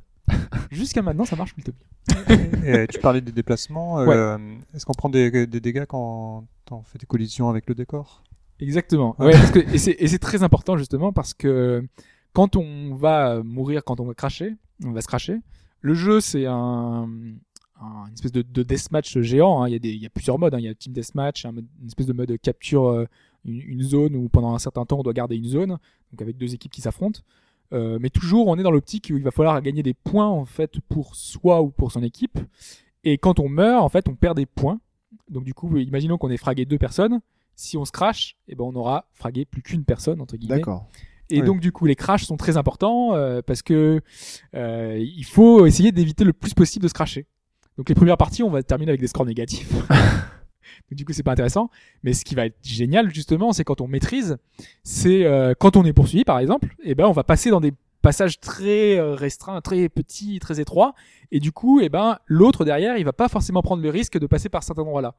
Jusqu'à 0.70 1.00
maintenant, 1.02 1.24
ça 1.24 1.36
marche 1.36 1.54
plutôt 1.54 1.72
bien. 1.72 2.36
Et 2.82 2.86
tu 2.88 2.98
parlais 2.98 3.20
des 3.20 3.32
déplacements. 3.32 4.00
euh, 4.00 4.36
Est-ce 4.74 4.84
qu'on 4.84 4.92
prend 4.94 5.08
des, 5.08 5.46
des 5.46 5.60
dégâts 5.60 5.84
quand 5.86 6.44
on 6.70 6.82
fait 6.82 6.98
des 6.98 7.06
collisions 7.06 7.48
avec 7.48 7.66
le 7.68 7.74
décor? 7.74 8.22
Exactement. 8.62 9.16
Ouais, 9.18 9.32
parce 9.32 9.50
que, 9.50 9.58
et 9.58 10.08
c'est 10.08 10.18
très 10.18 10.42
important 10.42 10.76
justement 10.76 11.12
parce 11.12 11.34
que 11.34 11.84
quand 12.32 12.56
on 12.56 12.94
va 12.94 13.42
mourir, 13.42 13.82
quand 13.84 13.98
on 14.00 14.04
va 14.06 14.14
cracher, 14.14 14.54
on 14.84 14.92
va 14.92 15.00
se 15.00 15.08
cracher. 15.08 15.38
Le 15.80 15.94
jeu, 15.94 16.20
c'est 16.20 16.46
un, 16.46 17.08
un- 17.80 18.06
une 18.06 18.14
espèce 18.14 18.30
de, 18.32 18.42
de 18.42 18.62
deathmatch 18.62 19.18
géant. 19.20 19.62
hein. 19.62 19.68
Il, 19.68 19.72
y 19.72 19.76
a 19.76 19.78
des, 19.80 19.90
il 19.90 20.00
y 20.00 20.06
a 20.06 20.10
plusieurs 20.10 20.38
modes. 20.38 20.54
hein. 20.54 20.58
Il 20.60 20.64
y 20.64 20.68
a 20.68 20.74
team 20.74 20.92
deathmatch, 20.92 21.44
un 21.44 21.50
une 21.56 21.86
espèce 21.88 22.06
de 22.06 22.12
mode 22.12 22.38
capture 22.40 22.86
euh, 22.88 23.06
une, 23.44 23.60
une 23.60 23.82
zone 23.82 24.14
où 24.14 24.28
pendant 24.28 24.54
un 24.54 24.58
certain 24.60 24.84
temps 24.86 25.00
on 25.00 25.02
doit 25.02 25.12
garder 25.12 25.36
une 25.36 25.46
zone, 25.46 25.70
donc 26.12 26.22
avec 26.22 26.36
deux 26.36 26.54
équipes 26.54 26.72
qui 26.72 26.80
s'affrontent. 26.80 27.20
Euh, 27.72 27.98
mais 28.00 28.10
toujours, 28.10 28.46
on 28.48 28.56
est 28.58 28.62
dans 28.62 28.70
l'optique 28.70 29.08
où 29.12 29.16
il 29.16 29.24
va 29.24 29.30
falloir 29.32 29.60
gagner 29.60 29.82
des 29.82 29.94
points 29.94 30.28
en 30.28 30.44
fait 30.44 30.78
pour 30.88 31.16
soi 31.16 31.62
ou 31.62 31.70
pour 31.70 31.90
son 31.90 32.02
équipe. 32.04 32.38
Et 33.02 33.18
quand 33.18 33.40
on 33.40 33.48
meurt, 33.48 33.82
en 33.82 33.88
fait, 33.88 34.08
on 34.08 34.14
perd 34.14 34.36
des 34.36 34.46
points. 34.46 34.78
Donc 35.28 35.42
du 35.44 35.52
coup, 35.54 35.76
imaginons 35.78 36.16
qu'on 36.18 36.30
ait 36.30 36.36
fragué 36.36 36.64
deux 36.64 36.78
personnes. 36.78 37.20
Si 37.56 37.76
on 37.76 37.84
se 37.84 37.92
crache, 37.92 38.36
eh 38.48 38.54
ben 38.54 38.64
on 38.64 38.74
aura 38.74 39.06
fragué 39.12 39.44
plus 39.44 39.62
qu'une 39.62 39.84
personne 39.84 40.20
entre 40.20 40.36
guillemets. 40.36 40.56
D'accord. 40.56 40.86
Et 41.32 41.42
donc 41.42 41.60
du 41.60 41.72
coup, 41.72 41.86
les 41.86 41.96
crashs 41.96 42.24
sont 42.24 42.36
très 42.36 42.56
importants 42.56 43.14
euh, 43.14 43.40
parce 43.44 43.62
que 43.62 44.00
euh, 44.54 44.98
il 44.98 45.24
faut 45.24 45.66
essayer 45.66 45.92
d'éviter 45.92 46.24
le 46.24 46.32
plus 46.32 46.54
possible 46.54 46.82
de 46.82 46.88
se 46.88 46.94
crasher. 46.94 47.26
Donc 47.78 47.88
les 47.88 47.94
premières 47.94 48.18
parties, 48.18 48.42
on 48.42 48.50
va 48.50 48.62
terminer 48.62 48.90
avec 48.90 49.00
des 49.00 49.06
scores 49.06 49.24
négatifs. 49.24 49.70
donc 50.90 50.98
du 50.98 51.04
coup, 51.04 51.12
c'est 51.12 51.22
pas 51.22 51.32
intéressant. 51.32 51.70
Mais 52.02 52.12
ce 52.12 52.24
qui 52.24 52.34
va 52.34 52.46
être 52.46 52.58
génial 52.62 53.12
justement, 53.14 53.52
c'est 53.52 53.64
quand 53.64 53.80
on 53.80 53.88
maîtrise, 53.88 54.36
c'est 54.82 55.24
euh, 55.24 55.54
quand 55.58 55.76
on 55.76 55.84
est 55.84 55.94
poursuivi 55.94 56.24
par 56.24 56.38
exemple, 56.38 56.74
et 56.82 56.94
ben 56.94 57.06
on 57.06 57.12
va 57.12 57.24
passer 57.24 57.50
dans 57.50 57.60
des 57.60 57.72
passages 58.02 58.40
très 58.40 59.00
restreints, 59.00 59.60
très 59.60 59.88
petits, 59.88 60.38
très 60.40 60.60
étroits, 60.60 60.94
et 61.30 61.38
du 61.38 61.52
coup, 61.52 61.80
et 61.80 61.88
ben 61.88 62.18
l'autre 62.26 62.64
derrière, 62.64 62.98
il 62.98 63.04
va 63.04 63.12
pas 63.12 63.28
forcément 63.28 63.62
prendre 63.62 63.82
le 63.82 63.90
risque 63.90 64.18
de 64.18 64.26
passer 64.26 64.48
par 64.48 64.64
cet 64.64 64.78
endroit-là. 64.78 65.14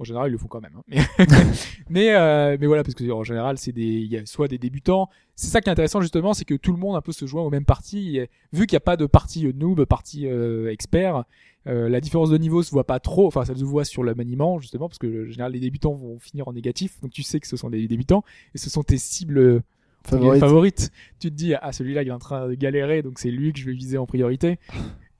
En 0.00 0.04
général, 0.04 0.28
ils 0.28 0.32
le 0.32 0.38
font 0.38 0.46
quand 0.46 0.60
même. 0.60 0.72
hein. 0.76 0.82
Mais, 0.88 1.24
mais, 1.90 2.14
euh, 2.14 2.56
mais 2.60 2.66
voilà, 2.66 2.84
parce 2.84 2.94
que 2.94 3.10
en 3.10 3.24
général, 3.24 3.58
c'est 3.58 3.72
des, 3.72 3.82
il 3.82 4.06
y 4.10 4.16
a 4.16 4.24
soit 4.26 4.46
des 4.48 4.58
débutants. 4.58 5.08
C'est 5.34 5.48
ça 5.48 5.60
qui 5.60 5.68
est 5.68 5.72
intéressant 5.72 6.00
justement, 6.00 6.34
c'est 6.34 6.44
que 6.44 6.54
tout 6.54 6.72
le 6.72 6.78
monde 6.78 6.94
un 6.96 7.00
peu 7.00 7.12
se 7.12 7.26
joint 7.26 7.42
aux 7.42 7.50
mêmes 7.50 7.64
parties. 7.64 8.18
Et 8.18 8.30
vu 8.52 8.66
qu'il 8.66 8.74
n'y 8.76 8.78
a 8.78 8.80
pas 8.80 8.96
de 8.96 9.06
partie 9.06 9.46
euh, 9.46 9.52
noob, 9.52 9.84
partie 9.84 10.26
euh, 10.28 10.70
expert, 10.70 11.24
euh, 11.66 11.88
la 11.88 12.00
différence 12.00 12.30
de 12.30 12.38
niveau 12.38 12.62
se 12.62 12.70
voit 12.70 12.84
pas 12.86 13.00
trop. 13.00 13.26
Enfin, 13.26 13.44
ça 13.44 13.54
se 13.56 13.64
voit 13.64 13.84
sur 13.84 14.02
le 14.04 14.14
maniement 14.14 14.58
justement, 14.60 14.88
parce 14.88 14.98
que 14.98 15.26
en 15.28 15.30
général, 15.30 15.52
les 15.52 15.60
débutants 15.60 15.92
vont 15.94 16.18
finir 16.18 16.46
en 16.48 16.52
négatif. 16.52 17.00
Donc 17.02 17.10
tu 17.10 17.22
sais 17.22 17.40
que 17.40 17.46
ce 17.48 17.56
sont 17.56 17.70
des 17.70 17.86
débutants 17.88 18.22
et 18.54 18.58
ce 18.58 18.70
sont 18.70 18.82
tes 18.84 18.98
cibles 18.98 19.62
Favorite. 20.04 20.40
favorites. 20.40 20.92
Tu 21.18 21.28
te 21.28 21.34
dis, 21.34 21.54
ah 21.60 21.72
celui-là, 21.72 22.02
il 22.02 22.08
est 22.08 22.12
en 22.12 22.18
train 22.20 22.48
de 22.48 22.54
galérer, 22.54 23.02
donc 23.02 23.18
c'est 23.18 23.30
lui 23.32 23.52
que 23.52 23.58
je 23.58 23.66
vais 23.66 23.72
viser 23.74 23.98
en 23.98 24.06
priorité. 24.06 24.58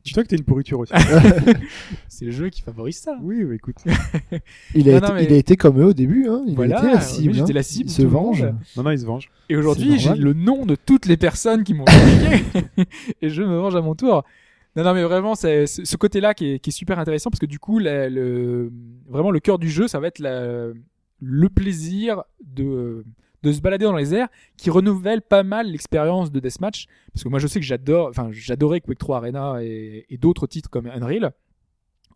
Dis-toi 0.08 0.22
que 0.24 0.28
t'es 0.28 0.36
une 0.36 0.44
pourriture 0.44 0.80
aussi. 0.80 0.92
C'est 2.08 2.24
le 2.24 2.30
jeu 2.30 2.48
qui 2.50 2.62
favorise 2.62 2.96
ça. 2.98 3.16
oui, 3.22 3.44
bah, 3.44 3.54
écoute. 3.54 3.76
Il 4.74 4.88
a, 4.88 4.92
Non, 4.92 4.98
été, 4.98 5.06
non, 5.08 5.14
mais- 5.14 5.24
il 5.24 5.32
a 5.32 5.36
été 5.36 5.56
comme 5.56 5.80
eux 5.80 5.86
au 5.86 5.92
début. 5.92 6.26
Hein. 6.28 6.42
Il 6.46 6.54
Voilà, 6.54 6.76
a 6.76 6.78
été 6.80 6.88
la 6.88 6.96
oui, 6.98 7.02
cible. 7.02 7.34
j'étais 7.34 7.50
hein. 7.50 7.54
la 7.54 7.62
cible 7.62 7.88
Il 7.88 7.92
se 7.92 7.96
tout 8.02 8.02
le 8.02 8.08
venge. 8.08 8.42
monde. 8.42 8.54
Non, 8.76 8.82
non, 8.82 8.90
il 8.90 8.98
se 8.98 9.06
venge. 9.06 9.30
Et 9.48 9.56
aujourd'hui, 9.56 9.98
j'ai 9.98 10.08
normal. 10.10 10.24
le 10.24 10.32
nom 10.34 10.66
de 10.66 10.74
toutes 10.76 11.06
les 11.06 11.16
personnes 11.16 11.64
qui 11.64 11.74
m'ont 11.74 11.84
critiqué 11.84 12.44
et 13.22 13.28
je 13.30 13.42
me 13.42 13.56
venge 13.56 13.76
à 13.76 13.80
mon 13.80 13.94
tour. 13.94 14.24
Non, 14.76 14.84
non, 14.84 14.94
mais 14.94 15.02
vraiment, 15.02 15.34
c'est 15.34 15.66
c'est 15.66 15.84
ce 15.84 15.96
côté-là 15.96 16.34
qui 16.34 16.52
est, 16.54 16.58
qui 16.60 16.70
est 16.70 16.72
super 16.72 16.98
intéressant 16.98 17.30
parce 17.30 17.40
que 17.40 17.46
du 17.46 17.58
coup, 17.58 17.78
la- 17.78 18.08
le, 18.08 18.70
vraiment 19.08 19.30
le 19.30 19.40
cœur 19.40 19.58
du 19.58 19.68
jeu, 19.70 19.88
ça 19.88 19.98
va 20.00 20.06
être 20.08 20.18
la- 20.20 20.68
le 21.20 21.48
plaisir 21.48 22.22
de, 22.44 23.04
de 23.42 23.52
se 23.52 23.60
balader 23.60 23.84
dans 23.84 23.96
les 23.96 24.14
airs 24.14 24.28
qui 24.56 24.70
renouvelle 24.70 25.22
pas 25.22 25.42
mal 25.42 25.70
l'expérience 25.70 26.32
de 26.32 26.40
Deathmatch. 26.40 26.86
Parce 27.12 27.24
que 27.24 27.28
moi, 27.28 27.38
je 27.38 27.46
sais 27.46 27.60
que 27.60 27.66
j'adore, 27.66 28.08
enfin, 28.08 28.28
j'adorais 28.32 28.80
Quake 28.80 28.98
3 28.98 29.18
Arena 29.18 29.62
et, 29.62 30.06
et 30.08 30.18
d'autres 30.18 30.46
titres 30.46 30.70
comme 30.70 30.86
Unreal 30.86 31.32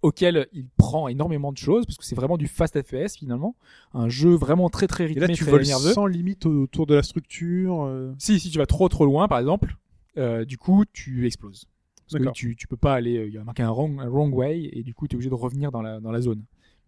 auquel 0.02 0.48
il 0.52 0.66
prend 0.76 1.06
énormément 1.06 1.52
de 1.52 1.58
choses 1.58 1.86
parce 1.86 1.96
que 1.96 2.04
c'est 2.04 2.16
vraiment 2.16 2.36
du 2.36 2.48
fast 2.48 2.80
FPS 2.82 3.16
finalement 3.16 3.54
un 3.94 4.08
jeu 4.08 4.34
vraiment 4.34 4.68
très 4.68 4.88
très 4.88 5.04
Et 5.04 5.06
rythmé 5.06 5.28
là, 5.28 5.32
tu 5.32 5.44
très 5.44 5.52
voles 5.52 5.62
nerveux 5.64 5.92
sans 5.92 6.06
limite 6.06 6.44
autour 6.44 6.86
de 6.86 6.96
la 6.96 7.04
structure. 7.04 7.84
euh, 7.84 8.12
si, 8.18 8.40
si 8.40 8.50
tu 8.50 8.58
vas 8.58 8.66
trop 8.66 8.88
trop 8.88 9.04
loin, 9.06 9.28
par 9.28 9.38
exemple, 9.38 9.76
euh, 10.18 10.44
du 10.44 10.58
coup, 10.58 10.84
tu 10.92 11.26
exploses. 11.26 11.66
Parce 12.10 12.24
que 12.24 12.30
tu, 12.30 12.56
tu 12.56 12.66
peux 12.66 12.76
pas 12.76 12.94
aller, 12.94 13.16
euh, 13.16 13.28
il 13.28 13.32
y 13.32 13.38
a 13.38 13.44
marqué 13.44 13.62
un 13.62 13.70
wrong, 13.70 13.98
un 14.00 14.08
wrong 14.08 14.34
way, 14.34 14.68
et 14.72 14.82
du 14.82 14.92
coup, 14.92 15.06
tu 15.08 15.14
es 15.14 15.16
obligé 15.16 15.30
de 15.30 15.34
revenir 15.34 15.70
dans 15.70 15.80
la, 15.80 16.00
dans 16.00 16.10
la 16.10 16.20
zone. 16.20 16.42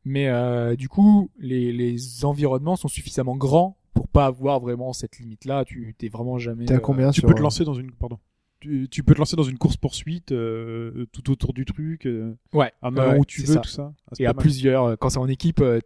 Mais 0.05 0.29
euh, 0.29 0.77
du 0.77 0.89
coup, 0.89 1.31
les, 1.39 1.73
les 1.73 2.25
environnements 2.25 2.77
sont 2.77 2.89
suffisamment 2.89 3.37
grands 3.37 3.77
pour 3.95 4.09
pas 4.09 4.27
avoir 4.27 4.61
vraiment 4.61 4.93
cette 4.93 5.19
limite-là. 5.19 5.65
Tu 5.65 5.95
t'es 5.97 6.09
vraiment 6.09 6.37
jamais. 6.39 6.67
T'es 6.67 6.75
à 6.75 6.77
euh, 6.77 6.81
combien 6.81 7.11
Tu 7.11 7.21
sur, 7.21 7.29
peux 7.29 7.35
te 7.35 7.41
euh, 7.41 7.45
lancer 7.45 7.65
dans 7.65 7.75
une. 7.75 7.93
Pardon. 7.93 8.19
Tu, 8.61 8.89
tu 8.91 9.03
peux 9.03 9.13
te 9.15 9.19
lancer 9.19 9.37
dans 9.37 9.43
une 9.43 9.59
course 9.59 9.77
poursuite 9.77 10.33
euh, 10.33 11.05
tout 11.13 11.31
autour 11.31 11.53
du 11.53 11.65
truc, 11.67 12.07
euh, 12.07 12.35
Ouais. 12.55 12.73
à 12.81 12.91
ouais, 12.91 12.99
allant 13.01 13.19
où 13.19 13.25
tu 13.27 13.43
veux, 13.43 13.55
ça. 13.55 13.61
tout 13.61 13.69
ça. 13.69 13.93
Ah, 14.11 14.15
Et 14.19 14.27
à 14.27 14.33
mal. 14.33 14.41
plusieurs, 14.41 14.99
quand 14.99 15.11
c'est 15.11 15.19
en 15.19 15.29
équipe, 15.29 15.61
euh, 15.61 15.81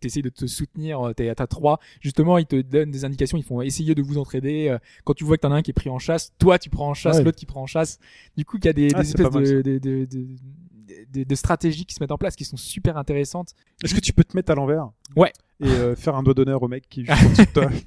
t'essayes 0.00 0.22
de 0.22 0.28
te 0.30 0.46
soutenir, 0.46 1.00
euh, 1.00 1.12
t'es 1.12 1.28
à 1.28 1.34
ta 1.34 1.46
3. 1.46 1.78
Justement, 2.00 2.38
ils 2.38 2.46
te 2.46 2.60
donnent 2.60 2.90
des 2.90 3.04
indications, 3.04 3.36
ils 3.38 3.44
font 3.44 3.60
essayer 3.62 3.94
de 3.94 4.02
vous 4.02 4.18
entraider. 4.18 4.68
euh, 4.68 4.78
Quand 5.04 5.14
tu 5.14 5.24
vois 5.24 5.36
que 5.36 5.42
t'en 5.42 5.52
as 5.52 5.56
un 5.56 5.62
qui 5.62 5.70
est 5.70 5.74
pris 5.74 5.90
en 5.90 5.98
chasse, 5.98 6.32
toi 6.38 6.58
tu 6.58 6.70
prends 6.70 6.88
en 6.90 6.94
chasse, 6.94 7.18
Ouais. 7.18 7.24
l'autre 7.24 7.38
qui 7.38 7.46
prend 7.46 7.62
en 7.62 7.66
chasse. 7.66 7.98
Du 8.36 8.44
coup, 8.44 8.56
il 8.58 8.64
y 8.64 8.68
a 8.68 8.72
des, 8.72 8.88
Ah, 8.94 9.02
des 9.02 9.08
espèces 9.08 9.30
mal, 9.32 9.44
de, 9.44 9.62
de, 9.62 9.78
de, 9.78 10.04
de, 10.04 10.26
de- 11.12 11.24
de 11.24 11.34
stratégies 11.34 11.84
qui 11.86 11.94
se 11.94 12.02
mettent 12.02 12.10
en 12.12 12.18
place 12.18 12.36
qui 12.36 12.44
sont 12.44 12.56
super 12.56 12.96
intéressantes. 12.96 13.54
Est-ce 13.82 13.94
que 13.94 14.00
tu 14.00 14.12
peux 14.12 14.24
te 14.24 14.36
mettre 14.36 14.52
à 14.52 14.54
l'envers? 14.54 14.90
Ouais. 15.16 15.32
Et 15.60 15.66
euh, 15.68 15.94
faire 15.96 16.14
un 16.16 16.22
doigt 16.22 16.34
d'honneur 16.34 16.62
au 16.62 16.68
mec 16.68 16.84
qui 16.88 17.02
est 17.02 17.04
juste 17.06 17.24
en 17.26 17.30
dessous 17.30 17.44
de 17.44 17.50
toi? 17.52 17.70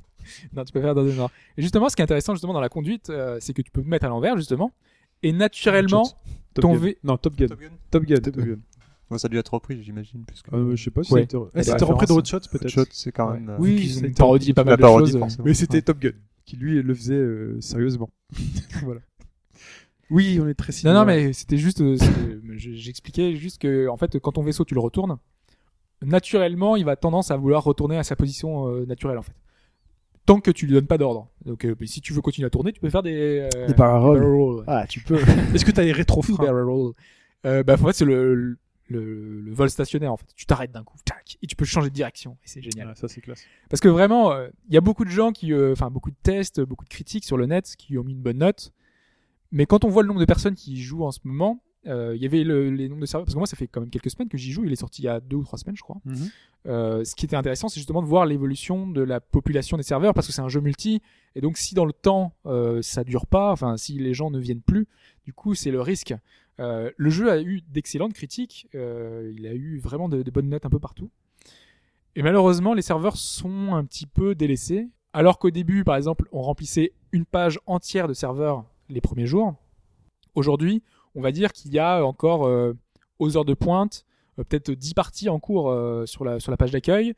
Non, 0.54 0.66
tu 0.66 0.74
peux 0.74 0.82
faire 0.82 0.94
dans 0.94 1.06
des 1.06 1.14
noirs. 1.14 1.32
Et 1.58 1.62
justement, 1.62 1.88
ce 1.88 1.96
qui 1.96 2.02
est 2.02 2.04
intéressant 2.04 2.34
justement 2.34 2.52
dans 2.52 2.60
la 2.60 2.68
conduite, 2.68 3.10
euh, 3.10 3.38
c'est 3.40 3.54
que 3.54 3.62
tu 3.62 3.72
peux 3.72 3.82
te 3.82 3.88
mettre 3.88 4.06
à 4.08 4.10
l'envers 4.10 4.36
justement. 4.36 4.74
Et 5.24 5.32
naturellement, 5.32 6.04
Top 6.54 6.62
ton 6.64 6.74
Gun. 6.74 6.80
V- 6.80 6.98
Non, 7.06 7.16
Top 7.18 7.38
Gun. 7.38 7.48
Top 7.48 7.62
Gun 7.62 7.70
Top 7.90 8.04
Gun. 8.04 8.16
Top 8.20 8.36
Gun. 8.36 8.58
Bon, 9.10 9.18
Ça 9.18 9.28
a 9.28 9.30
dû 9.30 9.38
être 9.38 9.54
repris, 9.54 9.82
j'imagine. 9.84 10.24
Puisque... 10.28 10.52
Euh, 10.54 10.76
je 10.76 10.84
sais 10.84 10.92
pas 10.92 11.04
si 11.04 11.14
Ouais. 11.14 11.22
y 11.32 11.36
a 11.36 11.64
c'était 11.64 11.84
repris 11.86 12.06
de 12.08 12.12
références. 12.12 12.12
Hot 12.12 12.26
Shots 12.26 12.50
peut-être. 12.52 12.88
C'est 12.94 13.12
quand 13.12 13.28
Ouais. 13.32 13.40
même. 13.40 13.50
euh, 13.50 13.56
oui, 13.60 13.94
ont 13.96 14.00
ont 14.00 14.06
été 14.06 14.14
parodié 14.14 14.54
pas 14.54 14.64
mal 14.64 14.76
de 14.78 14.82
parodie, 14.82 15.12
choses. 15.14 15.38
Mais 15.46 15.54
c'était 15.54 15.78
Ouais. 15.78 15.82
Top 15.82 16.00
Gun 16.00 16.12
qui 16.46 16.56
lui 16.58 16.82
le 16.82 16.94
faisait 16.94 17.14
euh, 17.16 17.60
sérieusement. 17.62 18.10
voilà. 18.84 19.02
Oui, 20.10 20.40
on 20.42 20.48
est 20.48 20.54
très 20.54 20.72
Non, 20.72 20.78
similaires. 20.78 21.00
non, 21.02 21.06
mais 21.06 21.34
c'était 21.34 21.58
juste, 21.58 21.84
j'expliquais 22.56 23.36
juste 23.36 23.62
que, 23.62 23.88
en 23.90 23.98
fait, 23.98 24.18
quand 24.20 24.34
ton 24.34 24.44
vaisseau, 24.44 24.64
tu 24.64 24.74
le 24.74 24.80
retournes, 24.80 25.18
naturellement, 26.02 26.76
il 26.76 26.86
va 26.86 26.96
tendance 26.96 27.32
à 27.32 27.38
vouloir 27.38 27.64
retourner 27.64 27.98
à 27.98 28.04
sa 28.04 28.16
position 28.16 28.68
euh, 28.70 28.86
naturelle, 28.86 29.18
en 29.18 29.22
fait. 29.24 29.34
Tant 30.26 30.40
que 30.42 30.52
tu 30.52 30.66
lui 30.66 30.74
donnes 30.74 30.88
pas 30.88 30.98
d'ordre. 30.98 31.30
Donc, 31.46 31.66
euh, 31.66 31.76
si 31.86 32.02
tu 32.02 32.14
veux 32.14 32.22
continuer 32.22 32.48
à 32.48 32.50
tourner, 32.50 32.72
tu 32.74 32.80
peux 32.82 32.90
faire 32.90 33.04
des, 33.04 33.48
euh, 33.56 33.68
Des 33.68 33.74
barrel 33.74 34.22
rolls. 34.24 34.58
ouais. 34.60 34.64
Ah, 34.68 34.86
tu 34.88 35.00
peux. 35.02 35.16
Est-ce 35.56 35.66
que 35.66 35.72
t'as 35.72 35.84
les 35.84 35.94
rétrofreins 35.94 36.36
barrel 36.36 36.64
rolls. 36.66 36.94
Euh, 37.46 37.64
bah, 37.64 37.74
en 37.74 37.86
fait, 37.88 37.94
c'est 37.94 38.06
le, 38.06 38.58
le, 38.90 39.42
le 39.42 39.54
vol 39.54 39.70
stationnaire, 39.70 40.12
en 40.14 40.18
fait. 40.18 40.26
Tu 40.36 40.46
t'arrêtes 40.46 40.72
d'un 40.72 40.84
coup, 40.84 40.98
tac, 41.06 41.38
et 41.42 41.48
tu 41.48 41.56
peux 41.56 41.66
changer 41.66 41.90
de 41.90 41.94
direction. 41.96 42.38
Et 42.44 42.48
c'est 42.48 42.62
génial. 42.62 42.88
Ouais, 42.90 42.96
Ça 42.96 43.08
c'est 43.08 43.22
classe. 43.22 43.44
Parce 43.70 43.80
que 43.82 43.88
vraiment, 43.88 44.32
euh, 44.32 44.50
il 44.68 44.74
y 44.74 44.78
a 44.78 44.82
beaucoup 44.82 45.06
de 45.06 45.10
gens 45.10 45.32
qui, 45.32 45.54
euh, 45.54 45.72
enfin 45.74 45.90
beaucoup 45.90 46.12
de 46.12 46.16
tests, 46.24 46.62
beaucoup 46.62 46.86
de 46.86 46.90
critiques 46.90 47.26
sur 47.26 47.38
le 47.38 47.46
net 47.46 47.76
qui 47.78 47.98
ont 47.98 48.04
mis 48.04 48.14
une 48.14 48.22
bonne 48.22 48.38
note. 48.40 48.72
Mais 49.52 49.66
quand 49.66 49.86
on 49.86 49.90
voit 49.90 50.04
le 50.04 50.08
nombre 50.08 50.20
de 50.20 50.26
personnes 50.26 50.56
qui 50.56 50.74
y 50.74 50.82
jouent 50.82 51.04
en 51.06 51.12
ce 51.12 51.20
moment, 51.24 51.64
euh, 51.86 52.14
il 52.16 52.22
y 52.22 52.26
avait 52.26 52.44
le- 52.44 52.70
les 52.70 52.90
nombres 52.90 53.00
de 53.02 53.06
serveurs. 53.06 53.26
Parce 53.26 53.34
que 53.36 53.40
moi, 53.40 53.48
ça 53.48 53.56
fait 53.56 53.68
quand 53.68 53.80
même 53.80 53.90
quelques 53.90 54.10
semaines 54.12 54.28
que 54.28 54.38
j'y 54.38 54.52
joue. 54.52 54.66
Il 54.66 54.72
est 54.74 54.76
sorti 54.78 55.04
il 55.04 55.06
y 55.06 55.08
a 55.08 55.22
deux 55.22 55.38
ou 55.38 55.44
trois 55.44 55.58
semaines, 55.58 55.78
je 55.78 55.84
crois. 55.84 56.02
Euh, 56.66 57.06
ce 57.06 57.16
qui 57.16 57.24
était 57.26 57.38
intéressant, 57.38 57.70
c'est 57.70 57.80
justement 57.80 58.02
de 58.02 58.08
voir 58.08 58.26
l'évolution 58.26 58.88
de 58.88 59.02
la 59.02 59.22
population 59.22 59.78
des 59.78 59.84
serveurs 59.84 60.14
parce 60.14 60.28
que 60.28 60.34
c'est 60.34 60.42
un 60.42 60.50
jeu 60.50 60.60
multi. 60.60 61.02
Et 61.36 61.40
donc, 61.40 61.58
si 61.58 61.76
dans 61.76 61.86
le 61.86 61.94
temps 61.94 62.34
ça 62.82 63.04
dure 63.06 63.26
pas, 63.26 63.52
enfin 63.54 63.78
si 63.78 63.98
les 64.00 64.14
gens 64.14 64.32
ne 64.32 64.40
viennent 64.40 64.62
plus, 64.62 64.88
du 65.24 65.32
coup, 65.34 65.56
c'est 65.56 65.72
le 65.72 65.80
risque. 65.82 66.14
Euh, 66.60 66.92
le 66.98 67.10
jeu 67.10 67.32
a 67.32 67.40
eu 67.40 67.62
d'excellentes 67.70 68.14
critiques. 68.14 68.68
euh, 68.74 69.32
il 69.36 69.46
a 69.46 69.54
eu 69.54 69.80
vraiment 69.80 70.10
de, 70.10 70.24
bonnes 70.32 70.50
notes 70.50 70.66
un 70.66 70.70
peu 70.70 70.80
partout. 70.80 71.10
Et 72.16 72.24
malheureusement, 72.24 72.74
les 72.74 72.82
serveurs 72.82 73.16
sont 73.16 73.76
un 73.76 73.86
petit 73.86 74.08
peu 74.08 74.34
délaissés. 74.34 74.88
Alors 75.14 75.38
qu'au 75.40 75.52
début, 75.52 75.84
par 75.84 75.96
exemple, 75.96 76.28
on 76.32 76.42
remplissait 76.42 76.94
une 77.12 77.26
page 77.26 77.60
entière 77.66 78.08
de 78.08 78.14
serveurs 78.14 78.66
les 78.90 79.02
premiers 79.02 79.28
jours. 79.28 79.56
Aujourd'hui, 80.36 80.82
on 81.16 81.22
va 81.22 81.32
dire 81.32 81.54
qu'il 81.54 81.74
y 81.74 81.80
a 81.80 82.04
encore 82.06 82.46
euh, 82.48 82.74
aux 83.20 83.38
heures 83.38 83.46
de 83.46 83.54
pointe 83.54 84.06
peut-être 84.36 84.70
10 84.70 84.94
parties 84.94 85.30
en 85.30 85.40
cours 85.40 85.76
sur, 86.06 86.24
la, 86.24 86.40
sur 86.40 86.52
la 86.52 86.58
page 86.58 86.70
d'accueil. 86.70 87.16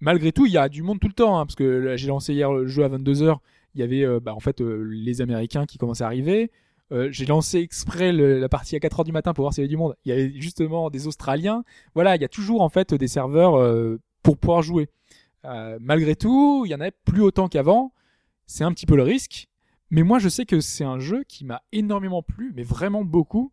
Malgré 0.00 0.32
tout, 0.32 0.44
il 0.44 0.50
y 0.50 0.58
a 0.58 0.68
du 0.68 0.82
monde 0.82 0.98
tout 0.98 1.06
le 1.06 1.14
temps, 1.14 1.38
hein, 1.38 1.46
parce 1.46 1.54
que 1.54 1.94
j'ai 1.96 2.08
lancé 2.08 2.34
hier 2.34 2.52
le 2.52 2.66
jeu 2.66 2.82
à 2.82 2.88
22h, 2.88 3.38
il 3.76 3.80
y 3.80 3.84
avait 3.84 4.18
bah, 4.18 4.34
en 4.34 4.40
fait 4.40 4.60
les 4.60 5.20
Américains 5.20 5.66
qui 5.66 5.78
commençaient 5.78 6.02
à 6.02 6.08
arriver. 6.08 6.50
Euh, 6.92 7.08
j'ai 7.12 7.24
lancé 7.26 7.58
exprès 7.58 8.12
le- 8.12 8.40
la 8.40 8.48
partie 8.48 8.74
à 8.76 8.80
4 8.80 8.98
heures 9.00 9.04
du 9.04 9.12
matin 9.12 9.32
pour 9.32 9.44
voir 9.44 9.54
s'il 9.54 9.62
y 9.62 9.64
avait 9.64 9.68
du 9.68 9.76
monde. 9.76 9.94
Il 10.04 10.08
y 10.08 10.12
avait 10.12 10.32
justement 10.40 10.90
des 10.90 11.06
Australiens. 11.06 11.62
Voilà, 11.94 12.16
il 12.16 12.22
y 12.22 12.24
a 12.24 12.28
toujours 12.28 12.62
en 12.62 12.68
fait 12.68 12.92
des 12.94 13.06
serveurs 13.08 13.54
euh, 13.56 14.00
pour 14.22 14.36
pouvoir 14.36 14.62
jouer. 14.62 14.88
Euh, 15.44 15.78
malgré 15.80 16.16
tout, 16.16 16.64
il 16.66 16.70
y 16.70 16.74
en 16.74 16.80
avait 16.80 16.92
plus 17.04 17.22
autant 17.22 17.48
qu'avant. 17.48 17.92
C'est 18.46 18.64
un 18.64 18.72
petit 18.72 18.86
peu 18.86 18.96
le 18.96 19.02
risque. 19.04 19.46
Mais 19.90 20.02
moi, 20.02 20.18
je 20.18 20.28
sais 20.28 20.44
que 20.46 20.60
c'est 20.60 20.84
un 20.84 20.98
jeu 20.98 21.24
qui 21.28 21.44
m'a 21.44 21.62
énormément 21.72 22.22
plu, 22.22 22.52
mais 22.54 22.62
vraiment 22.64 23.04
beaucoup. 23.04 23.52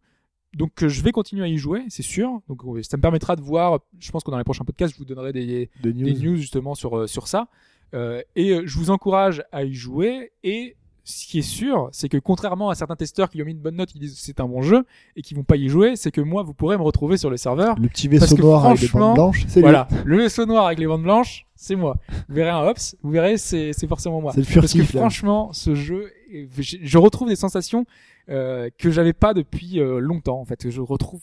Donc, 0.55 0.83
euh, 0.83 0.87
je 0.89 1.01
vais 1.03 1.11
continuer 1.11 1.43
à 1.43 1.47
y 1.47 1.57
jouer, 1.57 1.83
c'est 1.89 2.01
sûr. 2.03 2.41
Donc, 2.47 2.61
ça 2.83 2.97
me 2.97 3.01
permettra 3.01 3.35
de 3.35 3.41
voir. 3.41 3.79
Je 3.99 4.11
pense 4.11 4.23
que 4.23 4.31
dans 4.31 4.37
les 4.37 4.43
prochains 4.43 4.63
podcasts, 4.65 4.93
je 4.93 4.97
vous 4.99 5.05
donnerai 5.05 5.33
des, 5.33 5.69
De 5.83 5.91
des 5.91 6.13
news. 6.13 6.31
news 6.31 6.35
justement 6.37 6.73
sur, 6.73 6.97
euh, 6.97 7.07
sur 7.07 7.27
ça. 7.27 7.47
Euh, 7.93 8.21
et 8.35 8.65
je 8.65 8.77
vous 8.77 8.89
encourage 8.89 9.43
à 9.51 9.63
y 9.63 9.73
jouer. 9.73 10.31
Et 10.43 10.75
ce 11.09 11.25
qui 11.25 11.39
est 11.39 11.41
sûr, 11.41 11.87
c'est 11.93 12.09
que 12.09 12.17
contrairement 12.17 12.69
à 12.69 12.75
certains 12.75 12.97
testeurs 12.97 13.29
qui 13.29 13.37
lui 13.37 13.43
ont 13.43 13.45
mis 13.45 13.53
une 13.53 13.59
bonne 13.61 13.75
note, 13.77 13.89
qui 13.89 13.97
disent 13.99 14.13
que 14.15 14.19
c'est 14.21 14.41
un 14.41 14.45
bon 14.47 14.61
jeu 14.61 14.83
et 15.15 15.21
qui 15.21 15.33
vont 15.35 15.43
pas 15.43 15.55
y 15.55 15.69
jouer, 15.69 15.95
c'est 15.95 16.11
que 16.11 16.19
moi, 16.19 16.43
vous 16.43 16.53
pourrez 16.53 16.77
me 16.77 16.83
retrouver 16.83 17.15
sur 17.15 17.29
le 17.29 17.37
serveur. 17.37 17.79
Le 17.79 17.87
petit 17.87 18.09
vaisseau 18.09 18.35
noir 18.35 18.65
avec 18.65 18.81
les 18.81 18.87
bandes 18.89 19.15
blanches, 19.15 19.45
c'est 19.47 19.55
lui. 19.59 19.61
Voilà, 19.61 19.87
le 20.03 20.17
vaisseau 20.17 20.45
noir 20.45 20.65
avec 20.65 20.79
les 20.79 20.85
bandes 20.87 21.03
blanches, 21.03 21.45
c'est 21.55 21.75
moi. 21.77 21.95
Vous 22.27 22.35
verrez 22.35 22.49
un 22.49 22.59
Hops, 22.61 22.97
vous 23.03 23.11
verrez, 23.11 23.37
c'est 23.37 23.71
c'est 23.71 23.87
forcément 23.87 24.19
moi. 24.19 24.33
C'est 24.33 24.41
le 24.41 24.45
Parce 24.45 24.55
que 24.73 24.79
furtif, 24.79 24.93
là. 24.93 24.99
franchement, 25.01 25.53
ce 25.53 25.75
jeu, 25.75 26.11
je 26.59 26.97
retrouve 26.97 27.29
des 27.29 27.37
sensations 27.37 27.85
euh, 28.29 28.69
que 28.77 28.91
j'avais 28.91 29.13
pas 29.13 29.33
depuis 29.33 29.79
euh, 29.79 29.99
longtemps 29.99 30.41
en 30.41 30.45
fait, 30.45 30.61
que 30.61 30.69
je 30.69 30.81
retrouve 30.81 31.21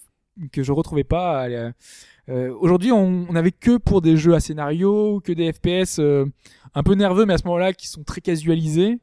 que 0.50 0.62
je 0.62 0.72
retrouvais 0.72 1.04
pas. 1.04 1.46
euh, 1.48 1.70
euh, 2.30 2.52
Aujourd'hui, 2.58 2.90
on, 2.90 3.26
on 3.28 3.34
avait 3.36 3.52
que 3.52 3.76
pour 3.76 4.00
des 4.00 4.16
jeux 4.16 4.34
à 4.34 4.40
scénario, 4.40 5.20
que 5.20 5.32
des 5.32 5.52
FPS 5.52 5.98
euh, 6.00 6.24
un 6.74 6.82
peu 6.82 6.94
nerveux, 6.94 7.26
mais 7.26 7.34
à 7.34 7.38
ce 7.38 7.44
moment-là 7.44 7.74
qui 7.74 7.86
sont 7.86 8.02
très 8.02 8.22
casualisés. 8.22 8.98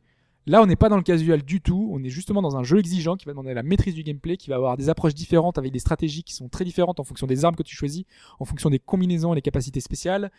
Là, 0.52 0.62
on 0.62 0.66
n'est 0.66 0.76
pas 0.76 0.90
dans 0.90 0.98
le 0.98 1.02
casual 1.02 1.44
du 1.44 1.62
tout. 1.62 1.90
On 1.94 2.04
est 2.04 2.10
justement 2.10 2.42
dans 2.42 2.58
un 2.58 2.64
jeu 2.64 2.78
exigeant 2.78 3.16
qui 3.16 3.26
va 3.26 3.32
demander 3.32 3.54
la 3.54 3.64
maîtrise 3.64 3.96
du 3.96 4.04
gameplay, 4.04 4.36
qui 4.36 4.50
va 4.50 4.58
avoir 4.58 4.76
des 4.76 4.90
approches 4.90 5.14
différentes 5.14 5.58
avec 5.58 5.72
des 5.72 5.80
stratégies 5.80 6.24
qui 6.24 6.34
sont 6.34 6.50
très 6.50 6.66
différentes 6.66 7.00
en 7.00 7.06
fonction 7.06 7.26
des 7.26 7.46
armes 7.46 7.56
que 7.56 7.64
tu 7.64 7.74
choisis, 7.74 8.04
en 8.38 8.44
fonction 8.44 8.70
des 8.70 8.78
combinaisons 8.78 9.32
et 9.32 9.36
des 9.36 9.42
capacités 9.42 9.80
spéciales. 9.80 10.30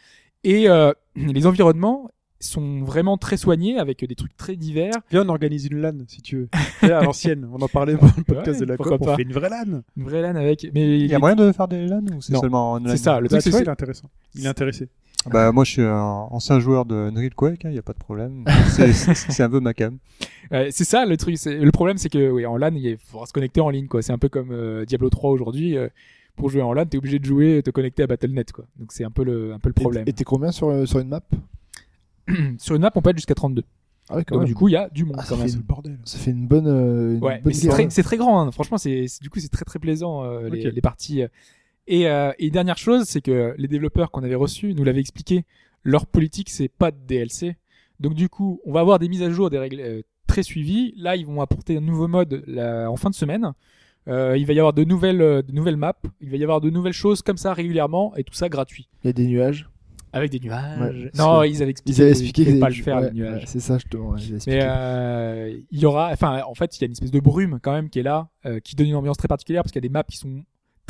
Et 0.45 0.69
euh, 0.69 0.93
les 1.17 1.47
environnements 1.47 2.11
sont 2.41 2.83
vraiment 2.83 3.17
très 3.17 3.39
soignés 3.39 3.79
avec 3.79 4.05
des 4.05 4.15
trucs 4.15 4.37
très 4.37 4.55
divers. 4.55 4.93
Viens, 5.11 5.25
on 5.25 5.31
organise 5.31 5.65
une 5.65 5.81
LAN 5.81 5.95
si 6.07 6.21
tu 6.21 6.37
veux. 6.37 6.49
À 6.83 7.05
l'ancienne, 7.05 7.49
on 7.51 7.63
en 7.63 7.69
parlait 7.69 7.95
dans 7.95 8.11
le 8.15 8.23
podcast 8.23 8.61
Ouais, 8.61 8.67
de 8.67 8.71
la 8.71 8.77
COP, 8.77 9.03
pas. 9.03 9.13
on 9.13 9.17
fait 9.17 9.23
une 9.23 9.33
vraie 9.33 9.49
LAN. 9.49 9.81
Une 9.97 10.05
vraie 10.05 10.21
LAN 10.21 10.37
avec. 10.37 10.67
Mais 10.75 10.99
Il 10.99 11.07
y 11.07 11.15
a 11.15 11.19
moyen 11.21 11.37
de 11.37 11.51
faire 11.53 11.69
des 11.69 11.87
LAN 11.87 12.05
ou 12.15 12.21
c'est 12.21 12.37
seulement 12.37 12.79
c'est 12.87 12.99
ça. 12.99 13.19
Le 13.19 13.31
truc, 13.31 13.41
c'est 13.41 13.49
il 13.49 13.57
est 13.57 13.69
intéressant. 13.69 14.11
Il 14.35 14.45
est 14.45 14.49
intéressé. 14.49 14.91
Bah 15.31 15.53
moi 15.53 15.65
je 15.65 15.71
suis 15.71 15.83
un 15.83 15.95
ancien 16.31 16.59
joueur 16.61 16.85
de 16.85 16.95
Unreal 16.95 17.35
Quake, 17.35 17.61
il 17.65 17.71
n'y 17.71 17.79
a 17.79 17.83
pas 17.83 17.93
de 17.93 17.99
problème. 17.99 18.45
C'est- 18.71 19.41
un 19.43 19.51
peu 19.51 19.61
ma 19.61 19.75
cam. 19.75 19.99
Ouais, 20.51 20.69
c'est 20.71 20.85
ça 20.85 21.07
le 21.07 21.17
truc. 21.17 21.37
Le 21.47 21.71
problème, 21.71 21.97
c'est 21.99 22.09
que 22.09 22.31
oui, 22.31 22.45
en 22.47 22.57
LAN, 22.57 22.75
il 22.75 22.97
faudra 22.99 23.27
se 23.27 23.33
connecter 23.33 23.61
en 23.61 23.71
ligne. 23.71 23.87
quoi. 23.87 24.03
C'est 24.03 24.13
un 24.13 24.19
peu 24.19 24.29
comme 24.29 24.51
euh, 24.53 24.85
Diablo 24.85 25.09
3 25.11 25.31
aujourd'hui. 25.31 25.77
euh, 25.77 25.89
pour 26.35 26.49
jouer 26.49 26.63
en 26.63 26.73
LAN, 26.73 26.87
t'es 26.87 26.97
obligé 26.99 27.19
de 27.19 27.25
jouer, 27.25 27.63
te 27.63 27.71
connecter 27.71 28.03
à 28.03 28.07
Battle.net. 28.07 28.53
Quoi. 28.53 28.65
Donc 28.79 28.91
c'est 28.93 29.05
un 29.05 29.11
peu 29.11 29.23
le, 29.23 29.53
un 29.53 29.59
peu 29.59 29.69
le 29.69 29.75
problème. 29.75 30.05
Et 30.07 30.11
et 30.11 30.13
t'es 30.15 30.25
combien 30.25 30.51
sur, 30.51 30.69
euh, 30.71 30.87
sur 30.87 30.99
une 30.99 31.09
map? 31.09 31.21
Sur 32.59 32.75
une 32.77 32.83
map, 32.83 32.91
on 32.95 33.03
peut 33.03 33.11
être 33.11 33.17
jusqu'à 33.17 33.35
32. 33.35 33.63
Ah 34.09 34.17
ouais, 34.17 34.25
quand 34.25 34.35
Donc 34.37 34.43
même. 34.43 34.47
du 34.49 34.55
coup, 34.55 34.69
il 34.69 34.73
y 34.73 34.77
a 34.77 34.89
du 34.89 35.05
monde 35.05 35.17
Ah, 35.19 35.25
quand 35.29 35.35
ça 35.37 35.41
même. 35.43 35.51
fait 35.51 35.57
le 35.57 35.63
bordel. 35.63 35.99
Ça 36.05 36.19
fait 36.19 36.31
une 36.31 36.47
bonne. 36.47 36.67
euh, 36.67 37.15
une 37.17 37.23
Ouais, 37.25 37.35
bonne 37.43 37.53
mais 37.53 37.91
c'est 37.91 38.03
très, 38.03 38.17
grand. 38.17 38.41
hein. 38.41 38.51
Franchement, 38.53 38.79
c'est 38.79 39.07
du 39.21 39.29
coup 39.31 39.41
c'est 39.41 39.49
très 39.51 39.65
très 39.65 39.79
plaisant 39.79 40.25
euh, 40.25 40.49
les 40.49 40.81
parties. 40.81 41.23
Et, 41.87 42.09
euh, 42.09 42.33
et 42.39 42.51
dernière 42.51 42.79
chose, 42.79 43.05
c'est 43.05 43.21
que 43.21 43.55
les 43.59 43.69
développeurs 43.69 44.11
qu'on 44.11 44.23
avait 44.23 44.35
reçus 44.35 44.75
nous 44.75 44.85
l'avaient 44.85 45.01
expliqué. 45.01 45.45
Leur 45.83 46.07
politique, 46.07 46.51
c'est 46.51 46.69
pas 46.69 46.91
de 46.91 46.99
DLC. 47.07 47.57
Donc 48.01 48.15
du 48.15 48.29
coup, 48.29 48.61
on 48.65 48.73
va 48.73 48.81
avoir 48.81 48.99
des 48.99 49.09
mises 49.09 49.23
à 49.23 49.31
jour, 49.31 49.51
des 49.51 49.59
règles 49.59 49.81
euh, 49.81 50.03
très 50.27 50.43
suivies. 50.43 50.95
Là, 50.97 51.17
ils 51.17 51.27
vont 51.27 51.41
apporter 51.41 51.77
un 51.77 51.81
nouveau 51.81 52.09
mode 52.09 52.45
là, 52.47 52.89
en 52.89 52.97
fin 52.97 53.11
de 53.11 53.15
semaine. 53.15 53.53
Euh, 54.09 54.37
il 54.37 54.47
va 54.47 54.53
y 54.53 54.59
avoir 54.59 54.73
de 54.73 54.85
nouvelles, 54.85 55.21
euh, 55.23 55.43
de 55.43 55.53
nouvelles 55.53 55.77
maps. 55.77 55.95
Il 56.21 56.31
va 56.31 56.37
y 56.37 56.43
avoir 56.43 56.61
de 56.61 56.71
nouvelles 56.71 56.93
choses 56.93 57.23
comme 57.23 57.37
ça 57.37 57.55
régulièrement 57.55 58.15
et 58.17 58.25
tout 58.25 58.35
ça 58.35 58.49
gratuit. 58.49 58.89
Il 59.05 59.09
y 59.09 59.11
a 59.11 59.13
des 59.13 59.27
nuages. 59.27 59.69
Avec 60.15 60.31
des 60.31 60.41
nuages. 60.41 60.79
Ouais, 61.05 61.11
non, 61.17 61.43
ils 61.43 61.63
avaient 61.63 61.71
expliqué. 61.71 61.99
Ils 61.99 62.03
avaient 62.03 62.13
qu'ils 62.13 62.23
expliqué. 62.27 62.45
pouvaient 62.45 62.57
que 62.57 62.61
pas 62.61 62.69
le 62.69 62.75
faire 62.75 62.97
ouais, 62.99 63.11
les 63.11 63.13
nuages. 63.13 63.41
ouais, 63.41 63.47
c'est 63.47 63.61
ça, 63.61 63.79
je 63.79 63.87
te. 63.87 63.97
Mais 64.47 64.61
euh, 64.63 65.57
il 65.71 65.79
y 65.79 65.87
aura, 65.87 66.11
enfin, 66.13 66.43
en 66.47 66.55
fait, 66.55 66.77
il 66.77 66.81
y 66.83 66.85
a 66.85 66.87
une 66.87 66.93
espèce 66.93 67.11
de 67.11 67.21
brume 67.21 67.61
quand 67.63 67.73
même 67.73 67.89
qui 67.89 67.99
est 68.01 68.03
là, 68.03 68.29
euh, 68.45 68.61
qui 68.61 68.77
donne 68.77 68.89
une 68.89 68.97
ambiance 68.97 69.17
très 69.17 69.29
particulière 69.29 69.63
parce 69.63 69.73
qu'il 69.73 69.83
y 69.83 69.87
a 69.87 69.89
des 69.89 69.93
maps 69.93 70.03
qui 70.03 70.19
sont 70.19 70.43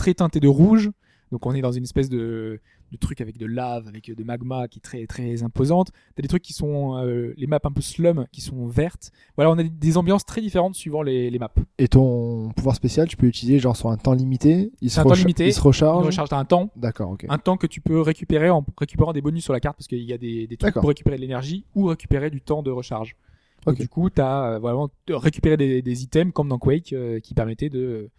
très 0.02 0.14
teintées 0.14 0.40
de 0.40 0.48
rouge. 0.48 0.90
Donc 1.30 1.46
on 1.46 1.54
est 1.54 1.62
dans 1.62 1.72
une 1.72 1.84
espèce 1.84 2.10
de, 2.10 2.60
de 2.90 2.96
truc 2.98 3.22
avec 3.22 3.38
de 3.38 3.46
lave, 3.46 3.88
avec 3.88 4.14
de 4.14 4.24
magma 4.24 4.68
qui 4.68 4.80
est 4.80 4.82
très 4.82 5.06
très 5.06 5.42
imposante. 5.42 5.88
T'as 6.14 6.20
des 6.22 6.28
trucs 6.28 6.42
qui 6.42 6.52
sont 6.52 6.98
euh, 6.98 7.32
les 7.38 7.46
maps 7.46 7.58
un 7.64 7.70
peu 7.72 7.80
slum 7.80 8.26
qui 8.32 8.42
sont 8.42 8.66
vertes. 8.66 9.12
Voilà, 9.36 9.50
on 9.50 9.56
a 9.58 9.62
des- 9.62 9.96
ambiances 9.96 10.26
très 10.26 10.42
différentes 10.42 10.74
suivant 10.74 11.02
les, 11.02 11.30
les 11.30 11.38
maps. 11.38 11.48
Et 11.78 11.88
ton 11.88 12.50
pouvoir 12.54 12.74
spécial, 12.76 13.08
tu 13.08 13.16
peux 13.16 13.24
l'utiliser 13.26 13.58
genre 13.60 13.76
sur 13.76 13.88
un 13.88 13.96
temps 13.96 14.12
limité? 14.12 14.72
Il 14.82 14.90
se, 14.90 15.00
un 15.00 15.04
temps 15.04 15.14
limité. 15.14 15.46
il 15.46 15.54
se 15.54 15.60
recharge? 15.62 16.04
recharge 16.04 16.28
t'as 16.28 16.36
un 16.38 16.44
temps, 16.44 16.70
D'accord, 16.76 17.10
ok. 17.12 17.24
un 17.28 17.38
temps 17.38 17.56
que 17.56 17.66
tu 17.68 17.80
peux 17.80 18.00
récupérer 18.02 18.50
en 18.50 18.62
récupérant 18.76 19.12
des 19.14 19.22
bonus 19.22 19.44
sur 19.44 19.52
la 19.54 19.60
carte 19.60 19.76
parce 19.78 19.88
qu'il 19.88 20.02
y 20.02 20.12
a 20.12 20.18
des, 20.18 20.46
des 20.46 20.56
trucs 20.58 20.74
pour 20.74 20.88
récupérer 20.88 21.16
de 21.16 21.22
l'énergie 21.22 21.64
ou 21.74 21.86
récupérer 21.86 22.28
du 22.30 22.40
temps 22.42 22.62
de 22.62 22.70
recharge. 22.70 23.16
Donc, 23.64 23.76
Ok. 23.76 23.80
du 23.80 23.88
coup, 23.88 24.10
tu 24.10 24.20
as 24.20 24.58
vraiment 24.58 24.90
de 25.06 25.14
récupérer 25.14 25.56
des, 25.56 25.80
des 25.80 26.02
items 26.02 26.32
comme 26.34 26.48
dans 26.48 26.58
Quake 26.58 26.92
euh, 26.92 27.20
qui 27.20 27.32
permettaient 27.32 27.70
de 27.70 28.10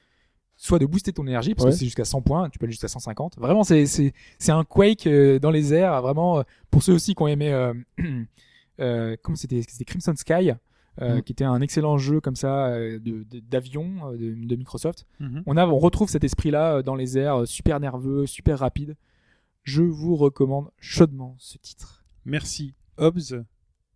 soit 0.56 0.80
de 0.80 0.86
booster 0.86 1.12
ton 1.14 1.26
énergie 1.28 1.56
parce 1.56 1.66
Ouais. 1.66 1.72
que 1.72 1.78
c'est 1.78 1.86
jusqu'à 1.86 2.06
100 2.06 2.22
points, 2.22 2.50
tu 2.50 2.60
peux 2.60 2.66
aller 2.66 2.72
jusqu'à 2.74 2.88
150. 2.88 3.38
Vraiment, 3.38 3.64
c'est 3.64 3.86
c'est 3.86 4.14
c'est 4.40 4.52
un 4.52 4.64
Quake 4.64 5.08
euh, 5.08 5.40
dans 5.40 5.52
les 5.52 5.74
airs. 5.74 6.02
Vraiment, 6.02 6.40
euh, 6.40 6.44
pour 6.72 6.84
ceux 6.84 6.94
aussi 6.94 7.16
qui 7.16 7.22
ont 7.24 7.28
aimé, 7.28 7.52
euh, 7.52 7.74
comment 9.24 9.36
c'était 9.36 9.62
C'était 9.68 9.86
Crimson 9.86 10.14
Sky. 10.16 10.52
Mhm. 11.02 11.24
qui 11.24 11.32
était 11.32 11.44
un 11.44 11.60
excellent 11.60 11.98
jeu 11.98 12.22
comme 12.22 12.36
ça 12.36 12.70
de 12.78 13.00
de- 13.00 13.40
d'avion 13.40 14.12
de, 14.12 14.36
de 14.46 14.56
Microsoft. 14.56 15.08
Mhm. 15.20 15.42
On 15.48 15.58
a, 15.58 15.66
on 15.66 15.80
retrouve 15.80 16.08
cet 16.08 16.24
esprit-là 16.24 16.84
dans 16.84 16.94
les 16.94 17.18
airs, 17.18 17.48
super 17.48 17.80
nerveux, 17.80 18.28
super 18.28 18.60
rapide. 18.60 18.96
Je 19.64 19.82
vous 19.82 20.16
recommande 20.16 20.70
chaudement 20.80 21.36
ce 21.40 21.58
titre. 21.58 22.06
Merci, 22.26 22.76
Hobbs. 23.00 23.44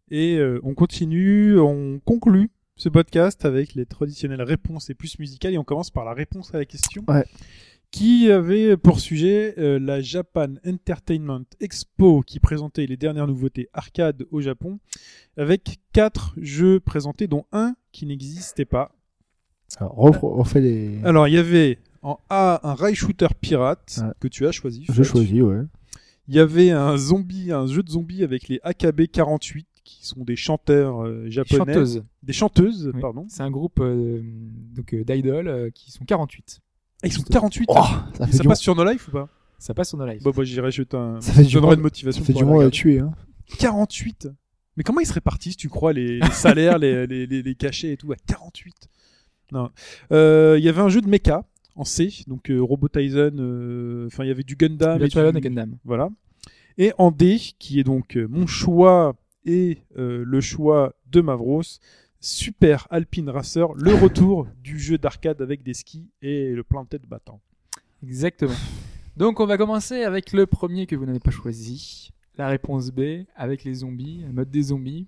Et 0.09 0.39
on 0.63 0.73
continue, 0.73 1.59
on 1.59 1.99
conclut 2.03 2.49
ce 2.77 2.89
podcast 2.89 3.43
avec 3.43 3.73
les 3.75 3.85
traditionnelles 3.85 4.41
réponses 4.43 4.89
et 4.89 4.93
plus 4.93 5.19
musicales. 5.19 5.53
Et 5.53 5.57
on 5.57 5.63
commence 5.63 5.89
par 5.89 6.05
la 6.05 6.13
réponse 6.13 6.53
à 6.53 6.57
la 6.57 6.65
question. 6.65 7.03
Ouais. 7.07 7.25
Qui 7.89 8.29
avait 8.31 8.75
pour 8.77 8.99
sujet 8.99 9.55
euh, 9.57 9.79
la 9.79 10.01
Japan 10.01 10.49
Entertainment 10.65 11.45
Expo 11.61 12.21
qui 12.21 12.39
présentait 12.39 12.85
les 12.85 12.97
dernières 12.97 13.27
nouveautés 13.27 13.69
arcade 13.73 14.25
au 14.29 14.41
Japon 14.41 14.79
avec 15.37 15.79
quatre 15.93 16.33
jeux 16.37 16.79
présentés 16.79 17.27
dont 17.27 17.45
un 17.51 17.75
qui 17.91 18.05
n'existait 18.05 18.65
pas. 18.65 18.91
Alors, 19.79 20.13
les. 20.55 20.99
Il 21.03 21.33
y 21.33 21.37
avait 21.37 21.79
en 22.01 22.19
A 22.29 22.59
un 22.69 22.73
rail 22.73 22.93
shooter 22.95 23.27
pirate 23.39 23.99
Ouais. 24.01 24.11
que 24.19 24.27
tu 24.27 24.45
as 24.45 24.51
choisi. 24.51 24.85
Je 24.89 25.03
choisis, 25.03 25.41
ouais. 25.41 25.61
Il 26.27 26.35
y 26.35 26.39
avait 26.39 26.71
un 26.71 26.97
zombie, 26.97 27.53
un 27.53 27.67
jeu 27.67 27.83
de 27.83 27.89
zombies 27.89 28.23
avec 28.23 28.49
les 28.49 28.59
AKB 28.63 29.03
48 29.11 29.65
qui 29.87 30.05
sont 30.05 30.23
des 30.23 30.35
chanteurs 30.35 31.03
euh, 31.05 31.29
japonais, 31.29 31.73
Chanteuse. 31.73 32.03
des 32.23 32.33
chanteuses, 32.33 32.91
Oui. 32.93 33.01
pardon. 33.01 33.25
C'est 33.29 33.41
un 33.43 33.51
groupe 33.51 33.79
euh, 33.79 34.21
donc 34.75 34.93
euh, 34.93 35.03
d'idoles 35.03 35.47
euh, 35.47 35.69
qui 35.73 35.91
sont 35.91 36.03
48. 36.05 36.59
Ah, 37.03 37.07
ils 37.07 37.13
sont 37.13 37.23
48. 37.23 37.65
Oh, 37.69 37.75
ça 38.17 38.27
fait 38.27 38.43
passe 38.43 38.59
sur 38.61 38.75
No 38.75 38.83
Life 38.83 39.07
ou 39.07 39.11
pas? 39.11 39.29
Ça 39.59 39.73
passe 39.73 39.89
sur 39.89 39.97
nos 39.97 40.05
lives. 40.05 40.21
Bon, 40.21 40.31
bah, 40.35 40.43
j'irai 40.43 40.69
jeter 40.71 40.97
un. 40.97 41.19
Ça 41.21 41.33
fait 41.33 41.43
du 41.43 41.57
une 41.57 41.79
motivation. 41.79 42.21
ça 42.21 42.27
fait 42.27 42.33
du 42.33 42.45
monde 42.45 42.61
à 42.63 42.69
tuer. 42.69 42.99
Hein. 42.99 43.11
48 43.57 44.27
Mais 44.75 44.83
comment 44.83 44.99
ils 44.99 45.07
se 45.07 45.13
répartissent, 45.13 45.57
tu 45.57 45.69
crois, 45.69 45.93
les, 45.93 46.19
les 46.19 46.29
salaires, 46.31 46.77
les, 46.77 47.07
les, 47.07 47.25
les, 47.25 47.41
les 47.41 47.55
cachets 47.55 47.93
et 47.93 47.97
tout, 47.97 48.11
à 48.11 48.15
48 48.27 48.73
Non. 49.51 49.69
Euh, 50.11 50.55
Il 50.59 50.63
y 50.63 50.69
avait 50.69 50.81
un 50.81 50.89
jeu 50.89 51.01
de 51.01 51.07
mecha 51.07 51.43
en 51.75 51.85
C, 51.85 52.09
donc 52.27 52.51
Robot 52.55 52.87
Tyson, 52.89 53.31
euh, 53.39 54.07
enfin, 54.07 54.23
il 54.25 54.27
y 54.27 54.31
avait 54.31 54.43
du 54.43 54.55
Gundam. 54.55 55.01
et 55.01 55.07
du- 55.07 55.17
et 55.19 55.41
Gundam. 55.41 55.77
Voilà. 55.85 56.09
Et 56.77 56.91
en 56.99 57.09
D, 57.11 57.39
qui 57.57 57.79
est 57.79 57.83
donc 57.83 58.15
mon 58.29 58.45
choix 58.45 59.15
et 59.47 59.79
euh, 59.97 60.23
le 60.27 60.41
choix 60.41 60.93
de 61.09 61.21
Mavros, 61.21 61.63
Super 62.19 62.87
Alpine 62.91 63.29
Racer, 63.29 63.73
le 63.73 63.95
retour 63.95 64.47
du 64.61 64.77
jeu 64.77 64.97
d'arcade 64.97 65.41
avec 65.41 65.63
des 65.63 65.73
skis 65.73 66.09
et 66.21 66.51
le 66.51 66.63
plein 66.63 66.83
de 66.83 66.89
tête 66.89 67.07
battant. 67.07 67.39
Exactement. 68.03 68.53
Donc 69.15 69.39
on 69.39 69.45
va 69.45 69.57
commencer 69.57 70.03
avec 70.03 70.33
le 70.33 70.45
premier 70.45 70.85
que 70.85 70.95
vous 70.95 71.05
n'avez 71.05 71.19
pas 71.19 71.31
choisi. 71.31 72.11
La 72.37 72.49
réponse 72.49 72.91
B, 72.91 73.23
avec 73.35 73.63
les 73.63 73.75
zombies, 73.75 74.23
le 74.27 74.33
mode 74.33 74.51
des 74.51 74.63
zombies. 74.63 75.07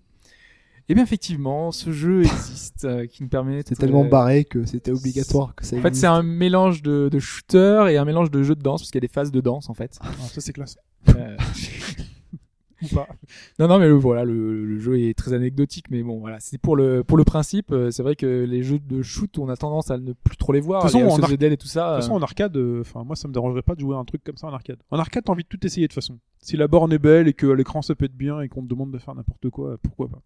Et 0.87 0.95
bien 0.95 1.03
effectivement, 1.03 1.71
ce 1.71 1.91
jeu 1.91 2.21
existe, 2.23 2.85
euh, 2.85 3.05
qui 3.05 3.21
nous 3.21 3.29
permet... 3.29 3.61
C'est 3.67 3.75
tellement 3.75 4.05
euh, 4.05 4.09
barré 4.09 4.45
que 4.45 4.65
c'était 4.65 4.91
obligatoire 4.91 5.53
que 5.53 5.63
ça 5.63 5.75
En 5.77 5.81
fait, 5.81 5.95
c'est 5.95 6.07
un 6.07 6.23
mélange 6.23 6.81
de, 6.81 7.09
de 7.11 7.19
shooter 7.19 7.85
et 7.91 7.97
un 7.97 8.05
mélange 8.05 8.31
de 8.31 8.41
jeu 8.41 8.55
de 8.55 8.63
danse, 8.63 8.81
parce 8.81 8.89
qu'il 8.89 8.97
y 8.97 9.05
a 9.05 9.07
des 9.07 9.13
phases 9.13 9.31
de 9.31 9.41
danse 9.41 9.69
en 9.69 9.75
fait. 9.75 9.99
Ah, 10.01 10.11
ça 10.29 10.41
c'est 10.41 10.53
classe. 10.53 10.77
Euh, 12.83 12.85
Ou 12.91 12.95
pas. 12.95 13.07
Non, 13.59 13.67
non, 13.67 13.79
mais 13.79 13.87
le, 13.87 13.93
voilà, 13.95 14.23
le, 14.23 14.65
le 14.65 14.79
jeu 14.79 14.99
est 14.99 15.13
très 15.17 15.33
anecdotique, 15.33 15.85
mais 15.91 16.01
bon, 16.03 16.19
voilà, 16.19 16.39
c'est 16.39 16.57
pour 16.57 16.75
le 16.75 17.03
pour 17.03 17.17
le 17.17 17.23
principe. 17.23 17.71
euh, 17.71 17.91
C'est 17.91 18.03
vrai 18.03 18.15
que 18.15 18.45
les 18.47 18.63
jeux 18.63 18.79
de 18.79 19.01
shoot, 19.01 19.37
on 19.37 19.49
a 19.49 19.57
tendance 19.57 19.91
à 19.91 19.97
ne 19.97 20.13
plus 20.13 20.37
trop 20.37 20.53
les 20.53 20.61
voir. 20.61 20.81
De 20.81 20.87
toute 20.87 20.93
façon, 20.99 21.05
les 21.17 21.23
en 21.33 21.37
Dead 21.37 21.51
et 21.51 21.57
tout 21.57 21.67
ça. 21.67 21.89
De 21.91 21.95
toute 21.95 22.03
façon, 22.03 22.13
en 22.15 22.21
arcade, 22.21 22.55
euh, 22.57 22.81
enfin 22.81 23.03
moi 23.03 23.15
ça 23.15 23.27
me 23.27 23.33
dérangerait 23.33 23.61
pas 23.63 23.75
de 23.75 23.79
jouer 23.81 23.95
à 23.95 23.99
un 23.99 24.05
truc 24.05 24.23
comme 24.23 24.37
ça 24.37 24.47
en 24.47 24.53
arcade. 24.53 24.77
En 24.91 24.99
arcade, 24.99 25.23
t'as 25.25 25.31
envie 25.33 25.43
de 25.43 25.49
tout 25.49 25.65
essayer 25.65 25.87
de 25.87 25.91
toute 25.93 26.01
façon. 26.01 26.19
Si 26.41 26.55
la 26.57 26.67
borne 26.67 26.93
est 26.93 26.99
belle 26.99 27.27
et 27.27 27.33
que 27.33 27.47
l'écran 27.47 27.81
ça 27.81 27.95
peut 27.95 28.05
être 28.05 28.15
bien 28.15 28.39
et 28.41 28.47
qu'on 28.47 28.61
te 28.63 28.67
demande 28.69 28.91
de 28.91 28.97
faire 28.97 29.13
n'importe 29.15 29.49
quoi, 29.49 29.77
pourquoi 29.83 30.07
pas. 30.07 30.21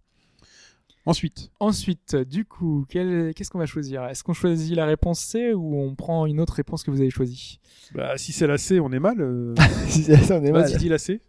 Ensuite, 1.06 1.52
Ensuite, 1.60 2.16
du 2.16 2.46
coup, 2.46 2.86
qu'est-ce 2.88 3.50
qu'on 3.50 3.58
va 3.60 3.66
choisir? 3.66 4.06
Est-ce 4.06 4.24
qu'on 4.24 4.32
choisit 4.32 4.74
la 4.74 4.86
réponse 4.86 5.20
C 5.20 5.54
ou 5.54 5.76
on 5.78 5.96
prend 5.96 6.26
une 6.26 6.40
autre 6.40 6.54
réponse 6.54 6.82
que 6.84 6.92
vous 6.92 7.02
avez 7.02 7.10
choisie? 7.10 7.60
Bah, 7.94 8.18
si 8.18 8.32
c'est 8.32 8.48
la 8.48 8.58
C, 8.58 8.80
on 8.80 8.90
est 8.94 9.00
mal. 9.02 9.18
euh, 9.20 9.54
Si 9.88 10.04
c'est 10.04 10.16
ça, 10.16 10.40
on 10.40 10.46
est 10.46 10.52
mal. 10.52 10.62
Vas-y, 10.64 10.78
dis 10.78 10.88
la 10.88 10.98
C. 10.98 11.20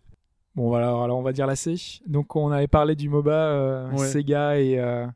Bon, 0.55 0.68
voilà, 0.68 0.89
alors, 0.89 1.02
alors 1.05 1.18
on 1.18 1.22
va 1.22 1.32
dire 1.32 1.47
la 1.47 1.56
C. 1.56 1.74
Donc, 2.06 2.36
on 2.36 2.51
avait 2.51 2.68
parlé 2.68 2.94
du 2.94 3.09
MOBA 3.09 3.32
euh, 3.32 3.90
Ouais. 3.90 4.06
Sega 4.06 4.59
et, 4.60 4.78
euh, 4.78 5.06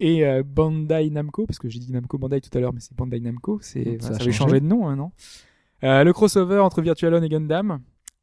et 0.00 0.26
euh, 0.26 0.42
Bandai 0.44 1.10
Namco, 1.10 1.46
parce 1.46 1.58
que 1.58 1.68
j'ai 1.68 1.78
dit 1.78 1.92
Namco 1.92 2.16
Bandai 2.18 2.40
tout 2.40 2.56
à 2.56 2.60
l'heure, 2.60 2.72
mais 2.72 2.80
c'est 2.80 2.96
Bandai 2.96 3.20
Namco. 3.20 3.58
C'est, 3.62 3.84
Donc, 3.84 4.00
voilà, 4.00 4.02
ça 4.02 4.08
a 4.08 4.18
ça 4.18 4.22
avait 4.22 4.32
changé. 4.32 4.60
de 4.60 4.66
nom, 4.66 4.88
hein, 4.88 4.96
non? 4.96 5.12
Euh, 5.82 6.02
Le 6.02 6.12
crossover 6.14 6.58
entre 6.60 6.80
Virtualon 6.80 7.22
et 7.22 7.28
Gundam. 7.28 7.80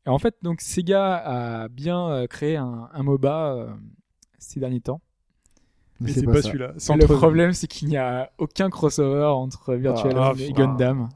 Et 0.08 0.10
en 0.10 0.18
fait, 0.18 0.36
donc 0.42 0.62
Sega 0.62 1.16
a 1.16 1.68
bien 1.68 2.10
euh, 2.10 2.26
créé 2.28 2.56
un, 2.58 2.90
un 2.92 3.04
MOBA 3.04 3.54
euh, 3.54 3.68
ces 4.40 4.60
derniers 4.60 4.82
temps. 4.82 5.00
Mais 6.00 6.08
Mais 6.08 6.14
c'est 6.14 6.20
c'est 6.22 6.26
pas 6.26 6.42
celui-là. 6.42 6.74
Le 6.74 7.06
problème, 7.06 7.54
c'est 7.54 7.68
qu'il 7.68 7.88
n'y 7.88 7.98
a 7.98 8.32
aucun 8.40 8.72
crossover 8.72 9.26
entre 9.26 9.76
Virtualon 9.76 10.22
Ah, 10.24 10.34
et 10.40 10.48
putain. 10.48 10.66
Gundam. 10.66 11.10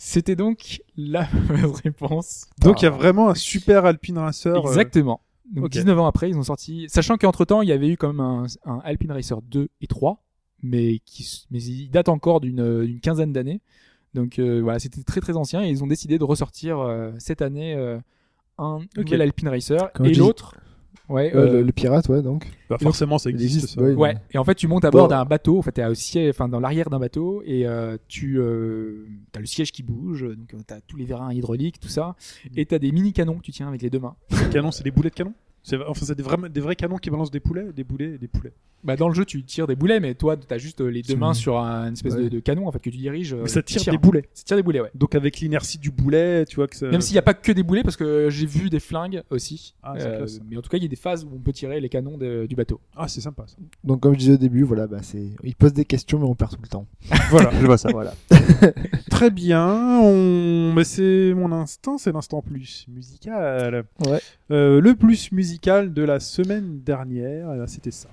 C'était 0.00 0.36
donc 0.36 0.80
la 0.96 1.28
mauvaise 1.48 1.80
réponse. 1.82 2.46
Donc 2.62 2.80
il 2.82 2.84
y 2.84 2.88
a 2.88 2.90
vraiment 2.90 3.28
un 3.28 3.34
super 3.34 3.84
Alpine 3.84 4.16
Racer. 4.18 4.54
euh, 4.54 4.60
Exactement. 4.68 5.20
Donc 5.52 5.64
ok. 5.66 5.70
19 5.72 5.98
ans 5.98 6.06
après, 6.06 6.30
ils 6.30 6.36
ont 6.38 6.42
sorti. 6.44 6.86
Sachant 6.88 7.16
qu'entre 7.16 7.44
temps, 7.44 7.62
il 7.62 7.68
y 7.68 7.72
avait 7.72 7.88
eu 7.88 7.96
quand 7.96 8.08
même 8.08 8.20
un, 8.20 8.46
un 8.64 8.80
Alpine 8.84 9.10
Racer 9.10 9.42
2 9.42 9.68
et 9.80 9.86
3, 9.88 10.22
mais 10.62 11.00
qui, 11.04 11.22
s- 11.24 11.46
mais 11.50 11.60
il 11.62 11.90
date 11.90 12.08
encore 12.08 12.40
d'une 12.40 12.84
d'une 12.84 13.00
quinzaine 13.00 13.32
d'années. 13.32 13.60
Donc 14.14 14.38
euh, 14.38 14.60
voilà, 14.62 14.78
c'était 14.78 15.02
très 15.02 15.20
très 15.20 15.36
ancien 15.36 15.62
et 15.64 15.68
ils 15.68 15.82
ont 15.82 15.86
décidé 15.88 16.16
de 16.18 16.24
ressortir 16.24 16.78
euh, 16.78 17.10
cette 17.18 17.42
année 17.42 17.74
euh, 17.74 17.98
un 18.58 18.78
nouvel 18.96 19.20
Alpine 19.22 19.48
Racer 19.48 19.90
et 20.04 20.08
je 20.08 20.12
dis- 20.14 20.18
l'autre. 20.20 20.54
Ouais, 21.08 21.32
Ouais, 21.34 21.36
euh, 21.36 21.52
le, 21.54 21.62
le 21.62 21.72
pirate, 21.72 22.08
ouais, 22.08 22.20
donc. 22.22 22.46
bah, 22.68 22.76
forcément, 22.80 23.16
ça 23.18 23.30
existe. 23.30 23.54
existe, 23.56 23.74
ça. 23.76 23.82
ouais. 23.82 23.94
Ouais, 23.94 24.14
et 24.30 24.38
en 24.38 24.44
fait, 24.44 24.54
tu 24.54 24.68
montes 24.68 24.84
à 24.84 24.90
bord 24.90 25.08
Bon. 25.08 25.14
d'un 25.14 25.24
bateau. 25.24 25.58
En 25.58 25.62
fait, 25.62 25.72
t'es 25.72 25.84
au 25.84 25.94
siège, 25.94 26.30
enfin 26.30 26.48
dans 26.48 26.60
l'arrière 26.60 26.90
d'un 26.90 26.98
bateau, 26.98 27.42
et 27.46 27.66
euh, 27.66 27.96
tu 28.08 28.38
euh, 28.38 29.06
as 29.34 29.40
le 29.40 29.46
siège 29.46 29.72
qui 29.72 29.82
bouge, 29.82 30.22
donc 30.22 30.52
euh, 30.54 30.58
t'as 30.66 30.80
tous 30.80 30.96
les 30.96 31.04
vérins 31.06 31.32
hydrauliques, 31.32 31.80
tout 31.80 31.88
ça, 31.88 32.14
et 32.56 32.66
t'as 32.66 32.78
des 32.78 32.92
mini 32.92 33.12
canons 33.12 33.36
que 33.38 33.42
tu 33.42 33.52
tiens 33.52 33.68
avec 33.68 33.80
les 33.82 33.90
deux 33.90 34.00
mains. 34.00 34.16
Les 34.30 34.50
canons, 34.50 34.70
c'est 34.70 34.84
des 34.84 34.90
boulets 34.90 35.10
de 35.10 35.14
canon. 35.14 35.32
C'est 35.68 35.76
enfin 35.86 36.06
c'est 36.06 36.14
des 36.16 36.22
vrais 36.22 36.36
des 36.48 36.60
vrais 36.60 36.76
canons 36.76 36.96
qui 36.96 37.10
balancent 37.10 37.30
des 37.30 37.40
poulets, 37.40 37.72
des 37.74 37.84
boulets, 37.84 38.14
et 38.14 38.18
des 38.18 38.28
poulets. 38.28 38.52
Bah 38.84 38.96
dans 38.96 39.08
le 39.08 39.14
jeu, 39.14 39.24
tu 39.24 39.42
tires 39.42 39.66
des 39.66 39.74
boulets, 39.76 39.98
mais 40.00 40.14
toi, 40.14 40.36
t'as 40.36 40.56
juste 40.56 40.80
euh, 40.80 40.86
les 40.88 41.02
deux 41.02 41.16
mains 41.16 41.34
sur 41.34 41.58
un 41.58 41.88
une 41.88 41.92
espèce 41.94 42.14
de, 42.14 42.22
Ouais. 42.22 42.30
de 42.30 42.40
canon 42.40 42.66
en 42.68 42.72
fait 42.72 42.78
que 42.78 42.90
tu 42.90 42.96
diriges. 42.96 43.34
euh, 43.34 43.40
Mais 43.42 43.48
ça 43.48 43.60
tu 43.62 43.72
tire 43.74 43.82
tires. 43.82 43.92
des 43.92 43.98
boulets. 43.98 44.24
Ça 44.34 44.44
tire 44.44 44.56
des 44.56 44.62
boulets, 44.62 44.80
ouais. 44.80 44.90
Donc 44.94 45.14
avec 45.14 45.38
l'inertie 45.40 45.78
du 45.78 45.90
boulet, 45.90 46.44
tu 46.46 46.56
vois 46.56 46.68
que 46.68 46.76
ça. 46.76 46.86
Même 46.88 47.00
s'il 47.00 47.14
n'y 47.14 47.18
a 47.18 47.22
pas 47.22 47.34
que 47.34 47.52
des 47.52 47.62
boulets, 47.62 47.82
parce 47.82 47.96
que 47.96 48.30
j'ai 48.30 48.46
vu 48.46 48.70
des 48.70 48.80
flingues 48.80 49.22
aussi. 49.30 49.74
Ah, 49.82 49.94
Euh, 49.98 50.16
classe. 50.18 50.40
mais 50.48 50.56
en 50.56 50.62
tout 50.62 50.70
cas, 50.70 50.76
il 50.78 50.84
y 50.84 50.86
a 50.86 50.88
des 50.88 50.96
phases 50.96 51.24
où 51.24 51.28
on 51.34 51.38
peut 51.40 51.52
tirer 51.52 51.80
les 51.80 51.88
canons 51.88 52.16
de- 52.16 52.46
du 52.46 52.54
bateau. 52.56 52.80
Ah, 52.96 53.08
c'est 53.08 53.20
sympa 53.20 53.44
ça. 53.46 53.56
Donc, 53.84 54.00
comme 54.00 54.14
je 54.14 54.18
disais 54.20 54.32
au 54.34 54.36
début, 54.38 54.62
voilà, 54.62 54.86
bah, 54.86 54.98
c'est, 55.02 55.26
il 55.44 55.54
pose 55.56 55.72
des 55.72 55.84
questions, 55.84 56.18
mais 56.18 56.26
on 56.26 56.34
perd 56.34 56.52
tout 56.52 56.62
le 56.62 56.68
temps. 56.68 56.86
voilà. 57.30 57.50
Je 57.60 57.66
vois 57.66 57.78
ça. 57.78 57.90
Voilà. 57.90 58.14
Très 59.10 59.30
bien. 59.30 60.00
On... 60.02 60.72
Mais 60.74 60.84
c'est 60.84 61.32
mon 61.34 61.50
instant, 61.52 61.98
c'est 61.98 62.12
l'instant 62.12 62.42
plus 62.42 62.86
musical. 62.88 63.84
Ouais. 64.06 64.20
Euh, 64.50 64.80
le 64.80 64.94
plus 64.94 65.32
musical 65.32 65.57
de 65.92 66.02
la 66.02 66.20
semaine 66.20 66.80
dernière, 66.80 67.68
c'était 67.68 67.90
ça. 67.90 68.08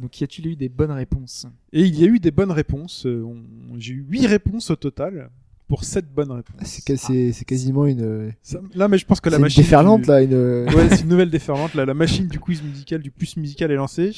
Donc, 0.00 0.20
y 0.20 0.24
a-t-il 0.24 0.46
eu 0.46 0.56
des 0.56 0.68
bonnes 0.68 0.92
réponses? 0.92 1.46
Et 1.72 1.82
il 1.82 1.98
y 1.98 2.04
a 2.04 2.06
eu 2.06 2.20
des 2.20 2.30
bonnes 2.30 2.52
réponses. 2.52 3.04
Euh, 3.06 3.22
on- 3.24 3.78
J'ai 3.78 3.94
eu 3.94 4.06
8 4.08 4.26
réponses 4.26 4.70
au 4.70 4.76
total 4.76 5.30
pour 5.68 5.84
7 5.84 6.12
bonnes 6.12 6.32
réponses. 6.32 6.56
C'est, 6.62 7.44
quasiment 7.44 7.86
une, 7.86 8.32
Ça- 8.42 8.60
là, 8.74 8.88
mais 8.88 8.98
je 8.98 9.04
pense 9.06 9.20
que 9.20 9.28
la 9.28 9.36
c'est 9.36 9.38
une 9.38 9.42
machine. 9.44 9.62
déferlante, 9.62 10.02
du- 10.02 10.08
là, 10.08 10.22
une, 10.22 10.34
Ouais, 10.74 10.88
c'est 10.90 11.02
une 11.02 11.08
nouvelle 11.08 11.30
déferlante. 11.30 11.74
Là, 11.74 11.84
la 11.84 11.94
machine 11.94 12.26
du 12.26 12.40
quiz 12.40 12.62
musical, 12.62 13.00
du 13.02 13.10
plus 13.10 13.36
musical 13.36 13.70
est 13.70 13.74
lancée. 13.76 14.12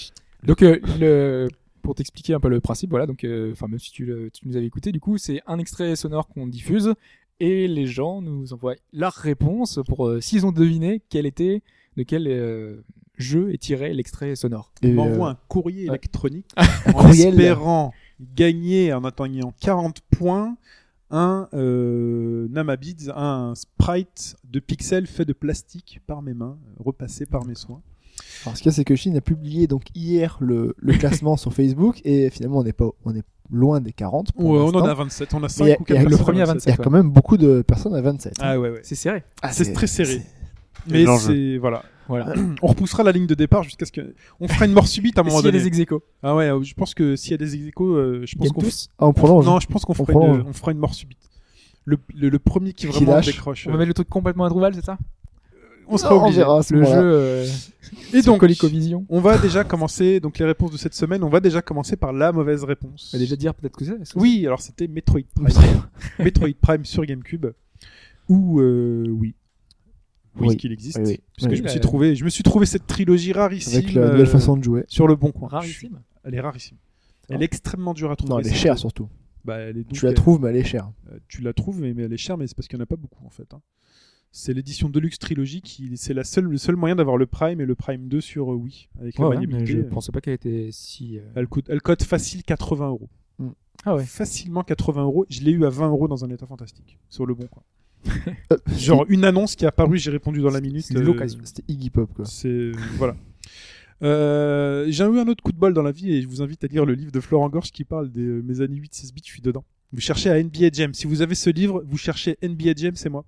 Donc, 0.44 0.62
euh, 0.62 0.78
le... 1.00 1.48
pour 1.82 1.94
t'expliquer 1.94 2.34
un 2.34 2.40
peu 2.40 2.48
le 2.48 2.60
principe, 2.60 2.90
voilà, 2.90 3.06
donc, 3.06 3.24
euh, 3.24 3.52
enfin, 3.52 3.66
même 3.68 3.78
si 3.80 3.90
tu, 3.90 4.04
le- 4.06 4.30
tu 4.30 4.46
nous 4.48 4.56
avais 4.56 4.66
écouté, 4.66 4.92
du 4.92 5.00
coup, 5.00 5.18
c'est 5.18 5.40
un 5.46 5.58
extrait 5.58 5.96
sonore 5.96 6.28
qu'on 6.28 6.46
diffuse 6.46 6.94
et 7.40 7.66
les 7.68 7.86
gens 7.86 8.20
nous 8.22 8.52
envoient 8.52 8.76
leur 8.92 9.12
réponse 9.14 9.80
pour 9.88 10.06
euh, 10.06 10.20
s'ils 10.20 10.46
ont 10.46 10.52
deviné 10.52 11.02
quel 11.08 11.26
était, 11.26 11.62
de 11.96 12.02
quel 12.04 12.26
euh, 12.28 12.76
jeu 13.18 13.52
est 13.52 13.58
tiré 13.58 13.92
l'extrait 13.92 14.36
sonore. 14.36 14.72
et, 14.82 14.88
On 14.90 14.94
m'envoie 14.94 15.28
euh, 15.28 15.32
un 15.32 15.38
courrier 15.48 15.86
électronique 15.86 16.46
en 16.86 16.92
courriel. 16.92 17.28
espérant 17.30 17.92
gagner 18.36 18.92
en 18.92 19.02
atteignant 19.04 19.52
40 19.60 20.00
points 20.10 20.56
un 21.10 21.48
euh, 21.54 22.46
Namabids, 22.50 23.10
un 23.14 23.54
sprite 23.54 24.36
de 24.48 24.60
pixels 24.60 25.06
fait 25.06 25.24
de 25.24 25.32
plastique 25.32 26.00
par 26.06 26.22
mes 26.22 26.34
mains, 26.34 26.58
repassé 26.78 27.26
par 27.26 27.44
mes 27.44 27.54
soins. 27.54 27.80
Alors, 28.44 28.56
ce 28.56 28.62
qu'il 28.62 28.70
y 28.70 28.72
a, 28.72 28.76
c'est 28.76 28.84
que 28.84 28.94
Chine 28.96 29.16
a 29.16 29.20
publié 29.20 29.66
donc 29.66 29.84
hier 29.94 30.36
le, 30.40 30.74
le 30.78 30.92
classement 30.94 31.36
sur 31.36 31.52
Facebook 31.52 32.00
et 32.04 32.30
finalement 32.30 32.58
on 32.58 32.64
n'est 32.64 32.72
pas 32.72 32.88
on 33.04 33.14
est 33.14 33.22
loin 33.50 33.80
des 33.80 33.92
40 33.92 34.32
pour 34.32 34.44
Ouais, 34.50 34.58
on 34.60 34.68
en 34.68 34.84
a 34.84 34.94
27, 34.94 35.34
on 35.34 35.42
a 35.42 35.48
5 35.48 35.64
Mais 35.64 35.70
il 35.70 35.72
y 35.72 35.74
a- 35.74 35.80
ou 35.80 35.84
il 35.88 35.92
y 35.92 35.96
4 35.96 36.06
a 36.06 36.08
le 36.10 36.16
premier 36.16 36.42
à 36.42 36.44
27. 36.46 36.66
Il 36.66 36.70
y 36.70 36.72
a 36.72 36.76
quand 36.84 36.90
même 36.90 37.10
beaucoup 37.10 37.36
de 37.36 37.62
personnes 37.62 37.94
à 37.94 38.00
27. 38.00 38.34
hein. 38.34 38.42
Ah 38.42 38.60
ouais, 38.60 38.70
ouais. 38.70 38.80
C'est 38.84 38.94
serré. 38.94 39.24
Ah, 39.42 39.52
c'est 39.52 39.72
très 39.72 39.86
serré. 39.86 40.22
Mais 40.86 41.04
c'est 41.18 41.58
voilà, 41.58 41.82
Voilà. 42.10 42.34
on 42.60 42.66
repoussera 42.66 43.02
la 43.02 43.12
ligne 43.12 43.26
de 43.26 43.34
départ 43.34 43.62
jusqu'à 43.62 43.86
ce 43.86 43.92
que 43.92 44.14
on 44.40 44.48
fera 44.48 44.66
une 44.66 44.72
mort 44.72 44.86
subite 44.86 45.16
à 45.16 45.22
un 45.22 45.24
moment 45.24 45.38
s'il 45.38 45.46
y 45.46 45.48
a 45.48 45.52
donné. 45.52 45.62
des 45.62 45.68
ex 45.68 45.78
aequo 45.80 46.02
Ah 46.22 46.36
ouais, 46.36 46.50
euh, 46.50 46.62
je 46.62 46.74
pense 46.74 46.92
que 46.94 47.16
s'il 47.16 47.30
y 47.30 47.34
a 47.34 47.38
des 47.38 47.54
ex 47.54 47.74
euh, 47.80 48.22
je 48.26 48.36
pense 48.36 48.48
qu'on 48.50 48.60
tous 48.60 48.88
Ah, 48.98 49.06
on 49.06 49.12
prolonge. 49.14 49.46
non, 49.46 49.58
je 49.60 49.66
pense 49.66 49.84
qu'on 49.84 49.92
On 49.92 49.94
fera, 49.94 50.12
une, 50.12 50.18
prolonge. 50.18 50.44
on 50.46 50.52
fera 50.52 50.72
une 50.72 50.78
mort 50.78 50.92
subite. 50.94 51.18
Le, 51.86 51.96
le, 52.14 52.28
le 52.28 52.38
premier 52.38 52.72
qui 52.74 52.86
Qui 52.86 52.92
vraiment 52.92 53.12
lâche. 53.14 53.26
décroche. 53.26 53.66
On 53.66 53.70
euh, 53.70 53.72
va 53.72 53.78
mettre 53.78 53.88
le 53.88 53.94
truc 53.94 54.08
complètement 54.08 54.44
introuvable, 54.44 54.74
c'est 54.76 54.84
ça? 54.84 54.98
On 55.92 55.96
sera 55.98 56.14
on 56.16 56.22
obligé. 56.22 56.38
verra 56.38 56.58
à 56.58 56.62
ce 56.62 56.72
Le 56.74 56.84
jeu 56.84 56.92
euh, 56.94 57.46
Et 58.12 58.22
donc, 58.22 58.38
ColecoVision. 58.40 59.06
on 59.08 59.20
va 59.20 59.38
déjà 59.38 59.64
commencer, 59.64 60.20
donc 60.20 60.38
les 60.38 60.44
réponses 60.44 60.70
de 60.70 60.76
cette 60.76 60.94
semaine, 60.94 61.24
on 61.24 61.28
va 61.28 61.40
déjà 61.40 61.62
commencer 61.62 61.96
par 61.96 62.12
la 62.12 62.30
mauvaise 62.30 62.62
réponse. 62.62 63.10
On 63.12 63.16
va 63.16 63.20
déjà 63.20 63.34
dire 63.34 63.54
peut-être 63.54 63.76
que 63.76 63.84
c'est. 63.84 63.94
Oui, 64.16 64.44
alors 64.46 64.60
c'était 64.60 64.86
Metroid 64.86 65.22
Prime. 65.34 65.48
Metroid 66.20 66.48
Prime 66.60 66.84
sur 66.84 67.04
GameCube. 67.04 67.46
Ou 68.28 68.60
euh, 68.60 69.06
oui. 69.08 69.34
Oui, 70.40 70.48
Oui. 70.48 70.56
qu'il 70.56 70.72
existe. 70.72 70.98
Oui, 70.98 71.04
oui. 71.06 71.20
Puisque 71.36 71.50
Oui. 71.50 71.56
je 71.56 71.62
me 71.62 71.66
Oui, 71.66 71.70
suis 71.70 71.78
bah, 71.80 71.82
trouvé, 71.82 72.14
je 72.16 72.24
me 72.24 72.30
suis 72.30 72.42
trouvé 72.42 72.66
cette 72.66 72.86
trilogie 72.86 73.32
rarissime 73.32 73.78
Avec 73.78 73.94
la 73.94 74.02
euh, 74.02 74.12
nouvelle 74.12 74.26
façon 74.26 74.56
de 74.56 74.64
jouer. 74.64 74.84
sur 74.88 75.06
le 75.06 75.16
bon 75.16 75.30
coin. 75.32 75.48
Rarissime. 75.48 76.00
Elle 76.24 76.34
est 76.34 76.40
rarissime. 76.40 76.76
Elle 77.28 77.36
Ah. 77.36 77.40
est 77.42 77.44
extrêmement 77.44 77.94
dure 77.94 78.10
à 78.10 78.16
trouver. 78.16 78.32
Non, 78.32 78.38
elle 78.40 78.46
est 78.46 78.54
chère 78.54 78.78
surtout. 78.78 79.08
Bah, 79.44 79.58
elle 79.58 79.78
est 79.78 79.84
donc, 79.84 79.92
Tu 79.92 80.04
la 80.04 80.10
euh, 80.10 80.14
trouves, 80.14 80.40
mais 80.42 80.50
elle 80.50 80.56
est 80.56 80.64
chère. 80.64 80.90
euh, 81.12 81.18
tu 81.28 81.40
la 81.42 81.52
trouves, 81.52 81.80
mais, 81.80 81.94
mais 81.94 82.02
elle 82.02 82.12
est 82.12 82.16
chère, 82.18 82.36
mais 82.36 82.46
c'est 82.46 82.54
parce 82.56 82.68
qu'il 82.68 82.76
n'y 82.78 82.82
en 82.82 82.84
a 82.84 82.86
pas 82.86 82.96
beaucoup 82.96 83.24
en 83.24 83.30
fait. 83.30 83.52
hein. 83.54 83.60
C'est 84.32 84.52
l'édition 84.54 84.88
Deluxe 84.88 85.18
Trilogy 85.18 85.60
qui, 85.60 85.96
c'est 85.96 86.14
la 86.14 86.22
seule, 86.24 86.44
le 86.44 86.56
seul 86.58 86.76
moyen 86.76 86.94
d'avoir 86.94 87.16
le 87.16 87.26
Prime 87.26 87.60
et 87.60 87.66
le 87.66 87.74
Prime 87.74 88.06
2 88.08 88.20
sur 88.20 88.52
euh, 88.52 88.54
Wii 88.54 88.88
avec 89.00 89.18
la 89.18 89.24
Ouais, 89.28 89.36
mais 89.38 89.46
maniabilité. 89.46 89.82
je 89.88 89.92
pensais 89.92 90.12
pas 90.12 90.20
qu'elle 90.20 90.34
était 90.34 90.68
si. 90.72 91.18
euh, 91.18 91.22
Elle 91.34 91.48
coûte, 91.48 91.66
elle 91.68 91.80
cote 91.82 92.02
facile 92.04 92.42
80 92.44 92.88
euros. 92.88 93.08
Ah 93.86 93.96
ouais. 93.96 94.04
Facilement 94.04 94.62
80 94.62 95.02
euros. 95.04 95.24
Je 95.30 95.40
l'ai 95.40 95.52
eu 95.52 95.64
à 95.64 95.70
20 95.70 95.88
euros 95.88 96.06
dans 96.06 96.22
un 96.24 96.28
état 96.30 96.46
fantastique 96.46 96.98
sur 97.08 97.24
le 97.24 97.34
bon 97.34 97.46
coin. 97.46 97.62
Euh, 98.52 98.56
Genre 98.76 99.04
une 99.08 99.24
annonce 99.24 99.56
qui 99.56 99.64
est 99.64 99.68
apparue, 99.68 99.98
j'ai 99.98 100.10
répondu 100.10 100.40
dans 100.40 100.50
la 100.50 100.60
minute. 100.60 100.84
C'est 100.86 100.96
euh, 100.96 101.02
l'occasion. 101.02 101.38
C'était 101.44 101.64
Iggy 101.68 101.90
Pop, 101.90 102.10
quoi. 102.14 102.24
C'est 102.24 102.72
voilà. 102.96 103.14
Euh, 104.02 104.86
j'ai 104.88 105.04
eu 105.04 105.18
un 105.18 105.28
autre 105.28 105.42
coup 105.42 105.52
de 105.52 105.58
bol 105.58 105.74
dans 105.74 105.82
la 105.82 105.92
vie 105.92 106.10
et 106.12 106.22
je 106.22 106.26
vous 106.28 106.40
invite 106.40 106.64
à 106.64 106.66
lire 106.68 106.86
le 106.86 106.94
livre 106.94 107.12
de 107.12 107.20
Florent 107.20 107.50
Gorge 107.50 107.70
qui 107.70 107.84
parle 107.84 108.10
de 108.10 108.20
euh, 108.22 108.42
mes 108.42 108.62
années 108.62 108.80
8-16 108.80 109.12
bits, 109.12 109.22
je 109.24 109.30
suis 109.32 109.42
dedans. 109.42 109.64
Vous 109.92 110.00
cherchez 110.00 110.30
à 110.30 110.42
NBA 110.42 110.68
Jam. 110.72 110.94
Si 110.94 111.06
vous 111.06 111.20
avez 111.20 111.34
ce 111.34 111.50
livre, 111.50 111.82
vous 111.86 111.98
cherchez 111.98 112.38
NBA 112.42 112.72
Jam, 112.76 112.96
c'est 112.96 113.10
moi. 113.10 113.24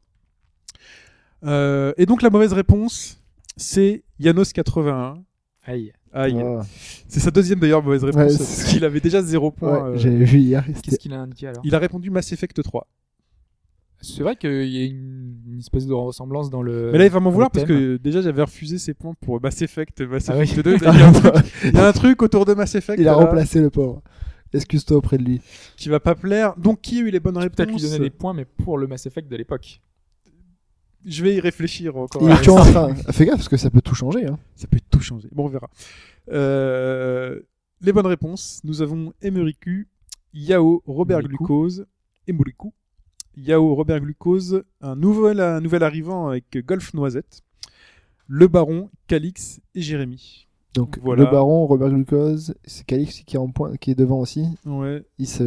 Euh, 1.44 1.92
et 1.96 2.06
donc 2.06 2.22
la 2.22 2.30
mauvaise 2.30 2.52
réponse, 2.52 3.20
c'est 3.56 4.02
Yanos81. 4.20 5.22
Aïe. 5.64 5.92
Aïe. 6.14 6.36
Ah. 6.42 6.62
C'est 7.08 7.20
sa 7.20 7.30
deuxième 7.30 7.58
d'ailleurs 7.58 7.82
mauvaise 7.82 8.04
réponse. 8.04 8.32
Ouais, 8.32 8.38
parce 8.38 8.64
qu'il 8.64 8.84
avait 8.84 9.00
déjà 9.00 9.22
zéro 9.22 9.50
point. 9.50 9.90
Ouais, 9.90 9.96
euh, 9.96 9.98
J'avais 9.98 10.24
vu 10.24 10.38
hier. 10.38 10.64
Qu'est-ce 10.66 10.78
c'était- 10.82 10.96
qu'il 10.98 11.12
a 11.14 11.20
indiqué 11.20 11.48
alors? 11.48 11.62
Il 11.64 11.74
a 11.74 11.78
répondu 11.78 12.10
Mass 12.10 12.32
Effect 12.32 12.62
3. 12.62 12.86
C'est 14.02 14.22
vrai 14.22 14.34
qu'il 14.36 14.68
y 14.68 14.82
a 14.82 14.84
une, 14.84 15.36
une 15.52 15.58
espèce 15.60 15.86
de 15.86 15.92
ressemblance 15.94 16.50
dans 16.50 16.60
le. 16.60 16.90
Mais 16.92 16.98
là, 16.98 17.04
il 17.04 17.10
va 17.10 17.20
m'en 17.20 17.30
vouloir 17.30 17.50
parce 17.50 17.64
que 17.64 17.96
déjà 17.96 18.20
j'avais 18.20 18.42
refusé 18.42 18.78
ses 18.78 18.94
points 18.94 19.14
pour 19.20 19.40
Mass 19.40 19.62
Effect, 19.62 20.00
Mass 20.02 20.28
Ah 20.28 20.42
Effect 20.42 20.56
oui. 20.56 20.62
2. 20.62 20.76
Il 20.82 20.82
y, 20.82 21.02
a 21.02 21.08
un 21.08 21.12
truc, 21.12 21.34
il 21.64 21.74
y 21.74 21.78
a 21.78 21.86
un 21.86 21.92
truc 21.92 22.22
autour 22.22 22.44
de 22.44 22.54
Mass 22.54 22.74
Effect 22.74 22.98
Il 23.00 23.08
a 23.08 23.12
là, 23.12 23.16
remplacé 23.16 23.60
le 23.60 23.70
pauvre. 23.70 24.02
Excuse-toi 24.52 24.98
auprès 24.98 25.18
de 25.18 25.24
lui. 25.24 25.40
qui 25.76 25.88
va 25.88 26.00
pas 26.00 26.14
plaire. 26.14 26.54
Donc, 26.58 26.80
qui 26.80 26.98
a 26.98 27.00
eu 27.02 27.10
les 27.10 27.20
bonnes 27.20 27.34
peux 27.34 27.40
peut-être 27.48 27.68
lui 27.68 27.76
réponses 27.76 27.90
donner 27.90 28.04
des 28.04 28.10
points, 28.10 28.34
mais 28.34 28.44
pour 28.44 28.76
le 28.76 28.86
Mass 28.86 29.06
Effect 29.06 29.30
de 29.30 29.36
l'époque. 29.36 29.80
Je 31.04 31.22
vais 31.22 31.34
y 31.34 31.40
réfléchir 31.40 31.96
encore. 31.96 32.28
Il 32.28 32.36
toujours 32.38 32.60
en 32.60 32.64
train. 32.64 32.94
Fais 33.12 33.24
gaffe 33.24 33.36
parce 33.36 33.48
que 33.48 33.56
ça 33.56 33.70
peut 33.70 33.80
tout 33.80 33.94
changer. 33.94 34.26
Hein. 34.26 34.38
Ça 34.56 34.66
peut 34.66 34.78
tout 34.90 35.00
changer. 35.00 35.28
Bon, 35.32 35.46
on 35.46 35.48
verra. 35.48 35.70
Euh, 36.30 37.40
les 37.80 37.92
bonnes 37.92 38.06
réponses. 38.06 38.60
Nous 38.64 38.82
avons 38.82 39.12
Emeriku, 39.22 39.88
Yao, 40.34 40.82
Robert. 40.86 41.22
Glucose, 41.22 41.86
Emuriku. 42.28 42.72
Yao, 43.36 43.74
Robert 43.74 44.00
Glucose, 44.00 44.62
un 44.80 44.96
nouvel, 44.96 45.40
un 45.40 45.60
nouvel 45.60 45.82
arrivant 45.82 46.28
avec 46.28 46.56
Golf 46.66 46.92
Noisette, 46.94 47.42
Le 48.26 48.46
Baron, 48.48 48.90
Calix 49.06 49.60
et 49.74 49.80
Jérémy. 49.80 50.48
Donc 50.74 50.98
Voilà. 51.02 51.24
le 51.24 51.30
baron, 51.30 51.66
Robert 51.66 51.90
Glucose, 51.90 52.54
c'est 52.64 52.86
Calix 52.86 53.20
qui 53.20 53.36
est 53.36 53.38
en 53.38 53.48
point, 53.50 53.76
qui 53.76 53.90
est 53.90 53.94
devant 53.94 54.20
aussi. 54.20 54.46
Ouais. 54.64 55.04
Il 55.18 55.26
se, 55.26 55.44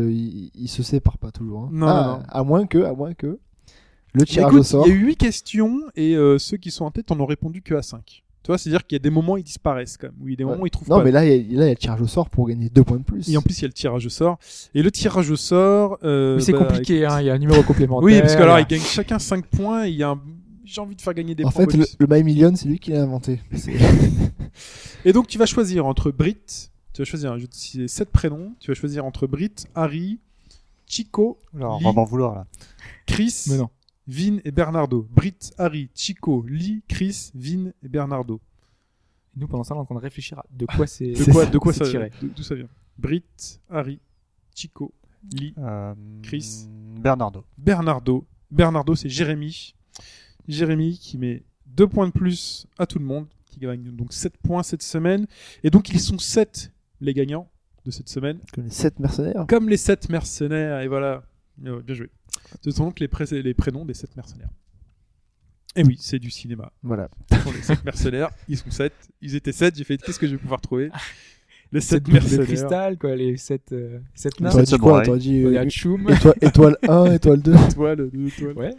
se 0.68 0.84
sépare 0.84 1.18
pas 1.18 1.32
toujours. 1.32 1.64
hein. 1.64 1.70
Non, 1.72 1.88
Ah, 1.88 1.94
non, 2.06 2.18
non. 2.20 2.24
À 2.30 2.44
moins 2.44 2.68
que, 2.68 2.84
à 2.84 2.94
moins 2.94 3.14
que 3.16 3.40
le 4.14 4.26
tirage 4.26 4.52
écoute, 4.52 4.60
au 4.60 4.64
sort. 4.64 4.88
Il 4.88 4.94
y 4.94 4.94
a 4.94 5.00
eu 5.00 5.06
8 5.08 5.16
questions 5.18 5.80
et 5.96 6.16
euh, 6.16 6.38
ceux 6.38 6.58
qui 6.58 6.70
sont 6.72 6.86
en 6.86 6.92
tête 6.92 7.12
en 7.12 7.20
ont 7.20 7.26
répondu 7.26 7.62
que 7.64 7.74
à 7.74 7.82
5. 7.82 8.24
Tu 8.46 8.52
vois, 8.52 8.60
c'est-à-dire 8.60 8.86
qu'il 8.86 8.96
y 8.96 9.00
a 9.00 9.00
des 9.02 9.10
moments 9.10 9.34
où 9.34 9.38
ils 9.38 9.44
disparaissent 9.44 9.98
quand 9.98 10.06
même, 10.06 10.16
où 10.22 10.28
il 10.28 10.32
y 10.32 10.34
a 10.36 10.38
des 10.38 10.44
Ouais. 10.44 10.52
moments 10.52 10.62
où 10.62 10.68
ils 10.68 10.70
trouvent 10.70 10.88
Non, 10.88 10.98
pas. 11.00 11.04
mais 11.04 11.10
là, 11.10 11.26
il 11.26 11.52
y, 11.52 11.56
a, 11.56 11.60
là, 11.62 11.66
il 11.66 11.68
y 11.68 11.70
a 11.70 11.70
le 11.72 11.76
tirage 11.76 12.00
au 12.02 12.06
sort 12.06 12.30
pour 12.30 12.48
gagner 12.48 12.70
deux 12.70 12.84
points 12.84 12.98
de 13.00 13.04
plus. 13.04 13.28
Et 13.28 13.36
en 13.38 13.42
plus, 13.42 13.58
il 13.58 13.62
y 13.64 13.66
a 13.66 13.70
le 13.70 13.74
tirage 13.74 14.06
au 14.06 14.10
sort. 14.10 14.38
Et 14.76 14.84
le 14.84 14.92
tirage 14.92 15.32
au 15.32 15.36
sort. 15.36 15.98
euh, 16.04 16.36
Mais 16.36 16.42
c'est 16.44 16.52
bah, 16.52 16.60
compliqué, 16.60 17.00
écoute- 17.00 17.12
hein, 17.12 17.22
il 17.22 17.26
y 17.26 17.30
a 17.32 17.34
un 17.34 17.40
numéro 17.40 17.64
complémentaire. 17.64 18.06
Oui, 18.06 18.20
parce 18.22 18.36
que 18.36 18.44
alors, 18.44 18.60
il 18.60 18.62
ils 18.62 18.68
gagnent 18.68 18.82
chacun 18.82 19.18
5 19.18 19.48
points. 19.48 19.86
et 19.88 19.90
Il 19.90 19.96
y 19.96 20.04
a 20.04 20.10
un- 20.12 20.22
J'ai 20.64 20.80
envie 20.80 20.96
de 20.96 21.02
faire 21.02 21.16
gagner 21.16 21.34
des 21.34 21.44
en 21.44 21.50
points 21.50 21.66
fait, 21.66 21.72
le, 21.78 21.84
bonus. 21.86 21.96
le 22.00 22.08
My 22.08 22.24
Million, 22.24 22.56
c'est 22.56 22.68
lui 22.68 22.78
qui 22.78 22.92
l'a 22.92 23.02
inventé. 23.02 23.40
Et 25.06 25.14
donc, 25.14 25.28
tu 25.28 25.38
vas 25.38 25.46
choisir 25.46 25.86
entre 25.86 26.12
Brit. 26.12 26.38
Tu 26.94 27.02
vas 27.02 27.06
choisir 27.06 27.38
jeu 27.38 27.48
de 27.48 27.88
7 27.88 28.10
prénoms. 28.12 28.54
Tu 28.60 28.72
vas 28.72 28.76
choisir 28.76 29.06
entre 29.06 29.28
Brit, 29.28 29.52
Harry, 29.76 30.20
Chico, 30.88 31.40
Alors, 31.56 31.80
on 31.82 31.84
va 31.84 31.92
m'en 31.94 32.04
vouloir 32.06 32.36
là. 32.36 32.46
Chris, 33.06 33.46
Mais 33.50 33.58
non. 33.58 33.70
Vin 34.08 34.38
et 34.44 34.52
Bernardo. 34.52 35.08
Brit, 35.12 35.52
Harry, 35.58 35.90
Chico, 35.96 36.44
Lee, 36.48 36.84
Chris, 36.88 37.32
Vin 37.34 37.72
et 37.84 37.88
Bernardo. 37.90 38.40
Nous, 39.36 39.48
pendant 39.48 39.64
ça, 39.64 39.74
on 39.76 39.78
est 39.80 39.82
en 39.82 39.86
train 39.86 39.96
de 39.96 40.00
réfléchir 40.00 40.40
à 40.40 40.46
de 40.52 40.66
quoi 40.66 40.88
c'est. 40.88 41.12
De 41.12 41.24
quoi, 41.32 41.44
ça, 41.46 41.50
de 41.50 41.58
quoi 41.58 41.74
ça 41.74 41.86
tiré. 41.86 42.12
d'où- 42.22 42.30
D'où 42.36 42.44
ça 42.44 42.56
vient 42.56 42.70
Brit, 42.98 43.24
Harry, 43.70 44.00
Chico, 44.56 44.94
Lee, 45.34 45.54
Euh, 45.58 45.94
Chris. 46.24 46.68
Bernardo. 47.00 47.44
Bernardo. 47.58 48.26
Bernardo, 48.52 48.96
c'est 48.96 49.10
Jérémy. 49.10 49.76
Jérémy 50.48 50.98
qui 50.98 51.18
met 51.18 51.44
2 51.66 51.88
points 51.88 52.08
de 52.08 52.12
plus 52.14 52.68
à 52.78 52.86
tout 52.86 53.00
le 53.00 53.06
monde, 53.06 53.26
qui 53.52 53.60
gagne 53.60 53.84
donc 53.92 54.14
7 54.14 54.38
points 54.38 54.64
cette 54.64 54.84
semaine. 54.84 55.26
Et 55.64 55.70
donc 55.70 55.90
ils 55.90 56.00
sont 56.00 56.18
7 56.20 56.72
les 57.02 57.14
gagnants 57.14 57.50
de 57.86 57.92
cette 57.92 58.08
semaine, 58.10 58.40
Comme 58.54 58.64
les 58.66 58.70
sept 58.70 59.00
mercenaires. 59.00 59.46
comme 59.50 59.68
les 59.70 59.78
7 59.78 60.10
mercenaires. 60.10 60.80
Et 60.82 60.88
voilà, 60.88 61.24
Euh, 61.66 61.82
bien 61.82 61.96
joué. 61.96 62.10
Ce 62.64 62.72
sont 62.72 62.86
donc 62.86 63.00
les, 63.00 63.08
pré- 63.08 63.26
les 63.42 63.54
prénoms 63.54 63.86
des 63.86 63.94
7 63.94 64.16
mercenaires. 64.16 64.50
Et 65.76 65.84
oui, 65.84 65.98
c'est 66.00 66.20
du 66.20 66.32
cinéma. 66.32 66.72
Voilà. 66.84 67.10
Ce 67.32 67.38
sont 67.40 67.52
les 67.52 67.62
7 67.62 67.84
mercenaires, 67.84 68.30
ils 68.48 68.58
sont 68.58 68.72
7. 68.72 68.94
Ils 69.22 69.36
étaient 69.36 69.52
7, 69.52 69.76
j'ai 69.78 69.84
fait 69.84 69.98
qu'est-ce 69.98 70.20
que 70.20 70.28
je 70.28 70.34
vais 70.34 70.38
pouvoir 70.38 70.62
trouver? 70.62 70.90
Les 71.72 71.82
7 71.82 71.90
Cette 71.90 72.04
boule 72.04 72.14
de 72.14 72.20
mercenaires. 72.20 72.46
cristal, 72.46 72.98
quoi, 72.98 73.16
les 73.16 73.36
7 73.38 73.72
euh, 73.74 74.00
sept 74.14 74.40
nains. 74.40 74.52
T'aurais 74.52 74.66
sept 74.68 74.76
dit 74.76 74.82
quoi. 74.82 75.02
T'aurais 75.02 75.18
dit 75.20 75.44
euh, 75.44 75.64
étoile, 75.64 76.36
étoile 76.42 76.78
1, 76.88 77.12
étoile 77.14 77.42
2. 77.42 77.54
Étoile, 77.70 78.10
deux 78.12 78.28
étoiles. 78.28 78.54
Ouais. 78.58 78.76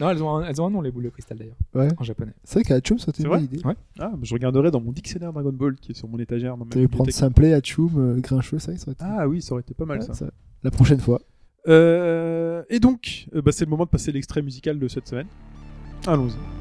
Non, 0.00 0.08
elles 0.10 0.22
ont, 0.22 0.36
un, 0.36 0.44
elles 0.48 0.62
ont 0.62 0.66
un 0.66 0.70
nom, 0.70 0.80
les 0.80 0.92
boules 0.92 1.02
de 1.02 1.08
cristal 1.10 1.36
d'ailleurs, 1.36 1.56
Ouais. 1.74 1.88
en 1.98 2.04
japonais. 2.04 2.32
C'est 2.44 2.54
vrai 2.60 2.62
qu'à 2.64 2.76
Hachum, 2.76 2.98
ça 2.98 3.06
c'était 3.06 3.18
C'est 3.18 3.22
une 3.24 3.28
vrai 3.28 3.38
bonne 3.40 3.44
idée. 3.52 3.66
Ouais. 3.66 3.74
Ah, 3.98 4.10
bah, 4.14 4.18
je 4.22 4.32
regarderai 4.32 4.70
dans 4.70 4.80
mon 4.80 4.92
dictionnaire 4.92 5.32
Dragon 5.32 5.52
Ball 5.52 5.74
qui 5.74 5.90
est 5.90 5.94
sur 5.94 6.08
mon 6.08 6.18
étagère. 6.20 6.56
T'avais 6.70 6.88
prendre. 6.88 7.10
Simplet, 7.10 7.52
Hachum, 7.52 7.90
euh, 7.98 8.20
Grincheux, 8.20 8.60
ça, 8.60 8.74
ça 8.76 8.84
aurait 8.84 8.92
été. 8.92 9.04
Ah 9.04 9.28
oui, 9.28 9.42
ça 9.42 9.52
aurait 9.52 9.62
été 9.62 9.74
pas 9.74 9.84
mal 9.84 9.98
Ouais, 9.98 10.06
ça. 10.06 10.14
ça- 10.14 10.30
La 10.62 10.70
prochaine 10.70 11.00
fois. 11.00 11.20
Euh, 11.68 12.62
et 12.68 12.80
donc, 12.80 13.26
euh, 13.34 13.42
bah, 13.42 13.52
c'est 13.52 13.64
le 13.64 13.70
moment 13.70 13.84
de 13.84 13.90
passer 13.90 14.12
l'extrait 14.12 14.42
musical 14.42 14.78
de 14.78 14.88
cette 14.88 15.08
semaine. 15.08 15.28
Allons-y. 16.06 16.59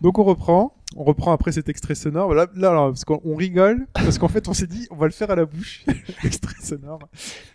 Donc 0.00 0.18
on 0.18 0.24
reprend. 0.24 0.76
On 0.96 1.04
reprend 1.04 1.30
après 1.32 1.52
cet 1.52 1.68
extrait 1.68 1.94
sonore. 1.94 2.34
Là, 2.34 2.48
là 2.56 2.70
alors, 2.70 2.88
parce 2.88 3.04
qu'on 3.04 3.20
on 3.24 3.36
rigole, 3.36 3.86
parce 3.94 4.18
qu'en 4.18 4.26
fait, 4.26 4.48
on 4.48 4.52
s'est 4.54 4.66
dit, 4.66 4.88
on 4.90 4.96
va 4.96 5.06
le 5.06 5.12
faire 5.12 5.30
à 5.30 5.36
la 5.36 5.44
bouche, 5.44 5.84
l'extrait 6.24 6.60
sonore. 6.60 6.98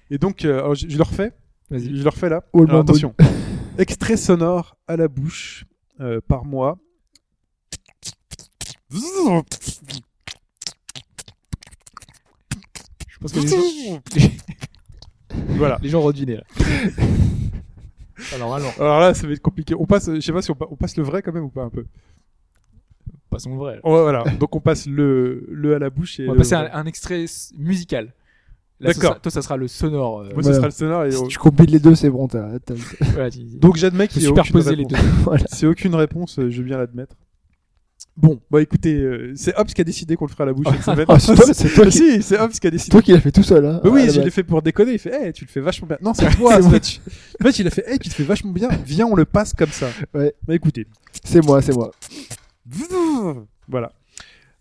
Et 0.10 0.18
donc, 0.18 0.46
euh, 0.46 0.60
alors, 0.60 0.76
je, 0.76 0.88
je 0.88 0.96
le 0.98 1.04
refais. 1.04 1.34
Vas-y. 1.70 1.98
Je 1.98 2.04
le 2.04 2.10
refais 2.10 2.30
là. 2.30 2.44
Oh, 2.54 2.62
le 2.64 2.70
Alors, 2.70 2.82
attention. 2.82 3.14
extrait 3.78 4.16
sonore 4.16 4.78
à 4.88 4.96
la 4.96 5.10
bouche 5.10 5.66
euh, 6.00 6.22
par 6.26 6.46
moi. 6.46 6.78
Je 13.08 13.18
pense 13.20 13.32
que 13.32 13.40
les 13.40 13.48
gens, 13.48 14.02
voilà. 15.58 15.78
les 15.82 15.90
gens 15.90 16.10
deviné 16.12 16.38
là. 16.38 16.44
Alors, 18.34 18.56
allons, 18.56 18.72
Alors 18.80 19.00
là, 19.00 19.14
ça 19.14 19.28
va 19.28 19.34
être 19.34 19.42
compliqué. 19.42 19.76
On 19.78 19.86
passe, 19.86 20.10
je 20.14 20.20
sais 20.20 20.32
pas 20.32 20.42
si 20.42 20.52
on, 20.52 20.56
pa- 20.56 20.68
on 20.70 20.76
passe 20.76 20.98
le 20.98 21.04
vrai 21.04 21.22
quand 21.22 21.34
même 21.34 21.44
ou 21.44 21.50
pas 21.50 21.64
un 21.64 21.70
peu. 21.70 21.86
Passons 23.30 23.56
vrai. 23.56 23.76
là. 23.76 23.90
Ouais, 23.90 24.02
voilà. 24.02 24.24
Donc 24.40 24.56
on 24.56 24.60
passe 24.60 24.86
le, 24.88 25.46
le 25.50 25.76
à 25.76 25.80
la 25.80 25.90
bouche 25.90 26.20
et. 26.20 26.28
On 26.28 26.32
va 26.34 26.38
passer 26.40 26.56
vrai. 26.56 26.70
un, 26.72 26.80
un 26.82 26.86
extrait 26.86 27.26
musical. 27.58 28.14
D'accord. 28.82 29.22
toi, 29.22 29.32
ça 29.32 29.42
sera 29.42 29.56
le 29.56 29.68
sonore. 29.70 30.20
euh, 30.20 30.24
Moi, 30.34 30.44
ce 30.44 30.50
Voilà. 30.50 30.56
sera 30.56 30.66
le 30.68 30.72
sonore. 30.72 31.06
Et 31.06 31.12
Si 31.12 31.28
tu 31.30 31.38
combines 31.38 31.68
les 31.72 31.80
deux, 31.80 31.96
c'est 31.96 32.10
bon. 32.10 32.28
voilà, 33.14 33.30
tu- 33.32 33.40
Donc 33.58 33.78
j'admets 33.78 34.08
qu'il 34.10 34.22
y 34.22 34.26
a 34.26 34.30
aucune 34.32 34.44
superposer 34.44 34.76
les 34.76 34.84
réponse. 34.84 35.02
deux. 35.02 35.08
voilà. 35.24 35.44
C'est 35.50 35.66
aucune 35.66 35.96
réponse, 35.96 36.40
euh, 36.40 36.50
je 36.50 36.58
veux 36.58 36.66
bien 36.68 36.78
l'admettre. 36.78 37.16
Bon, 38.18 38.40
bah 38.52 38.62
écoutez, 38.62 38.96
euh, 38.96 39.34
c'est 39.36 39.58
Hobbs 39.58 39.68
qui 39.68 39.82
a 39.82 39.84
décidé 39.84 40.16
qu'on 40.16 40.26
le 40.26 40.32
ferait 40.32 40.44
à 40.44 40.48
la 40.48 40.54
bouche. 40.54 40.68
Ah, 41.08 41.20
c'est 41.20 41.36
toi, 41.36 41.54
c'est 41.54 41.70
toi 41.74 41.86
qui- 41.86 41.92
si, 41.92 42.22
c'est 42.22 42.38
Hobbs 42.40 42.52
qui 42.52 42.68
a 42.68 42.72
décidé. 42.72 42.92
Toi 42.92 43.02
qui 43.02 43.12
l'as 43.14 43.20
fait 43.22 43.32
tout 43.32 43.44
seul. 43.44 43.66
Hein, 43.66 43.80
Bah 43.84 43.90
oui, 43.92 44.10
je 44.10 44.20
l'ai 44.22 44.30
fait 44.32 44.44
pour 44.44 44.62
déconner. 44.62 44.94
Il 44.94 45.00
fait, 45.00 45.14
hey, 45.28 45.34
tu 45.34 45.46
le 45.46 45.50
fais 45.50 45.60
vachement 45.62 45.88
bien. 45.88 45.98
Non, 46.02 46.14
c'est 46.14 46.30
toi. 46.36 46.56
En, 46.58 46.62
moi. 46.62 46.72
fait. 46.80 47.00
en 47.42 47.44
fait, 47.46 47.60
il 47.60 47.68
a 47.68 47.70
fait, 47.70 47.84
hey, 47.90 47.98
tu 48.00 48.10
le 48.10 48.14
fais 48.14 48.24
vachement 48.24 48.52
bien. 48.52 48.70
Viens, 48.86 49.06
on 49.08 49.16
le 49.16 49.26
passe 49.26 49.54
comme 49.54 49.70
ça. 49.70 49.88
Ouais. 50.14 50.34
Bah 50.48 50.54
écoutez, 50.56 50.86
C'est 51.24 51.44
moi, 51.46 51.62
c'est 51.62 51.74
moi. 51.74 51.92
voilà. 53.68 53.92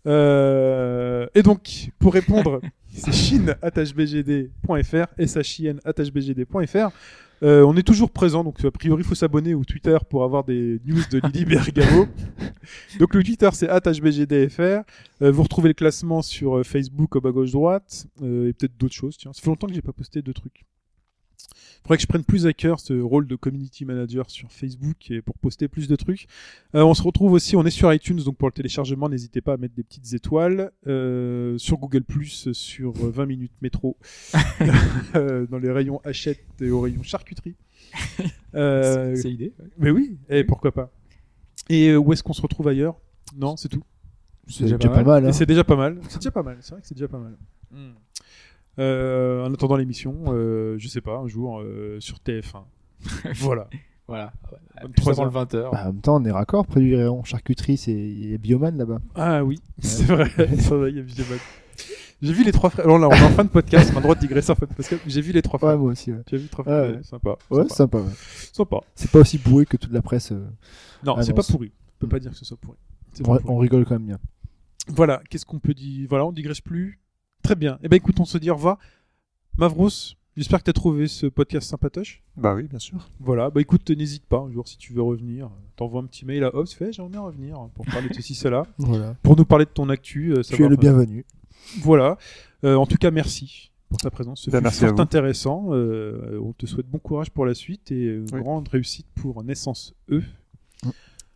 Euh, 0.07 1.27
et 1.33 1.41
donc, 1.41 1.89
pour 1.99 2.13
répondre, 2.13 2.61
c'est 2.93 3.11
chine.bgd.fr, 3.11 5.07
shine.bgd.fr. 5.43 6.91
Euh, 7.43 7.63
on 7.63 7.75
est 7.75 7.83
toujours 7.83 8.11
présent, 8.11 8.43
donc 8.43 8.63
a 8.63 8.71
priori, 8.71 9.03
il 9.03 9.05
faut 9.05 9.15
s'abonner 9.15 9.53
au 9.53 9.65
Twitter 9.65 9.97
pour 10.09 10.23
avoir 10.23 10.43
des 10.43 10.79
news 10.85 11.01
de 11.11 11.19
Lily 11.19 11.45
Bergamo. 11.55 12.07
donc 12.99 13.13
le 13.13 13.23
Twitter, 13.23 13.49
c'est 13.53 13.67
@hbgdfr. 13.67 14.83
Euh, 15.21 15.31
vous 15.31 15.43
retrouvez 15.43 15.69
le 15.69 15.73
classement 15.73 16.21
sur 16.21 16.57
euh, 16.57 16.63
Facebook 16.63 17.15
au 17.15 17.21
bas 17.21 17.31
gauche 17.31 17.51
droite 17.51 18.07
et 18.21 18.53
peut-être 18.53 18.77
d'autres 18.77 18.95
choses. 18.95 19.17
Tiens, 19.17 19.33
ça 19.33 19.41
fait 19.41 19.49
longtemps 19.49 19.67
que 19.67 19.73
j'ai 19.73 19.81
pas 19.81 19.93
posté 19.93 20.21
de 20.21 20.31
trucs. 20.31 20.65
Faudrait 21.83 21.97
que 21.97 22.01
je 22.01 22.07
prenne 22.07 22.23
plus 22.23 22.47
à 22.47 22.53
cœur 22.53 22.79
ce 22.79 22.93
rôle 22.99 23.27
de 23.27 23.35
community 23.35 23.85
manager 23.85 24.29
sur 24.31 24.51
Facebook 24.51 25.11
et 25.11 25.21
pour 25.21 25.37
poster 25.37 25.67
plus 25.67 25.87
de 25.87 25.95
trucs. 25.95 26.25
Euh, 26.73 26.83
on 26.83 26.95
se 26.95 27.03
retrouve 27.03 27.31
aussi, 27.33 27.55
on 27.55 27.63
est 27.63 27.69
sur 27.69 27.93
iTunes, 27.93 28.17
donc 28.23 28.37
pour 28.37 28.47
le 28.47 28.53
téléchargement, 28.53 29.07
n'hésitez 29.07 29.39
pas 29.41 29.53
à 29.53 29.57
mettre 29.57 29.75
des 29.75 29.83
petites 29.83 30.13
étoiles. 30.13 30.71
Euh, 30.87 31.57
sur 31.59 31.77
Google 31.77 32.03
Plus, 32.03 32.51
sur 32.53 32.89
euh, 33.03 33.11
20 33.11 33.25
minutes 33.27 33.51
métro, 33.61 33.97
Euh, 35.15 35.45
dans 35.47 35.59
les 35.59 35.71
rayons 35.71 36.01
hachette 36.03 36.43
et 36.59 36.69
au 36.71 36.81
rayon 36.81 37.03
charcuterie. 37.03 37.55
Euh, 38.55 39.13
C'est 39.17 39.27
l'idée. 39.29 39.53
ouais. 39.59 39.65
mais 39.77 39.91
oui, 39.91 40.17
et 40.29 40.45
pourquoi 40.45 40.71
pas. 40.71 40.89
Et 41.67 41.93
où 41.95 42.13
est-ce 42.13 42.23
qu'on 42.23 42.31
se 42.33 42.41
retrouve 42.41 42.69
ailleurs? 42.69 42.95
Non, 43.35 43.57
c'est 43.57 43.67
tout. 43.67 43.83
C'est 44.47 44.63
déjà 44.63 44.77
déjà 44.77 44.89
pas 44.89 45.03
mal. 45.03 45.25
Hein. 45.25 45.33
c'est 45.33 45.45
déjà 45.45 45.63
pas 45.65 45.75
mal. 45.75 45.99
C'est 46.07 46.19
déjà 46.19 46.31
pas 46.31 46.41
mal. 46.43 46.57
C'est 46.61 46.71
vrai 46.71 46.81
que 46.81 46.87
c'est 46.87 46.95
déjà 46.95 47.09
pas 47.09 47.19
mal. 47.19 47.35
Euh, 47.73 47.91
en 48.77 49.53
attendant 49.53 49.75
l'émission, 49.77 50.15
euh, 50.29 50.75
je 50.77 50.87
sais 50.87 51.01
pas, 51.01 51.17
un 51.17 51.27
jour 51.27 51.59
euh, 51.61 51.97
sur 51.99 52.17
TF1. 52.17 52.63
voilà. 53.35 53.67
Voilà. 54.07 54.33
Ouais. 54.51 54.57
Comme 54.81 54.91
Plus 54.91 55.01
trois 55.01 55.13
avant 55.13 55.23
heures. 55.39 55.47
le 55.51 55.57
20h. 55.59 55.71
Bah, 55.71 55.81
en 55.83 55.85
même 55.93 56.01
temps, 56.01 56.15
on 56.21 56.25
est 56.25 56.31
raccord 56.31 56.65
près 56.67 56.79
du 56.79 56.95
rayon 56.95 57.23
charcuterie. 57.23 57.77
C'est 57.77 57.91
il 57.93 58.31
y 58.31 58.35
a 58.35 58.37
Bioman 58.37 58.77
là-bas. 58.77 58.99
Ah 59.15 59.43
oui, 59.43 59.59
c'est 59.79 60.03
vrai. 60.03 60.29
Il 60.37 60.95
y 60.95 60.99
a 60.99 61.01
Visioman. 61.01 61.39
J'ai 62.21 62.31
vu 62.33 62.43
les 62.43 62.51
trois 62.51 62.69
frères. 62.69 62.85
Alors 62.85 62.97
là, 62.99 63.07
on 63.09 63.11
est 63.11 63.21
en 63.23 63.29
fin 63.29 63.43
de 63.43 63.49
podcast, 63.49 63.89
on 63.93 63.97
a 63.97 63.99
le 63.99 64.03
droit 64.03 64.15
de 64.15 64.19
digresser 64.21 64.51
en 64.51 64.55
fin 64.55 64.65
de 64.67 64.73
podcast. 64.73 65.01
J'ai 65.05 65.21
vu 65.21 65.31
les 65.33 65.41
trois 65.41 65.59
Ouais, 65.59 65.67
frères. 65.69 65.77
moi 65.79 65.91
aussi. 65.91 66.11
Ouais, 66.11 66.21
Tu 66.25 66.35
as 66.35 66.37
vu 66.37 66.43
les 66.43 66.49
trois 66.49 66.65
Ouais, 66.65 66.71
frères 66.71 66.89
ouais. 66.91 66.97
Ouais, 66.97 67.03
Sympa. 67.03 67.29
ouais 67.49 67.63
sympa. 67.67 67.75
sympa. 67.75 67.97
ouais. 67.97 68.13
Sympa. 68.53 68.77
C'est 68.95 69.11
pas 69.11 69.19
aussi 69.19 69.37
bourré 69.37 69.65
que 69.65 69.75
toute 69.77 69.91
la 69.91 70.01
presse. 70.01 70.31
euh, 70.31 70.45
Non, 71.03 71.21
c'est 71.21 71.33
pas 71.33 71.43
pourri. 71.43 71.71
On 71.97 71.99
peut 72.01 72.07
pas 72.07 72.19
dire 72.19 72.31
que 72.31 72.37
ce 72.37 72.45
soit 72.45 72.57
pourri. 72.57 72.77
On, 73.19 73.23
pourri. 73.23 73.39
on 73.47 73.57
rigole 73.57 73.85
quand 73.85 73.95
même 73.95 74.05
bien. 74.07 74.19
Voilà, 74.87 75.21
qu'est-ce 75.29 75.45
qu'on 75.45 75.59
peut 75.59 75.73
dire 75.73 76.05
Voilà, 76.09 76.25
on 76.25 76.31
digresse 76.31 76.61
plus. 76.61 76.99
Très 77.45 77.55
bien. 77.55 77.77
Eh 77.83 77.87
ben 77.89 77.97
écoute, 77.97 78.19
on 78.19 78.25
se 78.25 78.37
dit 78.37 78.49
au 78.49 78.55
revoir. 78.55 78.77
Mavros, 79.57 79.89
j'espère 80.35 80.59
que 80.59 80.63
tu 80.65 80.69
as 80.71 80.73
trouvé 80.73 81.07
ce 81.07 81.27
podcast 81.27 81.69
sympatoche. 81.69 82.23
Bah 82.35 82.55
oui, 82.55 82.63
bien 82.63 82.79
sûr. 82.79 83.07
Voilà, 83.19 83.49
bah 83.49 83.61
écoute, 83.61 83.89
n'hésite 83.91 84.25
pas, 84.25 84.39
un 84.39 84.51
jour 84.51 84.67
si 84.67 84.77
tu 84.77 84.93
veux 84.93 85.01
revenir, 85.01 85.49
t'envoies 85.75 86.01
un 86.01 86.05
petit 86.05 86.25
mail 86.25 86.43
à 86.43 86.53
Hobbs, 86.55 86.67
fais 86.69 86.91
j'aimerais 86.91 87.11
bien 87.11 87.21
revenir 87.21 87.59
pour 87.75 87.85
parler 87.85 88.09
de 88.09 88.13
ceci, 88.13 88.33
cela, 88.35 88.65
Voilà. 88.79 89.15
pour 89.21 89.37
nous 89.37 89.45
parler 89.45 89.65
de 89.65 89.69
ton 89.69 89.89
actu. 89.89 90.31
euh, 90.31 90.35
Tu 90.35 90.39
es 90.39 90.43
savoir- 90.43 90.69
le 90.71 90.75
bienvenu. 90.75 91.25
Voilà. 91.81 92.17
Euh, 92.63 92.75
en 92.75 92.85
tout 92.87 92.97
cas, 92.97 93.11
merci 93.11 93.71
pour 93.89 93.99
ta 93.99 94.09
présence. 94.09 94.41
Ce 94.41 94.49
Ben, 94.49 94.57
fut 94.57 94.63
merci 94.63 94.83
à 94.83 94.87
fort 94.87 94.95
vous. 94.97 95.01
intéressant. 95.03 95.65
Euh, 95.69 96.39
on 96.43 96.51
te 96.53 96.65
souhaite 96.65 96.87
bon 96.89 96.97
courage 96.99 97.29
pour 97.29 97.45
la 97.45 97.53
suite 97.53 97.91
et 97.91 98.05
euh, 98.07 98.25
Oui. 98.33 98.41
grande 98.41 98.67
réussite 98.67 99.05
pour 99.15 99.43
Naissance 99.43 99.93
E. 100.09 100.21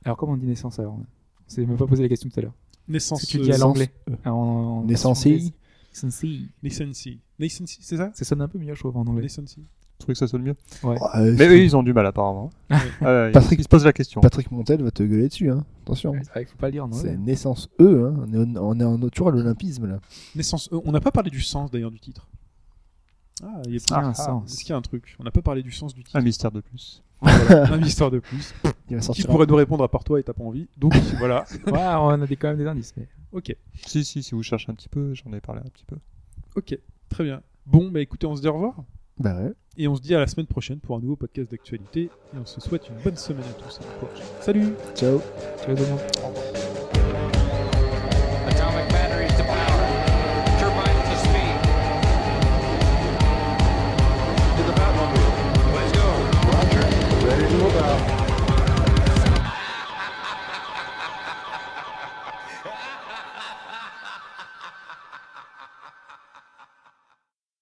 Alors, 0.04 0.18
comment 0.18 0.34
on 0.34 0.38
dit 0.38 0.46
naissance 0.48 0.80
alors? 0.80 0.94
On 0.96 1.06
s'est 1.48 1.66
même 1.66 1.78
pas 1.78 1.86
posé 1.88 2.02
la 2.04 2.10
question 2.10 2.30
tout 2.30 2.40
à 2.40 2.44
l'heure. 2.44 2.54
Naissance 2.88 3.22
Est-ce 3.24 3.28
que 3.34 3.38
tu 3.38 3.38
E. 3.38 3.42
dis 3.44 3.50
à 3.50 3.54
Naissance 3.54 3.68
l'anglais 3.68 3.92
E. 4.10 4.14
Ah, 4.26 4.34
en- 4.34 4.38
en- 4.38 4.84
Naissance 4.86 5.26
Naissance 5.92 6.24
I. 6.24 6.50
Naissance 6.64 7.08
Naissance 7.40 7.78
c'est 7.82 7.98
ça? 7.98 8.12
Ça 8.14 8.26
sonne 8.26 8.42
un 8.42 8.48
peu 8.48 8.60
mieux, 8.60 8.74
je 8.74 8.80
trouve, 8.80 8.98
en 8.98 9.02
anglais. 9.02 9.24
Naissance 9.24 9.56
Je 9.58 9.98
trouve 10.00 10.14
que 10.14 10.18
ça 10.20 10.28
sonne 10.28 10.44
mieux. 10.44 10.56
Ouais. 10.84 10.98
Euh, 11.16 11.36
Mais 11.38 11.48
eux, 11.48 11.64
ils 11.64 11.76
ont 11.76 11.84
du 11.84 11.94
mal 11.94 12.06
apparemment. 12.06 12.50
Ah, 12.70 13.28
ils- 13.28 13.32
Patrick- 13.32 13.60
ils 13.60 13.64
se 13.64 13.68
posent 13.68 13.86
la 13.86 13.94
question. 13.94 14.22
Patrick 14.22 14.52
Montel 14.52 14.82
va 14.84 14.92
te 14.92 15.04
gueuler 15.04 15.28
dessus, 15.28 15.50
hein. 15.50 15.66
Attention. 15.84 16.14
C'est 16.22 16.30
vrai 16.32 16.46
qu'il 16.46 16.52
faut 16.52 16.58
pas 16.58 16.68
le 16.68 16.74
dire 16.74 16.86
en 16.86 16.92
C'est 16.92 17.18
naissance 17.18 17.70
E, 17.80 18.06
hein. 18.08 18.26
On 18.28 18.34
est, 18.34 18.58
on 18.60 18.80
est 18.80 18.84
en, 18.84 19.10
toujours 19.10 19.30
à 19.30 19.32
l'olympisme 19.32 19.88
là. 19.88 20.00
Naissance 20.36 20.70
E. 20.72 20.80
On 20.86 20.92
n'a 20.92 21.02
pas 21.02 21.12
parlé 21.12 21.30
du 21.30 21.42
sens 21.42 21.72
d'ailleurs 21.72 21.92
du 21.92 22.00
titre. 22.00 22.28
Ah, 23.42 23.62
il 23.66 23.72
y 23.72 23.74
a 23.74 23.76
Est-ce 23.78 23.86
qu'il 23.86 23.96
y 23.96 24.00
a 24.00 24.06
un 24.06 24.10
ah, 24.10 24.14
sens 24.14 24.52
Est-ce 24.52 24.62
qu'il 24.62 24.70
y 24.70 24.74
a 24.74 24.78
un 24.78 24.82
truc? 24.82 25.16
On 25.20 25.24
n'a 25.24 25.32
pas 25.32 25.42
parlé 25.42 25.64
du 25.64 25.72
sens 25.72 25.94
du 25.94 26.04
titre. 26.04 26.16
Un 26.18 26.22
mystère 26.22 26.52
de 26.52 26.62
plus. 26.62 27.02
Voilà, 27.22 27.74
un 27.74 27.82
histoire 27.82 28.12
de 28.12 28.20
plus. 28.20 28.54
Il 28.90 28.98
va 28.98 29.14
Qui 29.14 29.24
pourrait 29.24 29.46
nous 29.46 29.56
répondre 29.56 29.84
à 29.84 29.90
part 29.90 30.04
toi 30.04 30.20
et 30.20 30.24
t'as 30.24 30.34
pas 30.34 30.44
envie 30.44 30.68
Donc 30.78 30.94
voilà. 31.18 31.46
On 31.68 32.10
a 32.10 32.26
des, 32.26 32.36
quand 32.36 32.50
même 32.50 32.58
des 32.58 32.68
indices. 32.68 32.94
Mais... 32.98 33.08
Ok. 33.32 33.56
Si, 33.86 34.04
si, 34.06 34.24
si 34.24 34.36
vous 34.36 34.44
cherchez 34.44 34.72
un 34.72 34.76
petit 34.76 34.90
peu, 34.90 35.14
j'en 35.14 35.34
ai 35.34 35.42
parlé 35.42 35.62
un 35.62 35.70
petit 35.70 35.86
peu. 35.86 35.98
Ok. 36.56 36.78
Très 37.10 37.24
bien. 37.24 37.42
Bon, 37.66 37.90
bah 37.90 38.02
écoutez, 38.02 38.26
on 38.26 38.36
se 38.36 38.42
dit 38.42 38.48
au 38.48 38.54
revoir. 38.54 38.76
Bah 39.20 39.36
ouais. 39.36 39.54
Et 39.78 39.88
on 39.88 39.96
se 39.96 40.02
dit 40.02 40.16
à 40.16 40.20
la 40.20 40.28
semaine 40.28 40.48
prochaine 40.48 40.80
pour 40.80 40.96
un 40.96 41.00
nouveau 41.00 41.16
podcast 41.16 41.52
d'actualité. 41.52 42.04
Et 42.04 42.38
on 42.42 42.46
se 42.46 42.62
souhaite 42.62 42.88
une 42.90 43.02
bonne 43.04 43.18
semaine 43.18 43.44
à 43.44 43.64
tous. 43.64 43.80
Salut 44.40 44.74
Ciao. 44.96 45.22
Tu 45.62 45.68
vas 45.68 45.76
demain. 45.76 46.69